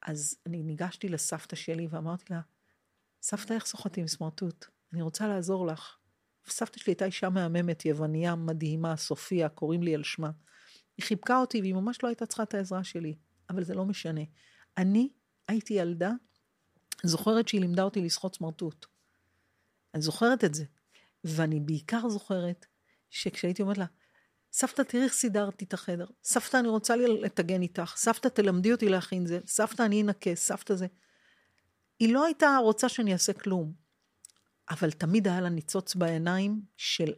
אז 0.02 0.36
אני 0.46 0.62
ניגשתי 0.62 1.08
לסבתא 1.08 1.56
שלי 1.56 1.86
ואמרתי 1.90 2.24
לה, 2.30 2.40
סבתא, 3.22 3.52
איך 3.52 3.66
סוחטים 3.66 4.08
סמרטוט? 4.08 4.66
אני 4.92 5.02
רוצה 5.02 5.28
לעזור 5.28 5.66
לך. 5.66 5.96
וסבתא 6.46 6.78
שלי 6.78 6.90
הייתה 6.90 7.04
אישה 7.04 7.28
מהממת, 7.28 7.84
יווניה 7.84 8.34
מדהימה, 8.34 8.96
סופיה, 8.96 9.48
קוראים 9.48 9.82
לי 9.82 9.94
על 9.94 10.02
שמה. 10.02 10.30
היא 10.96 11.04
חיבקה 11.06 11.38
אותי 11.38 11.60
והיא 11.60 11.74
ממש 11.74 12.02
לא 12.02 12.08
הייתה 12.08 12.26
צריכה 12.26 12.42
את 12.42 12.54
העזרה 12.54 12.84
שלי, 12.84 13.14
אבל 13.50 13.64
זה 13.64 13.74
לא 13.74 13.84
משנה. 13.84 14.20
אני 14.76 15.08
הייתי 15.48 15.74
ילדה, 15.74 16.12
זוכרת 17.02 17.48
שהיא 17.48 17.60
לימדה 17.60 17.82
אותי 17.82 18.00
לסחוט 18.00 18.34
סמרטוט. 18.34 18.86
אני 19.94 20.02
זוכרת 20.02 20.44
את 20.44 20.54
זה. 20.54 20.64
ואני 21.24 21.60
בעיקר 21.60 22.08
זוכרת 22.08 22.66
שכשהייתי 23.10 23.62
אומרת 23.62 23.78
לה, 23.78 23.86
סבתא, 24.52 24.82
תראי 24.82 25.04
איך 25.04 25.12
סידרתי 25.12 25.64
את 25.64 25.74
החדר. 25.74 26.06
סבתא, 26.24 26.56
אני 26.56 26.68
רוצה 26.68 26.96
לטגן 26.96 27.62
איתך. 27.62 27.94
סבתא, 27.96 28.28
תלמדי 28.28 28.72
אותי 28.72 28.88
להכין 28.88 29.26
זה. 29.26 29.40
סבתא, 29.46 29.82
אני 29.82 30.02
אנקה. 30.02 30.34
סבתא 30.34 30.74
זה. 30.74 30.86
היא 31.98 32.14
לא 32.14 32.24
הייתה 32.24 32.56
רוצה 32.62 32.88
שאני 32.88 33.12
אעשה 33.12 33.32
כלום, 33.32 33.72
אבל 34.70 34.90
תמיד 34.90 35.28
היה 35.28 35.40
לה 35.40 35.48
ניצוץ 35.48 35.94
בעיניים 35.94 36.60
של 36.76 37.12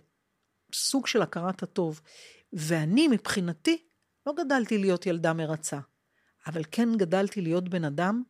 סוג 0.75 1.07
של 1.07 1.23
הכרת 1.23 1.63
הטוב. 1.63 2.01
ואני, 2.53 3.09
מבחינתי, 3.09 3.85
לא 4.27 4.33
גדלתי 4.33 4.79
להיות 4.79 5.07
ילדה 5.07 5.33
מרצה, 5.33 5.79
אבל 6.47 6.63
כן 6.71 6.97
גדלתי 6.97 7.41
להיות 7.41 7.69
בן 7.69 7.85
אדם 7.85 8.23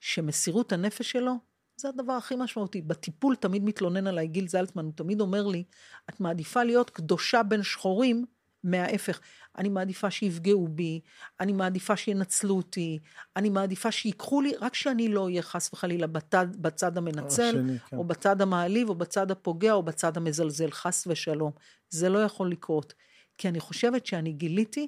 שמסירות 0.00 0.72
הנפש 0.72 1.10
שלו 1.10 1.34
זה 1.76 1.88
הדבר 1.88 2.12
הכי 2.12 2.36
משמעותי. 2.36 2.82
בטיפול 2.82 3.36
תמיד 3.36 3.64
מתלונן 3.64 4.06
עליי 4.06 4.26
גיל 4.26 4.48
זלצמן, 4.48 4.84
הוא 4.84 4.92
תמיד 4.96 5.20
אומר 5.20 5.46
לי, 5.46 5.64
את 6.10 6.20
מעדיפה 6.20 6.62
להיות 6.62 6.90
קדושה 6.90 7.42
בין 7.42 7.62
שחורים 7.62 8.24
מההפך. 8.64 9.20
אני 9.58 9.68
מעדיפה 9.68 10.10
שיפגעו 10.10 10.68
בי, 10.68 11.00
אני 11.40 11.52
מעדיפה 11.52 11.96
שינצלו 11.96 12.56
אותי, 12.56 12.98
אני 13.36 13.50
מעדיפה 13.50 13.92
שיקחו 13.92 14.40
לי, 14.40 14.52
רק 14.60 14.74
שאני 14.74 15.08
לא 15.08 15.24
אהיה 15.24 15.42
חס 15.42 15.70
וחלילה 15.72 16.06
בצד, 16.06 16.46
בצד 16.56 16.98
המנצל, 16.98 17.48
השני, 17.48 17.78
כן. 17.78 17.96
או 17.96 18.04
בצד 18.04 18.42
המעליב, 18.42 18.88
או 18.88 18.94
בצד 18.94 19.30
הפוגע, 19.30 19.72
או 19.72 19.82
בצד 19.82 20.16
המזלזל, 20.16 20.70
חס 20.70 21.06
ושלום. 21.06 21.52
זה 21.90 22.08
לא 22.08 22.18
יכול 22.18 22.50
לקרות. 22.50 22.94
כי 23.38 23.48
אני 23.48 23.60
חושבת 23.60 24.06
שאני 24.06 24.32
גיליתי, 24.32 24.86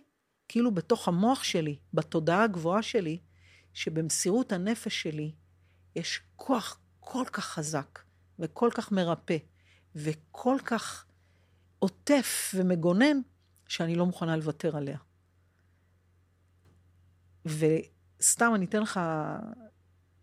כאילו 0.48 0.74
בתוך 0.74 1.08
המוח 1.08 1.44
שלי, 1.44 1.76
בתודעה 1.94 2.44
הגבוהה 2.44 2.82
שלי, 2.82 3.18
שבמסירות 3.74 4.52
הנפש 4.52 5.02
שלי 5.02 5.32
יש 5.96 6.20
כוח 6.36 6.80
כל 7.00 7.24
כך 7.32 7.44
חזק 7.44 7.98
וכל 8.38 8.70
כך 8.74 8.92
מרפא 8.92 9.36
וכל 9.94 10.56
כך 10.64 11.06
עוטף 11.78 12.52
ומגונן, 12.54 13.20
שאני 13.72 13.94
לא 13.94 14.06
מוכנה 14.06 14.36
לוותר 14.36 14.76
עליה. 14.76 14.98
וסתם 17.44 18.52
אני 18.54 18.64
אתן 18.64 18.82
לך 18.82 19.00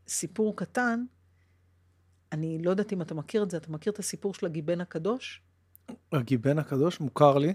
סיפור 0.08 0.56
קטן, 0.56 1.04
אני 2.32 2.62
לא 2.64 2.70
יודעת 2.70 2.94
אם 2.94 3.02
אתה 3.02 3.14
מכיר 3.14 3.44
את 3.44 3.52
זה, 3.52 3.58
אתה 3.58 3.72
מכיר 3.72 3.94
את 3.94 4.00
הסיפור 4.00 4.34
של 4.34 4.46
הגיבן 4.46 4.82
הקדוש? 4.82 5.42
הגיבן 6.12 6.60
הקדוש 6.60 7.00
מוכר 7.00 7.38
לי. 7.38 7.54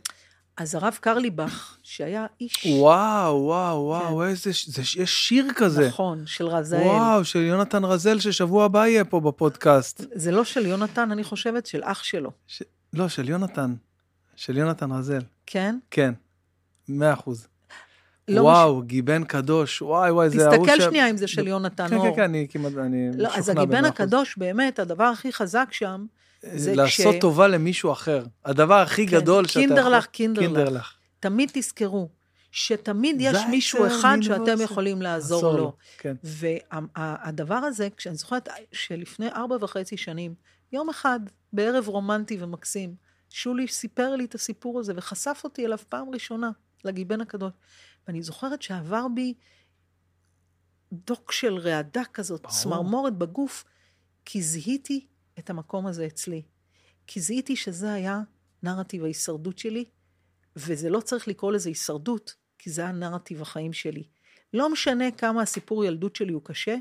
אז 0.56 0.74
הרב 0.74 0.98
קרליבך, 1.00 1.78
שהיה 1.82 2.26
איש... 2.40 2.66
וואו, 2.66 3.42
וואו, 3.42 3.76
וואו, 3.84 4.24
איזה, 4.24 4.52
ש- 4.52 4.68
זה, 4.68 4.82
יש 4.82 5.28
שיר 5.28 5.46
כזה. 5.56 5.88
נכון, 5.88 6.26
של 6.26 6.46
רזאל. 6.46 6.80
וואו, 6.80 7.24
של 7.24 7.38
יונתן 7.42 7.84
רזל, 7.84 8.18
ששבוע 8.20 8.64
הבא 8.64 8.86
יהיה 8.86 9.04
פה 9.04 9.20
בפודקאסט. 9.20 10.02
זה 10.14 10.30
לא 10.30 10.44
של 10.44 10.66
יונתן, 10.66 11.10
אני 11.12 11.24
חושבת, 11.24 11.66
של 11.66 11.80
אח 11.84 12.02
שלו, 12.02 12.30
ש... 12.46 12.62
לא, 12.92 13.08
של 13.08 13.28
יונתן. 13.28 13.74
של 14.36 14.56
יונתן 14.58 14.92
רזל. 14.92 15.20
כן? 15.46 15.78
כן, 15.90 16.12
מאה 16.88 17.12
אחוז. 17.12 17.46
לא 18.28 18.40
וואו, 18.40 18.82
גיבן 18.82 19.24
קדוש, 19.24 19.82
וואי 19.82 20.10
וואי, 20.10 20.30
זה 20.30 20.48
ההוא 20.50 20.66
תסתכל 20.66 20.80
ש- 20.80 20.84
שנייה 20.84 21.10
אם 21.10 21.16
זה 21.16 21.26
של 21.28 21.46
יונתן 21.48 21.88
כן, 21.88 21.96
אור. 21.96 22.04
כן, 22.10 22.16
כן, 22.16 22.22
אני 22.22 22.46
כמעט, 22.50 22.72
אני 22.76 23.08
לא, 23.16 23.28
אז 23.28 23.34
משוכנע 23.38 23.60
הגיבן 23.62 23.78
במאה 23.78 23.90
אחוז. 23.90 24.00
הקדוש, 24.00 24.38
באמת, 24.38 24.78
הדבר 24.78 25.04
הכי 25.04 25.32
חזק 25.32 25.68
שם, 25.72 26.06
זה 26.54 26.74
לעשות 26.74 27.14
כש- 27.14 27.20
טובה 27.20 27.48
למישהו 27.48 27.92
אחר. 27.92 28.24
הדבר 28.44 28.74
הכי 28.74 29.06
כן, 29.08 29.16
גדול 29.20 29.46
שאתה. 29.46 29.60
קינדרלך, 29.66 30.06
קינדרלך. 30.06 30.46
קינדרלך. 30.46 30.94
תמיד 31.20 31.50
תזכרו, 31.52 32.08
שתמיד 32.52 33.16
יש 33.20 33.36
מישהו 33.50 33.86
אחד 33.86 34.16
שאתם. 34.20 34.60
יכולים 34.60 35.02
לעזור 35.02 35.38
עזור 35.38 35.56
לו. 35.56 35.72
כן. 35.98 36.14
והדבר 36.24 37.54
הזה, 37.54 37.88
כשאני 37.96 38.16
זוכרת 38.16 38.48
שלפני 38.72 39.28
ארבע 39.28 39.56
וחצי 39.60 39.96
שנים, 39.96 40.34
יום 40.72 40.88
אחד, 40.88 41.20
בערב 41.52 41.88
רומנטי 41.88 42.36
ומקסים, 42.40 42.94
שולי 43.34 43.68
סיפר 43.68 44.16
לי 44.16 44.24
את 44.24 44.34
הסיפור 44.34 44.80
הזה 44.80 44.92
וחשף 44.96 45.40
אותי 45.44 45.66
אליו 45.66 45.78
פעם 45.88 46.10
ראשונה, 46.10 46.50
לגיבן 46.84 47.20
הקדוש. 47.20 47.52
ואני 48.06 48.22
זוכרת 48.22 48.62
שעבר 48.62 49.06
בי 49.14 49.34
דוק 50.92 51.32
של 51.32 51.54
רעדה 51.54 52.02
כזאת, 52.12 52.42
ברור. 52.42 52.54
צמרמורת 52.54 53.18
בגוף, 53.18 53.64
כי 54.24 54.42
זיהיתי 54.42 55.06
את 55.38 55.50
המקום 55.50 55.86
הזה 55.86 56.06
אצלי. 56.06 56.42
כי 57.06 57.20
זיהיתי 57.20 57.56
שזה 57.56 57.92
היה 57.92 58.20
נרטיב 58.62 59.04
ההישרדות 59.04 59.58
שלי, 59.58 59.84
וזה 60.56 60.90
לא 60.90 61.00
צריך 61.00 61.28
לקרוא 61.28 61.52
לזה 61.52 61.68
הישרדות, 61.68 62.34
כי 62.58 62.70
זה 62.70 62.82
היה 62.82 62.92
נרטיב 62.92 63.42
החיים 63.42 63.72
שלי. 63.72 64.04
לא 64.52 64.72
משנה 64.72 65.10
כמה 65.10 65.42
הסיפור 65.42 65.84
ילדות 65.84 66.16
שלי 66.16 66.32
הוא 66.32 66.42
קשה, 66.44 66.76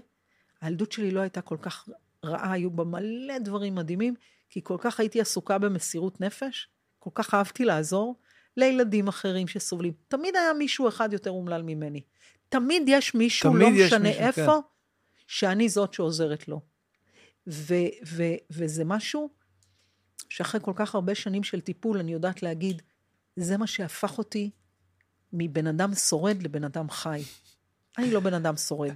הילדות 0.61 0.91
שלי 0.91 1.11
לא 1.11 1.19
הייתה 1.19 1.41
כל 1.41 1.57
כך 1.61 1.89
רעה, 2.25 2.51
היו 2.51 2.71
בה 2.71 2.83
מלא 2.83 3.39
דברים 3.39 3.75
מדהימים, 3.75 4.15
כי 4.53 4.61
כל 4.63 4.77
כך 4.79 4.99
הייתי 4.99 5.21
עסוקה 5.21 5.57
במסירות 5.57 6.21
נפש, 6.21 6.67
כל 6.99 7.09
כך 7.13 7.33
אהבתי 7.33 7.65
לעזור 7.65 8.15
לילדים 8.57 9.07
אחרים 9.07 9.47
שסובלים. 9.47 9.93
תמיד 10.07 10.35
היה 10.35 10.53
מישהו 10.53 10.87
אחד 10.87 11.13
יותר 11.13 11.29
אומלל 11.29 11.61
ממני. 11.61 12.01
תמיד 12.49 12.83
יש 12.87 13.15
מישהו, 13.15 13.51
תמיד 13.51 13.73
לא 13.73 13.77
יש 13.77 13.87
משנה 13.93 14.09
מישהו, 14.09 14.23
איפה, 14.23 14.41
כן. 14.41 14.67
שאני 15.27 15.69
זאת 15.69 15.93
שעוזרת 15.93 16.47
לו. 16.47 16.61
ו- 17.47 17.93
ו- 18.07 18.37
וזה 18.51 18.85
משהו 18.85 19.29
שאחרי 20.29 20.61
כל 20.63 20.73
כך 20.75 20.95
הרבה 20.95 21.15
שנים 21.15 21.43
של 21.43 21.61
טיפול, 21.61 21.97
אני 21.97 22.13
יודעת 22.13 22.43
להגיד, 22.43 22.81
זה 23.35 23.57
מה 23.57 23.67
שהפך 23.67 24.17
אותי 24.17 24.49
מבן 25.33 25.67
אדם 25.67 25.95
שורד 25.95 26.43
לבן 26.43 26.63
אדם 26.63 26.89
חי. 26.89 27.23
אני 27.97 28.11
לא 28.11 28.19
בן 28.19 28.33
אדם 28.33 28.57
שורד. 28.57 28.95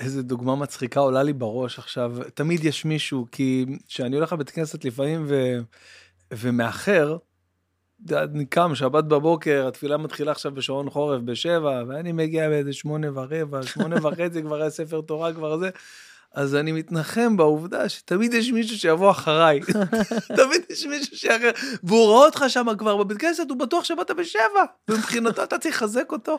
איזה 0.00 0.22
דוגמה 0.22 0.56
מצחיקה 0.56 1.00
עולה 1.00 1.22
לי 1.22 1.32
בראש 1.32 1.78
עכשיו. 1.78 2.16
תמיד 2.34 2.64
יש 2.64 2.84
מישהו, 2.84 3.26
כי 3.32 3.66
כשאני 3.88 4.16
הולך 4.16 4.32
לבית 4.32 4.50
כנסת 4.50 4.84
לפעמים 4.84 5.24
ו... 5.28 5.58
ומאחר, 6.34 7.16
אני 8.12 8.46
קם 8.46 8.74
שבת 8.74 9.04
בבוקר, 9.04 9.66
התפילה 9.68 9.96
מתחילה 9.96 10.32
עכשיו 10.32 10.52
בשעון 10.52 10.90
חורף 10.90 11.20
בשבע, 11.22 11.82
ואני 11.88 12.12
מגיע 12.12 12.48
באיזה 12.48 12.72
שמונה 12.72 13.06
ורבע, 13.14 13.62
שמונה 13.62 13.96
וחצי 14.06 14.42
כבר 14.42 14.60
היה 14.60 14.70
ספר 14.70 15.00
תורה 15.00 15.32
כבר 15.32 15.58
זה. 15.58 15.70
אז 16.34 16.54
אני 16.54 16.72
מתנחם 16.72 17.36
בעובדה 17.36 17.88
שתמיד 17.88 18.34
יש 18.34 18.50
מישהו 18.50 18.78
שיבוא 18.78 19.10
אחריי. 19.10 19.60
תמיד 20.36 20.62
יש 20.70 20.86
מישהו 20.86 21.16
שאחר, 21.16 21.50
והוא 21.82 22.06
רואה 22.06 22.26
אותך 22.26 22.44
שם 22.48 22.66
כבר 22.78 22.96
בבית 22.96 23.18
כנסת, 23.18 23.50
הוא 23.50 23.58
בטוח 23.58 23.84
שבאת 23.84 24.10
בשבע, 24.10 24.64
ומבחינתו 24.88 25.42
אתה 25.42 25.58
צריך 25.58 25.76
לחזק 25.76 26.12
אותו. 26.12 26.38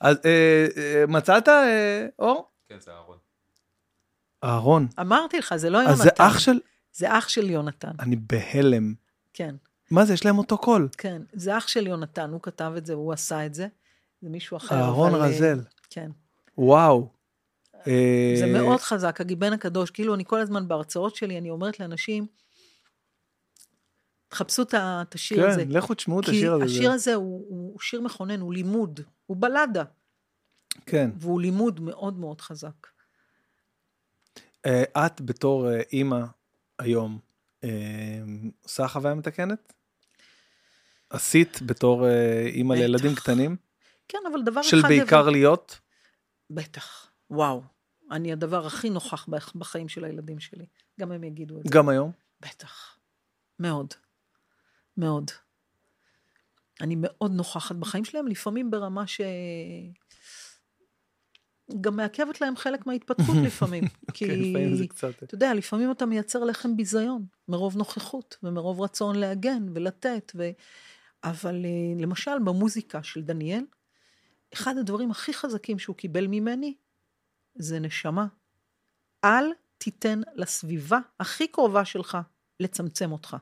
אז 0.00 0.16
אה, 0.24 0.66
אה, 0.76 1.04
מצאת, 1.08 1.48
אה, 1.48 2.06
אור? 2.18 2.57
כן, 2.68 2.80
זה 2.80 2.90
אהרון. 2.92 3.18
אהרון. 4.44 4.88
אמרתי 5.00 5.38
לך, 5.38 5.56
זה 5.56 5.70
לא 5.70 5.78
אז 5.82 5.86
יונתן. 5.88 6.04
זה 6.04 6.10
אח 6.18 6.38
של... 6.38 6.58
זה 6.92 7.18
אח 7.18 7.28
של 7.28 7.50
יונתן, 7.50 7.90
אני 8.00 8.16
בהלם. 8.16 8.94
כן. 9.32 9.54
מה 9.90 10.04
זה, 10.04 10.14
יש 10.14 10.24
להם 10.26 10.38
אותו 10.38 10.58
קול. 10.58 10.88
כן, 10.98 11.22
זה 11.32 11.58
אח 11.58 11.68
של 11.68 11.86
יונתן, 11.86 12.30
הוא 12.30 12.40
כתב 12.42 12.72
את 12.76 12.86
זה, 12.86 12.94
הוא 12.94 13.12
עשה 13.12 13.46
את 13.46 13.54
זה. 13.54 13.68
זה 14.22 14.28
מישהו 14.28 14.56
אחר. 14.56 14.74
אהרון 14.76 15.14
אבל, 15.14 15.22
אה, 15.22 15.26
רזל. 15.28 15.60
כן. 15.90 16.10
וואו. 16.58 17.08
אה, 17.86 18.34
זה 18.38 18.46
מאוד 18.46 18.80
חזק, 18.80 19.20
הגיבן 19.20 19.52
הקדוש. 19.52 19.90
כאילו, 19.90 20.14
אני 20.14 20.24
כל 20.24 20.40
הזמן 20.40 20.68
בהרצאות 20.68 21.16
שלי, 21.16 21.38
אני 21.38 21.50
אומרת 21.50 21.80
לאנשים, 21.80 22.26
תחפשו 24.28 24.62
את 24.62 24.74
השיר 25.14 25.46
הזה. 25.48 25.64
כן, 25.64 25.70
לכו 25.70 25.94
תשמעו 25.94 26.20
את 26.20 26.24
כי 26.24 26.30
השיר 26.30 26.52
הזה. 26.54 26.64
השיר 26.64 26.88
זה- 26.88 26.94
הזה 26.94 27.14
הוא, 27.14 27.44
הוא 27.48 27.80
שיר 27.80 28.00
מכונן, 28.00 28.40
הוא 28.40 28.52
לימוד, 28.54 29.00
הוא 29.26 29.36
בלדה, 29.40 29.84
כן. 30.86 31.10
והוא 31.20 31.40
לימוד 31.40 31.80
מאוד 31.80 32.18
מאוד 32.18 32.40
חזק. 32.40 32.86
אה, 34.66 35.06
את 35.06 35.20
בתור 35.20 35.70
אה, 35.70 35.80
אימא 35.92 36.20
היום, 36.78 37.18
אה, 37.64 37.68
עושה 38.62 38.88
חוויה 38.88 39.14
מתקנת? 39.14 39.72
עשית 41.10 41.62
בתור 41.62 42.06
אימא. 42.46 42.74
לילדים 42.74 43.14
קטנים? 43.14 43.56
כן, 44.08 44.18
אבל 44.32 44.42
דבר 44.42 44.62
של 44.62 44.78
אחד... 44.80 44.88
בעיקר 44.88 45.18
הבנתי- 45.18 45.32
להיות? 45.32 45.78
בטח, 46.50 47.10
וואו. 47.30 47.62
אני 48.10 48.32
הדבר 48.32 48.66
הכי 48.66 48.90
נוכח 48.90 49.26
בח- 49.28 49.52
בחיים 49.56 49.88
של 49.88 50.04
הילדים 50.04 50.40
שלי. 50.40 50.66
גם 51.00 51.12
הם 51.12 51.24
יגידו 51.24 51.58
את 51.58 51.62
זה. 51.64 51.68
גם 51.72 51.88
היום? 51.88 52.12
בטח. 52.40 52.98
מאוד. 53.58 53.94
מאוד. 54.96 55.30
אני 56.80 56.94
מאוד 56.98 57.32
נוכחת 57.32 57.76
בחיים 57.76 58.04
שלהם, 58.04 58.26
לפעמים 58.26 58.70
ברמה 58.70 59.06
ש... 59.06 59.20
גם 61.80 61.96
מעכבת 61.96 62.40
להם 62.40 62.56
חלק 62.56 62.86
מההתפתחות 62.86 63.36
לפעמים. 63.46 63.84
כי, 64.14 64.26
כן, 64.26 64.40
לפעמים 64.40 64.76
זה 64.76 64.86
קצת... 64.86 65.22
אתה 65.22 65.34
יודע, 65.34 65.54
לפעמים 65.54 65.90
אתה 65.90 66.06
מייצר 66.06 66.44
לחם 66.44 66.76
ביזיון, 66.76 67.24
מרוב 67.48 67.76
נוכחות 67.76 68.36
ומרוב 68.42 68.80
רצון 68.80 69.16
להגן 69.16 69.66
ולתת. 69.74 70.32
ו... 70.36 70.50
אבל 71.24 71.64
אה, 71.64 72.02
למשל, 72.02 72.38
במוזיקה 72.44 73.02
של 73.02 73.22
דניאל, 73.22 73.64
אחד 74.54 74.78
הדברים 74.78 75.10
הכי 75.10 75.34
חזקים 75.34 75.78
שהוא 75.78 75.96
קיבל 75.96 76.26
ממני, 76.26 76.74
זה 77.54 77.78
נשמה. 77.78 78.26
אל 79.24 79.44
תיתן 79.78 80.20
לסביבה 80.34 80.98
הכי 81.20 81.48
קרובה 81.48 81.84
שלך 81.84 82.18
לצמצם 82.60 83.12
אותך. 83.12 83.36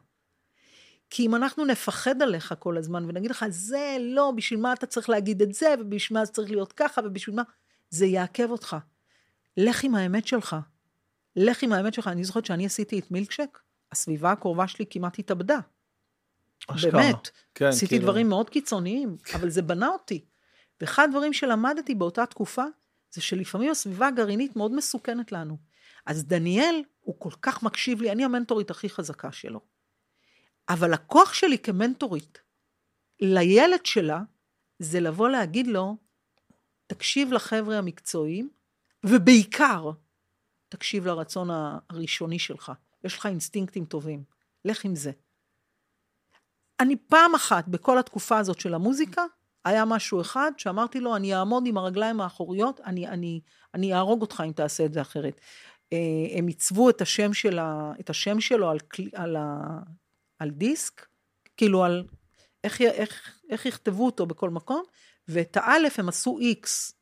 כי 1.10 1.26
אם 1.26 1.34
אנחנו 1.34 1.64
נפחד 1.64 2.22
עליך 2.22 2.54
כל 2.58 2.76
הזמן 2.76 3.04
ונגיד 3.04 3.30
לך, 3.30 3.44
זה 3.48 3.96
לא, 4.00 4.32
בשביל 4.36 4.60
מה 4.60 4.72
אתה 4.72 4.86
צריך 4.86 5.08
להגיד 5.08 5.42
את 5.42 5.54
זה, 5.54 5.74
ובשביל 5.80 6.18
מה 6.18 6.24
זה 6.24 6.32
צריך 6.32 6.50
להיות 6.50 6.72
ככה, 6.72 7.00
ובשביל 7.04 7.36
מה, 7.36 7.42
זה 7.90 8.06
יעכב 8.06 8.50
אותך. 8.50 8.76
לך 9.56 9.84
עם 9.84 9.94
האמת 9.94 10.26
שלך. 10.26 10.56
לך 11.36 11.62
עם 11.62 11.72
האמת 11.72 11.94
שלך. 11.94 12.08
אני 12.08 12.24
זוכרת 12.24 12.46
שאני 12.46 12.66
עשיתי 12.66 12.98
את 12.98 13.10
מילקשק, 13.10 13.58
הסביבה 13.92 14.32
הקרובה 14.32 14.68
שלי 14.68 14.84
כמעט 14.90 15.18
התאבדה. 15.18 15.58
אשכרה. 16.68 16.90
באמת. 17.02 17.30
כן, 17.54 17.64
עשיתי 17.64 17.88
כאילו- 17.88 18.02
דברים 18.02 18.28
מאוד 18.28 18.50
קיצוניים, 18.50 19.16
אבל 19.34 19.50
זה 19.50 19.62
בנה 19.62 19.88
אותי. 19.88 20.24
ואחד 20.80 21.08
הדברים 21.08 21.32
שלמדתי 21.32 21.94
באותה 21.94 22.26
תקופה, 22.26 22.64
זה 23.10 23.22
שלפעמים 23.22 23.70
הסביבה 23.70 24.06
הגרעינית 24.06 24.56
מאוד 24.56 24.72
מסוכנת 24.72 25.32
לנו. 25.32 25.56
אז 26.06 26.24
דניאל, 26.24 26.82
הוא 27.00 27.14
כל 27.18 27.30
כך 27.42 27.62
מקשיב 27.62 28.02
לי, 28.02 28.12
אני 28.12 28.24
המנטורית 28.24 28.70
הכי 28.70 28.88
חזקה 28.88 29.32
שלו. 29.32 29.60
אבל 30.68 30.92
הכוח 30.92 31.32
שלי 31.34 31.58
כמנטורית 31.58 32.38
לילד 33.20 33.86
שלה, 33.86 34.22
זה 34.78 35.00
לבוא 35.00 35.28
להגיד 35.28 35.66
לו, 35.66 35.96
תקשיב 36.86 37.32
לחבר'ה 37.32 37.78
המקצועיים, 37.78 38.50
ובעיקר, 39.04 39.90
תקשיב 40.68 41.06
לרצון 41.06 41.48
הראשוני 41.90 42.38
שלך. 42.38 42.72
יש 43.04 43.18
לך 43.18 43.26
אינסטינקטים 43.26 43.84
טובים, 43.84 44.24
לך 44.64 44.84
עם 44.84 44.94
זה. 44.94 45.10
אני 46.80 46.96
פעם 46.96 47.34
אחת 47.34 47.68
בכל 47.68 47.98
התקופה 47.98 48.38
הזאת 48.38 48.60
של 48.60 48.74
המוזיקה, 48.74 49.24
היה 49.64 49.84
משהו 49.84 50.20
אחד 50.20 50.52
שאמרתי 50.56 51.00
לו, 51.00 51.16
אני 51.16 51.34
אעמוד 51.34 51.66
עם 51.66 51.76
הרגליים 51.76 52.20
האחוריות, 52.20 52.80
אני, 52.80 53.08
אני, 53.08 53.40
אני 53.74 53.94
אהרוג 53.94 54.20
אותך 54.20 54.42
אם 54.46 54.52
תעשה 54.52 54.84
את 54.84 54.92
זה 54.92 55.00
אחרת. 55.00 55.40
אה, 55.92 56.38
הם 56.38 56.46
עיצבו 56.46 56.90
את 56.90 57.00
השם, 57.00 57.34
של 57.34 57.58
ה, 57.58 57.92
את 58.00 58.10
השם 58.10 58.40
שלו 58.40 58.70
על, 58.70 58.78
על, 59.14 59.36
ה, 59.36 59.78
על 60.38 60.50
דיסק, 60.50 61.06
כאילו 61.56 61.84
על 61.84 62.04
איך, 62.64 62.80
איך, 62.80 63.40
איך 63.50 63.66
יכתבו 63.66 64.06
אותו 64.06 64.26
בכל 64.26 64.50
מקום, 64.50 64.82
ואת 65.28 65.56
האלף 65.56 65.98
הם 65.98 66.08
עשו 66.08 66.38
איקס. 66.38 66.92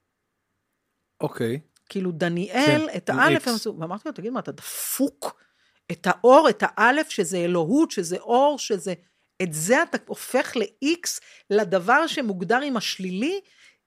אוקיי. 1.20 1.60
כאילו 1.88 2.12
דניאל, 2.12 2.88
כן, 2.88 2.96
את 2.96 3.10
עם 3.10 3.18
האלף. 3.18 3.48
הם 3.48 3.54
עשו, 3.54 3.76
ואמרתי 3.80 4.08
לו, 4.08 4.12
תגיד 4.12 4.32
מה, 4.32 4.40
אתה 4.40 4.52
דפוק? 4.52 5.40
את 5.92 6.06
האור, 6.06 6.48
את 6.50 6.62
האלף, 6.66 7.08
שזה 7.08 7.36
אלוהות, 7.36 7.90
שזה 7.90 8.16
אור, 8.16 8.58
שזה... 8.58 8.94
את 9.42 9.52
זה 9.52 9.82
אתה 9.82 9.98
הופך 10.06 10.56
ל-X, 10.56 11.20
לדבר 11.50 12.06
שמוגדר 12.06 12.60
עם 12.60 12.76
השלילי, 12.76 13.40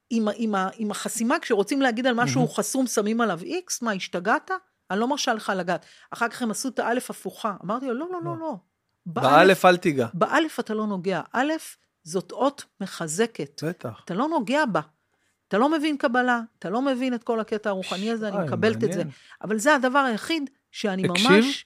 עם, 0.09 0.27
עם, 0.35 0.56
ה- 0.56 0.69
עם 0.77 0.91
החסימה, 0.91 1.40
כשרוצים 1.40 1.82
להגיד 1.82 2.07
על 2.07 2.14
משהו 2.14 2.41
הוא 2.41 2.56
חסום, 2.56 2.88
שמים 2.88 3.22
עליו 3.22 3.40
X, 3.41 3.77
מה, 3.82 3.91
השתגעת? 3.91 4.51
אני 4.91 4.99
לא 4.99 5.07
מרשה 5.07 5.33
לך 5.33 5.51
לגעת. 5.56 5.85
אחר 6.11 6.30
כך 6.30 6.41
הם 6.41 6.51
עשו 6.51 6.69
את 6.69 6.80
האלף 6.80 7.09
הפוכה. 7.09 7.56
אמרתי 7.66 7.85
לו, 7.85 7.93
לא, 7.93 8.07
לא, 8.11 8.19
לא, 8.24 8.38
לא. 8.40 8.56
באלף 9.06 9.66
אל 9.66 9.77
תיגע. 9.77 10.07
באלף 10.14 10.59
אתה 10.59 10.74
לא 10.74 10.88
נוגע. 10.88 11.22
א', 11.33 11.53
זאת 12.08 12.32
אות 12.32 12.66
מחזקת. 12.82 13.64
בטח. 13.64 14.02
אתה 14.06 14.14
לא 14.14 14.27
נוגע 14.27 14.66
בה. 14.66 14.82
אתה 15.48 15.58
לא 15.58 15.72
מבין 15.72 15.98
קבלה, 15.98 16.42
אתה 16.60 16.69
לא 16.69 16.82
מבין 16.82 17.14
את 17.14 17.24
כל 17.24 17.40
הקטע 17.40 17.69
הרוחני 17.69 18.11
הזה, 18.11 18.27
אני 18.27 18.45
מקבלת 18.45 18.84
את 18.84 18.94
זה. 18.94 19.03
אבל 19.42 19.58
זה 19.58 19.76
הדבר 19.76 20.00
היחיד 20.00 20.50
שאני 20.72 21.03
הקשיב? 21.10 21.32
ממש... 21.32 21.66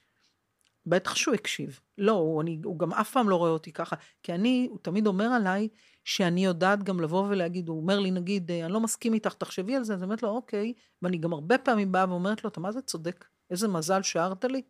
בטח 0.86 1.14
שהוא 1.14 1.34
הקשיב. 1.34 1.80
לא, 1.98 2.12
הוא, 2.12 2.42
אני, 2.42 2.60
הוא 2.64 2.78
גם 2.78 2.92
אף 2.92 3.10
פעם 3.10 3.28
לא 3.28 3.36
רואה 3.36 3.50
אותי 3.50 3.72
ככה. 3.72 3.96
כי 4.22 4.32
אני, 4.32 4.66
הוא 4.70 4.78
תמיד 4.82 5.06
אומר 5.06 5.24
עליי 5.24 5.68
שאני 6.04 6.44
יודעת 6.44 6.82
גם 6.82 7.00
לבוא 7.00 7.26
ולהגיד, 7.28 7.68
הוא 7.68 7.80
אומר 7.80 8.00
לי, 8.00 8.10
נגיד, 8.10 8.50
"אה, 8.50 8.64
אני 8.64 8.72
לא 8.72 8.80
מסכים 8.80 9.14
איתך, 9.14 9.34
תחשבי 9.34 9.76
על 9.76 9.84
זה, 9.84 9.94
אז 9.94 9.98
אני 9.98 10.04
אומרת 10.04 10.22
לו, 10.22 10.28
אוקיי. 10.28 10.72
ואני 11.02 11.18
גם 11.18 11.32
הרבה 11.32 11.58
פעמים 11.58 11.92
באה 11.92 12.08
ואומרת 12.08 12.44
לו, 12.44 12.50
אתה 12.50 12.60
מה 12.60 12.72
זה 12.72 12.80
צודק? 12.80 13.24
איזה 13.50 13.68
מזל 13.68 14.02
שהערת 14.02 14.44
לי. 14.44 14.62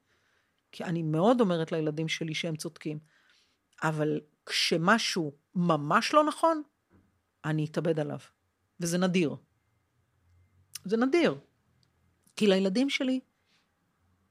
כי 0.72 0.84
אני 0.84 1.02
מאוד 1.02 1.40
אומרת 1.40 1.72
לילדים 1.72 2.08
שלי 2.08 2.34
שהם 2.34 2.56
צודקים. 2.56 2.98
אבל 3.82 4.20
כשמשהו 4.46 5.32
ממש 5.54 6.14
לא 6.14 6.24
נכון, 6.24 6.62
אני 7.44 7.64
אתאבד 7.64 8.00
עליו. 8.00 8.18
וזה 8.80 8.98
נדיר. 8.98 9.36
זה 10.84 10.96
נדיר. 10.96 11.38
כי 12.36 12.46
לילדים 12.46 12.90
שלי 12.90 13.20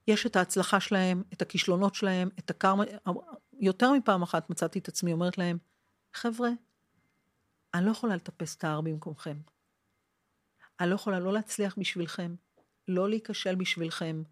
יש 0.08 0.26
את 0.26 0.36
ההצלחה 0.36 0.80
שלהם, 0.80 1.24
את 1.34 1.42
הכישלונות 1.42 1.96
שלהם, 1.96 2.30
את 2.40 2.50
הקרמה. 2.50 2.84
יותר 3.54 3.92
מפעם 3.92 4.22
אחת 4.22 4.50
מצאתי 4.50 4.80
את 4.80 4.88
עצמי 4.88 5.14
אומרת 5.14 5.38
להם, 5.38 5.58
חבר'ה, 6.14 6.50
אני 7.74 7.86
לא 7.86 7.92
יכולה 7.92 8.16
לטפס 8.16 8.56
את 8.56 8.64
ההר 8.64 8.82
במקומכם. 8.82 9.38
אני 10.80 10.90
לא 10.90 10.96
יכולה 10.96 11.20
לא 11.20 11.34
להצליח 11.34 11.76
בשבילכם, 11.78 12.36
לא 12.88 13.10
להיכשל 13.10 13.56
בשבילכם, 13.56 14.24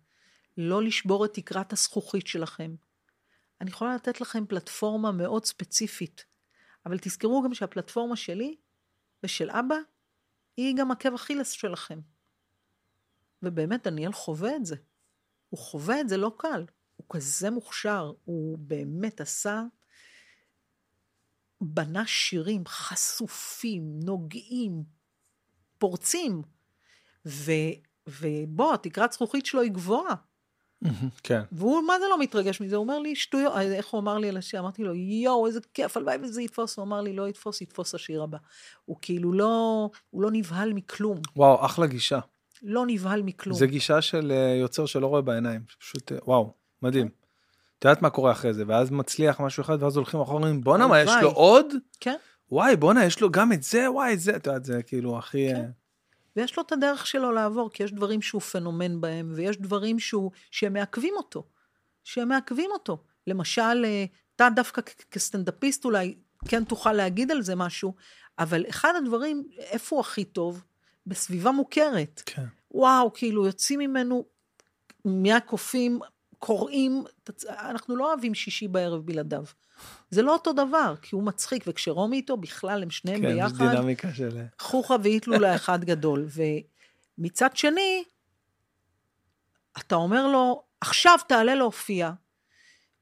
לא 0.58 0.84
לשבור 0.84 1.26
את 1.26 1.34
תקרת 1.34 1.74
הזכוכית 1.74 2.28
שלכם. 2.28 2.76
אני 3.62 3.70
יכולה 3.70 3.96
לתת 3.96 4.22
לכם 4.22 4.46
פלטפורמה 4.46 5.12
מאוד 5.12 5.46
ספציפית, 5.46 6.26
אבל 6.86 6.98
תזכרו 7.02 7.42
גם 7.46 7.54
שהפלטפורמה 7.54 8.16
שלי 8.16 8.56
ושל 9.24 9.50
אבא, 9.52 9.76
היא 10.58 10.76
גם 10.78 10.92
עקב 10.92 11.14
אכילס 11.14 11.52
שלכם. 11.52 12.00
ובאמת, 13.44 13.88
דניאל 13.88 14.12
חווה 14.12 14.56
את 14.56 14.66
זה. 14.66 14.76
הוא 15.50 15.60
חווה 15.60 16.02
את 16.02 16.10
זה 16.10 16.18
לא 16.18 16.32
קל. 16.38 16.66
הוא 16.96 17.06
כזה 17.10 17.50
מוכשר, 17.50 18.12
הוא 18.26 18.58
באמת 18.58 19.22
עשה, 19.22 19.64
בנה 21.62 22.08
שירים 22.08 22.64
חשופים, 22.68 24.00
נוגעים, 24.04 24.84
פורצים. 25.78 26.42
ו, 27.26 27.52
ובוא, 28.08 28.74
התקרת 28.74 29.12
זכוכית 29.12 29.46
שלו 29.46 29.62
היא 29.62 29.72
גבוהה. 29.72 30.16
כן. 31.24 31.42
והוא, 31.52 31.82
מה 31.88 32.00
זה 32.00 32.06
לא 32.10 32.20
מתרגש 32.20 32.62
מזה? 32.62 32.76
הוא 32.76 32.84
אומר 32.84 33.00
לי, 33.00 33.16
שטויות, 33.16 33.54
איך 33.58 33.88
הוא 33.88 34.00
אמר 34.00 34.18
לי 34.18 34.30
על 34.30 34.38
השיר? 34.38 34.60
אמרתי 34.60 34.84
לו, 34.84 34.96
יואו, 34.96 35.48
איזה 35.48 35.60
כיף, 35.74 35.98
הלוואי 35.98 36.18
וזה 36.22 36.42
יתפוס. 36.42 36.78
הוא 36.78 36.86
אמר 36.86 37.02
לי, 37.02 37.14
לא 37.14 37.28
יתפוס, 37.28 37.62
יתפוס 37.62 37.96
השיר 37.96 38.24
הבא. 38.24 38.38
הוא 38.86 38.98
כאילו 39.02 39.34
לא, 39.34 39.90
הוא 40.10 40.22
לא 40.22 40.30
נבהל 40.32 40.74
מכלום. 40.74 41.18
וואו, 41.36 41.66
אחלה 41.66 41.88
גישה. 41.88 42.20
לא 42.62 42.84
נבהל 42.88 43.22
מכלום. 43.22 43.58
זה 43.58 43.68
גישה 43.68 44.02
של 44.02 44.32
אה, 44.32 44.56
יוצר 44.56 44.86
שלא 44.86 45.08
רואה 45.08 45.22
בעיניים. 45.22 45.62
פשוט, 45.80 46.12
אה, 46.12 46.18
וואו, 46.26 46.54
מדהים. 46.82 47.10
את 47.80 47.86
יודעת 47.86 48.02
מה 48.02 48.10
קורה 48.10 48.32
אחרי 48.32 48.54
זה, 48.54 48.64
ואז 48.68 48.92
מצליח 48.92 49.40
משהו 49.40 49.62
אחד, 49.62 49.84
ואז 49.84 49.98
הולכים 49.98 50.22
אחורה, 50.22 50.38
אומרים, 50.38 50.62
בואנה, 50.62 50.88
מה, 50.88 51.02
יש 51.02 51.12
לו. 51.22 51.32
עוד? 51.32 51.66
כן. 52.00 52.16
וואי, 52.52 52.76
בואנה, 52.76 53.06
יש 53.06 53.22
לו 53.22 53.32
גם 53.32 53.54
את 53.54 53.64
זה, 53.64 53.92
וואי, 53.92 54.14
את 54.14 54.20
זה, 54.20 54.36
את 54.36 54.48
יודעת, 54.48 54.66
זה 54.66 54.84
כאילו 54.84 55.18
הכי... 55.18 55.48
כן. 55.54 55.70
ויש 56.40 56.58
לו 56.58 56.64
את 56.64 56.72
הדרך 56.72 57.08
שלו 57.08 57.32
לעבור, 57.32 57.70
כי 57.70 57.84
יש 57.84 57.92
דברים 57.92 58.22
שהוא 58.22 58.42
פנומן 58.42 59.02
בהם, 59.02 59.34
ויש 59.36 59.58
דברים 59.58 60.00
שהוא, 60.00 60.32
שהם 60.52 60.74
מעכבים 60.74 61.14
אותו. 61.18 61.44
שהם 62.04 62.30
מעכבים 62.30 62.70
אותו. 62.72 62.98
למשל, 63.28 63.86
אה, 63.86 64.06
אתה 64.36 64.48
דווקא 64.56 64.82
כסטנדאפיסט 65.12 65.86
אולי 65.86 66.16
כן 66.48 66.64
תוכל 66.64 66.94
להגיד 66.94 67.32
על 67.32 67.42
זה 67.42 67.56
משהו, 67.56 67.94
אבל 68.40 68.66
אחד 68.70 68.94
הדברים, 68.98 69.44
איפה 69.58 69.96
הוא 69.96 70.02
הכי 70.02 70.24
טוב? 70.24 70.64
בסביבה 71.08 71.52
מוכרת. 71.52 72.24
כן. 72.26 72.46
וואו, 72.72 73.14
כאילו, 73.14 73.46
יוצאים 73.46 73.80
ממנו 73.80 74.26
מהקופים, 75.06 76.00
קוראים, 76.40 77.04
אנחנו 77.48 77.96
לא 77.96 78.08
אוהבים 78.08 78.36
שישי 78.36 78.68
בערב 78.68 79.06
בלעדיו. 79.06 79.44
זה 80.10 80.22
לא 80.22 80.34
אותו 80.34 80.54
דבר, 80.54 80.94
כי 81.02 81.16
הוא 81.16 81.24
מצחיק, 81.24 81.64
וכשרומי 81.68 82.18
איתו, 82.18 82.38
בכלל 82.38 82.84
הם 82.84 82.90
שניהם 82.90 83.22
כן, 83.22 83.28
יש 83.28 83.36
ביחד, 83.36 83.76
דינמיקה 83.76 84.14
של... 84.14 84.42
חוכא 84.60 84.96
ואיתלולה 85.04 85.56
אחד 85.56 85.86
גדול. 85.86 86.28
ומצד 87.18 87.58
שני, 87.58 88.04
אתה 89.78 89.96
אומר 89.96 90.28
לו, 90.28 90.64
עכשיו 90.82 91.20
תעלה 91.28 91.56
להופיע, 91.56 92.12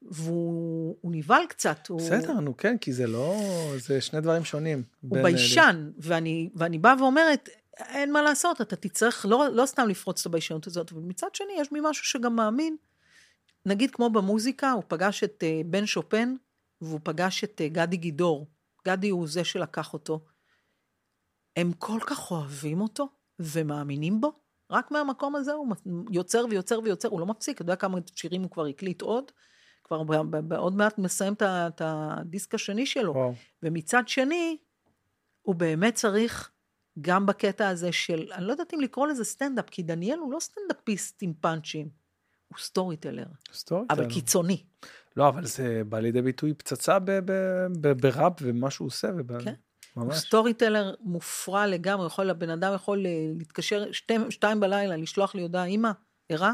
והוא 0.02 0.96
הוא 1.00 1.12
נבהל 1.14 1.46
קצת. 1.48 1.86
הוא, 1.88 2.00
בסדר, 2.00 2.32
נו 2.32 2.56
כן, 2.56 2.78
כי 2.78 2.92
זה 2.92 3.06
לא... 3.06 3.36
זה 3.76 4.00
שני 4.00 4.20
דברים 4.20 4.44
שונים. 4.44 4.82
הוא 5.00 5.18
אה, 5.18 5.22
ביישן, 5.22 5.90
ואני, 5.98 6.50
ואני 6.54 6.78
באה 6.78 6.94
ואומרת, 6.98 7.48
אין 7.78 8.12
מה 8.12 8.22
לעשות, 8.22 8.60
אתה 8.60 8.76
תצטרך 8.76 9.26
לא, 9.28 9.48
לא 9.52 9.66
סתם 9.66 9.88
לפרוץ 9.88 10.20
את 10.20 10.26
הביישנות 10.26 10.66
הזאת, 10.66 10.92
אבל 10.92 11.00
מצד 11.00 11.34
שני, 11.34 11.52
יש 11.58 11.72
בי 11.72 11.78
משהו 11.82 12.04
שגם 12.04 12.36
מאמין. 12.36 12.76
נגיד 13.68 13.90
כמו 13.90 14.10
במוזיקה, 14.10 14.72
הוא 14.72 14.82
פגש 14.88 15.24
את 15.24 15.42
uh, 15.42 15.66
בן 15.66 15.86
שופן, 15.86 16.34
והוא 16.80 17.00
פגש 17.02 17.44
את 17.44 17.60
uh, 17.60 17.74
גדי 17.74 17.96
גידור. 17.96 18.46
גדי 18.86 19.08
הוא 19.08 19.28
זה 19.28 19.44
שלקח 19.44 19.92
אותו. 19.92 20.24
הם 21.56 21.72
כל 21.72 21.98
כך 22.06 22.30
אוהבים 22.30 22.80
אותו, 22.80 23.08
ומאמינים 23.38 24.20
בו. 24.20 24.32
רק 24.70 24.90
מהמקום 24.90 25.36
הזה 25.36 25.52
הוא 25.52 25.66
יוצר 26.10 26.44
ויוצר 26.50 26.80
ויוצר, 26.84 27.08
הוא 27.08 27.20
לא 27.20 27.26
מפסיק, 27.26 27.54
אתה 27.54 27.62
יודע 27.62 27.76
כמה 27.76 27.98
שירים 28.14 28.42
הוא 28.42 28.50
כבר 28.50 28.66
הקליט 28.66 29.02
עוד? 29.02 29.32
כבר 29.84 30.02
עוד 30.56 30.74
מעט 30.74 30.98
מסיים 30.98 31.34
את 31.42 31.80
הדיסק 31.84 32.54
השני 32.54 32.86
שלו. 32.86 33.12
וואו. 33.12 33.34
ומצד 33.62 34.08
שני, 34.08 34.56
הוא 35.42 35.54
באמת 35.54 35.94
צריך, 35.94 36.50
גם 37.00 37.26
בקטע 37.26 37.68
הזה 37.68 37.92
של, 37.92 38.32
אני 38.32 38.44
לא 38.44 38.52
יודעת 38.52 38.74
אם 38.74 38.80
לקרוא 38.80 39.06
לזה 39.06 39.24
סטנדאפ, 39.24 39.70
כי 39.70 39.82
דניאל 39.82 40.18
הוא 40.18 40.32
לא 40.32 40.40
סטנדאפיסט 40.40 41.22
עם 41.22 41.32
פאנצ'ים, 41.40 41.88
הוא 42.48 42.58
סטורי 42.58 42.96
טלר, 42.96 43.24
סטורי 43.52 43.86
אבל 43.90 44.04
טלר. 44.04 44.14
קיצוני. 44.14 44.64
לא, 45.16 45.28
אבל 45.28 45.46
זה 45.46 45.82
בא 45.88 45.98
לידי 45.98 46.22
ביטוי 46.22 46.54
פצצה 46.54 46.98
בראפ 48.00 48.32
ומה 48.42 48.70
שהוא 48.70 48.86
עושה. 48.86 49.08
וב- 49.18 49.42
כן. 49.42 49.54
הוא 49.94 50.04
ממש. 50.04 50.16
storyteller 50.16 50.94
מופרע 51.00 51.66
לגמרי, 51.66 52.06
יכול, 52.06 52.30
הבן 52.30 52.50
אדם 52.50 52.74
יכול 52.74 53.06
אה, 53.06 53.10
להתקשר 53.38 53.92
שתי, 53.92 54.14
שתיים 54.30 54.60
בלילה, 54.60 54.96
לשלוח 54.96 55.34
לי 55.34 55.42
הודעה, 55.42 55.64
אמא, 55.64 55.90
ערה? 56.28 56.52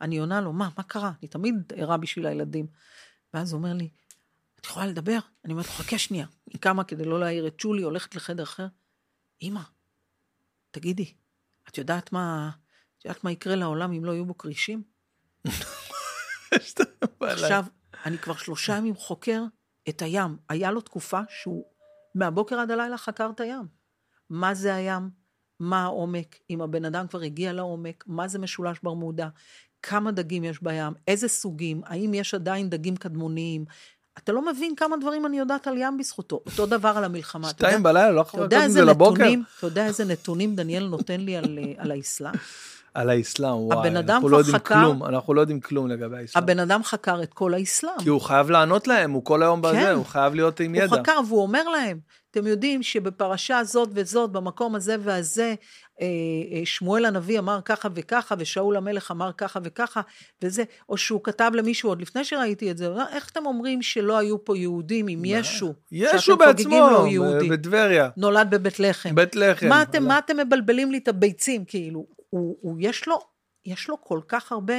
אני 0.00 0.18
עונה 0.18 0.40
לו, 0.40 0.52
מה, 0.52 0.68
מה 0.76 0.82
קרה? 0.82 1.12
אני 1.22 1.28
תמיד 1.28 1.54
ערה 1.76 1.96
בשביל 1.96 2.26
הילדים. 2.26 2.66
ואז 3.34 3.52
הוא 3.52 3.58
אומר 3.58 3.72
לי, 3.72 3.88
את 4.60 4.64
יכולה 4.66 4.86
לדבר? 4.86 5.18
אני 5.44 5.52
אומרת 5.52 5.66
חכה 5.66 5.98
שנייה. 5.98 6.26
היא 6.50 6.60
קמה 6.60 6.84
כדי 6.84 7.04
לא 7.04 7.20
להעיר 7.20 7.46
את 7.46 7.60
שולי, 7.60 7.82
הולכת 7.82 8.14
לחדר 8.14 8.42
אחר. 8.42 8.66
אמא, 9.42 9.60
תגידי, 10.70 11.12
את 11.68 11.78
יודעת 11.78 12.12
מה, 12.12 12.50
את 12.98 13.04
יודעת 13.04 13.24
מה 13.24 13.32
יקרה 13.32 13.54
לעולם 13.56 13.92
אם 13.92 14.04
לא 14.04 14.12
יהיו 14.12 14.24
בו 14.24 14.38
כרישים? 14.38 14.82
עכשיו, 17.20 17.64
אני 18.06 18.18
כבר 18.18 18.36
שלושה 18.36 18.76
ימים 18.76 18.96
חוקר 18.96 19.42
את 19.88 20.02
הים. 20.02 20.36
היה 20.48 20.70
לו 20.70 20.80
תקופה 20.80 21.20
שהוא 21.28 21.64
מהבוקר 22.14 22.58
עד 22.58 22.70
הלילה 22.70 22.98
חקר 22.98 23.30
את 23.34 23.40
הים. 23.40 23.66
מה 24.30 24.54
זה 24.54 24.74
הים? 24.74 25.10
מה 25.60 25.82
העומק? 25.82 26.36
אם 26.50 26.62
הבן 26.62 26.84
אדם 26.84 27.06
כבר 27.06 27.20
הגיע 27.20 27.52
לעומק, 27.52 28.04
מה 28.06 28.28
זה 28.28 28.38
משולש 28.38 28.78
ברמודה? 28.82 29.28
כמה 29.82 30.12
דגים 30.12 30.44
יש 30.44 30.62
בים? 30.62 30.92
איזה 31.08 31.28
סוגים? 31.28 31.80
האם 31.84 32.14
יש 32.14 32.34
עדיין 32.34 32.70
דגים 32.70 32.96
קדמוניים? 32.96 33.64
אתה 34.18 34.32
לא 34.32 34.52
מבין 34.52 34.76
כמה 34.76 34.96
דברים 34.96 35.26
אני 35.26 35.38
יודעת 35.38 35.66
על 35.66 35.78
ים 35.78 35.98
בזכותו. 35.98 36.42
אותו 36.46 36.66
דבר 36.66 36.88
על 36.88 37.04
המלחמה. 37.04 37.48
שתיים 37.48 37.82
בלילה, 37.82 38.10
לא 38.10 38.20
יכול 38.20 38.44
את 38.44 38.52
איזה 38.52 38.68
זה 38.68 38.84
לבוקר. 38.84 39.30
אתה 39.58 39.66
יודע 39.66 39.86
איזה 39.86 40.04
נתונים 40.04 40.56
דניאל 40.56 40.88
נותן 40.88 41.20
לי 41.20 41.36
על, 41.36 41.58
אה, 41.58 41.72
על 41.82 41.90
האסלאם? 41.90 42.32
על 42.94 43.10
האסלאם, 43.10 43.54
וואי. 43.54 43.88
אנחנו 43.88 44.28
לא 44.28 44.36
יודעים 44.36 44.56
חקר- 44.56 44.74
כלום, 44.74 45.04
אנחנו 45.04 45.34
לא 45.34 45.40
יודעים 45.40 45.60
כלום 45.60 45.88
לגבי 45.88 46.16
האסלאם. 46.16 46.44
הבן 46.44 46.58
אדם 46.58 46.82
חקר 46.84 47.22
את 47.22 47.34
כל 47.34 47.54
האסלאם. 47.54 47.98
כי 47.98 48.08
הוא 48.08 48.20
חייב 48.20 48.50
לענות 48.50 48.88
להם, 48.88 49.10
הוא 49.10 49.24
כל 49.24 49.42
היום 49.42 49.62
בזה, 49.62 49.72
כן. 49.74 49.94
הוא 49.94 50.04
חייב 50.06 50.34
להיות 50.34 50.60
עם 50.60 50.74
הוא 50.74 50.82
ידע. 50.82 50.96
חקר 50.96 51.20
והוא 51.28 51.42
אומר 51.42 51.68
להם, 51.68 51.98
אתם 52.30 52.46
יודעים 52.46 52.82
שבפרשה 52.82 53.64
זאת 53.64 53.88
וזאת, 53.94 54.32
במקום 54.32 54.74
הזה 54.74 54.96
והזה, 55.00 55.54
אה, 56.00 56.06
אה, 56.52 56.60
שמואל 56.64 57.04
הנביא 57.04 57.38
אמר 57.38 57.60
ככה 57.64 57.88
וככה, 57.94 58.34
ושאול 58.38 58.76
המלך 58.76 59.10
אמר 59.10 59.30
ככה 59.38 59.60
וככה, 59.64 60.00
וזה, 60.42 60.62
או 60.88 60.96
שהוא 60.96 61.20
כתב 61.24 61.50
למישהו, 61.54 61.88
עוד 61.88 62.02
לפני 62.02 62.24
שראיתי 62.24 62.70
את 62.70 62.78
זה, 62.78 62.86
הוא 62.86 63.00
איך 63.12 63.30
אתם 63.32 63.46
אומרים 63.46 63.82
שלא 63.82 64.18
היו 64.18 64.44
פה 64.44 64.56
יהודים 64.56 65.08
עם 65.08 65.22
ישו? 65.24 65.74
ישו 65.92 66.36
בעצמו, 66.36 67.06
בטבריה, 67.50 68.08
נולד 68.16 68.50
בבית 68.50 68.80
לחם. 68.80 69.14
בית 69.14 69.36
לחם. 69.36 69.68
מה 69.68 69.82
אתם. 69.82 70.04
מה 70.04 70.18
אתם 70.18 70.36
מבלבלים 70.36 70.90
לי 70.90 70.98
את 70.98 71.08
הביצים, 71.08 71.64
כאילו? 71.64 72.21
הוא, 72.32 72.58
הוא, 72.60 72.76
יש 72.80 73.08
לו, 73.08 73.18
יש 73.64 73.88
לו 73.88 74.00
כל 74.00 74.20
כך 74.28 74.52
הרבה, 74.52 74.74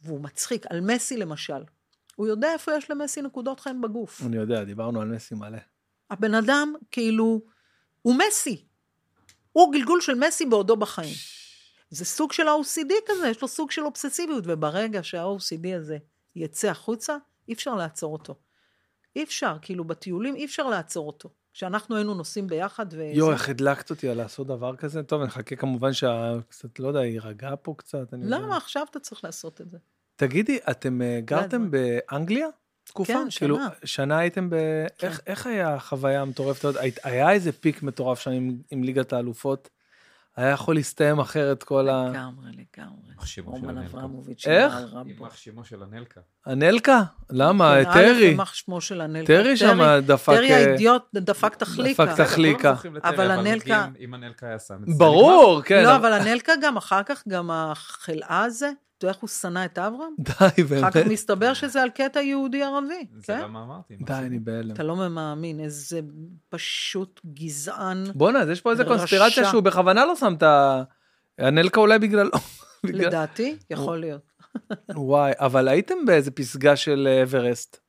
והוא 0.00 0.20
מצחיק. 0.20 0.66
על 0.66 0.80
מסי 0.80 1.16
למשל. 1.16 1.62
הוא 2.16 2.26
יודע 2.26 2.52
איפה 2.52 2.72
יש 2.76 2.90
למסי 2.90 3.22
נקודות 3.22 3.60
חן 3.60 3.80
בגוף. 3.80 4.22
אני 4.26 4.36
יודע, 4.36 4.64
דיברנו 4.64 5.00
על 5.00 5.08
מסי 5.08 5.34
מלא. 5.34 5.58
הבן 6.10 6.34
אדם, 6.34 6.74
כאילו, 6.90 7.40
הוא 8.02 8.14
מסי. 8.14 8.66
הוא 9.52 9.72
גלגול 9.72 10.00
של 10.00 10.14
מסי 10.14 10.46
בעודו 10.46 10.76
בחיים. 10.76 11.14
זה 11.90 12.04
סוג 12.04 12.32
של 12.32 12.48
ה-OCD 12.48 12.92
כזה, 13.06 13.28
יש 13.28 13.42
לו 13.42 13.48
סוג 13.48 13.70
של 13.70 13.82
אובססיביות, 13.84 14.44
וברגע 14.46 15.02
שה-OCD 15.02 15.76
הזה 15.76 15.98
יצא 16.36 16.68
החוצה, 16.68 17.16
אי 17.48 17.52
אפשר 17.52 17.74
לעצור 17.74 18.12
אותו. 18.12 18.34
אי 19.16 19.22
אפשר, 19.22 19.56
כאילו, 19.62 19.84
בטיולים 19.84 20.36
אי 20.36 20.44
אפשר 20.44 20.68
לעצור 20.68 21.06
אותו. 21.06 21.30
כשאנחנו 21.54 21.96
היינו 21.96 22.14
נוסעים 22.14 22.46
ביחד, 22.46 22.86
ו... 22.92 23.02
יואו, 23.14 23.32
איך 23.32 23.48
הדלקת 23.48 23.90
אותי 23.90 24.08
על 24.08 24.16
לעשות 24.16 24.46
דבר 24.46 24.76
כזה? 24.76 25.02
טוב, 25.02 25.22
נחכה 25.22 25.56
כמובן 25.56 25.92
שקצת, 25.92 26.78
לא 26.78 26.88
יודע, 26.88 27.04
יירגע 27.04 27.50
פה 27.62 27.74
קצת. 27.76 28.14
אני 28.14 28.24
יודע. 28.24 28.38
למה 28.38 28.56
עכשיו 28.56 28.86
אתה 28.90 29.00
צריך 29.00 29.24
לעשות 29.24 29.60
את 29.60 29.70
זה? 29.70 29.78
תגידי, 30.16 30.58
אתם 30.70 31.02
אה, 31.02 31.20
גרתם. 31.24 31.70
באנגליה? 31.70 32.46
תקופה? 32.84 33.12
כן, 33.12 33.26
כאילו, 33.38 33.56
שנה. 33.56 33.68
שנה 33.84 34.18
הייתם 34.18 34.50
ב... 34.50 34.54
כן. 34.98 35.06
איך- 35.06 35.20
איך 35.26 35.46
היה 35.46 35.74
החוויה 35.74 36.22
המטורפת 36.22 36.72
היה 37.02 37.32
איזה 37.32 37.52
peak 37.52 37.82
מטורף 37.82 38.20
שם 38.20 38.30
עם- 38.30 38.58
עם 38.70 38.84
ליגת 38.84 39.12
האלופות? 39.12 39.70
היה 40.36 40.50
יכול 40.50 40.74
להסתיים 40.74 41.18
אחרת 41.18 41.62
כל 41.62 41.88
ה... 41.88 42.08
לגמרי, 42.10 42.46
לגמרי. 42.50 43.10
יימח 43.10 43.26
שמו 43.26 43.56
של 43.58 43.68
הנלקה. 43.68 43.96
אברמוביץ'. 43.98 44.46
איך? 44.46 44.74
יימח 45.06 45.36
שמו 45.36 45.64
של 45.64 45.82
הנלקה. 45.82 46.20
הנלקה? 46.46 47.02
למה? 47.30 47.74
כן, 47.84 47.92
טרי. 47.92 48.24
יימח 48.24 48.54
שמו 48.54 48.80
של 48.80 49.00
הנלקה. 49.00 49.26
טרי 49.26 49.56
שם 49.56 49.78
דפק... 50.06 50.32
טרי 50.32 50.52
אה, 50.52 50.56
האידיוט 50.56 51.02
דפק 51.14 51.54
תחליקה. 51.56 52.04
דפק 52.04 52.16
תחליקה. 52.20 52.72
לטרי, 52.72 52.90
אבל 53.14 53.30
הנלקה- 53.30 53.86
אם- 53.86 54.04
אם 54.04 54.14
הנלקה 54.14 54.46
היה 54.46 54.58
שם 54.58 54.74
את 54.82 54.88
זה, 54.88 54.98
ברור, 54.98 55.62
כן. 55.64 55.84
לא, 55.84 55.96
אבל 55.96 56.12
הנלקה 56.12 56.52
גם 56.62 56.76
אחר 56.76 57.02
כך, 57.02 57.22
גם 57.28 57.50
החלאה 57.50 58.42
הזה, 58.44 58.70
אתה 59.00 59.06
יודע 59.06 59.12
איך 59.14 59.22
הוא 59.22 59.28
שנא 59.28 59.64
את 59.64 59.78
אברהם? 59.78 60.12
די, 60.18 60.32
אחר 60.32 60.62
באמת. 60.68 60.92
כך 60.96 61.06
מסתבר 61.06 61.54
שזה 61.54 61.82
על 61.82 61.90
קטע 61.90 62.20
יהודי-ערבי, 62.20 62.86
נגמר. 63.02 63.20
זה 63.20 63.26
כן? 63.26 63.40
למה 63.40 63.62
אמרתי. 63.62 63.96
די. 63.96 64.12
אני 64.12 64.38
בהלם. 64.38 64.70
אתה 64.74 64.82
לא 64.82 64.96
מאמין, 65.10 65.60
איזה 65.60 66.00
פשוט 66.48 67.20
גזען. 67.34 68.04
בואנה, 68.14 68.38
אז 68.38 68.48
יש 68.48 68.60
פה 68.60 68.70
איזה. 68.70 68.84
קונספירציה 68.84 69.44
שהוא 69.50 69.62
בכוונה 69.62 70.04
לא 70.04 70.16
שם 70.16 70.34
את 70.38 70.42
ה... 70.42 70.82
הנלקה 71.38 71.80
אולי 71.80 71.98
בגללו. 71.98 72.30
בגלל- 72.86 73.06
לדעתי, 73.06 73.56
יכול 73.70 73.98
להיות. 74.00 74.32
וואי, 74.96 75.32
אבל 75.36 75.68
הייתם 75.68 75.94
באיזה 76.06 76.30
פסגה 76.30 76.76
של 76.76 77.08
אברסט. 77.22 77.80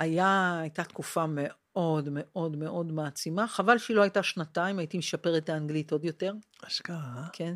היה, 0.00 0.58
הייתה 0.60 0.84
תקופה 0.84 1.24
מאוד 1.28 2.08
מאוד 2.12 2.56
מאוד 2.56 2.92
מעצימה. 2.92 3.46
חבל 3.48 3.78
שהיא 3.78 3.96
לא 3.96 4.02
הייתה 4.02 4.22
שנתיים, 4.22 4.78
הייתי 4.78 4.98
משפר 4.98 5.38
את 5.38 5.48
האנגלית 5.48 5.92
עוד 5.92 6.04
יותר. 6.04 6.32
אשכרה? 6.66 7.26
כן, 7.32 7.54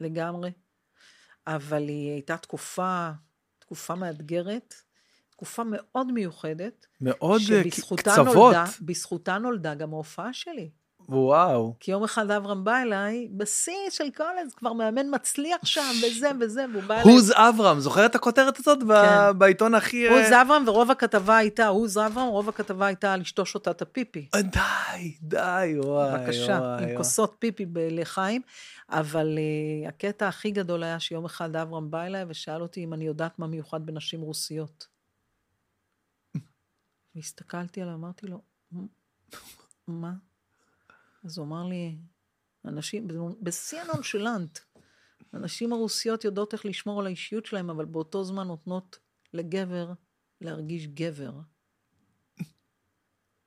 לגמרי. 0.00 0.50
אבל 1.46 1.88
היא 1.88 2.10
הייתה 2.10 2.36
תקופה, 2.36 3.10
תקופה 3.58 3.94
מאתגרת, 3.94 4.74
תקופה 5.30 5.62
מאוד 5.64 6.12
מיוחדת, 6.12 6.86
מאוד 7.00 7.40
אה, 7.40 7.46
שבזכותה 7.46 8.12
קצוות. 8.12 8.34
נולדה, 8.36 8.64
נולדה 9.38 9.74
גם 9.74 9.92
ההופעה 9.92 10.32
שלי. 10.32 10.70
וואו. 11.08 11.74
כי 11.80 11.90
יום 11.90 12.04
אחד 12.04 12.30
אברהם 12.30 12.64
בא 12.64 12.82
אליי, 12.82 13.28
בשיא 13.36 13.90
של 13.90 14.10
קולג', 14.16 14.52
כבר 14.56 14.72
מאמן 14.72 15.06
מצליח 15.14 15.58
שם, 15.64 15.90
וזה 16.06 16.30
וזה, 16.40 16.64
והוא 16.72 16.82
בא 16.82 16.94
אליי. 16.94 17.12
הוז 17.12 17.32
אברהם, 17.36 17.80
זוכר 17.80 18.06
את 18.06 18.14
הכותרת 18.14 18.58
הזאת 18.58 18.78
ב- 18.82 18.92
כן. 18.92 19.38
בעיתון 19.38 19.74
הכי... 19.74 20.08
אה, 20.08 20.12
עוז 20.12 20.32
אברהם, 20.32 20.68
ורוב 20.68 20.90
הכתבה 20.90 21.36
הייתה, 21.36 21.66
עוז 21.66 21.98
אברהם, 21.98 22.28
רוב 22.28 22.48
הכתבה 22.48 22.86
הייתה 22.86 23.12
על 23.12 23.20
אשתו 23.20 23.46
שותה 23.46 23.70
את 23.70 23.82
הפיפי. 23.82 24.28
אה, 24.34 24.42
די, 24.42 25.14
די, 25.20 25.74
וואי. 25.84 26.18
בבקשה, 26.18 26.58
וואי, 26.60 26.78
עם 26.82 26.84
וואי. 26.84 26.96
כוסות 26.96 27.36
פיפי 27.38 27.66
לחיים. 27.74 28.42
אבל 28.88 29.38
uh, 29.38 29.88
הקטע 29.88 30.28
הכי 30.28 30.50
גדול 30.50 30.82
היה 30.82 31.00
שיום 31.00 31.24
אחד 31.24 31.56
אברהם 31.56 31.90
בא 31.90 32.02
אליי 32.02 32.24
ושאל 32.28 32.62
אותי 32.62 32.84
אם 32.84 32.94
אני 32.94 33.04
יודעת 33.04 33.38
מה 33.38 33.46
מיוחד 33.46 33.86
בנשים 33.86 34.20
רוסיות. 34.20 34.86
והסתכלתי 37.14 37.82
עליו, 37.82 37.94
אמרתי 37.94 38.26
לו, 38.26 38.40
"מ- 38.72 38.86
מה? 39.86 40.12
אז 41.24 41.38
הוא 41.38 41.46
אמר 41.46 41.64
לי, 41.64 41.96
אנשים, 42.64 43.08
בשיא 43.40 43.80
הנונשלנט. 43.80 44.58
הנשים 45.32 45.72
הרוסיות 45.72 46.24
יודעות 46.24 46.52
איך 46.52 46.66
לשמור 46.66 47.00
על 47.00 47.06
האישיות 47.06 47.46
שלהם, 47.46 47.70
אבל 47.70 47.84
באותו 47.84 48.24
זמן 48.24 48.46
נותנות 48.46 48.98
לגבר 49.32 49.92
להרגיש 50.40 50.86
גבר. 50.86 51.32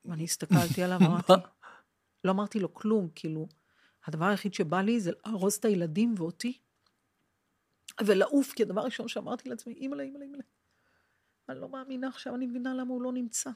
ואני 0.06 0.24
הסתכלתי 0.24 0.84
עליו, 0.84 0.98
אמרתי, 0.98 1.34
לא 2.24 2.32
אמרתי 2.32 2.60
לו 2.60 2.74
כלום, 2.74 3.10
כאילו, 3.16 3.48
הדבר 4.06 4.26
היחיד 4.26 4.54
שבא 4.54 4.82
לי 4.82 5.00
זה 5.00 5.12
לארוז 5.26 5.54
את 5.54 5.66
הילדים 5.66 6.16
ואותי, 6.18 6.60
ולעוף, 8.06 8.54
כי 8.54 8.64
הדבר 8.64 8.82
הראשון 8.82 9.08
שאמרתי 9.08 9.50
לעצמי, 9.50 9.74
אימא'לה, 9.74 10.04
אימא'לה, 10.04 10.26
אימא'לה. 10.26 10.44
אני 11.50 11.60
לא 11.60 11.70
מאמינה 11.70 12.08
עכשיו, 12.08 12.36
אני 12.36 12.48
מבינה 12.48 12.74
למה 12.74 12.94
הוא 12.94 13.02
לא 13.02 13.14
נמצא. 13.14 13.50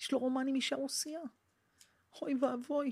יש 0.00 0.12
לו 0.12 0.18
רומן 0.18 0.46
עם 0.48 0.54
אישה 0.54 0.76
רוסייה. 0.76 1.20
אוי 2.22 2.34
ואבוי. 2.40 2.90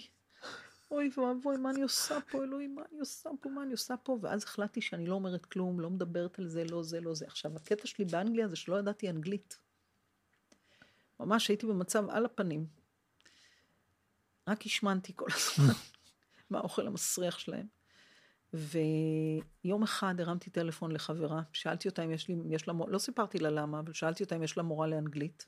אוי 0.93 1.11
ואבוי, 1.17 1.57
מה 1.57 1.71
אני 1.71 1.83
עושה 1.83 2.19
פה, 2.31 2.45
אלוהים, 2.45 2.75
מה 2.75 2.83
אני 2.91 3.01
עושה 3.01 3.31
פה, 3.41 3.49
מה 3.49 3.63
אני 3.63 3.73
עושה 3.73 3.97
פה? 3.97 4.19
ואז 4.23 4.45
החלטתי 4.45 4.81
שאני 4.81 5.07
לא 5.07 5.15
אומרת 5.15 5.47
כלום, 5.47 5.81
לא 5.81 5.91
מדברת 5.91 6.39
על 6.39 6.49
זה, 6.49 6.65
לא 6.65 6.83
זה, 6.83 7.01
לא 7.01 7.15
זה. 7.15 7.27
עכשיו, 7.27 7.57
הקטע 7.57 7.87
שלי 7.87 8.05
באנגליה 8.05 8.49
זה 8.49 8.57
שלא 8.57 8.79
ידעתי 8.79 9.11
אנגלית. 9.11 9.59
ממש 11.21 11.49
הייתי 11.49 11.67
במצב 11.67 12.11
על 12.11 12.25
הפנים. 12.25 12.67
רק 14.49 14.67
השמנתי 14.67 15.13
כל 15.17 15.27
הזמן 15.31 15.75
מהאוכל 16.51 16.87
המסריח 16.87 17.39
שלהם. 17.39 17.67
ויום 18.53 19.83
אחד 19.83 20.15
הרמתי 20.21 20.51
טלפון 20.51 20.93
לחברה, 20.93 21.43
שאלתי 21.53 21.89
אותה 21.89 22.05
אם 22.05 22.11
יש 22.11 22.29
לי, 22.29 22.37
יש 22.51 22.69
לה, 22.69 22.75
לא 22.89 22.99
סיפרתי 22.99 23.39
לה 23.39 23.51
למה, 23.51 23.81
אבל 23.81 23.93
שאלתי 23.93 24.25
אותה 24.25 24.37
אם 24.37 24.43
יש 24.43 24.57
לה 24.57 24.63
מורה 24.63 24.87
לאנגלית. 24.87 25.47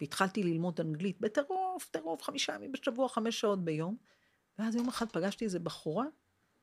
והתחלתי 0.00 0.42
ללמוד 0.42 0.80
אנגלית 0.80 1.20
בטירוף, 1.20 1.88
טירוף, 1.90 2.22
חמישה 2.22 2.54
ימים 2.54 2.72
בשבוע, 2.72 3.08
חמש 3.08 3.40
שעות 3.40 3.64
ביום. 3.64 3.96
ואז 4.58 4.74
יום 4.74 4.88
אחד 4.88 5.12
פגשתי 5.12 5.44
איזה 5.44 5.58
בחורה 5.58 6.04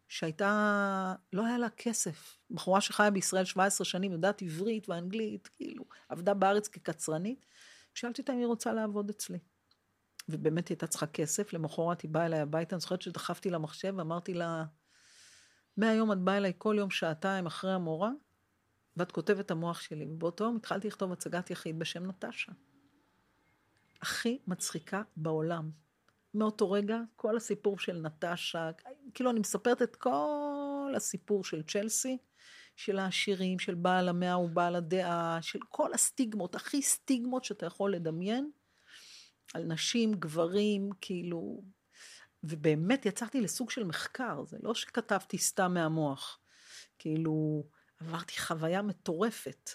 שהייתה, 0.07 1.15
לא 1.33 1.45
היה 1.45 1.57
לה 1.57 1.69
כסף. 1.69 2.37
בחורה 2.51 2.81
שחיה 2.81 3.11
בישראל 3.11 3.45
17 3.45 3.85
שנים, 3.85 4.11
יודעת 4.11 4.41
עברית 4.41 4.89
ואנגלית, 4.89 5.47
כאילו, 5.47 5.85
עבדה 6.09 6.33
בארץ 6.33 6.67
כקצרנית. 6.67 7.45
שאלתי 7.93 8.21
אותה 8.21 8.33
אם 8.33 8.37
היא 8.37 8.47
רוצה 8.47 8.73
לעבוד 8.73 9.09
אצלי. 9.09 9.39
ובאמת 10.29 10.67
היא 10.67 10.75
הייתה 10.75 10.87
צריכה 10.87 11.07
כסף, 11.07 11.53
למחרת 11.53 12.01
היא 12.01 12.11
באה 12.11 12.25
אליי 12.25 12.39
הביתה, 12.39 12.75
אני 12.75 12.79
זוכרת 12.79 13.01
שדחפתי 13.01 13.49
למחשב 13.49 13.93
ואמרתי 13.97 14.33
לה, 14.33 14.65
מהיום 15.77 16.11
את 16.11 16.17
באה 16.17 16.37
אליי 16.37 16.53
כל 16.57 16.75
יום 16.79 16.89
שעתיים 16.89 17.45
אחרי 17.45 17.71
המורה, 17.71 18.11
ואת 18.97 19.11
כותבת 19.11 19.51
המוח 19.51 19.81
שלי. 19.81 20.05
ובאותו 20.05 20.43
יום 20.43 20.55
התחלתי 20.55 20.87
לכתוב 20.87 21.11
הצגת 21.11 21.49
יחיד 21.49 21.79
בשם 21.79 22.05
נטשה. 22.05 22.51
הכי 24.01 24.39
מצחיקה 24.47 25.01
בעולם. 25.17 25.71
מאותו 26.33 26.71
רגע, 26.71 26.97
כל 27.15 27.37
הסיפור 27.37 27.79
של 27.79 28.01
נטשה, 28.01 28.71
כאילו 29.13 29.29
אני 29.29 29.39
מספרת 29.39 29.81
את 29.81 29.95
כל 29.95 30.93
הסיפור 30.95 31.43
של 31.43 31.63
צ'לסי, 31.63 32.17
של 32.75 32.99
העשירים, 32.99 33.59
של 33.59 33.75
בעל 33.75 34.09
המאה 34.09 34.39
ובעל 34.39 34.75
הדעה, 34.75 35.39
של 35.41 35.59
כל 35.69 35.93
הסטיגמות, 35.93 36.55
הכי 36.55 36.81
סטיגמות 36.81 37.43
שאתה 37.43 37.65
יכול 37.65 37.93
לדמיין, 37.93 38.51
על 39.53 39.63
נשים, 39.63 40.13
גברים, 40.13 40.89
כאילו... 41.01 41.63
ובאמת 42.43 43.05
יצרתי 43.05 43.41
לסוג 43.41 43.69
של 43.69 43.83
מחקר, 43.83 44.43
זה 44.45 44.57
לא 44.63 44.73
שכתבתי 44.73 45.37
סתם 45.37 45.73
מהמוח. 45.73 46.39
כאילו, 46.99 47.63
עברתי 47.99 48.39
חוויה 48.39 48.81
מטורפת. 48.81 49.69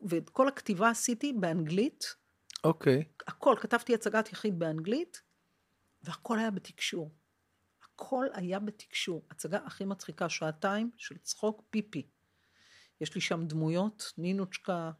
ואת 0.00 0.30
כל 0.30 0.48
הכתיבה 0.48 0.90
עשיתי 0.90 1.32
באנגלית. 1.32 2.04
אוקיי. 2.64 3.00
Okay. 3.00 3.24
הכל, 3.26 3.56
כתבתי 3.60 3.94
הצגת 3.94 4.32
יחיד 4.32 4.58
באנגלית, 4.58 5.22
והכל 6.02 6.38
היה 6.38 6.50
בתקשור. 6.50 7.10
הכל 7.84 8.26
היה 8.32 8.58
בתקשור. 8.58 9.26
הצגה 9.30 9.58
הכי 9.66 9.84
מצחיקה, 9.84 10.28
שעתיים 10.28 10.90
של 10.96 11.18
צחוק 11.18 11.62
פיפי. 11.70 12.06
יש 13.00 13.14
לי 13.14 13.20
שם 13.20 13.46
דמויות, 13.46 14.12
נינוצ'קה, 14.18 14.90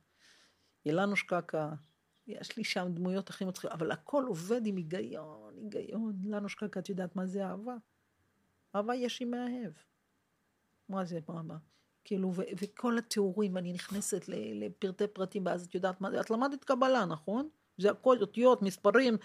ילנושקקה, 0.85 1.73
יש 2.27 2.57
לי 2.57 2.65
שם 2.65 2.89
דמויות 2.95 3.31
הכי 3.31 3.45
מצחיקות, 3.45 3.73
אבל 3.73 3.91
הכל 3.91 4.25
עובד 4.29 4.67
עם 4.67 4.77
היגיון, 4.77 5.55
היגיון. 5.57 6.17
לנושקקה, 6.25 6.81
את 6.81 6.89
יודעת 6.89 7.17
מה 7.17 7.27
זה 7.27 7.47
אהבה? 7.47 7.77
אהבה 8.77 8.95
יש 8.95 9.23
עם 9.23 9.31
מאהב. 9.31 9.73
מה 10.89 11.05
זה 11.05 11.21
אהבה? 11.31 11.57
כאילו, 12.05 12.33
ו- 12.35 12.43
וכל 12.61 12.99
התיאורים, 12.99 13.57
אני 13.57 13.73
נכנסת 13.73 14.25
לפרטי 14.29 15.07
פרטים, 15.07 15.47
ואז 15.47 15.67
את 15.67 15.75
יודעת 15.75 16.01
מה 16.01 16.11
זה, 16.11 16.21
את 16.21 16.31
למדת 16.31 16.65
קבלה, 16.65 17.05
נכון? 17.05 17.49
זה 17.81 17.91
הכל 17.91 18.19
אותיות, 18.21 18.63
מספרים, 18.63 19.17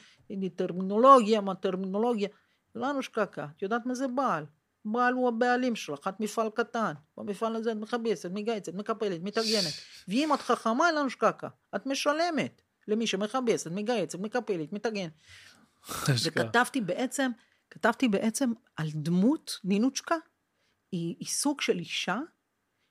טרמינולוגיה, 0.56 1.42
מה 1.42 1.56
טרמינולוגיה. 1.56 2.30
לנושקקה, 2.76 3.48
את 3.58 3.62
יודעת 3.62 3.86
מה 3.86 3.96
זה 3.96 4.08
בעל? 4.08 4.46
בעל 4.86 5.14
הוא 5.14 5.28
הבעלים 5.28 5.76
שלך, 5.76 6.08
את 6.08 6.20
מפעל 6.20 6.50
קטן. 6.50 6.94
במפעל 7.18 7.56
הזה 7.56 7.72
את 7.72 7.78
מכבסת, 7.78 8.30
מגייצת, 8.34 8.74
מקפלת, 8.74 9.24
מתארגנת. 9.24 9.74
ואם 10.08 10.34
את 10.34 10.42
חכמה, 10.42 10.88
אין 10.88 10.96
לנו 10.96 11.10
שקקה. 11.10 11.48
את 11.76 11.86
משלמת 11.86 12.62
למי 12.88 13.08
שמכבסת, 13.08 13.72
מגייצת, 13.72 14.20
מקפלת, 14.20 14.74
מתארגנת. 14.74 15.12
וכתבתי 16.26 16.82
בעצם, 16.82 17.32
כתבתי 17.70 18.08
בעצם 18.08 18.52
על 18.76 18.88
דמות, 18.94 19.60
נינוצ'קה, 19.64 20.16
היא, 20.92 21.16
היא 21.20 21.28
סוג 21.28 21.62
של 21.62 21.80
אישה, 21.80 22.20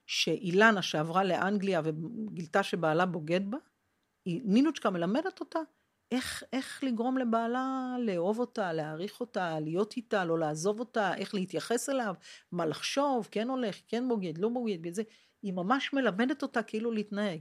שאילנה 0.07 0.83
שעברה 0.83 1.25
לאנגליה 1.25 1.81
וגילתה 1.84 2.62
שבעלה 2.62 3.07
בוגד 3.07 3.51
בה, 3.51 3.59
נינוצ'קה 4.27 4.91
מלמדת 4.91 5.41
אותה 5.41 5.59
איך, 6.11 6.43
איך 6.53 6.85
לגרום 6.85 7.19
לבעלה 7.19 7.97
לאהוב 7.99 8.39
אותה, 8.39 8.73
להעריך 8.73 9.20
אותה, 9.20 9.61
להיות 9.61 9.97
איתה, 9.97 10.25
לא 10.25 10.39
לעזוב 10.39 10.81
אותה, 10.81 11.17
איך 11.17 11.35
להתייחס 11.35 11.89
אליו, 11.89 12.15
מה 12.53 12.67
לחשוב, 12.67 13.28
כן 13.31 13.49
הולך, 13.49 13.77
כן 13.89 14.09
בוגד, 14.09 14.39
לא 14.39 14.49
בוגד, 14.49 14.78
וזה, 14.85 15.03
היא 15.43 15.53
ממש 15.53 15.93
מלמדת 15.93 16.43
אותה 16.43 16.62
כאילו 16.62 16.91
להתנהג. 16.91 17.41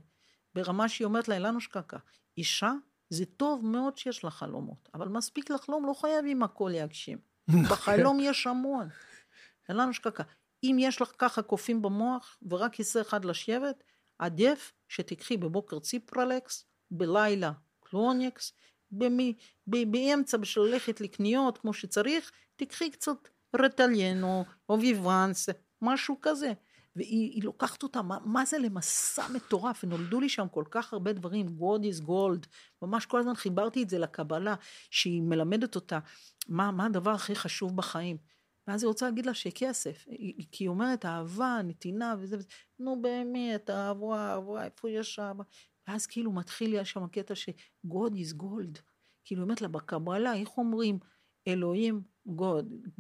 ברמה 0.56 0.90
שהיא 0.90 1.06
אומרת 1.06 1.28
לה, 1.28 1.36
אילנה 1.36 1.60
שקקה, 1.60 1.98
אישה, 2.38 2.72
זה 3.10 3.26
טוב 3.26 3.66
מאוד 3.66 3.98
שיש 3.98 4.24
לה 4.24 4.32
חלומות, 4.32 4.90
אבל 4.94 5.08
מספיק 5.08 5.50
לחלום, 5.50 5.86
לא 5.86 5.94
חייבים 5.94 6.44
הכל 6.44 6.72
להגשים. 6.74 7.18
בחלום 7.72 8.20
יש 8.22 8.48
המון. 8.48 8.88
אילנה 9.70 9.94
שקקה, 9.94 10.24
אם 10.64 10.78
יש 10.80 11.02
לך 11.02 11.12
ככה 11.18 11.42
קופים 11.42 11.82
במוח 11.82 12.38
ורק 12.50 12.74
כיסא 12.74 13.02
אחד 13.02 13.26
לשבת, 13.26 13.84
עדיף 14.20 14.74
שתיקחי 14.88 15.38
בבוקר 15.38 15.80
ציפרלקס, 15.80 16.66
בלילה 16.92 17.52
קלוניקס, 17.80 18.54
במי, 18.92 19.34
ב, 19.68 19.92
באמצע 19.92 20.38
בשביל 20.38 20.66
ללכת 20.66 21.02
לקניות 21.02 21.58
כמו 21.58 21.74
שצריך, 21.74 22.32
תקחי 22.56 22.92
קצת 22.92 23.28
רטליין 23.56 24.24
או, 24.24 24.80
ויוואנס, 24.80 25.50
משהו 25.82 26.18
כזה. 26.22 26.54
והיא 26.96 27.44
לוקחת 27.44 27.84
אותה, 27.84 28.02
מה, 28.02 28.18
מה 28.26 28.46
זה 28.46 28.58
למסע 28.58 29.28
מטורף, 29.28 29.84
ונולדו 29.84 30.20
לי 30.20 30.30
שם 30.30 30.48
כל 30.52 30.64
כך 30.72 30.94
הרבה 30.94 31.14
דברים, 31.14 31.48
God 31.48 31.82
is 31.82 32.08
gold, 32.08 32.48
ממש 32.82 33.06
כל 33.06 33.20
הזמן 33.20 33.36
חיברתי 33.36 33.84
את 33.84 33.90
זה 33.90 34.00
לקבלה, 34.00 34.56
שהיא 34.90 35.22
מלמדת 35.22 35.76
אותה 35.76 36.00
מה, 36.48 36.72
מה 36.72 36.86
הדבר 36.86 37.12
הכי 37.12 37.36
חשוב 37.36 37.78
בחיים. 37.78 38.18
ואז 38.68 38.84
היא 38.84 38.88
רוצה 38.88 39.06
להגיד 39.06 39.26
לה 39.26 39.34
שכסף, 39.34 40.06
כי 40.52 40.64
היא 40.64 40.70
אומרת 40.70 41.06
אהבה, 41.06 41.60
נתינה 41.64 42.16
וזה 42.20 42.38
וזה, 42.38 42.48
נו 42.80 43.02
באמת, 43.02 43.70
אהבה, 43.70 44.34
אהבה, 44.34 44.66
איפה 44.66 44.90
יש 44.90 45.20
אהבה? 45.20 45.44
ואז 45.88 46.06
כאילו 46.06 46.32
מתחיל 46.32 46.70
לי 46.70 46.86
שם 46.86 47.04
הקטע 47.04 47.36
ש-God 47.36 48.12
is 48.12 48.42
gold. 48.42 48.80
כאילו, 49.26 49.46
באמת 49.46 49.62
לה 49.62 49.68
בקבלה, 49.68 50.36
איך 50.36 50.58
אומרים? 50.58 51.00
אלוהים, 51.48 52.02
God, 52.30 52.94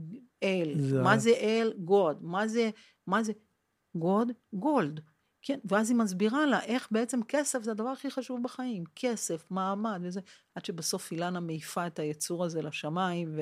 אל. 0.43 0.73
זה... 0.77 1.01
מה 1.01 1.17
זה 1.17 1.29
אל? 1.29 1.73
God. 1.87 2.15
מה 2.21 2.47
זה, 2.47 2.69
מה 3.07 3.23
זה? 3.23 3.33
God, 3.97 4.55
gold. 4.55 5.01
כן, 5.41 5.59
ואז 5.65 5.89
היא 5.89 5.97
מסבירה 5.97 6.45
לה 6.45 6.63
איך 6.63 6.87
בעצם 6.91 7.19
כסף 7.27 7.63
זה 7.63 7.71
הדבר 7.71 7.89
הכי 7.89 8.11
חשוב 8.11 8.43
בחיים. 8.43 8.83
כסף, 8.95 9.51
מעמד 9.51 9.99
וזה, 10.03 10.21
עד 10.55 10.65
שבסוף 10.65 11.11
אילנה 11.11 11.39
מעיפה 11.39 11.87
את 11.87 11.99
היצור 11.99 12.45
הזה 12.45 12.61
לשמיים, 12.61 13.33
ו... 13.37 13.41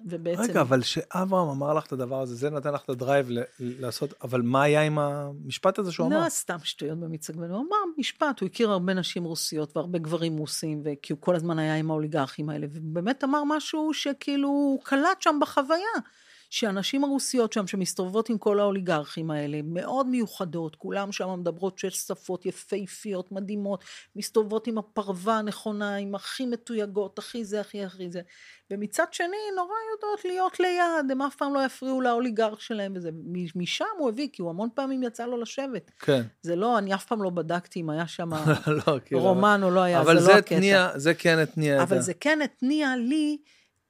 ובעצם... 0.00 0.42
רגע, 0.42 0.60
אבל 0.60 0.82
שאברהם 0.82 1.48
אמר 1.48 1.74
לך 1.74 1.86
את 1.86 1.92
הדבר 1.92 2.20
הזה, 2.20 2.34
זה 2.34 2.50
נתן 2.50 2.72
לך 2.72 2.82
את 2.84 2.88
הדרייב 2.88 3.26
לעשות, 3.60 4.14
אבל 4.22 4.42
מה 4.42 4.62
היה 4.62 4.82
עם 4.82 4.98
המשפט 4.98 5.78
הזה 5.78 5.92
שהוא 5.92 6.06
אמר? 6.06 6.24
לא, 6.24 6.28
סתם 6.28 6.56
שטויות 6.62 7.00
במצג, 7.00 7.34
הוא 7.36 7.44
אמר 7.44 7.76
משפט, 7.98 8.40
הוא 8.40 8.46
הכיר 8.46 8.70
הרבה 8.70 8.94
נשים 8.94 9.24
רוסיות 9.24 9.76
והרבה 9.76 9.98
גברים 9.98 10.36
רוסים, 10.36 10.82
כי 11.02 11.12
הוא 11.12 11.20
כל 11.20 11.36
הזמן 11.36 11.58
היה 11.58 11.76
עם 11.76 11.90
האוליגרכים 11.90 12.48
האלה, 12.48 12.66
ובאמת 12.70 13.24
אמר 13.24 13.42
משהו 13.44 13.94
שכאילו 13.94 14.48
הוא 14.48 14.82
קלט 14.84 15.20
שם 15.22 15.38
בחוויה. 15.40 15.92
שהנשים 16.52 17.04
הרוסיות 17.04 17.52
שם 17.52 17.66
שמסתובבות 17.66 18.28
עם 18.28 18.38
כל 18.38 18.60
האוליגרכים 18.60 19.30
האלה, 19.30 19.60
מאוד 19.64 20.06
מיוחדות, 20.06 20.76
כולם 20.76 21.12
שם 21.12 21.40
מדברות 21.40 21.78
שש 21.78 21.94
שפות 21.94 22.46
יפהפיות, 22.46 23.32
מדהימות, 23.32 23.84
מסתובבות 24.16 24.66
עם 24.66 24.78
הפרווה 24.78 25.38
הנכונה, 25.38 25.96
עם 25.96 26.14
הכי 26.14 26.46
מתויגות, 26.46 27.18
הכי 27.18 27.44
זה, 27.44 27.60
הכי 27.60 27.84
הכי 27.84 28.10
זה. 28.10 28.20
ומצד 28.70 29.04
שני, 29.12 29.36
נורא 29.56 29.74
יודעות 29.94 30.24
להיות 30.24 30.60
ליד, 30.60 31.10
הם 31.10 31.22
אף 31.22 31.36
פעם 31.36 31.54
לא 31.54 31.64
יפריעו 31.64 32.00
לאוליגרך 32.00 32.60
שלהם 32.60 32.92
וזה. 32.96 33.10
משם 33.54 33.84
הוא 33.98 34.08
הביא, 34.08 34.28
כי 34.32 34.42
הוא 34.42 34.50
המון 34.50 34.68
פעמים 34.74 35.02
יצא 35.02 35.26
לו 35.26 35.40
לשבת. 35.40 35.90
כן. 35.98 36.22
זה 36.42 36.56
לא, 36.56 36.78
אני 36.78 36.94
אף 36.94 37.06
פעם 37.06 37.22
לא 37.22 37.30
בדקתי 37.30 37.80
אם 37.80 37.90
היה 37.90 38.06
שם 38.06 38.30
לא, 38.86 38.98
כאילו, 39.04 39.20
רומן 39.20 39.60
או 39.62 39.70
לא 39.70 39.80
היה, 39.80 40.04
זה, 40.04 40.20
זה 40.20 40.32
לא 40.32 40.38
הקטע. 40.38 40.56
אבל 40.56 40.98
זה 41.00 41.14
כן 41.14 41.38
התניע 41.38 41.82
את 41.82 41.88
זה. 41.88 41.94
אבל 41.94 42.02
זה 42.02 42.14
כן 42.14 42.38
התניע 42.42 42.96
לי 42.96 43.38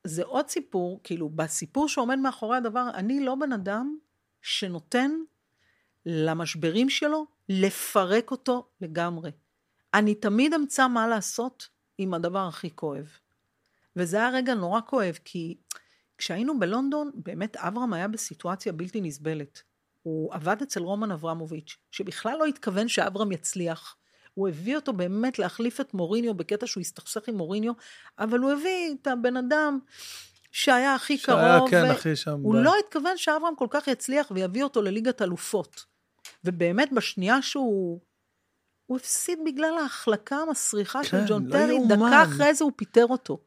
זה 0.04 0.24
עוד 0.24 0.48
סיפור, 0.48 1.00
כאילו, 1.04 1.28
בסיפור 1.28 1.88
שעומד 1.88 2.18
מאחורי 2.18 2.56
הדבר, 2.56 2.90
אני 2.94 3.24
לא 3.24 3.34
בן 3.34 3.52
אדם 3.52 3.96
שנותן 4.42 5.10
למשברים 6.06 6.90
שלו 6.90 7.26
לפרק 7.48 8.30
אותו 8.30 8.68
לגמרי. 8.80 9.30
אני 9.94 10.14
תמיד 10.14 10.54
אמצא 10.54 10.88
מה 10.88 11.08
לעשות 11.08 11.68
עם 11.98 12.14
הדבר 12.14 12.48
הכי 12.48 12.70
כואב. 12.76 13.08
וזה 13.96 14.16
היה 14.16 14.30
רגע 14.30 14.54
נורא 14.54 14.80
כואב, 14.86 15.18
כי 15.24 15.56
כשהיינו 16.18 16.58
בלונדון, 16.58 17.10
באמת 17.14 17.56
אברהם 17.56 17.92
היה 17.92 18.08
בסיטואציה 18.08 18.72
בלתי 18.72 19.00
נסבלת. 19.00 19.62
הוא 20.02 20.34
עבד 20.34 20.62
אצל 20.62 20.80
רומן 20.80 21.10
אברמוביץ', 21.10 21.76
שבכלל 21.90 22.38
לא 22.38 22.44
התכוון 22.44 22.88
שאברהם 22.88 23.32
יצליח. 23.32 23.96
הוא 24.34 24.48
הביא 24.48 24.76
אותו 24.76 24.92
באמת 24.92 25.38
להחליף 25.38 25.80
את 25.80 25.94
מוריניו 25.94 26.34
בקטע 26.34 26.66
שהוא 26.66 26.80
הסתכסך 26.80 27.28
עם 27.28 27.36
מוריניו, 27.36 27.72
אבל 28.18 28.38
הוא 28.38 28.52
הביא 28.52 28.94
את 29.02 29.06
הבן 29.06 29.36
אדם 29.36 29.78
שהיה 30.52 30.94
הכי 30.94 31.18
שהיה, 31.18 31.58
קרוב. 31.58 31.70
כן, 31.70 31.84
ו- 31.84 31.90
הכי 31.90 32.16
שם. 32.16 32.40
הוא 32.42 32.54
ב- 32.54 32.56
לא 32.56 32.74
התכוון 32.86 33.16
שאברהם 33.16 33.56
כל 33.56 33.66
כך 33.70 33.88
יצליח 33.88 34.30
ויביא 34.34 34.64
אותו 34.64 34.82
לליגת 34.82 35.22
אלופות. 35.22 35.84
ובאמת, 36.44 36.92
בשנייה 36.92 37.42
שהוא... 37.42 38.00
הוא 38.86 38.96
הפסיד 38.96 39.38
בגלל 39.46 39.78
ההחלקה 39.82 40.36
המסריחה 40.36 41.04
של 41.04 41.10
כן, 41.10 41.24
ג'ון 41.28 41.46
לא 41.46 41.52
טרי, 41.52 41.74
יאומן. 41.74 41.96
דקה 42.06 42.22
אחרי 42.22 42.54
זה 42.54 42.64
הוא 42.64 42.72
פיטר 42.76 43.06
אותו. 43.06 43.38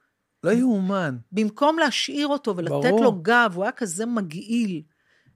לא 0.43 0.51
יאומן. 0.51 1.17
במקום 1.31 1.79
להשאיר 1.79 2.27
אותו 2.27 2.57
ולתת 2.57 2.71
ברור. 2.71 3.03
לו 3.03 3.11
גב, 3.21 3.51
הוא 3.55 3.63
היה 3.63 3.71
כזה 3.71 4.05
מגעיל, 4.05 4.81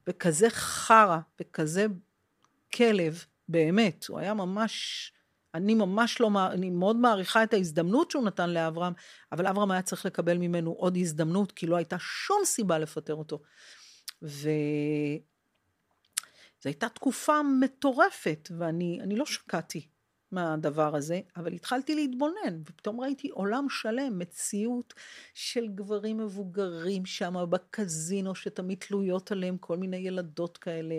וכזה 0.07 0.49
חרא, 0.49 1.17
וכזה 1.41 1.85
כלב, 2.75 3.23
באמת, 3.49 4.05
הוא 4.09 4.19
היה 4.19 4.33
ממש, 4.33 5.11
אני 5.53 5.75
ממש 5.75 6.19
לא, 6.19 6.29
אני 6.51 6.69
מאוד 6.69 6.95
מעריכה 6.95 7.43
את 7.43 7.53
ההזדמנות 7.53 8.11
שהוא 8.11 8.23
נתן 8.23 8.49
לאברהם, 8.49 8.93
אבל 9.31 9.47
אברהם 9.47 9.71
היה 9.71 9.81
צריך 9.81 10.05
לקבל 10.05 10.37
ממנו 10.37 10.71
עוד 10.71 10.97
הזדמנות, 10.97 11.51
כי 11.51 11.67
לא 11.67 11.75
הייתה 11.75 11.95
שום 11.99 12.41
סיבה 12.45 12.79
לפטר 12.79 13.15
אותו. 13.15 13.41
וזו 14.21 14.39
הייתה 16.65 16.89
תקופה 16.89 17.41
מטורפת, 17.59 18.49
ואני 18.57 18.99
אני 19.01 19.15
לא 19.15 19.25
שקעתי 19.25 19.87
מהדבר 20.31 20.95
הזה, 20.95 21.21
אבל 21.35 21.53
התחלתי 21.53 21.95
להתבונן, 21.95 22.61
ופתאום 22.65 23.01
ראיתי 23.01 23.29
עולם 23.29 23.69
שלם, 23.69 24.19
מציאות 24.19 24.93
של 25.33 25.67
גברים 25.67 26.17
מבוגרים 26.17 27.05
שם 27.05 27.35
בקזינו, 27.49 28.35
שתמיד 28.35 28.77
תלויות 28.77 29.31
עליהם 29.31 29.57
כל 29.57 29.77
מיני 29.77 29.97
ילדות 29.97 30.57
כאלה, 30.57 30.95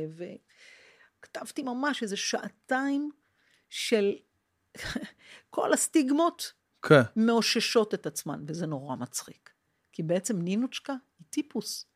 וכתבתי 1.21 1.63
ממש 1.63 2.03
איזה 2.03 2.17
שעתיים 2.17 3.11
של 3.71 4.15
כל 5.51 5.73
הסטיגמות 5.73 6.53
כן. 6.83 7.03
מאוששות 7.17 7.95
את 7.95 8.07
עצמן, 8.07 8.45
וזה 8.47 8.67
נורא 8.67 8.97
מצחיק. 8.97 9.51
כי 9.93 10.03
בעצם 10.03 10.39
נינוצ'קה 10.43 10.95
היא 11.19 11.27
טיפוס, 11.31 11.87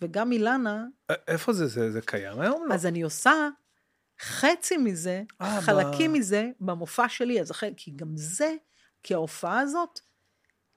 וגם 0.00 0.32
אילנה, 0.32 0.84
א- 1.10 1.14
איפה 1.28 1.52
זה? 1.52 1.66
זה 1.66 1.92
זה 1.92 2.00
קיים 2.00 2.40
היום? 2.40 2.66
לא. 2.68 2.74
אז 2.74 2.86
אני 2.86 3.02
עושה 3.02 3.48
חצי 4.20 4.76
מזה, 4.76 5.22
אה, 5.40 5.60
חלקים 5.60 6.12
מזה, 6.12 6.50
במופע 6.60 7.08
שלי, 7.08 7.40
אז 7.40 7.50
אחרי, 7.50 7.74
כי 7.76 7.90
גם 7.90 8.12
זה, 8.14 8.54
כי 9.02 9.14
ההופעה 9.14 9.60
הזאת, 9.60 10.00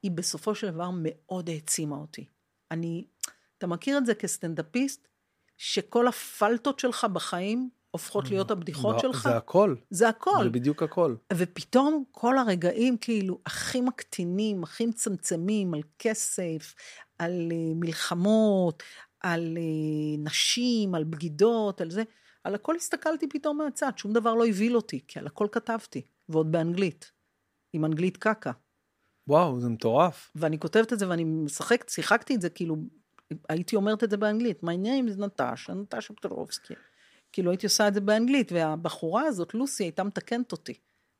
היא 0.03 0.11
בסופו 0.11 0.55
של 0.55 0.69
דבר 0.71 0.89
מאוד 0.93 1.49
העצימה 1.49 1.95
אותי. 1.95 2.25
אני, 2.71 3.07
אתה 3.57 3.67
מכיר 3.67 3.97
את 3.97 4.05
זה 4.05 4.15
כסטנדאפיסט, 4.15 5.07
שכל 5.57 6.07
הפלטות 6.07 6.79
שלך 6.79 7.05
בחיים 7.13 7.69
הופכות 7.93 8.29
להיות 8.29 8.51
הבדיחות 8.51 8.95
ב- 8.95 8.99
שלך? 8.99 9.23
זה 9.23 9.37
הכל. 9.37 9.75
זה 9.89 10.09
הכל. 10.09 10.43
זה 10.43 10.49
בדיוק 10.49 10.83
הכל. 10.83 11.15
ופתאום 11.33 12.03
כל 12.11 12.37
הרגעים 12.37 12.97
כאילו 12.97 13.39
הכי 13.45 13.81
מקטינים, 13.81 14.63
הכי 14.63 14.85
מצמצמים, 14.85 15.73
על 15.73 15.81
כסף, 15.99 16.75
על 17.19 17.51
uh, 17.51 17.75
מלחמות, 17.75 18.83
על 19.19 19.57
uh, 19.57 20.19
נשים, 20.29 20.95
על 20.95 21.03
בגידות, 21.03 21.81
על 21.81 21.91
זה, 21.91 22.03
על 22.43 22.55
הכל 22.55 22.75
הסתכלתי 22.75 23.29
פתאום 23.29 23.57
מהצד, 23.57 23.91
שום 23.97 24.13
דבר 24.13 24.33
לא 24.33 24.45
הבהיל 24.45 24.75
אותי, 24.75 24.99
כי 25.07 25.19
על 25.19 25.27
הכל 25.27 25.47
כתבתי, 25.51 26.01
ועוד 26.29 26.51
באנגלית, 26.51 27.11
עם 27.73 27.85
אנגלית 27.85 28.17
קקה. 28.17 28.51
וואו, 29.27 29.59
זה 29.59 29.69
מטורף. 29.69 30.31
ואני 30.35 30.59
כותבת 30.59 30.93
את 30.93 30.99
זה 30.99 31.09
ואני 31.09 31.23
משחקת, 31.23 31.89
שיחקתי 31.89 32.35
את 32.35 32.41
זה, 32.41 32.49
כאילו, 32.49 32.75
הייתי 33.49 33.75
אומרת 33.75 34.03
את 34.03 34.09
זה 34.09 34.17
באנגלית, 34.17 34.63
My 34.63 34.85
name 34.85 35.15
is 35.15 35.21
נטשה, 35.21 35.73
נטשה 35.73 36.13
פטרובסקי. 36.13 36.73
כאילו 37.33 37.51
הייתי 37.51 37.65
עושה 37.65 37.87
את 37.87 37.93
זה 37.93 38.01
באנגלית, 38.01 38.51
והבחורה 38.51 39.23
הזאת, 39.23 39.53
לוסי, 39.53 39.83
הייתה 39.83 40.03
מתקנת 40.03 40.51
אותי. 40.51 40.73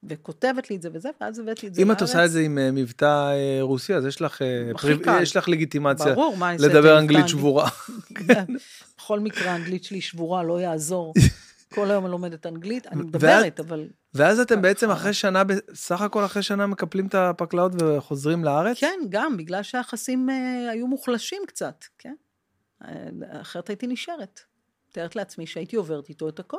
וכותבת 0.09 0.69
לי 0.69 0.75
את 0.75 0.82
זה 0.82 0.90
וזה, 0.93 1.09
ואז 1.22 1.40
הבאתי 1.40 1.67
את 1.67 1.75
זה 1.75 1.82
אם 1.82 1.88
לארץ. 1.88 1.98
את 1.98 2.01
עושה 2.01 2.25
את 2.25 2.32
זה 2.32 2.40
עם 2.40 2.58
אה, 2.58 2.72
מבטא 2.72 3.06
אה, 3.06 3.58
רוסי, 3.61 3.95
אז 3.95 4.06
יש 4.06 4.22
לך 4.22 4.42
אה, 4.42 4.72
פריב-. 4.77 5.01
יש 5.22 5.35
לך 5.35 5.50
לגיטימציה 5.50 6.14
ברור, 6.14 6.38
מה 6.38 6.53
לדבר 6.53 7.00
אנגלית? 7.00 7.27
שבורה. 7.27 7.69
בכל 8.98 9.19
מקרה, 9.19 9.51
האנגלית 9.51 9.83
שלי 9.83 10.01
שבורה, 10.01 10.43
לא 10.43 10.61
יעזור. 10.61 11.14
כל 11.75 11.92
היום 11.92 12.06
אני 12.06 12.11
לומדת 12.11 12.45
אנגלית, 12.45 12.88
אני 12.88 13.01
מדברת, 13.01 13.59
אבל... 13.59 13.88
ואז 14.14 14.40
אתם 14.40 14.61
בעצם. 14.61 14.92
אחרי 14.92 15.14
שנה, 15.14 15.43
בסך 15.43 16.01
הכל 16.01 16.25
אחרי 16.25 16.43
שנה 16.43 16.67
מקפלים 16.67 17.08
את 17.08 17.16
הפקלאות 17.16 17.72
וחוזרים 17.82 18.43
לארץ? 18.43 18.80
כן, 18.80 19.00
גם, 19.09 19.38
בגלל 19.38 19.64
שהיחסים 19.64 20.30
היו 20.72 20.88
מוחלשים 20.88 21.42
קצת, 21.48 21.85
כן? 22.00 22.14
אחרת 23.42 23.67
הייתי 23.67 23.88
נשארת. 23.88 24.40
מתארת 24.94 25.16
לעצמי 25.16 25.48
שהייתי 25.48 25.76
עוברת 25.76 26.10
איתו 26.10 26.30
את 26.30 26.40
הכל. 26.40 26.58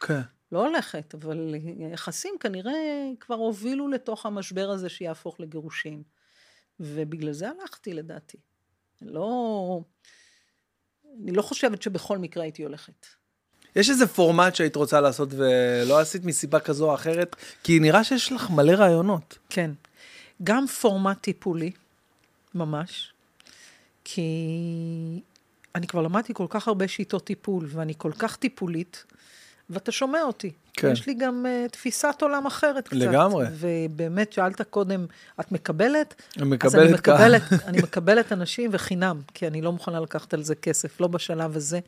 כן. 0.00 0.20
לא 0.52 0.66
הולכת, 0.66 1.14
אבל 1.14 1.54
יחסים 1.92 2.34
כנראה 2.40 2.72
כבר 3.20 3.34
הובילו 3.34 3.88
לתוך 3.88 4.26
המשבר 4.26 4.70
הזה 4.70 4.88
שיהפוך 4.88 5.40
לגירושין. 5.40 6.02
ובגלל 6.80 7.32
זה 7.32 7.48
הלכתי 7.48 7.94
לדעתי. 7.94 8.38
לא... 9.02 9.80
אני 11.22 11.32
לא 11.32 11.42
חושבת 11.42 11.82
שבכל 11.82 12.18
מקרה 12.18 12.42
הייתי 12.42 12.62
הולכת. 12.62 13.06
יש 13.76 13.90
איזה 13.90 14.06
פורמט 14.06 14.54
שהיית 14.54 14.76
רוצה 14.76 15.00
לעשות 15.00 15.28
ולא 15.32 15.98
עשית 16.00 16.24
מסיבה 16.24 16.60
כזו 16.60 16.90
או 16.90 16.94
אחרת? 16.94 17.36
כי 17.62 17.78
נראה 17.78 18.04
שיש 18.04 18.32
לך 18.32 18.50
מלא 18.50 18.72
רעיונות. 18.72 19.38
כן. 19.48 19.70
גם 20.42 20.66
פורמט 20.66 21.20
טיפולי, 21.20 21.70
ממש, 22.54 23.12
כי 24.04 24.22
אני 25.76 25.86
כבר 25.86 26.02
למדתי 26.02 26.34
כל 26.34 26.46
כך 26.48 26.68
הרבה 26.68 26.88
שיטות 26.88 27.24
טיפול, 27.24 27.66
ואני 27.68 27.92
כל 27.98 28.12
כך 28.18 28.36
טיפולית, 28.36 29.04
ואתה 29.70 29.92
שומע 29.92 30.22
אותי. 30.22 30.52
כן. 30.72 30.92
יש 30.92 31.06
לי 31.06 31.14
גם 31.14 31.46
uh, 31.46 31.70
תפיסת 31.72 32.14
עולם 32.20 32.46
אחרת 32.46 32.88
קצת. 32.88 32.96
לגמרי. 32.96 33.46
ובאמת, 33.52 34.32
שאלת 34.32 34.62
קודם, 34.62 35.06
את 35.40 35.52
מקבלת? 35.52 36.22
אני 36.38 36.56
אז 36.62 36.74
אני 36.74 36.92
מקבלת. 36.92 37.42
מקבלת, 37.42 37.64
אני 37.68 37.78
מקבלת 37.78 38.32
אנשים 38.32 38.70
וחינם, 38.72 39.20
כי 39.34 39.46
אני 39.46 39.62
לא 39.62 39.72
מוכנה 39.72 40.00
לקחת 40.00 40.34
על 40.34 40.42
זה 40.42 40.54
כסף, 40.54 41.00
לא 41.00 41.08
בשלב 41.08 41.56
הזה. 41.56 41.80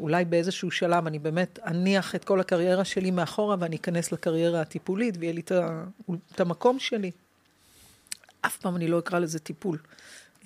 אולי 0.00 0.24
באיזשהו 0.24 0.70
שלב 0.70 1.06
אני 1.06 1.18
באמת 1.18 1.58
אניח 1.66 2.14
את 2.14 2.24
כל 2.24 2.40
הקריירה 2.40 2.84
שלי 2.84 3.10
מאחורה 3.10 3.56
ואני 3.58 3.76
אכנס 3.76 4.12
לקריירה 4.12 4.60
הטיפולית 4.60 5.14
ויהיה 5.18 5.32
לי 5.32 5.40
את 6.34 6.40
המקום 6.40 6.78
שלי. 6.78 7.10
אף 8.40 8.56
פעם 8.56 8.76
אני 8.76 8.88
לא 8.88 8.98
אקרא 8.98 9.18
לזה 9.18 9.38
טיפול. 9.38 9.78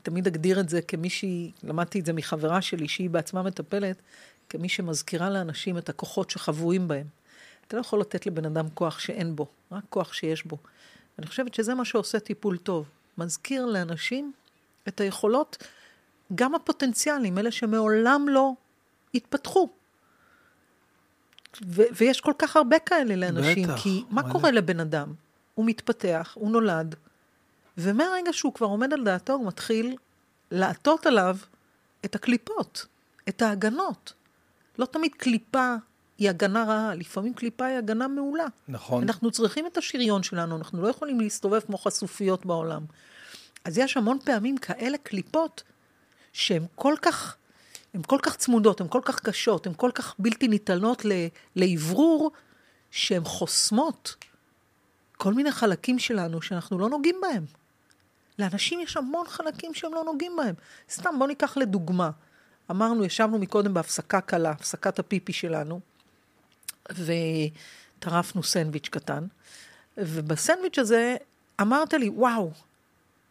תמיד 0.02 0.26
אגדיר 0.26 0.60
את 0.60 0.68
זה 0.68 0.82
כמישהי, 0.82 1.52
למדתי 1.62 2.00
את 2.00 2.06
זה 2.06 2.12
מחברה 2.12 2.62
שלי, 2.62 2.88
שהיא 2.88 3.10
בעצמה 3.10 3.42
מטפלת, 3.42 3.96
כמי 4.48 4.68
שמזכירה 4.68 5.30
לאנשים 5.30 5.78
את 5.78 5.88
הכוחות 5.88 6.30
שחבויים 6.30 6.88
בהם. 6.88 7.06
אתה 7.66 7.76
לא 7.76 7.80
יכול 7.80 8.00
לתת 8.00 8.26
לבן 8.26 8.44
אדם 8.44 8.70
כוח 8.74 8.98
שאין 8.98 9.36
בו, 9.36 9.46
רק 9.72 9.84
כוח 9.88 10.12
שיש 10.12 10.46
בו. 10.46 10.56
אני 11.18 11.26
חושבת 11.26 11.54
שזה 11.54 11.74
מה 11.74 11.84
שעושה 11.84 12.20
טיפול 12.20 12.56
טוב. 12.56 12.88
מזכיר 13.18 13.66
לאנשים 13.66 14.32
את 14.88 15.00
היכולות, 15.00 15.64
גם 16.34 16.54
הפוטנציאליים, 16.54 17.38
אלה 17.38 17.50
שמעולם 17.50 18.26
לא 18.28 18.52
התפתחו. 19.14 19.68
ו- 21.66 21.82
ויש 21.96 22.20
כל 22.20 22.32
כך 22.38 22.56
הרבה 22.56 22.78
כאלה 22.78 23.16
לאנשים, 23.16 23.68
בטח, 23.68 23.82
כי 23.82 24.04
מה 24.10 24.22
מלא. 24.22 24.32
קורה 24.32 24.50
לבן 24.50 24.80
אדם? 24.80 25.12
הוא 25.54 25.66
מתפתח, 25.66 26.32
הוא 26.34 26.50
נולד, 26.50 26.94
ומהרגע 27.78 28.32
שהוא 28.32 28.54
כבר 28.54 28.66
עומד 28.66 28.92
על 28.92 29.04
דעתו, 29.04 29.32
הוא 29.32 29.46
מתחיל 29.46 29.96
לעטות 30.50 31.06
עליו 31.06 31.36
את 32.04 32.14
הקליפות, 32.14 32.86
את 33.28 33.42
ההגנות. 33.42 34.12
לא 34.78 34.86
תמיד 34.86 35.14
קליפה 35.14 35.74
היא 36.18 36.30
הגנה 36.30 36.64
רעה, 36.64 36.94
לפעמים 36.94 37.34
קליפה 37.34 37.64
היא 37.64 37.78
הגנה 37.78 38.08
מעולה. 38.08 38.46
נכון. 38.68 39.02
אנחנו 39.02 39.30
צריכים 39.30 39.66
את 39.66 39.76
השריון 39.76 40.22
שלנו, 40.22 40.56
אנחנו 40.56 40.82
לא 40.82 40.88
יכולים 40.88 41.20
להסתובב 41.20 41.60
כמו 41.60 41.78
חשופיות 41.78 42.46
בעולם. 42.46 42.82
אז 43.64 43.78
יש 43.78 43.96
המון 43.96 44.18
פעמים 44.24 44.58
כאלה 44.58 44.98
קליפות 44.98 45.62
שהן 46.32 46.62
כל 46.74 46.94
כך, 47.02 47.36
הן 47.94 48.02
כל 48.02 48.18
כך 48.22 48.36
צמודות, 48.36 48.80
הן 48.80 48.88
כל 48.88 49.00
כך 49.04 49.20
קשות, 49.20 49.66
הן 49.66 49.72
כל 49.76 49.90
כך 49.94 50.14
בלתי 50.18 50.48
ניתנות 50.48 51.04
לאוורור, 51.56 52.30
שהן 52.90 53.24
חוסמות 53.24 54.16
כל 55.16 55.34
מיני 55.34 55.52
חלקים 55.52 55.98
שלנו 55.98 56.42
שאנחנו 56.42 56.78
לא 56.78 56.88
נוגעים 56.88 57.16
בהם. 57.22 57.44
לאנשים 58.40 58.80
יש 58.80 58.96
המון 58.96 59.26
חלקים 59.28 59.74
שהם 59.74 59.94
לא 59.94 60.04
נוגעים 60.04 60.32
בהם. 60.36 60.54
סתם, 60.90 61.14
בואו 61.18 61.28
ניקח 61.28 61.56
לדוגמה. 61.56 62.10
אמרנו, 62.70 63.04
ישבנו 63.04 63.38
מקודם 63.38 63.74
בהפסקה 63.74 64.20
קלה, 64.20 64.50
הפסקת 64.50 64.98
הפיפי 64.98 65.32
שלנו, 65.32 65.80
וטרפנו 67.98 68.42
סנדוויץ' 68.42 68.88
קטן, 68.88 69.26
ובסנדוויץ' 69.98 70.78
הזה 70.78 71.16
אמרת 71.60 71.92
לי, 71.94 72.08
וואו, 72.08 72.50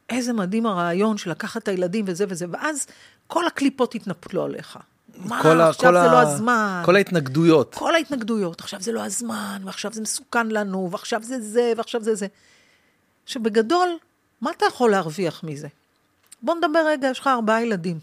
איזה 0.10 0.34
מדהים 0.34 0.66
הרעיון 0.66 1.18
של 1.18 1.32
לקחת 1.32 1.64
את 1.64 1.68
הילדים 1.68 2.06
וזה 2.08 2.26
וזה, 2.30 2.46
ואז 2.52 2.88
כל 3.28 3.48
הקליפות 3.48 3.96
התנפלו 3.96 4.44
עליך. 4.44 4.78
מה, 5.18 5.42
כל 5.42 5.62
ה- 5.62 5.70
עכשיו 5.70 5.92
כל 5.92 5.98
זה 5.98 6.02
ה- 6.04 6.12
לא 6.12 6.20
הזמן. 6.22 6.82
כל 6.86 6.96
ההתנגדויות. 6.96 7.76
כל 7.76 7.96
ההתנגדויות, 7.96 8.60
עכשיו 8.62 8.82
זה 8.82 8.92
לא 8.92 9.06
הזמן, 9.06 9.62
ועכשיו 9.66 9.94
זה 9.94 10.02
מסוכן 10.02 10.48
לנו, 10.48 10.90
ועכשיו 10.92 11.24
זה 11.24 11.42
זה, 11.42 11.74
ועכשיו 11.78 12.04
זה 12.04 12.16
זה. 12.16 12.28
עכשיו, 13.24 13.44
בגדול, 13.44 13.90
מה 14.42 14.52
אתה 14.52 14.66
יכול 14.66 14.92
להרוויח 14.92 15.44
מזה? 15.44 15.68
בוא 16.42 16.56
נדבר 16.56 16.80
רגע, 16.88 17.08
יש 17.08 17.20
לך 17.20 17.28
ארבעה 17.28 17.64
ילדים. 17.64 18.00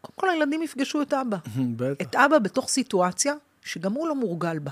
קודם 0.00 0.16
כל 0.16 0.30
הילדים 0.30 0.62
יפגשו 0.62 1.02
את 1.02 1.12
אבא. 1.12 1.36
בטח. 1.76 2.06
את 2.06 2.14
אבא 2.14 2.38
בתוך 2.38 2.68
סיטואציה 2.68 3.34
שגם 3.62 3.92
הוא 3.92 4.08
לא 4.08 4.14
מורגל 4.14 4.58
בה. 4.58 4.70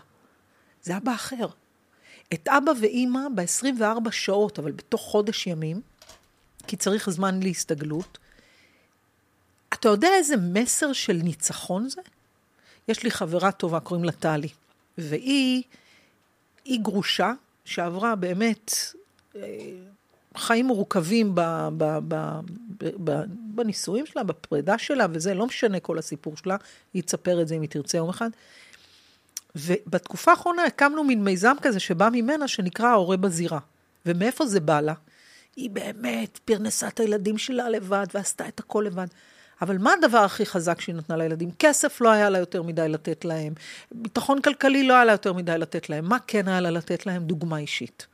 זה 0.83 0.97
אבא 0.97 1.15
אחר. 1.15 1.47
את 2.35 2.49
אבא 2.49 2.73
ואימא 2.81 3.21
ב-24 3.35 4.11
שעות, 4.11 4.59
אבל 4.59 4.73
בתוך 4.73 5.01
חודש 5.01 5.47
ימים, 5.47 5.81
כי 6.67 6.77
צריך 6.77 7.11
זמן 7.11 7.41
להסתגלות. 7.43 8.19
אתה 9.75 9.89
יודע 9.89 10.09
איזה 10.15 10.37
מסר 10.37 10.93
של 10.93 11.13
ניצחון 11.13 11.89
זה? 11.89 12.01
יש 12.89 13.03
לי 13.03 13.11
חברה 13.11 13.53
טובה, 13.53 13.81
קוראים 13.81 14.05
לה 14.05 14.13
טלי, 14.13 14.49
והיא, 14.99 15.63
היא 16.65 16.81
גרושה 16.81 17.33
שעברה 17.65 18.15
באמת 18.15 18.75
אה, 19.37 19.41
חיים 20.37 20.67
מורכבים 20.67 21.35
בנישואים 23.55 24.07
שלה, 24.07 24.23
בפרידה 24.23 24.79
שלה, 24.79 25.07
וזה 25.11 25.35
לא 25.35 25.47
משנה 25.47 25.81
כל 25.81 25.99
הסיפור 25.99 26.37
שלה, 26.37 26.57
היא 26.95 27.03
תספר 27.03 27.43
את 27.43 27.49
זה 27.49 27.55
אם 27.55 27.63
היא 27.63 27.71
תרצה 27.71 27.99
יום 27.99 28.09
אחד. 28.09 28.31
ובתקופה 29.57 30.31
האחרונה 30.31 30.65
הקמנו 30.65 31.05
מין 31.05 31.25
מיזם 31.25 31.55
כזה 31.63 31.81
שבא 31.81 32.09
ממנה, 32.13 32.49
שנקרא 32.49 32.87
ההורה 32.87 33.17
בזירה. 33.17 33.59
ומאיפה 34.07 34.47
זה 34.47 34.61
בא 34.61 34.81
לה? 34.81 34.95
היא 35.57 35.71
באמת 35.71 36.39
פרנסה 36.45 36.89
את 36.89 37.01
הילדים 37.01 37.39
שלה 37.39 37.69
לבד, 37.69 38.07
ועשתה 38.15 38.49
את 38.49 38.61
הכל 38.61 38.85
לבד. 38.87 39.07
אבל 39.63 39.79
מה 39.79 39.93
הדבר 39.93 40.19
הכי 40.19 40.47
חזק 40.47 40.81
שהיא 40.81 40.95
נתנה 40.95 41.17
לילדים? 41.17 41.51
כסף 41.59 42.01
לא 42.01 42.11
היה 42.11 42.31
לה 42.31 42.39
יותר 42.39 42.63
מדי 42.63 42.89
לתת 42.89 43.25
להם, 43.25 43.53
ביטחון 43.93 44.41
כלכלי 44.41 44.83
לא 44.87 44.95
היה 44.95 45.05
לה 45.05 45.13
יותר 45.13 45.33
מדי 45.33 45.59
לתת 45.59 45.91
להם. 45.91 46.09
מה 46.09 46.19
כן 46.27 46.49
היה 46.49 46.61
לה 46.61 46.71
לתת 46.71 47.07
להם? 47.07 47.25
דוגמה 47.25 47.59
אישית. 47.59 48.07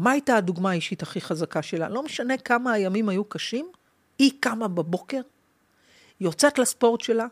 מה 0.00 0.10
הייתה 0.10 0.36
הדוגמה 0.36 0.70
האישית 0.70 1.02
הכי 1.02 1.20
חזקה 1.20 1.62
שלה? 1.62 1.88
לא 1.88 2.02
משנה 2.02 2.36
כמה 2.36 2.72
הימים 2.72 3.08
היו 3.08 3.24
קשים, 3.24 3.70
היא 4.18 4.32
קמה 4.40 4.68
בבוקר, 4.68 5.20
יוצאת 6.20 6.58
לספורט 6.58 7.00
שלה, 7.00 7.26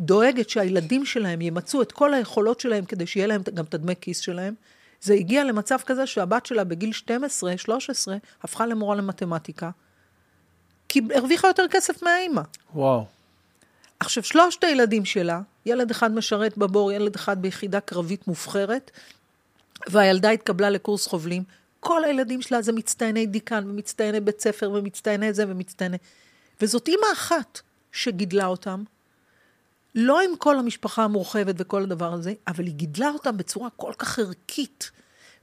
דואגת 0.00 0.48
שהילדים 0.48 1.04
שלהם 1.04 1.40
ימצו 1.40 1.82
את 1.82 1.92
כל 1.92 2.14
היכולות 2.14 2.60
שלהם 2.60 2.84
כדי 2.84 3.06
שיהיה 3.06 3.26
להם 3.26 3.42
גם 3.54 3.64
את 3.64 3.74
הדמי 3.74 3.94
כיס 4.00 4.18
שלהם. 4.18 4.54
זה 5.00 5.14
הגיע 5.14 5.44
למצב 5.44 5.78
כזה 5.86 6.06
שהבת 6.06 6.46
שלה 6.46 6.64
בגיל 6.64 6.92
12, 6.92 7.58
13, 7.58 8.16
הפכה 8.42 8.66
למורה 8.66 8.96
למתמטיקה, 8.96 9.70
כי 10.88 11.00
הרוויחה 11.14 11.48
יותר 11.48 11.68
כסף 11.70 12.02
מהאימא. 12.02 12.42
וואו. 12.74 13.06
עכשיו, 14.00 14.22
שלושת 14.22 14.64
הילדים 14.64 15.04
שלה, 15.04 15.40
ילד 15.66 15.90
אחד 15.90 16.14
משרת 16.14 16.58
בבור, 16.58 16.92
ילד 16.92 17.14
אחד 17.14 17.42
ביחידה 17.42 17.80
קרבית 17.80 18.26
מובחרת, 18.26 18.90
והילדה 19.88 20.30
התקבלה 20.30 20.70
לקורס 20.70 21.06
חובלים. 21.06 21.42
כל 21.86 22.04
הילדים 22.04 22.42
שלה 22.42 22.62
זה 22.62 22.72
מצטייני 22.72 23.26
דיקן, 23.26 23.64
ומצטייני 23.70 24.20
בית 24.20 24.40
ספר, 24.40 24.70
ומצטייני 24.70 25.32
זה, 25.32 25.44
ומצטייני... 25.48 25.96
וזאת 26.60 26.88
אימא 26.88 27.06
אחת 27.12 27.60
שגידלה 27.92 28.46
אותם, 28.46 28.82
לא 29.94 30.20
עם 30.20 30.36
כל 30.36 30.58
המשפחה 30.58 31.04
המורחבת 31.04 31.54
וכל 31.58 31.82
הדבר 31.82 32.12
הזה, 32.12 32.34
אבל 32.48 32.64
היא 32.64 32.74
גידלה 32.74 33.08
אותם 33.08 33.36
בצורה 33.36 33.68
כל 33.76 33.92
כך 33.98 34.18
ערכית. 34.18 34.90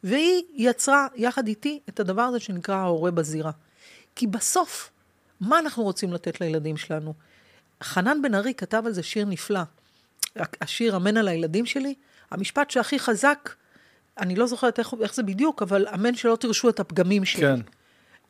והיא 0.04 0.44
יצרה 0.54 1.08
יחד 1.16 1.48
איתי 1.48 1.80
את 1.90 2.00
הדבר 2.00 2.22
הזה 2.22 2.40
שנקרא 2.40 2.76
ההורה 2.76 3.12
בזירה. 3.12 3.52
כי 4.16 4.28
בסוף, 4.28 4.92
מה 5.42 5.60
אנחנו 5.60 5.84
רוצים 5.84 6.14
לתת 6.14 6.42
לילדים 6.42 6.78
שלנו? 6.78 7.14
חנן 7.84 8.22
בן 8.22 8.36
ארי 8.36 8.54
כתב 8.54 8.84
על 8.86 8.92
זה 8.94 9.04
שיר 9.04 9.26
נפלא. 9.26 9.62
השיר 10.62 10.96
אמן 10.96 11.18
על 11.18 11.28
הילדים 11.28 11.66
שלי, 11.66 11.94
המשפט 12.32 12.70
שהכי 12.70 13.00
חזק, 13.00 13.50
אני 14.18 14.36
לא 14.36 14.48
זוכרת 14.48 14.80
איך, 14.80 14.94
איך 15.02 15.16
זה 15.16 15.24
בדיוק, 15.24 15.62
אבל 15.62 15.88
אמן 15.94 16.16
שלא 16.16 16.36
תרשו 16.36 16.70
את 16.70 16.80
הפגמים 16.80 17.26
שלי. 17.26 17.42
כן. 17.42 17.60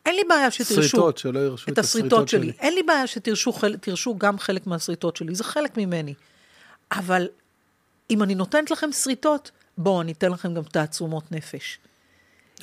אין 0.05 0.15
לי 0.15 0.21
בעיה 0.29 0.51
שתרשו 0.51 0.83
שריטות, 0.83 1.17
שלא 1.17 1.39
ירשו 1.39 1.71
את 1.71 1.77
הסריטות 1.77 2.29
שלי. 2.29 2.51
אין 2.59 2.73
לי 2.73 2.83
בעיה 2.83 3.07
שתרשו 3.07 4.17
גם 4.17 4.39
חלק 4.39 4.67
מהסריטות 4.67 5.15
שלי, 5.15 5.35
זה 5.35 5.43
חלק 5.43 5.77
ממני. 5.77 6.13
אבל 6.91 7.27
אם 8.09 8.23
אני 8.23 8.35
נותנת 8.35 8.71
לכם 8.71 8.91
סריטות, 8.91 9.51
בואו, 9.77 10.01
אני 10.01 10.11
אתן 10.11 10.31
לכם 10.31 10.53
גם 10.53 10.63
תעצומות 10.63 11.31
נפש. 11.31 11.79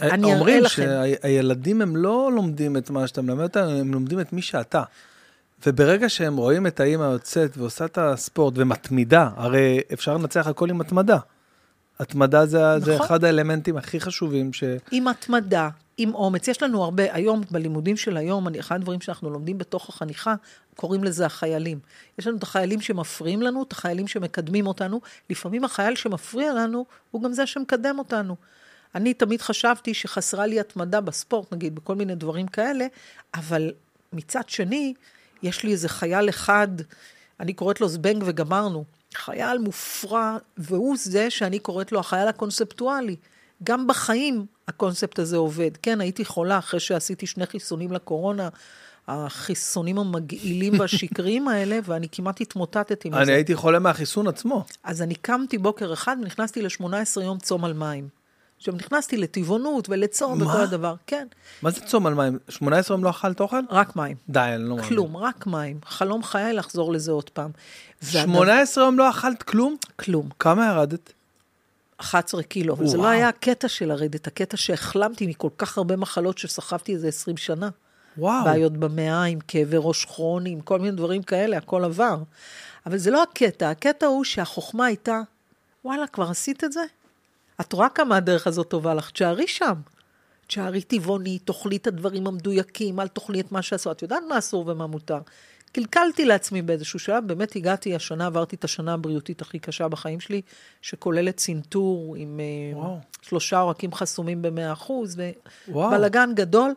אני 0.00 0.24
אראה 0.24 0.34
אומרים 0.34 0.62
לכם. 0.62 0.82
שהילדים 0.82 1.82
הם 1.82 1.97
לא 1.97 2.31
לומדים 2.34 2.76
את 2.76 2.90
מה 2.90 3.07
שאתה 3.07 3.23
מלמד 3.23 3.42
אותם, 3.42 3.60
הם 3.60 3.94
לומדים 3.94 4.20
את 4.20 4.32
מי 4.32 4.42
שאתה. 4.42 4.82
וברגע 5.66 6.08
שהם 6.08 6.36
רואים 6.36 6.66
את 6.66 6.81
האימא 6.81 7.05
יוצאת 7.05 7.58
ועושה 7.58 7.84
את 7.84 7.99
הספורט 7.99 8.55
ומתמידה, 8.57 9.31
הרי 9.36 9.81
אפשר 9.92 10.15
לנצח 10.15 10.47
הכל 10.47 10.70
עם 10.70 10.81
התמדה. 10.81 11.18
התמדה 12.00 12.46
זה, 12.46 12.58
נכון. 12.58 12.80
זה. 12.80 12.96
אחד 12.96 13.24
האלמנטים 13.24 13.76
הכי 13.76 14.00
חשובים 14.00 14.52
ש... 14.52 14.64
עם 14.90 15.08
התמדה, 15.08 15.68
עם 15.96 16.14
אומץ. 16.14 16.48
יש 16.48 16.62
לנו 16.62 16.84
הרבה, 16.84 17.14
היום, 17.14 17.42
בלימודים 17.50 17.96
של 17.96 18.16
היום, 18.16 18.48
אני, 18.48 18.60
אחד 18.60 18.76
הדברים 18.76 19.00
שאנחנו 19.00 19.30
לומדים 19.30 19.58
בתוך 19.58 19.88
החניכה, 19.88 20.34
קוראים 20.76 21.04
לזה 21.04 21.26
החיילים. 21.26 21.78
יש 22.18 22.26
לנו 22.26 22.36
את 22.36 22.42
החיילים 22.42 22.80
שמפריעים 22.80 23.42
לנו, 23.42 23.62
את 23.62 23.72
החיילים 23.72 24.08
שמקדמים 24.08 24.66
אותנו. 24.66 25.00
לפעמים 25.30 25.64
החייל 25.64 25.94
שמפריע 25.94 26.54
לנו, 26.54 26.84
הוא 27.10 27.22
גם 27.22 27.32
זה 27.32 27.46
שמקדם 27.46 27.98
אותנו. 27.98 28.36
אני 28.94 29.14
תמיד 29.14 29.42
חשבתי 29.42 29.94
שחסרה 29.94 30.46
לי 30.46 30.60
התמדה 30.60 31.00
בספורט, 31.00 31.52
נגיד, 31.52 31.74
בכל 31.74 31.94
מיני 31.94 32.14
דברים 32.14 32.46
כאלה, 32.46 32.86
אבל 33.34 33.72
מצד 34.12 34.48
שני, 34.48 34.94
יש 35.42 35.62
לי 35.62 35.72
איזה 35.72 35.88
חייל 35.88 36.28
אחד, 36.28 36.68
אני 37.40 37.52
קוראת 37.52 37.80
לו 37.80 37.88
זבנג 37.88 38.22
וגמרנו. 38.26 38.84
חייל 39.14 39.58
מופרע, 39.58 40.36
והוא 40.56 40.97
זה 40.98 41.30
שאני 41.30 41.58
קוראת 41.58 41.92
לו 41.92 42.00
החייל 42.00 42.28
הקונספטואלי. 42.28 43.16
גם 43.64 43.86
בחיים 43.86 44.47
הקונספט 44.68 45.18
הזה 45.18 45.36
עובד. 45.36 45.70
כן, 45.82 46.00
הייתי 46.00 46.24
חולה 46.24 46.58
אחרי 46.58 46.80
שעשיתי 46.80 47.26
שני 47.26 47.47
חיסונים 47.47 47.92
לקורונה, 47.92 48.48
החיסונים 49.08 49.98
המגעילים 49.98 50.80
והשקריים 50.80 51.48
האלה, 51.52 51.78
ואני 51.84 52.06
כמעט 52.12 52.40
התמוטטתי 52.40 53.10
מזה. 53.10 53.22
אני 53.22 53.32
הייתי 53.32 53.55
חולה 53.55 53.78
מהחיסון 53.78 54.28
עצמו. 54.28 54.64
אז 54.84 55.02
אני 55.02 55.14
קמתי 55.14 55.58
בוקר 55.58 55.92
אחד 55.92 56.16
ונכנסתי 56.22 56.62
ל-18 56.62 57.20
יום 57.20 57.39
צום 57.39 57.64
על 57.64 57.72
מים. 57.72 58.19
עכשיו, 58.60 58.74
נכנסתי 58.74 59.16
לטבעונות 59.16 59.89
ולצום? 59.89 60.42
וכל 60.42 60.60
הדבר. 60.60 60.94
כן, 61.06 61.26
מה 61.62 61.70
זה 61.70 61.80
צום 61.80 62.06
על 62.06 62.14
מים? 62.14 62.39
18 62.48 62.94
יום 62.97 63.05
לא 63.05 63.10
אכלת 63.10 63.40
אוכל? 63.40 63.60
רק 63.70 63.97
מים. 63.97 64.16
די, 64.28 64.40
אני 64.40 64.62
לא 64.62 64.68
מאמין. 64.76 64.89
כלום, 64.89 65.16
רק 65.16 65.47
מים. 65.47 65.80
חלום 65.86 66.22
חיי 66.22 66.52
לחזור 66.52 66.92
לזה 66.92 67.12
עוד 67.12 67.30
פעם. 67.30 67.50
והדבר- 68.02 68.32
18 68.32 68.84
יום 68.84 68.98
לא 68.98 69.10
אכלת 69.10 69.42
כלום? 69.42 69.76
כלום. 69.97 70.28
כמה 70.39 70.66
ירדת? 70.66 71.12
11 71.97 72.42
קילו, 72.42 72.74
אבל 72.74 72.86
זה 72.86 72.97
לא. 72.97 73.06
היה 73.08 73.28
הקטע 73.28 73.68
של 73.68 73.89
לרדת, 73.89 74.26
הקטע 74.26 74.56
שהחלמתי 74.56 75.26
מכל 75.26 75.48
כך 75.58 75.78
הרבה 75.78 75.97
מחלות 75.97 76.39
שסחבתי 76.39 76.94
איזה 76.94 77.08
20 77.08 77.36
שנה. 77.36 77.68
וואו. 78.18 78.44
בעיות 78.44 78.72
במעיים, 78.72 79.39
כאבי 79.48 79.76
ראש 79.80 80.05
כרוניים, 80.05 80.60
כל 80.60 80.78
מיני 80.78 80.97
דברים 80.97 81.22
כאלה, 81.22 81.56
הכל 81.56 81.84
עבר. 81.84 82.16
אבל 82.86 82.98
זה 82.98 83.10
לא 83.10 83.22
הקטע, 83.22 83.70
הקטע 83.70 84.06
הוא 84.06 84.24
שהחוכמה 84.24 84.86
הייתה, 84.86 85.20
וואלה, 85.84 86.06
כבר 86.06 86.30
עשית 86.30 86.64
את 86.64 86.72
זה? 86.72 86.80
את 87.60 87.72
רואה 87.72 87.89
כמה 87.89 88.16
הדרך 88.16 88.47
הזאת 88.47 88.68
טובה 88.68 88.94
לך, 88.94 89.10
תשארי 89.10 89.47
שם. 89.47 89.74
תשארי 90.47 90.82
טבעוני, 90.82 91.39
תאכלי 91.39 91.76
את 91.76 91.86
הדברים 91.86 92.26
המדויקים, 92.26 93.00
אל 93.00 93.08
תאכלי 93.08 93.40
את 93.40 93.52
מה 93.52 93.62
שעשו. 93.62 93.90
את 93.90 94.02
יודעת 94.02 94.22
מה 94.28 94.39
אסור 94.39 94.68
ומה 94.68 94.86
מותר. 94.86 95.18
קלקלתי 95.72 96.24
לעצמי 96.24 96.62
באיזשהו 96.62 96.98
שלב, 96.98 97.26
באמת 97.26 97.56
הגעתי 97.56 97.94
השנה, 97.94 98.26
עברתי 98.26 98.56
את 98.56 98.64
השנה 98.64 98.94
הבריאותית 98.94 99.42
הכי 99.42 99.58
קשה 99.58 99.89
בחיים 99.89 100.20
שלי, 100.20 100.42
שכוללת 100.82 101.36
צנתור 101.36 102.16
עם 102.18 102.40
אה, 102.40 102.78
וואו. 102.78 102.98
שלושה 103.22 103.58
עורקים 103.58 103.94
חסומים 103.94 104.42
ב-100 104.42 104.72
אחוז. 104.72 105.16
ובלאגן 105.68 106.30
גדול, 106.34 106.74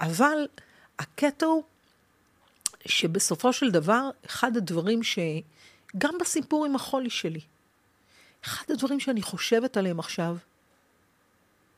אבל 0.00 0.46
הקטע 0.98 1.46
הוא 1.46 1.62
שבסופו 2.86 3.52
של 3.52 3.70
דבר, 3.70 4.10
אחד 4.26 4.56
הדברים 4.56 5.00
שגם 5.02 6.14
בסיפור 6.20 6.66
עם 6.66 6.74
החולי 6.74 7.10
שלי, 7.10 7.40
אחד 8.44 8.64
הדברים 8.70 9.00
שאני 9.00 9.22
חושבת 9.22 9.76
עליהם 9.76 9.98
עכשיו, 9.98 10.36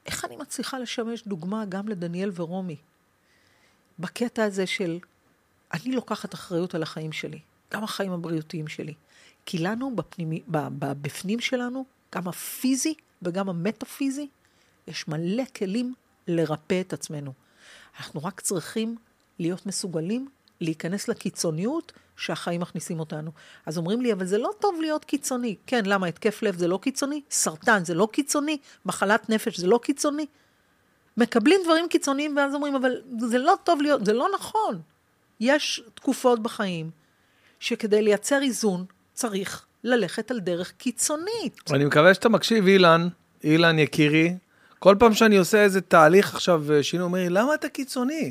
איך 0.06 0.24
אני 0.24 0.36
מצליחה 0.36 0.78
לשמש 0.78 1.22
דוגמה 1.26 1.64
גם 1.64 1.88
לדניאל 1.88 2.30
ורומי, 2.34 2.76
בקטע 3.98 4.44
הזה 4.44 4.66
של 4.66 4.98
אני 5.72 5.92
לוקחת 5.92 6.34
אחריות 6.34 6.74
על 6.74 6.82
החיים 6.82 7.12
שלי, 7.12 7.38
גם 7.72 7.84
החיים 7.84 8.12
הבריאותיים 8.12 8.68
שלי. 8.68 8.94
כי 9.46 9.58
לנו, 9.58 9.96
בפנימי, 9.96 10.42
בפנים 10.78 11.40
שלנו, 11.40 11.84
גם 12.14 12.28
הפיזי 12.28 12.94
וגם 13.22 13.48
המטאפיזי, 13.48 14.28
יש 14.86 15.08
מלא 15.08 15.42
כלים 15.56 15.94
לרפא 16.26 16.80
את 16.80 16.92
עצמנו. 16.92 17.32
אנחנו 17.98 18.24
רק 18.24 18.40
צריכים 18.40 18.96
להיות 19.38 19.66
מסוגלים 19.66 20.28
להיכנס 20.60 21.08
לקיצוניות 21.08 21.92
שהחיים 22.16 22.60
מכניסים 22.60 23.00
אותנו. 23.00 23.30
אז 23.66 23.78
אומרים 23.78 24.00
לי, 24.00 24.12
אבל 24.12 24.26
זה 24.26 24.38
לא 24.38 24.50
טוב 24.60 24.80
להיות 24.80 25.04
קיצוני. 25.04 25.56
כן, 25.66 25.82
למה? 25.86 26.06
התקף 26.06 26.42
לב 26.42 26.56
זה 26.56 26.68
לא 26.68 26.78
קיצוני? 26.82 27.20
סרטן 27.30 27.84
זה 27.84 27.94
לא 27.94 28.08
קיצוני? 28.12 28.58
מחלת 28.86 29.30
נפש 29.30 29.60
זה 29.60 29.66
לא 29.66 29.80
קיצוני? 29.82 30.26
מקבלים 31.16 31.60
דברים 31.64 31.88
קיצוניים 31.88 32.36
ואז 32.36 32.54
אומרים, 32.54 32.74
אבל 32.74 32.92
זה 33.18 33.38
לא 33.38 33.54
טוב 33.64 33.82
להיות, 33.82 34.04
זה 34.04 34.12
לא 34.12 34.28
נכון. 34.34 34.80
יש 35.40 35.82
תקופות 35.94 36.42
בחיים 36.42 36.90
שכדי 37.60 38.02
לייצר 38.02 38.42
איזון 38.42 38.84
צריך 39.12 39.66
ללכת 39.84 40.30
על 40.30 40.40
דרך 40.40 40.72
קיצונית. 40.72 41.60
אני 41.70 41.84
מקווה 41.84 42.14
שאתה 42.14 42.28
מקשיב, 42.28 42.66
אילן, 42.66 43.08
אילן 43.44 43.78
יקירי. 43.78 44.36
כל 44.78 44.96
פעם 44.98 45.14
שאני 45.14 45.36
עושה 45.36 45.62
איזה 45.62 45.80
תהליך 45.80 46.34
עכשיו, 46.34 46.72
אה, 46.72 46.82
שינוי, 46.82 47.04
אומר 47.04 47.18
לי, 47.18 47.28
למה 47.28 47.54
אתה 47.54 47.68
קיצוני? 47.68 48.30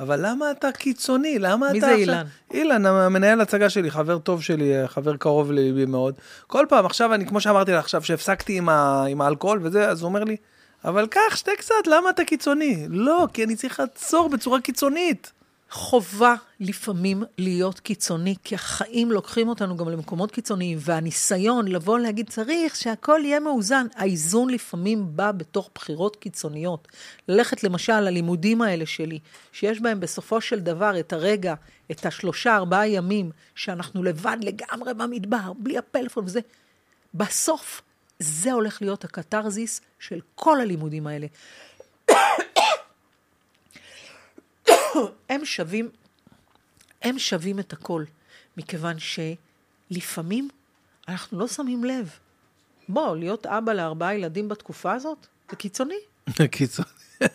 אבל 0.00 0.26
למה 0.26 0.50
אתה 0.50 0.72
קיצוני? 0.72 1.38
למה 1.38 1.72
מי 1.72 1.78
אתה 1.78 1.86
זה 1.86 1.92
עכשיו... 1.92 2.00
אילן? 2.00 2.24
אילן, 2.50 2.86
המנהל 2.86 3.40
הצגה 3.40 3.70
שלי, 3.70 3.90
חבר 3.90 4.18
טוב 4.18 4.42
שלי, 4.42 4.72
חבר 4.86 5.16
קרוב 5.16 5.52
לליבי 5.52 5.86
מאוד. 5.86 6.14
כל 6.46 6.66
פעם, 6.68 6.86
עכשיו 6.86 7.14
אני, 7.14 7.26
כמו 7.26 7.40
שאמרתי 7.40 7.72
לך 7.72 7.78
עכשיו, 7.78 8.02
שהפסקתי 8.02 8.58
עם, 8.58 8.68
ה... 8.68 9.04
עם 9.08 9.20
האלכוהול 9.20 9.60
וזה, 9.62 9.88
אז 9.88 10.02
הוא 10.02 10.08
אומר 10.08 10.24
לי, 10.24 10.36
אבל 10.84 11.06
קח, 11.06 11.36
שתה 11.36 11.52
קצת, 11.58 11.86
למה 11.86 12.10
אתה 12.10 12.24
קיצוני? 12.24 12.86
לא, 12.88 13.26
כי 13.32 13.44
אני 13.44 13.56
צריך 13.56 13.80
לעצור 13.80 14.28
בצורה 14.28 14.60
קיצונית. 14.60 15.32
חובה 15.70 16.34
לפעמים 16.60 17.22
להיות 17.38 17.80
קיצוני, 17.80 18.34
כי 18.44 18.54
החיים 18.54 19.12
לוקחים 19.12 19.48
אותנו 19.48 19.76
גם 19.76 19.88
למקומות 19.88 20.30
קיצוניים, 20.30 20.78
והניסיון 20.80 21.68
לבוא 21.68 21.98
להגיד, 21.98 22.30
צריך 22.30 22.76
שהכל 22.76 23.20
יהיה 23.24 23.40
מאוזן. 23.40 23.86
האיזון 23.94 24.50
לפעמים 24.50 25.06
בא 25.16 25.32
בתוך 25.32 25.70
בחירות 25.74 26.16
קיצוניות. 26.16 26.88
ללכת 27.28 27.64
למשל 27.64 28.00
ללימודים 28.00 28.62
האלה 28.62 28.86
שלי, 28.86 29.18
שיש 29.52 29.80
בהם 29.80 30.00
בסופו 30.00 30.40
של 30.40 30.60
דבר 30.60 31.00
את 31.00 31.12
הרגע, 31.12 31.54
את 31.90 32.06
השלושה, 32.06 32.56
ארבעה 32.56 32.88
ימים, 32.88 33.30
שאנחנו 33.54 34.02
לבד 34.02 34.36
לגמרי 34.40 34.94
במדבר, 34.94 35.52
בלי 35.58 35.78
הפלאפון 35.78 36.24
וזה. 36.24 36.40
בסוף, 37.14 37.82
זה 38.18 38.52
הולך 38.52 38.82
להיות 38.82 39.04
הקתרזיס 39.04 39.80
של 39.98 40.20
כל 40.34 40.60
הלימודים 40.60 41.06
האלה. 41.06 41.26
הם 45.30 45.44
שווים, 45.44 45.90
הם 47.02 47.18
שווים 47.18 47.58
את 47.58 47.72
הכל, 47.72 48.04
מכיוון 48.56 48.96
שלפעמים 49.90 50.48
אנחנו 51.08 51.38
לא 51.38 51.48
שמים 51.48 51.84
לב. 51.84 52.10
בוא, 52.88 53.16
להיות 53.16 53.46
אבא 53.46 53.72
לארבעה 53.72 54.14
ילדים 54.14 54.48
בתקופה 54.48 54.92
הזאת, 54.92 55.26
זה 55.50 55.56
קיצוני. 55.56 55.94
קיצוני. 56.50 56.88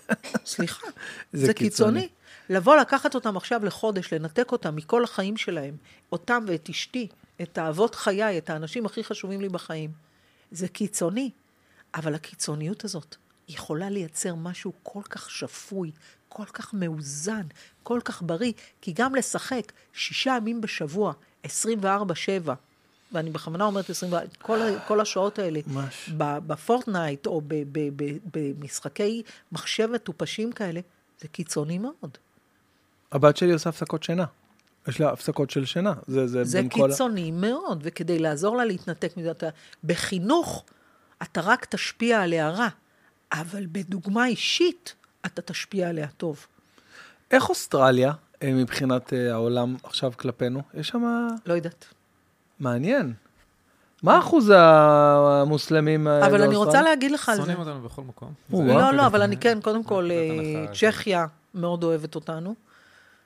סליחה, 0.46 0.88
זה 1.34 1.46
זה, 1.46 1.54
קיצוני. 1.54 2.02
קיצוני. 2.02 2.10
לבוא 2.50 2.76
לקחת 2.76 3.16
אותם 3.16 3.38
עכשיו 3.38 3.66
לחודש, 3.66 4.14
לנתק 4.14 4.52
אותם 4.52 4.76
מכל 4.76 5.04
החיים 5.04 5.38
שלהם, 5.38 5.78
אותם 6.12 6.44
ואת 6.48 6.70
אשתי, 6.70 7.08
את 7.42 7.58
האבות 7.58 7.96
חיי, 7.96 8.38
את 8.38 8.50
האנשים 8.50 8.86
הכי 8.86 9.04
חשובים 9.04 9.42
לי 9.42 9.50
בחיים. 9.50 9.92
זה 10.52 10.68
קיצוני, 10.68 11.30
אבל 11.96 12.16
הקיצוניות 12.16 12.86
הזאת 12.86 13.16
יכולה 13.50 13.90
לייצר 13.90 14.36
משהו 14.36 14.72
כל 14.84 15.02
כך 15.10 15.30
שפוי, 15.30 15.92
כל 16.30 16.46
כך 16.46 16.74
מאוזן, 16.74 17.48
כל 17.84 18.00
כך 18.06 18.22
בריא, 18.22 18.54
כי 18.82 18.94
גם 18.94 19.16
לשחק 19.16 19.72
שישה 19.94 20.36
ימים 20.38 20.62
בשבוע, 20.62 21.14
24-7, 21.46 21.48
ואני 23.12 23.30
בכוונה 23.32 23.64
אומרת 23.64 23.90
24, 23.90 24.26
כל, 24.42 24.60
כל 24.88 25.02
השעות 25.02 25.40
האלה, 25.40 25.60
ממש. 25.68 26.10
ב- 26.18 26.38
בפורטנייט 26.48 27.26
או 27.28 27.42
ב- 27.42 27.48
ב- 27.72 27.90
ב- 27.96 28.18
במשחקי 28.34 29.24
מחשב 29.52 29.90
מטופשים 29.94 30.52
כאלה, 30.52 30.80
זה 31.22 31.28
קיצוני 31.28 31.78
מאוד. 31.78 32.18
הבת 33.12 33.38
שלי 33.38 33.54
עושה 33.54 33.70
הפסקות 33.70 34.04
שינה. 34.04 34.26
יש 34.88 35.00
לה 35.00 35.12
הפסקות 35.12 35.50
של 35.50 35.66
שינה. 35.66 35.94
זה, 36.08 36.28
זה, 36.28 36.44
זה 36.44 36.62
בין 36.62 36.70
כל 36.70 36.88
קיצוני 36.90 37.32
מאוד, 37.32 37.80
וכדי 37.84 38.20
לעזור 38.20 38.58
לה 38.58 38.66
להתנתק 38.66 39.18
מזה, 39.18 39.32
בחינוך 39.84 40.66
אתה 41.22 41.42
רק 41.42 41.66
תשפיע 41.66 42.22
עליה 42.22 42.50
רע, 42.50 42.68
אבל 43.34 43.66
בדוגמה 43.72 44.28
אישית 44.28 44.94
אתה 45.26 45.42
תשפיע 45.42 45.90
עליה 45.90 46.08
טוב. 46.18 46.48
איך 47.32 47.50
אוסטרליה, 47.50 48.12
אה, 48.44 48.54
מבחינת 48.54 49.14
אה, 49.14 49.32
העולם 49.34 49.76
עכשיו 49.84 50.14
כלפינו? 50.18 50.62
יש 50.74 50.88
שם... 50.88 51.28
לא 51.46 51.54
יודעת. 51.54 51.86
מעניין. 52.60 53.14
מה 54.04 54.20
אחוז 54.20 54.52
המוסלמים 54.56 56.08
אה, 56.08 56.26
אבל 56.28 56.42
אני? 56.44 56.56
רוצה 56.56 56.82
להגיד 56.82 57.12
לך 57.12 57.30
על 57.30 57.36
זה. 57.36 57.42
שונאים 57.42 57.60
אותנו 57.60 57.82
בכל 57.82 58.02
מקום. 58.02 58.34
או, 58.54 58.58
זה- 58.58 58.64
וואו. 58.64 58.78
לא, 58.80 58.94
לא, 58.94 59.06
אבל 59.06 59.22
אני 59.22 59.38
כן, 59.38 59.60
קודם 59.62 59.84
כל, 59.84 60.10
אה, 60.12 60.66
צ'כיה 60.74 61.26
מאוד 61.54 61.84
אוהבת 61.84 62.16
אותנו. 62.16 62.56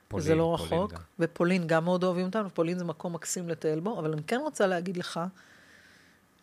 פולין, 0.08 0.26
זה 0.26 0.34
לא 0.34 0.54
רחוק. 0.54 0.92
ופולין 1.18 1.66
גם 1.66 1.84
מאוד 1.84 2.04
אוהבים 2.04 2.26
אותנו, 2.26 2.54
פולין 2.54 2.78
זה 2.78 2.84
מקום 2.84 3.12
מקסים 3.12 3.48
לטייל 3.48 3.80
בו, 3.80 3.98
אבל 3.98 4.12
אני 4.12 4.22
כן 4.22 4.40
רוצה 4.42 4.66
להגיד 4.66 4.96
לך 4.96 5.20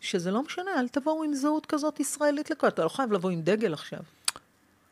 שזה 0.00 0.30
לא 0.30 0.42
משנה, 0.42 0.70
אל 0.80 0.88
תבואו 0.88 1.24
עם 1.24 1.34
זהות 1.34 1.66
כזאת 1.66 2.00
ישראלית 2.00 2.50
לכל, 2.50 2.68
אתה 2.68 2.84
לא 2.84 2.88
חייב 2.88 3.12
לבוא 3.12 3.30
עם 3.30 3.42
דגל 3.42 3.72
עכשיו. 3.72 4.00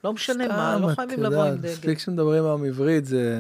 לא 0.05 0.13
משנה 0.13 0.49
מה, 0.49 0.79
לא 0.81 0.91
את 0.91 0.97
חייבים 0.97 1.23
לבוא 1.23 1.45
עם 1.45 1.57
דגל. 1.57 1.73
מספיק 1.73 1.99
שמדברים 1.99 2.45
היום 2.45 2.65
עברית, 2.65 3.05
זה... 3.05 3.39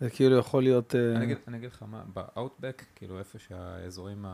זה 0.00 0.10
כאילו 0.10 0.36
יכול 0.38 0.62
להיות... 0.62 0.94
אה, 0.94 1.16
אני 1.16 1.24
אגיד- 1.24 1.36
אני 1.48 1.56
אגיד 1.56 1.70
לך 1.72 1.82
מה, 1.90 2.02
באאוטבק, 2.14 2.82
כאילו 2.96 3.18
איפה 3.18 3.38
שהאזורים 3.38 4.24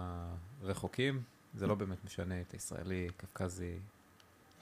הרחוקים, 0.62 1.20
זה 1.54 1.66
לא 1.66 1.74
באמת 1.74 2.04
משנה, 2.04 2.34
אתה 2.40 2.56
ישראלי, 2.56 3.08
קווקזי. 3.20 3.74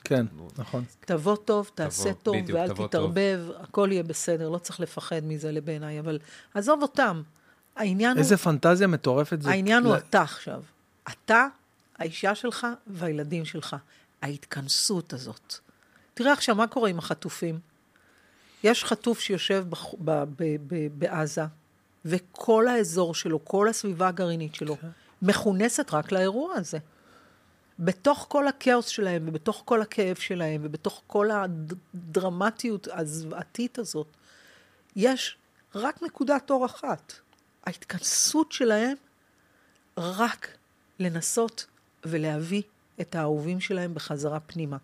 כן, 0.05 0.27
נכון. 0.59 0.85
תבוא 1.01 1.37
טוב, 1.37 1.71
תעשה 1.75 2.03
תבוא, 2.03 2.13
טוב, 2.23 2.37
ואל 2.53 2.73
תתערבב, 2.75 3.41
הכל 3.61 3.89
יהיה 3.93 4.03
בסדר, 4.03 4.49
לא 4.49 4.59
צריך 4.59 4.81
לפחד 4.81 5.21
מזה 5.25 5.53
לבעיניי, 5.53 6.01
אבל 6.01 6.19
עזוב 6.55 6.83
אותם. 6.83 7.23
העניין 7.77 8.11
הוא... 8.13 8.19
איזה 8.19 8.37
פנטזיה 8.37 8.87
מטורפת 8.87 9.43
זה. 9.43 9.51
העניין 9.51 9.85
הוא 9.85 9.97
אתה 9.97 10.23
עכשיו. 10.23 10.63
אתה, 11.09 11.47
האישה 11.99 12.35
שלך 12.35 12.67
והילדים 12.87 13.45
שלך. 13.45 13.77
ההתכנסות 14.23 15.13
הזאת. 15.13 15.55
תראה 16.15 16.33
עכשיו 16.33 16.55
מה 16.55 16.67
קורה 16.67 16.91
עם 16.91 16.99
החטופים. 16.99 17.59
יש 18.65 18.85
חטוף 18.85 19.21
שיושב 19.21 19.65
בח... 19.69 19.95
ב... 20.05 20.11
ב... 20.11 20.57
ב... 20.67 20.89
בעזה, 20.99 21.43
וכל 22.05 22.69
האזור 22.69 23.15
שלו, 23.15 23.45
כל 23.45 23.69
הסביבה 23.69 24.09
הגרעינית 24.09 24.55
שלו, 24.55 24.77
מכונסת 25.23 25.95
רק 25.95 26.13
לאירוע 26.13 26.55
הזה. 26.55 26.79
בתוך 27.79 28.27
כל 28.29 28.49
הכאוס 28.49 28.87
שלהם, 28.87 29.25
ובתוך 29.29 29.63
כל 29.65 29.83
הכאב 29.83 30.17
שלהם, 30.17 30.61
ובתוך 30.65 31.03
כל 31.07 31.29
הדרמטיות 31.31 32.89
הזוועתית 32.93 33.79
הזאת, 33.79 34.07
יש 34.97 35.37
רק 35.75 36.03
נקודת 36.03 36.51
אור 36.51 36.67
אחת. 36.67 37.13
ההתכנסות 37.65 38.53
שלהם 38.53 38.97
רק 39.99 40.57
לנסות 40.99 41.67
ולהביא 42.05 42.63
את 43.01 43.15
האהובים 43.15 43.61
שלהם 43.61 43.95
בחזרה 43.95 44.41
פנימה. 44.41 44.77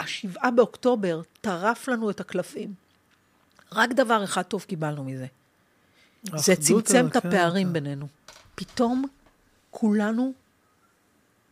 השבעה 0.00 0.50
באוקטובר 0.50 1.22
טרף 1.40 1.88
לנו 1.88 2.10
את 2.10 2.20
הקלפים. 2.20 2.74
רק 3.72 3.90
דבר 3.90 4.24
אחד 4.24 4.42
טוב 4.42 4.62
קיבלנו 4.62 5.04
מזה. 5.04 5.26
זה 6.22 6.56
צמצם 6.56 7.06
את 7.10 7.16
הפערים 7.16 7.66
כן. 7.66 7.72
בינינו. 7.72 8.06
פתאום 8.54 9.04
כולנו 9.70 10.32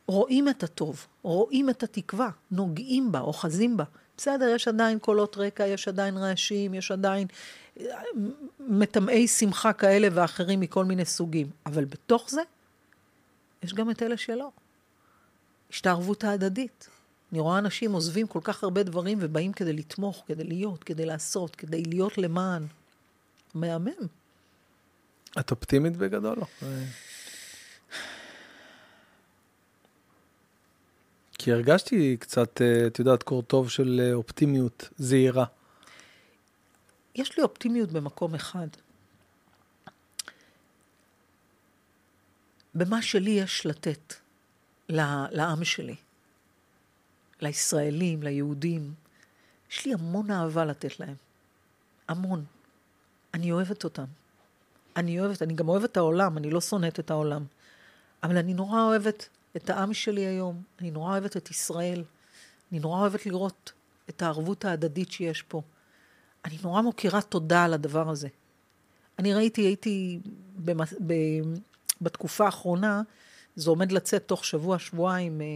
רואים 0.06 0.48
את 0.48 0.62
הטוב, 0.62 1.06
רואים 1.22 1.70
את 1.70 1.82
התקווה, 1.82 2.30
נוגעים 2.50 3.12
בה, 3.12 3.20
אוחזים 3.20 3.76
בה. 3.76 3.84
בסדר, 4.16 4.48
יש 4.48 4.68
עדיין 4.68 4.98
קולות 4.98 5.36
רקע, 5.38 5.66
יש 5.66 5.88
עדיין 5.88 6.16
רעשים, 6.16 6.74
יש 6.74 6.90
עדיין 6.90 7.26
אה, 7.80 7.86
מטמאי 8.60 9.28
שמחה 9.28 9.72
כאלה 9.72 10.08
ואחרים 10.12 10.60
מכל 10.60 10.84
מיני 10.84 11.04
סוגים. 11.04 11.50
אבל 11.66 11.84
בתוך 11.84 12.30
זה, 12.30 12.42
יש 13.64 13.74
גם 13.74 13.90
את 13.90 14.02
אלה 14.02 14.16
שלא. 14.16 14.50
יש 15.70 15.80
את 15.80 15.86
הערבות 15.86 16.24
ההדדית. 16.24 16.88
אני 17.32 17.40
רואה 17.40 17.58
אנשים 17.58 17.92
עוזבים 17.92 18.26
כל 18.26 18.40
כך 18.42 18.64
הרבה 18.64 18.82
דברים 18.82 19.18
ובאים 19.20 19.52
כדי 19.52 19.72
לתמוך, 19.72 20.22
כדי 20.26 20.44
להיות, 20.44 20.84
כדי 20.84 21.06
לעשות, 21.06 21.56
כדי 21.56 21.82
להיות 21.82 22.18
למען. 22.18 22.66
מהמם. 23.54 24.06
את 25.40 25.50
אופטימית 25.50 25.96
בגדול? 25.96 26.38
לא? 26.38 26.68
כי 31.38 31.52
הרגשתי 31.52 32.16
קצת, 32.20 32.62
אה, 32.62 32.86
את 32.86 32.98
יודעת, 32.98 33.22
קור 33.22 33.42
טוב 33.42 33.70
של 33.70 34.00
אה, 34.04 34.14
אופטימיות 34.14 34.88
זהירה. 34.96 35.44
יש 37.14 37.38
לי 37.38 37.42
אופטימיות 37.42 37.92
במקום 37.92 38.34
אחד. 38.34 38.68
במה 42.74 43.02
שלי 43.02 43.30
יש 43.30 43.66
לתת 43.66 44.14
לעם 44.88 45.64
שלי, 45.64 45.96
לישראלים, 47.40 48.22
ליהודים, 48.22 48.94
יש 49.70 49.86
לי 49.86 49.94
המון 49.94 50.30
אהבה 50.30 50.64
לתת 50.64 51.00
להם. 51.00 51.14
המון. 52.08 52.44
אני 53.34 53.52
אוהבת 53.52 53.84
אותם. 53.84 54.04
אני 54.96 55.20
אוהבת, 55.20 55.42
אני 55.42 55.54
גם 55.54 55.68
אוהבת 55.68 55.90
את 55.90 55.96
העולם, 55.96 56.38
אני 56.38 56.50
לא 56.50 56.60
שונאת 56.60 57.00
את 57.00 57.10
העולם. 57.10 57.44
אבל 58.22 58.36
אני 58.36 58.54
נורא 58.54 58.82
אוהבת 58.82 59.28
את 59.56 59.70
העם 59.70 59.94
שלי 59.94 60.20
היום, 60.20 60.62
אני 60.80 60.90
נורא 60.90 61.10
אוהבת 61.10 61.36
את 61.36 61.50
ישראל, 61.50 62.04
אני 62.72 62.80
נורא 62.80 63.00
אוהבת 63.00 63.26
לראות 63.26 63.72
את 64.08 64.22
הערבות 64.22 64.64
ההדדית 64.64 65.12
שיש 65.12 65.42
פה. 65.42 65.62
אני 66.44 66.58
נורא 66.62 66.82
מוקירה 66.82 67.22
תודה 67.22 67.64
על 67.64 67.74
הדבר 67.74 68.10
הזה. 68.10 68.28
אני 69.18 69.34
ראיתי, 69.34 69.62
הייתי 69.62 70.20
במס... 70.56 70.94
בתקופה 72.00 72.44
האחרונה, 72.46 73.02
זה 73.56 73.70
עומד 73.70 73.92
לצאת 73.92 74.22
תוך 74.28 74.44
שבוע, 74.44 74.78
שבועיים, 74.78 75.40
אה, 75.40 75.46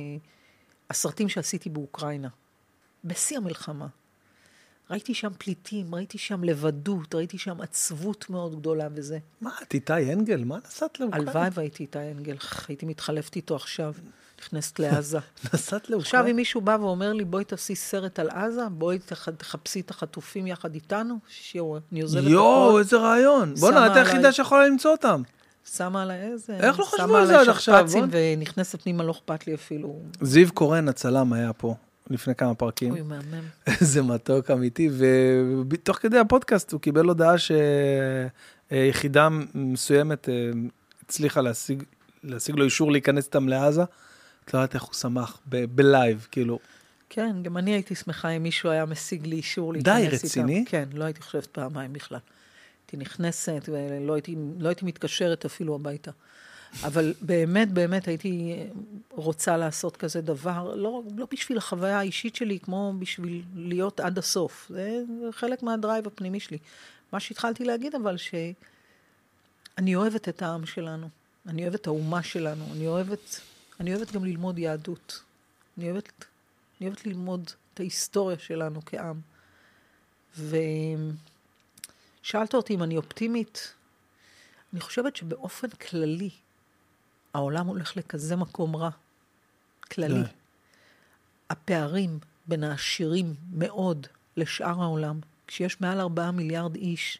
הסרטים 0.90 1.28
שעשיתי 1.28 1.70
באוקראינה. 1.70 2.28
בשיא 3.04 3.36
המלחמה. 3.36 3.86
ראיתי 4.90 5.14
שם 5.14 5.28
פליטים, 5.38 5.94
ראיתי 5.94 6.18
שם 6.18 6.44
לבדות, 6.44 7.14
ראיתי 7.14 7.38
שם 7.38 7.60
עצבות 7.60 8.30
מאוד 8.30 8.60
גדולה 8.60 8.88
וזה. 8.94 9.18
מה, 9.40 9.50
את 9.62 9.74
איתי 9.74 10.12
אנגל? 10.12 10.44
מה 10.44 10.58
נסעת 10.66 11.00
לאוקראינה? 11.00 11.30
הלוואי 11.30 11.48
והייתי 11.54 11.82
איתי 11.82 11.98
אנגל, 11.98 12.36
הייתי 12.68 12.86
מתחלפת 12.86 13.36
איתו 13.36 13.56
עכשיו, 13.56 13.94
נכנסת 14.40 14.78
לעזה. 14.78 15.18
נסעת 15.54 15.82
עכשיו, 15.82 15.96
לאוקראינה? 15.96 16.30
אם 16.30 16.36
מישהו 16.36 16.60
בא 16.60 16.76
ואומר 16.80 17.12
לי, 17.12 17.24
בואי 17.24 17.44
תעשי 17.44 17.74
סרט 17.74 18.18
על 18.18 18.30
עזה, 18.30 18.68
בואי 18.68 18.98
תח- 18.98 19.28
תחפשי 19.28 19.80
את 19.80 19.90
החטופים 19.90 20.46
יחד 20.46 20.74
איתנו, 20.74 21.18
שיו, 21.28 21.76
אני 21.92 22.00
עוזבת 22.00 22.30
יואו, 22.30 22.68
הכל, 22.70 22.78
איזה 22.78 22.96
רעיון. 22.96 23.54
בואנה, 23.54 23.86
את 23.86 23.96
היחידה. 23.96 24.32
שיכולה 24.32 24.66
למצוא 24.66 24.90
אותם. 24.90 25.22
שמה 25.76 26.02
עליי 26.02 26.22
איזה... 26.22 26.56
איך 26.56 26.78
לא 26.78 26.84
חשבו 26.84 27.06
שמה 27.06 27.18
על 27.18 27.26
זה 27.26 27.40
עד 27.40 27.48
עכשיו, 27.48 27.78
שכפ"צים 27.78 28.10
בוא? 28.10 28.18
ונכנסת 28.36 28.82
פנימה, 28.82 29.04
לא 29.04 29.12
אכפת 29.12 29.46
לי 29.46 29.54
אפילו. 29.54 30.00
זיו 30.20 30.52
קורן, 30.52 30.88
הצלם, 30.88 31.32
היה 31.32 31.52
פה 31.52 31.74
לפני 32.10 32.34
כמה 32.34 32.54
פרקים. 32.54 32.90
אוי, 32.90 33.02
מהמם. 33.02 33.44
איזה 33.80 34.02
מתוק 34.02 34.50
אמיתי, 34.50 34.90
ותוך 35.70 35.96
כדי 35.96 36.18
הפודקאסט 36.18 36.72
הוא 36.72 36.80
קיבל 36.80 37.04
הודעה 37.04 37.34
שיחידה 38.70 39.28
מסוימת 39.54 40.28
אה, 40.28 40.50
הצליחה 41.04 41.40
להשיג, 41.40 41.82
להשיג 42.24 42.56
לו 42.56 42.64
אישור 42.64 42.92
להיכנס 42.92 43.26
איתם 43.26 43.48
לעזה. 43.48 43.82
את 44.44 44.54
לא 44.54 44.58
יודעת 44.58 44.74
איך 44.74 44.82
הוא 44.82 44.94
שמח, 44.94 45.40
בלייב, 45.46 46.26
כאילו. 46.30 46.58
כן, 47.10 47.36
גם 47.42 47.56
אני 47.56 47.70
הייתי 47.70 47.94
שמחה 47.94 48.28
אם 48.28 48.42
מישהו 48.42 48.70
היה 48.70 48.86
משיג 48.86 49.26
לי 49.26 49.36
אישור 49.36 49.72
די, 49.72 49.80
להיכנס 49.84 50.24
איתם. 50.24 50.26
רציני? 50.26 50.64
כן, 50.68 50.84
לא 50.94 51.04
הייתי 51.04 51.22
חושבת 51.22 51.46
פעמיים 51.46 51.92
בכלל. 51.92 52.18
הייתי 52.88 52.96
נכנסת 52.96 53.68
ולא 53.68 54.14
הייתי, 54.14 54.36
לא 54.58 54.68
הייתי 54.68 54.84
מתקשרת 54.84 55.44
אפילו 55.44 55.74
הביתה. 55.74 56.10
אבל 56.84 57.14
באמת, 57.20 57.72
באמת 57.72 58.08
הייתי 58.08 58.56
רוצה 59.10 59.56
לעשות 59.56 59.96
כזה 59.96 60.20
דבר, 60.20 60.74
לא, 60.74 61.02
לא 61.16 61.26
בשביל 61.32 61.58
החוויה 61.58 61.98
האישית 61.98 62.36
שלי, 62.36 62.58
כמו 62.60 62.92
בשביל 62.98 63.42
להיות 63.54 64.00
עד 64.00 64.18
הסוף. 64.18 64.66
זה, 64.70 65.02
חלק 65.30 65.62
מהדרייב 65.62 66.06
הפנימי 66.06 66.40
שלי. 66.40 66.58
מה 67.12 67.20
שהתחלתי 67.20 67.64
להגיד, 67.64 67.94
אבל 67.94 68.16
שאני 68.16 69.94
אוהבת 69.94 70.28
את 70.28 70.42
העם 70.42 70.66
שלנו. 70.66 71.08
אני 71.46 71.62
אוהבת 71.62 71.80
את 71.80 71.86
האומה 71.86 72.22
שלנו. 72.22 72.64
אני 72.72 72.86
אוהבת, 72.86 73.40
אני 73.80 73.94
אוהבת 73.94 74.12
גם 74.12 74.24
ללמוד 74.24 74.58
יהדות. 74.58 75.22
אני 75.78 75.90
אוהבת, 75.90 76.24
אני 76.80 76.88
אוהבת 76.88 77.06
ללמוד 77.06 77.50
את 77.74 77.80
ההיסטוריה 77.80 78.38
שלנו 78.38 78.80
כעם. 78.86 79.20
ושאלת 82.24 82.54
אותי 82.54 82.74
אם 82.74 82.82
אני 82.82 82.96
אופטימית. 82.96 83.74
אני 84.72 84.80
חושבת 84.80 85.16
שבאופן 85.16 85.68
כללי, 85.68 86.30
העולם 87.34 87.66
הולך 87.66 87.96
לכזה 87.96 88.36
מקום 88.36 88.76
רע. 88.76 88.90
כללי. 89.90 90.22
די. 90.22 90.28
הפערים 91.50 92.18
בין 92.46 92.64
העשירים 92.64 93.34
מאוד 93.52 94.06
לשאר 94.36 94.82
העולם, 94.82 95.20
כשיש 95.46 95.80
מעל 95.80 96.00
ארבעה 96.00 96.30
מיליארד 96.30 96.74
איש 96.74 97.18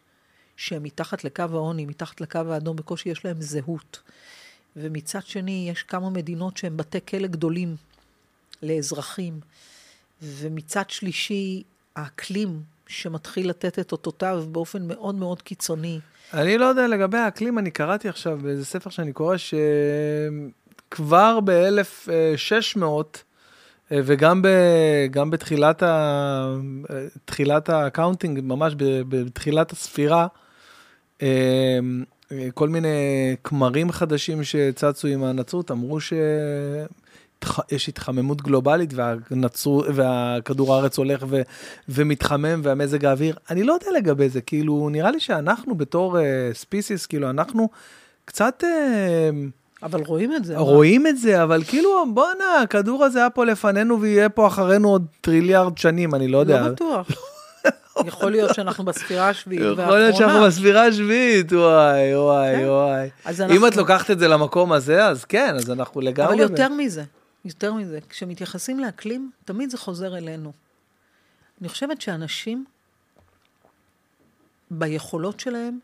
שהם 0.57 0.83
מתחת 0.83 1.25
לקו 1.25 1.43
העוני, 1.43 1.86
מתחת 1.86 2.20
לקו 2.20 2.39
האדום, 2.39 2.77
בקושי 2.77 3.09
יש 3.09 3.25
להם 3.25 3.43
זהות. 3.43 4.02
ומצד 4.77 5.27
שני, 5.27 5.68
יש 5.70 5.83
כמה 5.83 6.10
מדינות 6.10 6.57
שהן 6.57 6.77
בתי 6.77 6.99
כלא 7.09 7.27
גדולים 7.27 7.77
לאזרחים. 8.62 9.41
ומצד 10.23 10.91
שלישי, 10.91 11.62
האקלים 11.97 12.62
שמתחיל 12.89 13.49
לתת 13.49 13.78
את 13.78 13.92
אותותיו 13.92 14.44
באופן 14.52 14.89
מאוד 14.89 15.15
מאוד 15.15 15.42
קיצוני. 15.42 16.00
אני 16.34 16.58
לא 16.58 16.65
יודע 16.65 16.89
לגבי 16.89 17.18
האקלים, 17.18 17.58
אני 17.58 17.70
קראתי 17.70 18.08
עכשיו 18.08 18.39
באיזה 18.42 18.65
ספר 18.65 18.91
שאני 18.91 19.12
קורא, 19.12 19.36
שכבר 20.89 21.39
ב-1600, 21.44 22.83
וגם 23.91 24.42
ב, 24.42 24.49
גם 25.10 25.31
בתחילת 25.31 25.83
ה, 25.83 26.57
תחילת 27.25 27.68
ה 27.68 27.76
counting, 27.76 28.41
ממש 28.42 28.75
בתחילת 29.08 29.73
הספירה, 29.73 30.26
אה, 31.23 31.78
כל 32.55 32.68
מיני 32.68 32.89
כמרים 33.44 33.92
חדשים 33.92 34.44
שצצו 34.44 35.08
עם 35.08 35.25
הנצרות, 35.25 35.70
אמרו 35.70 35.99
שיש 37.44 37.89
התחממות 37.89 38.42
גלובלית 38.42 38.94
והנצרות, 38.94 39.86
והכדור 39.94 40.75
הארץ 40.75 40.99
הולך 40.99 41.25
ו, 41.28 41.42
ומתחמם 41.89 42.60
והמזג 42.62 43.05
האוויר. 43.05 43.36
אני 43.50 43.62
לא 43.65 43.73
יודע 43.73 43.86
לגבי 43.97 44.28
זה, 44.28 44.41
כאילו, 44.41 44.89
נראה 44.92 45.10
לי 45.10 45.20
שאנחנו 45.20 45.75
בתור 45.75 46.17
ספיסיס, 46.52 47.07
כאילו, 47.07 47.31
אנחנו 47.31 47.68
קצת 48.25 48.65
אה, 48.65 49.31
אבל 49.83 50.02
רואים 50.07 50.34
את 50.34 50.44
זה. 50.44 50.58
רואים 50.58 51.07
את 51.07 51.18
זה, 51.18 51.42
אבל 51.42 51.62
כאילו, 51.65 52.05
בואנה, 52.15 52.62
הכדור 52.62 53.05
הזה 53.05 53.18
היה 53.18 53.31
פה 53.31 53.44
לפנינו 53.44 54.00
ויהיה 54.00 54.28
פה 54.28 54.47
אחרינו 54.47 54.89
עוד 54.89 55.07
טריליארד 55.20 55.78
שנים, 55.78 56.15
אני 56.15 56.28
לא 56.28 56.39
יודע. 56.39 56.60
לא 56.60 56.68
בטוח. 56.68 57.08
יכול 58.07 58.31
להיות 58.31 58.55
שאנחנו 58.55 58.84
בספירה 58.84 59.28
השביעית 59.28 59.62
יכול 59.73 59.99
להיות 59.99 60.17
שאנחנו 60.17 60.26
והאחרונה. 60.26 60.47
בספירה 60.49 60.86
השביעית, 60.86 61.52
וואי, 61.52 62.17
וואי, 62.17 62.57
כן. 62.57 62.65
וואי. 62.68 63.57
אם 63.57 63.67
את 63.67 63.76
לוקחת 63.76 64.10
את 64.10 64.18
זה 64.18 64.28
למקום 64.28 64.73
הזה, 64.73 65.07
אז 65.07 65.25
כן, 65.25 65.55
אז 65.57 65.70
אנחנו 65.70 66.00
לגמרי... 66.00 66.34
אבל 66.34 66.41
יותר 66.41 66.68
מזה, 66.68 67.02
יותר 67.44 67.75
מזה, 67.75 67.99
כשמתייחסים 68.08 68.81
לאקלים, 68.81 69.31
תמיד 69.44 69.70
זה 69.70 69.78
חוזר 69.78 70.17
אלינו. 70.17 70.52
אני 71.60 71.68
חושבת 71.68 72.00
שאנשים, 72.00 72.65
ביכולות 74.70 75.41
שלהם, 75.41 75.78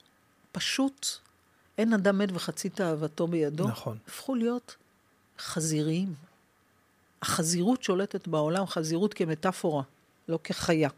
פשוט 0.53 1.07
אין 1.79 1.93
אדם 1.93 2.19
מת 2.19 2.29
וחצי 2.33 2.69
תאוותו 2.69 3.27
בידו. 3.27 3.69
נכון. 3.69 3.99
הפכו 4.07 4.35
להיות 4.35 4.77
חזיריים. 5.39 6.15
החזירות 7.23 7.83
שולטת 7.83 8.29
בעולם, 8.29 8.67
חזירות 8.67 9.15
כמטאפורה, 9.15 9.83
לא 10.29 10.39
כחיה. 10.45 10.89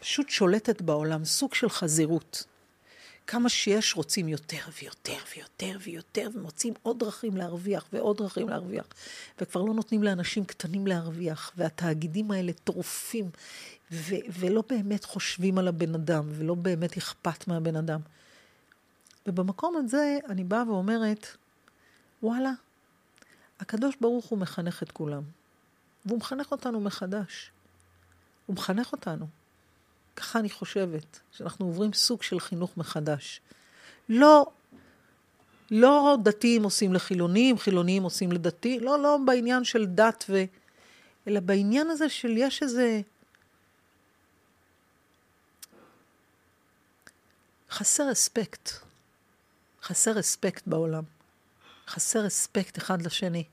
פשוט 0.00 0.28
שולטת 0.28 0.82
בעולם, 0.82 1.24
סוג 1.24 1.54
של 1.54 1.68
חזירות. 1.68 2.44
כמה 3.26 3.48
שיש 3.48 3.96
רוצים 3.96 4.28
יותר 4.28 4.62
ויותר 4.82 5.18
ויותר 5.36 5.78
ויותר, 5.82 6.28
ומוצאים 6.34 6.74
עוד 6.82 6.98
דרכים 6.98 7.36
להרוויח 7.36 7.86
ועוד 7.92 8.16
דרכים 8.16 8.48
להרוויח. 8.48 8.86
וכבר 9.40 9.62
לא 9.62 9.74
נותנים 9.74 10.02
לאנשים 10.02 10.44
קטנים 10.44 10.86
להרוויח, 10.86 11.52
והתאגידים 11.56 12.30
האלה 12.30 12.52
טרופים, 12.52 13.30
ו- 13.92 14.24
ולא 14.38 14.62
באמת 14.68 15.04
חושבים 15.04 15.58
על 15.58 15.68
הבן 15.68 15.94
אדם, 15.94 16.24
ולא 16.28 16.54
באמת 16.54 16.96
אכפת 16.96 17.48
מהבן 17.48 17.76
אדם. 17.76 18.00
ובמקום 19.26 19.76
הזה 19.76 20.18
אני 20.28 20.44
באה 20.44 20.68
ואומרת, 20.68 21.26
וואלה, 22.22 22.52
הקדוש 23.60 23.94
ברוך 24.00 24.24
הוא 24.24 24.38
מחנך 24.38 24.82
את 24.82 24.90
כולם, 24.92 25.22
והוא 26.06 26.18
מחנך 26.18 26.52
אותנו 26.52 26.80
מחדש. 26.80 27.50
הוא 28.46 28.56
מחנך 28.56 28.92
אותנו. 28.92 29.26
ככה 30.16 30.38
אני 30.38 30.50
חושבת, 30.50 31.20
שאנחנו 31.32 31.66
עוברים 31.66 31.92
סוג 31.92 32.22
של 32.22 32.40
חינוך 32.40 32.76
מחדש. 32.76 33.40
לא, 34.08 34.46
לא 35.70 36.16
דתיים 36.22 36.62
עושים 36.64 36.94
לחילונים, 36.94 37.58
חילונים 37.58 38.02
עושים 38.02 38.32
לדתי, 38.32 38.80
לא, 38.80 39.02
לא 39.02 39.18
בעניין 39.26 39.64
של 39.64 39.86
דת 39.86 40.24
ו... 40.28 40.44
אלא 41.28 41.40
בעניין 41.40 41.90
הזה 41.90 42.08
של 42.08 42.36
יש 42.36 42.62
איזה... 42.62 43.00
חסר 47.70 48.12
אספקט. 48.12 48.70
חסר 49.82 50.20
אספקט 50.20 50.62
בעולם. 50.66 51.02
חסר 51.88 52.26
אספקט 52.26 52.78
אחד 52.78 53.02
לשני. 53.02 53.44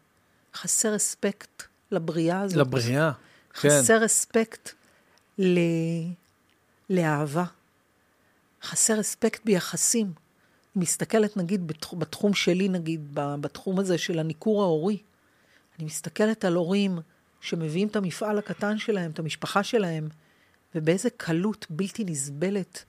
חסר 0.56 0.95
אספקט 0.95 1.64
לבריאה 1.91 2.41
הזאת. 2.41 2.57
לבריאה, 2.57 3.11
כן. 3.53 3.69
חסר 3.69 4.06
אספקט 4.06 4.69
ל... 5.40 5.59
לאהבה. 6.92 7.44
חסר 8.64 9.00
אספקט 9.00 9.45
ביחסים. 9.45 10.14
מסתכלת, 10.76 11.38
נגיד, 11.38 11.68
בתח... 11.68 11.94
בתחום 11.94 12.34
שלי, 12.34 12.70
נגיד, 12.70 13.10
בתחום 13.14 13.80
הזה 13.80 13.98
של 13.98 14.20
הניכור 14.20 14.64
ההורי. 14.64 14.98
אני 15.78 15.86
מסתכלת 15.86 16.45
על 16.45 16.53
הורים 16.53 17.00
שמביאים 17.42 17.88
את 17.88 17.95
המפעל 17.95 18.38
הקטן 18.38 18.78
שלהם, 18.78 19.11
את 19.11 19.20
המשפחה 19.20 19.64
שלהם, 19.64 20.10
ובאיזה 20.76 21.10
קלות 21.10 21.66
בלתי 21.70 22.03
נסבלת 22.03 22.86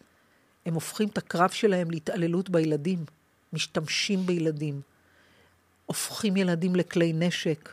הם 0.66 0.74
הופכים 0.74 1.08
את 1.08 1.18
הקרב 1.18 1.50
שלהם 1.50 1.90
להתעללות 1.90 2.50
בילדים, 2.50 3.04
משתמשים 3.52 4.26
בילדים, 4.26 4.80
הופכים 5.86 6.36
ילדים 6.36 6.76
לכלי 6.76 7.12
נשק. 7.12 7.72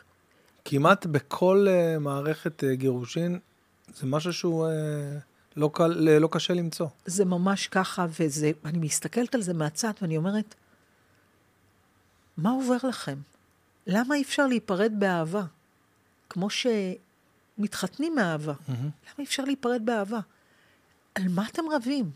כמעט 0.64 1.06
בכל 1.06 1.66
uh, 1.68 1.98
מערכת 1.98 2.64
uh, 2.64 2.74
גירושין, 2.74 3.38
זה 3.94 4.06
משהו 4.06 4.32
שהוא 4.32 4.66
uh, 4.66 4.70
לא, 5.60 5.70
קל, 5.72 6.18
לא 6.18 6.28
קשה 6.32 6.54
למצוא. 6.54 6.86
זה 7.06 7.24
ממש 7.24 7.68
ככה, 7.68 8.06
וזה, 8.20 8.50
אני 8.64 8.78
מסתכלת 8.78 9.34
על 9.34 9.42
זה 9.42 9.54
מהצד 9.54 9.92
ואני 10.02 10.16
אומרת, 10.16 10.54
מה 12.36 12.50
עובר 12.50 12.76
לכם? 12.88 13.18
למה 13.86 14.14
אי 14.14 14.22
אפשר 14.22 14.46
להיפרד 14.46 14.92
באהבה? 14.98 15.42
כמו 16.28 16.48
שמתחתנים 16.50 18.14
מאהבה. 18.14 18.52
למה 18.68 19.14
אי 19.18 19.24
אפשר 19.24 19.44
להיפרד 19.44 19.82
באהבה? 19.84 20.20
על 21.14 21.28
מה 21.28 21.48
אתם 21.48 21.62
רבים? 21.72 22.10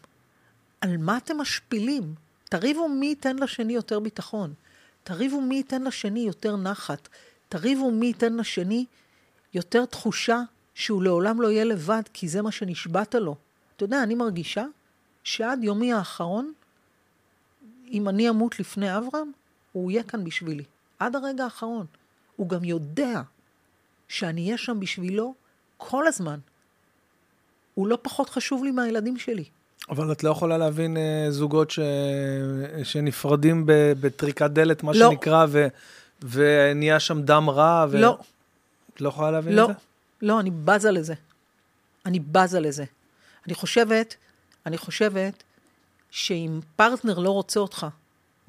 על 0.80 0.96
מה 0.96 1.16
אתם 1.16 1.38
משפילים? 1.38 2.14
תריבו 2.44 2.88
מי 2.88 3.06
ייתן 3.06 3.36
לשני 3.36 3.72
יותר 3.72 4.00
ביטחון. 4.00 4.54
תריבו 5.02 5.40
מי 5.40 5.54
ייתן 5.54 5.82
לשני 5.82 6.20
יותר 6.20 6.56
נחת. 6.56 7.08
תריבו 7.48 7.90
מי 7.90 8.06
ייתן 8.06 8.36
לשני 8.36 8.84
יותר 9.54 9.84
תחושה 9.84 10.42
שהוא 10.74 11.02
לעולם 11.02 11.40
לא 11.40 11.50
יהיה 11.50 11.64
לבד, 11.64 12.02
כי 12.12 12.28
זה 12.28 12.42
מה 12.42 12.52
שנשבעת 12.52 13.14
לו. 13.14 13.36
אתה 13.76 13.84
יודע, 13.84 14.02
אני 14.02 14.14
מרגישה 14.14 14.64
שעד 15.24 15.64
יומי 15.64 15.92
האחרון, 15.92 16.52
אם 17.90 18.08
אני 18.08 18.28
אמות 18.28 18.60
לפני 18.60 18.96
אברהם, 18.98 19.32
הוא 19.72 19.90
יהיה 19.90 20.02
כאן 20.02 20.24
בשבילי. 20.24 20.64
עד 20.98 21.16
הרגע 21.16 21.44
האחרון. 21.44 21.86
הוא 22.36 22.48
גם 22.48 22.64
יודע 22.64 23.22
שאני 24.08 24.44
אהיה 24.46 24.58
שם 24.58 24.80
בשבילו 24.80 25.34
כל 25.76 26.06
הזמן. 26.06 26.38
הוא 27.74 27.88
לא 27.88 27.98
פחות 28.02 28.30
חשוב 28.30 28.64
לי 28.64 28.70
מהילדים 28.70 29.18
שלי. 29.18 29.44
אבל 29.90 30.12
את 30.12 30.24
לא 30.24 30.30
יכולה 30.30 30.58
להבין 30.58 30.96
אה, 30.96 31.26
זוגות 31.30 31.70
ש... 31.70 31.78
שנפרדים. 32.84 33.62
בטריקת 34.00 34.50
דלת, 34.50 34.82
מה 34.82 34.92
לא. 34.94 35.10
שנקרא, 35.10 35.46
ו... 35.48 35.66
ונהיה 36.22 37.00
שם 37.00 37.22
דם 37.22 37.50
רע. 37.50 37.86
ו... 37.90 38.00
לא, 38.00 38.18
את 38.94 39.00
לא 39.00 39.08
יכולה 39.08 39.30
להבין 39.30 39.54
לא, 39.54 39.62
את 39.62 39.66
זה? 39.66 39.72
לא, 39.72 39.78
אני 40.40 40.50
בזה 40.50 40.90
לזה. 40.90 41.14
אני 42.06 42.20
בזה 42.20 42.60
לזה. 42.60 42.84
אני 43.46 43.54
חושבת, 43.54 44.16
אני 44.66 44.78
חושבת 44.78 45.42
שאם 46.10 46.60
פרטנר 46.76 47.18
לא 47.18 47.30
רוצה 47.30 47.60
אותך, 47.60 47.86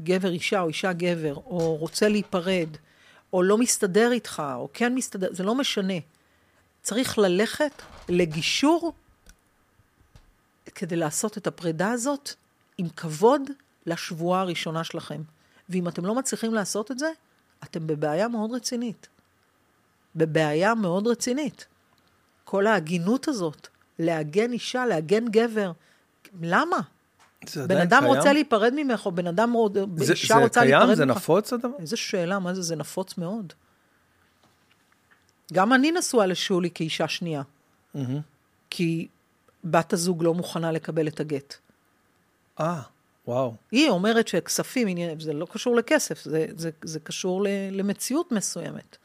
גבר 0.01 0.31
אישה 0.31 0.61
או 0.61 0.67
אישה 0.67 0.93
גבר, 0.93 1.35
או 1.35 1.75
רוצה 1.75 2.09
להיפרד, 2.09 2.69
או 3.33 3.43
לא 3.43 3.57
מסתדר 3.57 4.11
איתך, 4.11 4.43
או 4.55 4.69
כן 4.73 4.95
מסתדר, 4.95 5.27
זה 5.31 5.43
לא 5.43 5.55
משנה. 5.55 5.93
צריך 6.81 7.17
ללכת 7.17 7.81
לגישור 8.09 8.93
כדי 10.75 10.95
לעשות 10.95 11.37
את 11.37 11.47
הפרידה 11.47 11.91
הזאת 11.91 12.29
עם 12.77 12.89
כבוד 12.89 13.41
לשבועה 13.85 14.41
הראשונה 14.41 14.83
שלכם. 14.83 15.21
ואם 15.69 15.87
אתם 15.87 16.05
לא 16.05 16.15
מצליחים 16.15 16.53
לעשות 16.53 16.91
את 16.91 16.99
זה, 16.99 17.11
אתם 17.63 17.87
בבעיה 17.87 18.27
מאוד 18.27 18.51
רצינית. 18.51 19.07
בבעיה 20.16 20.76
מאוד 20.76 21.08
רצינית. 21.08 21.66
כל 22.44 22.68
ההגינות 22.68 23.27
הזאת, 23.27 23.68
להגן 24.00 24.52
אישה, 24.52 24.85
להגן 24.85 25.27
גבר, 25.27 25.72
למה? 26.42 26.77
זה 27.48 27.68
בן 27.68 27.77
אדם 27.77 28.02
קיים? 28.02 28.16
רוצה 28.16 28.34
להיפרד 28.34 28.74
ממך, 28.76 29.06
או 29.06 29.11
בן 29.11 29.27
אדם, 29.27 29.53
זה, 29.95 30.14
אישה 30.14 30.34
זה 30.34 30.40
רוצה 30.40 30.60
קיים? 30.60 30.80
להיפרד 30.80 30.95
זה 30.95 31.06
ממך. 31.06 31.18
נפוץ 31.18 31.53
הדבר? 31.53 31.69
איזה 31.80 31.98
שאלה, 31.98 32.40
מה 32.40 32.53
זה? 32.53 32.61
זה 32.61 32.76
נפוץ 32.76 33.18
מאוד. 33.18 33.53
גם 35.53 35.74
אני 35.74 35.92
נשואה 35.92 36.26
לשולי 36.26 36.69
כאישה 36.74 37.08
שנייה, 37.08 37.42
מהמם. 37.94 38.19
כי 38.69 39.08
בת 39.64 39.94
הזוג 39.94 40.24
לא 40.24 40.34
מוכנה 40.34 40.72
לקבל 40.72 41.08
את 41.08 41.19
הגט. 41.19 41.56
אה, 42.60 42.82
וואו. 43.27 43.56
היא 43.72 43.90
אומרת 43.90 44.27
שכספים, 44.27 44.88
זה 45.19 45.34
לא 45.34 45.48
קשור 45.52 45.76
לכסף, 45.76 46.24
זה, 46.24 46.45
זה, 46.58 46.69
זה 46.84 47.00
קשור 47.00 47.45
למציאות 47.72 48.32
מסוימת. 48.32 48.98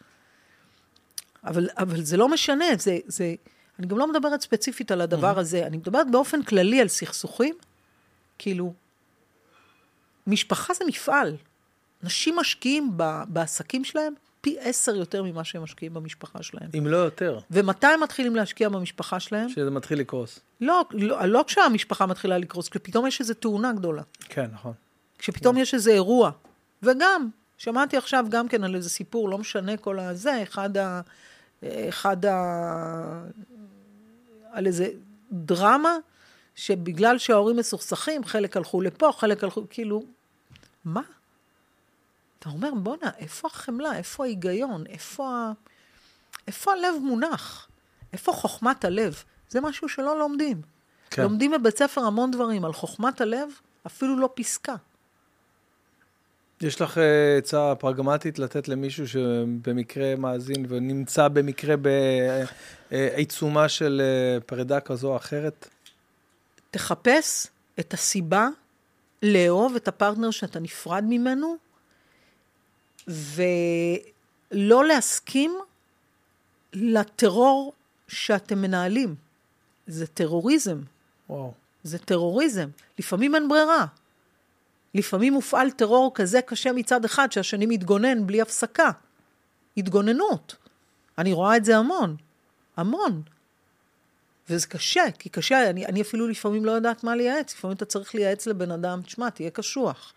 אבל, 1.44 1.68
אבל 1.78 2.02
זה 2.02 2.16
לא 2.16 2.28
משנה, 2.28 2.64
זה, 2.78 2.98
זה, 3.06 3.34
אני 3.78 3.86
גם 3.86 3.98
לא 3.98 4.10
מדברת 4.12 4.40
ספציפית 4.40 4.90
על 4.90 5.00
הדבר 5.00 5.38
הזה, 5.38 5.66
אני 5.66 5.76
מדברת 5.76 6.10
באופן 6.10 6.42
כללי 6.42 6.80
על 6.80 6.88
סכסוכים, 6.88 7.54
כאילו, 8.38 8.74
משפחה 10.26 10.74
זה 10.74 10.84
מפעל. 10.88 11.36
אנשים 12.04 12.36
משקיעים 12.36 12.90
ב, 12.96 13.22
בעסקים 13.28 13.84
שלהם 13.84 14.14
פי 14.40 14.56
עשר 14.60 14.96
יותר 14.96 15.22
ממה 15.22 15.44
שהם 15.44 15.62
משקיעים 15.62 15.94
במשפחה 15.94 16.42
שלהם. 16.42 16.70
אם 16.78 16.86
לא 16.86 16.96
יותר, 16.96 17.38
ומתי 17.50 17.86
הם 17.86 18.02
מתחילים 18.02 18.36
להשקיע 18.36 18.68
במשפחה 18.68 19.20
שלהם? 19.20 19.48
שזה 19.48 19.70
מתחיל 19.70 19.98
לקרוס. 19.98 20.40
לא, 20.60 20.84
לא, 20.90 21.24
לא 21.24 21.44
כשהמשפחה 21.46 22.06
מתחילה 22.06 22.38
לקרוס, 22.38 22.68
כשפתאום 22.68 23.06
יש 23.06 23.20
איזו 23.20 23.34
תאונה 23.34 23.72
גדולה. 23.72 24.02
כן, 24.20 24.46
נכון. 24.52 24.72
כשפתאום 25.18 25.56
יש 25.56 25.74
איזה 25.74 25.90
אירוע. 25.90 26.30
וגם, 26.82 27.28
שמעתי 27.58 27.96
עכשיו 27.96 28.26
גם 28.28 28.48
כן 28.48 28.64
על 28.64 28.74
איזה 28.74 28.90
סיפור, 28.90 29.28
לא 29.28 29.38
משנה 29.38 29.76
כל 29.76 29.98
הזה, 29.98 30.42
אחד 30.42 30.76
ה... 30.76 31.00
אחד 31.64 32.26
ה... 32.26 33.24
על 34.52 34.66
איזה 34.66 34.88
דרמה, 35.32 35.96
שבגלל 36.54 37.18
שההורים 37.18 37.56
מסוכסכים, 37.56 38.24
חלק 38.24 38.56
הלכו 38.56 38.80
לפה, 38.80 39.12
חלק 39.12 39.44
הלכו, 39.44 39.62
כאילו, 39.70 40.02
מה? 40.84 41.02
אתה 42.38 42.48
אומר, 42.48 42.70
בואנה, 42.74 43.10
איפה 43.18 43.48
החמלה? 43.48 43.96
איפה 43.96 44.24
ההיגיון? 44.24 44.86
איפה, 44.86 45.28
ה... 45.28 45.52
איפה 46.46 46.72
הלב 46.72 46.94
מונח? 47.02 47.68
איפה 48.12 48.32
חוכמת 48.32 48.84
הלב? 48.84 49.22
זה 49.48 49.60
משהו 49.60 49.88
שלא 49.88 50.18
לומדים. 50.18 50.62
כן. 51.10 51.22
לומדים 51.22 51.50
בבית 51.50 51.78
ספר 51.78 52.00
המון 52.00 52.30
דברים, 52.30 52.64
על 52.64 52.72
חוכמת 52.72 53.20
הלב, 53.20 53.50
אפילו 53.86 54.16
לא 54.16 54.30
פסקה. 54.34 54.76
יש 56.60 56.80
לך 56.80 56.98
אה, 56.98 57.38
עצה 57.38 57.74
פרגמטית 57.74 58.38
לתת 58.38 58.68
למישהו 58.68 59.08
שבמקרה 59.08 60.16
מאזין 60.16 60.66
ונמצא 60.68 61.28
במקרה 61.28 61.74
בעיצומה 62.90 63.68
של 63.68 64.02
אה, 64.04 64.40
פרידה 64.40 64.80
כזו 64.80 65.08
או 65.08 65.16
אחרת? 65.16 65.68
תחפש 66.70 67.46
את 67.80 67.94
הסיבה 67.94 68.48
לאהוב 69.22 69.76
את 69.76 69.88
הפרטנר 69.88 70.30
שאתה 70.30 70.60
נפרד 70.60 71.04
ממנו, 71.08 71.56
ולא 73.08 74.84
להסכים 74.84 75.58
לטרור 76.72 77.72
שאתם 78.08 78.62
מנהלים. 78.62 79.14
זה 79.86 80.06
טרוריזם. 80.06 80.78
וואו. 81.28 81.52
זה 81.82 81.98
טרוריזם. 81.98 82.68
לפעמים 82.98 83.34
אין 83.34 83.48
ברירה. 83.48 83.86
לפעמים 84.94 85.32
מופעל 85.32 85.70
טרור 85.70 86.12
כזה 86.14 86.42
קשה 86.42 86.72
מצד 86.72 87.04
אחד, 87.04 87.32
שהשני 87.32 87.66
מתגונן 87.66 88.26
בלי 88.26 88.40
הפסקה. 88.40 88.90
התגוננות. 89.76 90.56
אני 91.18 91.32
רואה 91.32 91.56
את 91.56 91.64
זה 91.64 91.76
המון. 91.76 92.16
המון. 92.76 93.22
וזה 94.50 94.66
קשה, 94.66 95.04
כי 95.18 95.28
קשה, 95.28 95.70
אני, 95.70 95.86
אני 95.86 96.02
אפילו 96.02 96.28
לפעמים 96.28 96.64
לא 96.64 96.72
יודעת 96.72 97.04
מה 97.04 97.16
לייעץ. 97.16 97.54
לפעמים 97.54 97.76
אתה 97.76 97.84
צריך 97.84 98.14
לייעץ 98.14 98.46
לבן 98.46 98.70
אדם, 98.70 99.02
תשמע, 99.02 99.30
תהיה 99.30 99.50
קשוח. 99.50 100.12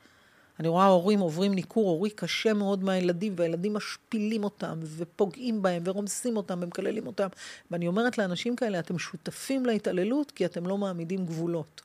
אני 0.59 0.67
רואה 0.67 0.85
הורים 0.85 1.19
עוברים 1.19 1.53
ניכור 1.53 1.89
הורי 1.89 2.09
קשה 2.09 2.53
מאוד 2.53 2.83
מהילדים, 2.83 3.33
והילדים 3.35 3.73
משפילים 3.73 4.43
אותם, 4.43 4.79
ופוגעים 4.81 5.61
בהם, 5.61 5.83
ורומסים 5.85 6.37
אותם, 6.37 6.59
ומקללים 6.61 7.07
אותם. 7.07 7.27
ואני 7.71 7.87
אומרת 7.87 8.17
לאנשים 8.17 8.55
כאלה, 8.55 8.79
אתם 8.79 8.99
שותפים 8.99 9.65
להתעללות, 9.65 10.31
כי 10.31 10.45
אתם 10.45 10.67
לא 10.67 10.77
מעמידים 10.77 11.25
גבולות. 11.25 11.81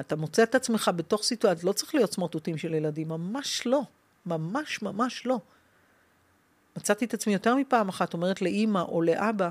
אתה 0.00 0.16
מוצא 0.16 0.42
את 0.42 0.54
עצמך 0.54 0.90
בתוך 0.96 1.22
סיטואציה, 1.22 1.68
לא 1.68 1.72
צריך 1.72 1.94
להיות 1.94 2.12
סמרטוטים 2.12 2.58
של 2.58 2.74
ילדים, 2.74 3.08
ממש 3.08 3.66
לא. 3.66 3.80
ממש 4.26 4.82
ממש 4.82 5.26
לא. 5.26 5.40
מצאתי 6.76 7.04
את 7.04 7.14
עצמי 7.14 7.32
יותר 7.32 7.54
מפעם 7.54 7.88
אחת 7.88 8.14
אומרת 8.14 8.42
לאימא 8.42 8.78
או 8.78 9.02
לאבא, 9.02 9.50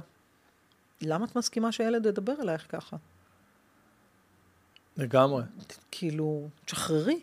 למה 1.01 1.25
את 1.25 1.35
מסכימה 1.35 1.71
שהילד 1.71 2.05
ידבר 2.05 2.33
אלייך 2.41 2.65
ככה? 2.69 2.97
לגמרי. 4.97 5.43
כאילו, 5.91 6.49
תשחררי. 6.65 7.19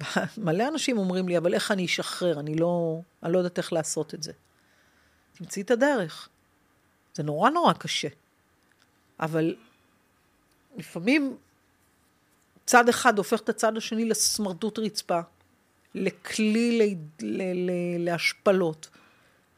מלא 0.38 0.68
אנשים 0.68 0.98
אומרים 0.98 1.28
לי, 1.28 1.38
אבל 1.38 1.54
איך 1.54 1.70
אני 1.70 1.86
אשחרר? 1.86 2.40
אני 2.40 2.54
לא, 2.54 3.00
אני 3.22 3.32
לא 3.32 3.38
יודעת 3.38 3.58
איך 3.58 3.72
לעשות 3.72 4.14
את 4.14 4.22
זה. 4.22 4.32
תמצאי 5.38 5.62
את 5.62 5.70
הדרך. 5.70 6.28
זה 7.14 7.22
נורא 7.22 7.50
נורא 7.50 7.72
קשה. 7.72 8.08
אבל 9.20 9.56
לפעמים 10.76 11.36
צד 12.68 12.88
אחד 12.88 13.18
הופך 13.18 13.40
את 13.40 13.48
הצד 13.48 13.76
השני 13.76 14.04
לסמרטוט 14.04 14.78
רצפה, 14.78 15.20
לכלי 15.94 16.78
ל, 16.78 16.94
ל, 17.26 17.42
ל, 17.42 17.70
להשפלות. 17.98 18.88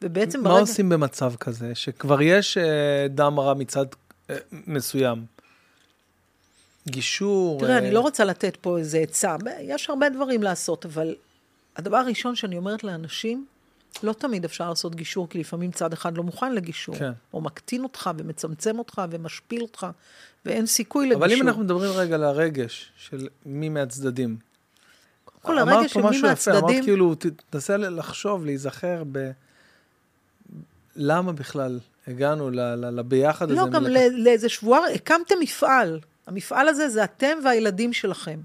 ובעצם 0.03 0.43
מה 0.43 0.49
ברגע... 0.49 0.61
עושים 0.61 0.89
במצב 0.89 1.33
כזה, 1.37 1.75
שכבר 1.75 2.23
יש 2.23 2.57
אה, 2.59 3.07
דם 3.11 3.41
רע 3.41 3.55
מצד 3.55 3.87
אה, 4.31 4.37
מסוים? 4.67 5.25
גישור? 6.89 7.61
תראה, 7.61 7.73
אה, 7.73 7.79
אני 7.79 7.91
לא 7.91 8.01
רוצה 8.01 8.25
לתת 8.25 8.57
פה 8.57 8.79
איזה 8.79 8.99
עצה, 8.99 9.37
יש 9.61 9.91
הרבה 9.91 10.09
דברים 10.09 10.43
לעשות, 10.43 10.87
אבל 10.87 11.15
הדבר 11.77 11.97
הראשון 11.97 12.37
שאני 12.37 12.57
אומרת 12.57 12.85
לאנשים, 12.85 13.47
לא 14.03 14.13
תמיד 14.13 14.45
אפשר 14.45 14.69
לעשות 14.69 14.95
גישור, 14.95 15.29
כי 15.29 15.39
לפעמים 15.39 15.71
צד 15.71 15.93
אחד 15.93 16.17
לא 16.17 16.23
מוכן 16.23 16.55
לגישור. 16.55 16.97
כן. 16.97 17.13
או 17.35 17.41
מקטין 17.41 17.83
אותך 17.83 18.11
ומצמצם 18.17 18.79
אותך 18.79 19.03
ומשפיל 19.11 19.63
אותך, 19.63 19.87
ואין 20.45 20.67
סיכוי 20.67 21.07
לגישור. 21.07 21.25
אבל 21.25 21.33
אם 21.33 21.49
אנחנו 21.49 21.63
מדברים 21.63 21.91
רגע 21.93 22.15
על 22.15 22.25
הרגש 22.25 22.93
של 22.97 23.29
מי 23.47 23.69
מהצדדים. 23.69 24.37
כל 25.43 25.59
אמרת 25.59 25.75
הרגע 25.75 25.89
של 25.89 25.95
פה 25.95 26.01
מי 26.01 26.17
משהו 26.17 26.29
יפה, 26.29 26.51
אמרת 26.51 26.63
מהצדדים, 26.63 26.85
כאילו, 26.85 27.15
תנסה 27.51 27.77
לחשוב, 27.77 28.45
להיזכר 28.45 29.03
ב... 29.13 29.31
למה 30.97 31.33
בכלל 31.33 31.79
הגענו 32.07 32.51
ל- 32.51 32.61
ל- 32.61 32.99
לביחד 32.99 33.51
הזה? 33.51 33.61
לא, 33.61 33.69
גם 33.69 33.85
ל- 33.85 34.23
לאיזה 34.25 34.49
שבוער, 34.49 34.83
הקמתם 34.95 35.35
מפעל. 35.41 36.01
המפעל 36.27 36.69
הזה 36.69 36.89
זה 36.89 37.05
אתם 37.05 37.39
והילדים 37.45 37.93
שלכם. 37.93 38.41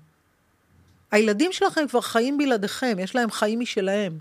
הילדים 1.11 1.51
שלכם 1.51 1.87
כבר 1.89 2.01
חיים 2.01 2.37
בלעדיכם, 2.37 2.97
יש 2.99 3.15
להם 3.15 3.31
חיים 3.31 3.59
משלהם. 3.59 4.17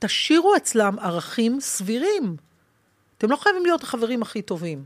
תשאירו 0.00 0.56
אצלם 0.56 0.98
ערכים 0.98 1.60
סבירים. 1.60 2.36
אתם 3.18 3.30
לא 3.30 3.36
חייבים 3.36 3.62
להיות 3.62 3.82
החברים 3.82 4.22
הכי 4.22 4.42
טובים. 4.42 4.84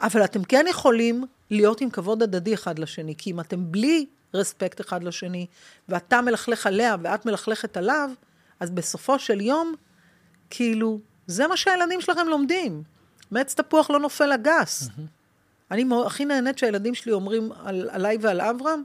אבל 0.00 0.24
אתם 0.24 0.44
כן 0.44 0.64
יכולים 0.68 1.24
להיות 1.50 1.80
עם 1.80 1.90
כבוד 1.90 2.22
הדדי 2.22 2.54
אחד 2.54 2.78
לשני, 2.78 3.14
כי 3.18 3.30
אם 3.30 3.40
אתם 3.40 3.72
בלי 3.72 4.06
רספקט 4.34 4.80
אחד 4.80 5.04
לשני, 5.04 5.46
ואתה 5.88 6.20
מלכלך 6.20 6.66
עליה 6.66 6.96
ואת 7.02 7.26
מלכלכת 7.26 7.76
עליו, 7.76 8.10
אז 8.60 8.70
בסופו 8.70 9.18
של 9.18 9.40
יום, 9.40 9.74
כאילו, 10.50 11.00
זה 11.26 11.46
מה 11.46 11.56
שהילדים 11.56 12.00
שלכם 12.00 12.28
לומדים. 12.28 12.82
מעץ 13.30 13.54
תפוח 13.54 13.90
לא 13.90 14.00
נופל 14.00 14.26
לגס. 14.26 14.88
אני 15.70 15.84
מאוד- 15.84 16.06
הכי 16.06 16.24
נהנית 16.24 16.58
שהילדים 16.58 16.94
שלי 16.94 17.12
אומרים 17.12 17.52
על, 17.64 17.88
עליי 17.92 18.18
ועל 18.20 18.40
אברהם, 18.40 18.82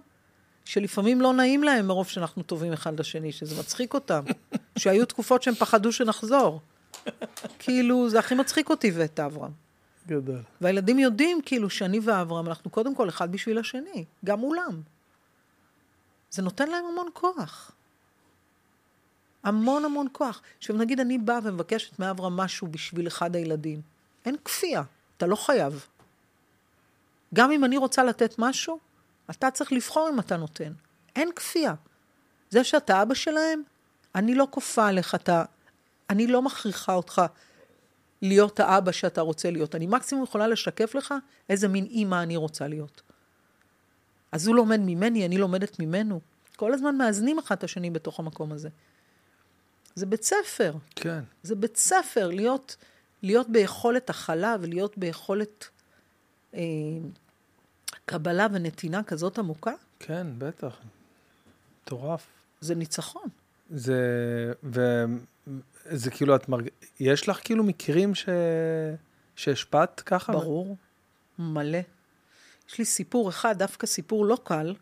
שלפעמים 0.69 1.21
לא 1.21 1.33
נעים 1.33 1.63
להם 1.63 1.87
מרוב 1.87 2.07
שאנחנו 2.07 2.43
טובים 2.43 2.73
אחד 2.73 2.99
לשני, 2.99 3.31
שזה 3.31 3.59
מצחיק 3.59 3.93
אותם. 3.93 4.23
שהיו 4.79 5.05
תקופות 5.05 5.43
שהם 5.43 5.55
פחדו 5.55 5.91
שנחזור. 5.91 6.61
כאילו, 7.59 8.09
זה 8.09 8.19
הכי 8.19 8.35
מצחיק 8.35 8.69
אותי 8.69 8.91
ואת 8.95 9.19
אברהם. 9.19 9.51
גדול. 10.07 10.41
והילדים 10.61 10.99
יודעים 10.99 11.41
כאילו 11.45 11.69
שאני 11.69 11.99
ואברהם, 12.03 12.47
אנחנו 12.47 12.69
קודם 12.69 12.95
כל 12.95 13.09
אחד 13.09 13.31
בשביל 13.31 13.59
השני, 13.59 14.05
גם 14.25 14.39
מולם. 14.39 14.81
זה 16.31 16.41
נותן 16.41 16.69
להם 16.69 16.85
המון 16.85 17.07
כוח. 17.13 17.71
המון 19.43 19.85
המון 19.85 20.07
כוח. 20.11 20.41
עכשיו 20.57 20.75
נגיד 20.75 20.99
אני 20.99 21.17
באה 21.17 21.39
ומבקשת 21.43 21.99
מאברהם 21.99 22.37
משהו 22.37 22.67
בשביל 22.67 23.07
אחד 23.07 23.35
הילדים. 23.35 23.81
אין 24.25 24.35
כפייה, 24.45 24.83
אתה 25.17 25.27
לא 25.27 25.35
חייב. 25.35 25.85
גם 27.33 27.51
אם 27.51 27.65
אני 27.65 27.77
רוצה 27.77 28.03
לתת 28.03 28.35
משהו, 28.37 28.79
אתה 29.29 29.51
צריך 29.51 29.73
לבחור 29.73 30.09
אם 30.13 30.19
אתה 30.19 30.37
נותן. 30.37 30.73
אין 31.15 31.29
כפייה. 31.35 31.73
זה 32.49 32.63
שאתה 32.63 33.01
אבא 33.01 33.13
שלהם, 33.13 33.61
אני 34.15 34.35
לא 34.35 34.47
כופה 34.51 34.87
עליך, 34.87 35.15
אתה... 35.15 35.43
אני 36.09 36.27
לא 36.27 36.41
מכריחה 36.41 36.93
אותך 36.93 37.21
להיות 38.21 38.59
האבא 38.59 38.91
שאתה 38.91 39.21
רוצה 39.21 39.51
להיות. 39.51 39.75
אני 39.75 39.87
מקסימום 39.87 40.23
יכולה 40.23 40.47
לשקף 40.47 40.95
לך 40.95 41.13
איזה 41.49 41.67
מין 41.67 41.85
אימא 41.85 42.23
אני 42.23 42.35
רוצה 42.35 42.67
להיות. 42.67 43.01
אז 44.31 44.47
הוא 44.47 44.55
לומד 44.55 44.79
ממני, 44.79 45.25
אני 45.25 45.37
לומדת 45.37 45.79
ממנו. 45.79 46.19
כל 46.55 46.73
הזמן 46.73 46.97
מאזנים 46.97 47.39
אחד 47.39 47.57
את 47.57 47.63
השני 47.63 47.89
בתוך 47.89 48.19
המקום 48.19 48.51
הזה. 48.51 48.69
זה 49.95 50.05
בית 50.05 50.23
ספר. 50.23 50.73
כן. 50.95 51.23
זה 51.43 51.55
בית 51.55 51.77
ספר, 51.77 52.27
להיות, 52.27 52.75
להיות 53.21 53.49
ביכולת 53.49 54.09
הכלה 54.09 54.55
ולהיות 54.61 54.97
ביכולת 54.97 55.67
אה, 56.53 56.59
קבלה 58.09 58.47
ונתינה 58.51 59.03
כזאת 59.03 59.37
עמוקה, 59.39 59.71
כן, 59.99 60.27
בטח. 60.37 60.77
מטורף. 61.81 62.27
זה 62.61 62.75
ניצחון. 62.75 63.27
זה, 63.69 64.01
וזה 64.63 66.11
כאילו, 66.11 66.35
את 66.35 66.49
מרג... 66.49 66.67
יש 66.99 67.29
לך 67.29 67.39
כאילו 67.43 67.63
מקרים 67.63 68.15
ש... 68.15 68.29
שהשפעת 69.35 70.01
ככה? 70.05 70.33
ברור, 70.33 70.77
מלא. 71.39 71.79
יש 72.69 72.77
לי 72.77 72.85
סיפור 72.85 73.29
אחד, 73.29 73.57
דווקא 73.57 73.87
סיפור 73.87 74.25
לא 74.25 74.37
קל. 74.43 74.75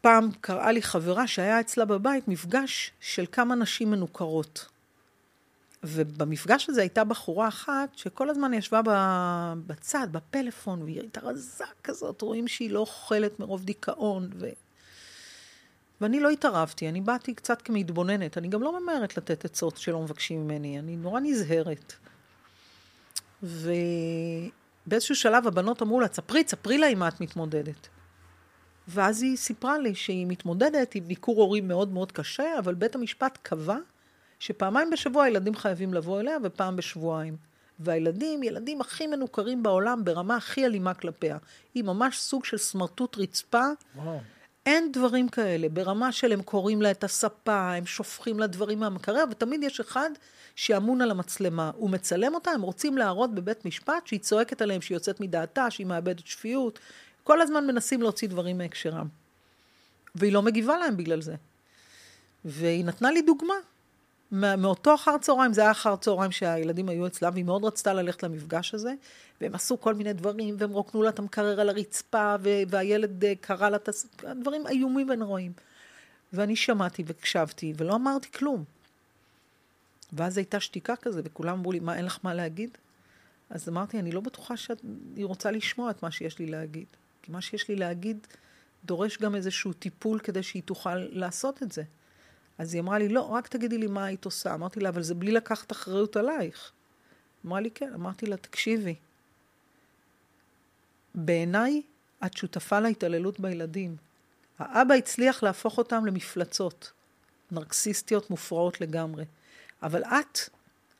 פעם 0.00 0.30
קראה 0.40 0.72
לי 0.72 0.82
חברה 0.82 1.26
שהיה 1.26 1.60
אצלה 1.60 1.84
בבית 1.84 2.28
מפגש 2.28 2.92
של 3.00 3.24
כמה 3.32 3.54
נשים 3.54 3.90
מנוכרות. 3.90 4.68
ובמפגש 5.82 6.68
הזה 6.68 6.80
הייתה 6.80 7.04
בחורה 7.04 7.48
אחת 7.48 7.88
שכל 7.94 8.30
הזמן 8.30 8.54
ישבה 8.54 8.80
בצד, 9.66 10.08
בפלאפון, 10.12 10.82
והיא 10.82 11.00
הייתה 11.00 11.20
רזה 11.20 11.64
כזאת, 11.84 12.22
רואים 12.22 12.48
שהיא 12.48 12.70
לא 12.70 12.78
אוכלת 12.78 13.40
מרוב 13.40 13.64
דיכאון. 13.64 14.30
ו... 14.34 14.48
ואני 16.00 16.20
לא 16.20 16.30
התערבתי, 16.30 16.88
אני 16.88 17.00
באתי 17.00 17.34
קצת 17.34 17.62
כמתבוננת. 17.62 18.38
אני 18.38 18.48
גם 18.48 18.62
לא 18.62 18.80
ממהרת 18.80 19.16
לתת 19.16 19.44
עצות 19.44 19.76
שלא 19.76 20.02
מבקשים 20.02 20.44
ממני, 20.44 20.78
אני 20.78 20.96
נורא 20.96 21.20
נזהרת. 21.20 21.92
ובאיזשהו 23.42 25.16
שלב 25.16 25.46
הבנות 25.46 25.82
אמרו 25.82 26.00
לה, 26.00 26.06
ספרי, 26.12 26.42
ספרי 26.46 26.78
לה 26.78 26.86
עם 26.86 26.98
מה 26.98 27.08
את 27.08 27.20
מתמודדת. 27.20 27.88
ואז 28.88 29.22
היא 29.22 29.36
סיפרה 29.36 29.78
לי 29.78 29.94
שהיא 29.94 30.26
מתמודדת 30.26 30.94
עם 30.94 31.04
ניכור 31.06 31.42
הורים 31.42 31.68
מאוד 31.68 31.92
מאוד 31.92 32.12
קשה, 32.12 32.58
אבל 32.58 32.74
בית 32.74 32.94
המשפט 32.94 33.38
קבע 33.42 33.76
שפעמיים 34.38 34.90
בשבוע 34.90 35.24
הילדים 35.24 35.54
חייבים 35.54 35.94
לבוא 35.94 36.20
אליה 36.20 36.36
ופעם 36.42 36.76
בשבועיים. 36.76 37.36
והילדים, 37.78 38.42
ילדים 38.42 38.80
הכי 38.80 39.06
מנוכרים 39.06 39.62
בעולם 39.62 40.04
ברמה 40.04 40.36
הכי 40.36 40.66
אלימה 40.66 40.94
כלפיה. 40.94 41.38
היא 41.74 41.84
ממש 41.84 42.18
סוג 42.18 42.44
של 42.44 42.58
סמרטוט 42.58 43.18
רצפה. 43.18 43.64
וואו. 43.96 44.18
אין 44.66 44.92
דברים 44.92 45.28
כאלה, 45.28 45.68
ברמה 45.68 46.12
של 46.12 46.32
הם 46.32 46.42
קוראים 46.42 46.82
לה 46.82 46.90
את 46.90 47.04
הספה, 47.04 47.72
הם 47.72 47.86
שופכים 47.86 48.38
לה 48.38 48.46
דברים 48.46 48.80
מהמקרר, 48.80 49.24
ותמיד 49.30 49.62
יש 49.62 49.80
אחד 49.80 50.10
שאמון 50.56 51.00
על 51.00 51.10
המצלמה. 51.10 51.70
הוא 51.76 51.90
מצלם 51.90 52.34
אותה, 52.34 52.50
הם 52.50 52.62
רוצים 52.62 52.98
להראות 52.98 53.34
בבית 53.34 53.64
משפט 53.64 54.06
שהיא 54.06 54.20
צועקת 54.20 54.62
עליהם, 54.62 54.80
שהיא 54.80 54.96
יוצאת 54.96 55.20
מדעתה, 55.20 55.70
שהיא 55.70 55.86
מאבדת 55.86 56.26
שפיות. 56.26 56.78
כל 57.24 57.40
הזמן 57.40 57.66
מנסים 57.66 58.02
להוציא 58.02 58.28
דברים 58.28 58.58
מהקשרם. 58.58 59.08
והיא 60.14 60.32
לא 60.32 60.42
מגיבה 60.42 60.78
להם 60.78 60.96
בגלל 60.96 61.20
זה. 61.20 61.34
והיא 62.44 62.84
נתנה 62.84 63.10
לי 63.10 63.22
דוגמה. 63.22 63.54
מאותו 64.32 64.94
אחר 64.94 65.18
צהריים, 65.18 65.52
זה 65.52 65.60
היה 65.60 65.70
אחר 65.70 65.96
צהריים 65.96 66.32
שהילדים 66.32 66.88
היו 66.88 67.06
אצלה, 67.06 67.30
והיא 67.32 67.44
מאוד 67.44 67.64
רצתה 67.64 67.92
ללכת 67.92 68.22
למפגש 68.22 68.74
הזה, 68.74 68.94
והם 69.40 69.54
עשו 69.54 69.80
כל 69.80 69.94
מיני 69.94 70.12
דברים, 70.12 70.56
והם 70.58 70.70
רוקנו 70.70 71.02
לה 71.02 71.08
את 71.08 71.18
המקרר 71.18 71.60
על 71.60 71.68
הרצפה, 71.68 72.34
והילד 72.68 73.24
אה, 73.24 73.32
קרא 73.40 73.68
לה 73.68 73.76
את 73.76 73.88
הס... 73.88 74.06
דברים 74.40 74.66
איומים 74.66 75.10
ונוראים. 75.10 75.52
ואני 76.32 76.56
שמעתי 76.56 77.02
והקשבתי, 77.06 77.72
ולא 77.76 77.94
אמרתי 77.94 78.32
כלום. 78.32 78.64
ואז 80.12 80.38
הייתה 80.38 80.60
שתיקה 80.60 80.96
כזה, 80.96 81.20
וכולם 81.24 81.58
אמרו 81.58 81.72
לי, 81.72 81.80
מה, 81.80 81.96
אין 81.96 82.04
לך 82.04 82.18
מה 82.22 82.34
להגיד? 82.34 82.78
אז 83.50 83.68
אמרתי, 83.68 83.98
אני 83.98 84.12
לא 84.12 84.20
בטוחה 84.20 84.56
שהיא 84.56 84.76
רוצה 85.22 85.50
לשמוע 85.50 85.90
את 85.90 86.02
מה 86.02 86.10
שיש 86.10 86.38
לי 86.38 86.46
להגיד. 86.46 86.86
כי 87.22 87.32
מה 87.32 87.40
שיש 87.40 87.68
לי 87.68 87.76
להגיד 87.76 88.26
דורש 88.84 89.18
גם 89.18 89.34
איזשהו 89.34 89.72
טיפול 89.72 90.18
כדי 90.18 90.42
שהיא 90.42 90.62
תוכל 90.62 90.96
לעשות 90.96 91.62
את 91.62 91.72
זה. 91.72 91.82
אז 92.58 92.74
היא 92.74 92.82
אמרה 92.82 92.98
לי, 92.98 93.08
לא, 93.08 93.20
רק 93.20 93.48
תגידי 93.48 93.78
לי 93.78 93.86
מה 93.86 94.04
היית 94.04 94.24
עושה. 94.24 94.54
אמרתי 94.54 94.80
לה, 94.80 94.88
אבל 94.88 95.02
זה 95.02 95.14
בלי 95.14 95.32
לקחת 95.32 95.72
אחריות 95.72 96.16
עלייך. 96.16 96.72
אמרה 97.46 97.60
לי, 97.60 97.70
כן. 97.70 97.94
אמרתי 97.94 98.26
לה, 98.26 98.36
תקשיבי, 98.36 98.94
בעיניי 101.14 101.82
את 102.26 102.36
שותפה 102.36 102.80
להתעללות 102.80 103.40
בילדים. 103.40 103.96
האבא 104.58 104.94
הצליח 104.94 105.42
להפוך 105.42 105.78
אותם 105.78 106.06
למפלצות, 106.06 106.92
נרקסיסטיות 107.50 108.30
מופרעות 108.30 108.80
לגמרי. 108.80 109.24
אבל 109.82 110.04
את 110.04 110.38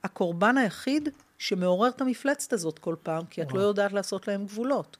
הקורבן 0.04 0.58
היחיד 0.58 1.08
שמעורר 1.38 1.88
את 1.88 2.00
המפלצת 2.00 2.52
הזאת 2.52 2.78
כל 2.78 2.96
פעם, 3.02 3.26
כי 3.26 3.42
את 3.42 3.52
לא 3.52 3.60
יודעת 3.60 3.92
לעשות 3.92 4.28
להם 4.28 4.46
גבולות. 4.46 4.96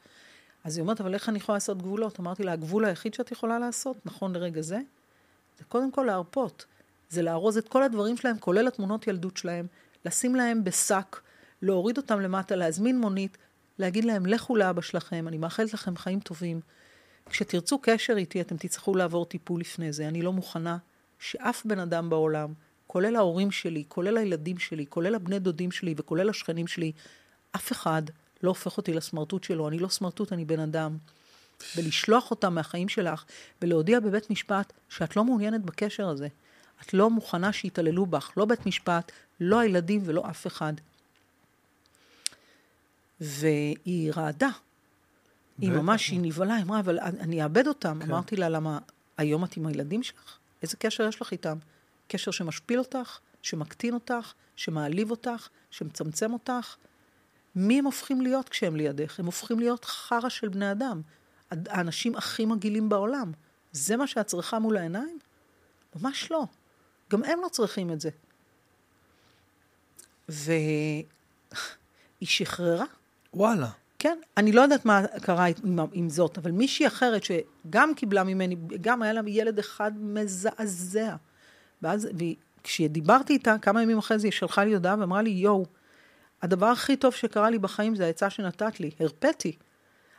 אז 0.65 0.77
היא 0.77 0.83
אומרת, 0.83 1.01
אבל 1.01 1.15
איך 1.15 1.29
אני 1.29 1.39
יכולה 1.39 1.57
לעשות 1.57 1.83
גבולות? 1.83 2.21
אמרתי 2.21 2.43
לה, 2.43 2.53
הגבול 2.53 2.85
היחיד 2.85 3.15
שאת 3.15 3.33
יכולה 3.33 3.59
לעשות, 3.59 3.97
נכון 4.05 4.33
לרגע 4.33 4.61
זה, 4.61 4.79
זה 5.59 5.65
קודם 5.65 5.91
כל 5.91 6.03
להרפות. 6.07 6.67
זה 7.09 7.23
לארוז 7.23 7.57
את 7.57 7.69
כל 7.69 7.83
הדברים 7.83 8.17
שלהם, 8.17 8.39
כולל 8.39 8.69
התמונות 8.69 9.07
ילדות 9.07 9.37
שלהם, 9.37 9.67
לשים 10.05 10.35
להם 10.35 10.65
בשק, 10.65 11.21
להוריד 11.63 11.97
אותם 11.97 12.21
למטה, 12.21 12.57
להזמין 12.57 13.01
מונית, 13.01 13.39
להגיד 13.79 14.05
להם, 14.05 14.27
לכו 14.27 14.57
לאבא 14.57 14.81
שלכם, 14.81 15.29
אני 15.29 15.39
מאחלת 15.39 15.75
לכם 15.75 15.97
חיים 15.97 16.21
טובים. 16.21 16.61
כשתרצו 17.31 17.79
קשר 17.79 18.17
איתי, 18.17 18.41
אתם 18.41 18.57
תצטרכו 18.57 18.95
לעבור 18.95 19.25
טיפול 19.25 19.61
לפני 19.61 19.93
זה. 19.93 20.09
אני 20.09 20.23
לא 20.23 20.33
מוכנה 20.33 20.79
שאף 21.19 21.67
בן 21.67 21.79
אדם 21.79 22.11
בעולם, 22.11 22.53
כולל 22.87 23.17
ההורים 23.17 23.51
שלי, 23.51 23.85
כולל 23.89 24.17
הילדים 24.17 24.59
שלי, 24.59 24.87
כולל 24.89 25.15
הבני 25.15 25.39
דודים 25.39 25.71
שלי 25.71 25.95
וכולל 25.97 26.29
השכנים 26.29 26.67
שלי, 26.67 26.93
אף 27.57 27.73
אחד 27.73 28.03
לא 28.43 28.49
הופך 28.49 28.77
אותי 28.77 28.93
לסמרטוט 28.95 29.45
שלו. 29.45 29.69
אני 29.69 29.79
לא 29.79 29.89
סמרטוט, 29.89 30.33
אני 30.33 30.45
בן 30.45 30.61
אדם. 30.61 30.97
ולשלוח 31.77 32.31
אותם 32.31 32.55
מהחיים 32.55 32.89
שלך, 32.89 33.25
ולהודיע 33.63 34.01
בבית 34.01 34.31
משפט 34.31 34.73
שאת 34.89 35.17
לא 35.17 35.25
מעוניינת 35.25 35.63
בקשר 35.63 36.09
הזה. 36.09 36.29
את 36.83 36.95
לא 36.95 37.11
מוכנה 37.11 37.53
שיתעללו 37.53 38.07
בך, 38.07 38.31
לא 38.37 38.45
בית 38.45 38.67
משפט, 38.67 39.13
לא 39.41 39.59
הילדים 39.59 40.03
ולא 40.05 40.31
אף 40.31 40.47
אחד. 40.47 40.73
והיא 43.21 44.13
רעדה. 44.17 44.49
היא. 45.59 45.71
ממש, 45.71 46.09
היא 46.09 46.21
נבהלה, 46.23 46.55
היא 46.55 46.65
אמרה, 46.65 46.81
אבל 46.81 46.99
אני 47.01 47.43
אאבד 47.43 47.67
אותם. 47.67 47.99
כן. 48.03 48.11
אמרתי 48.11 48.37
לה, 48.37 48.49
למה, 48.49 48.79
היום 49.17 49.45
את 49.45 49.57
עם 49.57 49.67
הילדים 49.67 50.03
שלך? 50.03 50.39
איזה 50.63 50.77
קשר 50.77 51.09
יש 51.09 51.23
לך 51.23 51.33
איתם? 51.33 51.59
קשר 52.09 52.31
שמשפיל 52.31 52.79
אותך, 52.79 53.19
שמקטין 53.43 53.95
אותך, 53.95 54.33
שמעליב 54.57 55.11
אותך, 55.11 55.49
שמצמצם 55.71 56.33
אותך? 56.33 56.77
מי 57.55 57.79
הם 57.79 57.85
הופכים 57.85 58.21
להיות 58.21 58.49
כשהם 58.49 58.77
לידך? 58.77 59.21
הם 59.21 59.27
הופכים 59.27 59.59
להיות 59.59 59.85
חרא 59.85 60.29
של 60.29 60.49
בני 60.49 60.73
אדם. 60.73 61.03
האנשים 61.51 62.17
הכי 62.17 62.47
מגעילים 62.47 62.89
בעולם. 62.89 63.33
זה 63.73 63.97
מה 63.97 64.07
שאת 64.07 64.27
צריכה 64.27 64.59
מול 64.59 64.77
העיניים? 64.77 65.19
ממש 65.97 66.31
לא. 66.31 66.45
גם 67.11 67.25
הם 67.25 67.39
לא 67.43 67.49
צריכים 67.49 67.93
את 67.93 68.01
זה. 68.01 68.11
והיא 70.29 71.05
שחררה. 72.23 72.85
וואלה. 73.35 73.69
כן, 73.99 74.19
אני 74.37 74.53
לא 74.53 74.61
יודעת 74.61 74.85
מה 74.85 75.03
קרה 75.23 75.47
עם, 75.65 75.79
עם 75.93 76.11
זאת, 76.11 76.39
אבל 76.39 76.51
מישהי 76.51 76.87
אחרת 76.87 77.23
שגם 77.25 77.95
קיבלה 77.95 78.25
ממני, 78.25 78.57
גם 78.81 79.03
היה 79.03 79.13
לה 79.13 79.21
ילד 79.27 79.59
אחד 79.59 79.93
מזעזע. 79.97 81.17
ואז, 81.83 82.09
כשדיברתי 82.63 83.33
איתה, 83.33 83.57
כמה 83.63 83.83
ימים 83.83 83.99
אחרי 83.99 84.19
זה, 84.19 84.27
היא 84.27 84.33
שלחה 84.33 84.65
לי 84.65 84.75
הודעה 84.75 84.97
ואמרה 85.01 85.23
לי, 85.23 85.31
יואו, 85.31 85.67
הדבר 86.43 86.67
הכי 86.67 86.97
טוב 86.97 87.15
שקרה 87.15 87.51
לי 87.51 87.59
בחיים 87.59 87.95
זה 87.95 88.07
העצה 88.07 88.31
שנתת 88.31 88.81
לי, 88.81 88.91
הרפאתי. 89.01 89.57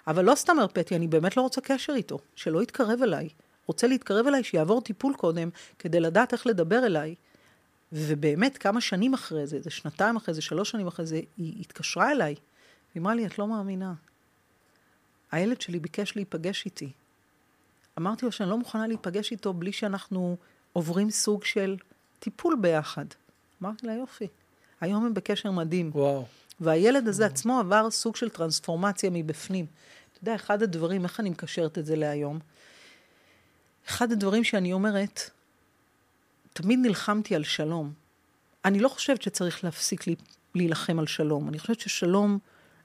אבל 0.10 0.26
לא 0.26 0.36
סתם 0.36 0.60
הרפאתי, 0.60 0.96
אני 0.96 1.08
באמת 1.08 1.38
לא 1.38 1.42
רוצה 1.42 1.62
קשר 1.62 1.94
איתו, 1.94 2.20
שלא 2.36 2.64
יתקרב 2.64 3.02
אליי. 3.04 3.30
רוצה 3.68 3.88
להתקרב 3.88 4.28
אליי, 4.28 4.44
שיעבור 4.44 4.82
טיפול 4.82 5.14
קודם, 5.18 5.50
כדי 5.80 6.00
לדעת 6.00 6.34
איך 6.34 6.48
לדבר 6.48 6.86
אליי. 6.86 7.16
ובאמת, 7.92 8.58
כמה 8.58 8.82
שנים 8.82 9.14
אחרי 9.14 9.48
זה, 9.48 9.62
זה 9.62 9.70
שנתיים 9.70 10.16
אחרי 10.16 10.34
זה, 10.34 10.42
שלוש 10.42 10.70
שנים 10.70 10.88
אחרי 10.88 11.06
זה, 11.06 11.22
היא 11.38 11.62
התקשרה 11.62 12.12
אליי, 12.12 12.36
והיא 12.92 13.02
אמרה 13.02 13.16
לי, 13.16 13.26
את 13.26 13.40
לא 13.40 13.48
מאמינה. 13.48 13.94
הילד 15.32 15.62
שלי 15.62 15.80
ביקש 15.80 16.16
להיפגש 16.16 16.66
איתי. 16.66 16.92
אמרתי 17.98 18.26
לו 18.26 18.32
שאני 18.32 18.50
לא 18.50 18.58
מוכנה 18.58 18.88
להיפגש 18.88 19.32
איתו 19.32 19.54
בלי 19.54 19.72
שאנחנו 19.72 20.38
עוברים 20.74 21.10
סוג 21.10 21.44
של 21.44 21.78
טיפול 22.20 22.58
ביחד. 22.62 23.06
אמרתי 23.62 23.88
לה, 23.88 23.94
יופי. 23.94 24.28
היום 24.82 25.06
הם 25.06 25.14
בקשר 25.14 25.52
מדהים. 25.52 25.92
וואו. 25.94 26.26
והילד 26.60 27.08
הזה 27.08 27.26
עצמו 27.26 27.60
עבר 27.60 27.92
סוג 27.92 28.16
של 28.16 28.30
טרנספורמציה 28.30 29.10
מבפנים. 29.14 29.66
אתה 30.20 30.30
יודע, 30.30 30.36
אחד 30.36 30.64
הדברים, 30.64 31.04
איך 31.04 31.20
אני 31.20 31.30
מקשרת 31.30 31.78
את 31.78 31.86
זה 31.86 31.96
להיום? 31.96 32.40
אחד 33.90 34.12
הדברים 34.12 34.44
שאני 34.44 34.74
אומרת, 34.74 35.30
תמיד 36.54 36.80
נלחמתי 36.82 37.36
על 37.36 37.44
שלום. 37.44 37.94
אני 38.66 38.80
לא 38.80 38.90
חושבת 38.90 39.22
שצריך 39.22 39.64
להפסיק 39.64 40.04
להילחם 40.56 41.00
על 41.00 41.08
שלום. 41.08 41.50
אני 41.50 41.60
חושבת 41.60 41.80
ששלום 41.80 42.38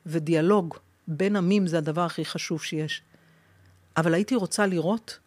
ודיאלוג 0.06 0.74
בין 1.08 1.36
עמים 1.36 1.66
זה 1.66 1.78
הדבר 1.78 2.00
הכי 2.00 2.24
חשוב 2.24 2.62
שיש. 2.62 3.02
אבל 3.96 4.14
הייתי 4.14 4.34
רוצה 4.34 4.66
לראות 4.66 5.18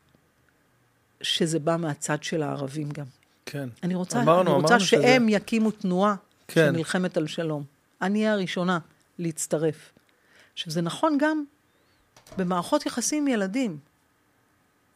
שזה 1.22 1.60
בא 1.60 1.76
מהצד 1.80 2.24
של 2.24 2.44
הערבים 2.44 2.90
גם. 2.92 3.06
כן. 3.46 3.70
אני 3.84 3.96
רוצה, 3.96 4.22
אמרנו, 4.22 4.42
אני 4.42 4.62
רוצה 4.62 4.68
אמרנו 4.68 4.80
שזה- 4.86 5.02
שהם 5.02 5.30
יקימו 5.30 5.72
תנועה 5.72 6.16
כן. 6.48 6.70
שנלחמת 6.74 7.18
על 7.18 7.28
שלום. 7.28 7.64
אני 8.02 8.20
אהיה 8.20 8.34
הראשונה 8.34 8.80
להצטרף. 9.20 9.92
עכשיו, 10.54 10.72
זה 10.74 10.82
נכון 10.82 11.18
גם 11.20 11.44
במערכות 12.38 12.86
יחסים 12.86 13.24
עם 13.24 13.28
ילדים. 13.28 13.80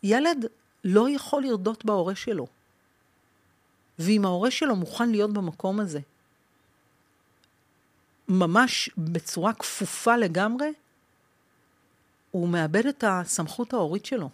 ילד 0.03 0.45
לא 0.83 1.09
יכול 1.09 1.43
לרדות 1.43 1.85
בהורה 1.85 2.15
שלו. 2.15 2.47
ואם 3.99 4.25
ההורה 4.25 4.51
שלו 4.51 4.75
מוכן 4.75 5.09
להיות 5.09 5.33
במקום 5.33 5.79
הזה, 5.79 5.99
ממש 8.27 8.89
בצורה 8.97 9.53
כפופה 9.53 10.17
לגמרי, 10.17 10.73
הוא 12.31 12.49
מאבד 12.49 12.85
את 12.85 13.03
הסמכות 13.07 13.73
ההורית 13.73 14.05
שלו. 14.05 14.29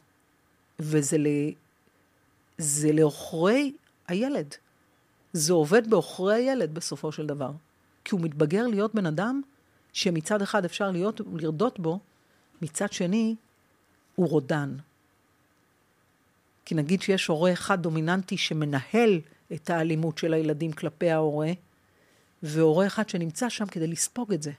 וזה 0.79 1.17
ל... 1.17 1.27
זה 2.57 2.91
לעוכרי 2.91 3.73
הילד. 4.07 4.55
זה 5.33 5.53
עובד 5.53 5.89
בעוכרי 5.89 6.35
הילד 6.35 6.73
בסופו 6.73 7.11
של 7.11 7.25
דבר. 7.25 7.51
כי 8.03 8.15
הוא 8.15 8.21
מתבגר 8.21 8.67
להיות 8.67 8.95
בן 8.95 9.05
אדם 9.05 9.41
שמצד 9.93 10.41
אחד 10.41 10.65
אפשר 10.65 10.91
להיות, 10.91 11.21
לרדות 11.33 11.79
בו, 11.79 11.99
מצד 12.61 12.91
שני 12.91 13.35
הוא 14.15 14.29
רודן. 14.29 14.75
כי 16.65 16.75
נגיד 16.75 17.01
שיש 17.01 17.27
הורה 17.27 17.53
אחד 17.53 17.81
דומיננטי 17.81 18.37
שמנהל 18.37 19.19
את 19.53 19.69
האלימות 19.69 20.17
של 20.17 20.33
הילדים 20.33 20.71
כלפי 20.71 21.11
ההורה, 21.11 21.51
והורה 22.43 22.87
אחד 22.87 23.09
שנמצא 23.09 23.49
שם 23.49 23.65
כדי 23.65 23.87
לספוג 23.87 24.33
את 24.33 24.43
זה. 24.43 24.51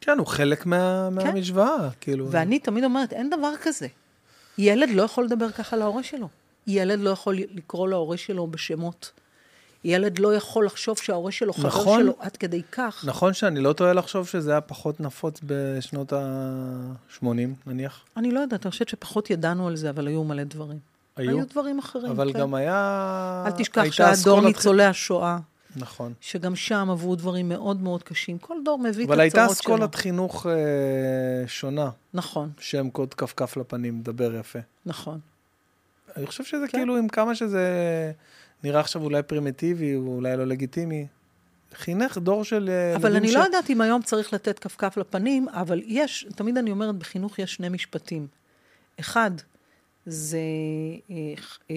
כן, 0.00 0.18
הוא 0.18 0.26
חלק 0.26 0.66
מה, 0.66 1.10
מהמשוואה, 1.10 1.88
כאילו. 2.00 2.30
ואני 2.30 2.58
תמיד 2.58 2.84
אומרת, 2.84 3.12
אין 3.12 3.30
דבר 3.30 3.52
כזה. 3.62 3.86
ילד 4.58 4.88
לא 4.90 5.02
יכול 5.02 5.24
לדבר 5.24 5.52
ככה 5.52 5.76
להורה 5.76 6.02
שלו. 6.02 6.28
ילד 6.66 6.98
לא 6.98 7.10
יכול 7.10 7.36
לקרוא 7.50 7.88
להורה 7.88 8.16
שלו 8.16 8.46
בשמות. 8.46 9.12
ילד 9.86 10.18
לא 10.18 10.34
יכול 10.34 10.66
לחשוב 10.66 10.98
שההורה 10.98 11.32
שלו 11.32 11.52
חבר 11.52 11.68
נכון. 11.68 12.02
שלו 12.02 12.16
עד 12.18 12.36
כדי 12.36 12.62
כך. 12.72 13.04
נכון 13.06 13.32
שאני 13.32 13.60
לא 13.60 13.72
טועה 13.72 13.92
לחשוב 13.92 14.26
שזה 14.26 14.50
היה 14.50 14.60
פחות 14.60 15.00
נפוץ 15.00 15.40
בשנות 15.46 16.12
ה-80, 16.12 17.26
נניח. 17.66 18.04
אני 18.16 18.30
לא 18.30 18.40
יודעת, 18.40 18.66
אני 18.66 18.70
חושבת 18.70 18.88
שפחות 18.88 19.30
ידענו 19.30 19.68
על 19.68 19.76
זה, 19.76 19.90
אבל 19.90 20.06
היו 20.06 20.24
מלא 20.24 20.44
דברים. 20.44 20.78
היו? 21.16 21.30
היו 21.30 21.46
דברים 21.46 21.78
אחרים, 21.78 22.10
אבל 22.10 22.32
כן. 22.32 22.40
גם 22.40 22.54
היה... 22.54 23.44
אל 23.46 23.50
תשכח 23.50 23.80
הייתה 23.82 23.96
שהיה 23.96 24.14
דור 24.24 24.40
ניצולי 24.40 24.84
השואה, 24.84 25.38
נכון. 25.76 26.12
שגם 26.20 26.56
שם 26.56 26.88
עברו 26.90 27.16
דברים 27.16 27.48
מאוד 27.48 27.82
מאוד 27.82 28.02
קשים. 28.02 28.38
כל 28.38 28.56
דור 28.64 28.78
מביא 28.78 29.04
את 29.04 29.10
אבל 29.10 29.20
הייתה 29.20 29.44
הצרות 29.44 29.62
שלו. 29.62 29.74
אסכולת 29.74 29.94
חינוך 29.94 30.46
אה, 30.46 30.52
שונה, 31.46 31.90
נכון, 32.14 32.50
שם 32.60 32.90
קוד 32.90 33.14
כפכף 33.14 33.56
לפנים, 33.56 33.98
מדבר 33.98 34.34
יפה. 34.34 34.58
נכון. 34.86 35.18
אני 36.16 36.26
חושב 36.26 36.44
שזה 36.44 36.68
כן. 36.68 36.78
כאילו, 36.78 36.96
עם 36.96 37.08
כמה 37.08 37.34
שזה 37.34 37.62
נראה 38.64 38.80
עכשיו 38.80 39.02
אולי 39.02 39.22
פרימיטיבי, 39.22 39.96
או 39.96 40.00
אולי 40.00 40.36
לא 40.36 40.46
לגיטימי, 40.46 41.06
חינך 41.74 42.18
דור 42.18 42.44
של 42.44 42.70
אה, 42.72 42.96
אבל 42.96 43.16
אני 43.16 43.28
ש- 43.28 43.34
לא 43.34 43.40
יודעת 43.40 43.70
אם 43.70 43.80
היום 43.80 44.02
צריך 44.02 44.32
לתת 44.32 44.58
כפכף 44.58 44.96
לפנים, 44.96 45.48
אבל 45.48 45.82
יש, 45.86 46.26
תמיד 46.36 46.58
אני 46.58 46.70
אומרת, 46.70 46.96
בחינוך 46.96 47.38
יש 47.38 47.54
שני 47.54 47.68
משפטים. 47.68 48.26
אחד, 49.00 49.30
זה 50.06 50.38
אה, 51.10 51.14
אה, 51.70 51.76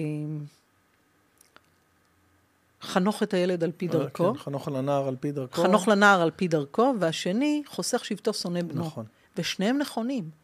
חנוך 2.82 3.22
את 3.22 3.34
הילד 3.34 3.64
על 3.64 3.72
פי 3.76 3.88
דרכו, 3.88 4.34
כן, 4.34 4.38
חנוך 4.38 4.68
לנער 4.68 5.08
על 5.08 5.16
פי 5.20 5.32
דרכו. 5.32 5.62
חנוך 5.62 5.88
לנער 5.88 6.22
על 6.22 6.30
פי 6.36 6.48
דרכו, 6.48 6.94
והשני, 7.00 7.62
חוסך 7.66 8.04
שבטו 8.04 8.34
שונא 8.34 8.62
בנו. 8.62 8.80
נכון. 8.84 9.04
ושניהם 9.36 9.78
נכונים. 9.78 10.39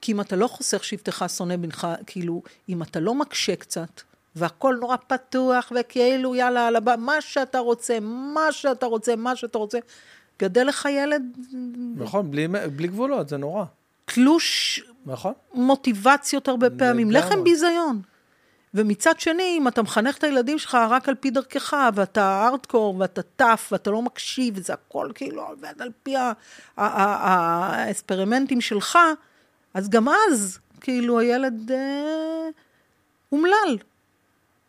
כי 0.00 0.12
אם 0.12 0.20
אתה 0.20 0.36
לא 0.36 0.46
חוסך 0.46 0.84
שבטך 0.84 1.24
שונא 1.36 1.56
בנך, 1.56 1.86
כאילו, 2.06 2.42
אם 2.68 2.82
אתה 2.82 3.00
לא 3.00 3.14
מקשה 3.14 3.56
קצת, 3.56 4.00
והכל 4.36 4.76
נורא 4.80 4.96
פתוח, 5.06 5.72
וכאילו, 5.76 6.34
יאללה, 6.34 6.66
על 6.66 6.76
הבא, 6.76 6.94
מה 6.98 7.20
שאתה 7.20 7.58
רוצה, 7.58 8.00
מה 8.00 8.52
שאתה 8.52 8.86
רוצה, 8.86 9.16
מה 9.16 9.36
שאתה 9.36 9.58
רוצה, 9.58 9.78
גדל 10.38 10.66
לך 10.66 10.88
ילד 10.90 11.22
נכון, 11.96 12.30
בלי, 12.30 12.48
בלי 12.48 12.88
גבולות, 12.88 13.28
זה 13.28 13.36
נורא. 13.36 13.64
תלוש 14.04 14.82
נכון? 15.06 15.32
מוטיבציות 15.54 16.48
הרבה 16.48 16.70
פעמים. 16.70 17.10
לחם 17.10 17.44
ביזיון. 17.44 18.02
ומצד 18.74 19.20
שני, 19.20 19.54
אם 19.58 19.68
אתה 19.68 19.82
מחנך 19.82 20.18
את 20.18 20.24
הילדים 20.24 20.58
שלך 20.58 20.74
רק 20.90 21.08
על 21.08 21.14
פי 21.14 21.30
דרכך, 21.30 21.76
ואתה 21.94 22.48
ארטקור, 22.48 22.96
ואתה 22.98 23.22
טף, 23.22 23.68
ואתה 23.72 23.90
לא 23.90 24.02
מקשיב, 24.02 24.54
וזה 24.56 24.72
הכל 24.72 25.10
כאילו 25.14 25.42
עובד 25.42 25.74
על 25.78 25.90
פי 26.02 26.14
האספרימנטים 26.76 28.60
שלך, 28.60 28.98
אז 29.74 29.88
גם 29.88 30.06
אז, 30.08 30.58
כאילו, 30.80 31.18
הילד 31.18 31.70
אה, 31.70 32.48
אומלל. 33.32 33.78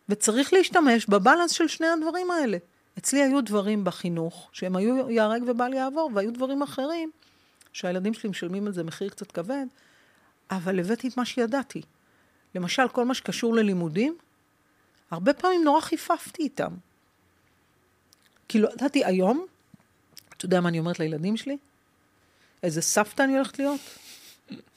וצריך 0.08 0.52
להשתמש 0.52 1.06
בבלנס 1.06 1.50
של 1.50 1.68
שני 1.68 1.86
הדברים 1.86 2.30
האלה. 2.30 2.58
אצלי 2.98 3.22
היו 3.22 3.40
דברים 3.40 3.84
בחינוך, 3.84 4.48
שהם 4.52 4.76
היו 4.76 5.10
ייהרג 5.10 5.42
ובל 5.46 5.72
יעבור, 5.72 6.10
והיו 6.14 6.32
דברים 6.32 6.62
אחרים, 6.62 7.10
שהילדים 7.72 8.14
שלי 8.14 8.30
משלמים 8.30 8.66
על 8.66 8.72
זה 8.72 8.84
מחיר 8.84 9.08
קצת 9.08 9.32
כבד, 9.32 9.66
אבל 10.50 10.80
הבאתי 10.80 11.08
את 11.08 11.16
מה 11.16 11.24
שידעתי. 11.24 11.82
למשל, 12.54 12.88
כל 12.88 13.04
מה 13.04 13.14
שקשור 13.14 13.54
ללימודים, 13.54 14.16
הרבה 15.10 15.32
פעמים 15.32 15.64
נורא 15.64 15.80
חיפפתי 15.80 16.42
איתם. 16.42 16.70
כאילו, 18.48 18.68
ידעתי, 18.72 19.04
היום, 19.04 19.46
אתה 20.36 20.44
יודע 20.44 20.60
מה 20.60 20.68
אני 20.68 20.78
אומרת 20.78 20.98
לילדים 20.98 21.36
שלי? 21.36 21.56
איזה 22.62 22.82
סבתא 22.82 23.22
אני 23.22 23.36
הולכת 23.36 23.58
להיות? 23.58 23.80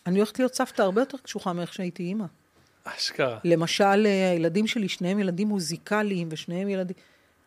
אני 0.05 0.19
הולכת 0.19 0.39
להיות 0.39 0.55
סבתא 0.55 0.81
הרבה 0.81 1.01
יותר 1.01 1.17
קשוחה 1.17 1.53
מאיך 1.53 1.73
שהייתי 1.73 2.03
אימא. 2.03 2.25
אשכרה. 2.83 3.39
למשל, 3.43 4.05
אה, 4.05 4.31
הילדים 4.31 4.67
שלי, 4.67 4.89
שניהם 4.89 5.19
ילדים 5.19 5.47
מוזיקליים, 5.47 6.27
ושניהם 6.31 6.69
ילדים... 6.69 6.95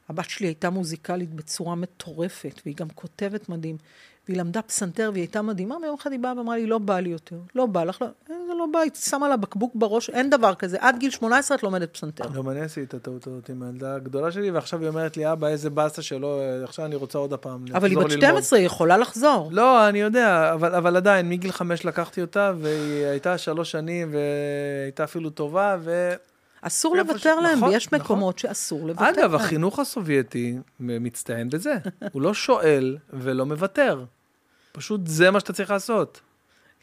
הבת 0.08 0.30
שלי 0.30 0.46
הייתה 0.46 0.70
מוזיקלית 0.70 1.34
בצורה 1.34 1.74
מטורפת, 1.74 2.60
והיא 2.64 2.76
גם 2.76 2.88
כותבת 2.94 3.48
מדהים, 3.48 3.76
והיא 4.28 4.38
למדה 4.40 4.62
פסנתר 4.62 5.10
והיא 5.12 5.22
הייתה 5.22 5.42
מדהימה, 5.42 5.76
ויום 5.82 5.94
אחד 6.00 6.12
היא 6.12 6.20
באה 6.20 6.32
ואמרה 6.36 6.56
לי, 6.56 6.66
לא 6.66 6.78
בא 6.78 7.00
לי 7.00 7.08
יותר. 7.08 7.36
לא 7.54 7.66
בא 7.66 7.84
לך, 7.84 8.02
לא, 8.02 8.06
"אה, 8.30 8.34
זה 8.48 8.54
לא 8.58 8.66
בא, 8.72 8.78
היא 8.78 8.90
שמה 8.94 9.28
לה 9.28 9.36
בקבוק 9.36 9.72
בראש, 9.74 10.10
אין 10.10 10.30
דבר 10.30 10.54
כזה. 10.54 10.76
עד 10.80 10.96
גיל 10.98 11.10
18 11.10 11.56
את 11.56 11.62
לומדת 11.62 11.92
פסנתר. 11.94 12.24
גם 12.28 12.50
אני 12.50 12.60
עשיתי 12.60 12.86
את 12.86 12.94
הטעות 12.94 13.26
הזאת 13.26 13.48
עם 13.50 13.62
הילדה 13.62 13.94
הגדולה 13.94 14.32
שלי, 14.32 14.50
ועכשיו 14.50 14.80
היא 14.80 14.88
אומרת 14.88 15.16
לי, 15.16 15.32
אבא, 15.32 15.46
איזה 15.46 15.70
באסה 15.70 16.02
שלא, 16.02 16.40
עכשיו 16.64 16.84
אני 16.84 16.94
רוצה 16.96 17.18
עוד 17.18 17.32
הפעם 17.32 17.64
אבל 17.74 17.88
היא 17.88 17.96
לחזור 17.96 18.04
בת 18.08 18.22
ללמוד." 18.22 18.28
12, 18.42 18.58
היא 18.58 18.66
יכולה 18.66 18.96
לחזור. 18.96 19.48
לא, 19.52 19.88
אני 19.88 20.00
יודע, 20.00 20.50
אבל, 20.54 20.74
אבל 20.74 20.96
עדיין, 20.96 21.28
מגיל 21.28 21.52
חמש 21.52 21.84
לקחתי 21.84 22.20
אותה, 22.20 22.52
והיא 22.60 23.04
הייתה 23.06 23.38
שלוש 23.38 23.70
שנים, 23.70 24.10
והייתה 24.12 25.04
אפילו 25.04 25.30
טובה, 25.30 25.76
ו... 25.80 26.12
אסור 26.62 26.96
לוותר 26.96 27.18
ש- 27.18 27.26
להם, 27.42 27.56
נכון, 27.58 27.68
ויש 27.68 27.86
נכון. 27.86 27.98
מקומות 28.00 28.38
שאסור 28.38 28.86
לוותר 28.86 29.08
אגב, 29.10 29.18
להם. 29.18 29.34
החינוך 29.34 29.78
הסובייטי 29.78 30.58
מצטיין 30.80 31.48
בזה. 31.50 31.74
הוא 32.12 32.22
לא 32.22 32.34
שואל 32.34 32.96
ולא 33.12 33.46
מוותר. 33.46 34.04
פשוט 34.78 35.00
זה 35.04 35.30
מה 35.30 35.40
שאתה 35.40 35.52
צריך 35.52 35.70
לעשות. 35.70 36.20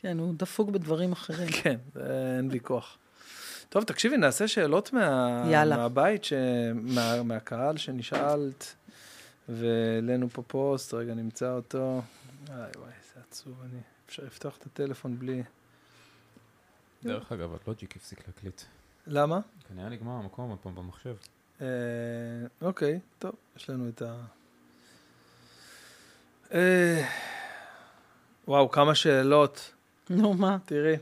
כן, 0.02 0.20
הוא 0.20 0.34
דפוק 0.38 0.70
בדברים 0.70 1.12
אחרים. 1.12 1.50
כן, 1.64 1.76
אין 2.38 2.50
ויכוח. 2.52 2.98
טוב, 3.70 3.84
תקשיבי, 3.84 4.18
נעשה 4.18 4.48
שאלות 4.48 4.94
מה... 4.94 5.44
יאללה. 5.52 5.78
מהבית, 5.78 6.24
ש... 6.24 6.34
מה... 6.74 7.24
מהקהל 7.24 7.78
שנשאלת, 7.78 8.76
והעלינו 9.50 10.30
פה 10.30 10.42
פוסט, 10.48 10.94
רגע 10.94 11.14
נמצא 11.14 11.52
אותו. 11.52 12.02
וואי 12.48 12.60
וואי, 12.78 12.92
זה 13.16 13.22
עצוב, 13.30 13.54
אני... 13.64 13.80
אפשר 14.06 14.24
לפתוח 14.24 14.58
את 14.58 14.66
הטלפון 14.66 15.20
בלי... 15.20 15.44
דרך 17.04 17.32
אגב, 17.32 17.50
הלוג'יק 17.66 17.96
הפסיק 17.96 18.28
להקליט. 18.28 18.62
למה? 19.08 19.40
כנראה 19.70 19.90
נגמר 19.90 20.12
המקום 20.12 20.50
עוד 20.50 20.60
פעם 20.60 20.76
במחשב. 20.76 21.16
אה, 21.62 21.68
אוקיי, 22.62 23.00
טוב, 23.20 23.36
יש 23.58 23.70
לנו 23.70 23.90
את 23.90 24.02
ה... 24.02 24.16
אה, 26.54 27.06
וואו, 28.48 28.72
כמה 28.72 28.96
שאלות. 28.96 29.72
נו, 30.10 30.34
מה? 30.34 30.58
תראי. 30.66 30.96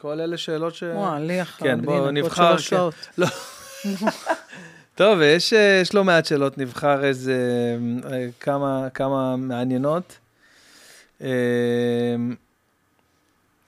כל 0.00 0.20
אלה 0.20 0.38
שאלות 0.38 0.74
ש... 0.74 0.82
וואי, 0.82 1.26
לי 1.26 1.42
אחר. 1.42 1.64
כן, 1.64 1.82
בואו 1.82 1.96
הנה, 1.96 2.04
עוד 2.04 2.14
נבחר, 2.14 2.56
שלוש 2.56 2.68
כן. 2.68 2.76
שעות. 2.76 2.94
לא. 3.18 3.26
טוב, 4.94 5.20
יש, 5.20 5.52
יש 5.52 5.94
לא 5.94 6.04
מעט 6.04 6.24
שאלות, 6.24 6.58
נבחר 6.58 7.04
איזה 7.04 7.36
אה, 8.12 8.26
כמה, 8.40 8.88
כמה 8.94 9.36
מעניינות. 9.36 10.18
אה, 11.22 12.16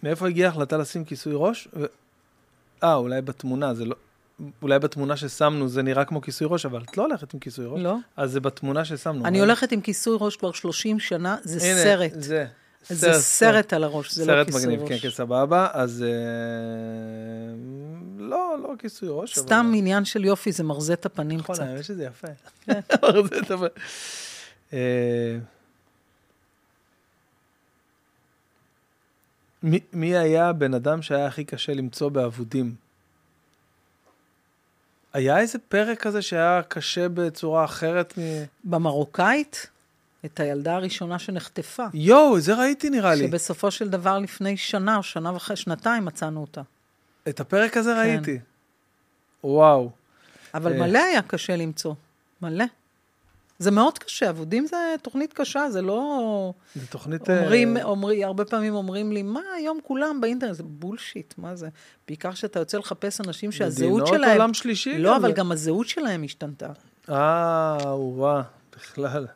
מאיפה 0.02 0.28
הגיעה 0.28 0.50
ההחלטה 0.50 0.76
לשים 0.76 1.04
כיסוי 1.04 1.32
ראש? 1.36 1.68
אה, 2.84 2.94
אולי 2.94 3.22
בתמונה, 3.22 3.74
זה 3.74 3.84
לא... 3.84 3.94
אולי 4.62 4.78
בתמונה 4.78 5.16
ששמנו 5.16 5.68
זה 5.68 5.82
נראה 5.82 6.04
כמו 6.04 6.20
כיסוי 6.22 6.46
ראש, 6.50 6.66
אבל 6.66 6.82
את 6.82 6.96
לא 6.96 7.02
הולכת 7.06 7.34
עם 7.34 7.40
כיסוי 7.40 7.66
ראש. 7.66 7.80
לא. 7.80 7.96
אז 8.16 8.30
זה 8.32 8.40
בתמונה 8.40 8.84
ששמנו. 8.84 9.24
אני 9.26 9.38
אבל- 9.38 9.46
הולכת 9.48 9.72
עם 9.72 9.80
כיסוי 9.80 10.16
ראש 10.20 10.36
כבר 10.36 10.52
30 10.52 11.00
שנה, 11.00 11.36
זה 11.42 11.66
הנה, 11.70 11.82
סרט. 11.82 12.10
זה. 12.14 12.46
זה 12.88 13.12
סרט 13.12 13.72
על 13.72 13.84
הראש, 13.84 14.12
זה 14.14 14.26
לא 14.26 14.32
סרט 14.32 14.46
כיסוי 14.46 14.62
מגניב, 14.62 14.80
ראש. 14.80 14.88
כן, 14.88 14.98
כן, 14.98 15.10
סבבה. 15.10 15.68
אז 15.72 16.02
אה, 16.02 16.08
לא, 18.18 18.56
לא 18.62 18.72
כיסוי 18.78 19.08
ראש. 19.12 19.38
אבל- 19.38 19.46
סתם 19.46 19.72
עניין 19.76 20.04
של 20.04 20.24
יופי, 20.24 20.52
זה 20.52 20.64
מרזה 20.64 20.92
את 20.92 21.06
הפנים 21.06 21.38
נכון, 21.38 21.54
קצת. 21.56 21.64
האמת 21.64 21.84
שזה 21.84 22.04
יפה. 22.04 22.28
מרזה 23.02 23.38
את 23.38 23.50
הפ- 23.50 23.78
אה, 24.72 25.36
מי- 29.62 29.80
מי 29.92 30.16
היה 30.16 30.48
הבן 30.48 30.74
אדם 30.74 31.02
שהיה 31.02 31.26
הכי 31.26 31.44
קשה 31.44 31.74
למצוא 31.74 32.08
באבודים? 32.08 32.74
היה 35.16 35.38
איזה 35.38 35.58
פרק 35.58 36.00
כזה 36.00 36.22
שהיה 36.22 36.60
קשה 36.68 37.08
בצורה 37.08 37.64
אחרת 37.64 38.18
מ... 38.18 38.22
במרוקאית, 38.64 39.66
את 40.24 40.40
הילדה 40.40 40.74
הראשונה 40.74 41.18
שנחטפה. 41.18 41.84
יואו, 41.94 42.40
זה 42.40 42.54
ראיתי 42.54 42.90
נראה 42.90 43.14
לי. 43.14 43.26
שבסופו 43.26 43.70
של 43.70 43.88
דבר 43.88 44.18
לפני 44.18 44.56
שנה 44.56 44.96
או 44.96 45.02
שנה 45.02 45.32
וחצי, 45.36 45.56
שנתיים 45.56 46.04
מצאנו 46.04 46.40
אותה. 46.40 46.62
את 47.28 47.40
הפרק 47.40 47.76
הזה 47.76 47.90
כן. 47.90 47.98
ראיתי. 47.98 48.38
וואו. 49.44 49.90
אבל 50.54 50.72
אה. 50.72 50.78
מלא 50.78 50.98
היה 50.98 51.22
קשה 51.22 51.56
למצוא, 51.56 51.94
מלא. 52.42 52.64
זה 53.58 53.70
מאוד 53.70 53.98
קשה, 53.98 54.30
אבודים 54.30 54.66
זה 54.66 54.76
תוכנית 55.02 55.32
קשה, 55.32 55.70
זה 55.70 55.82
לא... 55.82 56.52
זו 56.76 56.86
תוכנית... 56.90 57.30
אה, 57.30 57.40
אומרים, 57.40 57.76
אומרים, 57.76 58.22
הרבה 58.22 58.44
פעמים 58.44 58.74
אומרים 58.74 59.12
לי, 59.12 59.22
מה 59.22 59.40
היום 59.56 59.78
כולם 59.82 60.20
באינטרנט? 60.20 60.54
זה 60.54 60.62
בולשיט, 60.62 61.34
מה 61.38 61.56
זה? 61.56 61.68
בעיקר 62.08 62.34
שאתה 62.34 62.58
יוצא 62.58 62.78
לחפש 62.78 63.20
אנשים 63.20 63.52
שהזהות 63.52 63.90
מדינות 63.90 64.06
שלהם... 64.06 64.30
עולם 64.30 64.54
שלישי. 64.54 64.98
לא, 64.98 65.16
אבל 65.16 65.28
זה. 65.28 65.34
גם 65.34 65.52
הזהות 65.52 65.88
שלהם 65.88 66.24
השתנתה. 66.24 66.68
אה, 67.08 67.78
וואו, 67.96 68.42
בכלל. 68.76 69.26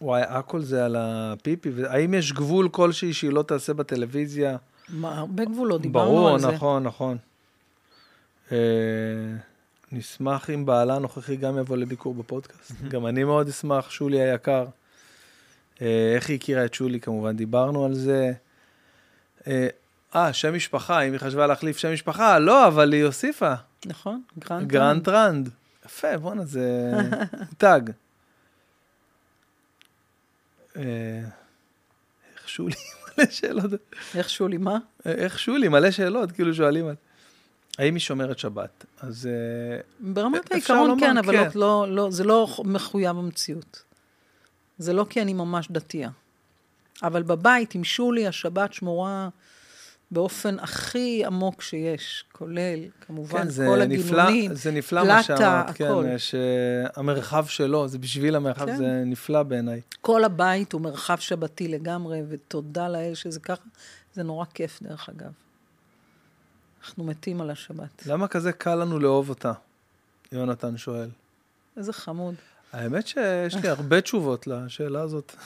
וואי, 0.00 0.22
הכל 0.22 0.62
זה 0.62 0.84
על 0.84 0.96
הפיפי, 0.98 1.70
האם 1.88 2.14
יש 2.14 2.32
גבול 2.32 2.68
כלשהי 2.68 3.12
שהיא 3.12 3.30
לא 3.30 3.42
תעשה 3.42 3.74
בטלוויזיה? 3.74 4.56
מה, 4.88 5.18
הרבה 5.18 5.44
גבולות, 5.44 5.82
דיברנו 5.82 6.10
ברור, 6.10 6.30
על 6.30 6.38
זה. 6.38 6.50
נכון, 6.50 6.82
נכון. 6.82 7.16
נשמח 9.92 10.50
אם 10.50 10.66
בעלה 10.66 10.96
הנוכחי 10.96 11.36
גם 11.36 11.58
יבוא 11.58 11.76
לביקור 11.76 12.14
בפודקאסט. 12.14 12.72
גם 12.88 13.06
אני 13.06 13.24
מאוד 13.24 13.48
אשמח, 13.48 13.90
שולי 13.90 14.20
היקר. 14.20 14.66
אה, 15.82 16.12
איך 16.14 16.28
היא 16.28 16.36
הכירה 16.36 16.64
את 16.64 16.74
שולי, 16.74 17.00
כמובן, 17.00 17.36
דיברנו 17.36 17.84
על 17.84 17.94
זה. 17.94 18.32
אה, 19.46 19.68
אה, 20.14 20.32
שם 20.32 20.54
משפחה, 20.54 21.00
אם 21.00 21.12
היא 21.12 21.20
חשבה 21.20 21.46
להחליף 21.46 21.78
שם 21.78 21.92
משפחה, 21.92 22.38
לא, 22.38 22.66
אבל 22.66 22.92
היא 22.92 23.04
הוסיפה. 23.04 23.54
נכון, 23.86 24.22
גרנט 24.38 24.68
גרנט 24.68 25.04
טרנד. 25.04 25.48
יפה, 25.86 26.18
בואנה, 26.18 26.44
זה 26.44 26.92
מותג. 27.48 27.80
אה, 30.76 30.82
איך 32.36 32.48
שולי, 32.48 32.74
מלא 33.18 33.30
שאלות. 33.30 33.70
איך 34.14 34.30
שולי, 34.30 34.56
מה? 34.56 34.78
איך 35.04 35.38
שולי, 35.38 35.68
מלא 35.68 35.90
שאלות, 35.90 36.32
כאילו 36.32 36.54
שואלים. 36.54 36.88
האם 37.78 37.94
היא 37.94 38.00
שומרת 38.00 38.38
שבת? 38.38 38.84
אז 39.00 39.26
אה, 39.26 39.80
ברמת 40.00 40.52
העיקרון 40.52 40.88
לומר, 40.88 41.00
כן, 41.00 41.18
אבל 41.18 41.50
כן. 41.50 41.58
לא, 41.58 41.86
לא, 41.88 42.10
זה 42.10 42.24
לא 42.24 42.48
מחויב 42.64 43.18
המציאות. 43.18 43.82
זה 44.78 44.92
לא 44.92 45.06
כי 45.10 45.22
אני 45.22 45.32
ממש 45.32 45.68
דתייה. 45.70 46.10
אבל 47.02 47.22
בבית 47.22 47.74
עם 47.74 47.84
שולי, 47.84 48.26
השבת 48.26 48.72
שמורה 48.72 49.28
באופן 50.10 50.58
הכי 50.58 51.24
עמוק 51.26 51.62
שיש, 51.62 52.24
כולל, 52.32 52.78
כמובן, 53.00 53.50
כן, 53.50 53.66
כל 53.66 53.84
נפלא, 53.84 54.22
הגינונים, 54.22 54.54
זה 54.54 54.70
נפלא 54.70 55.04
מה 55.04 55.22
פלטה, 55.22 55.36
שאמרת, 55.38 55.70
הכל. 55.70 56.04
כן, 56.04 56.18
שהמרחב 56.18 57.46
שלו, 57.46 57.88
זה 57.88 57.98
בשביל 57.98 58.36
המרחב, 58.36 58.66
כן. 58.66 58.76
זה 58.76 59.02
נפלא 59.06 59.42
בעיניי. 59.42 59.80
כל 60.00 60.24
הבית 60.24 60.72
הוא 60.72 60.80
מרחב 60.80 61.18
שבתי 61.18 61.68
לגמרי, 61.68 62.22
ותודה 62.28 62.88
לאל 62.88 63.14
שזה 63.14 63.40
ככה. 63.40 63.62
זה 64.14 64.22
נורא 64.22 64.44
כיף, 64.54 64.82
דרך 64.82 65.08
אגב. 65.08 65.30
אנחנו 66.82 67.04
מתים 67.04 67.40
על 67.40 67.50
השבת. 67.50 68.06
למה 68.06 68.28
כזה 68.28 68.52
קל 68.52 68.74
לנו 68.74 68.98
לאהוב 68.98 69.28
אותה? 69.28 69.52
יונתן 70.32 70.76
שואל. 70.76 71.08
איזה 71.76 71.92
חמוד. 71.92 72.34
האמת 72.72 73.06
שיש 73.06 73.54
לי 73.54 73.68
הרבה 73.68 74.00
תשובות 74.00 74.46
לשאלה 74.46 75.00
הזאת. 75.00 75.36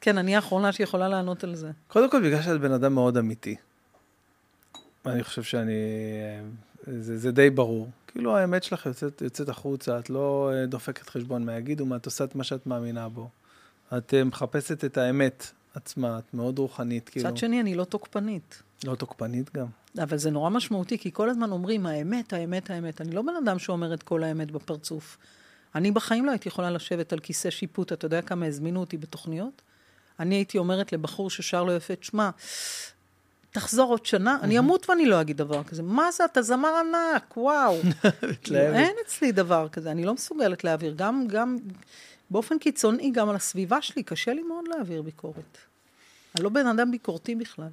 כן, 0.00 0.18
אני 0.18 0.36
האחרונה 0.36 0.72
שיכולה 0.72 1.08
לענות 1.08 1.44
על 1.44 1.54
זה. 1.54 1.70
קודם 1.88 2.10
כל, 2.10 2.22
בגלל 2.26 2.42
שאת 2.42 2.60
בן 2.60 2.72
אדם 2.72 2.94
מאוד 2.94 3.16
אמיתי. 3.16 3.56
אני 5.06 5.24
חושב 5.24 5.42
שאני... 5.42 5.72
זה, 6.86 7.18
זה 7.18 7.32
די 7.32 7.50
ברור. 7.50 7.88
כאילו, 8.06 8.36
האמת 8.36 8.64
שלך 8.64 8.86
יוצאת, 8.86 9.22
יוצאת 9.22 9.48
החוצה, 9.48 9.98
את 9.98 10.10
לא 10.10 10.50
אה, 10.54 10.66
דופקת 10.66 11.08
חשבון 11.08 11.44
מה 11.44 11.56
יגידו, 11.56 11.86
מה 11.86 11.96
את 11.96 12.06
עושה 12.06 12.24
את 12.24 12.34
מה 12.34 12.44
שאת 12.44 12.66
מאמינה 12.66 13.08
בו. 13.08 13.28
את 13.96 14.14
אה, 14.14 14.24
מחפשת 14.24 14.84
את 14.84 14.96
האמת 14.98 15.52
עצמה, 15.74 16.18
את 16.18 16.34
מאוד 16.34 16.58
רוחנית, 16.58 17.08
כאילו. 17.08 17.28
מצד 17.28 17.36
שני, 17.36 17.60
אני 17.60 17.74
לא 17.74 17.84
תוקפנית. 17.84 18.62
לא 18.84 18.94
תוקפנית 18.94 19.56
גם. 19.56 19.66
אבל 20.02 20.18
זה 20.18 20.30
נורא 20.30 20.50
משמעותי, 20.50 20.98
כי 20.98 21.12
כל 21.12 21.30
הזמן 21.30 21.50
אומרים, 21.50 21.86
האמת, 21.86 22.32
האמת, 22.32 22.70
האמת. 22.70 23.00
אני 23.00 23.10
לא 23.10 23.22
בן 23.22 23.36
אדם 23.44 23.58
שאומר 23.58 23.94
את 23.94 24.02
כל 24.02 24.22
האמת 24.24 24.50
בפרצוף. 24.50 25.18
אני 25.74 25.90
בחיים 25.90 26.26
לא 26.26 26.30
הייתי 26.30 26.48
יכולה 26.48 26.70
לשבת 26.70 27.12
על 27.12 27.18
כיסא 27.18 27.50
שיפוט, 27.50 27.92
אתה 27.92 28.06
יודע 28.06 28.22
כמה 28.22 28.46
הזמינו 28.46 28.80
אותי 28.80 28.96
בתוכניות? 28.96 29.62
אני 30.20 30.34
הייתי 30.34 30.58
אומרת 30.58 30.92
לבחור 30.92 31.30
ששר 31.30 31.64
לו 31.64 31.72
יפה, 31.72 31.96
תשמע, 31.96 32.30
תחזור 33.50 33.90
עוד 33.90 34.06
שנה, 34.06 34.38
אני 34.42 34.58
אמות 34.58 34.90
ואני 34.90 35.06
לא 35.06 35.20
אגיד 35.20 35.36
דבר 35.36 35.64
כזה. 35.64 35.82
מה 35.82 36.10
זה, 36.12 36.24
אתה 36.24 36.42
זמר 36.42 36.68
ענק, 36.68 37.36
וואו. 37.36 37.76
מתלהבת. 38.30 38.76
אין 38.76 38.94
אצלי 39.06 39.32
דבר 39.32 39.68
כזה, 39.68 39.90
אני 39.90 40.04
לא 40.04 40.14
מסוגלת 40.14 40.64
להעביר. 40.64 40.94
גם, 40.96 41.26
גם 41.28 41.56
באופן 42.30 42.58
קיצוני, 42.58 43.10
גם 43.10 43.28
על 43.28 43.36
הסביבה 43.36 43.82
שלי, 43.82 44.02
קשה 44.02 44.32
לי 44.32 44.42
מאוד 44.42 44.64
להעביר 44.68 45.02
ביקורת. 45.02 45.58
אני 46.34 46.44
לא 46.44 46.50
בן 46.50 46.66
אדם 46.66 46.90
ביקורתי 46.90 47.34
בכלל. 47.34 47.68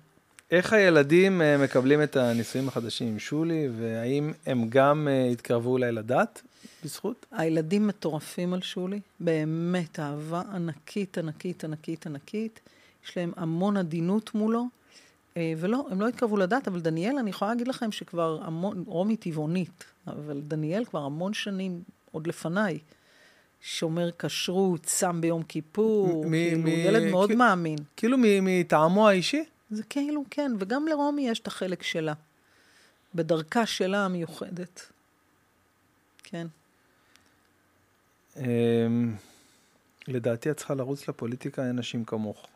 איך 0.54 0.74
הילדים 0.74 1.42
אה, 1.42 1.58
מקבלים 1.58 2.04
את 2.04 2.16
הנישואים 2.16 2.68
החדשים 2.68 3.08
עם 3.08 3.20
שולי, 3.20 3.68
והאם 3.80 4.34
הם 4.46 4.66
גם 4.70 5.08
אה, 5.12 5.26
התקרבו 5.32 5.70
אולי 5.70 5.92
לדת 5.92 6.42
בזכות? 6.84 7.26
הילדים 7.32 7.88
מטורפים 7.88 8.54
על 8.54 8.62
שולי, 8.62 9.00
באמת 9.20 10.00
אהבה 10.00 10.42
ענקית, 10.54 11.18
ענקית, 11.18 11.64
ענקית, 11.64 12.08
ענקית. 12.08 12.60
יש 13.06 13.18
להם 13.18 13.32
המון 13.38 13.78
עדינות 13.78 14.36
מולו, 14.36 14.66
אה, 15.38 15.54
ולא, 15.58 15.86
הם 15.92 16.02
לא 16.02 16.08
התקרבו 16.08 16.38
לדת, 16.38 16.68
אבל 16.68 16.80
דניאל, 16.80 17.18
אני 17.18 17.30
יכולה 17.30 17.52
להגיד 17.52 17.68
לכם 17.68 17.92
שכבר 17.92 18.40
המון, 18.44 18.84
רומי 18.88 19.16
טבעונית, 19.18 19.84
אבל 20.08 20.42
דניאל 20.48 20.86
כבר 20.86 21.00
המון 21.00 21.34
שנים, 21.34 21.82
עוד 22.12 22.28
לפניי, 22.28 22.80
שומר 23.62 24.10
כשרות, 24.20 24.84
צם 24.84 25.22
ביום 25.22 25.44
כיפור, 25.44 26.26
מ- 26.26 26.32
כאילו, 26.32 26.62
מ- 26.64 26.68
ילד 26.68 27.12
מאוד 27.12 27.30
כי- 27.30 27.36
מאמין. 27.36 27.78
כאילו 27.98 28.18
מטעמו 28.20 29.10
האישי? 29.10 29.44
זה 29.76 29.84
כאילו, 29.84 30.24
כן, 30.30 30.52
וגם 30.60 30.88
לרומי 30.88 31.30
יש 31.30 31.40
את 31.40 31.48
החלק 31.48 31.84
שלה, 31.84 32.14
בדרכה 33.16 33.66
שלה 33.66 34.06
המיוחדת. 34.06 34.92
כן. 36.24 36.48
אמ, 38.38 39.16
לדעתי 40.08 40.52
את 40.52 40.58
צריכה 40.58 40.74
לרוץ 40.74 41.08
לפוליטיקה, 41.08 41.68
אין 41.68 41.80
נשים 41.80 42.06
כמוך. 42.06 42.48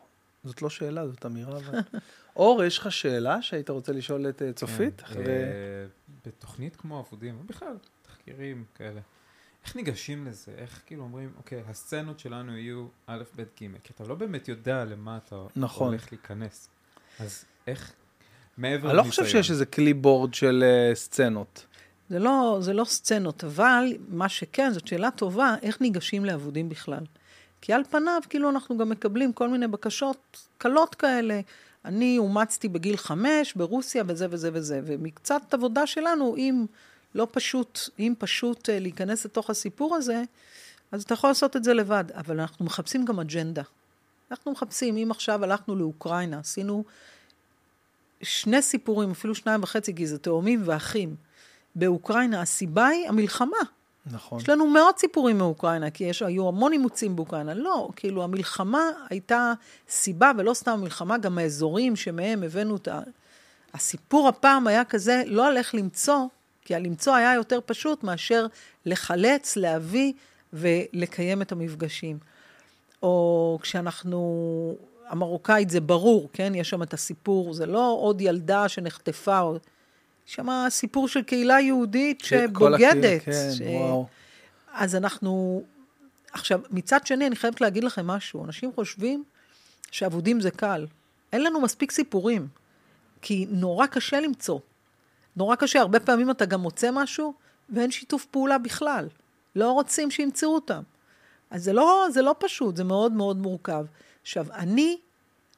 זאת 0.44 0.62
לא 0.62 0.70
שאלה, 0.70 1.08
זאת 1.08 1.26
אמירה. 1.26 1.56
אבל... 1.58 1.78
אור, 2.36 2.64
יש 2.64 2.78
לך 2.78 2.92
שאלה 2.92 3.42
שהיית 3.42 3.70
רוצה 3.70 3.92
לשאול 3.92 4.28
את 4.28 4.42
אה, 4.42 4.52
צופית? 4.52 5.00
כן. 5.00 5.20
אה, 5.20 5.86
בתוכנית 6.26 6.76
כמו 6.76 7.00
אבודים, 7.00 7.40
ובכלל, 7.40 7.76
תחקירים 8.02 8.64
כאלה. 8.74 9.00
איך 9.64 9.76
ניגשים 9.76 10.26
לזה? 10.26 10.52
איך 10.56 10.82
כאילו 10.86 11.02
אומרים, 11.02 11.32
אוקיי, 11.36 11.62
הסצנות 11.66 12.18
שלנו 12.18 12.56
יהיו 12.56 12.86
א', 13.06 13.22
ב', 13.36 13.42
ג', 13.42 13.66
כי 13.84 13.92
אתה 13.94 14.04
לא 14.04 14.14
באמת 14.14 14.48
יודע 14.48 14.84
למה 14.84 15.16
אתה 15.16 15.46
נכון. 15.56 15.88
הולך 15.88 16.12
להיכנס. 16.12 16.68
אז 17.20 17.44
איך, 17.66 17.92
מעבר 18.58 18.88
אני 18.88 18.96
לא 18.96 19.02
חושב 19.02 19.26
שיש 19.26 19.50
איזה 19.50 19.66
כלי 19.66 19.94
בורד 19.94 20.34
של 20.34 20.64
אה, 20.66 20.94
סצנות. 20.94 21.66
זה 22.10 22.18
לא, 22.18 22.58
זה 22.60 22.72
לא 22.72 22.84
סצנות, 22.84 23.44
אבל 23.44 23.92
מה 24.08 24.28
שכן, 24.28 24.72
זאת 24.72 24.86
שאלה 24.86 25.10
טובה, 25.10 25.54
איך 25.62 25.80
ניגשים 25.80 26.24
לאבודים 26.24 26.68
בכלל. 26.68 27.04
כי 27.60 27.72
על 27.72 27.84
פניו, 27.90 28.20
כאילו 28.28 28.50
אנחנו 28.50 28.78
גם 28.78 28.88
מקבלים 28.88 29.32
כל 29.32 29.48
מיני 29.48 29.66
בקשות 29.68 30.46
קלות 30.58 30.94
כאלה. 30.94 31.40
אני 31.84 32.18
אומצתי 32.18 32.68
בגיל 32.68 32.96
חמש 32.96 33.54
ברוסיה 33.56 34.04
וזה 34.06 34.26
וזה 34.30 34.50
וזה, 34.52 34.80
ומקצת 34.84 35.42
עבודה 35.54 35.86
שלנו, 35.86 36.36
אם 36.36 36.66
לא 37.14 37.26
פשוט, 37.32 37.80
אם 37.98 38.14
פשוט 38.18 38.70
אה, 38.70 38.78
להיכנס 38.78 39.24
לתוך 39.24 39.50
הסיפור 39.50 39.96
הזה, 39.96 40.22
אז 40.92 41.02
אתה 41.02 41.14
יכול 41.14 41.30
לעשות 41.30 41.56
את 41.56 41.64
זה 41.64 41.74
לבד. 41.74 42.04
אבל 42.14 42.40
אנחנו 42.40 42.64
מחפשים 42.64 43.04
גם 43.04 43.20
אג'נדה. 43.20 43.62
אנחנו 44.30 44.52
מחפשים, 44.52 44.96
אם 44.96 45.10
עכשיו 45.10 45.44
הלכנו 45.44 45.76
לאוקראינה, 45.76 46.38
עשינו 46.38 46.84
שני 48.22 48.62
סיפורים, 48.62 49.10
אפילו 49.10 49.34
שניים 49.34 49.62
וחצי, 49.62 49.94
כי 49.94 50.06
זה 50.06 50.18
תאומים 50.18 50.62
ואחים. 50.64 51.16
באוקראינה, 51.74 52.42
הסיבה 52.42 52.86
היא 52.86 53.08
המלחמה. 53.08 53.56
נכון. 54.12 54.40
יש 54.40 54.48
לנו 54.48 54.66
מאות 54.66 54.98
סיפורים 54.98 55.38
מאוקראינה, 55.38 55.90
כי 55.90 56.04
יש, 56.04 56.22
היו 56.22 56.48
המון 56.48 56.72
אימוצים 56.72 57.16
באוקראינה. 57.16 57.54
לא, 57.54 57.88
כאילו, 57.96 58.24
המלחמה 58.24 58.82
הייתה 59.10 59.52
סיבה, 59.88 60.32
ולא 60.38 60.54
סתם 60.54 60.72
המלחמה, 60.72 61.18
גם 61.18 61.38
האזורים 61.38 61.96
שמהם 61.96 62.42
הבאנו 62.42 62.76
את 62.76 62.88
ה... 62.88 63.00
הסיפור 63.74 64.28
הפעם 64.28 64.66
היה 64.66 64.84
כזה, 64.84 65.22
לא 65.26 65.46
על 65.46 65.56
איך 65.56 65.74
למצוא, 65.74 66.26
כי 66.64 66.74
הלמצוא 66.74 67.14
היה 67.14 67.34
יותר 67.34 67.58
פשוט 67.66 68.04
מאשר 68.04 68.46
לחלץ, 68.86 69.56
להביא 69.56 70.12
ולקיים 70.52 71.42
את 71.42 71.52
המפגשים. 71.52 72.18
או 73.02 73.58
כשאנחנו, 73.62 74.76
המרוקאית 75.08 75.70
זה 75.70 75.80
ברור, 75.80 76.28
כן? 76.32 76.52
יש 76.54 76.70
שם 76.70 76.82
את 76.82 76.94
הסיפור, 76.94 77.54
זה 77.54 77.66
לא 77.66 77.96
עוד 78.00 78.20
ילדה 78.20 78.68
שנחטפה, 78.68 79.40
או... 79.40 79.56
יש 80.28 80.34
שם 80.34 80.48
סיפור 80.68 81.08
של 81.08 81.22
קהילה 81.22 81.60
יהודית 81.60 82.22
כן, 82.22 82.46
כל 82.52 82.74
הקהילה, 82.74 82.92
שבוגדת. 82.92 83.22
כן, 83.22 83.50
ש... 83.56 83.60
וואו. 83.60 84.06
אז 84.72 84.94
אנחנו... 84.94 85.62
עכשיו, 86.32 86.60
מצד 86.70 87.06
שני, 87.06 87.26
אני 87.26 87.36
חייבת 87.36 87.60
להגיד 87.60 87.84
לכם 87.84 88.06
משהו. 88.06 88.44
אנשים 88.44 88.72
חושבים 88.74 89.24
שאבודים 89.90 90.40
זה 90.40 90.50
קל. 90.50 90.86
אין 91.32 91.44
לנו 91.44 91.60
מספיק 91.60 91.90
סיפורים, 91.90 92.48
כי 93.22 93.46
נורא 93.50 93.86
קשה 93.86 94.20
למצוא. 94.20 94.58
נורא 95.36 95.56
קשה, 95.56 95.80
הרבה 95.80 96.00
פעמים 96.00 96.30
אתה 96.30 96.44
גם 96.44 96.60
מוצא 96.60 96.90
משהו, 96.92 97.32
ואין 97.70 97.90
שיתוף 97.90 98.24
פעולה 98.24 98.58
בכלל. 98.58 99.08
לא 99.56 99.72
רוצים 99.72 100.10
שימצאו 100.10 100.54
אותם. 100.54 100.82
אז 101.50 101.64
זה 101.64 101.72
לא, 101.72 102.06
זה 102.12 102.22
לא 102.22 102.34
פשוט, 102.38 102.76
זה 102.76 102.84
מאוד 102.84 103.12
מאוד 103.12 103.36
מורכב. 103.36 103.84
עכשיו, 104.22 104.46
אני, 104.54 104.98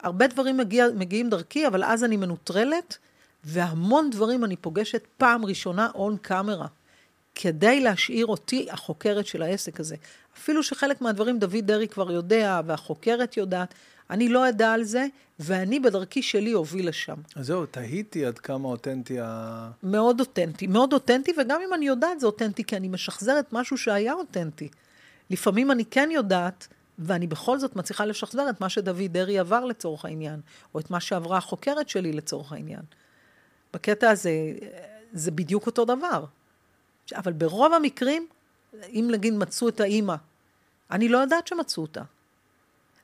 הרבה 0.02 0.26
דברים 0.26 0.56
מגיע, 0.56 0.86
מגיעים 0.94 1.30
דרכי, 1.30 1.66
אבל 1.66 1.84
אז 1.84 2.04
אני 2.04 2.16
מנוטרלת, 2.16 2.98
והמון 3.44 4.10
דברים 4.10 4.44
אני 4.44 4.56
פוגשת 4.56 5.02
פעם 5.18 5.44
ראשונה 5.44 5.88
און 5.94 6.16
קאמרה, 6.22 6.66
כדי 7.34 7.80
להשאיר 7.80 8.26
אותי 8.26 8.66
החוקרת 8.70 9.26
של 9.26 9.42
העסק 9.42 9.80
הזה. 9.80 9.96
אפילו 10.36 10.62
שחלק 10.62 11.00
מהדברים 11.00 11.38
דוד 11.38 11.56
דרעי 11.56 11.88
כבר 11.88 12.12
יודע, 12.12 12.60
והחוקרת 12.66 13.36
יודעת, 13.36 13.74
אני 14.10 14.28
לא 14.28 14.48
אדע 14.48 14.72
על 14.72 14.84
זה, 14.84 15.06
ואני 15.38 15.80
בדרכי 15.80 16.22
שלי 16.22 16.54
אוביל 16.54 16.88
לשם. 16.88 17.14
אז 17.36 17.46
זהו, 17.46 17.66
תהיתי 17.66 18.26
עד 18.26 18.38
כמה 18.38 18.68
אותנטי 18.68 19.20
ה... 19.20 19.70
מאוד 19.82 20.20
אותנטי, 20.20 20.66
מאוד 20.66 20.92
אותנטי, 20.92 21.32
וגם 21.40 21.60
אם 21.68 21.74
אני 21.74 21.86
יודעת 21.86 22.20
זה 22.20 22.26
אותנטי, 22.26 22.64
כי 22.64 22.76
אני 22.76 22.88
משחזרת 22.88 23.52
משהו 23.52 23.78
שהיה 23.78 24.12
אותנטי. 24.12 24.68
לפעמים 25.30 25.70
אני 25.70 25.84
כן 25.84 26.08
יודעת, 26.12 26.68
ואני 26.98 27.26
בכל 27.26 27.58
זאת 27.58 27.76
מצליחה 27.76 28.04
לשחזר 28.04 28.50
את 28.50 28.60
מה 28.60 28.68
שדוד 28.68 29.12
דרעי 29.12 29.38
עבר 29.38 29.64
לצורך 29.64 30.04
העניין, 30.04 30.40
או 30.74 30.80
את 30.80 30.90
מה 30.90 31.00
שעברה 31.00 31.38
החוקרת 31.38 31.88
שלי 31.88 32.12
לצורך 32.12 32.52
העניין. 32.52 32.82
בקטע 33.74 34.10
הזה, 34.10 34.30
זה 35.12 35.30
בדיוק 35.30 35.66
אותו 35.66 35.84
דבר. 35.84 36.24
אבל 37.14 37.32
ברוב 37.32 37.72
המקרים, 37.72 38.26
אם 38.88 39.08
נגיד 39.10 39.34
מצאו 39.34 39.68
את 39.68 39.80
האימא, 39.80 40.14
אני 40.90 41.08
לא 41.08 41.18
יודעת 41.18 41.46
שמצאו 41.46 41.82
אותה. 41.82 42.02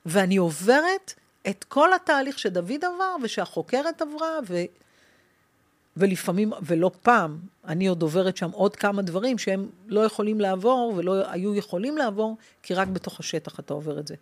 ואני 0.05 0.37
עוברת 0.37 1.13
את 1.49 1.63
כל 1.63 1.93
התהליך 1.93 2.39
שדוד 2.39 2.85
עבר 2.85 3.15
ושהחוקרת 3.23 4.01
עברה, 4.01 4.39
ו... 4.47 4.63
ולפעמים, 5.97 6.51
ולא 6.61 6.91
פעם, 7.01 7.39
אני 7.65 7.87
עוד 7.87 8.01
עוברת 8.01 8.37
שם 8.37 8.49
עוד 8.51 8.75
כמה 8.75 9.01
דברים 9.01 9.37
שהם 9.37 9.69
לא 9.87 9.99
יכולים 9.99 10.41
לעבור 10.41 10.93
ולא 10.97 11.31
היו 11.31 11.55
יכולים 11.55 11.97
לעבור, 11.97 12.37
כי 12.63 12.73
רק 12.73 12.87
בתוך 12.87 13.19
השטח 13.19 13.59
אתה 13.59 13.73
עובר 13.73 13.99
את 13.99 14.07
זה. 14.07 14.15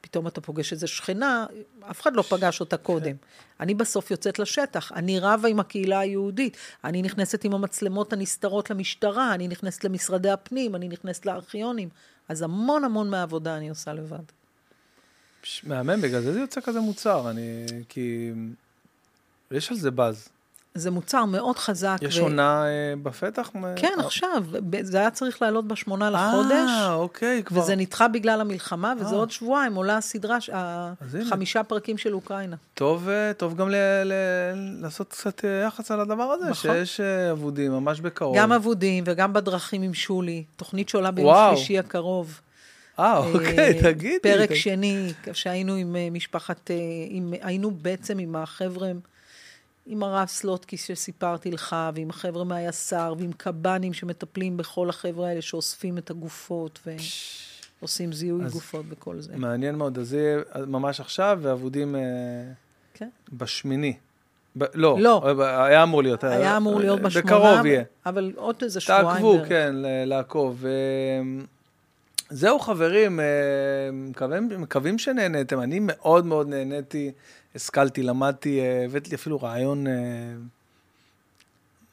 פתאום 0.00 0.26
אתה 0.26 0.40
פוגש 0.40 0.72
איזו 0.72 0.88
שכנה, 0.88 1.46
אף 1.90 2.00
אחד 2.00 2.16
לא 2.16 2.22
פגש 2.22 2.60
אותה 2.60 2.76
קודם. 2.76 3.16
אני 3.60 3.74
בסוף 3.74 4.10
יוצאת 4.10 4.38
לשטח, 4.38 4.92
אני 4.92 5.18
רבה 5.18 5.48
עם 5.48 5.60
הקהילה 5.60 5.98
היהודית, 5.98 6.56
אני 6.84 7.02
נכנסת 7.02 7.44
עם 7.44 7.54
המצלמות 7.54 8.12
הנסתרות 8.12 8.70
למשטרה, 8.70 9.34
אני 9.34 9.48
נכנסת 9.48 9.84
למשרדי 9.84 10.30
הפנים, 10.30 10.74
אני 10.74 10.88
נכנסת 10.88 11.26
לארכיונים. 11.26 11.88
אז 12.28 12.42
המון 12.42 12.84
המון 12.84 13.10
מהעבודה 13.10 13.56
אני 13.56 13.68
עושה 13.68 13.92
לבד. 13.92 14.24
מהמם, 15.62 16.00
בגלל 16.00 16.20
זה 16.20 16.32
זה 16.32 16.40
יוצא 16.40 16.60
כזה 16.60 16.80
מוצר, 16.80 17.30
אני... 17.30 17.66
כי... 17.88 18.32
יש 19.50 19.70
על 19.70 19.76
זה 19.76 19.90
באז. 19.90 20.28
זה 20.74 20.90
מוצר 20.90 21.24
מאוד 21.24 21.58
חזק. 21.58 21.96
יש 22.02 22.18
עונה 22.18 22.64
אה, 22.64 22.68
בפתח? 23.02 23.50
כן, 23.76 23.92
אה, 24.00 24.04
עכשיו. 24.06 24.42
זה 24.82 24.98
היה 24.98 25.10
צריך 25.10 25.42
לעלות 25.42 25.68
בשמונה 25.68 26.10
לחודש. 26.10 26.52
אה, 26.70 26.94
אוקיי, 26.94 27.42
כבר. 27.44 27.60
וזה 27.60 27.76
נדחה 27.76 28.08
בגלל 28.08 28.40
המלחמה, 28.40 28.92
וזה 29.00 29.14
אה. 29.14 29.18
עוד 29.20 29.30
שבועיים 29.30 29.74
עולה 29.74 29.96
הסדרה, 29.96 30.40
ש-. 30.40 30.50
החמישה 31.26 31.62
פרקים 31.62 31.98
של 31.98 32.14
אוקראינה. 32.14 32.56
טוב, 32.74 33.08
אה, 33.08 33.32
טוב 33.36 33.56
גם 33.56 33.68
ל- 33.70 33.74
ל- 34.04 34.12
לעשות 34.82 35.08
קצת 35.12 35.44
אה, 35.44 35.64
יח"צ 35.66 35.90
על 35.90 36.00
הדבר 36.00 36.22
הזה, 36.24 36.44
נכון. 36.50 36.54
שיש 36.54 37.00
אה, 37.00 37.30
אבודים 37.30 37.72
ממש 37.72 38.00
בקרוב. 38.00 38.36
גם 38.36 38.52
אבודים 38.52 39.04
וגם 39.06 39.32
בדרכים 39.32 39.82
עם 39.82 39.94
שולי, 39.94 40.44
תוכנית 40.56 40.88
שעולה 40.88 41.10
ביום 41.10 41.28
וואו. 41.28 41.56
שלישי 41.56 41.78
הקרוב. 41.78 42.40
אה, 42.98 43.18
אוקיי, 43.18 43.58
אה, 43.58 43.82
תגידי. 43.92 44.18
פרק 44.22 44.48
תג- 44.48 44.54
שני, 44.54 45.12
שהיינו 45.32 45.74
עם 45.74 45.96
אה, 45.96 46.08
משפחת, 46.10 46.70
אה, 46.70 46.76
עם, 47.08 47.34
היינו 47.42 47.70
בעצם 47.70 48.18
עם 48.18 48.36
החבר'ה, 48.36 48.88
עם 49.86 50.02
הרב 50.02 50.28
סלוטקיס 50.28 50.84
שסיפרתי 50.84 51.50
לך, 51.50 51.76
ועם 51.94 52.10
החבר'ה 52.10 52.44
מהיס"ר, 52.44 53.14
ועם 53.18 53.32
קב"נים 53.32 53.92
שמטפלים 53.92 54.56
בכל 54.56 54.88
החבר'ה 54.88 55.28
האלה 55.28 55.42
שאוספים 55.42 55.98
את 55.98 56.10
הגופות 56.10 56.86
ועושים 57.80 58.12
זיהוי 58.12 58.44
גופות 58.50 58.84
וכל 58.88 59.20
זה. 59.20 59.36
מעניין 59.36 59.74
מאוד, 59.74 59.98
אז 59.98 60.08
זה 60.08 60.42
ממש 60.66 61.00
עכשיו, 61.00 61.38
ואבודים 61.42 61.96
אה, 61.96 62.00
כן. 62.94 63.08
בשמיני. 63.32 63.96
ב- 64.58 64.64
לא, 64.74 64.96
לא. 65.00 65.22
אה, 65.40 65.64
היה 65.64 65.82
אמור 65.82 66.02
להיות. 66.02 66.24
אה, 66.24 66.30
היה 66.36 66.56
אמור 66.56 66.80
להיות 66.80 67.00
בשמונה, 67.00 67.26
בקרוב 67.26 67.66
יהיה. 67.66 67.82
אבל 68.06 68.32
עוד 68.36 68.56
איזה 68.62 68.80
שבועיים. 68.80 69.10
תעקבו, 69.12 69.36
בערך. 69.36 69.48
כן, 69.48 69.74
לעקוב. 70.06 70.64
זהו 72.30 72.58
חברים, 72.58 73.20
מקווים, 73.92 74.48
מקווים 74.58 74.98
שנהניתם. 74.98 75.60
אני 75.60 75.78
מאוד 75.82 76.26
מאוד 76.26 76.48
נהניתי, 76.48 77.12
השכלתי, 77.54 78.02
למדתי, 78.02 78.60
אה, 78.60 78.84
הבאתי 78.84 79.10
לי 79.10 79.16
אפילו 79.16 79.42
רעיון 79.42 79.86
אה, 79.86 79.92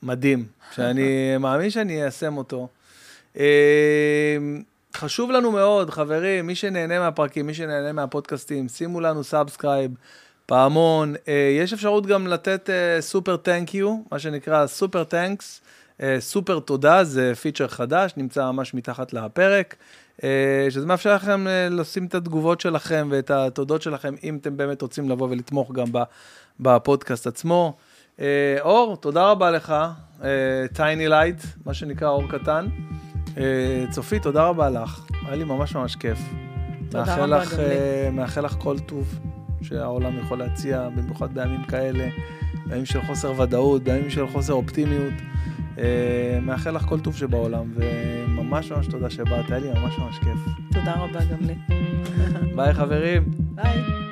מדהים, 0.04 0.46
שאני 0.76 1.08
מאמין 1.40 1.70
שאני 1.70 2.02
איישם 2.02 2.38
אותו. 2.38 2.68
אה, 3.40 4.38
חשוב 4.96 5.32
לנו 5.32 5.52
מאוד, 5.52 5.90
חברים, 5.90 6.48
מי 6.48 6.56
שנהנה 6.56 7.00
מהפרקים, 7.00 7.48
מי 7.48 7.54
שנהנה 7.54 7.92
מהפודקאסטים, 7.92 8.68
שימו 8.68 9.00
לנו 9.00 9.24
subscribe, 9.24 9.92
פעמון. 10.46 11.16
יש 11.60 11.74
אפשרות 11.74 12.06
גם 12.06 12.28
לתת 12.28 12.70
super 13.00 13.38
thank 13.38 13.74
you, 13.74 13.98
מה 14.12 14.20
שנקרא 14.20 14.68
Super 14.68 15.04
Thanks. 15.04 15.62
סופר 16.20 16.60
תודה, 16.60 17.04
זה 17.04 17.36
פיצ'ר 17.36 17.68
חדש, 17.68 18.14
נמצא 18.18 18.52
ממש 18.52 18.74
מתחת 18.74 19.14
לפרק, 19.14 19.76
שזה 20.70 20.86
מאפשר 20.86 21.16
לכם 21.16 21.48
אה, 21.48 21.70
לשים 21.70 22.06
את 22.06 22.16
התגובות 22.16 22.62
שלכם 22.62 23.08
ואת 23.12 23.32
התודות 23.32 23.82
שלכם, 23.82 24.16
אם 24.24 24.38
אתם 24.42 24.58
באמת 24.58 24.82
רוצים 24.82 25.10
לבוא 25.10 25.28
ולתמוך 25.30 25.72
גם 25.72 25.88
בפודקאסט 26.60 27.28
עצמו. 27.28 27.78
אה, 28.20 28.58
אור, 28.62 28.98
תודה 28.98 29.32
רבה 29.32 29.52
לך, 29.52 29.74
tiny 30.74 31.08
light, 31.08 31.42
מה 31.66 31.74
שנקרא 31.74 32.10
אור 32.10 32.24
קטן. 32.30 32.68
אה, 33.38 33.86
צופית, 33.92 34.24
תודה 34.24 34.44
רבה 34.48 34.70
לך, 34.70 35.06
היה 35.26 35.36
לי 35.36 35.44
ממש 35.44 35.76
ממש 35.76 35.96
כיף. 35.96 36.20
תודה 36.90 37.16
רבה 37.16 37.26
לך, 37.26 37.54
גם 37.54 37.60
לי. 37.60 37.66
אה, 37.66 38.10
מאחל 38.12 38.46
לך 38.46 38.56
כל 38.60 38.80
טוב 38.80 39.20
שהעולם 39.62 40.20
יכול 40.20 40.40
להציע, 40.40 40.90
במיוחד 40.96 41.34
בימים 41.34 41.64
כאלה, 41.64 42.08
בימים 42.66 42.86
של 42.86 43.02
חוסר 43.02 43.42
ודאות, 43.42 43.84
בימים 43.84 44.10
של 44.10 44.28
חוסר 44.28 44.54
אופטימיות. 44.54 45.14
אה, 45.78 46.40
מאחל 46.42 46.76
לך 46.76 46.82
כל 46.82 47.00
טוב 47.00 47.16
שבעולם, 47.16 47.74
וממש 47.76 48.72
ממש 48.72 48.88
תודה 48.88 49.10
שבאת, 49.10 49.52
היה 49.52 49.60
לי 49.60 49.70
ממש 49.70 49.98
ממש 49.98 50.20
כיף. 50.20 50.56
תודה 50.72 50.94
רבה 50.94 51.20
גם 51.26 51.48
לי. 51.48 51.56
ביי 52.56 52.74
חברים. 52.74 53.24
ביי. 53.56 54.08